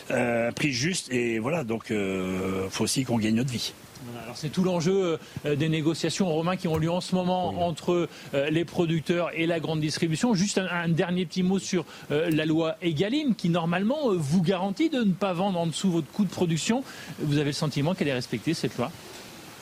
un 0.08 0.52
prix 0.52 0.72
juste 0.72 1.12
et 1.12 1.38
voilà. 1.38 1.64
Donc, 1.64 1.92
faut 2.70 2.84
aussi 2.84 3.04
qu'on 3.04 3.18
gagne 3.18 3.34
notre 3.34 3.50
vie 3.50 3.72
c'est 4.34 4.50
tout 4.50 4.64
l'enjeu 4.64 5.18
euh, 5.46 5.56
des 5.56 5.68
négociations 5.68 6.26
romains 6.26 6.56
qui 6.56 6.68
ont 6.68 6.76
lieu 6.76 6.90
en 6.90 7.00
ce 7.00 7.14
moment 7.14 7.66
entre 7.66 8.08
euh, 8.34 8.50
les 8.50 8.64
producteurs 8.64 9.30
et 9.34 9.46
la 9.46 9.60
grande 9.60 9.80
distribution. 9.80 10.34
Juste 10.34 10.58
un, 10.58 10.88
dernier 10.88 11.26
petit 11.26 11.42
mot 11.42 11.58
sur 11.58 11.84
euh, 12.10 12.30
la 12.30 12.46
loi 12.46 12.76
Egalim 12.82 13.34
qui 13.34 13.48
normalement 13.48 14.14
vous 14.14 14.42
garantit 14.42 14.90
de 14.90 15.00
ne 15.00 15.12
pas 15.12 15.32
vendre 15.32 15.58
en 15.58 15.66
dessous 15.66 15.90
votre 15.90 16.10
coût 16.10 16.24
de 16.24 16.30
production. 16.30 16.82
Vous 17.20 17.38
avez 17.38 17.50
le 17.50 17.52
sentiment 17.52 17.94
qu'elle 17.94 18.08
est 18.08 18.14
respectée 18.14 18.54
cette 18.54 18.76
loi? 18.76 18.90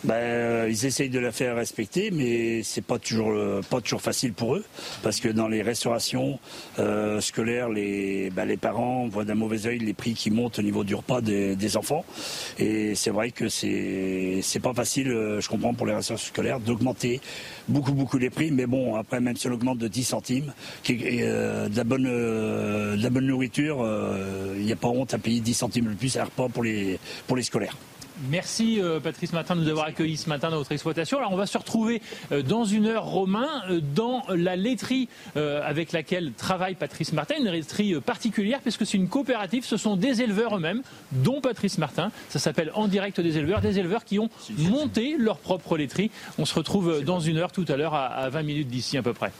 Ben, 0.04 0.14
euh, 0.14 0.66
ils 0.70 0.86
essayent 0.86 1.08
de 1.08 1.18
la 1.18 1.32
faire 1.32 1.56
respecter, 1.56 2.10
mais 2.12 2.62
c'est 2.62 2.84
pas 2.84 2.98
toujours 2.98 3.30
euh, 3.30 3.62
pas 3.68 3.80
toujours 3.80 4.00
facile 4.00 4.32
pour 4.32 4.54
eux, 4.54 4.64
parce 5.02 5.18
que 5.18 5.28
dans 5.28 5.48
les 5.48 5.60
restaurations 5.60 6.38
euh, 6.78 7.20
scolaires, 7.20 7.68
les 7.68 8.30
ben, 8.30 8.44
les 8.44 8.56
parents 8.56 9.08
voient 9.08 9.24
d'un 9.24 9.34
mauvais 9.34 9.66
œil 9.66 9.78
les 9.80 9.94
prix 9.94 10.14
qui 10.14 10.30
montent 10.30 10.60
au 10.60 10.62
niveau 10.62 10.84
du 10.84 10.94
repas 10.94 11.20
des, 11.20 11.76
enfants, 11.76 12.04
et 12.58 12.94
c'est 12.94 13.10
vrai 13.10 13.32
que 13.32 13.48
c'est 13.48 14.38
c'est 14.42 14.60
pas 14.60 14.72
facile, 14.72 15.08
je 15.40 15.48
comprends 15.48 15.74
pour 15.74 15.86
les 15.86 15.94
restaurations 15.94 16.28
scolaires, 16.28 16.60
d'augmenter 16.60 17.20
beaucoup 17.66 17.92
beaucoup 17.92 18.18
les 18.18 18.30
prix, 18.30 18.52
mais 18.52 18.66
bon 18.66 18.94
après 18.94 19.20
même 19.20 19.36
si 19.36 19.48
on 19.48 19.52
augmente 19.52 19.78
de 19.78 19.88
10 19.88 20.04
centimes, 20.04 20.52
de 20.88 21.76
la 21.76 23.10
bonne 23.10 23.26
nourriture, 23.26 23.84
il 24.56 24.64
n'y 24.64 24.72
a 24.72 24.76
pas 24.76 24.88
honte 24.88 25.12
à 25.14 25.18
payer 25.18 25.40
10 25.40 25.54
centimes 25.54 25.88
le 25.88 25.94
plus 25.96 26.16
à 26.16 26.24
repas 26.24 26.48
pour 26.48 26.62
les 26.62 26.98
pour 27.26 27.36
les 27.36 27.42
scolaires. 27.42 27.76
Merci 28.26 28.80
euh, 28.80 28.98
Patrice 28.98 29.32
Martin 29.32 29.54
de 29.54 29.60
nous 29.60 29.68
avoir 29.68 29.86
accueillis 29.86 30.16
ce 30.16 30.28
matin 30.28 30.50
dans 30.50 30.56
notre 30.56 30.72
exploitation. 30.72 31.18
Alors 31.18 31.32
on 31.32 31.36
va 31.36 31.46
se 31.46 31.56
retrouver 31.56 32.02
euh, 32.32 32.42
dans 32.42 32.64
une 32.64 32.86
heure, 32.86 33.04
Romain, 33.04 33.48
euh, 33.70 33.80
dans 33.80 34.24
la 34.28 34.56
laiterie 34.56 35.08
avec 35.34 35.92
laquelle 35.92 36.32
travaille 36.32 36.74
Patrice 36.74 37.12
Martin, 37.12 37.36
une 37.38 37.48
laiterie 37.48 38.00
particulière 38.00 38.60
puisque 38.60 38.84
c'est 38.84 38.96
une 38.96 39.08
coopérative, 39.08 39.64
ce 39.64 39.76
sont 39.76 39.96
des 39.96 40.20
éleveurs 40.20 40.56
eux-mêmes, 40.56 40.82
dont 41.12 41.40
Patrice 41.40 41.78
Martin. 41.78 42.10
Ça 42.28 42.38
s'appelle 42.38 42.72
En 42.74 42.88
direct 42.88 43.20
des 43.20 43.38
éleveurs, 43.38 43.60
des 43.60 43.78
éleveurs 43.78 44.04
qui 44.04 44.18
ont 44.18 44.28
monté 44.58 45.16
leur 45.16 45.38
propre 45.38 45.76
laiterie. 45.76 46.10
On 46.38 46.44
se 46.44 46.54
retrouve 46.54 47.04
dans 47.04 47.20
une 47.20 47.36
heure 47.36 47.52
tout 47.52 47.64
à 47.68 47.76
l'heure 47.76 47.94
à 47.94 48.28
20 48.30 48.42
minutes 48.42 48.68
d'ici 48.68 48.98
à 48.98 49.02
peu 49.02 49.12
près. 49.12 49.32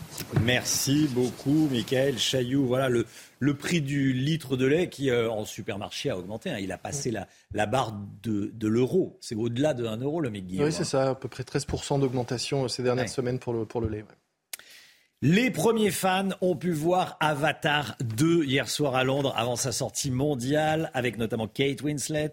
Merci 0.42 1.08
beaucoup 1.10 1.68
Michael 1.70 2.18
Chailloux. 2.18 2.66
Voilà 2.66 2.88
le 2.88 3.06
le 3.38 3.54
prix 3.54 3.80
du 3.80 4.12
litre 4.12 4.56
de 4.56 4.66
lait 4.66 4.88
qui, 4.88 5.10
euh, 5.10 5.30
en 5.30 5.44
supermarché, 5.44 6.10
a 6.10 6.18
augmenté. 6.18 6.50
Hein. 6.50 6.58
Il 6.60 6.72
a 6.72 6.78
passé 6.78 7.10
la, 7.10 7.66
barre 7.66 7.94
de, 8.22 8.52
l'euro. 8.66 9.16
C'est 9.20 9.34
au-delà 9.34 9.74
de 9.74 9.86
1 9.86 9.98
euro, 9.98 10.20
le 10.20 10.30
mec 10.30 10.44
Oui, 10.48 10.72
c'est 10.72 10.84
ça, 10.84 11.10
à 11.10 11.14
peu 11.14 11.28
près 11.28 11.42
13% 11.42 12.00
d'augmentation 12.00 12.64
euh, 12.64 12.68
ces 12.68 12.82
dernières 12.82 13.08
semaines 13.08 13.38
pour 13.38 13.52
le, 13.52 13.64
pour 13.64 13.80
le 13.80 13.88
lait. 13.88 14.04
Les 15.20 15.50
premiers 15.50 15.90
fans 15.90 16.28
ont 16.40 16.54
pu 16.54 16.70
voir 16.70 17.16
Avatar 17.18 17.96
2 18.04 18.44
hier 18.44 18.68
soir 18.68 18.94
à 18.94 19.02
Londres 19.02 19.34
avant 19.36 19.56
sa 19.56 19.72
sortie 19.72 20.12
mondiale, 20.12 20.92
avec 20.94 21.18
notamment 21.18 21.48
Kate 21.48 21.82
Winslet. 21.82 22.30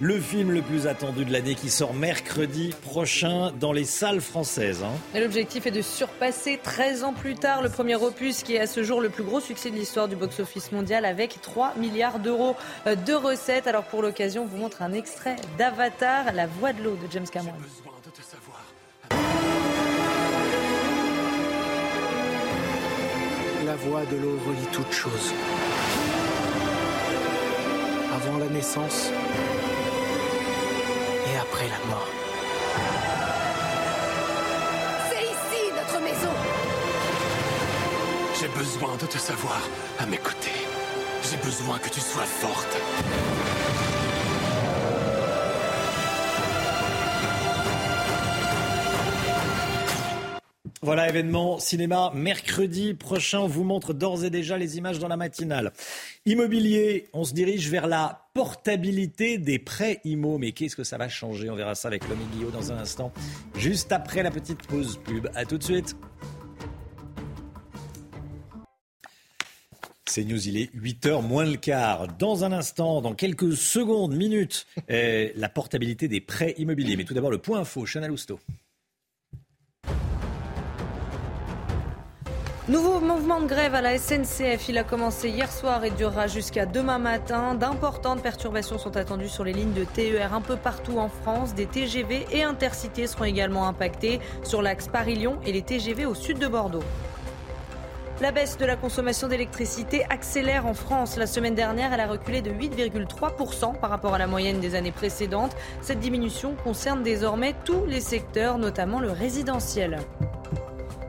Le 0.00 0.18
film 0.18 0.50
le 0.50 0.62
plus 0.62 0.86
attendu 0.86 1.24
de 1.24 1.32
l'année 1.32 1.54
qui 1.54 1.70
sort 1.70 1.94
mercredi 1.94 2.74
prochain 2.82 3.52
dans 3.60 3.72
les 3.72 3.84
salles 3.84 4.20
françaises. 4.20 4.82
Hein. 4.82 5.18
L'objectif 5.18 5.66
est 5.66 5.70
de 5.70 5.82
surpasser 5.82 6.58
13 6.62 7.04
ans 7.04 7.12
plus 7.12 7.34
tard 7.34 7.62
le 7.62 7.68
premier 7.68 7.94
opus 7.94 8.42
qui 8.42 8.56
est 8.56 8.60
à 8.60 8.66
ce 8.66 8.82
jour 8.82 9.00
le 9.00 9.10
plus 9.10 9.22
gros 9.22 9.40
succès 9.40 9.70
de 9.70 9.76
l'histoire 9.76 10.08
du 10.08 10.16
box-office 10.16 10.72
mondial 10.72 11.04
avec 11.04 11.40
3 11.40 11.74
milliards 11.76 12.18
d'euros 12.18 12.56
euh, 12.86 12.96
de 12.96 13.12
recettes. 13.12 13.66
Alors 13.66 13.84
pour 13.84 14.02
l'occasion, 14.02 14.42
on 14.42 14.46
vous 14.46 14.56
montre 14.56 14.82
un 14.82 14.92
extrait 14.92 15.36
d'Avatar, 15.58 16.32
La 16.32 16.46
voix 16.46 16.72
de 16.72 16.82
l'eau 16.82 16.96
de 16.96 17.10
James 17.10 17.28
Cameron. 17.30 17.54
La 23.64 23.76
voix 23.76 24.04
de 24.04 24.16
l'eau 24.16 24.38
relie 24.46 24.66
toute 24.72 24.92
chose. 24.92 25.32
Avant 28.12 28.38
la 28.38 28.48
naissance, 28.48 29.10
après 31.36 31.68
la 31.68 31.78
mort. 31.88 32.08
C'est 35.08 35.24
ici 35.24 35.72
notre 35.76 36.02
maison 36.02 36.32
J'ai 38.40 38.48
besoin 38.48 38.96
de 38.96 39.06
te 39.06 39.18
savoir 39.18 39.60
à 39.98 40.06
mes 40.06 40.18
côtés. 40.18 40.66
J'ai 41.30 41.36
besoin 41.38 41.78
que 41.78 41.88
tu 41.88 42.00
sois 42.00 42.24
forte. 42.24 42.76
Voilà, 50.84 51.08
événement 51.08 51.60
cinéma 51.60 52.10
mercredi 52.12 52.92
prochain. 52.92 53.46
Vous 53.46 53.62
montre 53.62 53.92
d'ores 53.92 54.24
et 54.24 54.30
déjà 54.30 54.58
les 54.58 54.78
images 54.78 54.98
dans 54.98 55.06
la 55.06 55.16
matinale. 55.16 55.72
Immobilier, 56.26 57.08
on 57.12 57.22
se 57.22 57.32
dirige 57.34 57.70
vers 57.70 57.86
la 57.86 58.26
portabilité 58.34 59.38
des 59.38 59.60
prêts 59.60 60.00
IMO. 60.04 60.38
Mais 60.38 60.50
qu'est-ce 60.50 60.74
que 60.74 60.82
ça 60.82 60.98
va 60.98 61.08
changer? 61.08 61.48
On 61.50 61.54
verra 61.54 61.76
ça 61.76 61.86
avec 61.86 62.08
Lomi 62.08 62.24
Guillot 62.32 62.50
dans 62.50 62.72
un 62.72 62.78
instant, 62.78 63.12
juste 63.56 63.92
après 63.92 64.24
la 64.24 64.32
petite 64.32 64.60
pause 64.66 64.98
pub. 65.04 65.28
À 65.36 65.44
tout 65.44 65.56
de 65.56 65.62
suite. 65.62 65.94
C'est 70.06 70.24
News, 70.24 70.48
il 70.48 70.56
est 70.56 70.74
8h 70.74 71.22
moins 71.22 71.44
le 71.44 71.58
quart. 71.58 72.08
Dans 72.18 72.42
un 72.42 72.50
instant, 72.50 73.00
dans 73.00 73.14
quelques 73.14 73.56
secondes, 73.56 74.16
minutes, 74.16 74.66
euh, 74.90 75.28
la 75.36 75.48
portabilité 75.48 76.08
des 76.08 76.20
prêts 76.20 76.56
immobiliers. 76.58 76.96
Mais 76.96 77.04
tout 77.04 77.14
d'abord, 77.14 77.30
le 77.30 77.38
point 77.38 77.60
info, 77.60 77.86
Chanel 77.86 78.10
Housteau. 78.10 78.40
Nouveau 82.72 83.00
mouvement 83.00 83.38
de 83.38 83.46
grève 83.46 83.74
à 83.74 83.82
la 83.82 83.98
SNCF. 83.98 84.70
Il 84.70 84.78
a 84.78 84.82
commencé 84.82 85.28
hier 85.28 85.52
soir 85.52 85.84
et 85.84 85.90
durera 85.90 86.26
jusqu'à 86.26 86.64
demain 86.64 86.98
matin. 86.98 87.54
D'importantes 87.54 88.22
perturbations 88.22 88.78
sont 88.78 88.96
attendues 88.96 89.28
sur 89.28 89.44
les 89.44 89.52
lignes 89.52 89.74
de 89.74 89.84
TER 89.84 90.32
un 90.32 90.40
peu 90.40 90.56
partout 90.56 90.96
en 90.96 91.10
France. 91.10 91.54
Des 91.54 91.66
TGV 91.66 92.24
et 92.32 92.44
intercités 92.44 93.06
seront 93.06 93.24
également 93.24 93.68
impactés 93.68 94.20
sur 94.42 94.62
l'axe 94.62 94.88
Paris-Lyon 94.88 95.36
et 95.44 95.52
les 95.52 95.60
TGV 95.60 96.06
au 96.06 96.14
sud 96.14 96.38
de 96.38 96.48
Bordeaux. 96.48 96.82
La 98.22 98.32
baisse 98.32 98.56
de 98.56 98.64
la 98.64 98.76
consommation 98.76 99.28
d'électricité 99.28 100.06
accélère 100.08 100.64
en 100.64 100.72
France. 100.72 101.18
La 101.18 101.26
semaine 101.26 101.54
dernière, 101.54 101.92
elle 101.92 102.00
a 102.00 102.06
reculé 102.06 102.40
de 102.40 102.52
8,3% 102.52 103.78
par 103.80 103.90
rapport 103.90 104.14
à 104.14 104.18
la 104.18 104.26
moyenne 104.26 104.60
des 104.60 104.76
années 104.76 104.92
précédentes. 104.92 105.54
Cette 105.82 106.00
diminution 106.00 106.54
concerne 106.64 107.02
désormais 107.02 107.54
tous 107.66 107.84
les 107.84 108.00
secteurs, 108.00 108.56
notamment 108.56 108.98
le 108.98 109.10
résidentiel. 109.10 109.98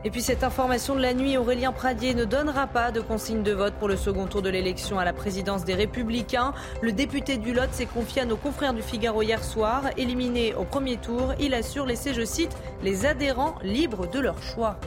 Et 0.06 0.10
puis 0.10 0.20
cette 0.20 0.44
information 0.44 0.94
de 0.94 1.00
la 1.00 1.14
nuit, 1.14 1.38
Aurélien 1.38 1.72
Pradier 1.72 2.14
ne 2.14 2.26
donnera 2.26 2.66
pas 2.66 2.92
de 2.92 3.00
consigne 3.00 3.42
de 3.42 3.52
vote 3.52 3.72
pour 3.74 3.88
le 3.88 3.96
second 3.96 4.26
tour 4.26 4.42
de 4.42 4.50
l'élection 4.50 4.98
à 4.98 5.04
la 5.04 5.14
présidence 5.14 5.64
des 5.64 5.74
Républicains. 5.74 6.52
Le 6.82 6.92
député 6.92 7.38
du 7.38 7.54
Lot 7.54 7.72
s'est 7.72 7.86
confié 7.86 8.22
à 8.22 8.24
nos 8.26 8.36
confrères 8.36 8.74
du 8.74 8.82
Figaro 8.82 9.22
hier 9.22 9.42
soir. 9.42 9.84
Éliminé 9.96 10.54
au 10.54 10.64
premier 10.64 10.98
tour, 10.98 11.32
il 11.40 11.54
assure 11.54 11.86
laisser, 11.86 12.12
je 12.12 12.24
cite, 12.24 12.54
les 12.82 13.06
adhérents 13.06 13.54
libres 13.62 14.06
de 14.06 14.20
leur 14.20 14.42
choix. 14.42 14.78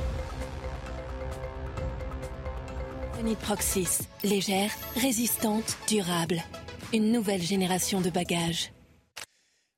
Proxys, 3.41 4.07
légère, 4.23 4.69
résistante, 4.95 5.77
durable. 5.88 6.41
Une 6.94 7.11
nouvelle 7.11 7.41
génération 7.41 7.99
de 7.99 8.10
bagages. 8.10 8.72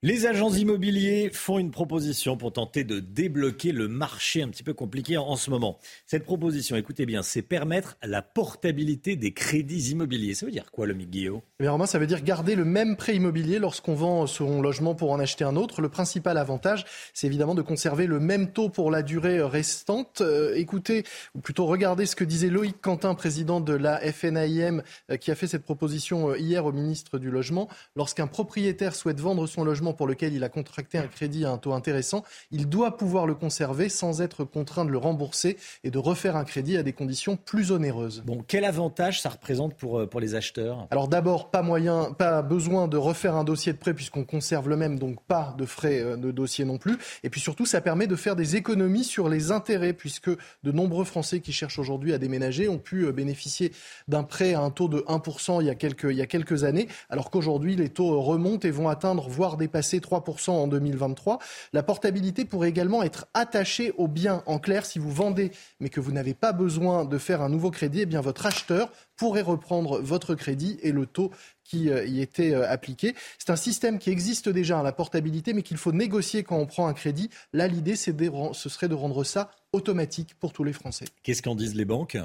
Les 0.01 0.27
agents 0.27 0.53
immobiliers 0.53 1.29
font 1.33 1.59
une 1.59 1.71
proposition 1.71 2.37
pour 2.37 2.53
tenter 2.53 2.85
de 2.85 3.01
débloquer 3.01 3.73
le 3.73 3.89
marché 3.89 4.41
un 4.41 4.47
petit 4.47 4.63
peu 4.63 4.73
compliqué 4.73 5.17
en, 5.17 5.35
ce 5.35 5.49
moment. 5.49 5.77
Cette 6.05 6.23
proposition, 6.23 6.77
écoutez 6.77 7.05
bien, 7.05 7.21
c'est 7.21 7.41
permettre 7.41 7.97
la 8.01 8.21
portabilité 8.21 9.17
des 9.17 9.33
crédits 9.33 9.91
immobiliers. 9.91 10.35
Ça 10.35 10.45
veut 10.45 10.53
dire 10.53 10.71
quoi, 10.71 10.87
le 10.87 10.93
Guillaume? 10.93 11.41
Eh 11.61 11.65
bien, 11.65 11.85
ça 11.87 11.99
veut 11.99 12.07
dire 12.07 12.21
garder 12.21 12.55
le 12.55 12.63
même 12.63 12.95
prêt 12.95 13.17
immobilier 13.17 13.59
lorsqu'on 13.59 13.93
vend 13.93 14.27
son 14.27 14.61
logement 14.61 14.95
pour 14.95 15.11
en 15.11 15.19
acheter 15.19 15.43
un 15.43 15.57
autre. 15.57 15.81
Le 15.81 15.89
principal 15.89 16.37
avantage, 16.37 16.85
c'est 17.13 17.27
évidemment 17.27 17.53
de 17.53 17.61
conserver 17.61 18.07
le 18.07 18.21
même 18.21 18.53
taux 18.53 18.69
pour 18.69 18.89
la 18.89 19.03
durée 19.03 19.41
restante. 19.41 20.21
Euh, 20.21 20.53
écoutez, 20.55 21.03
ou 21.35 21.41
plutôt 21.41 21.65
regardez 21.65 22.05
ce 22.05 22.15
que 22.15 22.23
disait 22.23 22.47
Loïc 22.47 22.79
Quentin, 22.79 23.13
président 23.13 23.59
de 23.59 23.73
la 23.73 23.99
FNAIM, 23.99 24.83
euh, 25.11 25.17
qui 25.17 25.31
a 25.31 25.35
fait 25.35 25.47
cette 25.47 25.63
proposition 25.63 26.29
euh, 26.29 26.37
hier 26.37 26.63
au 26.63 26.71
ministre 26.71 27.19
du 27.19 27.29
Logement. 27.29 27.67
Lorsqu'un 27.97 28.27
propriétaire 28.27 28.95
souhaite 28.95 29.19
vendre 29.19 29.45
son 29.45 29.65
logement 29.65 29.91
pour 29.91 30.07
lequel 30.07 30.33
il 30.33 30.45
a 30.45 30.49
contracté 30.49 30.97
un 30.97 31.07
crédit 31.07 31.43
à 31.43 31.51
un 31.51 31.57
taux 31.57 31.73
intéressant, 31.73 32.23
il 32.51 32.69
doit 32.69 32.95
pouvoir 32.95 33.27
le 33.27 33.35
conserver 33.35 33.89
sans 33.89 34.21
être 34.21 34.45
contraint 34.45 34.85
de 34.85 34.91
le 34.91 34.97
rembourser 34.97 35.57
et 35.83 35.91
de 35.91 35.97
refaire 35.97 36.37
un 36.37 36.45
crédit 36.45 36.77
à 36.77 36.83
des 36.83 36.93
conditions 36.93 37.35
plus 37.35 37.73
onéreuses. 37.73 38.23
Bon, 38.25 38.45
quel 38.47 38.63
avantage 38.63 39.21
ça 39.21 39.27
représente 39.27 39.75
pour, 39.75 40.07
pour 40.07 40.21
les 40.21 40.35
acheteurs? 40.35 40.87
Alors 40.89 41.09
d'abord, 41.09 41.48
pas 41.51 42.41
besoin 42.41 42.87
de 42.87 42.97
refaire 42.97 43.35
un 43.35 43.43
dossier 43.43 43.73
de 43.73 43.77
prêt 43.77 43.93
puisqu'on 43.93 44.23
conserve 44.23 44.69
le 44.69 44.77
même, 44.77 44.99
donc 44.99 45.21
pas 45.23 45.55
de 45.57 45.65
frais 45.65 45.99
euh, 46.01 46.17
de 46.17 46.31
dossier 46.31 46.65
non 46.65 46.77
plus. 46.77 46.97
Et 47.23 47.29
puis 47.29 47.41
surtout, 47.41 47.65
ça 47.65 47.81
permet 47.81 48.07
de 48.07 48.15
faire 48.15 48.35
des 48.35 48.55
économies 48.55 49.03
sur 49.03 49.29
les 49.29 49.51
intérêts 49.51 49.93
puisque 49.93 50.29
de 50.29 50.71
nombreux 50.71 51.05
Français 51.05 51.39
qui 51.39 51.51
cherchent 51.51 51.79
aujourd'hui 51.79 52.13
à 52.13 52.17
déménager 52.17 52.67
ont 52.67 52.77
pu 52.77 53.05
euh, 53.05 53.11
bénéficier 53.11 53.71
d'un 54.07 54.23
prêt 54.23 54.53
à 54.53 54.61
un 54.61 54.71
taux 54.71 54.87
de 54.87 54.99
1% 54.99 55.61
il 55.61 55.67
y 55.67 55.69
a 55.69 55.75
quelques, 55.75 56.07
il 56.09 56.17
y 56.17 56.21
a 56.21 56.27
années, 56.63 56.87
alors 57.09 57.29
qu'aujourd'hui 57.29 57.75
les 57.75 57.89
taux 57.89 58.21
remontent 58.21 58.67
et 58.67 58.71
vont 58.71 58.89
atteindre, 58.89 59.27
voire 59.27 59.57
dépasser 59.57 59.99
passer 59.99 59.99
3% 59.99 60.51
en 60.51 60.67
2023. 60.67 61.39
La 61.73 61.83
portabilité 61.83 62.43
pourrait 62.43 62.69
également 62.69 63.01
être 63.03 63.27
attachée 63.33 63.93
au 63.97 64.07
bien. 64.07 64.43
En 64.45 64.59
clair, 64.59 64.85
si 64.85 64.99
vous 64.99 65.11
vendez 65.11 65.51
mais 65.79 65.89
que 65.89 65.99
vous 65.99 66.11
n'avez 66.11 66.33
pas 66.33 66.51
besoin 66.51 67.05
de 67.05 67.17
faire 67.17 67.41
un 67.41 67.49
nouveau 67.49 67.71
crédit, 67.71 68.01
eh 68.01 68.05
bien 68.05 68.21
votre 68.21 68.45
acheteur 68.45 68.89
pourrait 69.19 69.41
reprendre 69.41 69.99
votre 69.99 70.33
crédit 70.33 70.79
et 70.81 70.91
le 70.91 71.05
taux 71.05 71.29
qui 71.65 71.89
euh, 71.89 72.05
y 72.05 72.21
était 72.21 72.53
euh, 72.53 72.67
appliqué. 72.67 73.13
C'est 73.37 73.51
un 73.51 73.57
système 73.57 73.99
qui 73.99 74.09
existe 74.09 74.49
déjà, 74.49 74.81
la 74.81 74.93
portabilité, 74.93 75.53
mais 75.53 75.61
qu'il 75.61 75.77
faut 75.77 75.91
négocier 75.91 76.43
quand 76.43 76.57
on 76.57 76.65
prend 76.65 76.87
un 76.87 76.93
crédit. 76.93 77.29
Là, 77.53 77.67
l'idée, 77.67 77.95
ce 77.95 78.69
serait 78.69 78.87
de 78.87 78.95
rendre 78.95 79.23
ça 79.23 79.51
automatique 79.73 80.33
pour 80.39 80.53
tous 80.53 80.63
les 80.63 80.73
Français. 80.73 81.05
Qu'est-ce 81.21 81.43
qu'en 81.43 81.53
disent 81.53 81.75
les 81.75 81.85
banques? 81.85 82.17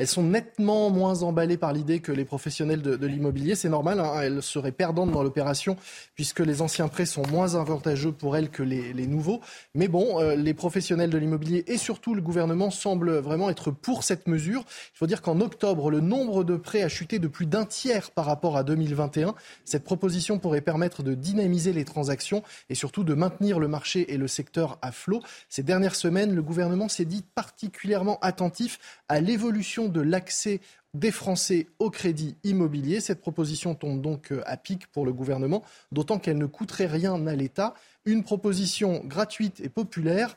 Elles 0.00 0.06
sont 0.06 0.22
nettement 0.22 0.88
moins 0.88 1.22
emballées 1.24 1.58
par 1.58 1.74
l'idée 1.74 2.00
que 2.00 2.10
les 2.10 2.24
professionnels 2.24 2.80
de, 2.80 3.06
l'immobilier. 3.06 3.54
C'est 3.54 3.68
normal, 3.68 4.00
hein, 4.00 4.22
elles 4.22 4.42
seraient 4.42 4.72
perdantes 4.72 5.10
dans 5.10 5.22
l'opération 5.22 5.76
puisque 6.14 6.40
les 6.40 6.62
anciens 6.62 6.88
prêts 6.88 7.04
sont 7.04 7.26
moins 7.26 7.54
avantageux 7.54 8.10
pour 8.10 8.34
elles 8.34 8.48
que 8.48 8.62
les, 8.62 9.06
nouveaux. 9.06 9.42
Mais 9.74 9.88
bon, 9.88 10.18
euh, 10.18 10.36
les 10.36 10.54
professionnels 10.54 11.10
de 11.10 11.18
l'immobilier 11.18 11.64
et 11.66 11.76
surtout 11.76 12.14
le 12.14 12.22
gouvernement 12.22 12.70
semblent 12.70 13.18
vraiment 13.18 13.50
être 13.50 13.70
pour 13.70 14.02
cette 14.02 14.26
mesure. 14.26 14.64
Il 14.94 14.96
faut 14.96 15.06
dire 15.06 15.20
qu'en 15.20 15.38
octobre, 15.38 15.90
le 15.90 16.00
nombre 16.00 16.44
de 16.44 16.56
prêts 16.56 16.82
a 16.82 16.88
chuté 16.88 17.18
de 17.18 17.28
plus 17.28 17.44
d'un 17.44 17.66
tiers 17.66 18.10
par 18.10 18.24
rapport 18.24 18.56
à 18.56 18.64
2021. 18.64 19.34
Cette 19.66 19.84
proposition 19.84 20.38
pourrait 20.38 20.62
permettre 20.62 21.02
de 21.02 21.12
dynamiser 21.12 21.74
les 21.74 21.84
transactions 21.84 22.42
et 22.70 22.74
surtout 22.74 23.04
de 23.04 23.12
maintenir 23.12 23.58
le 23.58 23.68
marché 23.68 24.10
et 24.14 24.16
le 24.16 24.28
secteur 24.28 24.78
à 24.80 24.92
flot. 24.92 25.20
Ces 25.50 25.62
dernières 25.62 25.94
semaines, 25.94 26.34
le 26.34 26.42
gouvernement 26.42 26.88
s'est 26.88 27.04
dit 27.04 27.22
particulièrement 27.34 28.18
attentif 28.22 28.78
à 29.10 29.20
l'évolution 29.20 29.89
de 29.90 30.00
l'accès 30.00 30.60
des 30.94 31.10
Français 31.10 31.68
au 31.78 31.90
crédit 31.90 32.36
immobilier. 32.42 33.00
Cette 33.00 33.20
proposition 33.20 33.74
tombe 33.74 34.00
donc 34.00 34.32
euh, 34.32 34.42
à 34.46 34.56
pic 34.56 34.86
pour 34.88 35.06
le 35.06 35.12
gouvernement, 35.12 35.62
d'autant 35.92 36.18
qu'elle 36.18 36.38
ne 36.38 36.46
coûterait 36.46 36.86
rien 36.86 37.26
à 37.26 37.34
l'État. 37.34 37.74
Une 38.04 38.24
proposition 38.24 39.02
gratuite 39.04 39.60
et 39.60 39.68
populaire, 39.68 40.36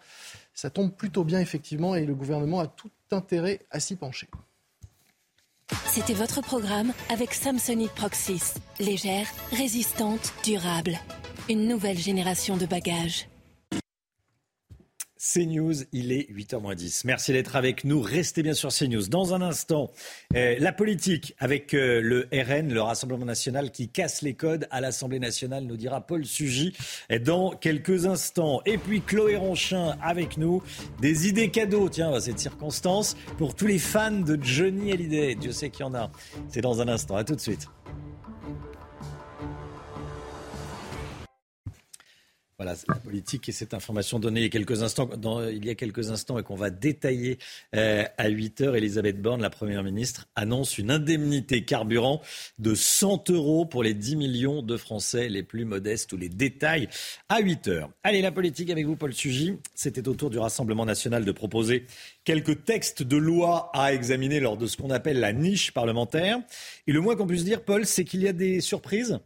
ça 0.54 0.70
tombe 0.70 0.92
plutôt 0.92 1.24
bien 1.24 1.40
effectivement 1.40 1.96
et 1.96 2.06
le 2.06 2.14
gouvernement 2.14 2.60
a 2.60 2.68
tout 2.68 2.92
intérêt 3.12 3.62
à 3.72 3.80
s'y 3.80 3.96
pencher. 3.96 4.28
C'était 5.88 6.14
votre 6.14 6.42
programme 6.42 6.94
avec 7.10 7.34
Samsonite 7.34 7.92
Proxys. 7.92 8.56
Légère, 8.80 9.28
résistante, 9.52 10.34
durable. 10.44 11.00
Une 11.50 11.68
nouvelle 11.68 11.98
génération 11.98 12.58
de 12.58 12.66
bagages. 12.66 13.28
CNews, 15.24 15.86
il 15.94 16.12
est 16.12 16.30
8h10. 16.30 17.04
Merci 17.06 17.32
d'être 17.32 17.56
avec 17.56 17.86
nous. 17.86 18.02
Restez 18.02 18.44
bien 18.44 18.54
sur 18.54 18.74
CNews. 18.74 19.08
Dans 19.08 19.34
un 19.34 19.42
instant, 19.42 19.90
euh, 20.36 20.58
la 20.60 20.74
politique 20.74 21.34
avec 21.40 21.74
euh, 21.74 22.02
le 22.02 22.28
RN, 22.34 22.74
le 22.74 22.82
Rassemblement 22.82 23.26
national 23.26 23.72
qui 23.72 23.88
casse 23.88 24.22
les 24.22 24.34
codes 24.34 24.68
à 24.70 24.82
l'Assemblée 24.82 25.20
nationale, 25.20 25.64
nous 25.64 25.78
dira 25.78 26.02
Paul 26.02 26.26
Sugy 26.26 26.76
dans 27.24 27.52
quelques 27.52 28.06
instants. 28.06 28.62
Et 28.66 28.78
puis 28.78 29.00
Chloé 29.00 29.38
Ronchin 29.38 29.98
avec 30.02 30.36
nous. 30.38 30.62
Des 31.00 31.28
idées 31.30 31.52
cadeaux, 31.52 31.88
tiens, 31.88 32.12
à 32.12 32.20
cette 32.20 32.40
circonstance, 32.40 33.16
pour 33.38 33.56
tous 33.56 33.68
les 33.68 33.80
fans 33.80 34.12
de 34.12 34.38
Johnny 34.42 34.92
Hallyday. 34.92 35.36
Dieu 35.36 35.54
sait 35.54 35.70
qu'il 35.70 35.86
y 35.86 35.90
en 35.90 35.96
a. 35.96 36.12
C'est 36.50 36.62
dans 36.62 36.82
un 36.82 36.90
instant. 36.90 37.16
À 37.16 37.24
tout 37.24 37.36
de 37.36 37.42
suite. 37.42 37.70
Voilà, 42.58 42.76
la 42.88 42.96
politique 42.96 43.50
et 43.50 43.52
cette 43.52 43.74
information 43.74 44.20
donnée 44.20 44.42
il 44.42 44.44
y 44.44 44.48
a 44.48 44.50
quelques 44.50 44.84
instants, 44.84 45.10
il 45.50 45.66
y 45.66 45.70
a 45.70 45.76
quelques 45.76 46.12
instants 46.12 46.38
et 46.38 46.44
qu'on 46.44 46.56
va 46.56 46.70
détailler 46.70 47.40
euh, 47.76 48.04
à 48.18 48.28
8 48.28 48.62
heures. 48.62 48.76
Elisabeth 48.76 49.22
Borne, 49.22 49.42
la 49.42 49.50
Première 49.50 49.84
ministre, 49.84 50.28
annonce 50.36 50.78
une 50.78 50.92
indemnité 50.92 51.66
carburant 51.66 52.22
de 52.60 52.76
100 52.76 53.32
euros 53.32 53.66
pour 53.66 53.82
les 53.84 53.94
10 53.94 54.16
millions 54.18 54.62
de 54.62 54.78
Français 54.78 55.30
les 55.30 55.44
plus 55.44 55.66
modestes. 55.66 56.14
ou 56.14 56.18
les 56.18 56.30
détails 56.30 56.90
à 57.30 57.40
8 57.40 57.68
heures. 57.68 57.90
Allez, 58.04 58.22
la 58.22 58.32
politique 58.32 58.70
avec 58.70 58.86
vous, 58.86 58.96
Paul 58.96 59.14
Sugy. 59.14 59.58
C'était 59.74 60.08
au 60.08 60.14
tour 60.14 60.30
du 60.30 60.38
Rassemblement 60.38 60.86
national 60.86 61.26
de 61.26 61.32
proposer 61.32 61.86
quelques 62.24 62.66
textes 62.66 63.04
de 63.04 63.18
loi 63.18 63.72
à 63.74 63.94
examiner 63.94 64.40
lors 64.40 64.58
de 64.58 64.68
ce 64.68 64.78
qu'on 64.78 64.90
appelle 64.90 65.20
la 65.20 65.34
niche 65.34 65.72
parlementaire. 65.72 66.40
Et 66.88 66.92
le 66.92 67.02
moins 67.02 67.16
qu'on 67.16 67.28
puisse 67.28 67.44
dire, 67.44 67.64
Paul, 67.64 67.86
c'est 67.86 68.06
qu'il 68.06 68.22
y 68.22 68.28
a 68.28 68.34
des 68.34 68.62
surprises? 68.62 69.20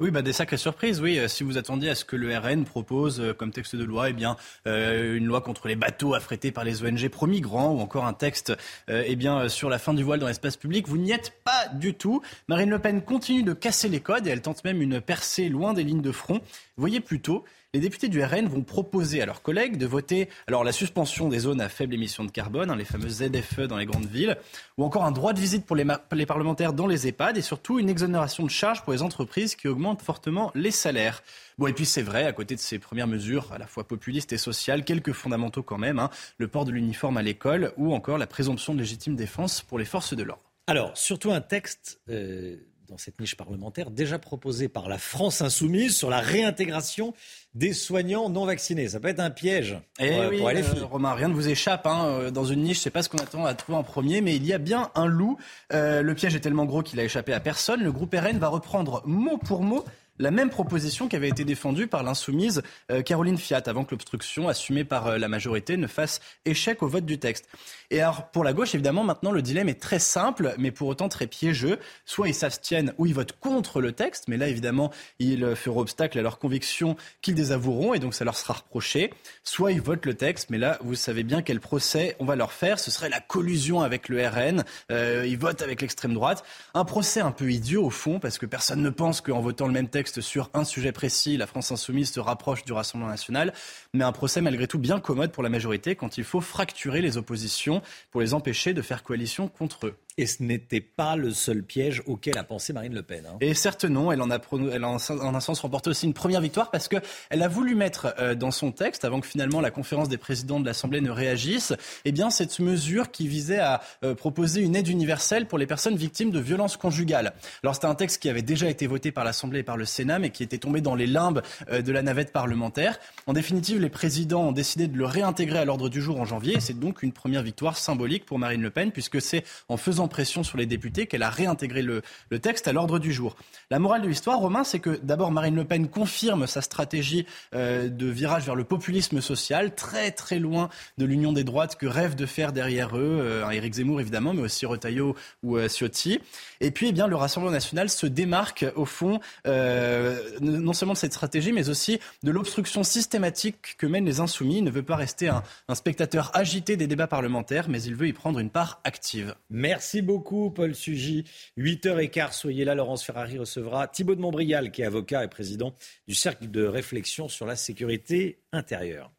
Oui, 0.00 0.10
bah, 0.10 0.22
des 0.22 0.32
sacrées 0.32 0.56
surprises, 0.56 1.00
oui. 1.00 1.18
Euh, 1.18 1.28
si 1.28 1.44
vous 1.44 1.58
attendiez 1.58 1.90
à 1.90 1.94
ce 1.94 2.04
que 2.04 2.16
le 2.16 2.36
RN 2.36 2.64
propose 2.64 3.20
euh, 3.20 3.34
comme 3.34 3.52
texte 3.52 3.76
de 3.76 3.84
loi, 3.84 4.10
eh 4.10 4.12
bien, 4.12 4.36
euh, 4.66 5.16
une 5.16 5.26
loi 5.26 5.40
contre 5.40 5.68
les 5.68 5.76
bateaux 5.76 6.14
affrétés 6.14 6.50
par 6.50 6.64
les 6.64 6.82
ONG 6.82 7.08
pro-migrants 7.08 7.72
ou 7.72 7.80
encore 7.80 8.06
un 8.06 8.12
texte 8.12 8.52
eh 8.88 9.16
bien, 9.16 9.48
sur 9.48 9.68
la 9.68 9.78
fin 9.78 9.94
du 9.94 10.02
voile 10.02 10.20
dans 10.20 10.26
l'espace 10.26 10.56
public, 10.56 10.88
vous 10.88 10.98
n'y 10.98 11.12
êtes 11.12 11.32
pas 11.44 11.68
du 11.74 11.94
tout. 11.94 12.22
Marine 12.48 12.70
Le 12.70 12.78
Pen 12.78 13.02
continue 13.02 13.42
de 13.42 13.52
casser 13.52 13.88
les 13.88 14.00
codes 14.00 14.26
et 14.26 14.30
elle 14.30 14.42
tente 14.42 14.64
même 14.64 14.82
une 14.82 15.00
percée 15.00 15.48
loin 15.48 15.72
des 15.72 15.84
lignes 15.84 16.02
de 16.02 16.12
front. 16.12 16.40
Voyez 16.76 17.00
plutôt 17.00 17.44
les 17.74 17.80
députés 17.80 18.08
du 18.08 18.22
RN 18.22 18.48
vont 18.48 18.62
proposer 18.62 19.22
à 19.22 19.26
leurs 19.26 19.40
collègues 19.40 19.78
de 19.78 19.86
voter 19.86 20.28
alors 20.46 20.62
la 20.62 20.72
suspension 20.72 21.30
des 21.30 21.38
zones 21.38 21.62
à 21.62 21.70
faible 21.70 21.94
émission 21.94 22.22
de 22.22 22.30
carbone, 22.30 22.70
hein, 22.70 22.76
les 22.76 22.84
fameuses 22.84 23.24
ZFE 23.24 23.62
dans 23.62 23.78
les 23.78 23.86
grandes 23.86 24.04
villes, 24.04 24.36
ou 24.76 24.84
encore 24.84 25.06
un 25.06 25.10
droit 25.10 25.32
de 25.32 25.40
visite 25.40 25.64
pour 25.64 25.74
les, 25.74 26.26
parlementaires 26.26 26.74
dans 26.74 26.86
les 26.86 27.08
EHPAD 27.08 27.38
et 27.38 27.40
surtout 27.40 27.78
une 27.78 27.88
exonération 27.88 28.44
de 28.44 28.50
charges 28.50 28.82
pour 28.82 28.92
les 28.92 29.00
entreprises 29.00 29.54
qui 29.54 29.68
augmentent 29.68 30.02
fortement 30.02 30.52
les 30.54 30.70
salaires. 30.70 31.22
Bon, 31.56 31.66
et 31.66 31.72
puis 31.72 31.86
c'est 31.86 32.02
vrai, 32.02 32.26
à 32.26 32.32
côté 32.32 32.56
de 32.56 32.60
ces 32.60 32.78
premières 32.78 33.06
mesures 33.06 33.50
à 33.52 33.56
la 33.58 33.66
fois 33.66 33.84
populistes 33.84 34.34
et 34.34 34.38
sociales, 34.38 34.84
quelques 34.84 35.12
fondamentaux 35.12 35.62
quand 35.62 35.78
même, 35.78 35.98
hein, 35.98 36.10
le 36.36 36.48
port 36.48 36.66
de 36.66 36.72
l'uniforme 36.72 37.16
à 37.16 37.22
l'école 37.22 37.72
ou 37.78 37.94
encore 37.94 38.18
la 38.18 38.26
présomption 38.26 38.74
de 38.74 38.80
légitime 38.80 39.16
défense 39.16 39.62
pour 39.62 39.78
les 39.78 39.86
forces 39.86 40.12
de 40.12 40.22
l'ordre. 40.22 40.42
Alors, 40.66 40.96
surtout 40.96 41.32
un 41.32 41.40
texte 41.40 42.00
euh, 42.10 42.56
dans 42.92 42.98
cette 42.98 43.18
niche 43.20 43.36
parlementaire 43.36 43.90
déjà 43.90 44.18
proposé 44.18 44.68
par 44.68 44.86
la 44.86 44.98
France 44.98 45.40
insoumise 45.40 45.96
sur 45.96 46.10
la 46.10 46.20
réintégration 46.20 47.14
des 47.54 47.72
soignants 47.72 48.28
non 48.28 48.44
vaccinés. 48.44 48.88
Ça 48.88 49.00
peut 49.00 49.08
être 49.08 49.20
un 49.20 49.30
piège 49.30 49.78
pour, 49.96 50.04
Eh 50.06 50.26
oui, 50.28 50.38
pour 50.38 50.48
euh, 50.48 50.52
LFI. 50.52 50.80
Romain, 50.80 51.14
rien 51.14 51.28
ne 51.28 51.34
vous 51.34 51.48
échappe. 51.48 51.86
hein. 51.86 52.04
Euh, 52.06 52.30
Dans 52.30 52.44
une 52.44 52.62
niche, 52.62 52.80
c'est 52.80 52.90
pas 52.90 53.02
ce 53.02 53.08
qu'on 53.08 53.16
attend 53.18 53.46
à 53.46 53.54
trouver 53.54 53.78
en 53.78 53.82
premier, 53.82 54.20
mais 54.20 54.36
il 54.36 54.44
y 54.44 54.52
a 54.52 54.58
bien 54.58 54.90
un 54.94 55.06
loup. 55.06 55.38
Euh, 55.72 56.02
le 56.02 56.14
piège 56.14 56.34
est 56.34 56.40
tellement 56.40 56.66
gros 56.66 56.82
qu'il 56.82 57.00
a 57.00 57.04
échappé 57.04 57.32
à 57.32 57.40
personne. 57.40 57.82
Le 57.82 57.92
groupe 57.92 58.14
RN 58.14 58.38
va 58.38 58.48
reprendre 58.48 59.02
mot 59.06 59.38
pour 59.38 59.62
mot 59.62 59.84
la 60.18 60.30
même 60.30 60.50
proposition 60.50 61.08
qui 61.08 61.16
avait 61.16 61.28
été 61.28 61.44
défendue 61.44 61.86
par 61.86 62.02
l'insoumise 62.02 62.62
euh, 62.90 63.02
Caroline 63.02 63.38
Fiat 63.38 63.62
avant 63.66 63.84
que 63.84 63.92
l'obstruction 63.92 64.48
assumée 64.48 64.84
par 64.84 65.06
euh, 65.06 65.18
la 65.18 65.28
majorité 65.28 65.76
ne 65.76 65.86
fasse 65.86 66.20
échec 66.44 66.82
au 66.82 66.88
vote 66.88 67.06
du 67.06 67.18
texte. 67.18 67.48
Et 67.90 68.00
alors 68.00 68.30
pour 68.30 68.44
la 68.44 68.52
gauche, 68.52 68.74
évidemment, 68.74 69.04
maintenant 69.04 69.32
le 69.32 69.42
dilemme 69.42 69.68
est 69.68 69.80
très 69.80 69.98
simple, 69.98 70.54
mais 70.58 70.70
pour 70.70 70.88
autant 70.88 71.08
très 71.08 71.26
piégeux. 71.26 71.78
Soit 72.04 72.28
ils 72.28 72.34
s'abstiennent 72.34 72.92
ou 72.98 73.06
ils 73.06 73.14
votent 73.14 73.38
contre 73.40 73.80
le 73.80 73.92
texte, 73.92 74.28
mais 74.28 74.36
là 74.36 74.48
évidemment 74.48 74.90
ils 75.18 75.56
feront 75.56 75.80
obstacle 75.80 76.18
à 76.18 76.22
leurs 76.22 76.38
convictions 76.38 76.96
qu'ils 77.22 77.34
désavoueront 77.34 77.94
et 77.94 77.98
donc 77.98 78.14
ça 78.14 78.24
leur 78.24 78.36
sera 78.36 78.54
reproché. 78.54 79.12
Soit 79.44 79.72
ils 79.72 79.80
votent 79.80 80.06
le 80.06 80.14
texte, 80.14 80.50
mais 80.50 80.58
là 80.58 80.78
vous 80.82 80.94
savez 80.94 81.22
bien 81.22 81.42
quel 81.42 81.60
procès 81.60 82.16
on 82.18 82.24
va 82.24 82.36
leur 82.36 82.52
faire. 82.52 82.78
Ce 82.78 82.90
serait 82.90 83.08
la 83.08 83.20
collusion 83.20 83.80
avec 83.80 84.08
le 84.08 84.26
RN. 84.26 84.64
Euh, 84.90 85.24
ils 85.26 85.38
votent 85.38 85.62
avec 85.62 85.80
l'extrême 85.80 86.14
droite. 86.14 86.44
Un 86.74 86.84
procès 86.84 87.20
un 87.20 87.32
peu 87.32 87.50
idiot 87.50 87.84
au 87.84 87.90
fond 87.90 88.20
parce 88.20 88.38
que 88.38 88.46
personne 88.46 88.82
ne 88.82 88.90
pense 88.90 89.20
qu'en 89.20 89.40
votant 89.40 89.66
le 89.66 89.72
même 89.72 89.88
texte 89.88 90.01
sur 90.08 90.50
un 90.54 90.64
sujet 90.64 90.92
précis, 90.92 91.36
la 91.36 91.46
France 91.46 91.72
insoumise 91.72 92.12
se 92.12 92.20
rapproche 92.20 92.64
du 92.64 92.72
Rassemblement 92.72 93.10
national. 93.10 93.52
Mais 93.92 94.04
un 94.04 94.12
procès 94.12 94.40
malgré 94.40 94.66
tout 94.66 94.78
bien 94.78 95.00
commode 95.00 95.32
pour 95.32 95.42
la 95.42 95.48
majorité 95.48 95.96
quand 95.96 96.18
il 96.18 96.24
faut 96.24 96.40
fracturer 96.40 97.00
les 97.00 97.16
oppositions 97.16 97.82
pour 98.10 98.20
les 98.20 98.34
empêcher 98.34 98.74
de 98.74 98.82
faire 98.82 99.02
coalition 99.02 99.48
contre 99.48 99.86
eux. 99.86 99.96
Et 100.18 100.26
ce 100.26 100.42
n'était 100.42 100.80
pas 100.80 101.16
le 101.16 101.30
seul 101.30 101.62
piège 101.62 102.02
auquel 102.06 102.36
a 102.36 102.44
pensé 102.44 102.72
Marine 102.72 102.94
Le 102.94 103.02
Pen. 103.02 103.24
hein. 103.26 103.36
Et 103.40 103.54
certes 103.54 103.84
non, 103.86 104.12
elle 104.12 104.20
en 104.20 104.30
a, 104.30 104.38
en, 104.52 105.34
un 105.34 105.40
sens 105.40 105.60
remporté 105.60 105.88
aussi 105.88 106.06
une 106.06 106.12
première 106.12 106.42
victoire 106.42 106.70
parce 106.70 106.88
que 106.88 106.96
elle 107.30 107.42
a 107.42 107.48
voulu 107.48 107.74
mettre 107.74 108.14
euh, 108.18 108.34
dans 108.34 108.50
son 108.50 108.72
texte, 108.72 109.04
avant 109.06 109.20
que 109.20 109.26
finalement 109.26 109.60
la 109.60 109.70
conférence 109.70 110.08
des 110.10 110.18
présidents 110.18 110.60
de 110.60 110.66
l'Assemblée 110.66 111.00
ne 111.00 111.10
réagisse, 111.10 111.72
eh 112.04 112.12
bien 112.12 112.28
cette 112.28 112.58
mesure 112.60 113.10
qui 113.10 113.26
visait 113.26 113.58
à 113.58 113.80
euh, 114.04 114.14
proposer 114.14 114.60
une 114.60 114.76
aide 114.76 114.88
universelle 114.88 115.46
pour 115.46 115.58
les 115.58 115.66
personnes 115.66 115.96
victimes 115.96 116.30
de 116.30 116.40
violences 116.40 116.76
conjugales. 116.76 117.32
Alors 117.62 117.74
c'était 117.74 117.86
un 117.86 117.94
texte 117.94 118.20
qui 118.20 118.28
avait 118.28 118.42
déjà 118.42 118.68
été 118.68 118.86
voté 118.86 119.12
par 119.12 119.24
l'Assemblée 119.24 119.60
et 119.60 119.64
par 119.64 119.78
le 119.78 119.86
Sénat, 119.86 120.18
mais 120.18 120.30
qui 120.30 120.42
était 120.42 120.58
tombé 120.58 120.82
dans 120.82 120.94
les 120.94 121.06
limbes 121.06 121.40
euh, 121.70 121.80
de 121.80 121.90
la 121.90 122.02
navette 122.02 122.32
parlementaire. 122.32 122.98
En 123.26 123.32
définitive, 123.32 123.80
les 123.80 123.88
présidents 123.88 124.48
ont 124.48 124.52
décidé 124.52 124.88
de 124.88 124.98
le 124.98 125.06
réintégrer 125.06 125.58
à 125.58 125.64
l'ordre 125.64 125.88
du 125.88 126.02
jour 126.02 126.20
en 126.20 126.26
janvier. 126.26 126.60
C'est 126.60 126.78
donc 126.78 127.02
une 127.02 127.12
première 127.12 127.42
victoire 127.42 127.78
symbolique 127.78 128.26
pour 128.26 128.38
Marine 128.38 128.60
Le 128.60 128.70
Pen, 128.70 128.92
puisque 128.92 129.20
c'est 129.22 129.44
en 129.68 129.78
faisant 129.78 130.01
pression 130.08 130.42
sur 130.42 130.58
les 130.58 130.66
députés 130.66 131.06
qu'elle 131.06 131.22
a 131.22 131.30
réintégré 131.30 131.82
le, 131.82 132.02
texte 132.40 132.68
à 132.68 132.72
l'ordre 132.72 132.98
du 132.98 133.12
jour. 133.12 133.36
La 133.70 133.78
morale 133.78 134.02
de 134.02 134.08
l'histoire, 134.08 134.38
Romain, 134.38 134.64
c'est 134.64 134.80
que 134.80 134.98
d'abord 135.02 135.30
Marine 135.30 135.54
Le 135.54 135.64
Pen 135.64 135.88
confirme 135.88 136.46
sa 136.46 136.60
stratégie 136.60 137.26
euh, 137.54 137.88
de 137.88 138.06
virage 138.06 138.44
vers 138.44 138.54
le 138.54 138.64
populisme 138.64 139.20
social, 139.20 139.74
très 139.74 140.10
très 140.10 140.38
loin 140.38 140.68
de 140.98 141.04
l'union 141.04 141.32
des 141.32 141.44
droites 141.44 141.76
que 141.76 141.86
rêvent 141.86 142.16
de 142.16 142.26
faire 142.26 142.52
derrière 142.52 142.96
eux, 142.96 143.18
euh, 143.20 143.50
Éric 143.50 143.74
Zemmour 143.74 144.00
évidemment, 144.00 144.34
mais 144.34 144.42
aussi 144.42 144.66
Retailleau 144.66 145.14
ou 145.42 145.56
euh, 145.56 145.68
Ciotti. 145.68 146.20
Et 146.60 146.70
puis, 146.70 146.88
eh 146.88 146.92
bien, 146.92 147.06
le 147.06 147.16
Rassemblement 147.16 147.52
national 147.52 147.88
se 147.88 148.06
démarque 148.06 148.64
au 148.76 148.84
fond 148.84 149.20
euh, 149.46 150.18
non 150.40 150.72
seulement 150.72 150.94
de 150.94 150.98
cette 150.98 151.12
stratégie, 151.12 151.52
mais 151.52 151.68
aussi 151.68 152.00
de 152.22 152.30
l'obstruction 152.30 152.82
systématique 152.82 153.76
que 153.78 153.86
mènent 153.86 154.06
les 154.06 154.20
insoumis. 154.20 154.58
Il 154.58 154.64
ne 154.64 154.70
veut 154.70 154.82
pas 154.82 154.96
rester 154.96 155.28
un 155.28 155.74
spectateur 155.74 156.30
agité 156.34 156.76
des 156.76 156.86
débats 156.86 157.06
parlementaires, 157.06 157.68
mais 157.68 157.82
il 157.82 157.94
veut 157.94 158.08
y 158.08 158.12
prendre 158.12 158.38
une 158.38 158.50
part 158.50 158.80
active. 158.84 159.34
Merci 159.50 159.91
beaucoup, 160.00 160.50
Paul 160.50 160.74
Sugy. 160.74 161.24
8h15, 161.58 162.32
soyez 162.32 162.64
là. 162.64 162.74
Laurence 162.74 163.04
Ferrari 163.04 163.38
recevra 163.38 163.88
Thibaut 163.88 164.14
de 164.14 164.20
Montbrial, 164.20 164.70
qui 164.70 164.82
est 164.82 164.86
avocat 164.86 165.24
et 165.24 165.28
président 165.28 165.74
du 166.08 166.14
Cercle 166.14 166.50
de 166.50 166.64
réflexion 166.64 167.28
sur 167.28 167.44
la 167.44 167.56
sécurité 167.56 168.38
intérieure. 168.52 169.12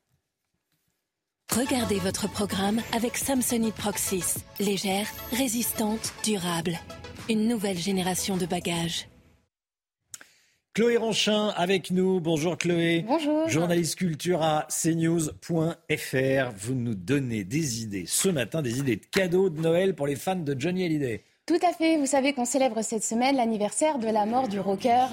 Regardez 1.55 1.99
votre 1.99 2.27
programme 2.31 2.81
avec 2.93 3.15
Samsonite 3.15 3.75
Proxys. 3.75 4.37
Légère, 4.59 5.05
résistante, 5.31 6.13
durable. 6.23 6.79
Une 7.29 7.47
nouvelle 7.47 7.77
génération 7.77 8.37
de 8.37 8.47
bagages. 8.47 9.07
Chloé 10.73 10.97
Ranchin 10.97 11.49
avec 11.49 11.91
nous. 11.91 12.19
Bonjour 12.19 12.57
Chloé. 12.57 13.05
Bonjour. 13.07 13.47
Journaliste 13.47 13.95
culture 13.95 14.41
à 14.41 14.65
cnews.fr. 14.69 16.51
Vous 16.57 16.73
nous 16.73 16.95
donnez 16.95 17.43
des 17.43 17.83
idées 17.83 18.05
ce 18.07 18.27
matin, 18.29 18.63
des 18.63 18.79
idées 18.79 18.95
de 18.95 19.05
cadeaux 19.05 19.51
de 19.51 19.61
Noël 19.61 19.93
pour 19.93 20.07
les 20.07 20.15
fans 20.15 20.35
de 20.35 20.55
Johnny 20.57 20.83
Hallyday. 20.83 21.23
Tout 21.45 21.59
à 21.61 21.73
fait, 21.73 21.97
vous 21.97 22.07
savez 22.07 22.33
qu'on 22.33 22.45
célèbre 22.45 22.81
cette 22.81 23.03
semaine 23.03 23.35
l'anniversaire 23.35 23.99
de 23.99 24.07
la 24.07 24.25
mort 24.25 24.47
du 24.47 24.59
rocker. 24.59 25.05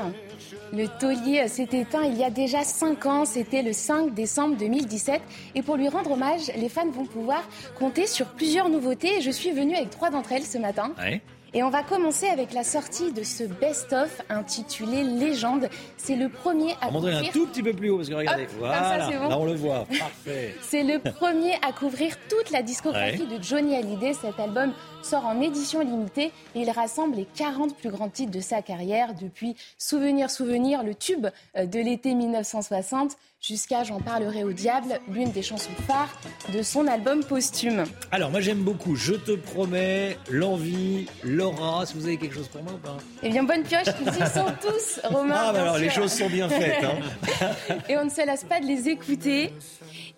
Le 0.73 0.87
taulier 0.99 1.47
s'est 1.49 1.69
éteint 1.73 2.05
il 2.05 2.17
y 2.17 2.25
a 2.25 2.31
déjà 2.31 2.65
5 2.65 3.05
ans, 3.05 3.25
c'était 3.27 3.63
le 3.63 3.75
5 3.75 4.15
décembre 4.15 4.57
2017. 4.57 5.21
Et 5.57 5.63
pour 5.63 5.77
lui 5.77 5.91
rendre 5.91 6.13
hommage, 6.13 6.51
les 6.57 6.71
fans 6.71 6.89
vont 6.89 7.05
pouvoir 7.05 7.47
compter 7.79 8.07
sur 8.07 8.29
plusieurs 8.29 8.71
nouveautés. 8.71 9.21
Je 9.21 9.31
suis 9.31 9.51
venue 9.51 9.77
avec 9.77 9.91
trois 9.91 10.09
d'entre 10.09 10.33
elles 10.33 10.47
ce 10.47 10.57
matin. 10.57 10.95
Ouais. 10.99 11.21
Et 11.53 11.63
on 11.63 11.71
va 11.71 11.83
commencer 11.83 12.27
avec 12.29 12.53
la 12.53 12.63
sortie 12.63 13.13
de 13.13 13.23
ce 13.25 13.43
best-of 13.45 14.23
intitulé 14.29 15.03
Légende. 15.03 15.69
C'est 15.97 16.15
le 16.17 16.29
premier 16.29 16.73
à 16.81 16.89
On 16.89 16.93
montrer 16.93 17.13
un 17.13 17.17
couvrir- 17.19 17.33
tout 17.33 17.47
petit 17.47 17.63
peu 17.63 17.73
plus 17.73 17.91
haut 17.91 17.97
parce 17.97 18.09
que 18.09 18.15
regardez, 18.15 18.45
Hop, 18.45 18.51
comme 18.61 18.71
ça, 18.71 18.79
voilà, 18.81 19.19
bon. 19.19 19.29
là 19.29 19.39
on 19.39 19.45
le 19.45 19.55
voit, 19.55 19.85
parfait. 19.99 20.55
C'est 20.63 20.85
le 20.85 20.99
premier 21.01 21.55
à 21.67 21.73
couvrir 21.73 22.15
toute 22.29 22.51
la 22.51 22.63
discographie 22.63 23.23
Ouais. 23.29 23.39
de 23.39 23.43
Johnny 23.43 23.75
Hallyday. 23.75 24.15
Cet 24.15 24.39
album 24.39 24.73
sort 25.03 25.27
en 25.27 25.41
édition 25.41 25.81
limitée 25.81 26.31
et 26.55 26.61
il 26.61 26.71
rassemble 26.71 27.17
les 27.17 27.27
40 27.35 27.77
plus 27.77 27.91
grands 27.91 28.09
titres 28.11 28.31
de 28.33 28.41
sa 28.41 28.63
carrière, 28.63 29.15
depuis 29.21 29.57
Souvenir, 29.79 30.31
Souvenir, 30.31 30.83
le 30.85 30.95
tube 30.95 31.27
euh, 31.57 31.67
de 31.67 31.81
l'été 31.81 32.15
1960, 32.15 33.17
jusqu'à 33.41 33.83
J'en 33.85 34.01
parlerai 34.01 34.45
au 34.45 34.53
diable, 34.53 35.01
l'une 35.09 35.31
des 35.31 35.43
chansons 35.43 35.71
phares 35.87 36.15
de 36.53 36.63
son 36.63 36.87
album 36.87 37.25
posthume. 37.25 37.85
Alors 38.13 38.31
moi 38.31 38.41
j'aime 38.41 38.59
beaucoup, 38.59 38.95
je 38.97 39.15
te 39.15 39.33
promets, 39.33 40.19
l'envie, 40.31 41.07
Laura, 41.41 41.87
si 41.87 41.95
vous 41.95 42.05
avez 42.05 42.17
quelque 42.19 42.35
chose 42.35 42.49
pour 42.49 42.63
moi 42.63 42.75
ou 42.75 42.79
pas 42.79 42.99
Eh 43.23 43.31
bien, 43.31 43.43
bonne 43.45 43.63
pioche, 43.63 43.87
ils 44.01 44.09
y 44.09 44.27
sont 44.29 44.45
tous, 44.61 45.01
Romain. 45.05 45.35
Ah 45.39 45.53
bah 45.53 45.63
alors 45.63 45.79
les 45.79 45.89
choses 45.89 46.13
sont 46.13 46.29
bien 46.29 46.49
faites. 46.51 46.85
hein. 46.85 47.49
et 47.89 47.97
on 47.97 48.05
ne 48.05 48.11
se 48.11 48.25
lasse 48.27 48.45
pas 48.45 48.61
de 48.61 48.67
les 48.67 48.89
écouter. 48.91 49.55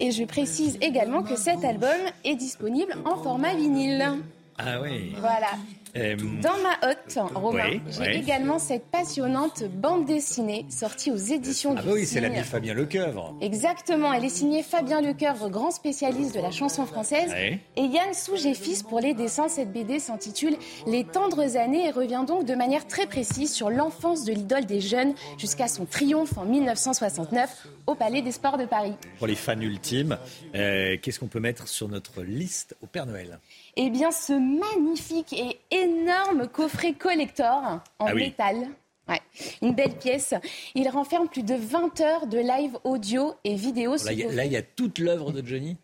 Et 0.01 0.11
je 0.11 0.25
précise 0.25 0.79
également 0.81 1.23
que 1.23 1.37
cet 1.37 1.65
album 1.65 1.91
est 2.25 2.35
disponible 2.35 2.95
en 3.05 3.17
format 3.23 3.55
vinyle. 3.55 4.05
Ah 4.59 4.81
oui. 4.83 5.15
Voilà. 5.21 5.51
Euh, 5.95 6.17
Dans 6.43 6.57
ma 6.63 6.89
hotte, 6.91 7.19
Romain, 7.35 7.65
Oui, 7.73 7.81
j'ai 7.91 8.01
oui. 8.01 8.17
également 8.17 8.59
cette 8.59 8.87
passionnante 8.87 9.63
bande 9.65 10.07
dessinée 10.07 10.65
sortie 10.71 11.11
aux 11.11 11.17
éditions 11.17 11.75
ah 11.77 11.83
du 11.83 11.87
bah 11.87 11.93
oui, 11.95 12.01
c'est 12.07 12.15
Cygne. 12.21 12.23
l'ami 12.23 12.39
Fabien 12.45 12.73
Lecoeuvre. 12.73 13.35
Exactement, 13.43 14.11
elle 14.13 14.25
est 14.25 14.31
signée 14.31 14.63
Fabien 14.63 15.03
Lecoeuvre, 15.03 15.51
grand 15.51 15.71
spécialiste 15.71 16.35
de 16.35 16.41
la 16.41 16.51
chanson 16.51 16.87
française, 16.87 17.31
et 17.37 17.59
Yann 17.83 18.15
Sougé-Fils 18.15 18.83
pour 18.85 19.01
les 19.01 19.13
dessins. 19.13 19.49
Cette 19.49 19.71
BD 19.71 19.99
s'intitule 19.99 20.57
Les 20.87 21.05
tendres 21.05 21.59
années 21.59 21.87
et 21.89 21.91
revient 21.91 22.25
donc 22.27 22.47
de 22.47 22.55
manière 22.55 22.87
très 22.87 23.07
précise 23.07 23.53
sur 23.53 23.69
l'enfance 23.69 24.25
de 24.25 24.33
l'idole 24.33 24.65
des 24.65 24.81
jeunes 24.81 25.13
jusqu'à 25.37 25.69
son 25.69 25.85
triomphe 25.85 26.39
en 26.39 26.47
1969 26.47 27.67
au 27.87 27.95
Palais 27.95 28.23
des 28.23 28.33
Sports 28.33 28.57
de 28.57 28.65
Paris. 28.65 28.95
Pour 29.19 29.27
les 29.27 29.35
fans 29.35 29.61
ultimes, 29.61 30.17
euh, 30.55 30.97
qu'est-ce 31.03 31.21
qu'on 31.21 31.27
peut 31.27 31.41
mettre 31.41 31.69
sur 31.69 31.89
notre 31.89 32.23
liste 32.23 32.77
au 32.83 32.87
Père 32.87 33.05
Noël? 33.05 33.39
Eh 33.77 33.89
bien, 33.91 34.11
ce 34.11 34.33
magnifique 34.33 35.33
et 35.33 35.59
énorme 35.71 36.47
coffret 36.49 36.93
collector 36.93 37.81
en 37.99 38.07
Ah 38.07 38.15
oui. 38.15 38.25
métal. 38.25 38.69
Ouais, 39.09 39.21
une 39.63 39.75
belle 39.75 39.97
pièce. 39.99 40.35
Il 40.75 40.89
renferme 40.89 41.27
plus 41.29 41.43
de 41.43 41.55
20 41.55 42.01
heures 42.01 42.27
de 42.27 42.39
live 42.39 42.77
audio 42.85 43.35
et 43.45 43.55
vidéo. 43.55 43.97
Là, 44.05 44.45
il 44.45 44.53
y 44.53 44.57
a- 44.57 44.63
toute 44.63 44.99
l'œuvre 44.99 45.33
de 45.33 45.45
Johnny. 45.47 45.77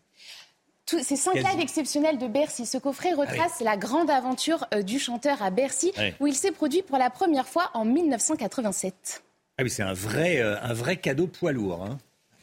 Ces 0.85 1.15
cinq 1.17 1.35
lives 1.35 1.59
exceptionnels 1.59 2.17
de 2.17 2.27
Bercy. 2.27 2.65
Ce 2.65 2.77
coffret 2.79 3.13
retrace 3.13 3.59
la 3.61 3.77
grande 3.77 4.09
aventure 4.09 4.65
euh, 4.73 4.81
du 4.81 4.97
chanteur 4.97 5.41
à 5.43 5.51
Bercy, 5.51 5.91
Ouais. 5.97 6.15
où 6.19 6.25
il 6.27 6.33
s'est 6.33 6.51
produit 6.51 6.81
pour 6.81 6.97
la 6.97 7.09
première 7.11 7.47
fois 7.47 7.69
en 7.75 7.85
1987. 7.85 9.21
Ah 9.59 9.63
oui, 9.63 9.69
c'est 9.69 9.83
un 9.83 9.93
vrai, 9.93 10.37
euh, 10.39 10.55
un 10.63 10.73
vrai 10.73 10.97
cadeau 10.97 11.27
poids 11.27 11.51
lourd. 11.51 11.83
hein. 11.83 11.97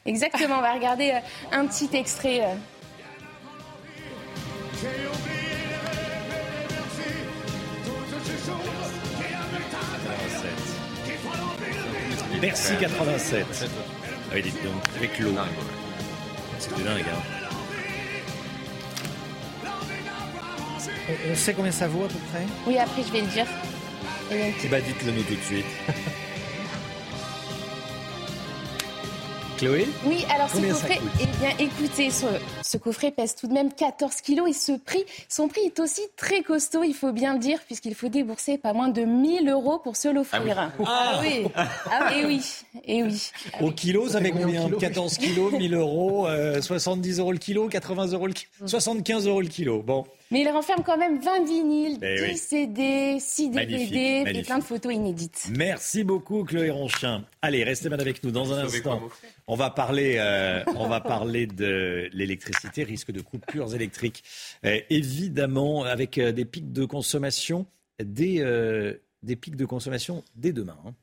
Exactement, 0.05 0.59
on 0.59 0.61
va 0.61 0.75
regarder 0.75 1.11
euh, 1.13 1.19
un 1.57 1.67
petit 1.67 1.89
extrait. 1.97 2.45
Bercy 12.41 12.75
87. 12.81 13.47
Ah 14.31 14.35
oui, 14.35 14.43
dites 14.43 14.63
donc, 14.63 14.75
avec 14.97 15.19
l'eau. 15.19 15.33
C'est 16.59 16.71
dingue. 16.85 17.05
Hein. 17.09 17.23
On, 21.09 21.33
on 21.33 21.35
sait 21.35 21.55
combien 21.55 21.73
ça 21.73 21.87
vaut 21.89 22.05
à 22.05 22.09
peu 22.09 22.19
près? 22.33 22.45
Oui, 22.67 22.79
après 22.79 23.03
je 23.03 23.13
vais 23.13 23.21
le 23.21 23.27
dire. 23.29 23.47
Et 24.31 24.53
Eh 24.65 24.69
ben, 24.69 24.83
dites-le 24.83 25.13
nous 25.13 25.23
tout 25.23 25.35
de 25.35 25.41
suite. 25.43 25.67
Chloé 29.59 29.87
Oui, 30.05 30.25
alors 30.35 30.49
ce 30.51 30.57
Combien 30.57 30.73
coffret, 30.73 30.99
eh 31.21 31.27
bien 31.41 31.51
écoutez, 31.59 32.11
ce, 32.11 32.27
ce 32.63 32.77
coffret 32.77 33.11
pèse 33.11 33.35
tout 33.35 33.47
de 33.47 33.53
même 33.53 33.73
14 33.73 34.21
kilos 34.21 34.51
et 34.51 34.53
ce 34.53 34.73
prix, 34.73 35.05
son 35.29 35.49
prix 35.49 35.63
est 35.63 35.81
aussi 35.81 36.03
très 36.17 36.43
costaud, 36.43 36.83
il 36.83 36.95
faut 36.95 37.13
bien 37.13 37.33
le 37.35 37.39
dire, 37.39 37.59
puisqu'il 37.65 37.95
faut 37.95 38.09
débourser 38.09 38.59
pas 38.59 38.73
moins 38.73 38.89
de 38.89 39.03
1000 39.03 39.49
euros 39.49 39.79
pour 39.79 39.97
se 39.97 40.09
l'offrir. 40.09 40.71
Ah 40.87 41.21
oui. 41.23 41.47
Ah 41.91 42.15
et 42.17 42.27
oui. 42.27 42.43
Et 42.85 43.03
oui. 43.03 43.31
Au 43.61 43.71
kilo, 43.71 44.09
ça 44.09 44.21
fait 44.21 44.31
combien 44.31 44.69
14 44.69 45.17
kilos, 45.17 45.53
1000 45.53 45.75
euros, 45.75 46.27
euh, 46.27 46.61
70 46.61 47.19
euros 47.19 47.33
le 47.33 47.39
kilo, 47.39 47.69
80 47.69 48.09
euros 48.09 48.27
le 48.27 48.35
kilo, 48.35 48.51
75 48.67 49.27
euros 49.27 49.41
le 49.41 49.49
kilo. 49.49 49.83
Bon. 49.83 50.05
Mais 50.33 50.41
il 50.41 50.49
renferme 50.49 50.83
quand 50.85 50.97
même 50.99 51.21
20 51.21 51.45
vinyles, 51.45 51.99
Eh 52.03 52.17
10 52.17 52.23
oui. 52.23 52.37
CD, 52.37 53.19
6 53.21 53.51
DVD 53.51 53.73
Magnifique, 54.25 54.37
et 54.37 54.43
plein 54.43 54.59
de 54.59 54.65
photos 54.65 54.93
inédites. 54.93 55.49
Merci 55.57 56.03
beaucoup 56.03 56.43
Chloé 56.45 56.71
Ronchin. 56.71 57.25
Allez, 57.43 57.63
restez 57.63 57.89
bien 57.89 57.99
avec 57.99 58.25
nous 58.25 58.33
dans 58.33 58.53
un 58.53 58.65
instant. 58.65 59.01
On 59.47 59.55
va 59.55 59.71
parler, 59.71 60.17
euh, 60.19 60.65
on 60.75 60.89
va 60.89 61.01
parler 61.01 61.47
de 61.47 62.09
l'électricité, 62.13 62.83
risque 62.83 63.13
de 63.13 63.21
coupures 63.21 63.73
électriques. 63.75 64.25
Euh, 64.65 64.81
évidemment, 64.91 65.85
avec 65.85 66.19
euh, 66.19 66.33
des 66.33 66.45
pics 66.45 66.73
de 66.73 66.85
consommation 66.85 67.67
dès, 68.03 68.39
euh, 68.41 68.95
des 69.23 69.37
pics 69.37 69.57
de 69.57 69.65
consommation 69.65 70.25
dès 70.35 70.53
demain. 70.53 70.77
hein. 70.87 70.95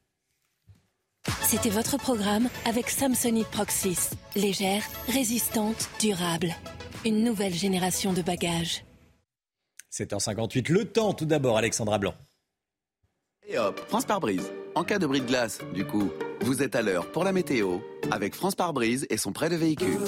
C'était 1.43 1.69
votre 1.69 1.95
programme 1.97 2.49
avec 2.65 2.89
Samsonite 2.89 3.47
Proxys. 3.47 4.09
Légère, 4.35 4.83
résistante, 5.07 5.89
durable. 6.01 6.53
Une 7.05 7.23
nouvelle 7.23 7.53
génération 7.53 8.11
de 8.11 8.21
bagages. 8.21 8.83
7h58, 9.93 10.71
le 10.71 10.85
temps 10.85 11.13
tout 11.13 11.25
d'abord, 11.25 11.55
Alexandra 11.55 11.99
Blanc. 11.99 12.15
Et 13.47 13.59
hop, 13.59 13.79
France 13.87 14.05
par 14.05 14.19
brise. 14.19 14.51
En 14.73 14.83
cas 14.83 14.97
de 14.97 15.05
bris 15.05 15.21
de 15.21 15.27
glace, 15.27 15.59
du 15.75 15.85
coup, 15.85 16.09
vous 16.41 16.63
êtes 16.63 16.75
à 16.75 16.81
l'heure 16.81 17.11
pour 17.11 17.23
la 17.23 17.31
météo 17.31 17.77
avec 18.09 18.33
France 18.33 18.55
par 18.55 18.73
brise 18.73 19.05
et 19.11 19.17
son 19.17 19.31
prêt 19.31 19.49
de 19.49 19.55
véhicule. 19.55 19.99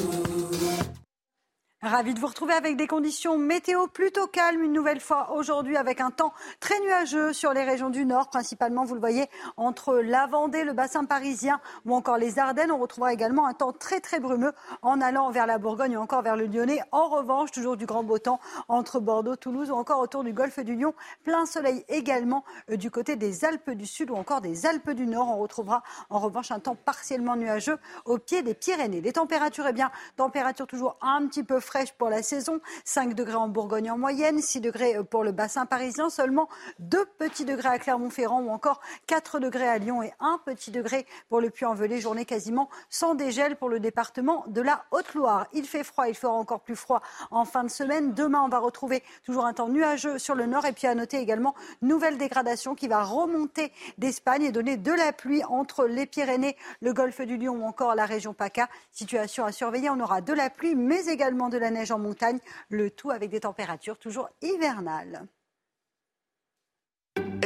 Ravi 1.86 2.16
de 2.16 2.20
vous 2.20 2.26
retrouver 2.26 2.56
avec 2.56 2.78
des 2.78 2.88
conditions 2.88 3.38
météo 3.38 3.86
plutôt 3.86 4.26
calmes 4.26 4.64
une 4.64 4.74
nouvelle 4.74 5.00
fois 5.00 5.34
aujourd'hui 5.36 5.78
avec 5.78 6.02
un 6.02 6.10
temps 6.10 6.34
très 6.60 6.80
nuageux 6.80 7.32
sur 7.32 7.54
les 7.54 7.64
régions 7.64 7.92
du 7.92 8.08
nord, 8.08 8.32
principalement, 8.32 8.86
vous 8.86 8.96
le 8.96 9.00
voyez, 9.00 9.30
entre 9.56 9.98
la 9.98 10.26
Vendée, 10.26 10.64
le 10.64 10.74
bassin 10.74 11.06
parisien 11.06 11.62
ou 11.86 11.94
encore 11.94 12.18
les 12.18 12.40
Ardennes. 12.40 12.72
On 12.72 12.80
retrouvera 12.80 13.14
également 13.14 13.46
un 13.46 13.54
temps 13.54 13.72
très 13.72 14.00
très 14.00 14.20
brumeux 14.20 14.54
en 14.82 15.00
allant 15.00 15.30
vers 15.30 15.46
la 15.46 15.60
Bourgogne 15.60 15.96
ou 15.96 16.00
encore 16.00 16.24
vers 16.24 16.36
le 16.36 16.48
Lyonnais. 16.48 16.82
En 16.92 17.08
revanche, 17.08 17.52
toujours 17.52 17.78
du 17.78 17.86
grand 17.86 18.02
beau 18.02 18.18
temps 18.18 18.40
entre 18.68 19.00
Bordeaux, 19.00 19.36
Toulouse 19.36 19.70
ou 19.70 19.76
encore 19.76 20.00
autour 20.00 20.24
du 20.24 20.34
golfe 20.34 20.60
du 20.62 20.76
Lion. 20.76 20.96
Plein 21.24 21.46
soleil 21.46 21.86
également 21.88 22.46
euh, 22.72 22.78
du 22.78 22.90
côté 22.90 23.16
des 23.16 23.46
Alpes 23.46 23.70
du 23.70 23.86
Sud 23.86 24.10
ou 24.10 24.16
encore 24.16 24.42
des 24.42 24.66
Alpes 24.66 24.90
du 24.90 25.06
Nord. 25.06 25.30
On 25.30 25.38
retrouvera 25.38 25.84
en 26.10 26.18
revanche 26.18 26.50
un 26.50 26.60
temps 26.60 26.76
partiellement 26.76 27.36
nuageux 27.36 27.78
au 28.06 28.18
pied 28.18 28.42
des 28.42 28.56
Pyrénées. 28.56 29.02
Les 29.02 29.14
températures, 29.14 29.68
eh 29.68 29.74
bien, 29.74 29.92
température 30.18 30.66
toujours 30.66 30.98
un 31.04 31.28
petit 31.28 31.44
peu 31.44 31.60
pour 31.98 32.10
la 32.10 32.24
saison. 32.24 32.60
5 32.86 33.14
degrés 33.14 33.36
en 33.36 33.50
Bourgogne 33.50 33.92
en 33.92 33.98
moyenne, 33.98 34.42
6 34.42 34.62
degrés 34.62 34.96
pour 35.10 35.24
le 35.24 35.32
bassin 35.32 35.66
parisien, 35.66 36.10
seulement 36.10 36.48
2 36.80 37.06
petits 37.18 37.46
degrés 37.46 37.70
à 37.70 37.80
Clermont-Ferrand 37.80 38.42
ou 38.42 38.50
encore 38.50 38.80
4 39.08 39.40
degrés 39.40 39.68
à 39.68 39.78
Lyon 39.78 40.02
et 40.02 40.14
1 40.20 40.40
petit 40.46 40.72
degré 40.72 41.06
pour 41.30 41.42
le 41.42 41.50
Puy-en-Velay. 41.50 42.00
Journée 42.00 42.26
quasiment 42.26 42.70
sans 42.90 43.16
dégel 43.16 43.56
pour 43.58 43.70
le 43.70 43.80
département 43.80 44.46
de 44.48 44.62
la 44.62 44.86
Haute-Loire. 44.92 45.48
Il 45.54 45.66
fait 45.66 45.84
froid, 45.84 46.08
il 46.08 46.16
fera 46.16 46.34
encore 46.34 46.62
plus 46.62 46.76
froid 46.76 47.02
en 47.32 47.46
fin 47.46 47.64
de 47.64 47.70
semaine. 47.70 48.14
Demain, 48.14 48.42
on 48.44 48.50
va 48.50 48.60
retrouver 48.60 49.04
toujours 49.26 49.46
un 49.46 49.54
temps 49.54 49.70
nuageux 49.70 50.18
sur 50.18 50.36
le 50.36 50.46
nord 50.46 50.66
et 50.66 50.72
puis 50.72 50.88
à 50.88 50.96
noter 50.96 51.18
également 51.18 51.56
nouvelle 51.82 52.18
dégradation 52.18 52.76
qui 52.76 52.88
va 52.88 53.04
remonter 53.04 53.72
d'Espagne 53.98 54.44
et 54.44 54.52
donner 54.52 54.78
de 54.78 54.92
la 54.92 55.12
pluie 55.12 55.44
entre 55.46 55.86
les 55.86 56.06
Pyrénées, 56.06 56.56
le 56.82 56.94
golfe 56.94 57.22
du 57.22 57.38
Lion 57.38 57.56
ou 57.56 57.66
encore 57.66 57.96
la 57.96 58.06
région 58.06 58.34
PACA. 58.34 58.70
Situation 58.92 59.46
à 59.46 59.52
surveiller, 59.52 59.90
on 59.90 60.00
aura 60.00 60.22
de 60.22 60.34
la 60.34 60.50
pluie 60.50 60.76
mais 60.76 61.06
également 61.08 61.50
de 61.50 61.58
la 61.58 61.65
neige 61.72 61.92
en 61.92 62.00
montagne, 62.00 62.40
le 62.70 62.90
tout 62.92 63.12
avec 63.12 63.30
des 63.30 63.42
températures 63.42 63.98
toujours 63.98 64.30
hivernales. 64.42 65.28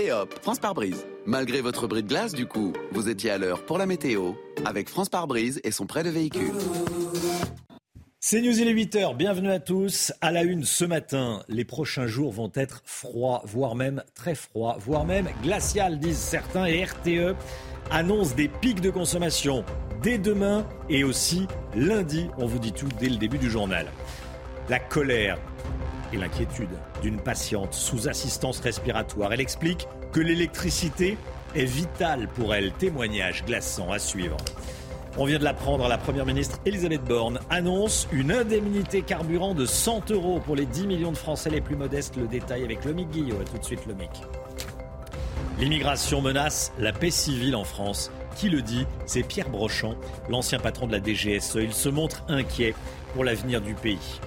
Et 0.02 0.12
hop, 0.12 0.34
France 0.42 0.60
par 0.60 0.74
brise. 0.74 1.06
Malgré 1.26 1.62
votre 1.62 1.88
bris 1.88 2.04
de 2.04 2.08
glace, 2.08 2.34
du 2.34 2.46
coup, 2.46 2.74
vous 2.92 3.10
étiez 3.10 3.32
à 3.32 3.38
l'heure 3.38 3.66
pour 3.66 3.78
la 3.78 3.86
météo 3.86 4.34
avec 4.66 4.90
France 4.90 5.10
par 5.10 5.28
brise 5.28 5.60
et 5.64 5.72
son 5.72 5.86
prêt 5.86 6.04
de 6.04 6.10
véhicule. 6.10 6.54
C'est 8.22 8.42
News, 8.42 8.60
il 8.60 8.68
est 8.68 8.74
8h, 8.74 9.16
bienvenue 9.16 9.50
à 9.50 9.60
tous. 9.60 10.12
À 10.20 10.32
la 10.32 10.44
une 10.44 10.64
ce 10.64 10.84
matin, 10.84 11.42
les 11.48 11.64
prochains 11.64 12.06
jours 12.06 12.34
vont 12.34 12.52
être 12.54 12.82
froids, 12.84 13.42
voire 13.46 13.76
même 13.76 14.04
très 14.14 14.36
froids, 14.36 14.78
voire 14.80 15.06
même 15.06 15.30
glacial, 15.42 16.00
disent 16.00 16.18
certains, 16.18 16.66
et 16.66 16.84
RTE 16.84 17.36
annonce 17.90 18.36
des 18.36 18.50
pics 18.50 18.82
de 18.82 18.90
consommation 18.90 19.64
dès 20.02 20.18
demain 20.18 20.66
et 20.90 21.04
aussi 21.04 21.48
lundi. 21.76 22.30
On 22.38 22.46
vous 22.46 22.60
dit 22.60 22.74
tout 22.74 22.90
dès 23.00 23.10
le 23.10 23.18
début 23.18 23.38
du 23.38 23.50
journal. 23.50 23.88
La 24.70 24.80
colère 24.80 25.38
et 26.14 26.18
l'inquiétude 26.18 26.70
d'une 27.02 27.20
patiente 27.20 27.74
sous 27.74 28.08
assistance 28.08 28.60
respiratoire. 28.60 29.34
Elle 29.34 29.42
explique 29.42 29.88
que 30.12 30.20
l'électricité 30.20 31.18
est 31.56 31.66
vitale 31.66 32.28
pour 32.28 32.54
elle. 32.54 32.72
Témoignage 32.74 33.46
glaçant 33.46 33.92
à 33.92 34.00
suivre. 34.00 34.38
On 35.18 35.26
vient 35.26 35.40
de 35.40 35.44
l'apprendre, 35.44 35.88
la 35.88 35.98
Première 35.98 36.26
ministre 36.26 36.60
Elisabeth 36.66 37.04
Borne 37.04 37.40
annonce 37.50 38.08
une 38.12 38.32
indemnité 38.32 39.02
carburant 39.02 39.54
de 39.54 39.66
100 39.66 40.12
euros 40.12 40.40
pour 40.40 40.56
les 40.56 40.66
10 40.66 40.88
millions 40.88 41.12
de 41.12 41.18
Français 41.18 41.50
les 41.50 41.62
plus 41.62 41.76
modestes. 41.76 42.16
Le 42.16 42.28
détail 42.28 42.64
avec 42.64 42.86
Lomic 42.86 43.10
Guillot. 43.10 43.36
A 43.42 43.44
tout 43.44 43.58
de 43.58 43.64
suite 43.64 43.86
Lomic. 43.88 44.10
L'immigration 45.60 46.22
menace 46.22 46.72
la 46.80 46.94
paix 46.94 47.12
civile 47.12 47.56
en 47.56 47.66
France. 47.66 48.12
Qui 48.36 48.50
le 48.50 48.62
dit 48.62 48.86
C'est 49.06 49.24
Pierre 49.24 49.50
Brochant, 49.50 49.96
l'ancien 50.30 50.60
patron 50.60 50.88
de 50.88 50.92
la 50.92 51.00
DGSE. 51.00 51.56
Il 51.56 51.74
se 51.74 51.90
montre 51.90 52.24
inquiet 52.28 52.74
pour 53.14 53.24
l'avenir 53.24 53.62
du 53.62 53.74
pays. 53.74 54.20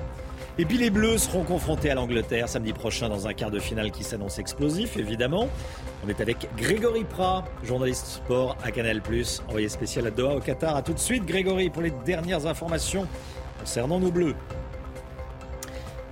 Et 0.58 0.66
puis 0.66 0.76
les 0.76 0.90
Bleus 0.90 1.16
seront 1.16 1.44
confrontés 1.44 1.90
à 1.90 1.94
l'Angleterre 1.94 2.46
samedi 2.46 2.74
prochain 2.74 3.08
dans 3.08 3.26
un 3.26 3.32
quart 3.32 3.50
de 3.50 3.58
finale 3.58 3.90
qui 3.90 4.04
s'annonce 4.04 4.38
explosif, 4.38 4.98
évidemment. 4.98 5.48
On 6.04 6.08
est 6.10 6.20
avec 6.20 6.46
Grégory 6.58 7.04
Prat, 7.04 7.44
journaliste 7.64 8.06
sport 8.06 8.58
à 8.62 8.70
Canal+, 8.70 9.00
envoyé 9.48 9.70
spécial 9.70 10.06
à 10.06 10.10
Doha 10.10 10.36
au 10.36 10.40
Qatar. 10.40 10.76
A 10.76 10.82
tout 10.82 10.92
de 10.92 10.98
suite 10.98 11.24
Grégory 11.24 11.70
pour 11.70 11.80
les 11.80 11.92
dernières 12.04 12.46
informations 12.46 13.06
concernant 13.58 13.98
nos 13.98 14.10
Bleus. 14.10 14.34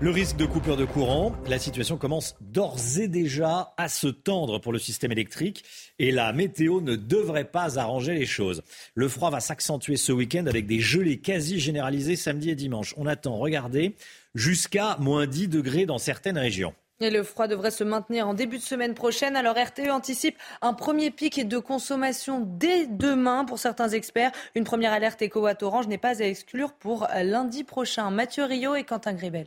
Le 0.03 0.09
risque 0.09 0.37
de 0.37 0.47
coupure 0.47 0.79
de 0.79 0.87
courant, 0.87 1.35
la 1.47 1.59
situation 1.59 1.99
commence 1.99 2.35
d'ores 2.41 2.99
et 2.99 3.07
déjà 3.07 3.75
à 3.77 3.91
se 3.91 4.07
tendre 4.07 4.59
pour 4.59 4.73
le 4.73 4.79
système 4.79 5.13
électrique 5.13 5.63
et 5.99 6.11
la 6.11 6.33
météo 6.33 6.81
ne 6.81 6.97
devrait 6.97 7.45
pas 7.45 7.79
arranger 7.79 8.15
les 8.15 8.25
choses. 8.25 8.63
Le 8.95 9.09
froid 9.09 9.29
va 9.29 9.41
s'accentuer 9.41 9.99
ce 9.99 10.11
week-end 10.11 10.47
avec 10.47 10.67
des 10.67 10.81
gelées 10.81 11.19
quasi 11.19 11.61
généralisées 11.61 12.17
samedi 12.17 12.49
et 12.49 12.55
dimanche. 12.55 12.95
On 12.97 13.05
attend, 13.05 13.37
regardez, 13.37 13.95
jusqu'à 14.35 14.97
moins 15.01 15.27
10 15.27 15.49
degrés 15.49 15.85
dans 15.85 15.99
certaines 15.99 16.39
régions. 16.39 16.73
Et 17.01 17.11
le 17.11 17.23
froid 17.23 17.47
devrait 17.47 17.71
se 17.71 17.85
maintenir 17.85 18.27
en 18.27 18.33
début 18.33 18.57
de 18.57 18.63
semaine 18.63 18.95
prochaine. 18.95 19.37
Alors 19.37 19.57
RTE 19.57 19.91
anticipe 19.91 20.39
un 20.63 20.73
premier 20.73 21.11
pic 21.11 21.47
de 21.47 21.59
consommation 21.59 22.41
dès 22.41 22.87
demain 22.87 23.45
pour 23.45 23.59
certains 23.59 23.91
experts. 23.91 24.33
Une 24.55 24.65
première 24.65 24.95
alerte 24.95 25.21
éco-watt 25.21 25.63
orange 25.63 25.89
n'est 25.89 25.99
pas 25.99 26.23
à 26.23 26.27
exclure 26.27 26.73
pour 26.73 27.07
lundi 27.23 27.65
prochain. 27.65 28.11
Mathieu 28.11 28.45
Rio 28.45 28.75
et 28.75 28.85
Quentin 28.85 29.13
Gribel. 29.13 29.47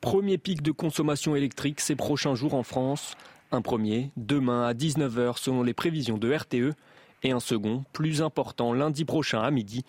Premier 0.00 0.38
pic 0.38 0.62
de 0.62 0.72
consommation 0.72 1.36
électrique 1.36 1.80
ces 1.80 1.94
prochains 1.94 2.34
jours 2.34 2.54
en 2.54 2.62
France. 2.62 3.16
Un 3.52 3.60
premier, 3.60 4.10
demain 4.16 4.66
à 4.66 4.72
19h 4.72 5.36
selon 5.36 5.62
les 5.62 5.74
prévisions 5.74 6.16
de 6.16 6.32
RTE, 6.32 6.74
et 7.22 7.32
un 7.32 7.40
second, 7.40 7.84
plus 7.92 8.22
important, 8.22 8.72
lundi 8.72 9.04
prochain 9.04 9.42
à 9.42 9.50
midi, 9.50 9.84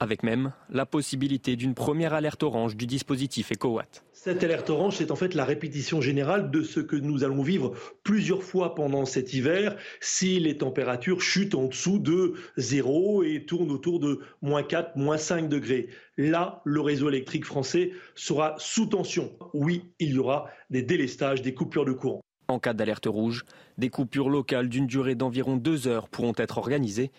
avec 0.00 0.22
même 0.22 0.52
la 0.70 0.86
possibilité 0.86 1.56
d'une 1.56 1.74
première 1.74 2.14
alerte 2.14 2.42
orange 2.42 2.76
du 2.76 2.86
dispositif 2.86 3.52
EcoWatt. 3.52 4.04
Cette 4.12 4.42
alerte 4.42 4.70
orange, 4.70 4.96
c'est 4.96 5.10
en 5.10 5.16
fait 5.16 5.34
la 5.34 5.44
répétition 5.44 6.00
générale 6.00 6.50
de 6.50 6.62
ce 6.62 6.80
que 6.80 6.96
nous 6.96 7.22
allons 7.22 7.42
vivre 7.42 7.74
plusieurs 8.02 8.42
fois 8.42 8.74
pendant 8.74 9.04
cet 9.04 9.32
hiver 9.34 9.76
si 10.00 10.40
les 10.40 10.56
températures 10.56 11.20
chutent 11.22 11.54
en 11.54 11.66
dessous 11.66 11.98
de 11.98 12.34
zéro 12.56 13.22
et 13.22 13.44
tournent 13.44 13.70
autour 13.70 14.00
de 14.00 14.20
moins 14.42 14.64
4, 14.64 14.96
moins 14.96 15.18
5 15.18 15.48
degrés. 15.48 15.88
Là, 16.16 16.60
le 16.64 16.80
réseau 16.80 17.08
électrique 17.08 17.44
français 17.44 17.92
sera 18.14 18.56
sous 18.58 18.86
tension. 18.86 19.32
Oui, 19.54 19.84
il 20.00 20.14
y 20.14 20.18
aura 20.18 20.50
des 20.70 20.82
délestages, 20.82 21.42
des 21.42 21.54
coupures 21.54 21.84
de 21.84 21.92
courant. 21.92 22.22
En 22.48 22.58
cas 22.58 22.74
d'alerte 22.74 23.06
rouge, 23.06 23.44
des 23.78 23.90
coupures 23.90 24.30
locales 24.30 24.68
d'une 24.68 24.86
durée 24.86 25.14
d'environ 25.14 25.56
deux 25.56 25.86
heures 25.86 26.08
pourront 26.08 26.34
être 26.36 26.58
organisées, 26.58 27.10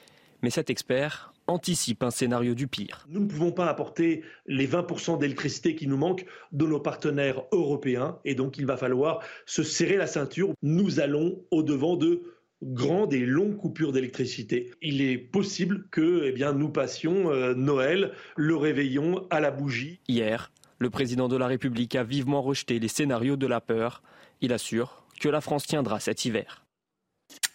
mais 0.41 0.49
cet 0.49 0.69
expert 0.69 1.33
anticipe 1.47 2.03
un 2.03 2.11
scénario 2.11 2.53
du 2.53 2.67
pire. 2.67 3.05
Nous 3.09 3.21
ne 3.21 3.27
pouvons 3.27 3.51
pas 3.51 3.67
apporter 3.67 4.23
les 4.45 4.67
20% 4.67 5.17
d'électricité 5.17 5.75
qui 5.75 5.87
nous 5.87 5.97
manquent 5.97 6.25
de 6.51 6.65
nos 6.65 6.79
partenaires 6.79 7.43
européens 7.51 8.19
et 8.25 8.35
donc 8.35 8.57
il 8.57 8.65
va 8.65 8.77
falloir 8.77 9.23
se 9.45 9.63
serrer 9.63 9.97
la 9.97 10.07
ceinture. 10.07 10.53
Nous 10.61 10.99
allons 10.99 11.43
au-devant 11.51 11.95
de 11.95 12.21
grandes 12.63 13.13
et 13.13 13.25
longues 13.25 13.57
coupures 13.57 13.91
d'électricité. 13.91 14.71
Il 14.81 15.01
est 15.01 15.17
possible 15.17 15.87
que 15.91 16.23
eh 16.25 16.31
bien, 16.31 16.53
nous 16.53 16.69
passions 16.69 17.31
euh, 17.31 17.53
Noël, 17.53 18.11
le 18.35 18.55
réveillon 18.55 19.27
à 19.29 19.39
la 19.39 19.51
bougie. 19.51 19.99
Hier, 20.07 20.51
le 20.79 20.89
président 20.89 21.27
de 21.27 21.37
la 21.37 21.47
République 21.47 21.95
a 21.95 22.03
vivement 22.03 22.41
rejeté 22.41 22.79
les 22.79 22.87
scénarios 22.87 23.37
de 23.37 23.47
la 23.47 23.61
peur. 23.61 24.01
Il 24.41 24.53
assure 24.53 25.05
que 25.19 25.29
la 25.29 25.41
France 25.41 25.65
tiendra 25.65 25.99
cet 25.99 26.25
hiver. 26.25 26.66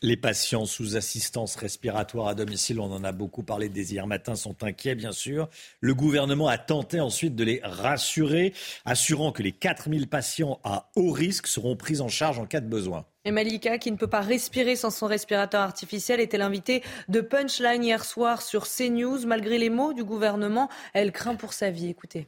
Les 0.05 0.17
patients 0.17 0.67
sous 0.67 0.97
assistance 0.97 1.55
respiratoire 1.55 2.27
à 2.27 2.35
domicile, 2.35 2.81
on 2.81 2.91
en 2.91 3.05
a 3.05 3.13
beaucoup 3.13 3.45
parlé 3.45 3.69
dès 3.69 3.83
hier 3.83 4.09
matin, 4.09 4.35
sont 4.35 4.65
inquiets 4.65 4.97
bien 4.97 5.13
sûr. 5.13 5.49
Le 5.81 5.95
gouvernement 5.95 6.49
a 6.49 6.59
tenté 6.59 6.99
ensuite 6.99 7.37
de 7.37 7.45
les 7.45 7.61
rassurer, 7.63 8.53
assurant 8.85 9.31
que 9.31 9.45
les 9.45 9.53
4000 9.53 10.09
patients 10.09 10.59
à 10.65 10.91
haut 10.97 11.13
risque 11.13 11.47
seront 11.47 11.77
pris 11.77 12.01
en 12.01 12.09
charge 12.09 12.41
en 12.41 12.47
cas 12.47 12.59
de 12.59 12.67
besoin. 12.67 13.07
Et 13.25 13.31
Malika, 13.31 13.79
qui 13.79 13.93
ne 13.93 13.97
peut 13.97 14.09
pas 14.09 14.23
respirer 14.23 14.75
sans 14.75 14.91
son 14.91 15.07
respirateur 15.07 15.61
artificiel, 15.61 16.19
était 16.19 16.37
l'invitée 16.37 16.83
de 17.09 17.21
Punchline 17.21 17.85
hier 17.85 18.05
soir 18.05 18.43
sur 18.43 18.67
CNews? 18.67 19.25
Malgré 19.25 19.57
les 19.57 19.71
mots 19.71 19.93
du 19.93 20.03
gouvernement, 20.03 20.69
elle 20.95 21.13
craint 21.13 21.37
pour 21.37 21.53
sa 21.53 21.71
vie. 21.71 21.89
Écoutez. 21.89 22.27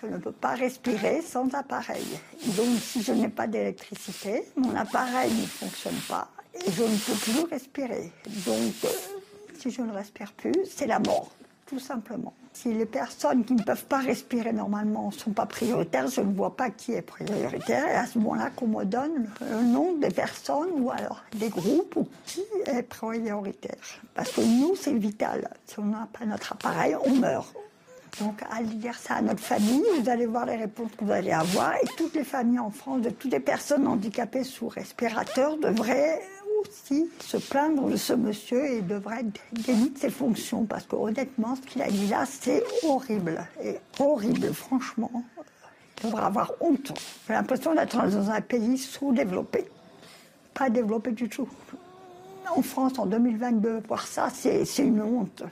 Je 0.00 0.06
ne 0.06 0.18
peux 0.18 0.32
pas 0.32 0.54
respirer 0.54 1.20
sans 1.20 1.52
appareil. 1.52 2.04
Donc, 2.56 2.78
si 2.80 3.02
je 3.02 3.10
n'ai 3.10 3.28
pas 3.28 3.48
d'électricité, 3.48 4.44
mon 4.56 4.74
appareil 4.76 5.32
ne 5.32 5.46
fonctionne 5.46 5.98
pas 6.08 6.30
je 6.66 6.82
ne 6.82 6.96
peux 6.96 7.12
plus 7.12 7.50
respirer. 7.50 8.12
Donc, 8.46 8.74
euh, 8.84 8.88
si 9.58 9.70
je 9.70 9.82
ne 9.82 9.92
respire 9.92 10.32
plus, 10.32 10.54
c'est 10.68 10.86
la 10.86 10.98
mort, 10.98 11.30
tout 11.66 11.78
simplement. 11.78 12.34
Si 12.52 12.72
les 12.72 12.86
personnes 12.86 13.44
qui 13.44 13.54
ne 13.54 13.62
peuvent 13.62 13.86
pas 13.86 13.98
respirer 13.98 14.52
normalement 14.52 15.08
ne 15.08 15.12
sont 15.12 15.32
pas 15.32 15.46
prioritaires, 15.46 16.06
je 16.06 16.20
ne 16.20 16.32
vois 16.32 16.56
pas 16.56 16.70
qui 16.70 16.92
est 16.92 17.02
prioritaire. 17.02 17.88
Et 17.88 17.94
à 17.94 18.06
ce 18.06 18.18
moment-là, 18.18 18.50
qu'on 18.50 18.68
me 18.68 18.84
donne 18.84 19.28
le 19.40 19.62
nom 19.62 19.94
des 19.94 20.10
personnes 20.10 20.70
ou 20.76 20.90
alors 20.90 21.24
des 21.34 21.48
groupes 21.48 21.96
ou 21.96 22.08
qui 22.26 22.44
est 22.66 22.82
prioritaire. 22.82 24.00
Parce 24.14 24.30
que 24.30 24.40
nous, 24.40 24.76
c'est 24.76 24.94
vital. 24.94 25.50
Si 25.66 25.80
on 25.80 25.86
n'a 25.86 26.08
pas 26.16 26.24
notre 26.26 26.52
appareil, 26.52 26.96
on 27.04 27.14
meurt. 27.16 27.52
Donc, 28.20 28.40
à 28.48 28.62
dire 28.62 28.96
ça 28.96 29.14
à 29.14 29.22
notre 29.22 29.42
famille, 29.42 29.82
vous 29.98 30.08
allez 30.08 30.26
voir 30.26 30.46
les 30.46 30.56
réponses 30.56 30.92
que 30.96 31.04
vous 31.04 31.10
allez 31.10 31.32
avoir. 31.32 31.74
Et 31.74 31.86
toutes 31.96 32.14
les 32.14 32.22
familles 32.22 32.60
en 32.60 32.70
France, 32.70 33.00
de 33.02 33.10
toutes 33.10 33.32
les 33.32 33.40
personnes 33.40 33.88
handicapées 33.88 34.44
sous 34.44 34.68
respirateur, 34.68 35.56
devraient 35.56 36.22
aussi 36.60 37.10
se 37.20 37.36
plaindre 37.36 37.88
de 37.88 37.96
ce 37.96 38.12
monsieur 38.12 38.64
et 38.64 38.82
devrait 38.82 39.24
dénigrer 39.52 39.98
ses 39.98 40.10
fonctions. 40.10 40.64
Parce 40.64 40.84
que 40.86 40.96
honnêtement, 40.96 41.56
ce 41.56 41.60
qu'il 41.62 41.82
a 41.82 41.90
dit 41.90 42.08
là, 42.08 42.24
c'est 42.26 42.62
horrible. 42.82 43.46
Et 43.62 43.76
horrible, 43.98 44.52
franchement. 44.52 45.24
Il 45.98 46.06
devrait 46.06 46.24
avoir 46.24 46.52
honte. 46.60 46.92
J'ai 47.26 47.34
l'impression 47.34 47.74
d'être 47.74 47.96
dans 47.96 48.30
un 48.30 48.40
pays 48.40 48.78
sous-développé. 48.78 49.66
Pas 50.52 50.70
développé 50.70 51.12
du 51.12 51.28
tout. 51.28 51.48
En 52.54 52.62
France, 52.62 52.98
en 52.98 53.06
2022, 53.06 53.80
voir 53.88 54.06
ça, 54.06 54.28
c'est 54.30 54.64
une 54.78 55.00
honte. 55.00 55.42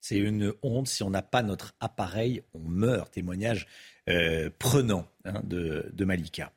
C'est 0.00 0.18
une 0.18 0.52
honte. 0.62 0.88
Si 0.88 1.02
on 1.02 1.10
n'a 1.10 1.22
pas 1.22 1.42
notre 1.42 1.74
appareil, 1.80 2.42
on 2.54 2.60
meurt. 2.60 3.12
Témoignage 3.12 3.66
euh, 4.08 4.50
prenant 4.58 5.06
hein, 5.24 5.40
de, 5.44 5.90
de 5.92 6.04
Malika. 6.04 6.52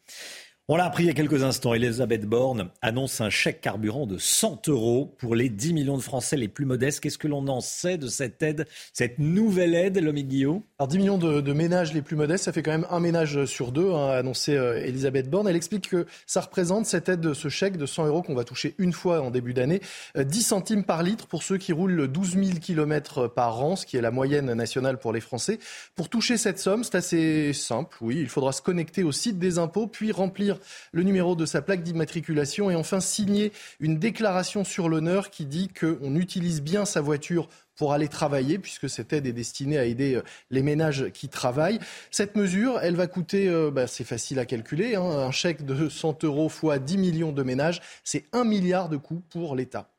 On 0.70 0.76
l'a 0.76 0.84
appris 0.84 1.06
il 1.06 1.08
y 1.08 1.10
a 1.10 1.14
quelques 1.14 1.44
instants. 1.44 1.74
Elisabeth 1.74 2.26
Borne 2.26 2.68
annonce 2.82 3.22
un 3.22 3.30
chèque 3.30 3.62
carburant 3.62 4.06
de 4.06 4.18
100 4.18 4.68
euros 4.68 5.16
pour 5.18 5.34
les 5.34 5.48
10 5.48 5.74
millions 5.74 5.96
de 5.96 6.02
Français 6.02 6.36
les 6.36 6.50
plus 6.50 6.66
modestes. 6.66 7.00
Qu'est-ce 7.00 7.18
que 7.18 7.30
l'on 7.30 7.48
en 7.48 7.62
sait 7.62 7.98
de 7.98 8.08
cette 8.08 8.44
aide, 8.44 8.68
cette 8.92 9.18
nouvelle 9.18 9.74
aide, 9.76 9.98
Lomi 10.04 10.26
Guillaume 10.26 10.64
Alors 10.78 10.90
10 10.90 10.98
millions 10.98 11.18
de, 11.18 11.54
ménages 11.54 11.94
les 11.94 12.02
plus 12.02 12.18
modestes, 12.18 12.44
ça 12.44 12.52
fait 12.52 12.64
quand 12.64 12.72
même 12.72 12.86
un 12.90 13.00
ménage 13.00 13.46
sur 13.46 13.72
deux, 13.72 13.94
hein, 13.94 14.10
a 14.10 14.18
annoncé 14.18 14.58
euh, 14.58 14.84
Elisabeth 14.84 15.30
Borne. 15.30 15.48
Elle 15.48 15.56
explique 15.56 15.88
que 15.88 16.06
ça 16.26 16.42
représente 16.42 16.86
cette 16.86 17.08
aide, 17.08 17.34
ce 17.34 17.48
chèque 17.48 17.78
de 17.78 17.86
100 17.86 18.08
euros 18.08 18.22
qu'on 18.22 18.36
va 18.36 18.44
toucher 18.44 18.76
une 18.78 18.92
fois 18.92 19.22
en 19.22 19.32
début 19.32 19.54
d'année, 19.54 19.80
10 20.18 20.38
euh, 20.38 20.42
centimes 20.42 20.84
par 20.84 21.02
litre 21.02 21.28
pour 21.28 21.44
ceux 21.44 21.58
qui 21.58 21.72
roulent 21.72 22.10
12 22.10 22.32
000 22.34 22.60
km 22.60 23.28
par 23.28 23.64
an, 23.64 23.78
ce 23.78 23.86
qui 23.86 23.96
est 23.96 24.02
la 24.02 24.12
moyenne 24.12 24.54
nationale 24.54 25.00
pour 25.00 25.14
les 25.14 25.22
Français. 25.22 25.60
Pour 25.96 26.10
toucher 26.10 26.36
cette 26.36 26.60
somme, 26.60 26.84
c'est 26.84 26.96
assez 26.96 27.54
simple, 27.54 27.96
oui, 28.02 28.18
il 28.20 28.28
faudra 28.28 28.52
se 28.52 28.62
connecter 28.62 29.06
au 29.06 29.14
site 29.14 29.40
des 29.40 29.60
impôts, 29.60 29.88
puis 29.88 30.12
remplir 30.12 30.57
le 30.92 31.04
numéro 31.04 31.36
de 31.36 31.46
sa 31.46 31.62
plaque 31.62 31.84
d'immatriculation 31.84 32.70
et 32.70 32.76
enfin 32.76 33.00
signer 33.00 33.52
une 33.80 34.00
déclaration 34.00 34.64
sur 34.64 34.90
l'honneur 34.90 35.30
qui 35.30 35.46
dit 35.46 35.70
qu'on 35.70 36.16
utilise 36.16 36.62
bien 36.62 36.86
sa 36.86 37.02
voiture 37.02 37.50
pour 37.78 37.94
aller 37.94 38.08
travailler, 38.08 38.58
puisque 38.58 38.90
cette 38.90 39.14
aide 39.14 39.28
est 39.28 39.34
destinée 39.34 39.78
à 39.78 39.86
aider 39.86 40.16
euh, 40.16 40.24
les 40.50 40.64
ménages 40.64 41.10
qui 41.12 41.30
travaillent. 41.30 41.80
Cette 42.12 42.36
mesure, 42.36 42.80
elle 42.82 42.96
va 42.96 43.08
coûter, 43.08 43.48
euh, 43.48 43.72
bah, 43.72 43.88
c'est 43.88 44.04
facile 44.04 44.40
à 44.40 44.46
calculer, 44.46 44.96
hein, 44.96 45.04
un 45.04 45.32
chèque 45.32 45.64
de 45.64 45.88
100 45.88 46.24
euros 46.24 46.50
fois 46.50 46.80
10 46.80 46.98
millions 46.98 47.32
de 47.32 47.44
ménages, 47.44 47.82
c'est 48.04 48.26
un 48.34 48.44
milliard 48.44 48.90
de 48.90 48.98
coûts 48.98 49.22
pour 49.30 49.56
l'État. 49.56 49.90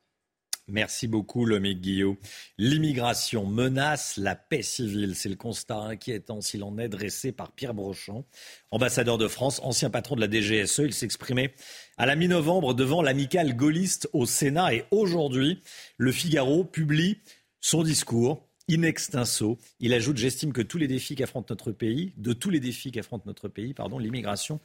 Merci 0.68 1.08
beaucoup, 1.08 1.46
Lomique 1.46 1.80
Guillot. 1.80 2.18
L'immigration 2.58 3.46
menace 3.46 4.18
la 4.18 4.36
paix 4.36 4.60
civile. 4.60 5.14
C'est 5.16 5.30
le 5.30 5.36
constat 5.36 5.78
inquiétant 5.78 6.42
s'il 6.42 6.62
en 6.62 6.76
est 6.76 6.90
dressé 6.90 7.32
par 7.32 7.52
Pierre 7.52 7.72
Brochant, 7.72 8.26
ambassadeur 8.70 9.16
de 9.16 9.28
France, 9.28 9.60
ancien 9.64 9.88
patron 9.88 10.14
de 10.14 10.20
la 10.20 10.30
DGSE. 10.30 10.80
Il 10.80 10.92
s'exprimait 10.92 11.54
à 11.96 12.04
la 12.04 12.16
mi-novembre 12.16 12.74
devant 12.74 13.00
l'amicale 13.00 13.56
gaulliste 13.56 14.10
au 14.12 14.26
Sénat. 14.26 14.74
Et 14.74 14.84
aujourd'hui, 14.90 15.62
le 15.96 16.12
Figaro 16.12 16.64
publie 16.64 17.18
son 17.62 17.82
discours 17.82 18.46
in 18.70 18.82
extenso. 18.82 19.56
Il 19.80 19.94
ajoute 19.94 20.18
J'estime 20.18 20.52
que 20.52 20.60
tous 20.60 20.76
les 20.76 20.86
défis 20.86 21.14
qu'affronte 21.14 21.48
notre 21.48 21.72
pays, 21.72 22.12
de 22.18 22.34
tous 22.34 22.50
les 22.50 22.60
défis 22.60 22.92
qu'affronte 22.92 23.24
notre 23.24 23.48
pays, 23.48 23.72
pardon, 23.72 23.98
l'immigration 23.98 24.60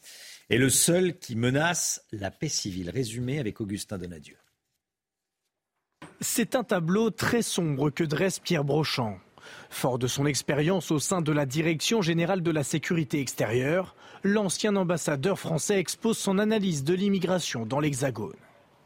est 0.49 0.57
le 0.57 0.69
seul 0.69 1.17
qui 1.17 1.38
menace 1.38 2.05
la 2.11 2.30
paix 2.30 2.49
civile. 2.49 2.89
Résumé 2.89 3.39
avec 3.39 3.61
Augustin 3.61 3.97
Donadieu. 3.97 4.35
C'est 6.26 6.56
un 6.56 6.64
tableau 6.64 7.10
très 7.10 7.41
sombre 7.41 7.90
que 7.90 8.06
dresse 8.06 8.40
Pierre 8.40 8.64
Brochant. 8.64 9.18
Fort 9.70 10.00
de 10.00 10.08
son 10.08 10.26
expérience 10.26 10.90
au 10.90 10.98
sein 10.98 11.22
de 11.22 11.34
la 11.34 11.45
Direction 11.45 12.02
générale 12.02 12.41
de 12.41 12.50
la 12.50 12.64
sécurité 12.64 13.20
extérieure, 13.20 13.94
l'ancien 14.24 14.78
ambassadeur 14.78 15.38
français 15.38 15.80
expose 15.80 16.18
son 16.18 16.40
analyse 16.40 16.86
de 16.86 16.94
l'immigration 16.94 17.66
dans 17.66 17.82
l'Hexagone. 17.82 18.38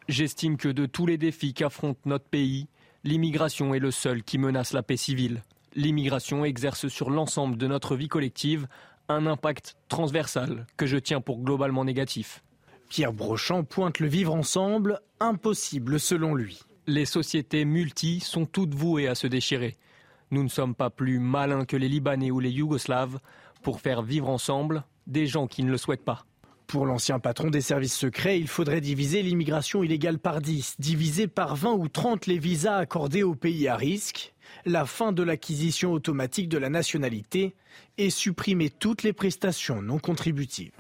J'estime 0.10 0.58
que 0.58 0.68
de 0.68 0.88
tous 0.88 1.06
les 1.06 1.20
défis 1.20 1.54
qu'affronte 1.54 2.00
notre 2.06 2.26
pays, 2.26 2.70
l'immigration 3.04 3.76
est 3.76 3.80
le 3.80 3.92
seul 3.92 4.24
qui 4.24 4.40
menace 4.40 4.74
la 4.74 4.82
paix 4.82 4.98
civile. 4.98 5.44
L'immigration 5.76 6.44
exerce 6.44 6.88
sur 6.88 7.12
l'ensemble 7.12 7.56
de 7.56 7.68
notre 7.68 7.96
vie 7.96 8.08
collective 8.08 8.68
un 9.10 9.28
impact 9.28 9.78
transversal 9.90 10.66
que 10.76 10.88
je 10.88 10.98
tiens 10.98 11.22
pour 11.22 11.40
globalement 11.44 11.86
négatif. 11.86 12.44
Pierre 12.90 13.14
Brochant 13.14 13.64
pointe 13.64 14.00
le 14.00 14.08
vivre 14.08 14.34
ensemble, 14.34 15.02
impossible 15.20 16.00
selon 16.00 16.34
lui 16.34 16.67
les 16.88 17.06
sociétés 17.06 17.66
multi 17.66 18.22
sont 18.22 18.46
toutes 18.46 18.74
vouées 18.74 19.10
à 19.10 19.16
se 19.16 19.28
déchirer. 19.28 19.76
Nous 20.32 20.42
ne 20.42 20.48
sommes 20.48 20.74
pas 20.74 20.90
plus 20.90 21.20
malins 21.20 21.66
que 21.66 21.76
les 21.76 21.90
Libanais 21.90 22.32
ou 22.32 22.40
les 22.40 22.50
Yougoslaves 22.50 23.20
pour 23.62 23.82
faire 23.82 24.02
vivre 24.02 24.30
ensemble 24.30 24.84
des 25.06 25.28
gens 25.28 25.48
qui 25.48 25.64
ne 25.64 25.72
le 25.72 25.78
souhaitent 25.78 26.06
pas. 26.06 26.26
Pour 26.66 26.86
l'ancien 26.86 27.20
patron 27.20 27.50
des 27.50 27.62
services 27.62 27.96
secrets, 27.96 28.40
il 28.40 28.48
faudrait 28.48 28.82
diviser 28.82 29.22
l'immigration 29.22 29.84
illégale 29.84 30.20
par 30.20 30.42
10, 30.42 30.76
diviser 30.80 31.28
par 31.28 31.56
20 31.56 31.74
ou 31.74 31.88
30 31.88 32.26
les 32.26 32.40
visas 32.40 32.78
accordés 32.78 33.24
aux 33.24 33.36
pays 33.36 33.68
à 33.68 33.76
risque, 33.76 34.34
la 34.66 34.86
fin 34.86 35.12
de 35.12 35.24
l'acquisition 35.24 35.94
automatique 35.94 36.50
de 36.50 36.58
la 36.58 36.70
nationalité 36.70 37.56
et 37.98 38.10
supprimer 38.10 38.70
toutes 38.70 39.04
les 39.04 39.14
prestations 39.14 39.82
non 39.82 40.00
contributives. 40.00 40.72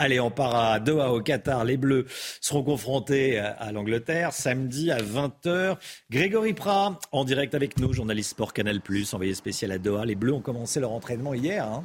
Allez, 0.00 0.20
on 0.20 0.30
part 0.30 0.54
à 0.54 0.78
Doha 0.78 1.12
au 1.12 1.20
Qatar. 1.20 1.64
Les 1.64 1.76
Bleus 1.76 2.06
seront 2.40 2.62
confrontés 2.62 3.36
à 3.40 3.72
l'Angleterre 3.72 4.32
samedi 4.32 4.92
à 4.92 4.98
20h. 4.98 5.76
Grégory 6.08 6.52
Prat 6.52 7.00
en 7.10 7.24
direct 7.24 7.52
avec 7.56 7.80
nous, 7.80 7.92
journaliste 7.92 8.30
sport 8.30 8.52
Canal+, 8.52 8.80
envoyé 9.12 9.34
spécial 9.34 9.72
à 9.72 9.78
Doha. 9.78 10.04
Les 10.04 10.14
Bleus 10.14 10.34
ont 10.34 10.40
commencé 10.40 10.78
leur 10.78 10.92
entraînement 10.92 11.34
hier. 11.34 11.64
Hein. 11.66 11.84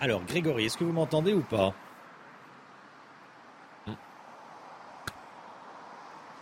Alors, 0.00 0.22
Grégory, 0.24 0.66
est-ce 0.66 0.78
que 0.78 0.84
vous 0.84 0.92
m'entendez 0.92 1.32
ou 1.32 1.42
pas? 1.42 1.74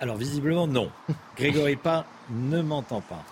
Alors 0.01 0.17
visiblement 0.17 0.67
non. 0.67 0.91
Grégory 1.37 1.77
Pas 1.77 2.07
ne 2.31 2.61
m'entend 2.61 3.01
pas. 3.01 3.25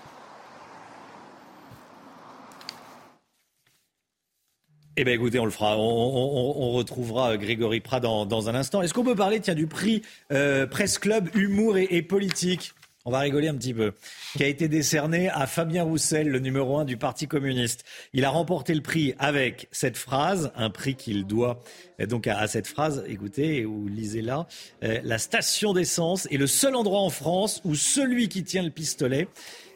Eh 4.96 5.02
bien 5.02 5.14
écoutez, 5.14 5.40
on 5.40 5.44
le 5.44 5.50
fera. 5.50 5.76
On, 5.76 6.70
retrouvera 6.72 7.36
Grégory 7.36 7.80
Prat 7.80 7.98
dans, 7.98 8.48
un 8.48 8.54
instant. 8.54 8.80
Est-ce 8.80 8.94
qu'on 8.94 9.02
peut 9.02 9.16
parler 9.16 9.40
tiens, 9.40 9.54
du 9.54 9.66
prix 9.66 10.02
euh, 10.30 10.66
Presse 10.68 10.98
Club 10.98 11.28
Humour 11.34 11.78
et 11.78 12.02
Politique? 12.02 12.74
On 13.06 13.10
va 13.10 13.18
rigoler 13.18 13.48
un 13.48 13.54
petit 13.54 13.74
peu, 13.74 13.92
qui 14.36 14.44
a 14.44 14.46
été 14.46 14.66
décerné 14.66 15.28
à 15.28 15.46
Fabien 15.46 15.82
Roussel, 15.82 16.28
le 16.28 16.38
numéro 16.38 16.78
un 16.78 16.86
du 16.86 16.96
Parti 16.96 17.28
communiste. 17.28 17.84
Il 18.14 18.24
a 18.24 18.30
remporté 18.30 18.74
le 18.74 18.80
prix 18.80 19.14
avec 19.18 19.68
cette 19.72 19.98
phrase, 19.98 20.52
un 20.56 20.70
prix 20.70 20.94
qu'il 20.94 21.26
doit 21.26 21.62
euh, 22.00 22.06
donc 22.06 22.26
à, 22.26 22.46
cette 22.48 22.66
phrase, 22.66 23.04
écoutez 23.06 23.66
ou 23.66 23.88
lisez-la, 23.88 24.46
euh, 24.82 25.00
la 25.04 25.18
station 25.18 25.74
d'essence 25.74 26.26
est 26.30 26.38
le 26.38 26.46
seul 26.46 26.74
endroit 26.74 27.00
en 27.00 27.10
France 27.10 27.60
où 27.64 27.74
celui 27.74 28.28
qui 28.28 28.42
tient 28.42 28.62
le 28.62 28.70
pistolet 28.70 29.28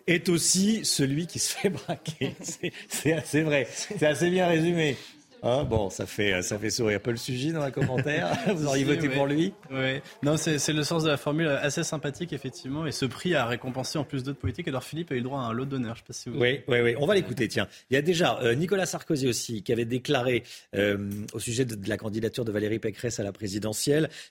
est 0.07 0.31
aussi 0.31 0.85
celui 0.85 1.27
qui 1.27 1.39
se 1.39 1.55
fait 1.55 1.69
braquer. 1.69 2.35
C'est 2.89 3.13
assez 3.13 3.43
vrai, 3.43 3.69
c'est 3.71 4.07
assez 4.07 4.31
bien 4.31 4.47
résumé. 4.49 4.97
Hein, 5.43 5.65
bon, 5.65 5.91
ça 5.91 6.07
fait, 6.07 6.43
ça 6.43 6.59
fait 6.59 6.71
sourire 6.71 7.01
Paul 7.01 7.19
Sugy 7.19 7.53
dans 7.53 7.63
un 7.63 7.71
commentaire. 7.71 8.37
Vous 8.55 8.67
auriez 8.67 8.85
voté 8.85 9.09
pour 9.09 9.27
lui 9.27 9.53
Oui. 9.71 10.01
Non, 10.23 10.37
c'est 10.37 10.73
le 10.73 10.83
sens 10.83 11.05
de 11.05 11.09
la 11.09 11.17
formule 11.17 11.49
assez 11.49 11.83
sympathique, 11.85 12.33
effectivement. 12.33 12.87
Et 12.87 12.93
ce 12.93 13.05
prix 13.05 13.35
a 13.35 13.47
récompensé 13.47 13.99
en 13.99 14.05
plus 14.05 14.23
d'autres 14.23 14.39
politiques. 14.39 14.69
Alors 14.69 14.85
Philippe 14.85 15.13
a 15.13 15.15
eu 15.15 15.19
le 15.19 15.25
droit 15.25 15.41
à 15.41 15.45
un 15.45 15.53
lot 15.53 15.65
d'honneur. 15.65 15.95
Je 15.95 16.01
sais 16.01 16.07
pas 16.07 16.13
si 16.13 16.29
vous... 16.29 16.39
Oui, 16.39 16.61
oui, 16.69 16.81
oui. 16.81 16.95
On 16.99 17.07
va 17.07 17.15
l'écouter, 17.15 17.49
tiens. 17.49 17.69
Il 17.91 17.95
y 17.95 17.97
a 17.97 18.03
déjà 18.03 18.39
euh, 18.43 18.55
Nicolas 18.55 18.87
Sarkozy 18.87 19.29
aussi 19.29 19.63
qui 19.63 19.73
avait 19.73 19.85
déclaré 19.85 20.43
euh, 20.75 21.11
au 21.33 21.39
sujet 21.39 21.65
de, 21.65 21.75
de, 21.75 21.89
la 21.89 21.97
candidature 21.97 22.45
de 22.45 22.53
Valérie 22.53 22.79
Pécresse 22.79 23.21
à 23.21 23.23
la 23.23 23.33
présidentielle 23.33 23.79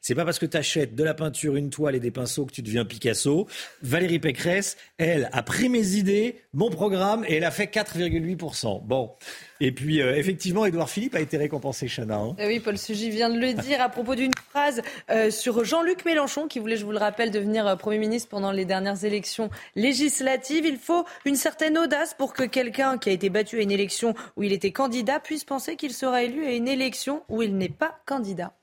c'est 0.01 0.15
pas 0.15 0.25
parce 0.25 0.39
que 0.39 0.45
tu 0.45 0.57
achètes 0.57 0.95
de 0.95 1.03
la 1.03 1.13
peinture, 1.13 1.55
une 1.55 1.69
toile 1.69 1.95
et 1.95 1.99
des 1.99 2.11
pinceaux 2.11 2.45
que 2.45 2.51
tu 2.51 2.61
deviens 2.61 2.85
Picasso. 2.85 3.47
Valérie 3.81 4.19
Pécresse, 4.19 4.77
elle, 4.97 5.29
a 5.31 5.43
pris 5.43 5.69
mes 5.69 5.95
idées, 5.95 6.41
mon 6.53 6.69
programme, 6.69 7.23
et 7.27 7.35
elle 7.35 7.43
a 7.43 7.51
fait 7.51 7.65
4,8%. 7.65 8.85
Bon. 8.85 9.11
Et 9.59 9.71
puis, 9.71 10.01
euh, 10.01 10.15
effectivement, 10.15 10.65
Édouard 10.65 10.89
Philippe 10.89 11.15
a 11.15 11.19
été 11.19 11.37
récompensé, 11.37 11.87
Chana. 11.87 12.17
Hein. 12.17 12.35
Eh 12.39 12.45
oui, 12.47 12.59
Paul 12.59 12.77
Sugy 12.77 13.09
vient 13.09 13.29
de 13.29 13.39
le 13.39 13.53
dire 13.53 13.81
à 13.81 13.89
propos 13.89 14.15
d'une 14.15 14.33
phrase 14.49 14.81
euh, 15.09 15.31
sur 15.31 15.63
Jean-Luc 15.63 16.05
Mélenchon, 16.05 16.47
qui 16.47 16.59
voulait, 16.59 16.77
je 16.77 16.85
vous 16.85 16.91
le 16.91 16.99
rappelle, 16.99 17.31
devenir 17.31 17.65
euh, 17.65 17.75
Premier 17.75 17.97
ministre 17.97 18.29
pendant 18.29 18.51
les 18.51 18.65
dernières 18.65 19.03
élections 19.03 19.49
législatives. 19.75 20.65
Il 20.65 20.77
faut 20.77 21.05
une 21.25 21.35
certaine 21.35 21.77
audace 21.77 22.13
pour 22.13 22.33
que 22.33 22.43
quelqu'un 22.43 22.97
qui 22.97 23.09
a 23.09 23.11
été 23.11 23.29
battu 23.29 23.57
à 23.57 23.61
une 23.61 23.71
élection 23.71 24.13
où 24.35 24.43
il 24.43 24.53
était 24.53 24.71
candidat 24.71 25.19
puisse 25.19 25.43
penser 25.43 25.75
qu'il 25.75 25.93
sera 25.93 26.23
élu 26.23 26.45
à 26.45 26.51
une 26.51 26.67
élection 26.67 27.23
où 27.27 27.41
il 27.41 27.57
n'est 27.57 27.69
pas 27.69 27.99
candidat. 28.05 28.53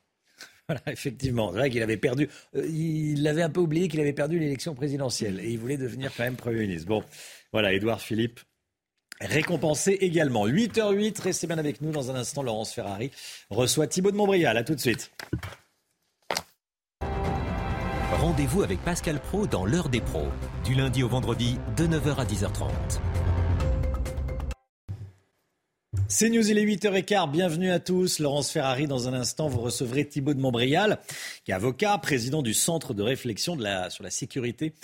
Voilà, 0.69 0.81
effectivement. 0.87 1.51
C'est 1.53 1.59
vrai 1.59 1.71
qu'il 1.71 1.83
avait 1.83 1.97
perdu. 1.97 2.29
il 2.55 3.27
avait 3.27 3.43
un 3.43 3.51
peu 3.51 3.61
oublié 3.61 3.89
qu'il 3.89 4.01
avait 4.01 4.13
perdu 4.13 4.39
l'élection 4.39 4.75
présidentielle 4.75 5.41
et 5.41 5.51
il 5.51 5.59
voulait 5.59 5.77
devenir 5.77 6.13
quand 6.17 6.23
même 6.23 6.37
Premier 6.37 6.61
ministre. 6.61 6.87
Bon, 6.87 7.03
voilà, 7.53 7.73
Édouard 7.73 8.01
Philippe 8.01 8.41
récompensé 9.21 9.93
également. 10.01 10.47
8h08, 10.47 11.21
restez 11.21 11.47
bien 11.47 11.59
avec 11.59 11.81
nous 11.81 11.91
dans 11.91 12.11
un 12.11 12.15
instant. 12.15 12.43
Laurence 12.43 12.73
Ferrari 12.73 13.11
reçoit 13.51 13.87
Thibaut 13.87 14.11
de 14.11 14.17
Montbrial. 14.17 14.57
À 14.57 14.65
tout 14.65 14.75
de 14.75 14.81
suite. 14.81 15.11
Rendez-vous 18.21 18.63
avec 18.63 18.81
Pascal 18.81 19.21
Pro 19.21 19.47
dans 19.47 19.67
l'heure 19.67 19.89
des 19.89 20.01
pros, 20.01 20.29
du 20.65 20.75
lundi 20.75 21.03
au 21.03 21.09
vendredi 21.09 21.59
de 21.77 21.87
9h 21.87 22.17
à 22.17 22.25
10h30. 22.25 22.71
C'est 26.07 26.31
News, 26.31 26.49
il 26.49 26.59
est 26.59 26.65
8h15, 26.65 27.31
bienvenue 27.31 27.71
à 27.71 27.81
tous. 27.81 28.19
Laurence 28.19 28.51
Ferrari, 28.51 28.87
dans 28.87 29.09
un 29.09 29.15
instant, 29.15 29.49
vous 29.49 29.61
recevrez 29.61 30.07
Thibaut 30.07 30.35
de 30.35 30.41
Montbrial, 30.41 31.01
qui 31.45 31.51
est 31.51 31.55
avocat, 31.55 31.99
président 31.99 32.43
du 32.43 32.55
Centre 32.55 32.95
de 32.95 33.03
réflexion 33.03 33.57
de 33.57 33.63
la, 33.63 33.91
sur 33.91 34.05
la 34.05 34.11
sécurité 34.11 34.75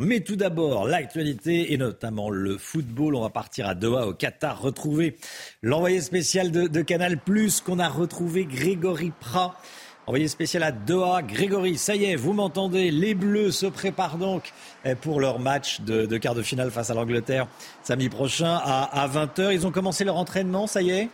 Mais 0.00 0.20
tout 0.20 0.36
d'abord, 0.36 0.86
l'actualité 0.86 1.72
et 1.72 1.76
notamment 1.76 2.30
le 2.30 2.56
football. 2.56 3.14
On 3.14 3.22
va 3.22 3.30
partir 3.30 3.68
à 3.68 3.74
Doha, 3.74 4.06
au 4.06 4.14
Qatar, 4.14 4.60
retrouver 4.60 5.16
l'envoyé 5.62 6.00
spécial 6.00 6.50
de, 6.50 6.82
Canal 6.82 7.18
Plus 7.18 7.60
qu'on 7.60 7.78
a 7.78 7.88
retrouvé, 7.88 8.44
Grégory 8.44 9.12
Prat. 9.20 9.56
Envoyé 10.06 10.28
spécial 10.28 10.62
à 10.62 10.70
Doha, 10.70 11.22
Grégory, 11.22 11.78
ça 11.78 11.96
y 11.96 12.04
est, 12.04 12.16
vous 12.16 12.34
m'entendez, 12.34 12.90
les 12.90 13.14
Bleus 13.14 13.52
se 13.52 13.64
préparent 13.64 14.18
donc 14.18 14.52
eh, 14.84 14.94
pour 14.94 15.18
leur 15.18 15.38
match 15.38 15.80
de, 15.80 16.04
de 16.04 16.18
quart 16.18 16.34
de 16.34 16.42
finale 16.42 16.70
face 16.70 16.90
à 16.90 16.94
l'Angleterre 16.94 17.46
samedi 17.82 18.10
prochain 18.10 18.60
à, 18.62 19.02
à 19.02 19.08
20h. 19.08 19.52
Ils 19.54 19.66
ont 19.66 19.70
commencé 19.70 20.04
leur 20.04 20.16
entraînement, 20.16 20.66
ça 20.66 20.82
y 20.82 20.90
est? 20.90 21.08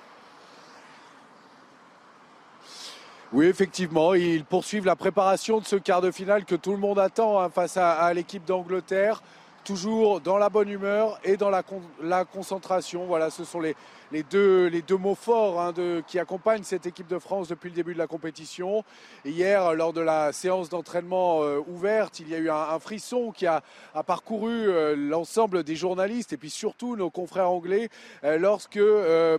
Oui, 3.33 3.47
effectivement, 3.47 4.15
ils 4.15 4.45
poursuivent 4.45 4.87
la 4.87 4.97
préparation 4.97 5.61
de 5.61 5.65
ce 5.65 5.77
quart 5.77 6.01
de 6.01 6.11
finale 6.11 6.45
que 6.45 6.57
tout 6.57 6.73
le 6.73 6.79
monde 6.79 6.99
attend 6.99 7.39
hein, 7.39 7.49
face 7.49 7.77
à, 7.77 8.13
l'équipe 8.13 8.45
d'Angleterre. 8.45 9.23
Toujours 9.63 10.21
dans 10.21 10.37
la 10.37 10.49
bonne 10.49 10.69
humeur 10.69 11.21
et 11.23 11.37
dans 11.37 11.49
la, 11.49 11.63
la 12.03 12.25
concentration. 12.25 13.07
Voilà, 13.07 13.31
ce 13.31 13.45
sont 13.45 13.61
les, 13.61 13.77
les 14.13 14.23
deux, 14.25 14.67
les 14.67 14.83
deux 14.83 14.97
mots 14.97 15.15
forts 15.15 15.61
hein, 15.61 15.73
qui 16.07 16.19
accompagnent 16.19 16.65
cette 16.65 16.87
équipe 16.87 17.07
de 17.07 17.19
France 17.19 17.49
depuis 17.49 17.69
le 17.69 17.77
début 17.77 17.95
de 17.95 17.99
la 17.99 18.07
compétition. 18.07 18.85
Hier, 19.25 19.75
lors 19.75 19.93
de 19.93 20.01
la 20.01 20.33
séance 20.33 20.69
d'entraînement 20.69 21.43
euh, 21.43 21.61
ouverte, 21.69 22.21
il 22.21 22.29
y 22.29 22.35
a 22.35 22.39
eu 22.39 22.51
un, 22.51 22.79
frisson 22.79 23.31
qui 23.31 23.47
a, 23.47 23.63
parcouru 24.07 24.51
euh, 24.51 24.97
l'ensemble 24.97 25.63
des 25.63 25.77
journalistes 25.77 26.33
et 26.33 26.37
puis 26.37 26.51
surtout 26.51 26.97
nos 26.97 27.11
confrères 27.11 27.51
anglais 27.51 27.89
euh, 28.25 28.39
lorsque 28.39 28.81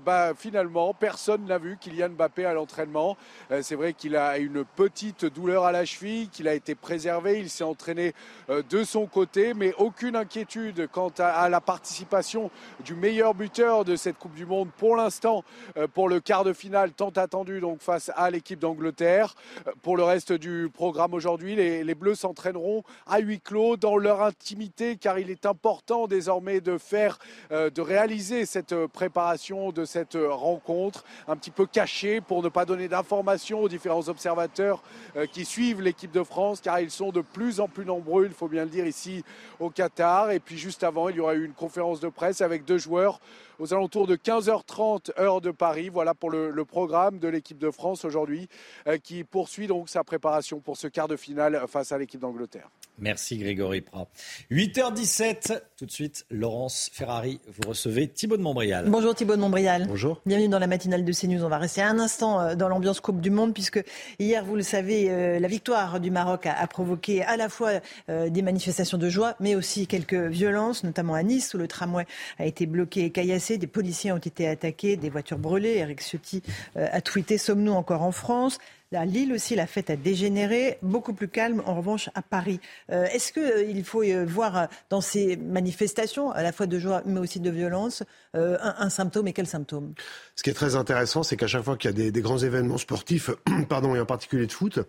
bah, 0.05 0.33
finalement 0.35 0.93
personne 0.93 1.45
n'a 1.45 1.57
vu 1.57 1.77
Kylian 1.79 2.09
Mbappé 2.09 2.45
à 2.45 2.53
l'entraînement. 2.53 3.17
C'est 3.61 3.75
vrai 3.75 3.93
qu'il 3.93 4.15
a 4.15 4.37
une 4.37 4.63
petite 4.63 5.25
douleur 5.25 5.65
à 5.65 5.71
la 5.71 5.85
cheville, 5.85 6.29
qu'il 6.29 6.47
a 6.47 6.53
été 6.53 6.75
préservé, 6.75 7.39
il 7.39 7.49
s'est 7.49 7.63
entraîné 7.63 8.13
de 8.49 8.83
son 8.83 9.05
côté, 9.07 9.53
mais 9.53 9.73
aucune 9.77 10.15
inquiétude 10.15 10.87
quant 10.91 11.11
à 11.17 11.49
la 11.49 11.61
participation 11.61 12.51
du 12.83 12.95
meilleur 12.95 13.33
buteur 13.33 13.85
de 13.85 13.95
cette 13.95 14.17
Coupe 14.17 14.33
du 14.33 14.45
Monde 14.45 14.60
pour 14.69 14.95
l'instant 14.95 15.43
euh, 15.77 15.87
pour 15.87 16.09
le 16.09 16.19
quart 16.19 16.43
de 16.43 16.53
finale 16.53 16.91
tant 16.91 17.09
attendu 17.09 17.59
donc 17.59 17.81
face 17.81 18.11
à 18.15 18.29
l'équipe 18.29 18.59
d'Angleterre. 18.59 19.35
Euh, 19.67 19.71
Pour 19.81 19.97
le 19.97 20.03
reste 20.03 20.31
du 20.33 20.69
programme 20.73 21.13
aujourd'hui, 21.13 21.55
les, 21.55 21.83
les 21.83 21.95
Bleus 21.95 22.15
s'entraîneront 22.15 22.83
à 23.07 23.19
huis 23.19 23.39
clos 23.39 23.77
dans 23.77 23.97
leur 23.97 24.21
intimité 24.21 24.97
car 24.97 25.19
il 25.19 25.29
est 25.29 25.45
important 25.45 26.07
désormais 26.07 26.61
de 26.61 26.77
faire, 26.77 27.19
euh, 27.51 27.69
de 27.69 27.81
réaliser 27.81 28.45
cette 28.45 28.75
préparation 28.87 29.71
de 29.71 29.85
cette 29.85 30.17
rencontre 30.19 31.03
un 31.27 31.35
petit 31.35 31.51
peu 31.51 31.65
cachée 31.65 32.21
pour 32.21 32.43
ne 32.43 32.49
pas 32.49 32.65
donner 32.65 32.87
d'informations 32.87 33.61
aux 33.61 33.69
différents 33.69 34.07
observateurs 34.09 34.83
qui 35.31 35.45
suivent 35.45 35.81
l'équipe 35.81 36.11
de 36.11 36.23
France 36.23 36.61
car 36.61 36.79
ils 36.79 36.91
sont 36.91 37.11
de 37.11 37.21
plus 37.21 37.59
en 37.59 37.67
plus 37.67 37.85
nombreux, 37.85 38.25
il 38.25 38.33
faut 38.33 38.47
bien 38.47 38.63
le 38.63 38.69
dire 38.69 38.85
ici 38.85 39.23
au 39.59 39.69
Qatar. 39.69 40.31
Et 40.31 40.39
puis 40.39 40.57
juste 40.57 40.83
avant, 40.83 41.09
il 41.09 41.15
y 41.15 41.19
aura 41.19 41.35
eu 41.35 41.45
une 41.45 41.53
conférence 41.53 41.99
de 41.99 42.09
presse 42.09 42.41
avec 42.41 42.65
deux 42.65 42.77
joueurs 42.77 43.19
aux 43.59 43.73
alentours 43.73 44.07
de 44.07 44.15
15h30 44.15 45.19
heure 45.19 45.41
de 45.41 45.51
Paris. 45.51 45.89
Voilà 45.89 46.13
pour 46.13 46.29
le, 46.29 46.49
le 46.49 46.65
programme 46.65 47.19
de 47.19 47.27
l'équipe 47.27 47.57
de 47.57 47.71
France 47.71 48.05
aujourd'hui 48.05 48.47
euh, 48.87 48.97
qui 48.97 49.23
poursuit 49.23 49.67
donc 49.67 49.89
sa 49.89 50.03
préparation 50.03 50.59
pour 50.59 50.77
ce 50.77 50.87
quart 50.87 51.07
de 51.07 51.15
finale 51.15 51.61
face 51.67 51.91
à 51.91 51.97
l'équipe 51.97 52.19
d'Angleterre. 52.19 52.69
Merci 52.99 53.37
Grégory 53.37 53.81
Prat. 53.81 54.07
8h17, 54.51 55.61
tout 55.77 55.85
de 55.85 55.91
suite, 55.91 56.25
Laurence 56.29 56.91
Ferrari, 56.93 57.39
vous 57.47 57.69
recevez 57.69 58.07
Thibaut 58.07 58.37
de 58.37 58.43
Montbrial. 58.43 58.85
Bonjour 58.89 59.15
Thibaut 59.15 59.35
de 59.35 59.41
Montbrial. 59.41 59.85
Bonjour. 59.87 60.21
Bienvenue 60.25 60.49
dans 60.49 60.59
la 60.59 60.67
matinale 60.67 61.03
de 61.03 61.11
CNews. 61.11 61.43
On 61.43 61.49
va 61.49 61.57
rester 61.57 61.81
un 61.81 61.97
instant 61.97 62.39
euh, 62.39 62.55
dans 62.55 62.69
l'ambiance 62.69 62.99
Coupe 62.99 63.21
du 63.21 63.31
Monde 63.31 63.53
puisque 63.53 63.83
hier, 64.19 64.45
vous 64.45 64.55
le 64.55 64.61
savez, 64.61 65.09
euh, 65.09 65.39
la 65.39 65.47
victoire 65.47 65.99
du 65.99 66.11
Maroc 66.11 66.45
a, 66.45 66.53
a 66.53 66.67
provoqué 66.67 67.23
à 67.23 67.37
la 67.37 67.49
fois 67.49 67.71
des 68.07 68.41
manifestations 68.41 68.97
de 68.97 69.09
joie 69.09 69.35
mais 69.39 69.55
aussi 69.55 69.87
quelques 69.87 70.13
violences, 70.13 70.83
notamment 70.83 71.13
à 71.13 71.23
Nice 71.23 71.53
où 71.53 71.57
le 71.57 71.67
tramway 71.67 72.05
a 72.37 72.45
été 72.45 72.65
bloqué 72.65 73.05
et 73.05 73.11
caillassé, 73.11 73.50
des 73.57 73.67
policiers 73.67 74.11
ont 74.11 74.17
été 74.17 74.47
attaqués, 74.47 74.97
des 74.97 75.09
voitures 75.09 75.37
brûlées. 75.37 75.77
Eric 75.77 76.01
Ciotti 76.01 76.41
euh, 76.77 76.87
a 76.91 77.01
tweeté 77.01 77.37
Sommes-nous 77.37 77.73
encore 77.73 78.01
en 78.03 78.11
France? 78.11 78.57
À 78.93 79.05
Lille 79.05 79.31
aussi, 79.31 79.55
la 79.55 79.67
fête 79.67 79.89
a 79.89 79.95
dégénéré, 79.95 80.77
beaucoup 80.81 81.13
plus 81.13 81.29
calme 81.29 81.63
en 81.65 81.75
revanche 81.75 82.09
à 82.13 82.21
Paris. 82.21 82.59
Euh, 82.91 83.05
Est-ce 83.05 83.31
qu'il 83.31 83.85
faut 83.85 84.03
euh, 84.03 84.25
voir 84.25 84.57
euh, 84.57 84.65
dans 84.89 84.99
ces 84.99 85.37
manifestations, 85.37 86.31
à 86.31 86.43
la 86.43 86.51
fois 86.51 86.65
de 86.65 86.77
joie 86.77 87.01
mais 87.05 87.21
aussi 87.21 87.39
de 87.39 87.49
violence, 87.49 88.03
un, 88.33 88.89
symptôme 88.89 89.29
et 89.29 89.33
quel 89.33 89.47
symptôme? 89.47 89.93
Ce 90.35 90.43
qui 90.43 90.49
est 90.49 90.53
très 90.53 90.75
intéressant, 90.75 91.23
c'est 91.23 91.37
qu'à 91.37 91.47
chaque 91.47 91.63
fois 91.63 91.77
qu'il 91.77 91.97
y 91.97 92.07
a 92.07 92.11
des, 92.11 92.21
grands 92.21 92.39
événements 92.39 92.77
sportifs, 92.77 93.29
pardon, 93.69 93.95
et 93.95 93.99
en 94.01 94.05
particulier 94.05 94.45
de 94.45 94.51
foot, 94.51 94.79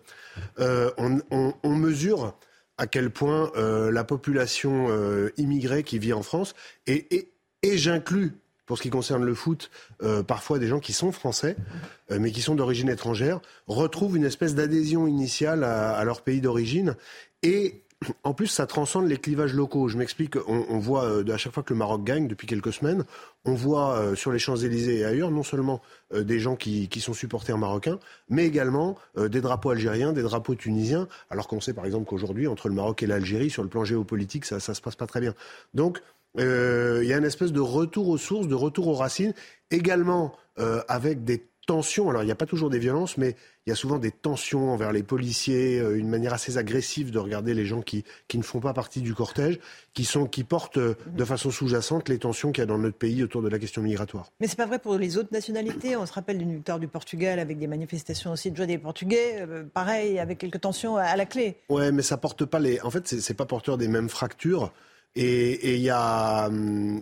on, 0.57 1.69
mesure 1.69 2.37
à 2.77 2.87
quel 2.87 3.09
point 3.09 3.51
la 3.55 4.03
population 4.03 4.87
immigrée 5.37 5.83
qui 5.83 5.97
vit 5.97 6.13
en 6.13 6.23
France, 6.23 6.55
et, 6.87 7.29
et 7.61 7.77
j'inclus 7.77 8.33
pour 8.65 8.77
ce 8.77 8.83
qui 8.83 8.89
concerne 8.89 9.23
le 9.23 9.33
foot, 9.33 9.69
euh, 10.01 10.23
parfois 10.23 10.59
des 10.59 10.67
gens 10.67 10.79
qui 10.79 10.93
sont 10.93 11.11
français, 11.11 11.55
euh, 12.11 12.17
mais 12.19 12.31
qui 12.31 12.41
sont 12.41 12.55
d'origine 12.55 12.89
étrangère, 12.89 13.39
retrouvent 13.67 14.17
une 14.17 14.25
espèce 14.25 14.55
d'adhésion 14.55 15.07
initiale 15.07 15.63
à, 15.63 15.95
à, 15.95 16.03
leur 16.03 16.21
pays 16.21 16.41
d'origine. 16.41 16.95
Et 17.41 17.83
en 18.23 18.33
plus, 18.33 18.47
ça 18.47 18.65
transcende 18.65 19.07
les 19.07 19.17
clivages 19.17 19.53
locaux. 19.53 19.87
Je 19.87 19.97
m'explique, 19.97 20.35
on, 20.47 20.65
on, 20.69 20.79
voit 20.79 21.05
euh, 21.05 21.33
à 21.33 21.37
chaque 21.37 21.53
fois 21.53 21.63
que 21.63 21.73
le 21.73 21.79
Maroc 21.79 22.03
gagne 22.03 22.27
depuis 22.27 22.47
quelques 22.47 22.73
semaines, 22.73 23.03
on 23.45 23.53
voit 23.53 23.97
euh, 23.97 24.15
sur 24.15 24.31
les 24.31 24.39
Champs-Élysées 24.39 24.99
et 24.99 25.05
ailleurs 25.05 25.31
non 25.31 25.43
seulement 25.43 25.81
euh, 26.13 26.23
des 26.23 26.39
gens 26.39 26.55
qui, 26.55 26.87
qui, 26.87 27.01
sont 27.01 27.13
supporters 27.13 27.57
marocains, 27.57 27.99
mais 28.29 28.45
également 28.45 28.97
des 29.17 29.41
drapeaux 29.41 29.71
algériens, 29.71 30.13
des 30.13 30.21
drapeaux 30.21 30.55
tunisiens, 30.55 31.07
alors 31.29 31.47
qu'on 31.47 31.61
sait 31.61 31.73
par 31.73 31.85
exemple 31.85 32.05
qu'aujourd'hui, 32.05 32.47
entre 32.47 32.69
le 32.69 32.75
Maroc 32.75 33.03
et 33.03 33.07
l'Algérie, 33.07 33.49
sur 33.49 33.63
le 33.63 33.69
plan 33.69 33.83
géopolitique, 33.83 34.45
ça 34.45 34.55
ne 34.55 34.59
se 34.59 34.81
passe 34.81 34.95
pas 34.95 35.07
très 35.07 35.19
bien. 35.19 35.33
Donc, 35.73 36.01
euh, 36.39 36.99
il 37.03 37.09
y 37.09 37.13
a 37.13 37.17
une 37.17 37.25
espèce 37.25 37.51
de 37.51 37.59
retour 37.59 38.09
aux 38.09 38.17
sources, 38.17 38.47
de 38.47 38.55
retour 38.55 38.87
aux 38.87 38.95
racines, 38.95 39.33
également 39.71 40.35
euh, 40.59 40.81
avec 40.87 41.23
des 41.23 41.47
tensions. 41.65 42.09
Alors, 42.09 42.23
il 42.23 42.25
n'y 42.25 42.31
a 42.31 42.35
pas 42.35 42.45
toujours 42.45 42.69
des 42.69 42.79
violences, 42.79 43.17
mais 43.17 43.35
il 43.65 43.69
y 43.69 43.73
a 43.73 43.75
souvent 43.75 43.97
des 43.97 44.11
tensions 44.11 44.71
envers 44.71 44.91
les 44.91 45.03
policiers, 45.03 45.79
euh, 45.79 45.97
une 45.97 46.09
manière 46.09 46.33
assez 46.33 46.57
agressive 46.57 47.11
de 47.11 47.19
regarder 47.19 47.53
les 47.53 47.65
gens 47.65 47.81
qui, 47.81 48.03
qui 48.27 48.37
ne 48.37 48.43
font 48.43 48.59
pas 48.59 48.73
partie 48.73 49.01
du 49.01 49.13
cortège, 49.13 49.59
qui, 49.93 50.03
sont, 50.03 50.25
qui 50.25 50.43
portent 50.43 50.77
euh, 50.77 50.95
de 51.07 51.23
façon 51.23 51.51
sous-jacente 51.51 52.09
les 52.09 52.19
tensions 52.19 52.51
qu'il 52.51 52.61
y 52.61 52.63
a 52.63 52.67
dans 52.67 52.77
notre 52.77 52.97
pays 52.97 53.23
autour 53.23 53.41
de 53.41 53.49
la 53.49 53.59
question 53.59 53.81
migratoire. 53.81 54.31
Mais 54.39 54.47
c'est 54.47 54.57
pas 54.57 54.65
vrai 54.65 54.79
pour 54.79 54.97
les 54.97 55.17
autres 55.17 55.31
nationalités. 55.31 55.95
On 55.95 56.05
se 56.05 56.13
rappelle 56.13 56.37
d'une 56.37 56.53
victoire 56.53 56.79
du 56.79 56.87
Portugal 56.87 57.39
avec 57.39 57.57
des 57.57 57.67
manifestations 57.67 58.31
aussi 58.31 58.51
de 58.51 58.57
joie 58.57 58.65
des 58.65 58.77
Portugais, 58.77 59.37
euh, 59.39 59.63
pareil, 59.63 60.19
avec 60.19 60.39
quelques 60.39 60.61
tensions 60.61 60.97
à 60.97 61.15
la 61.15 61.25
clé. 61.25 61.57
Ouais, 61.69 61.91
mais 61.91 62.01
ça 62.01 62.17
porte 62.17 62.45
pas 62.45 62.59
les. 62.59 62.81
En 62.81 62.91
fait, 62.91 63.07
c'est 63.07 63.33
pas 63.33 63.45
porteur 63.45 63.77
des 63.77 63.87
mêmes 63.87 64.09
fractures 64.09 64.73
Et 65.15 65.75
il 65.75 65.81
n'y 65.81 65.91
a, 65.91 66.49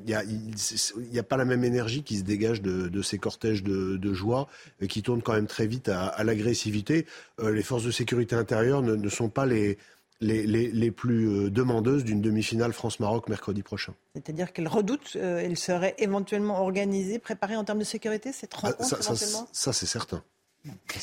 y 0.05 0.13
a, 0.13 0.23
y 0.23 1.19
a, 1.19 1.23
pas 1.23 1.38
la 1.38 1.45
même 1.45 1.63
énergie 1.63 2.03
qui 2.03 2.17
se 2.17 2.23
dégage 2.23 2.61
de, 2.61 2.89
de 2.89 3.01
ces 3.01 3.17
cortèges 3.17 3.63
de, 3.63 3.95
de, 3.95 4.13
joie 4.13 4.49
et 4.81 4.88
qui 4.88 5.01
tournent 5.01 5.21
quand 5.21 5.33
même 5.33 5.47
très 5.47 5.65
vite 5.65 5.88
à, 5.88 6.07
à 6.07 6.25
l'agressivité. 6.25 7.05
Euh, 7.39 7.51
les 7.51 7.63
forces 7.63 7.83
de 7.83 7.91
sécurité 7.91 8.35
intérieure 8.35 8.81
ne, 8.81 8.95
ne 8.95 9.09
sont 9.09 9.29
pas 9.29 9.45
les, 9.45 9.77
les, 10.19 10.45
les, 10.45 10.71
les, 10.71 10.91
plus 10.91 11.29
euh, 11.29 11.49
demandeuses 11.49 12.03
d'une 12.03 12.21
demi-finale 12.21 12.73
France-Maroc 12.73 13.29
mercredi 13.29 13.63
prochain. 13.63 13.93
C'est-à-dire 14.13 14.51
qu'elles 14.51 14.67
redoutent, 14.67 15.13
euh, 15.15 15.39
elles 15.39 15.57
seraient 15.57 15.95
éventuellement 15.97 16.61
organisées, 16.61 17.17
préparées 17.17 17.55
en 17.55 17.63
termes 17.63 17.79
de 17.79 17.85
sécurité, 17.85 18.33
cette 18.33 18.51
Ah, 18.55 18.67
rencontre 18.67 19.03
ça, 19.03 19.15
ça, 19.15 19.45
ça 19.51 19.73
c'est 19.73 19.85
certain. 19.85 20.21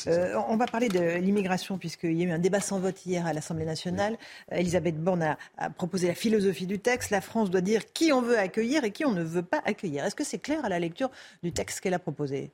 Euh, 0.07 0.35
on 0.47 0.55
va 0.55 0.65
parler 0.65 0.87
de 0.87 1.17
l'immigration, 1.17 1.77
puisqu'il 1.77 2.13
y 2.13 2.23
a 2.23 2.25
eu 2.25 2.31
un 2.31 2.39
débat 2.39 2.61
sans 2.61 2.79
vote 2.79 3.05
hier 3.05 3.25
à 3.25 3.33
l'Assemblée 3.33 3.65
nationale. 3.65 4.17
Euh, 4.51 4.57
Elisabeth 4.57 4.97
Borne 4.97 5.23
a, 5.23 5.37
a, 5.57 5.69
proposé 5.69 6.07
la 6.07 6.15
philosophie 6.15 6.65
du 6.65 6.79
texte. 6.79 7.09
La 7.09 7.21
France 7.21 7.49
doit 7.49 7.61
dire 7.61 7.91
qui 7.91 8.13
on 8.13 8.21
veut 8.21 8.37
accueillir 8.37 8.83
et 8.83 8.91
qui 8.91 9.05
on 9.05 9.11
ne 9.11 9.23
veut 9.23 9.43
pas 9.43 9.61
accueillir. 9.65 10.05
Est-ce 10.05 10.15
que 10.15 10.23
c'est 10.23 10.39
clair 10.39 10.63
à 10.63 10.69
la 10.69 10.79
lecture 10.79 11.09
du 11.43 11.51
texte 11.51 11.81
qu'elle 11.81 11.93
a 11.93 11.99
proposé? 11.99 12.51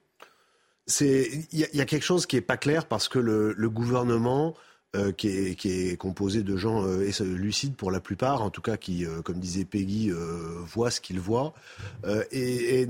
Il 1.02 1.46
y, 1.52 1.78
y, 1.78 1.82
a 1.82 1.86
quelque 1.86 2.04
chose 2.04 2.26
qui 2.26 2.36
n'est 2.36 2.42
pas 2.42 2.58
clair 2.58 2.86
parce 2.86 3.08
que 3.08 3.20
le, 3.20 3.54
le 3.54 3.70
gouvernement. 3.70 4.56
Euh, 4.96 5.12
qui, 5.12 5.28
est, 5.28 5.56
qui, 5.56 5.90
est, 5.90 5.98
composé 5.98 6.42
de 6.44 6.56
gens 6.56 6.86
euh, 6.86 7.12
lucides 7.22 7.76
pour 7.76 7.92
la 7.92 8.00
plupart, 8.00 8.42
en 8.42 8.50
tout 8.50 8.62
cas 8.62 8.78
qui, 8.78 9.06
euh, 9.06 9.22
comme 9.22 9.40
disait 9.40 9.66
Peggy, 9.66 10.10
voient 10.66 10.92
ce 10.92 11.02
qu'ils 11.02 11.20
voient, 11.20 11.54
et, 12.32 12.82
et 12.82 12.88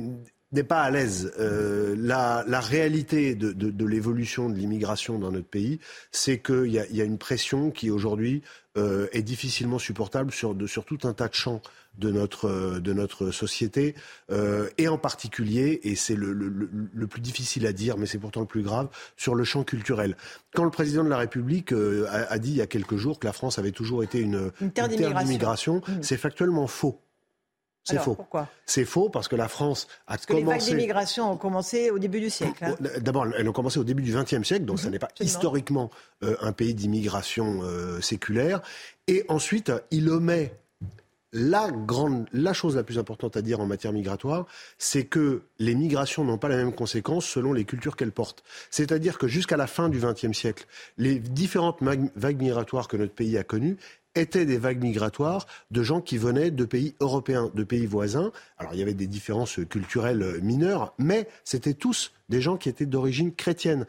n'est 0.56 0.64
pas 0.64 0.82
à 0.82 0.90
l'aise. 0.90 1.32
Euh, 1.40 1.96
la, 1.98 2.44
la, 2.48 2.60
réalité 2.60 3.36
de, 3.36 3.52
de, 3.52 3.70
de 3.70 3.86
l'évolution 3.86 4.50
de 4.50 4.56
l'immigration 4.56 5.20
dans 5.20 5.32
notre 5.32 5.48
pays, 5.48 5.80
c'est 6.12 6.40
qu'il 6.40 6.68
y, 6.68 6.96
y, 6.96 7.02
a 7.02 7.04
une 7.04 7.18
pression 7.18 7.72
qui 7.72 7.92
aujourd'hui 7.92 8.42
euh, 8.78 9.08
est 9.12 9.22
difficilement 9.22 9.80
supportable 9.80 10.32
sur, 10.32 10.56
de, 10.56 10.68
sur 10.68 10.86
tout 10.86 11.00
un 11.04 11.14
tas 11.14 11.28
de 11.28 11.34
champs 11.34 11.62
de 11.98 12.12
notre, 12.12 12.80
de 12.80 12.94
notre 12.94 13.32
société, 13.32 13.96
euh, 14.30 14.68
et 14.78 14.90
en 14.90 14.98
particulier, 14.98 15.80
et 15.84 15.96
c'est 15.96 16.16
le, 16.16 16.34
le, 16.34 16.50
le, 16.94 17.08
plus 17.08 17.22
difficile 17.22 17.66
à 17.68 17.72
dire, 17.72 17.98
mais 17.98 18.06
c'est 18.06 18.18
pourtant 18.18 18.42
le 18.42 18.48
plus 18.48 18.64
grave, 18.64 18.90
sur 19.16 19.34
le 19.34 19.46
champ 19.46 19.64
culturel. 19.64 20.18
Quand 20.54 20.66
le 20.66 20.72
président 20.72 21.06
de 21.06 21.10
la 21.10 21.18
République 21.18 21.72
a, 21.72 22.26
a, 22.30 22.38
dit 22.38 22.50
il 22.50 22.58
y 22.58 22.62
a 22.62 22.68
quelques 22.68 22.98
jours 22.98 23.18
que 23.18 23.26
la 23.26 23.32
France 23.32 23.60
avait 23.60 23.72
toujours 23.72 24.04
été 24.04 24.20
une, 24.20 24.52
une 24.60 24.72
terre 24.72 24.90
d'immigration, 24.90 25.78
mmh. 25.78 26.02
c'est 26.02 26.18
factuellement 26.18 26.68
faux. 26.68 27.00
C'est 27.86 28.00
faux. 28.00 28.16
Pourquoi 28.16 28.50
C'est 28.66 28.84
faux 28.84 29.10
parce 29.10 29.28
que 29.28 29.36
la 29.36 29.48
France 29.48 29.88
a 30.08 30.14
parce 30.14 30.26
que 30.26 30.34
commencé. 30.34 30.46
Les 30.46 30.60
vagues 30.60 30.70
d'immigration 30.70 31.32
ont 31.32 31.38
commencé 31.38 31.92
au 31.92 32.00
début 32.00 32.20
du 32.20 32.32
siècle. 32.32 32.66
Hein. 32.66 32.76
D'abord, 33.00 33.28
elles 33.38 33.48
ont 33.48 33.54
commencé 33.54 33.80
au 33.80 33.84
début 33.84 34.02
du 34.02 34.12
XXe 34.12 34.44
siècle, 34.44 34.66
donc 34.66 34.78
mmh, 34.78 34.82
ce 34.82 34.90
n'est 34.90 35.00
pas 35.00 35.08
absolument. 35.08 35.30
historiquement 35.30 35.92
euh, 36.24 36.36
un 36.42 36.52
pays 36.52 36.74
d'immigration 36.74 37.62
euh, 37.62 38.02
séculaire. 38.02 38.62
Et 39.08 39.24
ensuite, 39.30 39.72
il 39.92 40.10
omet 40.10 40.54
la 41.32 41.70
grande, 41.70 42.28
la 42.32 42.54
chose 42.54 42.78
la 42.78 42.84
plus 42.84 42.98
importante 42.98 43.36
à 43.36 43.42
dire 43.42 43.60
en 43.60 43.66
matière 43.66 43.92
migratoire, 43.92 44.46
c'est 44.78 45.04
que 45.04 45.42
les 45.60 45.76
migrations 45.76 46.24
n'ont 46.24 46.38
pas 46.38 46.48
la 46.48 46.56
même 46.56 46.74
conséquence 46.74 47.26
selon 47.26 47.52
les 47.52 47.66
cultures 47.66 47.98
qu'elles 47.98 48.14
portent. 48.14 48.44
C'est-à-dire 48.72 49.18
que 49.18 49.28
jusqu'à 49.28 49.58
la 49.58 49.68
fin 49.68 49.90
du 49.90 50.00
XXe 50.00 50.32
siècle, 50.32 50.66
les 50.98 51.20
différentes 51.20 51.80
vagues 52.16 52.42
migratoires 52.42 52.88
que 52.88 52.96
notre 52.96 53.14
pays 53.14 53.38
a 53.38 53.44
connues 53.44 53.78
étaient 54.16 54.46
des 54.46 54.58
vagues 54.58 54.82
migratoires 54.82 55.46
de 55.72 55.84
gens 55.84 56.02
qui 56.02 56.18
venaient 56.18 56.52
de 56.52 56.66
pays 56.66 56.96
européens, 57.00 57.52
de 57.54 57.64
pays 57.64 57.86
voisins. 57.86 58.32
Alors 58.58 58.74
il 58.74 58.80
y 58.80 58.82
avait 58.82 58.94
des 58.94 59.08
différences 59.08 59.60
culturelles 59.70 60.40
mineures, 60.42 60.94
mais 60.98 61.28
c'était 61.44 61.74
tous 61.74 62.12
des 62.30 62.42
gens 62.42 62.58
qui 62.58 62.70
étaient 62.70 62.86
d'origine 62.86 63.34
chrétienne. 63.34 63.86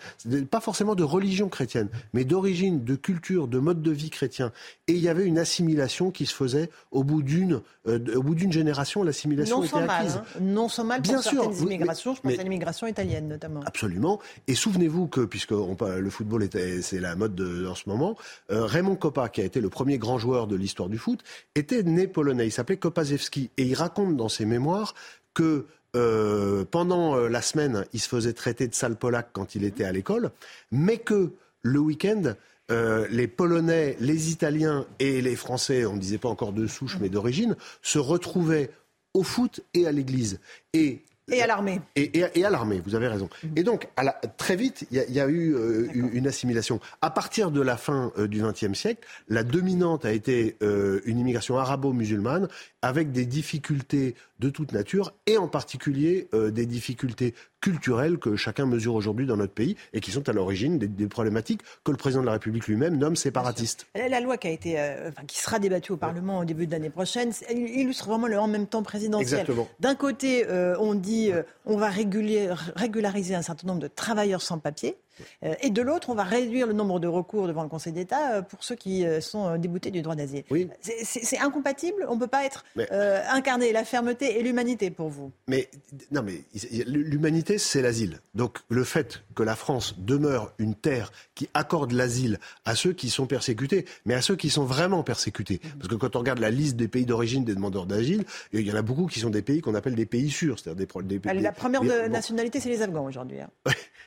Pas 0.50 0.60
forcément 0.60 0.94
de 0.94 1.04
religion 1.04 1.48
chrétienne, 1.48 1.88
mais 2.12 2.24
d'origine, 2.24 2.84
de 2.84 2.94
culture, 2.94 3.48
de 3.48 3.58
mode 3.58 3.82
de 3.82 3.90
vie 3.90 4.10
chrétien. 4.10 4.52
Et 4.88 4.92
il 4.92 4.98
y 4.98 5.08
avait 5.08 5.24
une 5.24 5.38
assimilation 5.38 6.10
qui 6.10 6.26
se 6.26 6.34
faisait 6.34 6.70
au 6.90 7.02
bout 7.02 7.22
d'une, 7.22 7.62
euh, 7.88 7.98
au 8.16 8.22
bout 8.22 8.34
d'une 8.34 8.52
génération, 8.52 9.02
l'assimilation 9.02 9.64
était 9.64 9.76
acquise. 9.76 9.86
Mal, 9.86 10.24
hein. 10.26 10.40
Non 10.42 10.68
sans 10.68 10.84
mal 10.84 11.00
pour 11.00 11.12
Bien 11.12 11.22
certaines 11.22 11.54
sûr, 11.54 11.62
immigrations, 11.62 12.10
mais, 12.12 12.16
je 12.16 12.20
pense 12.22 12.32
mais, 12.32 12.40
à 12.40 12.42
l'immigration 12.42 12.86
italienne 12.86 13.28
notamment. 13.28 13.60
Absolument. 13.64 14.20
Et 14.48 14.54
souvenez-vous 14.54 15.06
que, 15.06 15.22
puisque 15.22 15.52
on, 15.52 15.76
le 15.80 16.10
football 16.10 16.42
était, 16.42 16.82
c'est 16.82 17.00
la 17.00 17.16
mode 17.16 17.34
de, 17.34 17.66
en 17.66 17.74
ce 17.74 17.88
moment, 17.88 18.16
euh, 18.50 18.66
Raymond 18.66 18.96
Kopa, 18.96 19.28
qui 19.28 19.40
a 19.40 19.44
été 19.44 19.60
le 19.60 19.70
premier 19.70 19.98
grand 19.98 20.18
joueur 20.18 20.46
de 20.46 20.56
l'histoire 20.56 20.88
du 20.88 20.98
foot, 20.98 21.20
était 21.54 21.82
né 21.82 22.06
polonais. 22.06 22.46
Il 22.46 22.52
s'appelait 22.52 22.76
Kopaszewski. 22.76 23.50
Et 23.56 23.64
il 23.64 23.74
raconte 23.74 24.16
dans 24.16 24.28
ses 24.28 24.44
que 25.34 25.66
euh, 25.94 26.64
pendant 26.70 27.16
euh, 27.16 27.28
la 27.28 27.42
semaine, 27.42 27.86
il 27.92 28.00
se 28.00 28.08
faisait 28.08 28.32
traiter 28.32 28.68
de 28.68 28.74
sale 28.74 28.96
polac 28.96 29.28
quand 29.32 29.54
il 29.54 29.64
était 29.64 29.84
à 29.84 29.92
l'école, 29.92 30.30
mais 30.70 30.98
que 30.98 31.32
le 31.62 31.78
week-end, 31.78 32.34
euh, 32.70 33.06
les 33.10 33.28
Polonais, 33.28 33.96
les 34.00 34.30
Italiens 34.30 34.86
et 34.98 35.22
les 35.22 35.36
Français, 35.36 35.86
on 35.86 35.94
ne 35.94 36.00
disait 36.00 36.18
pas 36.18 36.28
encore 36.28 36.52
de 36.52 36.66
souche 36.66 36.98
mais 37.00 37.08
d'origine, 37.08 37.56
se 37.82 37.98
retrouvaient 37.98 38.70
au 39.14 39.22
foot 39.22 39.60
et 39.72 39.86
à 39.86 39.92
l'église. 39.92 40.40
Et 40.74 41.02
et 41.28 41.42
à 41.42 41.46
l'armée. 41.46 41.80
Et, 41.96 42.18
et, 42.18 42.24
et, 42.34 42.44
à 42.44 42.50
l'armée, 42.50 42.80
vous 42.84 42.94
avez 42.94 43.08
raison. 43.08 43.28
Et 43.56 43.64
donc, 43.64 43.88
la, 44.00 44.12
très 44.36 44.54
vite, 44.54 44.86
il 44.92 45.04
y, 45.08 45.12
y, 45.12 45.20
a 45.20 45.26
eu 45.26 45.54
euh, 45.54 45.88
une 45.92 46.28
assimilation. 46.28 46.78
À 47.02 47.10
partir 47.10 47.50
de 47.50 47.60
la 47.60 47.76
fin 47.76 48.12
euh, 48.16 48.28
du 48.28 48.40
XXe 48.40 48.78
siècle, 48.78 49.06
la 49.28 49.42
dominante 49.42 50.04
a 50.04 50.12
été 50.12 50.56
euh, 50.62 51.00
une 51.04 51.18
immigration 51.18 51.58
arabo-musulmane 51.58 52.46
avec 52.80 53.10
des 53.10 53.26
difficultés 53.26 54.14
de 54.38 54.50
toute 54.50 54.72
nature 54.72 55.14
et 55.26 55.38
en 55.38 55.48
particulier 55.48 56.28
euh, 56.34 56.50
des 56.50 56.66
difficultés 56.66 57.34
culturelles 57.60 58.18
que 58.18 58.36
chacun 58.36 58.66
mesure 58.66 58.94
aujourd'hui 58.94 59.26
dans 59.26 59.36
notre 59.36 59.52
pays 59.52 59.76
et 59.92 60.00
qui 60.00 60.10
sont 60.10 60.28
à 60.28 60.32
l'origine 60.32 60.78
des, 60.78 60.88
des, 60.88 61.06
problématiques 61.08 61.62
que 61.84 61.90
le 61.90 61.96
président 61.96 62.20
de 62.20 62.26
la 62.26 62.32
République 62.32 62.66
lui-même 62.66 62.96
nomme 62.96 63.16
séparatistes. 63.16 63.86
La 63.94 64.20
loi 64.20 64.36
qui 64.36 64.48
a 64.48 64.50
été, 64.50 64.78
euh, 64.78 65.08
enfin, 65.08 65.22
qui 65.26 65.38
sera 65.38 65.58
débattue 65.58 65.92
au 65.92 65.96
Parlement 65.96 66.40
au 66.40 66.44
début 66.44 66.66
de 66.66 66.72
l'année 66.72 66.90
prochaine, 66.90 67.32
elle 67.48 67.58
illustre 67.58 68.06
vraiment 68.06 68.26
le 68.26 68.38
en 68.38 68.48
même 68.48 68.66
temps 68.66 68.82
présidentiel. 68.82 69.46
D'un 69.80 69.94
côté, 69.94 70.46
euh, 70.48 70.76
on 70.78 70.94
dit 70.94 71.30
on 71.64 71.76
va 71.76 71.88
régulier, 71.88 72.50
régulariser 72.76 73.34
un 73.34 73.42
certain 73.42 73.66
nombre 73.66 73.80
de 73.80 73.88
travailleurs 73.88 74.42
sans 74.42 74.58
papier. 74.58 74.96
Euh, 75.42 75.54
et 75.60 75.70
de 75.70 75.82
l'autre, 75.82 76.10
on 76.10 76.14
va 76.14 76.24
réduire 76.24 76.66
le 76.66 76.72
nombre 76.72 77.00
de 77.00 77.08
recours 77.08 77.46
devant 77.46 77.62
le 77.62 77.68
Conseil 77.68 77.92
d'État 77.92 78.36
euh, 78.36 78.42
pour 78.42 78.62
ceux 78.64 78.74
qui 78.74 79.04
euh, 79.04 79.20
sont 79.20 79.56
déboutés 79.58 79.90
du 79.90 80.02
droit 80.02 80.14
d'asile. 80.14 80.44
Oui. 80.50 80.68
C'est 80.80 81.38
incompatible? 81.38 82.06
On 82.08 82.14
ne 82.14 82.20
peut 82.20 82.26
pas 82.26 82.44
être 82.44 82.64
mais, 82.76 82.86
euh, 82.92 83.22
incarner 83.30 83.72
la 83.72 83.84
fermeté 83.84 84.38
et 84.38 84.42
l'humanité 84.42 84.90
pour 84.90 85.08
vous. 85.08 85.32
Mais 85.48 85.68
non, 86.10 86.22
mais 86.22 86.42
l'humanité, 86.86 87.58
c'est 87.58 87.82
l'asile. 87.82 88.20
Donc 88.34 88.58
le 88.68 88.84
fait 88.84 89.22
que 89.34 89.42
la 89.42 89.56
France 89.56 89.94
demeure 89.98 90.52
une 90.58 90.74
terre 90.74 91.12
qui 91.34 91.48
accorde 91.54 91.92
l'asile 91.92 92.38
à 92.64 92.74
ceux 92.74 92.92
qui 92.92 93.10
sont 93.10 93.26
persécutés, 93.26 93.84
mais 94.04 94.14
à 94.14 94.22
ceux 94.22 94.36
qui 94.36 94.50
sont 94.50 94.64
vraiment 94.64 95.02
persécutés. 95.02 95.60
Parce 95.78 95.88
que 95.88 95.94
quand 95.94 96.16
on 96.16 96.20
regarde 96.20 96.38
la 96.38 96.50
liste 96.50 96.76
des 96.76 96.88
pays 96.88 97.06
d'origine 97.06 97.44
des 97.44 97.54
demandeurs 97.54 97.86
d'asile, 97.86 98.24
il 98.52 98.66
y 98.66 98.72
en 98.72 98.76
a 98.76 98.82
beaucoup 98.82 99.06
qui 99.06 99.20
sont 99.20 99.30
des 99.30 99.42
pays 99.42 99.60
qu'on 99.60 99.74
appelle 99.74 99.94
des 99.94 100.06
pays 100.06 100.30
sûrs, 100.30 100.58
c'est-à-dire 100.58 100.86
des, 100.86 101.02
des, 101.04 101.18
pays. 101.20 101.40
La 101.40 101.52
première 101.52 101.82
des, 101.82 101.88
de 101.88 102.00
bon. 102.06 102.12
nationalité, 102.12 102.60
c'est 102.60 102.68
les 102.68 102.82
Afghans 102.82 103.04
aujourd'hui. 103.04 103.40
Hein. 103.40 103.50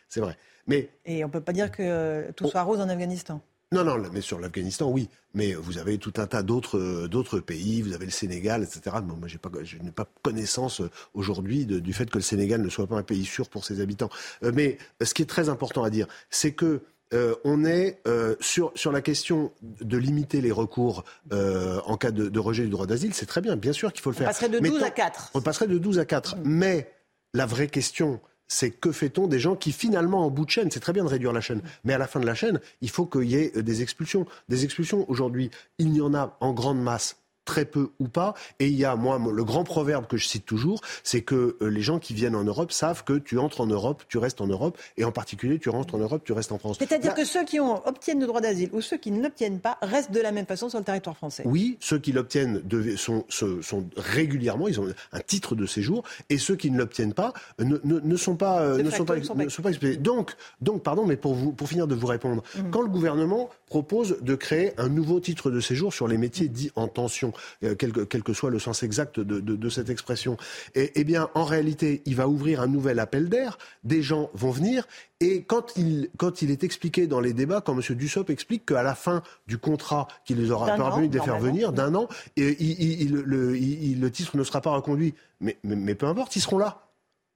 C'est 0.09 0.21
vrai. 0.21 0.37
Mais, 0.69 0.89
Et 1.05 1.23
on 1.23 1.27
ne 1.27 1.33
peut 1.33 1.41
pas 1.41 1.53
dire 1.53 1.71
que 1.71 2.31
tout 2.31 2.47
soit 2.47 2.63
rose 2.63 2.79
en 2.79 2.89
Afghanistan. 2.89 3.41
Non, 3.71 3.83
non, 3.83 3.97
mais 4.11 4.21
sur 4.21 4.39
l'Afghanistan, 4.39 4.89
oui. 4.89 5.09
Mais 5.35 5.53
vous 5.53 5.77
avez 5.77 5.99
tout 5.99 6.13
un 6.17 6.25
tas 6.25 6.41
d'autres 6.41 7.07
d'autres 7.07 7.39
pays. 7.39 7.83
Vous 7.83 7.93
avez 7.93 8.05
le 8.05 8.11
Sénégal, 8.11 8.63
etc. 8.63 8.95
Bon, 9.03 9.15
moi, 9.15 9.27
j'ai 9.27 9.37
pas, 9.37 9.51
je 9.61 9.77
n'ai 9.77 9.91
pas 9.91 10.07
connaissance 10.23 10.81
aujourd'hui 11.13 11.67
du 11.67 11.93
fait 11.93 12.09
que 12.09 12.17
le 12.17 12.23
Sénégal 12.23 12.61
ne 12.61 12.69
soit 12.69 12.87
pas 12.87 12.95
un 12.95 13.03
pays 13.03 13.25
sûr 13.25 13.47
pour 13.47 13.65
ses 13.65 13.79
habitants. 13.79 14.09
Euh, 14.43 14.51
mais 14.55 14.79
ce 15.01 15.13
qui 15.13 15.21
est 15.21 15.27
très 15.27 15.49
important 15.49 15.83
à 15.83 15.91
dire, 15.91 16.07
c'est 16.31 16.53
que 16.53 16.81
euh, 17.13 17.35
on 17.43 17.65
est 17.65 18.01
euh, 18.07 18.35
sur, 18.39 18.71
sur 18.75 18.91
la 18.91 19.01
question 19.01 19.51
de 19.61 19.97
limiter 19.97 20.41
les 20.41 20.51
recours 20.51 21.03
euh, 21.33 21.79
en 21.85 21.97
cas 21.97 22.11
de, 22.11 22.29
de, 22.29 22.39
rejet 22.39 22.63
du 22.63 22.69
droit 22.69 22.85
d'asile. 22.85 23.13
C'est 23.13 23.25
très 23.25 23.41
bien, 23.41 23.55
bien 23.55 23.73
sûr 23.73 23.91
qu'il 23.91 24.01
faut 24.01 24.11
le 24.11 24.15
on 24.15 24.19
faire. 24.19 24.27
passerait 24.27 24.49
de 24.49 24.59
12 24.59 24.83
à 24.83 24.91
4. 24.91 25.31
On 25.33 25.41
passerait 25.41 25.67
de 25.67 25.77
12 25.79 25.99
à 25.99 26.05
4. 26.05 26.37
Mmh. 26.37 26.41
Mais 26.45 26.91
la 27.33 27.47
vraie 27.47 27.67
question, 27.67 28.19
c'est 28.49 28.71
que 28.71 28.91
fait-on 28.91 29.27
des 29.27 29.39
gens 29.39 29.55
qui 29.55 29.71
finalement 29.71 30.25
en 30.25 30.29
bout 30.29 30.43
de 30.43 30.49
chaîne, 30.49 30.69
c'est 30.71 30.81
très 30.81 30.91
bien 30.91 31.05
de 31.05 31.09
réduire 31.09 31.31
la 31.31 31.39
chaîne, 31.39 31.61
mais 31.85 31.93
à 31.93 31.97
la 31.97 32.07
fin 32.07 32.19
de 32.19 32.25
la 32.25 32.35
chaîne, 32.35 32.59
il 32.81 32.89
faut 32.89 33.05
qu'il 33.05 33.29
y 33.29 33.35
ait 33.35 33.51
des 33.61 33.81
expulsions. 33.81 34.25
Des 34.49 34.65
expulsions, 34.65 35.09
aujourd'hui, 35.09 35.51
il 35.77 35.95
y 35.95 36.01
en 36.01 36.13
a 36.13 36.35
en 36.41 36.51
grande 36.51 36.81
masse 36.81 37.15
très 37.49 37.65
peu 37.65 37.89
ou 37.99 38.07
pas. 38.07 38.35
Et 38.59 38.67
il 38.67 38.75
y 38.75 38.85
a, 38.85 38.95
moi, 38.95 39.19
le 39.19 39.43
grand 39.43 39.63
proverbe 39.63 40.05
que 40.05 40.17
je 40.17 40.27
cite 40.27 40.45
toujours, 40.45 40.81
c'est 41.03 41.23
que 41.23 41.57
les 41.61 41.81
gens 41.81 41.97
qui 41.97 42.13
viennent 42.13 42.35
en 42.35 42.43
Europe 42.43 42.71
savent 42.71 43.03
que 43.03 43.13
tu 43.13 43.39
entres 43.39 43.61
en 43.61 43.65
Europe, 43.65 44.03
tu 44.07 44.19
restes 44.19 44.39
en 44.39 44.45
Europe, 44.45 44.77
et 44.97 45.03
en 45.03 45.11
particulier, 45.11 45.57
tu 45.57 45.69
rentres 45.69 45.95
en 45.95 45.97
Europe, 45.97 46.21
tu 46.23 46.31
restes 46.31 46.51
en 46.51 46.59
France. 46.59 46.77
C'est-à-dire 46.77 47.09
Là, 47.09 47.17
que 47.17 47.25
ceux 47.25 47.43
qui 47.45 47.59
ont, 47.59 47.81
obtiennent 47.87 48.19
le 48.19 48.27
droit 48.27 48.39
d'asile 48.39 48.69
ou 48.71 48.81
ceux 48.81 48.97
qui 48.97 49.09
ne 49.09 49.19
l'obtiennent 49.23 49.59
pas 49.59 49.79
restent 49.81 50.11
de 50.11 50.19
la 50.19 50.31
même 50.31 50.45
façon 50.45 50.69
sur 50.69 50.77
le 50.77 50.85
territoire 50.85 51.17
français 51.17 51.41
Oui, 51.47 51.77
ceux 51.79 51.97
qui 51.97 52.11
l'obtiennent 52.11 52.61
sont, 52.97 53.25
sont, 53.29 53.63
sont, 53.63 53.89
régulièrement, 53.97 54.67
ils 54.67 54.79
ont 54.79 54.85
un 55.11 55.19
titre 55.21 55.55
de 55.55 55.65
séjour, 55.65 56.03
et 56.29 56.37
ceux 56.37 56.55
qui 56.55 56.69
ne 56.69 56.77
l'obtiennent 56.77 57.15
pas 57.15 57.33
ne, 57.57 57.77
ne, 57.83 57.99
ne, 57.99 58.15
sont 58.15 58.35
pas, 58.35 58.77
ne 58.77 58.91
sont 58.91 59.05
pas, 59.05 59.15
ne 59.15 59.49
sont 59.49 59.63
pas 59.63 59.69
expédiés. 59.69 59.97
Donc, 59.97 60.35
donc, 60.61 60.83
pardon, 60.83 61.03
mais 61.03 61.17
pour, 61.17 61.33
vous, 61.33 61.51
pour 61.51 61.67
finir 61.67 61.87
de 61.87 61.95
vous 61.95 62.05
répondre, 62.05 62.43
mmh. 62.43 62.69
quand 62.69 62.83
le 62.83 62.89
gouvernement 62.89 63.49
propose 63.65 64.17
de 64.21 64.35
créer 64.35 64.73
un 64.77 64.89
nouveau 64.89 65.19
titre 65.19 65.49
de 65.49 65.59
séjour 65.59 65.93
sur 65.93 66.07
les 66.07 66.17
métiers 66.17 66.47
dits 66.47 66.71
en 66.75 66.87
tension, 66.87 67.33
quel, 67.61 67.91
que, 67.91 68.01
quel, 68.01 68.23
que, 68.23 68.33
soit 68.33 68.49
le 68.49 68.59
sens 68.59 68.83
exact 68.83 69.19
de, 69.19 69.39
de, 69.39 69.55
de 69.55 69.69
cette 69.69 69.89
expression. 69.89 70.37
Et, 70.75 70.91
eh 70.95 71.03
bien, 71.03 71.29
en 71.33 71.45
réalité, 71.45 72.01
il 72.05 72.15
va 72.15 72.27
ouvrir 72.27 72.61
un 72.61 72.67
nouvel 72.67 72.99
appel 72.99 73.29
d'air. 73.29 73.57
Des 73.83 74.01
gens 74.01 74.29
vont 74.33 74.51
venir 74.51 74.87
et 75.21 75.43
quand 75.43 75.75
il, 75.75 76.09
quand 76.17 76.41
il 76.41 76.49
est 76.49 76.63
expliqué 76.63 77.05
dans 77.05 77.19
les 77.19 77.33
débats, 77.33 77.61
quand 77.61 77.73
M. 77.73 77.95
Dussopt 77.95 78.29
explique 78.29 78.65
qu'à 78.65 78.83
la 78.83 78.95
fin 78.95 79.21
du 79.47 79.57
contrat 79.57 80.07
qui 80.23 80.33
les 80.33 80.49
aura 80.49 80.75
permis 80.75 81.09
de 81.09 81.17
les 81.17 81.23
faire 81.23 81.39
venir, 81.39 81.73
d'un 81.73 81.93
an, 81.95 82.07
et, 82.37 82.55
il, 82.59 83.01
il, 83.01 83.13
le, 83.13 83.53
le, 83.53 84.11
titre 84.11 84.37
ne 84.37 84.43
sera 84.43 84.61
pas 84.61 84.71
reconduit. 84.71 85.13
Mais, 85.41 85.57
mais, 85.63 85.75
mais 85.75 85.95
peu 85.95 86.05
importe, 86.05 86.35
ils 86.35 86.41
seront 86.41 86.57
là. 86.57 86.85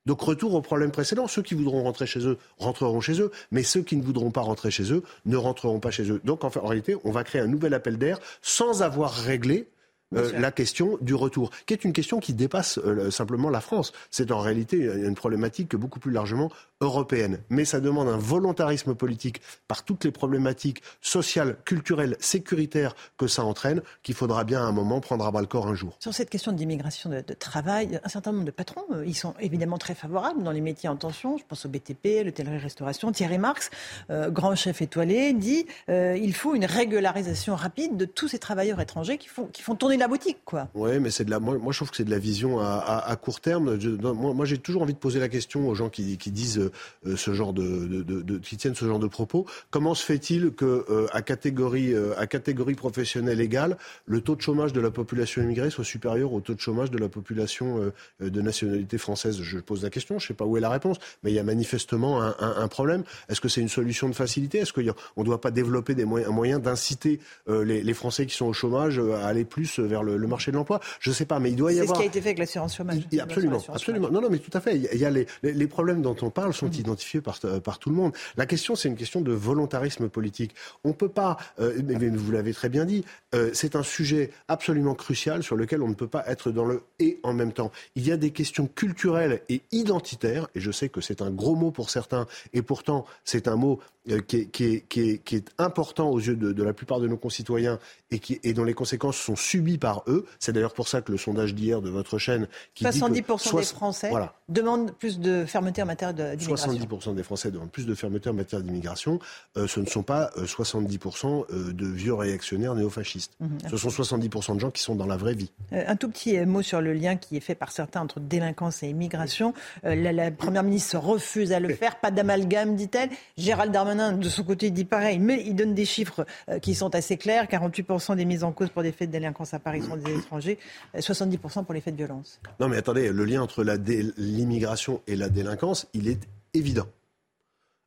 Donc 0.06 0.22
retour 0.22 0.54
au 0.54 0.62
problème 0.62 0.92
précédent, 0.92 1.28
ceux 1.28 1.42
qui 1.42 1.56
voudront 1.56 1.84
rentrer 1.84 2.06
chez 2.06 2.26
eux 2.26 2.38
rentreront 2.58 3.00
chez 3.00 3.22
eux, 3.22 3.32
mais 3.52 3.64
ceux 3.64 3.82
qui 3.82 3.96
ne 3.96 4.04
voudront 4.04 4.32
pas 4.32 4.42
rentrer 4.42 4.70
chez 4.70 4.92
eux 4.92 5.04
ne 5.26 5.38
rentreront 5.38 5.80
pas 5.80 5.92
chez 5.92 6.10
eux. 6.12 6.22
Donc 6.26 6.44
en, 6.44 6.48
en 6.48 6.68
réalité, 6.68 6.98
on 7.06 7.12
va 7.12 7.24
créer 7.24 7.42
un 7.42 7.48
nouvel 7.48 7.74
appel 7.74 7.98
d'air 7.98 8.20
sans 8.42 8.82
avoir 8.82 9.14
réglé 9.14 9.60
euh, 9.60 9.68
la 10.14 10.52
question 10.52 10.98
du 11.02 11.14
retour, 11.14 11.50
qui 11.66 11.74
est 11.74 11.84
une 11.84 11.94
question 11.94 12.20
qui 12.20 12.34
dépasse 12.34 12.78
euh, 12.80 13.12
simplement 13.12 13.50
la 13.50 13.62
France. 13.62 13.94
C'est 14.12 14.32
en 14.32 14.40
réalité 14.40 14.78
une 14.78 15.16
problématique 15.16 15.76
beaucoup 15.76 16.00
plus 16.00 16.12
largement 16.12 16.52
européenne. 16.82 17.40
Mais 17.50 17.66
ça 17.66 17.80
demande 17.80 18.10
un 18.10 18.18
volontarisme 18.18 18.96
politique 18.96 19.42
par 19.68 19.84
toutes 19.84 20.04
les 20.04 20.12
problématiques 20.12 20.82
sociales, 21.02 21.56
culturelles, 21.66 22.18
sécuritaires 22.20 22.96
que 23.18 23.28
ça 23.28 23.44
entraîne, 23.44 23.82
qu'il 24.04 24.16
faudra 24.16 24.44
bien 24.44 24.62
à 24.62 24.64
un 24.64 24.72
moment 24.72 25.00
prendre 25.00 25.26
à 25.26 25.32
bras 25.32 25.42
le 25.42 25.48
corps 25.48 25.68
un 25.68 25.76
jour. 25.76 25.96
Sur 26.00 26.14
cette 26.14 26.30
question 26.30 26.52
d'immigration 26.52 27.10
de, 27.10 27.22
de, 27.22 27.34
travail, 27.34 28.00
un 28.04 28.10
certain 28.10 28.32
nombre 28.32 28.46
de 28.46 28.52
patrons, 28.52 28.86
euh, 28.92 29.06
ils 29.06 29.16
sont 29.16 29.34
évidemment 29.40 29.78
très 29.78 29.96
favorables 29.96 30.44
dans 30.44 30.52
les 30.52 30.62
métiers 30.62 30.90
en 30.90 30.96
tension. 30.96 31.38
Je 31.38 31.44
pense 31.48 31.66
au 31.66 31.70
BTP, 31.70 32.24
l'hôtellerie-restauration. 32.24 33.12
Thierry 33.12 33.38
Marx, 33.38 33.70
grand 34.10 34.56
chef 34.56 34.82
étoilé, 34.82 35.34
dit 35.34 35.66
il 35.88 36.34
faut 36.34 36.56
une 36.56 36.66
régularisation 36.66 37.56
rapide 37.56 37.98
de 37.98 38.06
tous 38.06 38.28
ces 38.28 38.40
travailleurs 38.40 38.80
étrangers 38.80 39.18
qui 39.18 39.28
font, 39.28 39.46
qui 39.48 39.62
font 39.62 39.76
tourner 39.76 39.98
la 40.04 40.08
boutique, 40.10 40.40
quoi. 40.44 40.68
Oui, 40.76 41.00
mais 41.00 41.12
c'est 41.12 41.24
de 41.24 41.32
la. 41.32 41.40
Moi, 41.40 41.58
je 41.72 41.78
trouve 41.78 41.90
que 41.90 41.98
c'est 41.98 42.04
de 42.04 42.12
la 42.12 42.20
vision 42.20 42.60
à, 42.60 43.18
court 43.22 43.40
terme. 43.40 43.78
Moi, 44.02 44.46
j'ai 44.46 44.58
toujours 44.58 44.82
envie 44.82 44.94
de 44.94 45.00
poser 45.00 45.20
la 45.20 45.30
question 45.30 45.68
aux 45.68 45.76
gens 45.76 45.90
qui, 45.90 46.18
disent 46.18 46.60
euh, 47.06 47.16
ce 47.16 47.34
genre 47.34 47.54
de, 47.54 48.38
qui 48.40 48.58
tiennent 48.58 48.76
ce 48.76 48.86
genre 48.86 49.00
de 49.00 49.08
propos. 49.08 49.46
Comment 49.72 49.96
se 49.96 50.04
fait-il 50.04 50.52
que 50.52 50.86
euh, 50.90 51.08
à 51.12 51.22
catégorie 51.22 51.94
euh, 51.94 52.14
à 52.18 52.28
catégorie 52.28 52.76
professionnelle 52.76 53.40
égale, 53.40 53.78
le 54.06 54.22
taux 54.22 54.36
de 54.36 54.42
chômage 54.42 54.74
de 54.74 54.82
la 54.82 54.92
population 54.92 55.42
immigrée 55.42 55.70
soit 55.70 55.86
supérieur 55.86 56.34
au 56.34 56.42
taux 56.42 56.54
de 56.54 56.60
chômage 56.60 56.92
de 56.92 56.98
la 56.98 57.10
population 57.10 57.92
de 58.20 58.42
nationalité 58.42 58.98
française? 58.98 59.42
Je 59.42 59.60
pose 59.60 59.84
la 59.84 59.90
question. 59.90 60.20
Je 60.20 60.28
sais 60.28 60.34
pas 60.34 60.46
où 60.46 60.58
est 60.58 60.62
la 60.62 60.70
réponse, 60.70 60.98
mais 61.24 61.32
il 61.32 61.36
y 61.36 61.40
a 61.40 61.44
manifestement 61.44 62.22
un, 62.22 62.68
problème. 62.68 63.04
Est-ce 63.30 63.40
que 63.40 63.48
c'est 63.48 63.62
une 63.62 63.70
solution 63.70 64.10
de 64.10 64.16
facilité? 64.16 64.60
Est-ce 64.60 64.74
qu'on 64.74 64.82
ne 64.82 65.24
doit 65.24 65.42
pas 65.42 65.52
développer 65.52 65.96
un 66.02 66.32
moyen 66.32 66.60
d'inciter 66.60 67.20
les 67.48 67.94
Français 67.94 68.26
qui 68.26 68.36
sont 68.36 68.48
au 68.48 68.54
chômage 68.54 69.00
à 69.00 69.28
aller 69.28 69.46
plus 69.46 69.80
vers 69.86 70.04
le, 70.04 70.18
le 70.18 70.28
marché 70.28 70.52
de 70.52 70.58
l'emploi. 70.58 70.80
Je 71.00 71.10
ne 71.10 71.16
sais 71.16 71.26
pas, 71.26 71.40
mais 71.40 71.52
il 71.52 71.56
doit 71.56 71.74
y 71.74 71.80
avoir. 71.80 71.88
C'est 71.88 71.94
ce 71.96 72.00
qui 72.00 72.06
a 72.06 72.10
été 72.10 72.22
fait 72.22 72.30
avec 72.30 72.40
l'assurance 72.40 72.76
chômage. 72.76 73.08
Il, 73.12 73.20
absolument, 73.20 73.62
absolument. 73.74 74.10
Non, 74.10 74.22
non, 74.22 74.30
mais 74.30 74.40
tout 74.40 74.56
à 74.56 74.62
fait. 74.62 74.78
Il 74.78 75.00
y 75.00 75.06
a 75.06 75.10
les, 75.10 75.28
les, 75.44 75.54
les 75.54 75.68
problèmes 75.68 76.02
dont 76.02 76.16
on 76.22 76.30
parle 76.30 76.54
sont 76.54 76.68
mmh. 76.68 76.80
identifiés 76.80 77.22
par, 77.22 77.38
euh, 77.46 77.60
par 77.60 77.80
tout 77.80 77.90
le 77.90 77.96
monde. 77.96 78.14
La 78.38 78.46
question, 78.46 78.76
c'est 78.76 78.90
une 78.90 78.96
question 78.96 79.22
de 79.22 79.32
volontarisme 79.32 80.10
politique. 80.10 80.56
On 80.84 80.90
ne 80.90 80.94
peut 80.94 81.10
pas, 81.10 81.38
euh, 81.60 81.82
mais 81.84 82.10
vous 82.10 82.32
l'avez 82.32 82.54
très 82.54 82.70
bien 82.70 82.86
dit, 82.86 83.04
euh, 83.36 83.52
c'est 83.54 83.76
un 83.76 83.84
sujet 83.84 84.32
absolument 84.48 84.96
crucial 84.96 85.44
sur 85.44 85.56
lequel 85.56 85.82
on 85.82 85.88
ne 85.88 85.94
peut 85.94 86.08
pas 86.08 86.24
être 86.28 86.52
dans 86.52 86.66
le 86.66 86.84
et 87.00 87.20
en 87.24 87.34
même 87.34 87.52
temps. 87.54 87.72
Il 87.96 88.08
y 88.08 88.12
a 88.12 88.18
des 88.18 88.32
questions 88.32 88.68
culturelles 88.68 89.42
et 89.50 89.62
identitaires, 89.72 90.48
et 90.56 90.60
je 90.60 90.72
sais 90.72 90.90
que 90.90 91.02
c'est 91.02 91.22
un 91.22 91.32
gros 91.32 91.56
mot 91.56 91.72
pour 91.72 91.90
certains, 91.90 92.28
et 92.54 92.62
pourtant 92.62 93.06
c'est 93.24 93.48
un 93.48 93.56
mot 93.56 93.80
euh, 94.10 94.20
qui, 94.20 94.38
est, 94.38 94.46
qui, 94.48 94.66
est, 94.66 94.84
qui, 94.90 95.10
est, 95.10 95.18
qui, 95.24 95.38
est, 95.38 95.50
important 95.58 96.10
aux 96.10 96.20
yeux 96.20 96.36
de, 96.36 96.52
de, 96.52 96.64
la 96.64 96.74
plupart 96.74 97.00
de 97.00 97.08
nos 97.08 97.16
concitoyens 97.16 97.80
et, 98.12 98.20
qui, 98.20 98.38
et 98.44 98.52
dont 98.52 98.66
les 98.66 98.74
conséquences 98.74 99.16
sont 99.16 99.38
subies 99.38 99.73
par 99.78 100.04
eux. 100.08 100.26
C'est 100.40 100.54
d'ailleurs 100.54 100.74
pour 100.74 100.88
ça 100.88 101.02
que 101.02 101.12
le 101.12 101.18
sondage 101.18 101.54
d'hier 101.54 101.82
de 101.82 101.90
votre 101.90 102.18
chaîne... 102.18 102.48
Qui 102.74 102.86
70% 102.86 103.12
dit 103.12 103.22
que 103.22 103.58
des 103.58 103.64
Français 103.64 104.10
voilà. 104.10 104.34
demandent 104.50 104.92
plus 104.94 105.20
de 105.20 105.46
fermeté 105.46 105.82
en 105.82 105.86
matière 105.86 106.14
d'immigration. 106.14 106.72
70% 106.72 107.16
des 107.16 107.24
Français 107.24 107.52
demandent 107.52 107.72
plus 107.72 107.86
de 107.86 107.96
fermeté 107.96 108.30
en 108.30 108.34
matière 108.34 108.62
d'immigration. 108.62 109.20
Euh, 109.58 109.68
ce 109.68 109.80
ne 109.80 109.86
sont 109.86 110.04
pas 110.04 110.32
euh, 110.38 110.46
70% 110.46 111.46
euh, 111.52 111.74
de 111.74 111.86
vieux 111.86 112.14
réactionnaires 112.14 112.76
néofascistes. 112.76 113.34
Mmh, 113.40 113.48
ce 113.70 113.78
sont 113.78 113.90
70% 113.90 114.56
de 114.56 114.60
gens 114.60 114.72
qui 114.72 114.82
sont 114.82 114.96
dans 114.96 115.08
la 115.08 115.18
vraie 115.18 115.36
vie. 115.36 115.52
Euh, 115.72 115.84
un 115.88 115.96
tout 115.96 116.10
petit 116.10 116.38
mot 116.46 116.62
sur 116.62 116.82
le 116.82 116.94
lien 116.94 117.16
qui 117.16 117.38
est 117.38 117.42
fait 117.42 117.56
par 117.56 117.72
certains 117.72 118.02
entre 118.02 118.20
délinquance 118.20 118.84
et 118.84 118.90
immigration. 118.90 119.54
La, 119.84 120.12
la, 120.12 120.32
Première 120.32 120.64
ministre 120.64 120.98
refuse 120.98 121.54
à 121.54 121.60
le 121.60 121.74
faire. 121.74 122.00
Pas 122.00 122.12
d'amalgame, 122.12 122.76
dit-elle. 122.76 123.10
Gérald 123.38 123.72
Darmanin 123.72 124.14
de 124.14 124.30
son 124.30 124.44
côté, 124.44 124.72
dit 124.72 124.86
pareil, 124.86 125.20
mais 125.20 125.44
il 125.46 125.56
donne 125.56 125.74
des 125.74 125.86
chiffres 125.86 126.26
euh, 126.50 126.60
qui 126.60 126.76
sont 126.76 126.94
assez 126.96 127.18
clairs. 127.18 127.46
48% 127.46 128.16
des 128.16 128.26
mises 128.26 128.44
en 128.44 128.52
cause 128.52 128.70
pour 128.70 128.84
des 128.84 128.92
faits 128.92 129.10
de 129.10 129.14
délinquance 129.14 129.54
à 129.54 129.60
Sont 129.64 129.98
des 129.98 130.18
étrangers, 130.18 130.60
70% 130.96 131.60
euh, 131.60 131.62
pour 131.64 131.74
les 131.74 131.82
faits 131.82 131.96
de 131.96 131.98
violence. 131.98 132.40
Non, 132.60 132.68
mais 132.68 132.78
attendez, 132.78 133.12
le 133.12 133.26
lien 133.26 133.42
entre 133.42 133.64
l'immigration 133.64 135.02
et 135.08 135.16
la 135.16 135.30
délinquance, 135.30 135.88
il 135.94 136.08
est 136.08 136.28
évident. 136.54 136.88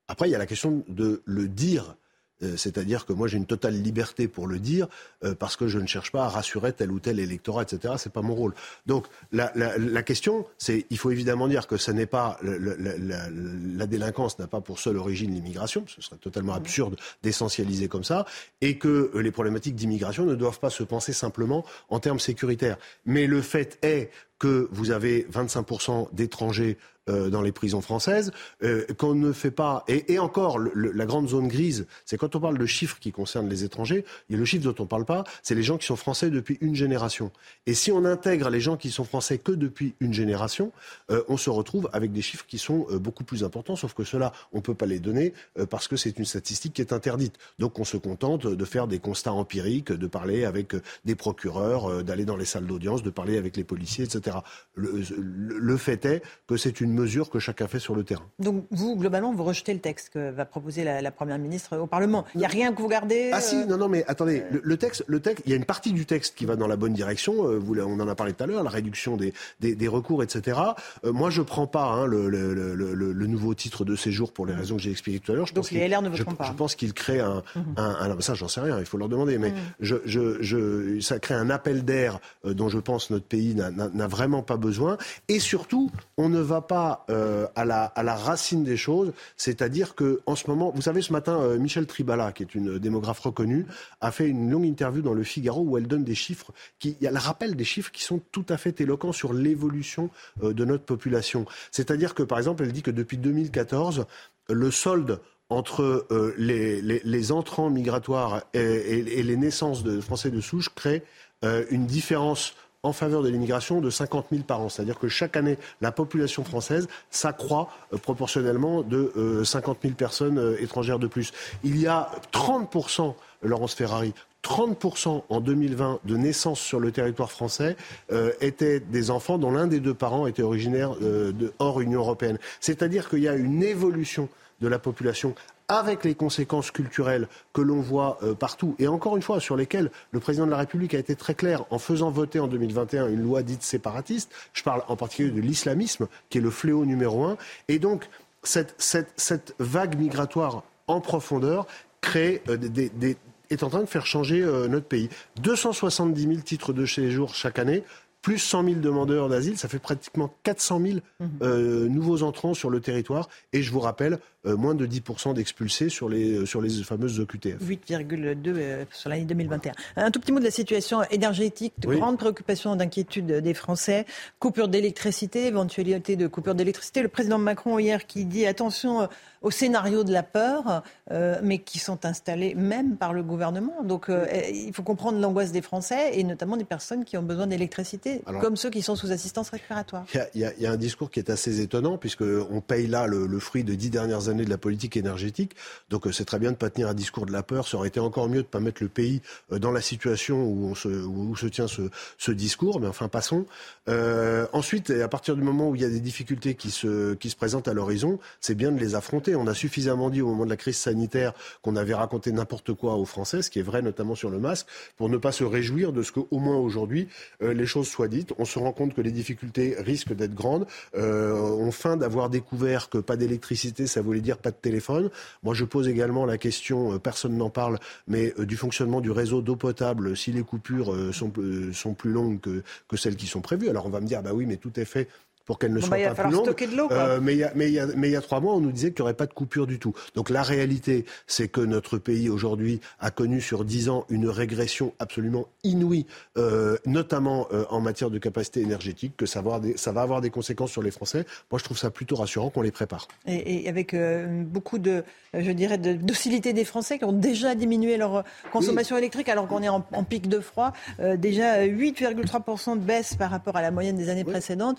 Après, 0.09 0.29
il 0.29 0.33
y 0.33 0.35
a 0.35 0.39
la 0.39 0.47
question 0.47 0.85
de 0.89 1.23
le 1.25 1.49
dire 1.49 1.97
euh, 2.43 2.57
c'est-à-dire 2.57 3.07
que 3.07 3.13
moi 3.13 3.29
j'ai 3.29 3.37
une 3.37 3.47
totale 3.47 3.81
liberté 3.81 4.29
pour 4.29 4.47
le 4.47 4.59
dire 4.59 4.89
euh, 5.25 5.35
parce 5.35 5.57
que 5.57 5.69
je 5.69 5.79
ne 5.79 5.87
cherche 5.87 6.13
pas 6.13 6.25
à 6.25 6.29
rassurer 6.29 6.73
tel 6.73 6.91
ou 6.91 7.01
tel 7.01 7.19
électorat, 7.19 7.63
etc. 7.63 7.95
C'est 7.99 8.13
pas 8.13 8.23
mon 8.23 8.35
rôle. 8.35 8.55
Donc 8.87 9.07
la, 9.33 9.53
la, 9.55 9.79
la 9.79 10.03
question, 10.03 10.47
c'est 10.59 10.87
il 10.91 10.99
faut 10.99 11.11
évidemment 11.11 11.49
dire 11.49 11.67
que 11.67 11.77
ce 11.77 11.91
n'est 11.91 12.07
pas 12.07 12.39
la, 12.43 13.29
la 13.31 13.87
délinquance 13.87 14.39
n'a 14.39 14.47
pas 14.47 14.61
pour 14.61 14.79
seule 14.79 14.97
origine 14.97 15.33
l'immigration. 15.33 15.85
Ce 15.87 16.01
serait 16.03 16.17
totalement 16.17 16.55
absurde 16.55 16.97
d'essentialiser 17.23 17.89
comme 17.89 18.05
ça, 18.05 18.27
et 18.61 18.79
que 18.79 19.11
euh, 19.15 19.21
les 19.21 19.31
problématiques 19.31 19.75
d'immigration 19.75 20.25
ne 20.25 20.35
doivent 20.35 20.61
pas 20.61 20.71
se 20.71 20.83
penser 20.83 21.13
simplement 21.13 21.65
en 21.89 22.01
termes 22.01 22.21
sécuritaires. 22.21 22.77
Mais 23.05 23.27
le 23.27 23.43
fait 23.43 23.79
est 23.83 24.11
que 24.39 24.69
vous 24.71 24.91
avez 24.91 25.27
25% 25.33 26.09
d'étrangers 26.13 26.77
euh, 27.09 27.31
dans 27.31 27.41
les 27.41 27.53
prisons 27.53 27.81
françaises, 27.81 28.33
euh, 28.65 28.85
qu'on 28.99 29.15
ne 29.15 29.31
fait 29.31 29.53
pas. 29.53 29.85
Et, 29.87 30.19
encore, 30.19 30.59
la 30.59 31.07
grande 31.07 31.29
zone 31.29 31.47
grise, 31.47 31.87
c'est 32.05 32.17
quand 32.17 32.35
on 32.35 32.41
parle 32.41 32.59
de 32.59 32.67
chiffres 32.67 32.99
qui 32.99 33.13
concernent 33.13 33.49
les 33.49 33.63
étrangers, 33.63 34.05
il 34.29 34.33
y 34.33 34.37
a 34.37 34.39
le 34.41 34.45
chiffre 34.45 34.65
dont 34.65 34.75
on 34.81 34.83
ne 34.83 34.89
parle 34.89 35.05
pas, 35.05 35.23
c'est 35.45 35.55
les 35.55 35.63
gens 35.63 35.79
qui 35.79 35.87
sont 35.87 35.95
français 35.95 36.31
depuis 36.31 36.59
une 36.61 36.75
génération. 36.75 37.31
Et 37.67 37.75
si 37.75 37.93
on 37.93 38.05
intègre 38.05 38.51
les 38.51 38.61
gens 38.61 38.77
qui 38.77 38.91
sont 38.91 39.05
français 39.05 39.39
que 39.39 39.53
depuis 39.53 39.95
une 40.01 40.13
génération, 40.13 40.73
euh, 41.13 41.23
on 41.29 41.37
se 41.37 41.49
retrouve 41.49 41.89
avec 41.93 42.13
des 42.13 42.23
chiffres 42.23 42.45
qui 42.49 42.59
sont 42.59 42.89
beaucoup 42.95 43.23
plus 43.23 43.45
importants, 43.45 43.77
sauf 43.77 43.95
que 43.95 44.03
cela, 44.03 44.33
on 44.53 44.57
ne 44.57 44.63
peut 44.63 44.75
pas 44.75 44.87
les 44.87 44.99
donner 44.99 45.33
parce 45.71 45.87
que 45.87 45.97
c'est 45.97 46.19
une 46.19 46.25
statistique 46.25 46.73
qui 46.73 46.81
est 46.81 46.93
interdite. 46.93 47.37
Donc 47.61 47.79
on 47.79 47.85
se 47.85 47.97
contente 47.97 48.49
de 48.49 48.65
faire 48.65 48.89
des 48.89 48.99
constats 48.99 49.33
empiriques, 49.33 49.93
de 49.93 50.07
parler 50.09 50.45
avec 50.45 50.75
des 51.05 51.15
procureurs, 51.15 52.03
d'aller 52.03 52.25
dans 52.25 52.37
les 52.37 52.45
salles 52.45 52.67
d'audience, 52.67 53.05
de 53.05 53.11
parler 53.11 53.39
avec 53.39 53.57
les 53.57 53.65
policiers, 53.65 54.05
etc. 54.05 54.39
Le 54.75 55.77
fait 55.77 56.05
est 56.05 56.23
que 56.49 56.57
c'est 56.57 56.81
une 56.81 56.96
mesure 56.97 57.31
que 57.31 57.39
chacun 57.39 57.69
fait 57.69 57.79
sur 57.79 57.95
le 57.95 58.05
terrain. 58.05 58.25
Donc 58.39 58.67
vous, 58.71 58.97
globalement, 58.97 59.33
vous 59.33 59.45
rejetez 59.45 59.73
le 59.73 59.81
texte 59.81 60.11
que 60.11 60.31
va 60.31 60.45
proposer 60.45 60.85
la, 60.85 61.01
la 61.03 61.11
Première 61.11 61.39
ministre 61.39 61.77
au 61.77 61.87
Parlement. 61.87 62.25
Il 62.35 62.39
n'y 62.39 62.45
a 62.45 62.49
rien 62.49 62.73
que 62.73 62.83
vous 62.83 62.89
gardez 62.89 63.31
Ah 63.33 63.41
si, 63.41 63.65
non, 63.67 63.77
non, 63.77 63.89
mais 63.89 64.05
attendez, 64.07 64.43
le, 64.51 64.61
le, 64.63 64.77
texte, 64.77 65.05
le 65.07 65.21
texte, 65.21 65.43
il 65.47 65.51
y 65.51 65.53
a 65.53 65.57
une 65.57 65.65
partie 65.65 65.93
du 65.93 66.07
texte 66.07 66.35
qui 66.35 66.47
va 66.47 66.57
dans 66.57 66.67
la 66.67 66.77
bonne 66.77 66.93
direction. 66.93 67.49
Euh, 67.49 67.59
vous, 67.59 67.79
on 67.79 68.01
en 68.01 68.09
a 68.09 68.15
parlé 68.15 68.33
tout 68.33 68.45
à 68.45 68.47
l'heure, 68.47 68.63
la 68.63 68.71
réduction 68.71 69.17
des, 69.17 69.33
des, 69.61 69.75
des 69.75 69.89
recours, 69.89 70.23
etc. 70.23 70.59
Euh, 71.05 71.13
moi, 71.13 71.31
je 71.31 71.43
prends 71.43 71.67
pas 71.67 71.85
hein, 71.85 72.07
le, 72.07 72.29
le, 72.29 72.75
le, 72.75 73.27
nouveau 73.27 73.55
titre 73.55 73.85
de 73.85 73.97
séjour 73.97 74.33
pour 74.33 74.47
les 74.47 74.55
raisons 74.55 74.77
que 74.77 74.83
j'ai 74.83 74.91
expliquées 74.91 75.21
tout 75.21 75.33
à 75.33 75.35
l'heure. 75.35 75.49
Donc 75.53 75.71
les 75.71 75.89
LR 75.89 76.03
ne 76.03 76.09
voteront 76.09 76.31
je, 76.31 76.37
pas. 76.37 76.45
Je 76.45 76.53
pense 76.53 76.75
qu'il 76.75 76.93
crée 76.93 77.21
un, 77.21 77.43
mmh. 77.55 77.61
un, 77.77 78.11
un, 78.11 78.21
ça, 78.21 78.35
j'en 78.35 78.49
sais 78.49 78.61
rien, 78.61 78.79
il 78.79 78.87
faut 78.87 78.99
leur 78.99 79.09
demander, 79.09 79.39
mais 79.39 79.51
mmh. 79.51 79.55
je, 79.81 79.97
je, 80.05 80.43
je, 80.43 81.01
ça 81.01 81.19
crée 81.19 81.35
un 81.35 81.51
appel 81.51 81.85
d'air 81.85 82.21
euh, 82.45 82.55
dont 82.55 82.69
je 82.69 82.79
pense 82.79 83.11
notre 83.11 83.27
pays 83.27 83.55
n'a 83.55 84.07
vraiment 84.07 84.43
pas 84.43 84.57
besoin. 84.57 84.97
Et 85.29 85.41
surtout, 85.41 85.91
on 86.17 86.29
ne 86.29 86.41
va 86.41 86.61
pas 86.61 86.86
euh, 87.11 87.47
à, 87.55 87.65
la, 87.65 87.85
à 87.85 88.03
la 88.03 88.15
racine 88.15 88.65
des 88.65 88.77
choses, 88.77 89.13
c'est-à-dire 89.37 89.95
que 89.95 90.21
en 90.27 90.37
ce 90.37 90.49
moment, 90.49 90.73
vous 90.75 90.83
savez, 90.83 91.03
ce 91.03 91.13
matin, 91.13 91.41
euh, 91.41 91.59
Michel 91.59 91.87
Tribala, 91.87 92.33
qui 92.33 92.43
est 92.43 92.55
une 92.55 92.79
démographe 92.79 93.21
reconnue, 93.21 93.67
a 94.01 94.11
fait 94.11 94.29
une 94.29 94.51
longue 94.51 94.65
interview 94.65 95.03
dans 95.03 95.15
Le 95.15 95.23
Figaro 95.23 95.63
où 95.63 95.77
elle 95.79 95.87
donne 95.87 96.05
des 96.05 96.15
chiffres, 96.15 96.53
qui, 96.79 96.97
elle 97.01 97.19
rappelle 97.19 97.57
des 97.57 97.65
chiffres 97.65 97.91
qui 97.93 98.03
sont 98.03 98.21
tout 98.33 98.47
à 98.49 98.57
fait 98.57 98.81
éloquents 98.81 99.13
sur 99.13 99.33
l'évolution 99.33 100.11
euh, 100.43 100.53
de 100.53 100.65
notre 100.65 100.85
population. 100.85 101.47
C'est-à-dire 101.71 102.15
que, 102.15 102.23
par 102.23 102.39
exemple, 102.39 102.65
elle 102.65 102.73
dit 102.73 102.83
que 102.83 102.91
depuis 102.91 103.19
2014, 103.19 104.07
le 104.49 104.71
solde 104.71 105.21
entre 105.49 106.07
euh, 106.11 106.35
les, 106.39 107.33
entrants 107.33 107.71
migratoires 107.71 108.43
et, 108.53 109.03
les 109.03 109.37
naissances 109.37 109.85
de 109.85 110.01
Français 110.01 110.31
de 110.31 110.41
souche 110.41 110.71
crée 110.75 111.03
euh, 111.45 111.65
une 111.71 111.87
différence 111.87 112.55
en 112.87 112.93
faveur 112.93 113.23
de 113.23 113.29
l'immigration 113.29 113.81
de 113.81 113.91
50 113.91 114.27
000 114.31 114.43
par 114.45 114.61
an. 114.61 114.69
C'est-à-dire 114.69 114.99
que 114.99 115.09
chaque 115.09 115.37
année, 115.37 115.59
la 115.81 115.93
population 115.93 116.45
française 116.45 116.89
s'accroît 117.11 117.69
euh, 117.93 117.99
proportionnellement 117.99 118.83
de 118.83 119.13
euh, 119.17 119.45
50 119.45 119.79
000 119.83 119.95
personnes 119.95 120.39
euh, 120.39 120.63
étrangères 120.63 120.99
de 120.99 121.07
plus. 121.07 121.33
Il 121.65 121.79
y 121.79 121.87
a 121.87 122.11
30% 122.33 123.15
Laurence 123.43 123.75
Ferrari, 123.75 124.15
30% 124.47 125.25
en 125.29 125.41
2020 125.41 126.01
de 126.05 126.17
naissances 126.17 126.61
sur 126.61 126.79
le 126.79 126.93
territoire 126.93 127.31
français 127.31 127.77
euh, 128.13 128.31
étaient 128.41 128.79
des 128.79 129.11
enfants 129.11 129.39
dont 129.39 129.51
l'un 129.51 129.67
des 129.67 129.81
deux 129.81 129.95
parents 129.95 130.27
était 130.29 130.43
originaire 130.43 130.95
euh, 131.03 131.33
hors 131.59 131.81
Union 131.81 132.01
européenne. 132.01 132.39
C'est-à-dire 132.61 133.09
qu'il 133.09 133.21
y 133.21 133.29
a 133.29 133.35
une 133.35 133.63
évolution 133.63 134.29
de 134.61 134.69
la 134.69 134.79
population 134.79 135.35
avec 135.69 136.05
les 136.05 136.15
conséquences 136.15 136.71
culturelles 136.71 137.29
que 137.53 137.61
l'on 137.61 137.81
voit 137.81 138.19
euh, 138.23 138.35
partout, 138.35 138.77
et 138.79 138.87
encore 138.89 139.17
une 139.17 139.23
fois, 139.23 139.41
sur 139.41 139.57
lesquelles 139.57 139.91
le 140.13 140.21
président 140.21 140.47
de 140.47 140.51
la 140.51 140.59
République 140.59 140.95
a 140.95 140.99
été 140.99 141.17
très 141.17 141.35
clair 141.35 141.65
en 141.71 141.79
faisant 141.79 142.11
voter 142.11 142.39
en 142.39 142.47
2021 142.47 143.09
une 143.09 143.23
loi 143.23 143.43
dite 143.43 143.63
séparatiste. 143.63 144.33
Je 144.53 144.63
parle 144.63 144.83
en 144.89 144.97
particulier 144.97 145.31
de 145.31 145.41
l'islamisme, 145.41 146.07
qui 146.31 146.39
est 146.39 146.41
le 146.41 146.51
fléau 146.51 146.85
numéro 146.85 147.25
un. 147.25 147.37
Et 147.69 147.79
donc, 147.79 148.09
cette, 148.43 148.75
cette, 148.79 149.13
cette 149.17 149.55
vague 149.59 149.99
migratoire 149.99 150.63
en 150.87 151.01
profondeur 151.01 151.67
crée 152.01 152.43
euh, 152.49 152.57
des, 152.57 153.17
est 153.51 153.63
en 153.63 153.71
train 153.71 153.81
de 153.81 153.87
faire 153.87 154.07
changer 154.07 154.43
euh, 154.43 154.69
notre 154.69 154.87
pays. 154.87 155.09
270 155.43 156.23
000 156.23 156.35
titres 156.41 156.73
de 156.73 156.87
séjour 156.87 157.35
chaque 157.35 157.59
année 157.59 157.83
plus 158.27 158.41
100 158.41 158.65
000 158.65 158.77
demandeurs 158.81 159.29
d'asile, 159.29 159.57
ça 159.57 159.69
fait 159.69 159.79
pratiquement 159.79 160.35
400 160.43 160.81
000 160.81 160.95
mhm. 161.21 161.29
euh, 161.43 161.89
nouveaux 161.89 162.25
entrants 162.25 162.55
sur 162.55 162.71
le 162.71 162.81
territoire. 162.81 163.29
Et 163.53 163.63
je 163.63 163.71
vous 163.71 163.79
rappelle, 163.79 164.19
euh, 164.47 164.57
moins 164.57 164.75
de 164.75 164.85
10% 164.85 165.35
d'expulsés 165.35 165.89
sur 165.91 166.09
les, 166.09 166.45
sur 166.45 166.61
les 166.61 166.71
fameuses 166.83 167.21
OQTF. 167.21 167.63
8,2 167.63 168.87
sur 168.91 169.11
l'année 169.11 169.27
2021. 169.27 169.75
Un 169.95 170.11
tout 170.11 170.19
petit 170.19 170.33
mot 170.33 170.41
de 170.41 170.45
la 170.45 170.51
situation 170.51 171.05
énergétique, 171.13 171.75
de 171.79 171.95
grande 171.95 172.19
préoccupation, 172.19 172.75
d'inquiétude 172.75 173.27
des 173.27 173.55
Français. 173.55 174.07
Coupure 174.41 174.67
d'électricité, 174.67 175.47
éventualité 175.47 176.17
de 176.17 176.27
coupure 176.27 176.57
d'électricité. 176.57 177.03
Le 177.03 177.09
président 177.09 177.39
Macron 177.39 177.79
hier 177.79 178.09
qui 178.09 178.25
dit 178.25 178.45
attention 178.45 179.09
au 179.47 179.53
scénario 179.53 180.03
de 180.03 180.13
la 180.13 180.25
peur, 180.25 180.83
euh, 181.13 181.39
mais 181.41 181.59
qui 181.59 181.79
sont 181.79 182.05
installés 182.05 182.57
même 182.57 182.97
par 182.97 183.13
le 183.13 183.23
gouvernement. 183.23 183.85
Donc 183.85 184.09
euh, 184.09 184.27
il 184.53 184.73
faut 184.73 184.83
comprendre 184.83 185.21
l'angoisse 185.21 185.53
des 185.53 185.63
Français 185.63 186.19
et 186.19 186.25
notamment 186.25 186.57
des 186.57 186.65
personnes 186.65 187.05
qui 187.05 187.17
ont 187.17 187.23
besoin 187.23 187.47
d'électricité, 187.47 188.23
comme 188.41 188.57
ceux 188.57 188.71
qui 188.71 188.83
sont 188.83 188.97
sous 188.97 189.13
assistance 189.13 189.51
respiratoire. 189.51 190.05
Il 190.35 190.41
y, 190.43 190.63
y, 190.63 190.67
a 190.67 190.73
un 190.73 190.77
discours 190.77 191.13
qui 191.13 191.21
est 191.21 191.31
assez 191.31 191.61
étonnant, 191.61 191.97
puisqu'on 191.97 192.61
paye 192.61 192.89
là 192.89 193.07
le, 193.07 193.29
le, 193.29 193.39
fruit 193.39 193.63
de 193.63 193.77
dix 193.77 193.89
dernières 193.89 194.29
années 194.29 194.45
de 194.45 194.51
la 194.51 194.59
politique 194.59 194.97
énergétique. 194.97 195.55
Donc 195.91 196.09
euh, 196.09 196.13
c'est 196.13 196.25
très 196.25 196.41
bien 196.41 196.51
de 196.51 196.57
ne 196.57 196.59
pas 196.59 196.71
tenir 196.71 196.89
un 196.89 196.95
discours 196.95 197.25
de 197.25 197.33
la 197.33 197.45
peur. 197.45 197.69
Ça 197.69 197.77
aurait 197.77 197.89
été 197.89 198.01
encore 198.01 198.29
mieux 198.29 198.43
de 198.43 198.49
ne 198.49 198.51
pas 198.51 198.59
mettre 198.59 198.83
le 198.83 198.89
pays 198.89 199.23
dans 199.53 199.71
la 199.71 199.81
situation 199.81 200.43
où, 200.43 200.67
on 200.67 200.75
se, 200.75 200.89
où 200.89 201.37
se 201.37 201.47
tient 201.47 201.69
ce, 201.69 201.83
ce, 202.19 202.33
discours. 202.33 202.81
Mais 202.81 202.89
enfin, 202.89 203.07
passons. 203.07 203.47
Euh, 203.89 204.47
ensuite, 204.53 204.91
à 204.91 205.07
partir 205.07 205.37
du 205.37 205.43
moment 205.43 205.69
où 205.69 205.77
il 205.77 205.83
y 205.83 205.85
a 205.85 205.89
des 205.89 206.01
difficultés 206.01 206.57
qui 206.57 206.73
se, 206.73 207.15
qui 207.15 207.31
se 207.31 207.37
présentent 207.37 207.69
à 207.69 207.75
l'horizon, 207.75 208.19
c'est 208.41 208.57
bien 208.57 208.73
de 208.73 208.81
les 208.81 208.97
affronter. 208.97 209.36
On 209.37 209.47
a 209.47 209.55
suffisamment 209.55 210.11
dit 210.11 210.23
au 210.23 210.29
moment 210.29 210.45
de 210.45 210.51
la 210.51 210.57
crise 210.57 210.77
sanitaire 210.77 211.33
qu'on 211.63 211.77
avait 211.77 211.95
raconté 211.95 212.33
n'importe 212.33 212.73
quoi 212.75 212.97
aux 212.97 213.05
Français, 213.05 213.43
ce 213.43 213.51
qui 213.51 213.59
est 213.59 213.63
vrai 213.63 213.83
notamment 213.83 214.15
sur 214.15 214.31
le 214.31 214.39
masque, 214.39 214.67
pour 214.97 215.09
ne 215.09 215.17
pas 215.17 215.33
se 215.33 215.45
réjouir 215.45 215.93
de 215.93 216.03
ce 216.03 216.13
qu'au 216.13 216.27
moins 216.33 216.57
aujourd'hui 216.57 217.09
euh, 217.43 217.53
les 217.53 217.67
choses 217.67 217.89
soient 217.89 218.09
dites. 218.09 218.33
On 218.39 218.45
se 218.45 218.59
rend 218.59 218.73
compte 218.73 218.95
que 218.95 219.01
les 219.01 219.13
difficultés 219.13 219.77
risquent 219.79 220.15
d'être 220.15 220.35
grandes. 220.35 220.67
Euh, 220.97 221.33
on 221.35 221.71
feint 221.71 221.97
d'avoir 221.97 222.31
découvert 222.31 222.89
que 222.89 222.99
pas 222.99 223.17
d'électricité, 223.17 223.87
ça 223.87 224.03
voulait 224.03 224.21
dire 224.21 224.39
pas 224.39 224.51
de 224.51 224.57
téléphone. 224.57 225.11
Moi, 225.43 225.55
je 225.55 225.65
pose 225.65 225.89
également 225.89 226.27
la 226.27 226.39
question, 226.39 226.95
euh, 226.95 226.99
personne 226.99 227.37
n'en 227.37 227.51
parle, 227.51 227.79
mais 228.09 228.35
du 228.39 228.57
fonctionnement 228.57 229.01
du 229.01 229.11
réseau 229.11 229.43
d'eau 229.43 229.57
potable, 229.57 230.17
si 230.17 230.33
les 230.33 230.43
coupures 230.43 230.95
sont, 231.15 231.33
sont 231.73 231.95
plus 231.95 232.11
longues 232.11 232.41
que, 232.41 232.63
que 232.89 232.97
celles 232.97 233.17
qui 233.17 233.27
sont 233.27 233.41
prévues. 233.41 233.69
Alors 233.69 233.87
on 233.87 233.91
va 233.91 234.01
me 234.01 234.07
dire, 234.07 234.23
bah 234.23 234.33
oui, 234.33 234.47
mais 234.47 234.57
tout 234.57 234.79
est 234.79 234.85
fait 234.85 235.09
pour 235.47 235.59
qu'elle 235.59 235.73
ne 235.73 235.81
soit 235.81 235.97
bah, 235.97 236.15
pas 236.15 236.25
plus 236.25 236.33
longue. 236.77 236.93
Euh, 236.93 237.21
mais, 237.23 237.35
il 237.35 237.39
y 237.39 237.45
a, 237.45 237.53
mais, 237.55 237.69
il 237.69 237.73
y 237.73 237.79
a, 237.79 237.87
mais 237.97 238.09
il 238.09 238.13
y 238.13 238.17
a 238.17 238.21
trois 238.21 238.41
mois, 238.41 238.55
on 238.55 238.61
nous 238.61 238.73
disait 238.73 238.91
qu'il 238.91 239.03
n'y 239.03 239.05
aurait 239.05 239.15
pas 239.15 239.27
de 239.27 239.33
coupure 239.33 239.67
du 239.67 239.79
tout. 239.79 239.95
Donc 240.15 240.29
la 240.29 240.43
réalité, 240.43 241.07
c'est 241.27 241.49
que 241.49 241.61
notre 241.61 241.99
pays 241.99 242.29
aujourd'hui 242.29 242.81
a 243.01 243.11
connu 243.13 243.41
sur 243.41 243.65
dix 243.65 243.89
ans 243.89 244.05
une 244.11 244.29
régression 244.29 244.93
absolument 244.99 245.47
inouïe, 245.63 246.07
euh, 246.37 246.77
notamment 246.85 247.47
euh, 247.53 247.65
en 247.71 247.81
matière 247.81 248.11
de 248.11 248.19
capacité 248.19 248.61
énergétique, 248.61 249.17
que 249.17 249.25
ça 249.25 249.41
va, 249.41 249.47
avoir 249.47 249.61
des, 249.61 249.77
ça 249.77 249.93
va 249.93 250.03
avoir 250.03 250.21
des 250.21 250.31
conséquences 250.31 250.73
sur 250.73 250.83
les 250.83 250.91
Français. 250.91 251.25
Moi, 251.53 251.61
je 251.61 251.65
trouve 251.65 251.79
ça 251.79 251.91
plutôt 251.91 252.17
rassurant 252.17 252.51
qu'on 252.51 252.63
les 252.63 252.73
prépare. 252.73 253.07
Et, 253.27 253.65
et 253.65 253.69
avec 253.69 253.95
euh, 253.95 254.43
beaucoup 254.43 254.79
de, 254.79 255.05
je 255.33 255.53
dirais, 255.53 255.79
de 255.79 255.93
docilité 255.93 256.53
des 256.53 256.65
Français 256.65 256.99
qui 256.99 257.05
ont 257.05 257.13
déjà 257.13 257.55
diminué 257.55 257.97
leur 257.97 258.25
consommation 258.53 258.97
oui. 258.97 259.03
électrique 259.03 259.29
alors 259.29 259.47
qu'on 259.47 259.63
est 259.63 259.69
en, 259.69 259.87
en, 259.93 260.03
pic 260.03 260.29
de 260.29 260.41
froid. 260.41 260.73
Déjà 260.99 261.65
8,3% 261.65 262.75
de 262.75 262.81
baisse 262.81 263.15
par 263.15 263.31
rapport 263.31 263.57
à 263.57 263.63
la 263.63 263.71
moyenne 263.71 263.97
des 263.97 264.09
années 264.09 264.25
oui. 264.27 264.33
précédentes. 264.33 264.79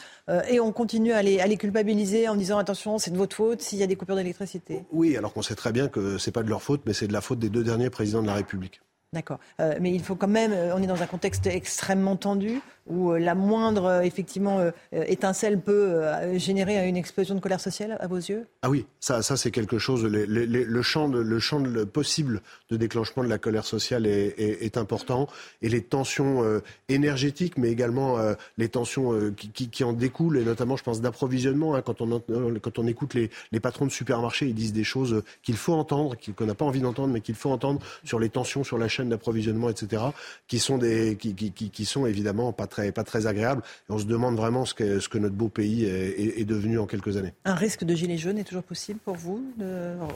et 0.50 0.57
on 0.60 0.72
continue 0.72 1.14
à 1.14 1.22
les, 1.22 1.58
culpabiliser 1.58 2.28
en 2.30 2.36
disant 2.36 2.58
attention, 2.58 2.98
c'est 2.98 3.12
de 3.12 3.18
votre 3.18 3.36
faute 3.36 3.62
s'il 3.62 3.80
y 3.80 3.84
a 3.84 3.88
des 3.88 3.96
coupures 3.96 4.16
d'électricité. 4.16 4.86
Oui, 4.92 5.18
alors 5.18 5.34
qu'on 5.34 5.42
sait 5.42 5.56
très 5.56 5.72
bien 5.72 5.88
que 5.88 6.18
c'est 6.18 6.32
pas 6.32 6.44
de 6.44 6.50
leur 6.50 6.62
faute, 6.62 6.82
mais 6.86 6.94
c'est 6.94 7.08
de 7.08 7.14
la 7.14 7.22
faute 7.22 7.40
des 7.40 7.50
deux 7.50 7.64
derniers 7.64 7.90
présidents 7.90 8.22
de 8.22 8.28
la 8.28 8.36
République. 8.36 8.82
D'accord. 9.18 9.40
Euh, 9.60 9.74
mais 9.82 9.92
il 9.96 10.04
faut 10.04 10.14
quand 10.14 10.28
même, 10.28 10.54
euh, 10.54 10.76
on 10.76 10.84
est 10.84 10.86
dans 10.86 11.02
un 11.02 11.08
contexte 11.08 11.48
extrêmement 11.48 12.16
tendu 12.18 12.62
où 12.86 13.12
euh, 13.12 13.18
la 13.18 13.34
moindre 13.34 14.04
effectivement 14.04 14.60
étincelle 14.92 15.60
peut 15.60 16.04
générer 16.36 16.88
une 16.88 16.96
explosion 16.96 17.36
de 17.36 17.40
colère 17.40 17.60
sociale 17.60 17.98
à 18.00 18.08
vos 18.08 18.16
yeux? 18.16 18.46
Ah 18.62 18.70
oui, 18.70 18.86
ça, 19.00 19.24
ça 19.24 19.36
c'est 19.36 19.52
quelque 19.52 19.80
chose. 19.80 20.06
Le, 20.06 20.82
champ, 20.84 21.08
le 21.08 21.40
champ 21.40 21.62
possible 21.92 22.42
de 22.70 22.78
déclenchement 22.78 23.24
de 23.24 23.28
la 23.28 23.40
colère 23.40 23.66
sociale 23.66 24.06
est, 24.06 24.78
important 24.78 25.28
et 25.62 25.68
les 25.68 25.82
tensions 25.82 26.62
énergétiques, 26.88 27.58
mais 27.58 27.72
également 27.72 28.18
les 28.58 28.70
tensions 28.70 29.34
qui, 29.36 29.84
en 29.84 29.92
découlent 29.92 30.38
et 30.38 30.46
notamment, 30.46 30.78
je 30.78 30.84
pense, 30.84 31.02
d'approvisionnement. 31.02 31.76
Hein, 31.76 31.82
quand, 31.82 32.02
on, 32.02 32.22
quand 32.62 32.80
on 32.80 32.88
écoute 32.88 33.16
les, 33.16 33.30
les, 33.52 33.60
patrons 33.60 33.86
de 33.86 33.92
supermarchés, 33.92 34.46
ils 34.48 34.56
disent 34.56 34.74
des 34.74 34.86
choses 34.86 35.24
qu'il 35.44 35.58
faut 35.58 35.74
entendre, 35.74 36.16
qu'on 36.38 36.46
n'a 36.46 36.56
pas 36.56 36.66
envie 36.66 36.82
d'entendre, 36.82 37.12
mais 37.12 37.22
qu'il 37.22 37.36
faut 37.36 37.52
entendre 37.52 37.82
sur 38.06 38.20
les 38.20 38.30
tensions 38.30 38.64
sur 38.64 38.78
la 38.78 38.88
chaîne 38.88 39.07
d'approvisionnement, 39.10 39.70
etc., 39.70 40.04
qui 40.48 40.60
sont 40.60 40.78
des, 40.78 41.18
qui, 41.18 41.34
qui, 41.34 41.52
qui 41.52 41.86
sont 41.86 42.06
évidemment 42.06 42.54
pas 42.54 42.68
très, 42.68 42.92
pas 42.92 43.04
très 43.04 43.28
agréables. 43.28 43.62
Et 43.90 43.94
on 43.94 44.00
se 44.00 44.06
demande 44.06 44.36
vraiment 44.36 44.66
ce 44.66 44.74
que, 44.74 45.00
ce 45.00 45.10
que 45.10 45.18
notre 45.18 45.36
beau 45.36 45.50
pays 45.50 45.86
est, 45.86 46.46
devenu 46.46 46.80
en 46.80 46.86
quelques 46.86 47.18
années. 47.18 47.34
Un 47.46 47.56
risque 47.56 47.84
de 47.84 47.94
gilet 47.94 48.18
jaune 48.18 48.38
est 48.38 48.44
toujours 48.44 48.64
possible 48.64 49.00
pour 49.04 49.16
vous, 49.16 49.44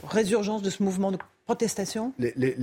résurgence 0.08 0.62
de 0.62 0.70
ce 0.70 0.82
mouvement 0.82 1.12
de 1.12 1.18
protestation 1.52 2.14
les, 2.18 2.32
les, 2.36 2.56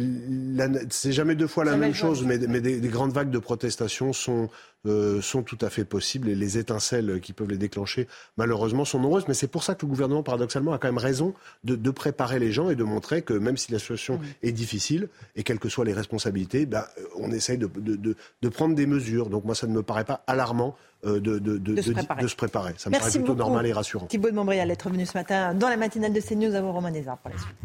C'est 0.89 1.11
jamais 1.11 1.35
deux 1.35 1.47
fois 1.47 1.63
la 1.63 1.77
même 1.77 1.93
chose, 1.93 2.23
mais, 2.25 2.39
mais 2.39 2.59
des, 2.59 2.79
des, 2.79 2.87
grandes 2.87 3.11
vagues 3.11 3.29
de 3.29 3.37
protestation 3.37 4.13
sont, 4.13 4.49
euh, 4.87 5.21
sont 5.21 5.43
tout 5.43 5.57
à 5.61 5.69
fait 5.69 5.85
possibles 5.85 6.27
et 6.27 6.35
les 6.35 6.57
étincelles 6.57 7.19
qui 7.21 7.33
peuvent 7.33 7.49
les 7.49 7.57
déclencher, 7.57 8.07
malheureusement, 8.37 8.85
sont 8.85 8.99
nombreuses. 8.99 9.25
Mais 9.27 9.35
c'est 9.35 9.47
pour 9.47 9.63
ça 9.63 9.75
que 9.75 9.85
le 9.85 9.89
gouvernement, 9.89 10.23
paradoxalement, 10.23 10.73
a 10.73 10.79
quand 10.79 10.87
même 10.87 10.97
raison 10.97 11.35
de, 11.63 11.75
de 11.75 11.91
préparer 11.91 12.39
les 12.39 12.51
gens 12.51 12.71
et 12.71 12.75
de 12.75 12.83
montrer 12.83 13.21
que 13.21 13.33
même 13.33 13.57
si 13.57 13.71
la 13.71 13.77
situation 13.77 14.19
oui. 14.21 14.27
est 14.41 14.51
difficile 14.51 15.09
et 15.35 15.43
quelles 15.43 15.59
que 15.59 15.69
soient 15.69 15.85
les 15.85 15.93
responsabilités, 15.93 16.65
bah, 16.65 16.89
on 17.17 17.31
essaye 17.31 17.59
de, 17.59 17.67
de, 17.67 18.15
de, 18.41 18.49
prendre 18.49 18.73
des 18.73 18.87
mesures. 18.87 19.29
Donc 19.29 19.45
moi, 19.45 19.53
ça 19.53 19.67
ne 19.67 19.73
me 19.73 19.83
paraît 19.83 20.05
pas 20.05 20.23
alarmant 20.25 20.75
euh, 21.05 21.19
de, 21.19 21.81
se 21.81 22.35
préparer. 22.35 22.73
Ça 22.77 22.89
me 22.89 22.93
Merci 22.93 22.99
paraît 22.99 23.11
plutôt 23.11 23.35
beaucoup. 23.35 23.37
normal 23.37 23.67
et 23.67 23.73
rassurant. 23.73 24.07
Thibault 24.07 24.31
de 24.31 24.35
Montbrial 24.35 24.71
être 24.71 24.89
venu 24.89 25.05
ce 25.05 25.15
matin 25.17 25.53
dans 25.53 25.69
la 25.69 25.77
matinale 25.77 26.11
de 26.11 26.21
CNews 26.21 26.55
avant 26.55 26.73
Romain 26.73 26.91
Desarts 26.91 27.19
pour 27.19 27.31
la 27.31 27.37
suite. 27.37 27.55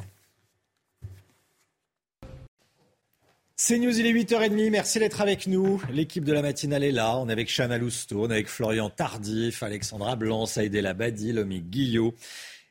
C'est 3.67 3.79
News, 3.79 3.99
il 3.99 4.05
est 4.05 4.13
8h30, 4.13 4.69
merci 4.69 4.99
d'être 4.99 5.23
avec 5.23 5.47
nous. 5.47 5.83
L'équipe 5.91 6.23
de 6.23 6.35
la 6.35 6.43
matinale 6.43 6.85
est 6.85 6.93
là, 6.93 7.17
on 7.17 7.31
est 7.31 7.33
avec 7.33 7.49
Chana 7.49 7.79
Lousteau, 7.79 8.27
on 8.27 8.29
est 8.29 8.35
avec 8.35 8.49
Florian 8.49 8.91
Tardif, 8.91 9.63
Alexandra 9.63 10.17
Blanc, 10.17 10.45
Saïd 10.45 10.75
Labadi, 10.75 11.33
Lomi 11.33 11.63
Guillot. 11.63 12.15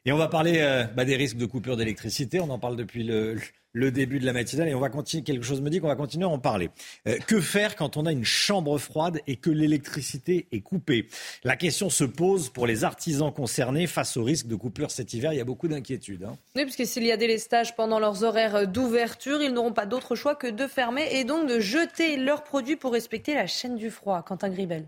Et 0.05 0.11
on 0.11 0.17
va 0.17 0.27
parler 0.27 0.57
euh, 0.59 0.83
bah, 0.83 1.03
des 1.03 1.15
risques 1.15 1.37
de 1.37 1.47
coupure 1.47 1.77
d'électricité, 1.77 2.39
on 2.41 2.49
en 2.51 2.59
parle 2.59 2.75
depuis 2.75 3.03
le, 3.03 3.39
le 3.73 3.91
début 3.91 4.19
de 4.19 4.25
la 4.25 4.33
matinale 4.33 4.69
et 4.69 4.75
on 4.75 4.79
va 4.79 4.89
continuer, 4.89 5.23
quelque 5.23 5.43
chose 5.43 5.61
me 5.61 5.69
dit 5.69 5.79
qu'on 5.79 5.87
va 5.87 5.95
continuer 5.95 6.25
à 6.25 6.29
en 6.29 6.39
parler. 6.39 6.69
Euh, 7.07 7.17
que 7.27 7.41
faire 7.41 7.75
quand 7.75 7.97
on 7.97 8.05
a 8.05 8.11
une 8.11 8.23
chambre 8.23 8.77
froide 8.77 9.19
et 9.27 9.35
que 9.35 9.49
l'électricité 9.49 10.47
est 10.51 10.61
coupée? 10.61 11.09
La 11.43 11.57
question 11.57 11.89
se 11.89 12.03
pose 12.03 12.49
pour 12.49 12.67
les 12.67 12.83
artisans 12.83 13.33
concernés 13.33 13.87
face 13.87 14.15
au 14.15 14.23
risque 14.23 14.47
de 14.47 14.55
coupure 14.55 14.91
cet 14.91 15.13
hiver. 15.13 15.33
Il 15.33 15.37
y 15.37 15.41
a 15.41 15.45
beaucoup 15.45 15.67
d'inquiétudes. 15.67 16.23
Hein. 16.23 16.37
Oui, 16.55 16.63
puisque 16.63 16.85
s'il 16.85 17.03
y 17.03 17.11
a 17.11 17.17
délestage 17.17 17.75
pendant 17.75 17.99
leurs 17.99 18.23
horaires 18.23 18.67
d'ouverture, 18.67 19.41
ils 19.41 19.51
n'auront 19.51 19.73
pas 19.73 19.85
d'autre 19.85 20.15
choix 20.15 20.35
que 20.35 20.47
de 20.47 20.67
fermer 20.67 21.07
et 21.11 21.23
donc 21.23 21.49
de 21.49 21.59
jeter 21.59 22.17
leurs 22.17 22.43
produits 22.43 22.75
pour 22.75 22.93
respecter 22.93 23.33
la 23.33 23.47
chaîne 23.47 23.75
du 23.75 23.89
froid. 23.89 24.23
Quentin 24.23 24.49
Gribel. 24.49 24.87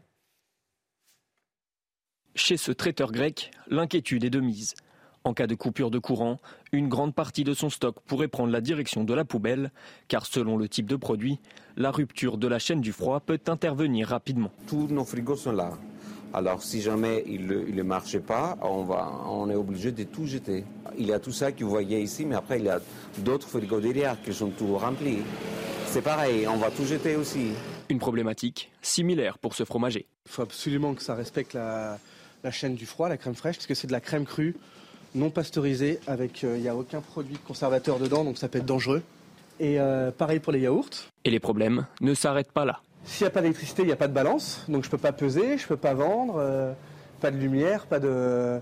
Chez 2.35 2.57
ce 2.57 2.71
traiteur 2.71 3.11
grec, 3.11 3.51
l'inquiétude 3.67 4.25
est 4.25 4.29
de 4.29 4.41
mise. 4.41 4.75
En 5.25 5.33
cas 5.33 5.47
de 5.47 5.55
coupure 5.55 5.89
de 5.89 5.97
courant, 5.97 6.37
une 6.71 6.87
grande 6.87 7.15
partie 7.15 7.43
de 7.43 7.55
son 7.55 7.71
stock 7.71 7.99
pourrait 8.05 8.27
prendre 8.27 8.51
la 8.51 8.61
direction 8.61 9.03
de 9.03 9.11
la 9.11 9.25
poubelle, 9.25 9.71
car 10.07 10.27
selon 10.27 10.55
le 10.55 10.69
type 10.69 10.85
de 10.85 10.95
produit, 10.95 11.39
la 11.77 11.89
rupture 11.89 12.37
de 12.37 12.47
la 12.47 12.59
chaîne 12.59 12.79
du 12.79 12.91
froid 12.91 13.19
peut 13.19 13.39
intervenir 13.47 14.09
rapidement. 14.09 14.51
Tous 14.67 14.87
nos 14.87 15.03
frigos 15.03 15.37
sont 15.37 15.51
là. 15.51 15.71
Alors 16.31 16.61
si 16.61 16.79
jamais 16.79 17.23
il 17.25 17.47
ne 17.47 17.81
marche 17.81 18.19
pas, 18.19 18.55
on, 18.61 18.83
va, 18.83 19.11
on 19.27 19.49
est 19.49 19.55
obligé 19.55 19.91
de 19.91 20.03
tout 20.03 20.27
jeter. 20.27 20.63
Il 20.95 21.07
y 21.07 21.13
a 21.13 21.17
tout 21.17 21.31
ça 21.31 21.51
que 21.51 21.63
vous 21.63 21.71
voyez 21.71 21.99
ici, 22.01 22.23
mais 22.23 22.35
après 22.35 22.59
il 22.59 22.65
y 22.65 22.69
a 22.69 22.79
d'autres 23.17 23.47
frigos 23.47 23.79
derrière 23.79 24.21
qui 24.21 24.31
sont 24.31 24.51
tout 24.51 24.77
remplis. 24.77 25.23
C'est 25.87 26.03
pareil, 26.03 26.47
on 26.47 26.57
va 26.57 26.69
tout 26.69 26.85
jeter 26.85 27.15
aussi. 27.15 27.47
Une 27.89 27.99
problématique 27.99 28.71
similaire 28.83 29.39
pour 29.39 29.55
ce 29.55 29.63
fromager. 29.65 30.05
Il 30.27 30.31
faut 30.31 30.43
absolument 30.43 30.93
que 30.93 31.01
ça 31.01 31.15
respecte 31.15 31.53
la, 31.53 31.97
la 32.43 32.51
chaîne 32.51 32.75
du 32.75 32.85
froid, 32.85 33.09
la 33.09 33.17
crème 33.17 33.33
fraîche, 33.33 33.55
parce 33.55 33.65
que 33.65 33.73
c'est 33.73 33.87
de 33.87 33.91
la 33.91 34.01
crème 34.01 34.25
crue 34.25 34.55
non 35.15 35.29
pasteurisé, 35.29 35.99
avec 36.05 36.43
il 36.43 36.49
euh, 36.49 36.57
n'y 36.57 36.67
a 36.67 36.75
aucun 36.75 37.01
produit 37.01 37.37
conservateur 37.37 37.97
dedans, 37.97 38.23
donc 38.23 38.37
ça 38.37 38.47
peut 38.47 38.59
être 38.59 38.65
dangereux. 38.65 39.01
Et 39.59 39.79
euh, 39.79 40.11
pareil 40.11 40.39
pour 40.39 40.51
les 40.51 40.59
yaourts. 40.59 40.89
Et 41.23 41.31
les 41.31 41.39
problèmes 41.39 41.87
ne 42.01 42.13
s'arrêtent 42.13 42.51
pas 42.51 42.65
là. 42.65 42.81
S'il 43.05 43.23
n'y 43.23 43.27
a 43.29 43.31
pas 43.31 43.41
d'électricité, 43.41 43.83
il 43.83 43.87
n'y 43.87 43.93
a 43.93 43.97
pas 43.97 44.07
de 44.07 44.13
balance, 44.13 44.65
donc 44.67 44.83
je 44.83 44.87
ne 44.89 44.91
peux 44.91 44.97
pas 44.97 45.13
peser, 45.13 45.57
je 45.57 45.63
ne 45.63 45.67
peux 45.67 45.77
pas 45.77 45.93
vendre, 45.93 46.35
euh, 46.37 46.73
pas 47.21 47.31
de 47.31 47.37
lumière, 47.37 47.85
pas 47.85 47.99
de, 47.99 48.59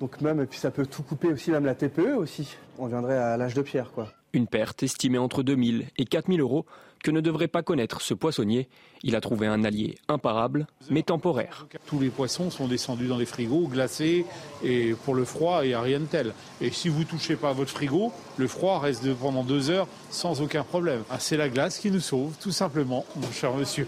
Donc 0.00 0.20
même, 0.20 0.40
et 0.40 0.46
puis 0.46 0.58
ça 0.58 0.70
peut 0.70 0.86
tout 0.86 1.02
couper 1.02 1.28
aussi, 1.28 1.50
même 1.50 1.64
la 1.64 1.74
TPE 1.74 2.16
aussi. 2.16 2.56
On 2.78 2.86
viendrait 2.86 3.16
à 3.16 3.36
l'âge 3.36 3.54
de 3.54 3.62
pierre, 3.62 3.92
quoi. 3.92 4.08
Une 4.32 4.48
perte 4.48 4.82
estimée 4.82 5.18
entre 5.18 5.44
2000 5.44 5.86
et 5.96 6.04
4000 6.04 6.40
euros 6.40 6.66
que 7.04 7.10
ne 7.10 7.20
devrait 7.20 7.48
pas 7.48 7.62
connaître 7.62 8.00
ce 8.00 8.14
poissonnier. 8.14 8.66
Il 9.02 9.14
a 9.14 9.20
trouvé 9.20 9.46
un 9.46 9.62
allié 9.62 9.98
imparable, 10.08 10.66
mais 10.90 11.02
temporaire. 11.02 11.66
Tous 11.86 12.00
les 12.00 12.08
poissons 12.08 12.50
sont 12.50 12.66
descendus 12.66 13.08
dans 13.08 13.18
les 13.18 13.26
frigos, 13.26 13.68
glacés, 13.68 14.24
et 14.64 14.94
pour 15.04 15.14
le 15.14 15.26
froid, 15.26 15.60
il 15.62 15.68
n'y 15.68 15.74
a 15.74 15.82
rien 15.82 16.00
de 16.00 16.06
tel. 16.06 16.32
Et 16.62 16.70
si 16.70 16.88
vous 16.88 17.04
touchez 17.04 17.36
pas 17.36 17.50
à 17.50 17.52
votre 17.52 17.70
frigo, 17.70 18.10
le 18.38 18.48
froid 18.48 18.80
reste 18.80 19.14
pendant 19.16 19.44
deux 19.44 19.68
heures 19.68 19.86
sans 20.08 20.40
aucun 20.40 20.64
problème. 20.64 21.02
Ah, 21.10 21.20
c'est 21.20 21.36
la 21.36 21.50
glace 21.50 21.78
qui 21.78 21.90
nous 21.90 22.00
sauve, 22.00 22.34
tout 22.40 22.52
simplement, 22.52 23.04
mon 23.16 23.30
cher 23.30 23.54
monsieur. 23.54 23.86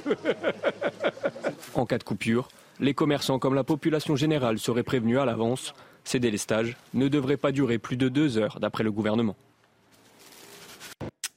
en 1.75 1.87
cas 1.87 1.97
de 1.97 2.05
coupure, 2.05 2.49
les 2.81 2.93
commerçants 2.93 3.39
comme 3.39 3.55
la 3.55 3.65
population 3.65 4.15
générale 4.15 4.59
seraient 4.59 4.83
prévenus 4.83 5.19
à 5.19 5.25
l'avance. 5.25 5.73
Ces 6.05 6.21
délestages 6.21 6.77
ne 6.93 7.09
devraient 7.09 7.39
pas 7.39 7.51
durer 7.51 7.79
plus 7.79 7.97
de 7.97 8.11
deux 8.11 8.37
heures, 8.37 8.61
d'après 8.61 8.85
le 8.85 8.93
gouvernement. 8.93 9.37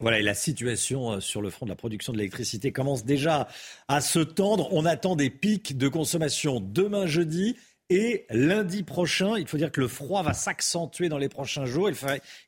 Voilà, 0.02 0.20
et 0.20 0.24
la 0.24 0.34
situation 0.34 1.12
euh, 1.12 1.20
sur 1.20 1.42
le 1.42 1.50
front 1.50 1.66
de 1.66 1.72
la 1.72 1.76
production 1.76 2.14
de 2.14 2.18
l'électricité 2.18 2.72
commence 2.72 3.04
déjà 3.04 3.50
à 3.90 4.00
se 4.00 4.20
tendre. 4.20 4.70
On 4.72 4.86
attend 4.86 5.18
des 5.18 5.30
pics 5.30 5.78
de 5.78 5.90
consommation 5.90 6.62
demain 6.62 7.06
jeudi 7.06 7.58
et 7.90 8.26
lundi 8.30 8.84
prochain. 8.84 9.38
Il 9.38 9.46
faut 9.46 9.58
dire 9.58 9.74
que 9.74 9.82
le 9.82 9.90
froid 9.90 10.24
va 10.24 10.34
s'accentuer 10.34 11.10
dans 11.10 11.18
les 11.18 11.28
prochains 11.28 11.66
jours. 11.66 11.90
Il, 11.90 11.96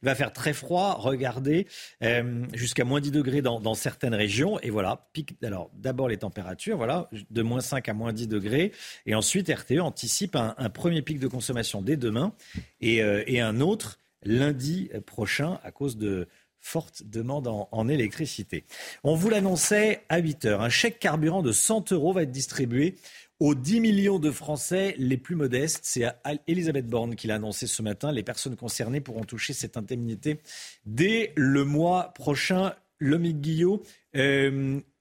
va 0.02 0.15
faire 0.15 0.32
très 0.32 0.53
froid, 0.53 0.95
regardez, 0.98 1.68
euh, 2.03 2.45
jusqu'à 2.53 2.86
moins 2.86 3.02
10 3.02 3.11
degrés 3.11 3.41
dans, 3.41 3.73
certaines 3.73 4.15
régions. 4.15 4.57
Et 4.61 4.69
voilà, 4.69 5.10
pic. 5.11 5.36
Alors 5.44 5.72
d'abord 5.73 6.07
les 6.07 6.18
températures, 6.18 6.78
voilà, 6.78 7.10
de 7.32 7.41
moins 7.41 7.61
5 7.61 7.90
à 7.90 7.94
moins 7.94 8.14
10 8.14 8.30
degrés. 8.30 8.72
Et 9.06 9.14
ensuite, 9.14 9.49
RTE 9.49 9.80
anticipe 9.82 10.38
un, 10.38 10.53
premier 10.69 11.02
pic 11.02 11.19
de 11.19 11.28
consommation 11.28 11.82
dès 11.82 11.98
demain 11.98 12.34
et, 12.80 13.03
euh, 13.03 13.23
et 13.28 13.41
un 13.41 13.60
autre 13.60 13.98
lundi 14.23 14.90
prochain 15.06 15.60
à 15.64 15.72
cause 15.72 15.98
de 15.98 16.28
forte 16.62 17.04
demande 17.04 17.48
en, 17.48 17.88
électricité. 17.88 18.64
On 19.04 19.16
vous 19.16 19.30
l'annonçait 19.30 20.04
à 20.08 20.20
8 20.20 20.46
heures. 20.46 20.62
Un 20.62 20.70
chèque 20.70 21.00
carburant 21.00 21.42
de 21.42 21.52
100 21.52 21.92
euros 21.92 22.14
va 22.14 22.24
être 22.24 22.32
distribué 22.32 22.96
aux 23.40 23.56
10 23.56 23.80
millions 23.80 24.20
de 24.20 24.30
Français 24.30 24.94
les 24.98 25.18
plus 25.18 25.36
modestes. 25.36 25.80
C'est 25.84 26.06
Elisabeth 26.48 26.88
Borne 26.88 27.16
qui 27.16 27.28
l'a 27.28 27.36
annoncé 27.36 27.66
ce 27.66 27.82
matin. 27.82 28.12
Les 28.12 28.24
personnes 28.24 28.56
concernées 28.56 29.02
pourront 29.02 29.24
toucher 29.24 29.54
cette 29.54 29.76
indemnité 29.78 30.40
dès 30.86 31.34
le 31.36 31.66
mois 31.66 32.14
prochain. 32.14 32.74
Lomique 33.04 33.42
Guillot, 33.42 33.82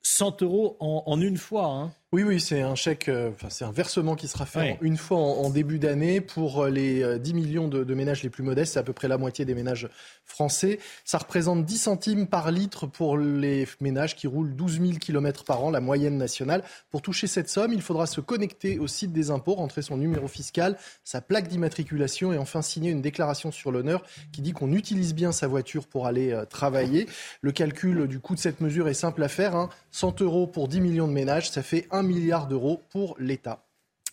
100 0.02 0.42
euh, 0.42 0.46
euros 0.46 0.76
en, 0.80 1.20
une 1.20 1.36
fois. 1.36 1.66
Hein. 1.66 1.92
Oui, 2.12 2.24
oui, 2.24 2.40
c'est 2.40 2.60
un 2.60 2.74
chèque, 2.74 3.08
euh, 3.08 3.30
enfin, 3.30 3.50
c'est 3.50 3.64
un 3.64 3.70
versement 3.70 4.16
qui 4.16 4.26
sera 4.26 4.44
fait 4.44 4.78
une 4.80 4.96
fois 4.96 5.18
en, 5.18 5.48
début 5.48 5.78
d'année 5.78 6.20
pour 6.20 6.64
euh, 6.64 6.68
les 6.68 7.20
10 7.20 7.30
euh, 7.30 7.34
millions 7.34 7.68
de, 7.68 7.94
ménages 7.94 8.24
les 8.24 8.30
plus 8.30 8.42
modestes. 8.42 8.72
C'est 8.72 8.80
à 8.80 8.82
peu 8.82 8.92
près 8.92 9.06
la 9.06 9.16
moitié 9.16 9.44
des 9.44 9.54
ménages 9.54 9.88
français. 10.24 10.80
Ça 11.04 11.18
représente 11.18 11.64
10 11.64 11.78
centimes 11.78 12.26
par 12.26 12.50
litre 12.50 12.88
pour 12.88 13.16
les 13.16 13.68
ménages 13.80 14.16
qui 14.16 14.26
roulent 14.26 14.56
12 14.56 14.80
000 14.80 14.92
km 14.98 15.44
par 15.44 15.62
an, 15.62 15.70
la 15.70 15.78
moyenne 15.78 16.18
nationale. 16.18 16.64
Pour 16.90 17.00
toucher 17.00 17.28
cette 17.28 17.48
somme, 17.48 17.72
il 17.72 17.80
faudra 17.80 18.06
se 18.06 18.20
connecter 18.20 18.80
au 18.80 18.88
site 18.88 19.12
des 19.12 19.30
impôts, 19.30 19.54
rentrer 19.54 19.82
son 19.82 19.96
numéro 19.96 20.26
fiscal, 20.26 20.78
sa 21.04 21.20
plaque 21.20 21.46
d'immatriculation 21.46 22.32
et 22.32 22.38
enfin 22.38 22.60
signer 22.60 22.90
une 22.90 23.02
déclaration 23.02 23.52
sur 23.52 23.70
l'honneur 23.70 24.02
qui 24.32 24.42
dit 24.42 24.50
qu'on 24.50 24.72
utilise 24.72 25.14
bien 25.14 25.30
sa 25.30 25.46
voiture 25.46 25.86
pour 25.86 26.08
aller 26.08 26.36
travailler. 26.50 27.06
Le 27.40 27.52
calcul 27.52 28.08
du 28.08 28.18
coût 28.18 28.34
de 28.34 28.40
cette 28.40 28.60
mesure 28.60 28.88
est 28.88 28.94
simple 28.94 29.22
à 29.22 29.28
faire. 29.28 29.68
100 29.90 30.08
hein. 30.20 30.24
euros 30.24 30.46
pour 30.46 30.68
10 30.68 30.80
millions 30.80 31.08
de 31.08 31.12
ménages, 31.12 31.50
ça 31.50 31.62
fait 31.62 31.86
1 31.90 32.02
milliard 32.02 32.46
d'euros 32.46 32.82
pour 32.90 33.16
l'État. 33.18 33.64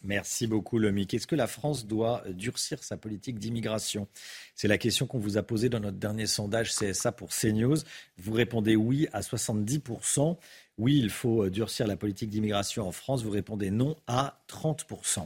Merci 0.04 0.45
beaucoup, 0.45 0.78
Lomic. 0.78 1.14
Est-ce 1.14 1.26
que 1.26 1.36
la 1.36 1.48
France 1.48 1.88
doit 1.88 2.24
durcir 2.30 2.84
sa 2.84 2.98
politique 2.98 3.40
d'immigration? 3.40 4.08
C'est 4.56 4.68
la 4.68 4.78
question 4.78 5.08
qu'on 5.08 5.18
vous 5.18 5.38
a 5.38 5.44
posée 5.44 5.70
dans 5.70 5.80
notre 5.80 5.98
dernier 5.98 6.28
sondage 6.28 6.72
CSA 6.72 7.12
pour 7.12 7.30
CNews. 7.30 7.78
Vous 8.18 8.34
répondez 8.34 8.76
oui 8.76 9.08
à 9.12 9.22
70% 9.22 10.38
oui, 10.78 10.99
il 11.02 11.10
faut 11.10 11.44
euh, 11.44 11.49
durcir 11.49 11.88
la 11.88 11.95
politique 11.95 12.30
d'immigration 12.30 12.88
en 12.88 12.91
France. 12.91 13.24
Vous 13.24 13.32
répondez 13.32 13.72
non 13.72 13.95
à 14.06 14.38
30%. 14.48 15.26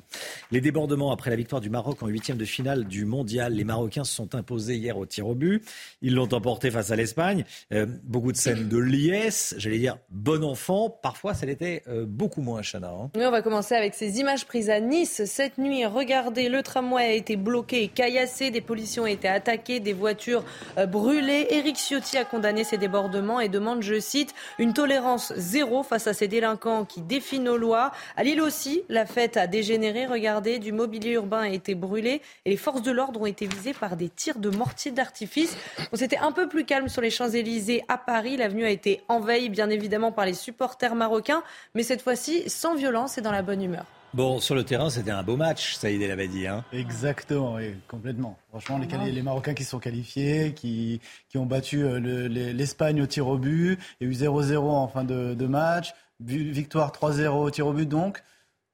Les 0.52 0.62
débordements 0.62 1.12
après 1.12 1.30
la 1.30 1.36
victoire 1.36 1.60
du 1.60 1.70
Maroc 1.70 2.02
en 2.04 2.08
huitième 2.08 2.38
de 2.38 2.46
finale 2.46 2.86
du 2.86 3.04
mondial. 3.04 3.54
Les 3.54 3.66
Marocains 3.66 4.06
se 4.06 4.16
sont 4.16 4.34
imposés 4.34 4.78
hier 4.78 4.98
au 4.98 5.06
tir 5.06 5.28
au 5.28 5.36
but. 5.36 5.62
Ils 6.02 6.16
l'ont 6.16 6.34
emporté 6.34 6.72
face 6.72 6.92
à 6.92 6.96
l'Espagne. 6.96 7.44
Euh, 7.74 7.86
beaucoup 8.04 8.32
de 8.32 8.38
scènes 8.38 8.70
de 8.70 8.78
liesse, 8.78 9.54
j'allais 9.58 9.80
dire 9.80 9.98
bon 10.10 10.44
enfant. 10.46 10.90
Parfois, 10.90 11.34
ça 11.34 11.46
l'était 11.46 11.84
euh, 11.88 12.06
beaucoup 12.08 12.42
moins, 12.42 12.62
Chana. 12.62 12.90
Hein. 12.90 13.10
on 13.16 13.32
va 13.32 13.42
commencer 13.42 13.76
avec 13.76 13.94
ces 13.94 14.20
images 14.20 14.46
prises 14.46 14.70
à 14.70 14.80
Nice 14.80 15.26
cette 15.26 15.58
nuit. 15.58 15.86
Regardez, 15.86 16.48
le 16.48 16.64
tramway 16.64 17.04
a 17.04 17.12
été 17.12 17.36
bloqué 17.36 17.84
et 17.84 17.88
caillassé. 17.90 18.52
Des 18.52 18.62
policiers 18.62 19.02
ont 19.02 19.06
été 19.06 19.28
attaqués, 19.28 19.82
des 19.82 19.94
voitures 19.94 20.46
brûlées. 20.88 21.48
Éric 21.50 21.76
Ciotti 21.76 22.18
a 22.18 22.24
condamné 22.24 22.64
ces 22.64 22.78
débordements 22.78 23.42
et 23.42 23.50
demande, 23.50 23.82
je 23.82 24.00
cite, 24.00 24.34
une 24.58 24.74
tolérance 24.74 25.34
zéro 25.42 25.84
face 25.84 26.08
à 26.08 26.14
ces 26.14 26.30
délinquants 26.30 26.86
qui 26.86 27.02
défient 27.02 27.40
nos 27.40 27.58
lois. 27.58 27.92
À 28.16 28.24
Lille 28.24 28.42
aussi, 28.42 28.84
la 28.88 29.06
fête 29.06 29.36
a 29.36 29.48
dégénéré. 29.48 30.06
Regardez, 30.06 30.60
du 30.60 30.72
mobilier 30.72 31.12
urbain 31.12 31.42
a 31.42 31.50
été 31.50 31.76
brûlé 31.76 32.22
et 32.46 32.52
les 32.52 32.58
forces 32.58 32.82
de 32.82 32.92
l'ordre 32.92 33.22
ont 33.22 33.26
été 33.26 33.48
visées 33.48 33.74
par 33.74 33.98
des 33.98 34.08
tirs 34.08 34.40
de 34.40 34.50
mortier 34.50 34.92
d'artifice. 34.92 35.58
On 35.92 35.98
s'était 35.98 36.18
un 36.18 36.32
peu 36.32 36.48
plus 36.48 36.64
calme 36.64 36.88
sur 36.88 37.02
les 37.02 37.10
Champs-Élysées 37.10 37.84
à 37.90 37.98
Paris. 37.98 38.38
L'avenue 38.38 38.64
a 38.64 38.70
été 38.70 39.02
envahie, 39.10 39.50
bien 39.50 39.70
évidemment, 39.70 40.12
par 40.12 40.26
les 40.26 40.34
supporters 40.34 40.96
marocains, 40.96 41.44
mais 41.76 41.84
cette 41.84 42.02
fois-ci 42.02 42.50
sans 42.50 42.76
violence 42.76 43.18
et 43.18 43.22
dans 43.22 43.32
la 43.32 43.42
bonne 43.42 43.62
humeur. 43.62 43.86
Bon, 44.14 44.42
sur 44.42 44.56
le 44.56 44.66
terrain, 44.66 44.90
c'était 44.90 45.12
un 45.12 45.24
beau 45.24 45.38
match, 45.38 45.76
Saïd 45.76 46.02
El 46.02 46.12
Abadi. 46.12 46.46
Hein. 46.46 46.66
Exactement, 46.74 47.56
oui, 47.56 47.76
complètement. 47.88 48.38
Franchement, 48.50 48.78
les, 48.78 49.12
les, 49.12 49.22
Marocains 49.22 49.54
qui 49.54 49.64
sont 49.64 49.80
qualifiés, 49.80 50.54
qui, 50.54 51.00
qui 51.30 51.38
ont 51.38 51.46
battu 51.46 51.84
euh, 51.84 52.28
l'Espagne 52.28 53.02
au 53.02 53.06
tir 53.06 53.30
au 53.30 53.38
but, 53.38 53.80
il 54.02 54.08
y 54.08 54.10
a 54.10 54.12
eu 54.12 54.30
0-0 54.30 54.58
en 54.58 54.90
fin 54.90 55.06
de, 55.06 55.34
de 55.34 55.46
match, 55.48 55.94
victoire 56.20 56.92
3-0 56.92 57.28
au 57.30 57.50
tir 57.52 57.68
au 57.68 57.74
but, 57.74 57.88
donc 57.88 58.22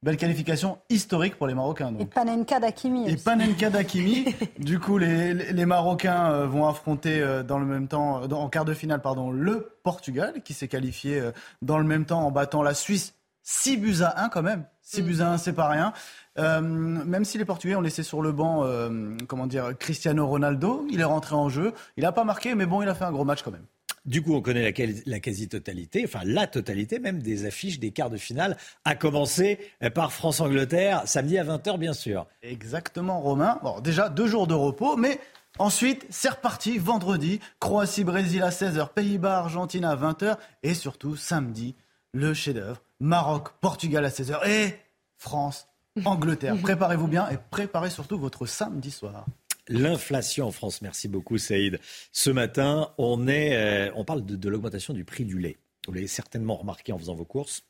belle 0.02 0.16
qualification 0.16 0.78
historique 0.90 1.36
pour 1.36 1.46
les 1.46 1.54
Marocains. 1.54 1.92
Donc. 1.92 2.02
Et 2.02 2.06
Panenka 2.06 2.58
d'Akimi. 2.58 3.08
Et 3.08 3.16
Panenka 3.16 3.70
d'Akimi. 3.70 4.34
du 4.58 4.80
coup, 4.80 4.98
les, 4.98 5.34
les, 5.34 5.66
Marocains 5.66 6.32
euh, 6.32 6.46
vont 6.46 6.66
affronter 6.66 7.20
euh, 7.20 7.44
dans 7.44 7.60
le 7.60 7.66
même 7.66 7.86
temps, 7.86 8.22
en 8.24 8.48
quart 8.48 8.64
de 8.64 8.74
finale, 8.74 9.02
pardon, 9.02 9.30
le 9.30 9.76
Portugal, 9.84 10.42
qui 10.44 10.52
s'est 10.52 10.68
qualifié 10.68 11.22
dans 11.62 11.78
le 11.78 11.84
même 11.84 12.06
temps 12.06 12.26
en 12.26 12.32
battant 12.32 12.62
la 12.62 12.74
Suisse 12.74 13.14
6 13.48 13.78
buts 13.78 14.02
à 14.02 14.24
1 14.24 14.28
quand 14.28 14.42
même. 14.42 14.66
6 14.82 15.02
buts 15.02 15.20
à 15.20 15.32
1, 15.32 15.38
c'est 15.38 15.54
pas 15.54 15.68
rien. 15.68 15.94
Euh, 16.38 16.60
même 16.60 17.24
si 17.24 17.38
les 17.38 17.46
Portugais 17.46 17.74
ont 17.76 17.80
laissé 17.80 18.02
sur 18.02 18.20
le 18.20 18.30
banc, 18.30 18.62
euh, 18.64 19.16
comment 19.26 19.46
dire, 19.46 19.72
Cristiano 19.78 20.26
Ronaldo, 20.26 20.86
il 20.90 21.00
est 21.00 21.04
rentré 21.04 21.34
en 21.34 21.48
jeu. 21.48 21.72
Il 21.96 22.02
n'a 22.02 22.12
pas 22.12 22.24
marqué, 22.24 22.54
mais 22.54 22.66
bon, 22.66 22.82
il 22.82 22.88
a 22.90 22.94
fait 22.94 23.06
un 23.06 23.12
gros 23.12 23.24
match 23.24 23.42
quand 23.42 23.50
même. 23.50 23.64
Du 24.04 24.20
coup, 24.20 24.34
on 24.34 24.42
connaît 24.42 24.74
la, 25.06 25.20
quasi-totalité, 25.20 26.02
enfin 26.04 26.20
la 26.24 26.46
totalité 26.46 26.98
même 26.98 27.22
des 27.22 27.46
affiches 27.46 27.78
des 27.78 27.90
quarts 27.90 28.10
de 28.10 28.16
finale, 28.16 28.56
à 28.84 28.94
commencer 28.94 29.58
par 29.94 30.12
France-Angleterre, 30.12 31.02
samedi 31.06 31.36
à 31.36 31.44
20h 31.44 31.78
bien 31.78 31.92
sûr. 31.92 32.26
Exactement, 32.42 33.20
Romain. 33.20 33.58
Bon, 33.62 33.80
déjà 33.80 34.08
deux 34.08 34.26
jours 34.26 34.46
de 34.46 34.54
repos, 34.54 34.96
mais 34.96 35.20
ensuite, 35.58 36.06
c'est 36.10 36.30
reparti 36.30 36.78
vendredi. 36.78 37.40
Croatie-Brésil 37.60 38.42
à 38.42 38.50
16h, 38.50 38.92
Pays-Bas-Argentine 38.94 39.84
à 39.84 39.96
20h, 39.96 40.36
et 40.62 40.74
surtout 40.74 41.16
samedi, 41.16 41.74
le 42.12 42.32
chef-d'œuvre 42.32 42.80
Maroc, 43.00 43.50
Portugal 43.60 44.04
à 44.04 44.10
16h 44.10 44.48
et 44.48 44.74
France, 45.16 45.68
Angleterre. 46.04 46.56
Préparez-vous 46.62 47.08
bien 47.08 47.28
et 47.30 47.36
préparez 47.50 47.90
surtout 47.90 48.18
votre 48.18 48.46
samedi 48.46 48.90
soir. 48.90 49.26
L'inflation 49.68 50.46
en 50.46 50.50
France, 50.50 50.80
merci 50.80 51.08
beaucoup 51.08 51.36
Saïd. 51.36 51.78
Ce 52.10 52.30
matin, 52.30 52.92
on, 52.96 53.28
est, 53.28 53.54
euh, 53.54 53.92
on 53.94 54.04
parle 54.04 54.24
de, 54.24 54.48
l'augmentation 54.48 54.94
du 54.94 55.04
prix 55.04 55.24
du 55.24 55.38
lait. 55.38 55.58
Vous 55.86 55.92
l'avez 55.92 56.06
certainement 56.06 56.56
remarqué 56.56 56.92
en 56.92 56.98
faisant 56.98 57.14
vos 57.14 57.24
courses. 57.24 57.64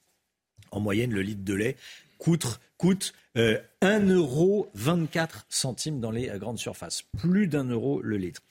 En 0.70 0.80
moyenne, 0.80 1.12
le 1.12 1.22
litre 1.22 1.44
de 1.44 1.54
lait 1.54 1.76
coûte, 2.18 2.60
coûte 2.76 3.14
euh, 3.36 3.58
1,24 3.82 5.44
centimes 5.48 6.00
dans 6.00 6.10
les 6.10 6.28
euh, 6.28 6.38
grandes 6.38 6.58
surfaces. 6.58 7.02
Plus 7.18 7.48
d'un 7.48 7.64
euro 7.64 8.00
le 8.00 8.16
litre. 8.16 8.42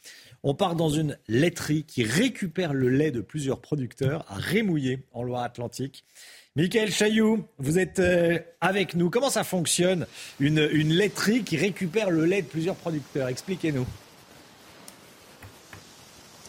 On 0.43 0.53
part 0.53 0.75
dans 0.75 0.89
une 0.89 1.17
laiterie 1.27 1.83
qui 1.83 2.03
récupère 2.03 2.73
le 2.73 2.89
lait 2.89 3.11
de 3.11 3.21
plusieurs 3.21 3.61
producteurs 3.61 4.25
à 4.29 4.35
Rémouillé, 4.35 5.05
en 5.11 5.23
Loire-Atlantique. 5.23 6.05
Michael 6.57 6.91
Chailloux, 6.91 7.45
vous 7.59 7.77
êtes 7.77 7.99
euh, 7.99 8.39
avec 8.61 8.95
nous. 8.95 9.11
Comment 9.11 9.29
ça 9.29 9.43
fonctionne, 9.43 10.07
une, 10.39 10.59
laiterie 10.89 11.43
qui 11.43 11.55
récupère 11.55 12.09
le 12.09 12.25
lait 12.25 12.41
de 12.41 12.47
plusieurs 12.47 12.73
producteurs? 12.73 13.27
Expliquez-nous. 13.27 13.85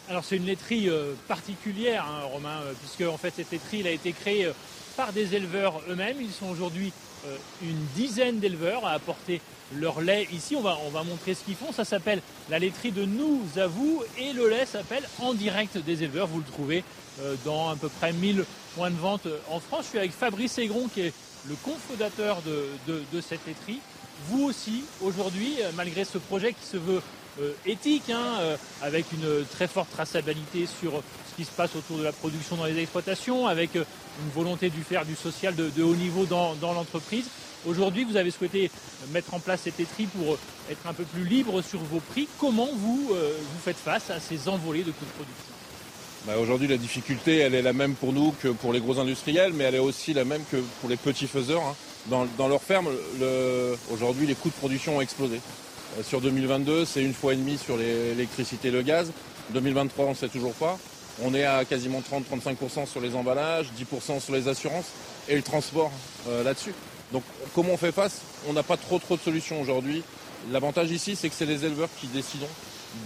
Alors 0.08 0.24
c'est 0.24 0.38
une 0.38 0.46
laiterie 0.46 0.88
euh, 0.88 1.12
particulière, 1.28 2.06
hein, 2.08 2.22
Romain, 2.22 2.62
euh, 2.62 2.72
puisque 2.80 3.06
en 3.06 3.18
fait 3.18 3.34
cette 3.36 3.52
laiterie 3.52 3.86
a 3.86 3.90
été 3.90 4.12
créée 4.12 4.50
par 4.96 5.12
des 5.12 5.34
éleveurs 5.34 5.82
eux-mêmes. 5.90 6.16
Ils 6.22 6.32
sont 6.32 6.48
aujourd'hui 6.48 6.90
une 7.62 7.84
dizaine 7.94 8.38
d'éleveurs 8.38 8.86
à 8.86 8.92
apporter 8.92 9.42
leur 9.76 10.00
lait 10.00 10.26
ici. 10.32 10.56
On 10.56 10.62
va, 10.62 10.78
on 10.86 10.88
va 10.90 11.02
montrer 11.02 11.34
ce 11.34 11.44
qu'ils 11.44 11.54
font. 11.54 11.70
Ça 11.70 11.84
s'appelle 11.84 12.22
la 12.48 12.58
laiterie 12.58 12.92
de 12.92 13.04
Nous 13.04 13.42
à 13.56 13.66
vous 13.66 14.02
et 14.16 14.32
le 14.32 14.48
lait 14.48 14.64
s'appelle 14.64 15.06
En 15.18 15.34
direct 15.34 15.76
des 15.76 16.02
éleveurs. 16.02 16.28
Vous 16.28 16.38
le 16.38 16.44
trouvez 16.44 16.82
dans 17.44 17.70
à 17.70 17.76
peu 17.76 17.88
près 17.88 18.12
1000 18.12 18.44
point 18.76 18.90
de 18.90 18.96
vente 18.96 19.26
en 19.50 19.60
France. 19.60 19.84
Je 19.84 19.88
suis 19.88 19.98
avec 19.98 20.12
Fabrice 20.12 20.58
Aigron 20.58 20.88
qui 20.92 21.00
est 21.02 21.12
le 21.48 21.54
cofondateur 21.64 22.42
de, 22.42 22.68
de, 23.12 23.20
cette 23.20 23.46
laiterie. 23.46 23.80
vous 24.28 24.44
aussi, 24.44 24.84
aujourd'hui, 25.02 25.54
malgré 25.76 26.04
ce 26.04 26.18
projet 26.18 26.52
qui 26.52 26.66
se 26.66 26.76
veut 26.76 27.00
éthique, 27.66 28.10
hein, 28.10 28.56
avec 28.82 29.06
une 29.12 29.44
très 29.46 29.68
forte 29.68 29.90
traçabilité 29.90 30.66
sur 30.66 31.02
ce 31.30 31.36
qui 31.36 31.44
se 31.44 31.50
passe 31.52 31.76
autour 31.76 31.98
de 31.98 32.02
la 32.02 32.12
production 32.12 32.56
dans 32.56 32.64
les 32.64 32.78
exploitations, 32.78 33.46
avec 33.46 33.74
une 33.76 34.30
volonté 34.34 34.70
de 34.70 34.74
faire 34.82 35.04
du 35.04 35.14
social 35.14 35.54
de, 35.54 35.82
haut 35.82 35.94
niveau 35.94 36.24
dans, 36.26 36.54
l'entreprise. 36.60 37.26
Aujourd'hui, 37.66 38.04
vous 38.04 38.16
avez 38.16 38.30
souhaité 38.30 38.70
mettre 39.12 39.34
en 39.34 39.40
place 39.40 39.62
cette 39.64 39.80
étrie 39.80 40.06
pour 40.06 40.38
être 40.70 40.86
un 40.86 40.94
peu 40.94 41.04
plus 41.04 41.24
libre 41.24 41.62
sur 41.62 41.80
vos 41.80 42.00
prix. 42.00 42.28
Comment 42.38 42.68
vous, 42.72 43.08
vous 43.08 43.60
faites 43.64 43.78
face 43.78 44.10
à 44.10 44.20
ces 44.20 44.48
envolées 44.48 44.82
de 44.82 44.90
coûts 44.90 45.04
de 45.04 45.10
production? 45.10 45.57
Bah, 46.26 46.34
aujourd'hui, 46.38 46.68
la 46.68 46.76
difficulté, 46.76 47.38
elle 47.38 47.54
est 47.54 47.62
la 47.62 47.72
même 47.72 47.94
pour 47.94 48.12
nous 48.12 48.32
que 48.42 48.48
pour 48.48 48.72
les 48.72 48.80
gros 48.80 48.98
industriels, 48.98 49.52
mais 49.54 49.64
elle 49.64 49.76
est 49.76 49.80
aussi 49.80 50.12
la 50.12 50.24
même 50.24 50.42
que 50.50 50.56
pour 50.80 50.90
les 50.90 50.96
petits 50.96 51.26
faiseurs. 51.26 51.62
Hein. 51.62 51.74
Dans, 52.06 52.26
dans 52.36 52.48
leur 52.48 52.62
ferme, 52.62 52.88
aujourd'hui, 53.90 54.26
les 54.26 54.34
coûts 54.34 54.48
de 54.48 54.54
production 54.54 54.96
ont 54.98 55.00
explosé. 55.00 55.40
Euh, 55.98 56.02
sur 56.02 56.20
2022, 56.20 56.84
c'est 56.84 57.02
une 57.02 57.14
fois 57.14 57.32
et 57.32 57.36
demie 57.36 57.58
sur 57.58 57.76
l'électricité 57.76 58.68
et 58.68 58.70
le 58.70 58.82
gaz. 58.82 59.10
2023, 59.50 60.06
on 60.06 60.10
ne 60.10 60.14
sait 60.14 60.28
toujours 60.28 60.54
pas. 60.54 60.78
On 61.22 61.34
est 61.34 61.44
à 61.44 61.64
quasiment 61.64 62.00
30-35% 62.00 62.86
sur 62.86 63.00
les 63.00 63.14
emballages, 63.14 63.68
10% 63.78 64.20
sur 64.20 64.34
les 64.34 64.48
assurances 64.48 64.86
et 65.28 65.34
le 65.34 65.42
transport 65.42 65.90
euh, 66.28 66.44
là-dessus. 66.44 66.74
Donc 67.12 67.22
comment 67.54 67.72
on 67.72 67.76
fait 67.76 67.92
face? 67.92 68.20
On 68.48 68.52
n'a 68.52 68.62
pas 68.62 68.76
trop 68.76 68.98
trop 68.98 69.16
de 69.16 69.22
solutions 69.22 69.60
aujourd'hui. 69.60 70.02
L'avantage 70.52 70.90
ici, 70.90 71.16
c'est 71.16 71.28
que 71.28 71.34
c'est 71.34 71.46
les 71.46 71.64
éleveurs 71.64 71.88
qui 72.00 72.06
décident 72.06 72.46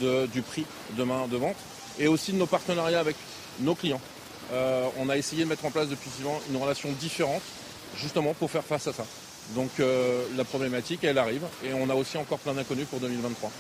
du 0.01 0.43
prix 0.43 0.65
demain 0.97 1.27
de 1.29 1.37
vente 1.37 1.57
et 1.99 2.09
aussi 2.09 2.33
de 2.33 2.39
nos 2.39 2.47
partenariats 2.47 3.01
avec 3.01 3.17
nos 3.61 3.75
clients. 3.75 4.01
Euh, 4.53 4.87
on 4.99 5.09
a 5.09 5.17
essayé 5.17 5.45
de 5.45 5.49
mettre 5.49 5.65
en 5.65 5.71
place 5.71 5.89
depuis 5.89 6.11
souvent 6.11 6.41
une 6.51 6.57
relation 6.57 6.91
différente, 6.93 7.43
justement 7.97 8.35
pour 8.35 8.51
faire 8.51 8.65
face 8.65 8.87
à 8.87 8.93
ça. 8.93 9.05
Donc 9.55 9.71
euh, 9.81 10.25
la 10.37 10.45
problématique, 10.45 11.05
elle 11.05 11.19
arrive, 11.19 11.45
et 11.65 11.73
on 11.73 11.89
a 11.91 11.95
aussi 11.95 12.17
encore 12.17 12.39
plein 12.39 12.55
d'inconnus 12.55 12.87
pour 12.87 13.01
2023. 13.01 13.49
En 13.49 13.53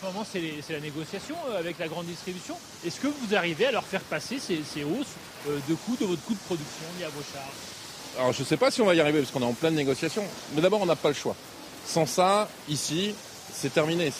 ce 0.00 0.12
moment, 0.12 0.26
c'est 0.30 0.72
la 0.72 0.80
négociation 0.80 1.36
euh, 1.50 1.58
avec 1.58 1.78
la 1.78 1.88
grande 1.88 2.06
distribution. 2.06 2.56
Est-ce 2.86 3.00
que 3.00 3.06
vous 3.06 3.34
arrivez 3.34 3.66
à 3.66 3.72
leur 3.72 3.84
faire 3.84 4.02
passer 4.02 4.38
ces, 4.38 4.84
hausses 4.84 5.14
de 5.46 5.74
coûts 5.74 5.96
de 6.00 6.06
votre 6.06 6.22
coût 6.22 6.34
de 6.34 6.38
production 6.40 6.84
liés 6.98 7.04
à 7.04 7.10
vos 7.10 7.22
charges? 7.32 8.18
Alors 8.18 8.32
je 8.32 8.40
ne 8.40 8.46
sais 8.46 8.56
pas 8.56 8.70
si 8.70 8.80
on 8.80 8.86
va 8.86 8.94
y 8.94 9.00
arriver, 9.00 9.20
parce 9.20 9.30
qu'on 9.30 9.42
est 9.42 9.44
en 9.44 9.52
pleine 9.52 9.74
négociation, 9.74 10.24
mais 10.54 10.62
d'abord, 10.62 10.80
on 10.82 10.86
n'a 10.86 10.96
pas 10.96 11.08
le 11.08 11.14
choix. 11.14 11.36
Sans 11.86 12.06
ça, 12.06 12.48
ici, 12.68 13.14
c'est 13.52 13.72
terminé. 13.72 14.12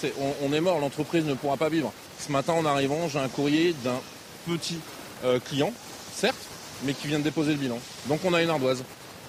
on, 0.43 0.53
est 0.53 0.61
mort, 0.61 0.79
l'entreprise 0.79 1.25
ne 1.25 1.35
pourra 1.35 1.57
pas 1.57 1.69
vivre. 1.69 1.93
Ce 2.19 2.31
matin, 2.31 2.53
en 2.53 2.65
arrivant, 2.65 3.09
j'ai 3.09 3.19
un 3.19 3.29
courrier 3.29 3.75
d'un 3.85 4.01
petit 4.47 4.79
euh, 5.25 5.39
client, 5.41 5.73
certes, 6.15 6.37
mais 6.85 6.95
qui 6.95 7.09
vient 7.09 7.19
de 7.19 7.25
déposer 7.25 7.53
le 7.53 7.59
bilan. 7.59 7.79
Donc 8.07 8.21
on 8.25 8.35
a 8.35 8.43
une 8.43 8.51
ardoise. 8.51 8.83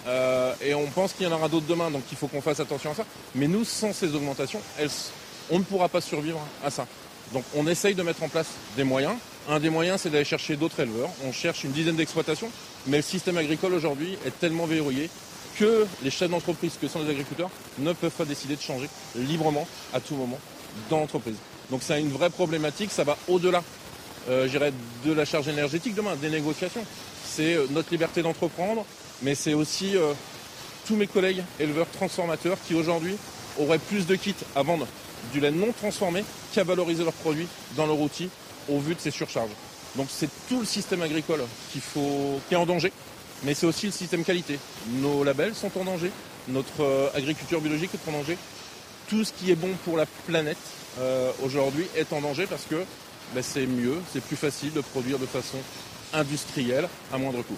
Euh, 0.08 0.54
et 0.62 0.74
on 0.74 0.88
pense 0.88 1.14
qu'il 1.14 1.28
y 1.28 1.30
en 1.30 1.34
aura 1.34 1.48
d'autres 1.48 1.68
demain, 1.68 1.92
donc 1.92 2.04
il 2.12 2.18
faut 2.18 2.28
qu'on 2.28 2.42
fasse 2.42 2.60
attention 2.60 2.92
à 2.92 2.96
ça. 2.96 3.06
Mais 3.36 3.48
nous, 3.48 3.64
sans 3.64 3.94
ces 3.94 4.16
augmentations, 4.16 4.62
on 5.50 5.60
ne 5.60 5.64
pourra 5.64 5.90
pas 5.90 6.02
survivre 6.02 6.40
à 6.64 6.72
ça. 6.72 6.88
Donc 7.34 7.44
on 7.56 7.68
essaye 7.68 7.96
de 7.96 8.04
mettre 8.04 8.24
en 8.24 8.30
place 8.30 8.48
des 8.76 8.84
moyens. 8.84 9.14
Un 9.50 9.60
des 9.60 9.70
moyens, 9.70 10.02
c'est 10.02 10.10
d'aller 10.10 10.26
chercher 10.26 10.56
d'autres 10.56 10.80
éleveurs. 10.80 11.10
On 11.26 11.32
cherche 11.32 11.64
une 11.64 11.72
dizaine 11.72 11.96
d'exploitations, 11.96 12.50
mais 12.88 12.98
le 12.98 13.04
système 13.04 13.38
agricole 13.38 13.74
aujourd'hui 13.74 14.18
est 14.26 14.38
tellement 14.40 14.66
verrouillé 14.66 15.10
que 15.58 15.86
les 16.04 16.12
chefs 16.12 16.30
d'entreprise, 16.30 16.74
que 16.82 16.88
sont 16.88 17.02
les 17.04 17.10
agriculteurs, 17.10 17.50
ne 17.80 17.94
peuvent 17.94 18.12
pas 18.12 18.26
décider 18.26 18.56
de 18.56 18.62
changer 18.62 18.90
librement 19.16 19.68
à 19.94 20.00
tout 20.00 20.16
moment 20.16 20.40
dans 20.90 21.00
l'entreprise. 21.00 21.36
Donc 21.70 21.82
c'est 21.84 22.00
une 22.00 22.12
vraie 22.12 22.30
problématique, 22.30 22.92
ça 22.92 23.04
va 23.04 23.18
au-delà, 23.28 23.64
euh, 24.30 24.48
de 25.06 25.14
la 25.14 25.26
charge 25.26 25.48
énergétique 25.48 25.96
demain, 25.96 26.16
des 26.16 26.30
négociations. 26.30 26.86
C'est 27.26 27.56
euh, 27.56 27.66
notre 27.72 27.90
liberté 27.92 28.22
d'entreprendre, 28.22 28.86
mais 29.24 29.34
c'est 29.34 29.54
aussi 29.54 29.96
euh, 29.98 30.14
tous 30.86 30.96
mes 30.96 31.08
collègues 31.08 31.44
éleveurs 31.60 31.88
transformateurs 31.90 32.58
qui 32.68 32.76
aujourd'hui 32.76 33.16
auraient 33.60 33.80
plus 33.80 34.06
de 34.06 34.16
kits 34.16 34.36
à 34.56 34.62
vendre 34.62 34.88
du 35.34 35.40
lait 35.40 35.52
non 35.52 35.72
transformé 35.72 36.24
qu'à 36.54 36.64
valoriser 36.64 37.04
leurs 37.04 37.14
produits 37.14 37.48
dans 37.76 37.88
leur 37.88 38.00
outil 38.00 38.30
au 38.70 38.80
vu 38.80 38.96
de 38.96 39.00
ces 39.00 39.12
surcharges. 39.12 39.52
Donc 39.96 40.08
c'est 40.10 40.30
tout 40.48 40.60
le 40.60 40.66
système 40.66 41.02
agricole 41.02 41.42
qui 41.72 41.82
est 42.52 42.56
en 42.56 42.66
danger, 42.66 42.92
mais 43.44 43.54
c'est 43.54 43.66
aussi 43.66 43.88
le 43.88 43.92
système 43.92 44.24
qualité. 44.24 44.60
Nos 44.88 45.24
labels 45.24 45.56
sont 45.56 45.72
en 45.80 45.84
danger, 45.84 46.12
notre 46.48 46.82
euh, 46.82 47.10
agriculture 47.14 47.62
biologique 47.62 47.92
est 47.94 48.10
en 48.10 48.14
danger, 48.14 48.38
tout 49.10 49.24
ce 49.24 49.34
qui 49.34 49.52
est 49.52 49.56
bon 49.56 49.72
pour 49.84 49.98
la 49.98 50.06
planète 50.28 50.58
euh, 51.00 51.32
aujourd'hui 51.44 51.86
est 51.96 52.12
en 52.14 52.22
danger 52.22 52.48
parce 52.48 52.66
que 52.66 52.84
ben, 53.34 53.44
c'est 53.44 53.66
mieux, 53.66 53.98
c'est 54.12 54.24
plus 54.24 54.36
facile 54.36 54.74
de 54.74 54.82
produire 54.82 55.20
de 55.20 55.26
façon 55.26 55.58
industrielle 56.14 56.88
à 57.14 57.18
moindre 57.18 57.42
coût. 57.44 57.58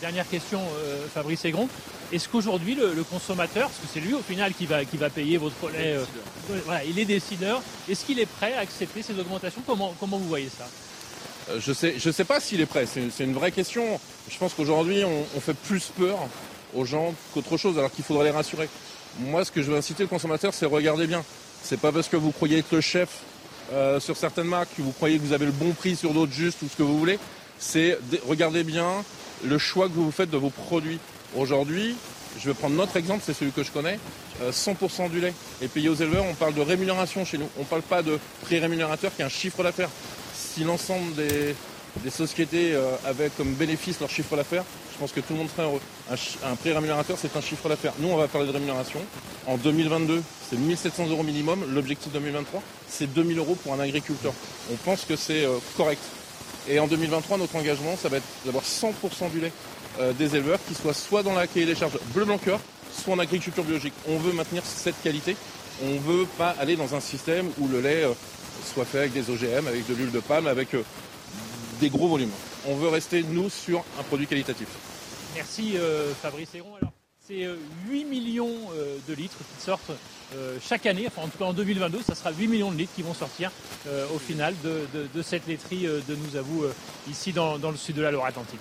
Dernière 0.00 0.28
question, 0.28 0.60
euh, 0.60 1.06
Fabrice 1.12 1.44
Aigron. 1.44 1.68
Est-ce 2.12 2.28
qu'aujourd'hui, 2.28 2.74
le, 2.74 3.02
consommateur, 3.02 3.68
parce 3.68 3.80
que 3.80 3.86
c'est 3.92 4.00
lui 4.00 4.14
au 4.14 4.20
final 4.20 4.52
qui 4.52 4.66
va, 4.66 4.84
qui 4.84 4.96
va 4.96 5.10
payer 5.10 5.38
votre 5.38 5.70
lait, 5.70 5.96
euh, 5.96 6.04
voilà, 6.64 6.84
il 6.84 6.98
est 6.98 7.04
décideur, 7.04 7.62
est-ce 7.88 8.04
qu'il 8.04 8.20
est 8.20 8.26
prêt 8.26 8.52
à 8.52 8.60
accepter 8.60 9.02
ces 9.02 9.18
augmentations? 9.18 9.62
Comment, 9.66 9.94
comment 9.98 10.18
vous 10.18 10.28
voyez 10.28 10.50
ça? 10.56 10.68
Je 11.48 11.70
ne 11.70 11.74
sais, 11.74 11.94
je 11.98 12.10
sais 12.10 12.24
pas 12.24 12.40
s'il 12.40 12.60
est 12.60 12.66
prêt, 12.66 12.86
c'est 12.86 13.24
une 13.24 13.34
vraie 13.34 13.52
question. 13.52 14.00
Je 14.28 14.36
pense 14.36 14.54
qu'aujourd'hui, 14.54 15.04
on, 15.04 15.40
fait 15.40 15.54
plus 15.54 15.92
peur 15.96 16.18
aux 16.74 16.84
gens 16.84 17.14
qu'autre 17.32 17.56
chose, 17.56 17.78
alors 17.78 17.92
qu'il 17.92 18.04
faudrait 18.04 18.24
les 18.24 18.30
rassurer. 18.30 18.68
Moi, 19.20 19.44
ce 19.44 19.52
que 19.52 19.62
je 19.62 19.70
veux 19.70 19.76
inciter 19.76 20.02
le 20.02 20.08
consommateur, 20.08 20.52
c'est 20.52 20.66
regarder 20.66 21.06
bien. 21.06 21.24
C'est 21.62 21.80
pas 21.80 21.92
parce 21.92 22.08
que 22.08 22.16
vous 22.16 22.32
croyez 22.32 22.58
être 22.58 22.72
le 22.72 22.80
chef 22.80 23.20
euh, 23.72 24.00
sur 24.00 24.16
certaines 24.16 24.48
marques 24.48 24.70
que 24.76 24.82
vous 24.82 24.92
croyez 24.92 25.18
que 25.18 25.22
vous 25.24 25.32
avez 25.32 25.46
le 25.46 25.52
bon 25.52 25.72
prix 25.72 25.94
sur 25.94 26.12
d'autres 26.12 26.32
juste 26.32 26.62
ou 26.62 26.68
ce 26.68 26.76
que 26.76 26.82
vous 26.82 26.98
voulez. 26.98 27.18
C'est 27.58 27.98
regardez 28.26 28.64
bien 28.64 29.04
le 29.44 29.58
choix 29.58 29.88
que 29.88 29.94
vous 29.94 30.10
faites 30.10 30.30
de 30.30 30.36
vos 30.36 30.50
produits. 30.50 30.98
Aujourd'hui, 31.36 31.94
je 32.38 32.48
vais 32.48 32.54
prendre 32.54 32.74
notre 32.74 32.96
exemple, 32.96 33.22
c'est 33.24 33.32
celui 33.32 33.52
que 33.52 33.62
je 33.62 33.70
connais. 33.70 33.98
100% 34.50 35.06
euh, 35.06 35.08
du 35.08 35.20
lait 35.20 35.32
est 35.62 35.68
payé 35.68 35.88
aux 35.88 35.94
éleveurs. 35.94 36.24
On 36.28 36.34
parle 36.34 36.54
de 36.54 36.60
rémunération 36.60 37.24
chez 37.24 37.38
nous. 37.38 37.48
On 37.56 37.60
ne 37.60 37.66
parle 37.66 37.82
pas 37.82 38.02
de 38.02 38.18
prix 38.42 38.58
rémunérateur 38.58 39.14
qui 39.14 39.22
est 39.22 39.24
un 39.24 39.30
chiffre 39.30 39.62
d'affaires. 39.62 39.90
Si 40.36 40.64
l'ensemble 40.64 41.14
des, 41.14 41.54
sociétés 42.10 42.74
euh, 42.74 42.94
avaient 43.06 43.30
comme 43.36 43.54
bénéfice 43.54 44.00
leur 44.00 44.10
chiffre 44.10 44.36
d'affaires, 44.36 44.64
je 44.92 44.98
pense 44.98 45.12
que 45.12 45.20
tout 45.20 45.32
le 45.32 45.38
monde 45.38 45.48
serait 45.48 45.66
heureux. 45.66 45.80
Un, 46.10 46.56
prix 46.56 46.72
rémunérateur, 46.72 47.16
c'est 47.18 47.34
un 47.36 47.40
chiffre 47.40 47.68
d'affaires. 47.68 47.94
Nous, 47.98 48.08
on 48.08 48.16
va 48.16 48.28
parler 48.28 48.46
de 48.46 48.52
rémunération. 48.52 49.00
En 49.46 49.56
2022, 49.56 50.22
c'est 50.48 50.58
1700 50.58 51.06
euros 51.08 51.22
minimum. 51.22 51.64
L'objectif 51.74 52.12
2023, 52.12 52.62
c'est 52.88 53.12
2000 53.12 53.38
euros 53.38 53.54
pour 53.62 53.72
un 53.72 53.80
agriculteur. 53.80 54.34
On 54.70 54.76
pense 54.76 55.04
que 55.04 55.16
c'est 55.16 55.44
euh, 55.44 55.56
correct. 55.76 56.02
Et 56.68 56.78
en 56.80 56.86
2023, 56.86 57.38
notre 57.38 57.56
engagement, 57.56 57.96
ça 57.96 58.08
va 58.08 58.18
être 58.18 58.26
d'avoir 58.44 58.64
100% 58.64 59.30
du 59.30 59.40
lait 59.40 59.52
euh, 60.00 60.12
des 60.12 60.36
éleveurs 60.36 60.58
qui 60.68 60.74
soient 60.74 60.94
soit 60.94 61.22
dans 61.22 61.34
la 61.34 61.46
cahier 61.46 61.66
des 61.66 61.74
charges 61.74 61.98
bleu 62.14 62.26
blanc 62.26 62.38
cœur, 62.38 62.60
soit 62.92 63.14
en 63.14 63.18
agriculture 63.18 63.64
biologique. 63.64 63.94
On 64.08 64.18
veut 64.18 64.32
maintenir 64.32 64.62
cette 64.64 65.00
qualité. 65.02 65.36
On 65.82 65.90
ne 65.90 65.98
veut 65.98 66.26
pas 66.38 66.54
aller 66.58 66.76
dans 66.76 66.94
un 66.94 67.00
système 67.00 67.50
où 67.58 67.68
le 67.68 67.80
lait 67.80 68.04
soit 68.66 68.84
fait 68.84 68.98
avec 68.98 69.12
des 69.12 69.30
OGM, 69.30 69.66
avec 69.66 69.86
de 69.86 69.94
l'huile 69.94 70.10
de 70.10 70.20
palme, 70.20 70.46
avec 70.46 70.76
des 71.80 71.88
gros 71.88 72.08
volumes. 72.08 72.30
On 72.66 72.76
veut 72.76 72.88
rester, 72.88 73.22
nous, 73.22 73.48
sur 73.50 73.84
un 73.98 74.02
produit 74.02 74.26
qualitatif. 74.26 74.68
Merci 75.34 75.76
euh, 75.76 76.12
Fabrice 76.20 76.54
Héron. 76.54 76.74
Alors, 76.80 76.92
c'est 77.20 77.46
8 77.88 78.04
euh, 78.04 78.08
millions 78.08 78.56
euh, 78.74 78.96
de 79.06 79.14
litres 79.14 79.36
qui 79.36 79.64
sortent 79.64 79.92
chaque 80.60 80.86
année, 80.86 81.04
enfin 81.06 81.22
en 81.22 81.28
tout 81.28 81.38
cas 81.38 81.44
en 81.44 81.52
2022, 81.52 82.00
ça 82.02 82.16
sera 82.16 82.32
8 82.32 82.48
millions 82.48 82.72
de 82.72 82.76
litres 82.76 82.92
qui 82.96 83.02
vont 83.02 83.14
sortir 83.14 83.52
au 84.12 84.18
final 84.18 84.54
de, 84.64 85.22
cette 85.22 85.46
laiterie 85.46 85.84
de 85.84 86.16
nous 86.16 86.36
à 86.36 86.42
vous 86.42 86.64
ici 87.08 87.32
dans, 87.32 87.58
dans, 87.58 87.70
le 87.70 87.76
sud 87.76 87.94
de 87.94 88.02
la 88.02 88.10
Loire-Atlantique. 88.10 88.58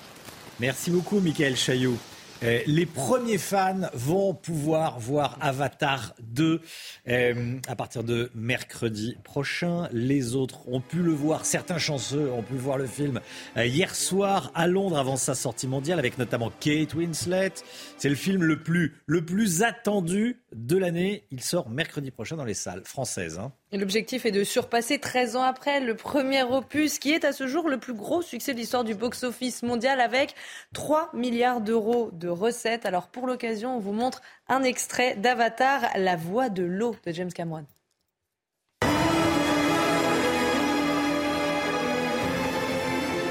Merci 0.60 0.92
beaucoup 0.92 1.20
Michael 1.20 1.58
Chaillot. 1.58 1.98
Euh, 2.44 2.60
les 2.68 2.86
premiers 2.86 3.38
fans 3.38 3.90
vont 3.94 4.34
pouvoir 4.34 5.00
voir 5.00 5.38
Avatar 5.40 6.14
2 6.22 6.62
euh, 7.08 7.60
à 7.68 7.76
partir 7.76 8.04
de 8.04 8.30
mercredi 8.36 9.16
prochain. 9.24 9.88
Les 9.94 10.36
autres 10.36 10.68
ont 10.68 10.82
pu 10.82 10.98
le 10.98 11.14
voir, 11.14 11.46
certains 11.46 11.78
chanceux 11.78 12.30
ont 12.32 12.44
pu 12.44 12.56
voir 12.56 12.78
le 12.78 12.88
film 12.88 13.22
euh, 13.56 13.66
hier 13.66 13.96
soir 13.96 14.52
à 14.54 14.68
Londres 14.68 14.98
avant 14.98 15.16
sa 15.16 15.34
sortie 15.34 15.68
mondiale 15.68 15.98
avec 15.98 16.18
notamment 16.18 16.52
Kate 16.60 16.94
Winslet. 16.94 17.54
C'est 17.98 18.10
le 18.10 18.16
film 18.16 18.44
le 18.44 18.62
plus, 18.62 18.96
le 19.06 19.24
plus 19.24 19.64
attendu 19.64 20.44
de 20.54 20.78
l'année. 20.78 21.28
Il 21.32 21.42
sort 21.42 21.70
mercredi 21.70 22.12
prochain 22.12 22.36
dans 22.36 22.46
les 22.46 22.54
salles 22.54 22.84
françaises. 22.84 23.40
Hein. 23.40 23.54
L'objectif 23.74 24.26
est 24.26 24.32
de 24.32 24.44
surpasser 24.44 25.00
13 25.00 25.36
ans 25.36 25.44
après 25.44 25.80
le 25.80 25.96
premier 25.96 26.44
opus 26.44 27.00
qui 27.00 27.12
est 27.12 27.26
à 27.26 27.34
ce 27.34 27.48
jour 27.48 27.68
le 27.68 27.80
plus 27.80 27.96
gros 27.96 28.22
succès 28.22 28.54
de 28.54 28.60
l'histoire 28.60 28.84
du 28.84 28.94
box-office 28.94 29.64
mondial 29.64 30.00
avec 30.00 30.36
3 30.74 31.10
milliards 31.14 31.62
d'euros 31.62 32.12
de 32.14 32.30
recettes. 32.30 32.86
Alors 32.86 33.08
pour 33.08 33.26
l'occasion, 33.26 33.76
on 33.76 33.80
vous 33.80 33.92
montre 33.92 34.22
un 34.48 34.62
extrait 34.62 35.16
d'Avatar, 35.16 35.82
La 35.98 36.16
voix 36.16 36.50
de 36.50 36.64
l'eau 36.64 36.96
de 37.06 37.12
James 37.12 37.34
Cameron. 37.34 37.66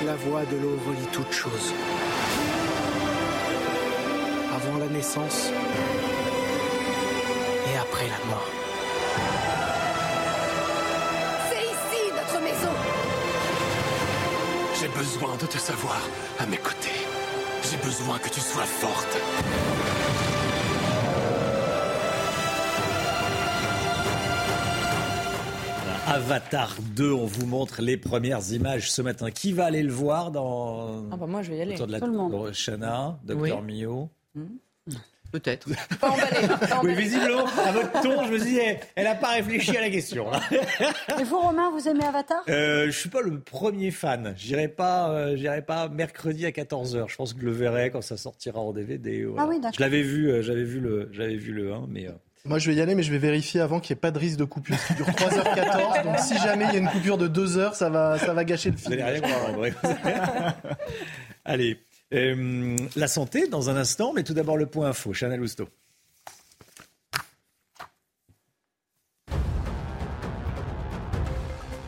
La 0.05 0.17
voix 0.17 0.45
de 0.45 0.57
l'eau 0.57 0.77
relie 0.87 1.07
toutes 1.13 1.33
choses. 1.33 1.73
Avant 4.55 4.79
la 4.79 4.89
naissance 4.89 5.51
et 7.73 7.79
après 7.79 8.09
la 8.09 8.27
mort. 8.27 8.64
J'ai 14.81 14.89
besoin 14.89 15.37
de 15.37 15.47
te 15.47 15.59
savoir 15.59 16.01
à 16.39 16.47
mes 16.47 16.57
côtés. 16.57 16.99
J'ai 17.63 17.77
besoin 17.79 18.19
que 18.19 18.29
tu 18.29 18.41
sois 18.41 18.65
forte. 18.65 19.19
Avatar 26.07 26.77
2, 26.97 27.13
on 27.13 27.25
vous 27.25 27.47
montre 27.47 27.81
les 27.81 27.97
premières 27.97 28.53
images 28.53 28.91
ce 28.91 29.01
matin. 29.01 29.31
Qui 29.31 29.53
va 29.53 29.67
aller 29.67 29.83
le 29.83 29.93
voir 29.93 30.31
dans. 30.31 31.09
Ah 31.11 31.17
bah 31.17 31.27
moi 31.27 31.43
je 31.43 31.51
vais 31.51 31.59
y 31.59 31.63
aller. 31.63 31.75
Autour 31.75 31.87
de 31.87 31.93
la 31.93 32.01
Tout 32.01 32.07
le 32.07 32.13
monde. 32.13 32.53
Dr. 33.25 33.63
Mio. 33.63 34.11
Hmm. 34.35 34.57
Peut-être. 35.35 35.67
Pas 36.01 36.11
emballé. 36.11 36.47
pas 36.47 36.81
Oui, 36.85 36.95
visiblement, 36.95 37.45
à 37.67 37.73
votre 37.73 37.91
ton, 38.03 38.25
je 38.25 38.31
me 38.31 38.39
dis, 38.39 38.57
eh, 38.57 38.79
elle 38.95 39.03
n'a 39.05 39.17
pas 39.17 39.31
réfléchi 39.31 39.77
à 39.77 39.81
la 39.81 39.91
question. 39.91 40.31
là. 40.31 40.39
Et 41.21 41.25
vous, 41.25 41.41
Romain, 41.41 41.71
vous 41.73 41.89
aimez 41.89 42.05
Avatar? 42.05 42.45
Euh, 42.49 42.87
je 42.87 42.91
suis 42.97 43.09
pas 43.09 43.21
le 43.21 43.41
premier 43.41 43.91
fan. 43.91 44.33
J'irai 44.37 44.69
pas, 44.69 45.11
euh, 45.11 45.37
j'irai 45.37 45.63
pas 45.63 45.89
mercredi 45.89 46.47
à 46.47 46.51
14h. 46.51 47.07
Je 47.09 47.17
pense 47.17 47.33
que 47.35 47.41
je 47.41 47.47
le 47.47 47.51
verrai 47.51 47.91
quand 47.91 48.01
ça 48.01 48.17
sortira 48.17 48.61
en 48.61 48.73
DVD. 48.73 49.25
voilà. 49.25 49.43
Ah 49.43 49.47
oui, 49.49 49.57
d'accord. 49.57 49.73
Je 49.77 49.81
l'avais 49.81 50.03
vu, 50.03 50.31
euh, 50.31 50.41
j'avais 50.41 50.63
vu 50.63 50.79
le, 50.79 51.09
j'avais 51.13 51.35
vu 51.35 51.53
le 51.53 51.73
1, 51.73 51.87
mais. 51.89 52.07
euh, 52.07 52.13
Moi, 52.45 52.61
je 52.61 52.71
vais 52.71 52.77
y 52.77 52.81
aller, 52.81 52.95
mais 52.95 53.03
je 53.03 53.11
vais 53.11 53.19
vérifier 53.19 53.61
avant 53.61 53.81
qu'il 53.81 53.93
n'y 53.95 53.99
ait 53.99 54.03
pas 54.03 54.13
de 54.13 54.21
risque 54.21 54.39
de 54.39 54.45
coupure. 54.45 54.77
Ce 54.79 54.87
qui 54.87 54.95
dure 54.95 55.07
3h14. 55.09 56.05
donc, 56.05 56.19
si 56.21 56.39
jamais 56.39 56.67
il 56.69 56.75
y 56.75 56.77
a 56.77 56.79
une 56.79 56.89
coupure 56.91 57.19
de 57.19 57.27
2 57.27 57.59
heures, 57.59 57.75
ça 57.75 57.91
va, 57.91 58.19
ça 58.19 58.33
va 58.35 58.45
gâcher 58.45 58.71
le 58.71 58.77
Vous 58.77 58.83
film. 58.89 59.01
n'allez 59.01 59.19
rien 59.19 59.29
voir, 59.29 59.51
en 59.51 59.53
vrai. 59.55 59.75
Allez, 61.45 61.79
euh, 62.13 62.77
la 62.97 63.09
santé 63.09 63.49
dans 63.49 63.71
un 63.71 63.77
instant, 63.77 64.13
mais 64.15 64.23
tout 64.23 64.35
d'abord 64.35 64.57
le 64.57 64.67
point 64.67 64.89
info. 64.89 65.13
Chanel 65.13 65.41
Housteau. 65.41 65.69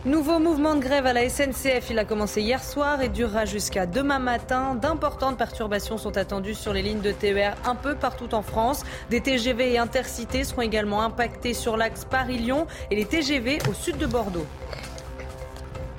Nouveau 0.06 0.38
mouvement 0.38 0.76
de 0.76 0.80
grève 0.80 1.04
à 1.04 1.12
la 1.12 1.28
SNCF. 1.28 1.90
Il 1.90 1.98
a 1.98 2.04
commencé 2.04 2.40
hier 2.40 2.62
soir 2.62 3.02
et 3.02 3.08
durera 3.08 3.44
jusqu'à 3.44 3.86
demain 3.86 4.20
matin. 4.20 4.76
D'importantes 4.76 5.36
perturbations 5.36 5.98
sont 5.98 6.16
attendues 6.16 6.54
sur 6.54 6.72
les 6.72 6.80
lignes 6.80 7.00
de 7.00 7.10
TER 7.10 7.56
un 7.64 7.74
peu 7.74 7.96
partout 7.96 8.32
en 8.32 8.42
France. 8.42 8.84
Des 9.10 9.20
TGV 9.20 9.72
et 9.72 9.78
intercités 9.78 10.44
seront 10.44 10.62
également 10.62 11.02
impactés 11.02 11.54
sur 11.54 11.76
l'axe 11.76 12.04
Paris-Lyon 12.04 12.68
et 12.92 12.94
les 12.94 13.04
TGV 13.04 13.58
au 13.68 13.74
sud 13.74 13.98
de 13.98 14.06
Bordeaux. 14.06 14.46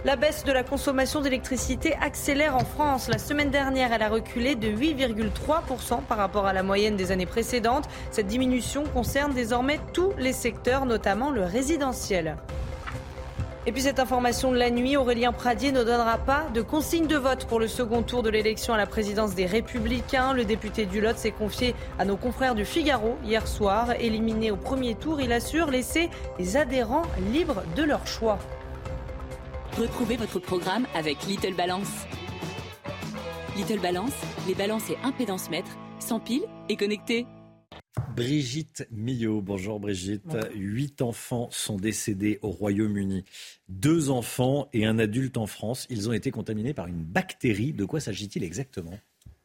La 0.07 0.15
baisse 0.15 0.45
de 0.45 0.53
la 0.53 0.63
consommation 0.63 1.19
d'électricité 1.19 1.93
accélère 2.01 2.55
en 2.55 2.63
France. 2.63 3.09
La 3.09 3.17
semaine 3.17 3.49
dernière, 3.49 3.91
elle 3.91 4.01
a 4.01 4.07
reculé 4.07 4.55
de 4.55 4.69
8,3% 4.69 6.01
par 6.07 6.17
rapport 6.17 6.45
à 6.45 6.53
la 6.53 6.63
moyenne 6.63 6.95
des 6.95 7.11
années 7.11 7.25
précédentes. 7.25 7.89
Cette 8.09 8.27
diminution 8.27 8.85
concerne 8.85 9.33
désormais 9.33 9.81
tous 9.91 10.13
les 10.17 10.31
secteurs, 10.31 10.85
notamment 10.85 11.29
le 11.29 11.43
résidentiel. 11.43 12.37
Et 13.65 13.73
puis 13.73 13.81
cette 13.81 13.99
information 13.99 14.53
de 14.53 14.57
la 14.57 14.69
nuit, 14.69 14.95
Aurélien 14.95 15.33
Pradier 15.33 15.73
ne 15.73 15.83
donnera 15.83 16.17
pas 16.19 16.45
de 16.53 16.61
consigne 16.61 17.07
de 17.07 17.17
vote 17.17 17.43
pour 17.43 17.59
le 17.59 17.67
second 17.67 18.01
tour 18.01 18.23
de 18.23 18.29
l'élection 18.29 18.73
à 18.73 18.77
la 18.77 18.85
présidence 18.85 19.35
des 19.35 19.45
Républicains. 19.45 20.31
Le 20.31 20.45
député 20.45 20.85
du 20.85 21.01
Lot 21.01 21.17
s'est 21.17 21.31
confié 21.31 21.75
à 21.99 22.05
nos 22.05 22.15
confrères 22.15 22.55
du 22.55 22.63
Figaro 22.63 23.17
hier 23.25 23.45
soir. 23.45 23.91
Éliminé 23.99 24.51
au 24.51 24.55
premier 24.55 24.95
tour, 24.95 25.19
il 25.19 25.33
assure 25.33 25.69
laisser 25.69 26.09
les 26.39 26.55
adhérents 26.55 27.03
libres 27.33 27.63
de 27.75 27.83
leur 27.83 28.07
choix. 28.07 28.39
Retrouvez 29.77 30.17
votre 30.17 30.39
programme 30.39 30.87
avec 30.95 31.27
Little 31.27 31.53
Balance. 31.53 32.07
Little 33.55 33.79
Balance, 33.79 34.13
les 34.47 34.55
balances 34.55 34.89
et 34.89 34.97
impédance 35.03 35.51
mètres, 35.51 35.77
sans 35.99 36.19
pile 36.19 36.41
et 36.67 36.75
connectés. 36.75 37.27
Brigitte 38.15 38.87
Millot. 38.89 39.39
Bonjour 39.39 39.79
Brigitte. 39.79 40.35
Huit 40.55 41.03
enfants 41.03 41.47
sont 41.51 41.77
décédés 41.77 42.39
au 42.41 42.49
Royaume-Uni. 42.49 43.23
Deux 43.69 44.09
enfants 44.09 44.67
et 44.73 44.87
un 44.87 44.97
adulte 44.97 45.37
en 45.37 45.45
France. 45.45 45.85
Ils 45.91 46.09
ont 46.09 46.13
été 46.13 46.31
contaminés 46.31 46.73
par 46.73 46.87
une 46.87 47.03
bactérie. 47.03 47.71
De 47.71 47.85
quoi 47.85 47.99
s'agit-il 47.99 48.43
exactement? 48.43 48.97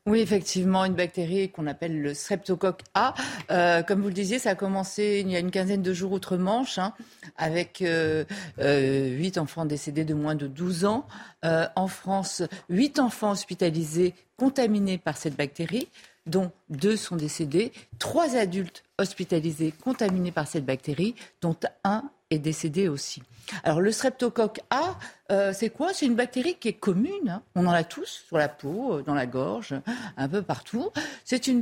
Oui, 0.04 0.18
effectivement, 0.18 0.84
une 0.84 0.94
bactérie 0.94 1.48
qu'on 1.50 1.68
appelle 1.68 2.02
le 2.02 2.12
streptocoque 2.12 2.80
A. 2.94 3.14
Euh, 3.52 3.82
comme 3.82 4.00
vous 4.00 4.08
le 4.08 4.14
disiez, 4.14 4.40
ça 4.40 4.50
a 4.50 4.54
commencé 4.56 5.22
il 5.24 5.30
y 5.30 5.36
a 5.36 5.38
une 5.38 5.52
quinzaine 5.52 5.80
de 5.80 5.92
jours 5.92 6.10
outre-Manche, 6.10 6.78
hein, 6.78 6.92
avec 7.36 7.82
euh, 7.82 8.24
euh, 8.58 9.10
huit 9.10 9.38
enfants 9.38 9.64
décédés 9.64 10.04
de 10.04 10.14
moins 10.14 10.34
de 10.34 10.48
12 10.48 10.86
ans. 10.86 11.06
En 11.44 11.86
France, 11.86 12.42
huit 12.68 12.98
enfants 12.98 13.30
hospitalisés 13.30 14.14
contaminés 14.36 14.98
par 14.98 15.16
cette 15.16 15.36
bactérie 15.36 15.88
dont 16.26 16.50
deux 16.68 16.96
sont 16.96 17.16
décédés, 17.16 17.72
trois 17.98 18.36
adultes 18.36 18.84
hospitalisés 18.98 19.72
contaminés 19.82 20.32
par 20.32 20.46
cette 20.46 20.64
bactérie, 20.64 21.14
dont 21.40 21.56
un 21.84 22.04
est 22.30 22.38
décédé 22.38 22.88
aussi. 22.88 23.22
Alors 23.64 23.80
le 23.80 23.92
streptocoque 23.92 24.60
A, 24.70 24.96
euh, 25.30 25.52
c'est 25.52 25.70
quoi? 25.70 25.92
C'est 25.92 26.06
une 26.06 26.14
bactérie 26.14 26.54
qui 26.54 26.68
est 26.68 26.72
commune. 26.74 27.28
hein. 27.28 27.42
On 27.54 27.66
en 27.66 27.72
a 27.72 27.84
tous 27.84 28.24
sur 28.26 28.38
la 28.38 28.48
peau, 28.48 28.98
euh, 28.98 29.02
dans 29.02 29.14
la 29.14 29.26
gorge, 29.26 29.74
un 30.16 30.28
peu 30.28 30.42
partout. 30.42 30.90
C'est 31.24 31.46
une, 31.46 31.60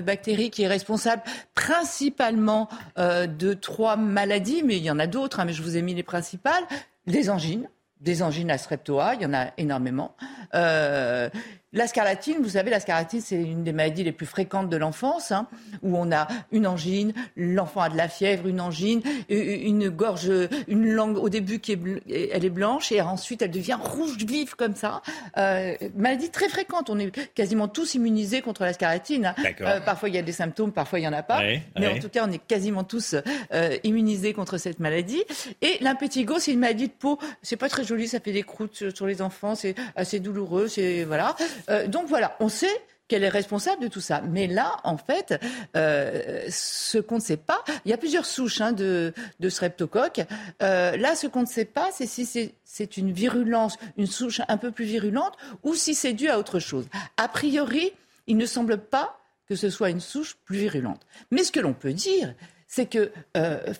bactérie 0.00 0.50
qui 0.50 0.62
est 0.62 0.68
responsable 0.68 1.22
principalement 1.54 2.68
euh, 2.98 3.26
de 3.26 3.54
trois 3.54 3.96
maladies, 3.96 4.62
mais 4.62 4.76
il 4.76 4.84
y 4.84 4.90
en 4.90 4.98
a 4.98 5.06
d'autres. 5.06 5.40
hein, 5.40 5.44
mais 5.44 5.52
je 5.52 5.62
vous 5.62 5.76
ai 5.76 5.82
mis 5.82 5.94
les 5.94 6.02
principales 6.02 6.64
des 7.06 7.30
angines. 7.30 7.68
Des 8.00 8.22
angines 8.22 8.50
à 8.50 8.58
streptoa, 8.58 9.14
il 9.14 9.22
y 9.22 9.26
en 9.26 9.34
a 9.34 9.52
énormément. 9.58 10.16
La 11.72 11.86
scarlatine, 11.86 12.36
vous 12.42 12.50
savez, 12.50 12.70
la 12.70 12.80
scarlatine, 12.80 13.20
c'est 13.20 13.36
une 13.36 13.64
des 13.64 13.72
maladies 13.72 14.04
les 14.04 14.12
plus 14.12 14.26
fréquentes 14.26 14.68
de 14.68 14.76
l'enfance, 14.76 15.32
hein, 15.32 15.46
où 15.82 15.96
on 15.96 16.12
a 16.12 16.28
une 16.52 16.66
angine, 16.66 17.12
l'enfant 17.36 17.80
a 17.80 17.88
de 17.88 17.96
la 17.96 18.08
fièvre, 18.08 18.46
une 18.46 18.60
angine, 18.60 19.02
une 19.28 19.88
gorge, 19.88 20.30
une 20.68 20.88
langue 20.90 21.16
au 21.16 21.28
début 21.28 21.58
qui 21.60 21.72
est, 21.72 22.30
elle 22.32 22.44
est 22.44 22.50
blanche 22.50 22.92
et 22.92 23.00
ensuite 23.00 23.42
elle 23.42 23.50
devient 23.50 23.78
rouge 23.80 24.16
vive 24.24 24.54
comme 24.56 24.74
ça. 24.74 25.02
Euh, 25.36 25.74
maladie 25.96 26.30
très 26.30 26.48
fréquente. 26.48 26.90
On 26.90 26.98
est 26.98 27.10
quasiment 27.34 27.68
tous 27.68 27.94
immunisés 27.94 28.42
contre 28.42 28.64
la 28.64 28.72
scarlatine. 28.72 29.26
hein. 29.26 29.34
Euh, 29.60 29.80
parfois 29.80 30.08
il 30.08 30.14
y 30.14 30.18
a 30.18 30.22
des 30.22 30.32
symptômes, 30.32 30.72
parfois 30.72 31.00
il 31.00 31.02
y 31.02 31.08
en 31.08 31.12
a 31.12 31.22
pas. 31.22 31.38
Ouais, 31.38 31.62
mais 31.78 31.86
ouais. 31.88 31.98
en 31.98 32.00
tout 32.00 32.08
cas, 32.08 32.26
on 32.28 32.32
est 32.32 32.38
quasiment 32.46 32.84
tous 32.84 33.14
euh, 33.52 33.76
immunisés 33.84 34.32
contre 34.32 34.58
cette 34.58 34.80
maladie. 34.80 35.22
Et 35.60 35.78
l'impétigo, 35.80 36.38
c'est 36.38 36.52
une 36.52 36.60
maladie 36.60 36.88
de 36.88 36.92
peau. 36.92 37.18
C'est 37.42 37.56
pas 37.56 37.68
très 37.68 37.84
joli, 37.84 38.08
ça 38.08 38.20
fait 38.20 38.32
des 38.32 38.42
croûtes 38.42 38.90
sur 38.94 39.06
les 39.06 39.22
enfants, 39.22 39.54
c'est 39.54 39.74
assez 39.96 40.20
douloureux. 40.20 40.68
C'est 40.68 41.04
voilà. 41.04 41.34
Euh, 41.70 41.86
donc 41.86 42.06
voilà, 42.06 42.36
on 42.40 42.48
sait 42.48 42.72
qu'elle 43.08 43.24
est 43.24 43.28
responsable 43.28 43.82
de 43.82 43.88
tout 43.88 44.00
ça. 44.00 44.22
Mais 44.22 44.46
là, 44.46 44.76
en 44.84 44.96
fait, 44.96 45.38
euh, 45.76 46.46
ce 46.48 46.98
qu'on 46.98 47.16
ne 47.16 47.20
sait 47.20 47.36
pas, 47.36 47.62
il 47.84 47.90
y 47.90 47.94
a 47.94 47.98
plusieurs 47.98 48.24
souches 48.24 48.60
hein, 48.62 48.72
de, 48.72 49.12
de 49.38 49.48
streptocoque. 49.50 50.20
Euh, 50.62 50.96
là, 50.96 51.14
ce 51.14 51.26
qu'on 51.26 51.42
ne 51.42 51.46
sait 51.46 51.66
pas, 51.66 51.90
c'est 51.92 52.06
si 52.06 52.24
c'est- 52.24 52.96
une 52.96 53.12
virulence, 53.12 53.76
une 53.98 54.06
souche 54.06 54.40
un 54.48 54.56
peu 54.56 54.70
plus 54.70 54.86
virulente, 54.86 55.34
ou 55.62 55.74
si 55.74 55.94
c'est 55.94 56.14
dû 56.14 56.28
à 56.30 56.38
autre 56.38 56.58
chose. 56.58 56.86
A 57.18 57.28
priori, 57.28 57.92
il 58.26 58.36
ne 58.38 58.46
semble 58.46 58.78
pas 58.78 59.18
que 59.46 59.56
ce 59.56 59.68
soit 59.68 59.90
une 59.90 60.00
souche 60.00 60.36
plus 60.46 60.56
virulente. 60.58 61.02
Mais 61.30 61.44
ce 61.44 61.52
que 61.52 61.60
l'on 61.60 61.74
peut 61.74 61.92
dire, 61.92 62.34
c'est 62.66 62.86
que 62.86 63.12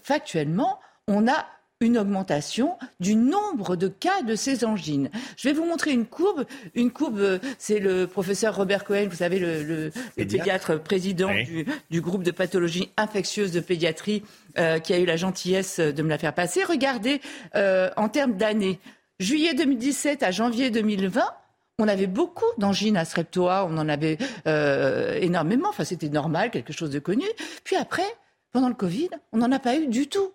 factuellement, 0.02 0.78
on 1.08 1.26
a 1.26 1.46
une 1.82 1.98
augmentation 1.98 2.76
du 3.00 3.14
nombre 3.14 3.76
de 3.76 3.88
cas 3.88 4.22
de 4.22 4.34
ces 4.34 4.64
angines. 4.64 5.10
Je 5.36 5.48
vais 5.48 5.54
vous 5.54 5.64
montrer 5.64 5.90
une 5.92 6.06
courbe. 6.06 6.44
Une 6.74 6.90
courbe, 6.90 7.18
euh, 7.18 7.38
c'est 7.58 7.78
le 7.80 8.06
professeur 8.06 8.56
Robert 8.56 8.84
Cohen, 8.84 9.06
vous 9.10 9.16
savez, 9.16 9.38
le, 9.38 9.62
le- 9.62 9.84
le 9.86 9.90
Pédiatre. 10.16 10.44
pédiatre 10.44 10.82
président 10.82 11.28
Oui. 11.28 11.44
du, 11.44 11.66
du 11.90 12.00
groupe 12.00 12.22
de 12.22 12.30
pathologie 12.30 12.90
infectieuse 12.96 13.52
de 13.52 13.60
pédiatrie, 13.60 14.22
euh, 14.58 14.78
qui 14.78 14.94
a 14.94 14.98
eu 14.98 15.04
la 15.04 15.16
gentillesse 15.16 15.80
de 15.80 16.02
me 16.02 16.08
la 16.08 16.18
faire 16.18 16.34
passer. 16.34 16.64
Regardez, 16.64 17.20
euh, 17.56 17.90
en 17.96 18.08
termes 18.08 18.36
d'années, 18.36 18.78
juillet 19.20 19.54
2017 19.54 20.22
à 20.22 20.30
janvier 20.30 20.70
2020, 20.70 21.22
on 21.78 21.88
avait 21.88 22.06
beaucoup 22.06 22.44
d'angines 22.58 22.96
à 22.96 23.04
streptoa, 23.04 23.66
on 23.68 23.76
en 23.78 23.88
avait 23.88 24.18
euh, 24.46 25.18
énormément, 25.20 25.68
enfin 25.70 25.84
c'était 25.84 26.10
normal, 26.10 26.50
quelque 26.50 26.72
chose 26.72 26.90
de 26.90 26.98
connu. 26.98 27.24
Puis 27.64 27.76
après, 27.76 28.04
pendant 28.52 28.68
le 28.68 28.74
Covid, 28.74 29.08
on 29.32 29.38
n'en 29.38 29.50
a 29.50 29.58
pas 29.58 29.76
eu 29.76 29.86
du 29.88 30.06
tout. 30.06 30.30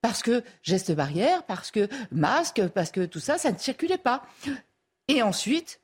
Parce 0.00 0.22
que 0.22 0.42
gestes 0.62 0.92
barrières, 0.92 1.42
parce 1.44 1.70
que 1.70 1.88
masque, 2.10 2.66
parce 2.68 2.90
que 2.90 3.04
tout 3.04 3.20
ça, 3.20 3.38
ça 3.38 3.52
ne 3.52 3.58
circulait 3.58 3.98
pas. 3.98 4.22
Et 5.08 5.22
ensuite, 5.22 5.80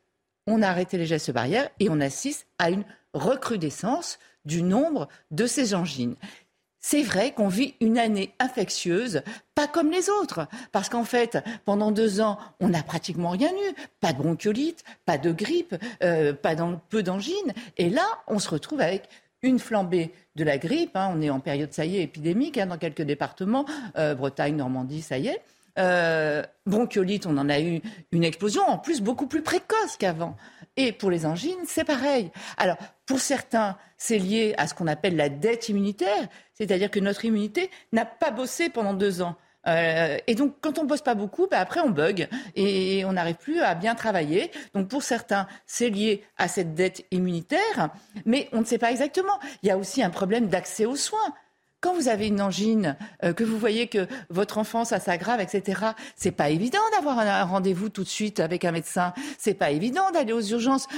on 0.46 0.62
a 0.62 0.68
arrêté 0.68 0.98
les 0.98 1.06
gestes 1.06 1.32
barrières 1.32 1.70
et 1.80 1.88
on 1.88 2.00
assiste 2.00 2.46
à 2.58 2.70
une 2.70 2.84
recrudescence 3.12 4.18
du 4.44 4.62
nombre 4.62 5.08
de 5.30 5.46
ces 5.46 5.74
angines. 5.74 6.16
C'est 6.86 7.02
vrai 7.02 7.32
qu'on 7.32 7.48
vit 7.48 7.76
une 7.80 7.96
année 7.96 8.34
infectieuse, 8.38 9.22
pas 9.54 9.66
comme 9.66 9.90
les 9.90 10.10
autres, 10.10 10.46
parce 10.70 10.90
qu'en 10.90 11.04
fait, 11.04 11.38
pendant 11.64 11.92
deux 11.92 12.20
ans, 12.20 12.36
on 12.60 12.68
n'a 12.68 12.82
pratiquement 12.82 13.30
rien 13.30 13.48
eu, 13.50 13.74
pas 14.00 14.12
de 14.12 14.18
bronchiolite, 14.18 14.84
pas 15.06 15.16
de 15.16 15.32
grippe, 15.32 15.74
euh, 16.02 16.34
pas 16.34 16.54
peu 16.90 17.02
d'angines, 17.02 17.54
et 17.78 17.88
là, 17.88 18.06
on 18.26 18.38
se 18.38 18.50
retrouve 18.50 18.82
avec 18.82 19.08
une 19.44 19.58
flambée 19.58 20.12
de 20.34 20.42
la 20.42 20.58
grippe. 20.58 20.96
hein. 20.96 21.12
on 21.14 21.22
est 21.22 21.30
en 21.30 21.38
période, 21.38 21.72
ça 21.72 21.84
y 21.84 21.98
est, 21.98 22.02
épidémique 22.02 22.58
hein, 22.58 22.66
dans 22.66 22.78
quelques 22.78 23.02
départements, 23.02 23.66
euh, 23.96 24.14
Bretagne, 24.14 24.56
Normandie, 24.56 25.02
ça 25.02 25.18
y 25.18 25.28
est. 25.28 25.40
Euh, 25.78 26.42
bronchiolite, 26.66 27.26
on 27.26 27.36
en 27.36 27.48
a 27.48 27.60
eu 27.60 27.80
une 28.12 28.24
explosion, 28.24 28.62
en 28.62 28.78
plus 28.78 29.00
beaucoup 29.00 29.26
plus 29.26 29.42
précoce 29.42 29.96
qu'avant. 29.98 30.36
Et 30.76 30.92
pour 30.92 31.10
les 31.10 31.26
angines, 31.26 31.58
c'est 31.66 31.84
pareil. 31.84 32.30
Alors, 32.56 32.76
pour 33.06 33.20
certains, 33.20 33.76
c'est 33.98 34.18
lié 34.18 34.54
à 34.56 34.66
ce 34.66 34.74
qu'on 34.74 34.86
appelle 34.86 35.16
la 35.16 35.28
dette 35.28 35.68
immunitaire, 35.68 36.28
c'est-à-dire 36.54 36.90
que 36.90 37.00
notre 37.00 37.24
immunité 37.24 37.70
n'a 37.92 38.04
pas 38.04 38.30
bossé 38.30 38.70
pendant 38.70 38.94
deux 38.94 39.20
ans. 39.22 39.36
Euh, 39.66 40.18
et 40.26 40.34
donc, 40.34 40.54
quand 40.60 40.78
on 40.78 40.84
bosse 40.84 41.02
pas 41.02 41.14
beaucoup, 41.14 41.46
bah, 41.46 41.58
après 41.58 41.80
on 41.80 41.90
bug 41.90 42.28
et 42.54 43.04
on 43.04 43.12
n'arrive 43.12 43.36
plus 43.36 43.60
à 43.60 43.74
bien 43.74 43.94
travailler. 43.94 44.50
Donc, 44.74 44.88
pour 44.88 45.02
certains, 45.02 45.46
c'est 45.66 45.90
lié 45.90 46.24
à 46.36 46.48
cette 46.48 46.74
dette 46.74 47.04
immunitaire, 47.10 47.90
mais 48.24 48.48
on 48.52 48.60
ne 48.60 48.64
sait 48.64 48.78
pas 48.78 48.90
exactement. 48.90 49.38
Il 49.62 49.68
y 49.68 49.72
a 49.72 49.78
aussi 49.78 50.02
un 50.02 50.10
problème 50.10 50.48
d'accès 50.48 50.86
aux 50.86 50.96
soins. 50.96 51.34
Quand 51.84 51.92
vous 51.92 52.08
avez 52.08 52.28
une 52.28 52.40
angine, 52.40 52.96
euh, 53.24 53.34
que 53.34 53.44
vous 53.44 53.58
voyez 53.58 53.88
que 53.88 54.08
votre 54.30 54.56
enfant 54.56 54.86
ça 54.86 55.00
s'aggrave, 55.00 55.42
etc. 55.42 55.88
C'est 56.16 56.30
pas 56.30 56.48
évident 56.48 56.80
d'avoir 56.92 57.18
un, 57.18 57.44
rendez-vous 57.44 57.90
tout 57.90 58.04
de 58.04 58.08
suite 58.08 58.40
avec 58.40 58.64
un 58.64 58.72
médecin. 58.72 59.12
C'est 59.36 59.52
pas 59.52 59.70
évident 59.70 60.10
d'aller 60.10 60.32
aux 60.32 60.40
urgences. 60.40 60.88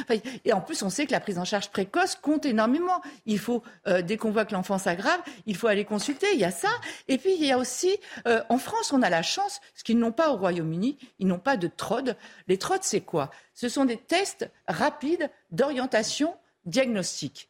et 0.44 0.52
en 0.52 0.60
plus, 0.60 0.84
on 0.84 0.88
sait 0.88 1.04
que 1.06 1.10
la 1.10 1.18
prise 1.18 1.40
en 1.40 1.44
charge 1.44 1.70
précoce 1.70 2.14
compte 2.14 2.46
énormément. 2.46 3.02
Il 3.24 3.40
faut 3.40 3.64
euh, 3.88 4.00
dès 4.00 4.16
qu'on 4.16 4.30
voit 4.30 4.44
que 4.44 4.54
l'enfant 4.54 4.78
s'aggrave, 4.78 5.18
il 5.46 5.56
faut 5.56 5.66
aller 5.66 5.84
consulter. 5.84 6.28
Il 6.34 6.38
y 6.38 6.44
a 6.44 6.52
ça. 6.52 6.70
Et 7.08 7.18
puis 7.18 7.34
il 7.36 7.44
y 7.44 7.50
a 7.50 7.58
aussi 7.58 7.96
euh, 8.28 8.44
en 8.48 8.58
France, 8.58 8.92
on 8.92 9.02
a 9.02 9.10
la 9.10 9.22
chance, 9.22 9.60
ce 9.74 9.82
qu'ils 9.82 9.98
n'ont 9.98 10.12
pas 10.12 10.30
au 10.30 10.36
Royaume-Uni, 10.36 10.98
ils 11.18 11.26
n'ont 11.26 11.40
pas 11.40 11.56
de 11.56 11.66
TROD. 11.66 12.14
Les 12.46 12.58
TROD, 12.58 12.84
c'est 12.84 13.00
quoi? 13.00 13.32
Ce 13.54 13.68
sont 13.68 13.86
des 13.86 13.96
tests 13.96 14.48
rapides 14.68 15.30
d'orientation 15.50 16.36
diagnostique. 16.64 17.48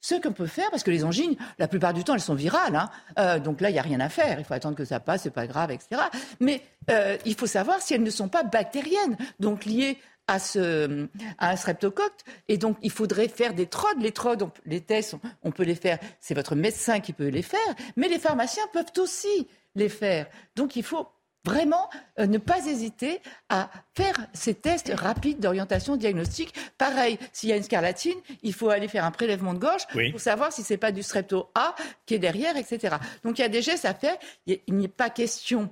Ce 0.00 0.14
qu'on 0.14 0.32
peut 0.32 0.46
faire, 0.46 0.70
parce 0.70 0.84
que 0.84 0.90
les 0.90 1.04
angines, 1.04 1.36
la 1.58 1.66
plupart 1.66 1.92
du 1.92 2.04
temps, 2.04 2.14
elles 2.14 2.20
sont 2.20 2.34
virales. 2.34 2.76
Hein. 2.76 2.88
Euh, 3.18 3.38
donc 3.40 3.60
là, 3.60 3.70
il 3.70 3.72
n'y 3.72 3.78
a 3.78 3.82
rien 3.82 4.00
à 4.00 4.08
faire. 4.08 4.38
Il 4.38 4.44
faut 4.44 4.54
attendre 4.54 4.76
que 4.76 4.84
ça 4.84 5.00
passe, 5.00 5.22
c'est 5.22 5.30
pas 5.30 5.46
grave, 5.46 5.72
etc. 5.72 6.02
Mais 6.40 6.62
euh, 6.90 7.16
il 7.24 7.34
faut 7.34 7.46
savoir 7.46 7.80
si 7.80 7.94
elles 7.94 8.02
ne 8.02 8.10
sont 8.10 8.28
pas 8.28 8.44
bactériennes, 8.44 9.16
donc 9.40 9.64
liées 9.64 9.98
à, 10.28 10.38
ce, 10.38 11.08
à 11.38 11.50
un 11.50 11.56
streptocoque. 11.56 12.20
Et 12.46 12.58
donc, 12.58 12.76
il 12.82 12.92
faudrait 12.92 13.28
faire 13.28 13.54
des 13.54 13.66
trodes. 13.66 14.00
Les 14.00 14.12
trodes, 14.12 14.48
les 14.66 14.80
tests, 14.80 15.16
on 15.42 15.50
peut 15.50 15.64
les 15.64 15.74
faire. 15.74 15.98
C'est 16.20 16.34
votre 16.34 16.54
médecin 16.54 17.00
qui 17.00 17.12
peut 17.12 17.28
les 17.28 17.42
faire. 17.42 17.58
Mais 17.96 18.08
les 18.08 18.18
pharmaciens 18.18 18.64
peuvent 18.72 18.92
aussi 18.98 19.48
les 19.74 19.88
faire. 19.88 20.26
Donc, 20.54 20.76
il 20.76 20.84
faut 20.84 21.08
vraiment 21.48 21.88
euh, 22.18 22.26
ne 22.26 22.38
pas 22.38 22.66
hésiter 22.66 23.20
à 23.48 23.70
faire 23.96 24.14
ces 24.32 24.54
tests 24.54 24.92
rapides 24.94 25.40
d'orientation 25.40 25.96
diagnostique. 25.96 26.54
Pareil, 26.76 27.18
s'il 27.32 27.48
y 27.48 27.52
a 27.52 27.56
une 27.56 27.62
scarlatine, 27.62 28.18
il 28.42 28.52
faut 28.52 28.68
aller 28.68 28.88
faire 28.88 29.04
un 29.04 29.10
prélèvement 29.10 29.54
de 29.54 29.58
gorge 29.58 29.86
pour 30.10 30.20
savoir 30.20 30.52
si 30.52 30.62
c'est 30.62 30.76
pas 30.76 30.92
du 30.92 31.02
strepto 31.02 31.50
A 31.54 31.74
qui 32.06 32.14
est 32.14 32.18
derrière, 32.18 32.56
etc. 32.56 32.96
Donc 33.24 33.38
il 33.38 33.42
y 33.42 33.44
a 33.44 33.48
des 33.48 33.62
gestes 33.62 33.84
à 33.84 33.94
faire. 33.94 34.16
Il 34.46 34.60
n'est 34.68 34.88
pas 34.88 35.10
question 35.10 35.70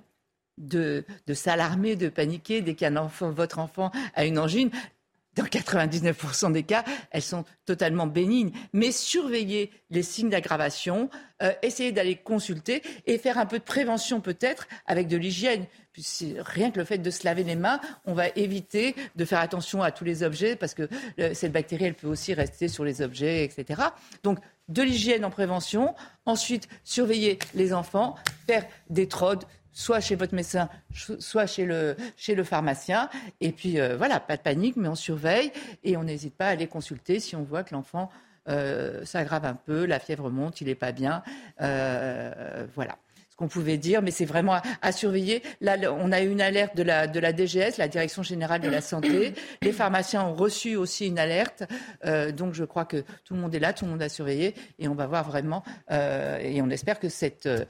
de, 0.58 1.04
de 1.26 1.34
s'alarmer, 1.34 1.96
de 1.96 2.08
paniquer 2.08 2.62
dès 2.62 2.74
qu'un 2.74 2.96
enfant, 2.96 3.30
votre 3.30 3.58
enfant 3.58 3.90
a 4.14 4.24
une 4.24 4.38
angine 4.38 4.70
dans 5.36 5.44
99% 5.44 6.52
des 6.52 6.62
cas, 6.62 6.84
elles 7.10 7.22
sont 7.22 7.44
totalement 7.66 8.06
bénignes. 8.06 8.52
Mais 8.72 8.90
surveiller 8.90 9.70
les 9.90 10.02
signes 10.02 10.30
d'aggravation, 10.30 11.10
euh, 11.42 11.52
essayer 11.62 11.92
d'aller 11.92 12.16
consulter 12.16 12.82
et 13.06 13.18
faire 13.18 13.38
un 13.38 13.46
peu 13.46 13.58
de 13.58 13.64
prévention 13.64 14.20
peut-être 14.20 14.66
avec 14.86 15.08
de 15.08 15.16
l'hygiène. 15.16 15.66
Rien 16.38 16.70
que 16.70 16.78
le 16.78 16.84
fait 16.84 16.98
de 16.98 17.10
se 17.10 17.24
laver 17.24 17.44
les 17.44 17.56
mains, 17.56 17.80
on 18.04 18.12
va 18.12 18.28
éviter 18.36 18.94
de 19.14 19.24
faire 19.24 19.40
attention 19.40 19.82
à 19.82 19.90
tous 19.90 20.04
les 20.04 20.22
objets 20.22 20.56
parce 20.56 20.74
que 20.74 20.88
euh, 21.18 21.32
cette 21.34 21.52
bactérie, 21.52 21.84
elle 21.84 21.94
peut 21.94 22.08
aussi 22.08 22.34
rester 22.34 22.68
sur 22.68 22.84
les 22.84 23.00
objets, 23.02 23.44
etc. 23.44 23.82
Donc, 24.22 24.38
de 24.68 24.82
l'hygiène 24.82 25.24
en 25.24 25.30
prévention. 25.30 25.94
Ensuite, 26.24 26.68
surveiller 26.84 27.38
les 27.54 27.72
enfants, 27.72 28.16
faire 28.46 28.66
des 28.90 29.06
trodes, 29.06 29.44
soit 29.76 30.00
chez 30.00 30.16
votre 30.16 30.34
médecin, 30.34 30.70
soit 30.94 31.46
chez 31.46 31.66
le, 31.66 32.44
pharmacien. 32.44 33.10
Et 33.42 33.52
puis 33.52 33.78
euh, 33.78 33.96
voilà, 33.96 34.20
pas 34.20 34.38
de 34.38 34.42
panique, 34.42 34.76
mais 34.76 34.88
on 34.88 34.94
surveille 34.94 35.52
et 35.84 35.98
on 35.98 36.04
n'hésite 36.04 36.34
pas 36.34 36.46
à 36.46 36.50
aller 36.50 36.66
consulter 36.66 37.20
si 37.20 37.36
on 37.36 37.42
voit 37.42 37.62
que 37.62 37.74
l'enfant 37.74 38.08
euh, 38.48 39.04
s'aggrave 39.04 39.44
un 39.44 39.54
peu, 39.54 39.84
la 39.84 40.00
fièvre 40.00 40.30
monte, 40.30 40.62
il 40.62 40.68
n'est 40.68 40.74
pas 40.74 40.92
bien. 40.92 41.22
Euh, 41.60 42.66
voilà 42.74 42.96
qu'on 43.36 43.48
pouvait 43.48 43.76
dire, 43.76 44.02
mais 44.02 44.10
c'est 44.10 44.24
vraiment 44.24 44.60
à, 44.82 44.92
surveiller. 44.92 45.42
Là, 45.60 45.76
on 45.92 46.10
a 46.10 46.22
eu 46.22 46.30
une 46.30 46.40
alerte 46.40 46.76
de 46.76 46.82
la, 46.82 47.06
de 47.06 47.20
la 47.20 47.32
DGS, 47.32 47.76
la 47.78 47.88
Direction 47.88 48.22
générale 48.22 48.60
de 48.60 48.68
la 48.68 48.80
santé. 48.80 49.34
Les 49.62 49.72
pharmaciens 49.72 50.24
ont 50.24 50.34
reçu 50.34 50.76
aussi 50.76 51.06
une 51.06 51.18
alerte. 51.18 51.64
Euh, 52.04 52.32
donc, 52.32 52.54
je 52.54 52.64
crois 52.64 52.86
que 52.86 53.04
tout 53.24 53.34
le 53.34 53.40
monde 53.40 53.54
est 53.54 53.58
là, 53.58 53.72
tout 53.72 53.84
le 53.84 53.90
monde 53.90 54.02
a 54.02 54.08
surveillé, 54.08 54.54
et 54.78 54.88
on 54.88 54.94
va 54.94 55.06
voir 55.06 55.24
vraiment. 55.24 55.62
Euh, 55.90 56.38
et 56.38 56.62
on 56.62 56.70
espère 56.70 56.98
que 56.98 57.08
cette 57.08 57.46
euh, 57.46 57.64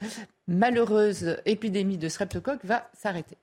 malheureuse 0.47 1.37
épidémie 1.45 1.97
de 1.97 2.07
streptocoque 2.07 2.63
va 2.63 2.89
s'arrêter. 2.93 3.37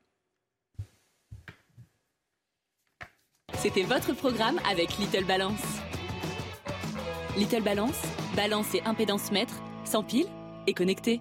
C'était 3.59 3.83
votre 3.83 4.15
programme 4.15 4.59
avec 4.71 4.99
Little 4.99 5.25
Balance. 5.25 5.63
Little 7.37 7.63
Balance, 7.63 8.01
balance 8.37 8.75
et 8.75 8.83
impédance 8.85 9.33
mètre, 9.33 9.63
sans 9.85 10.03
pile 10.03 10.27
et 10.67 10.75
connecté. 10.75 11.21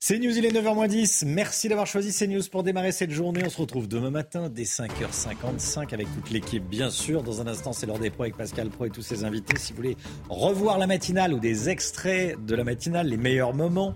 CNews, 0.00 0.38
il 0.38 0.46
est 0.46 0.52
9h10. 0.52 1.26
Merci 1.26 1.68
d'avoir 1.68 1.88
choisi 1.88 2.16
CNews 2.16 2.44
pour 2.52 2.62
démarrer 2.62 2.92
cette 2.92 3.10
journée. 3.10 3.42
On 3.44 3.50
se 3.50 3.60
retrouve 3.60 3.88
demain 3.88 4.10
matin 4.10 4.48
dès 4.48 4.62
5h55 4.62 5.92
avec 5.92 6.06
toute 6.14 6.30
l'équipe, 6.30 6.62
bien 6.62 6.88
sûr. 6.88 7.24
Dans 7.24 7.40
un 7.40 7.48
instant, 7.48 7.72
c'est 7.72 7.84
l'heure 7.86 7.98
des 7.98 8.08
pros 8.08 8.22
avec 8.22 8.36
Pascal 8.36 8.70
Pro 8.70 8.84
et 8.84 8.90
tous 8.90 9.02
ses 9.02 9.24
invités. 9.24 9.58
Si 9.58 9.72
vous 9.72 9.76
voulez 9.78 9.96
revoir 10.28 10.78
la 10.78 10.86
matinale 10.86 11.34
ou 11.34 11.40
des 11.40 11.68
extraits 11.68 12.36
de 12.44 12.54
la 12.54 12.62
matinale, 12.62 13.08
les 13.08 13.16
meilleurs 13.16 13.54
moments, 13.54 13.92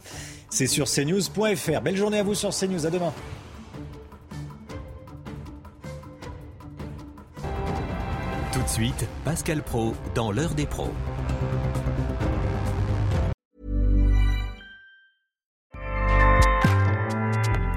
c'est 0.50 0.66
sur 0.66 0.86
cnews.fr. 0.90 1.81
Belle 1.82 1.97
journée 1.97 2.18
à 2.18 2.24
vous 2.24 2.34
sur 2.34 2.50
CNews. 2.50 2.84
À 2.84 2.90
demain. 2.90 3.14
Tout 8.52 8.62
de 8.62 8.68
suite, 8.68 9.06
Pascal 9.24 9.62
Pro 9.62 9.94
dans 10.16 10.32
l'heure 10.32 10.56
des 10.56 10.66
pros. 10.66 10.90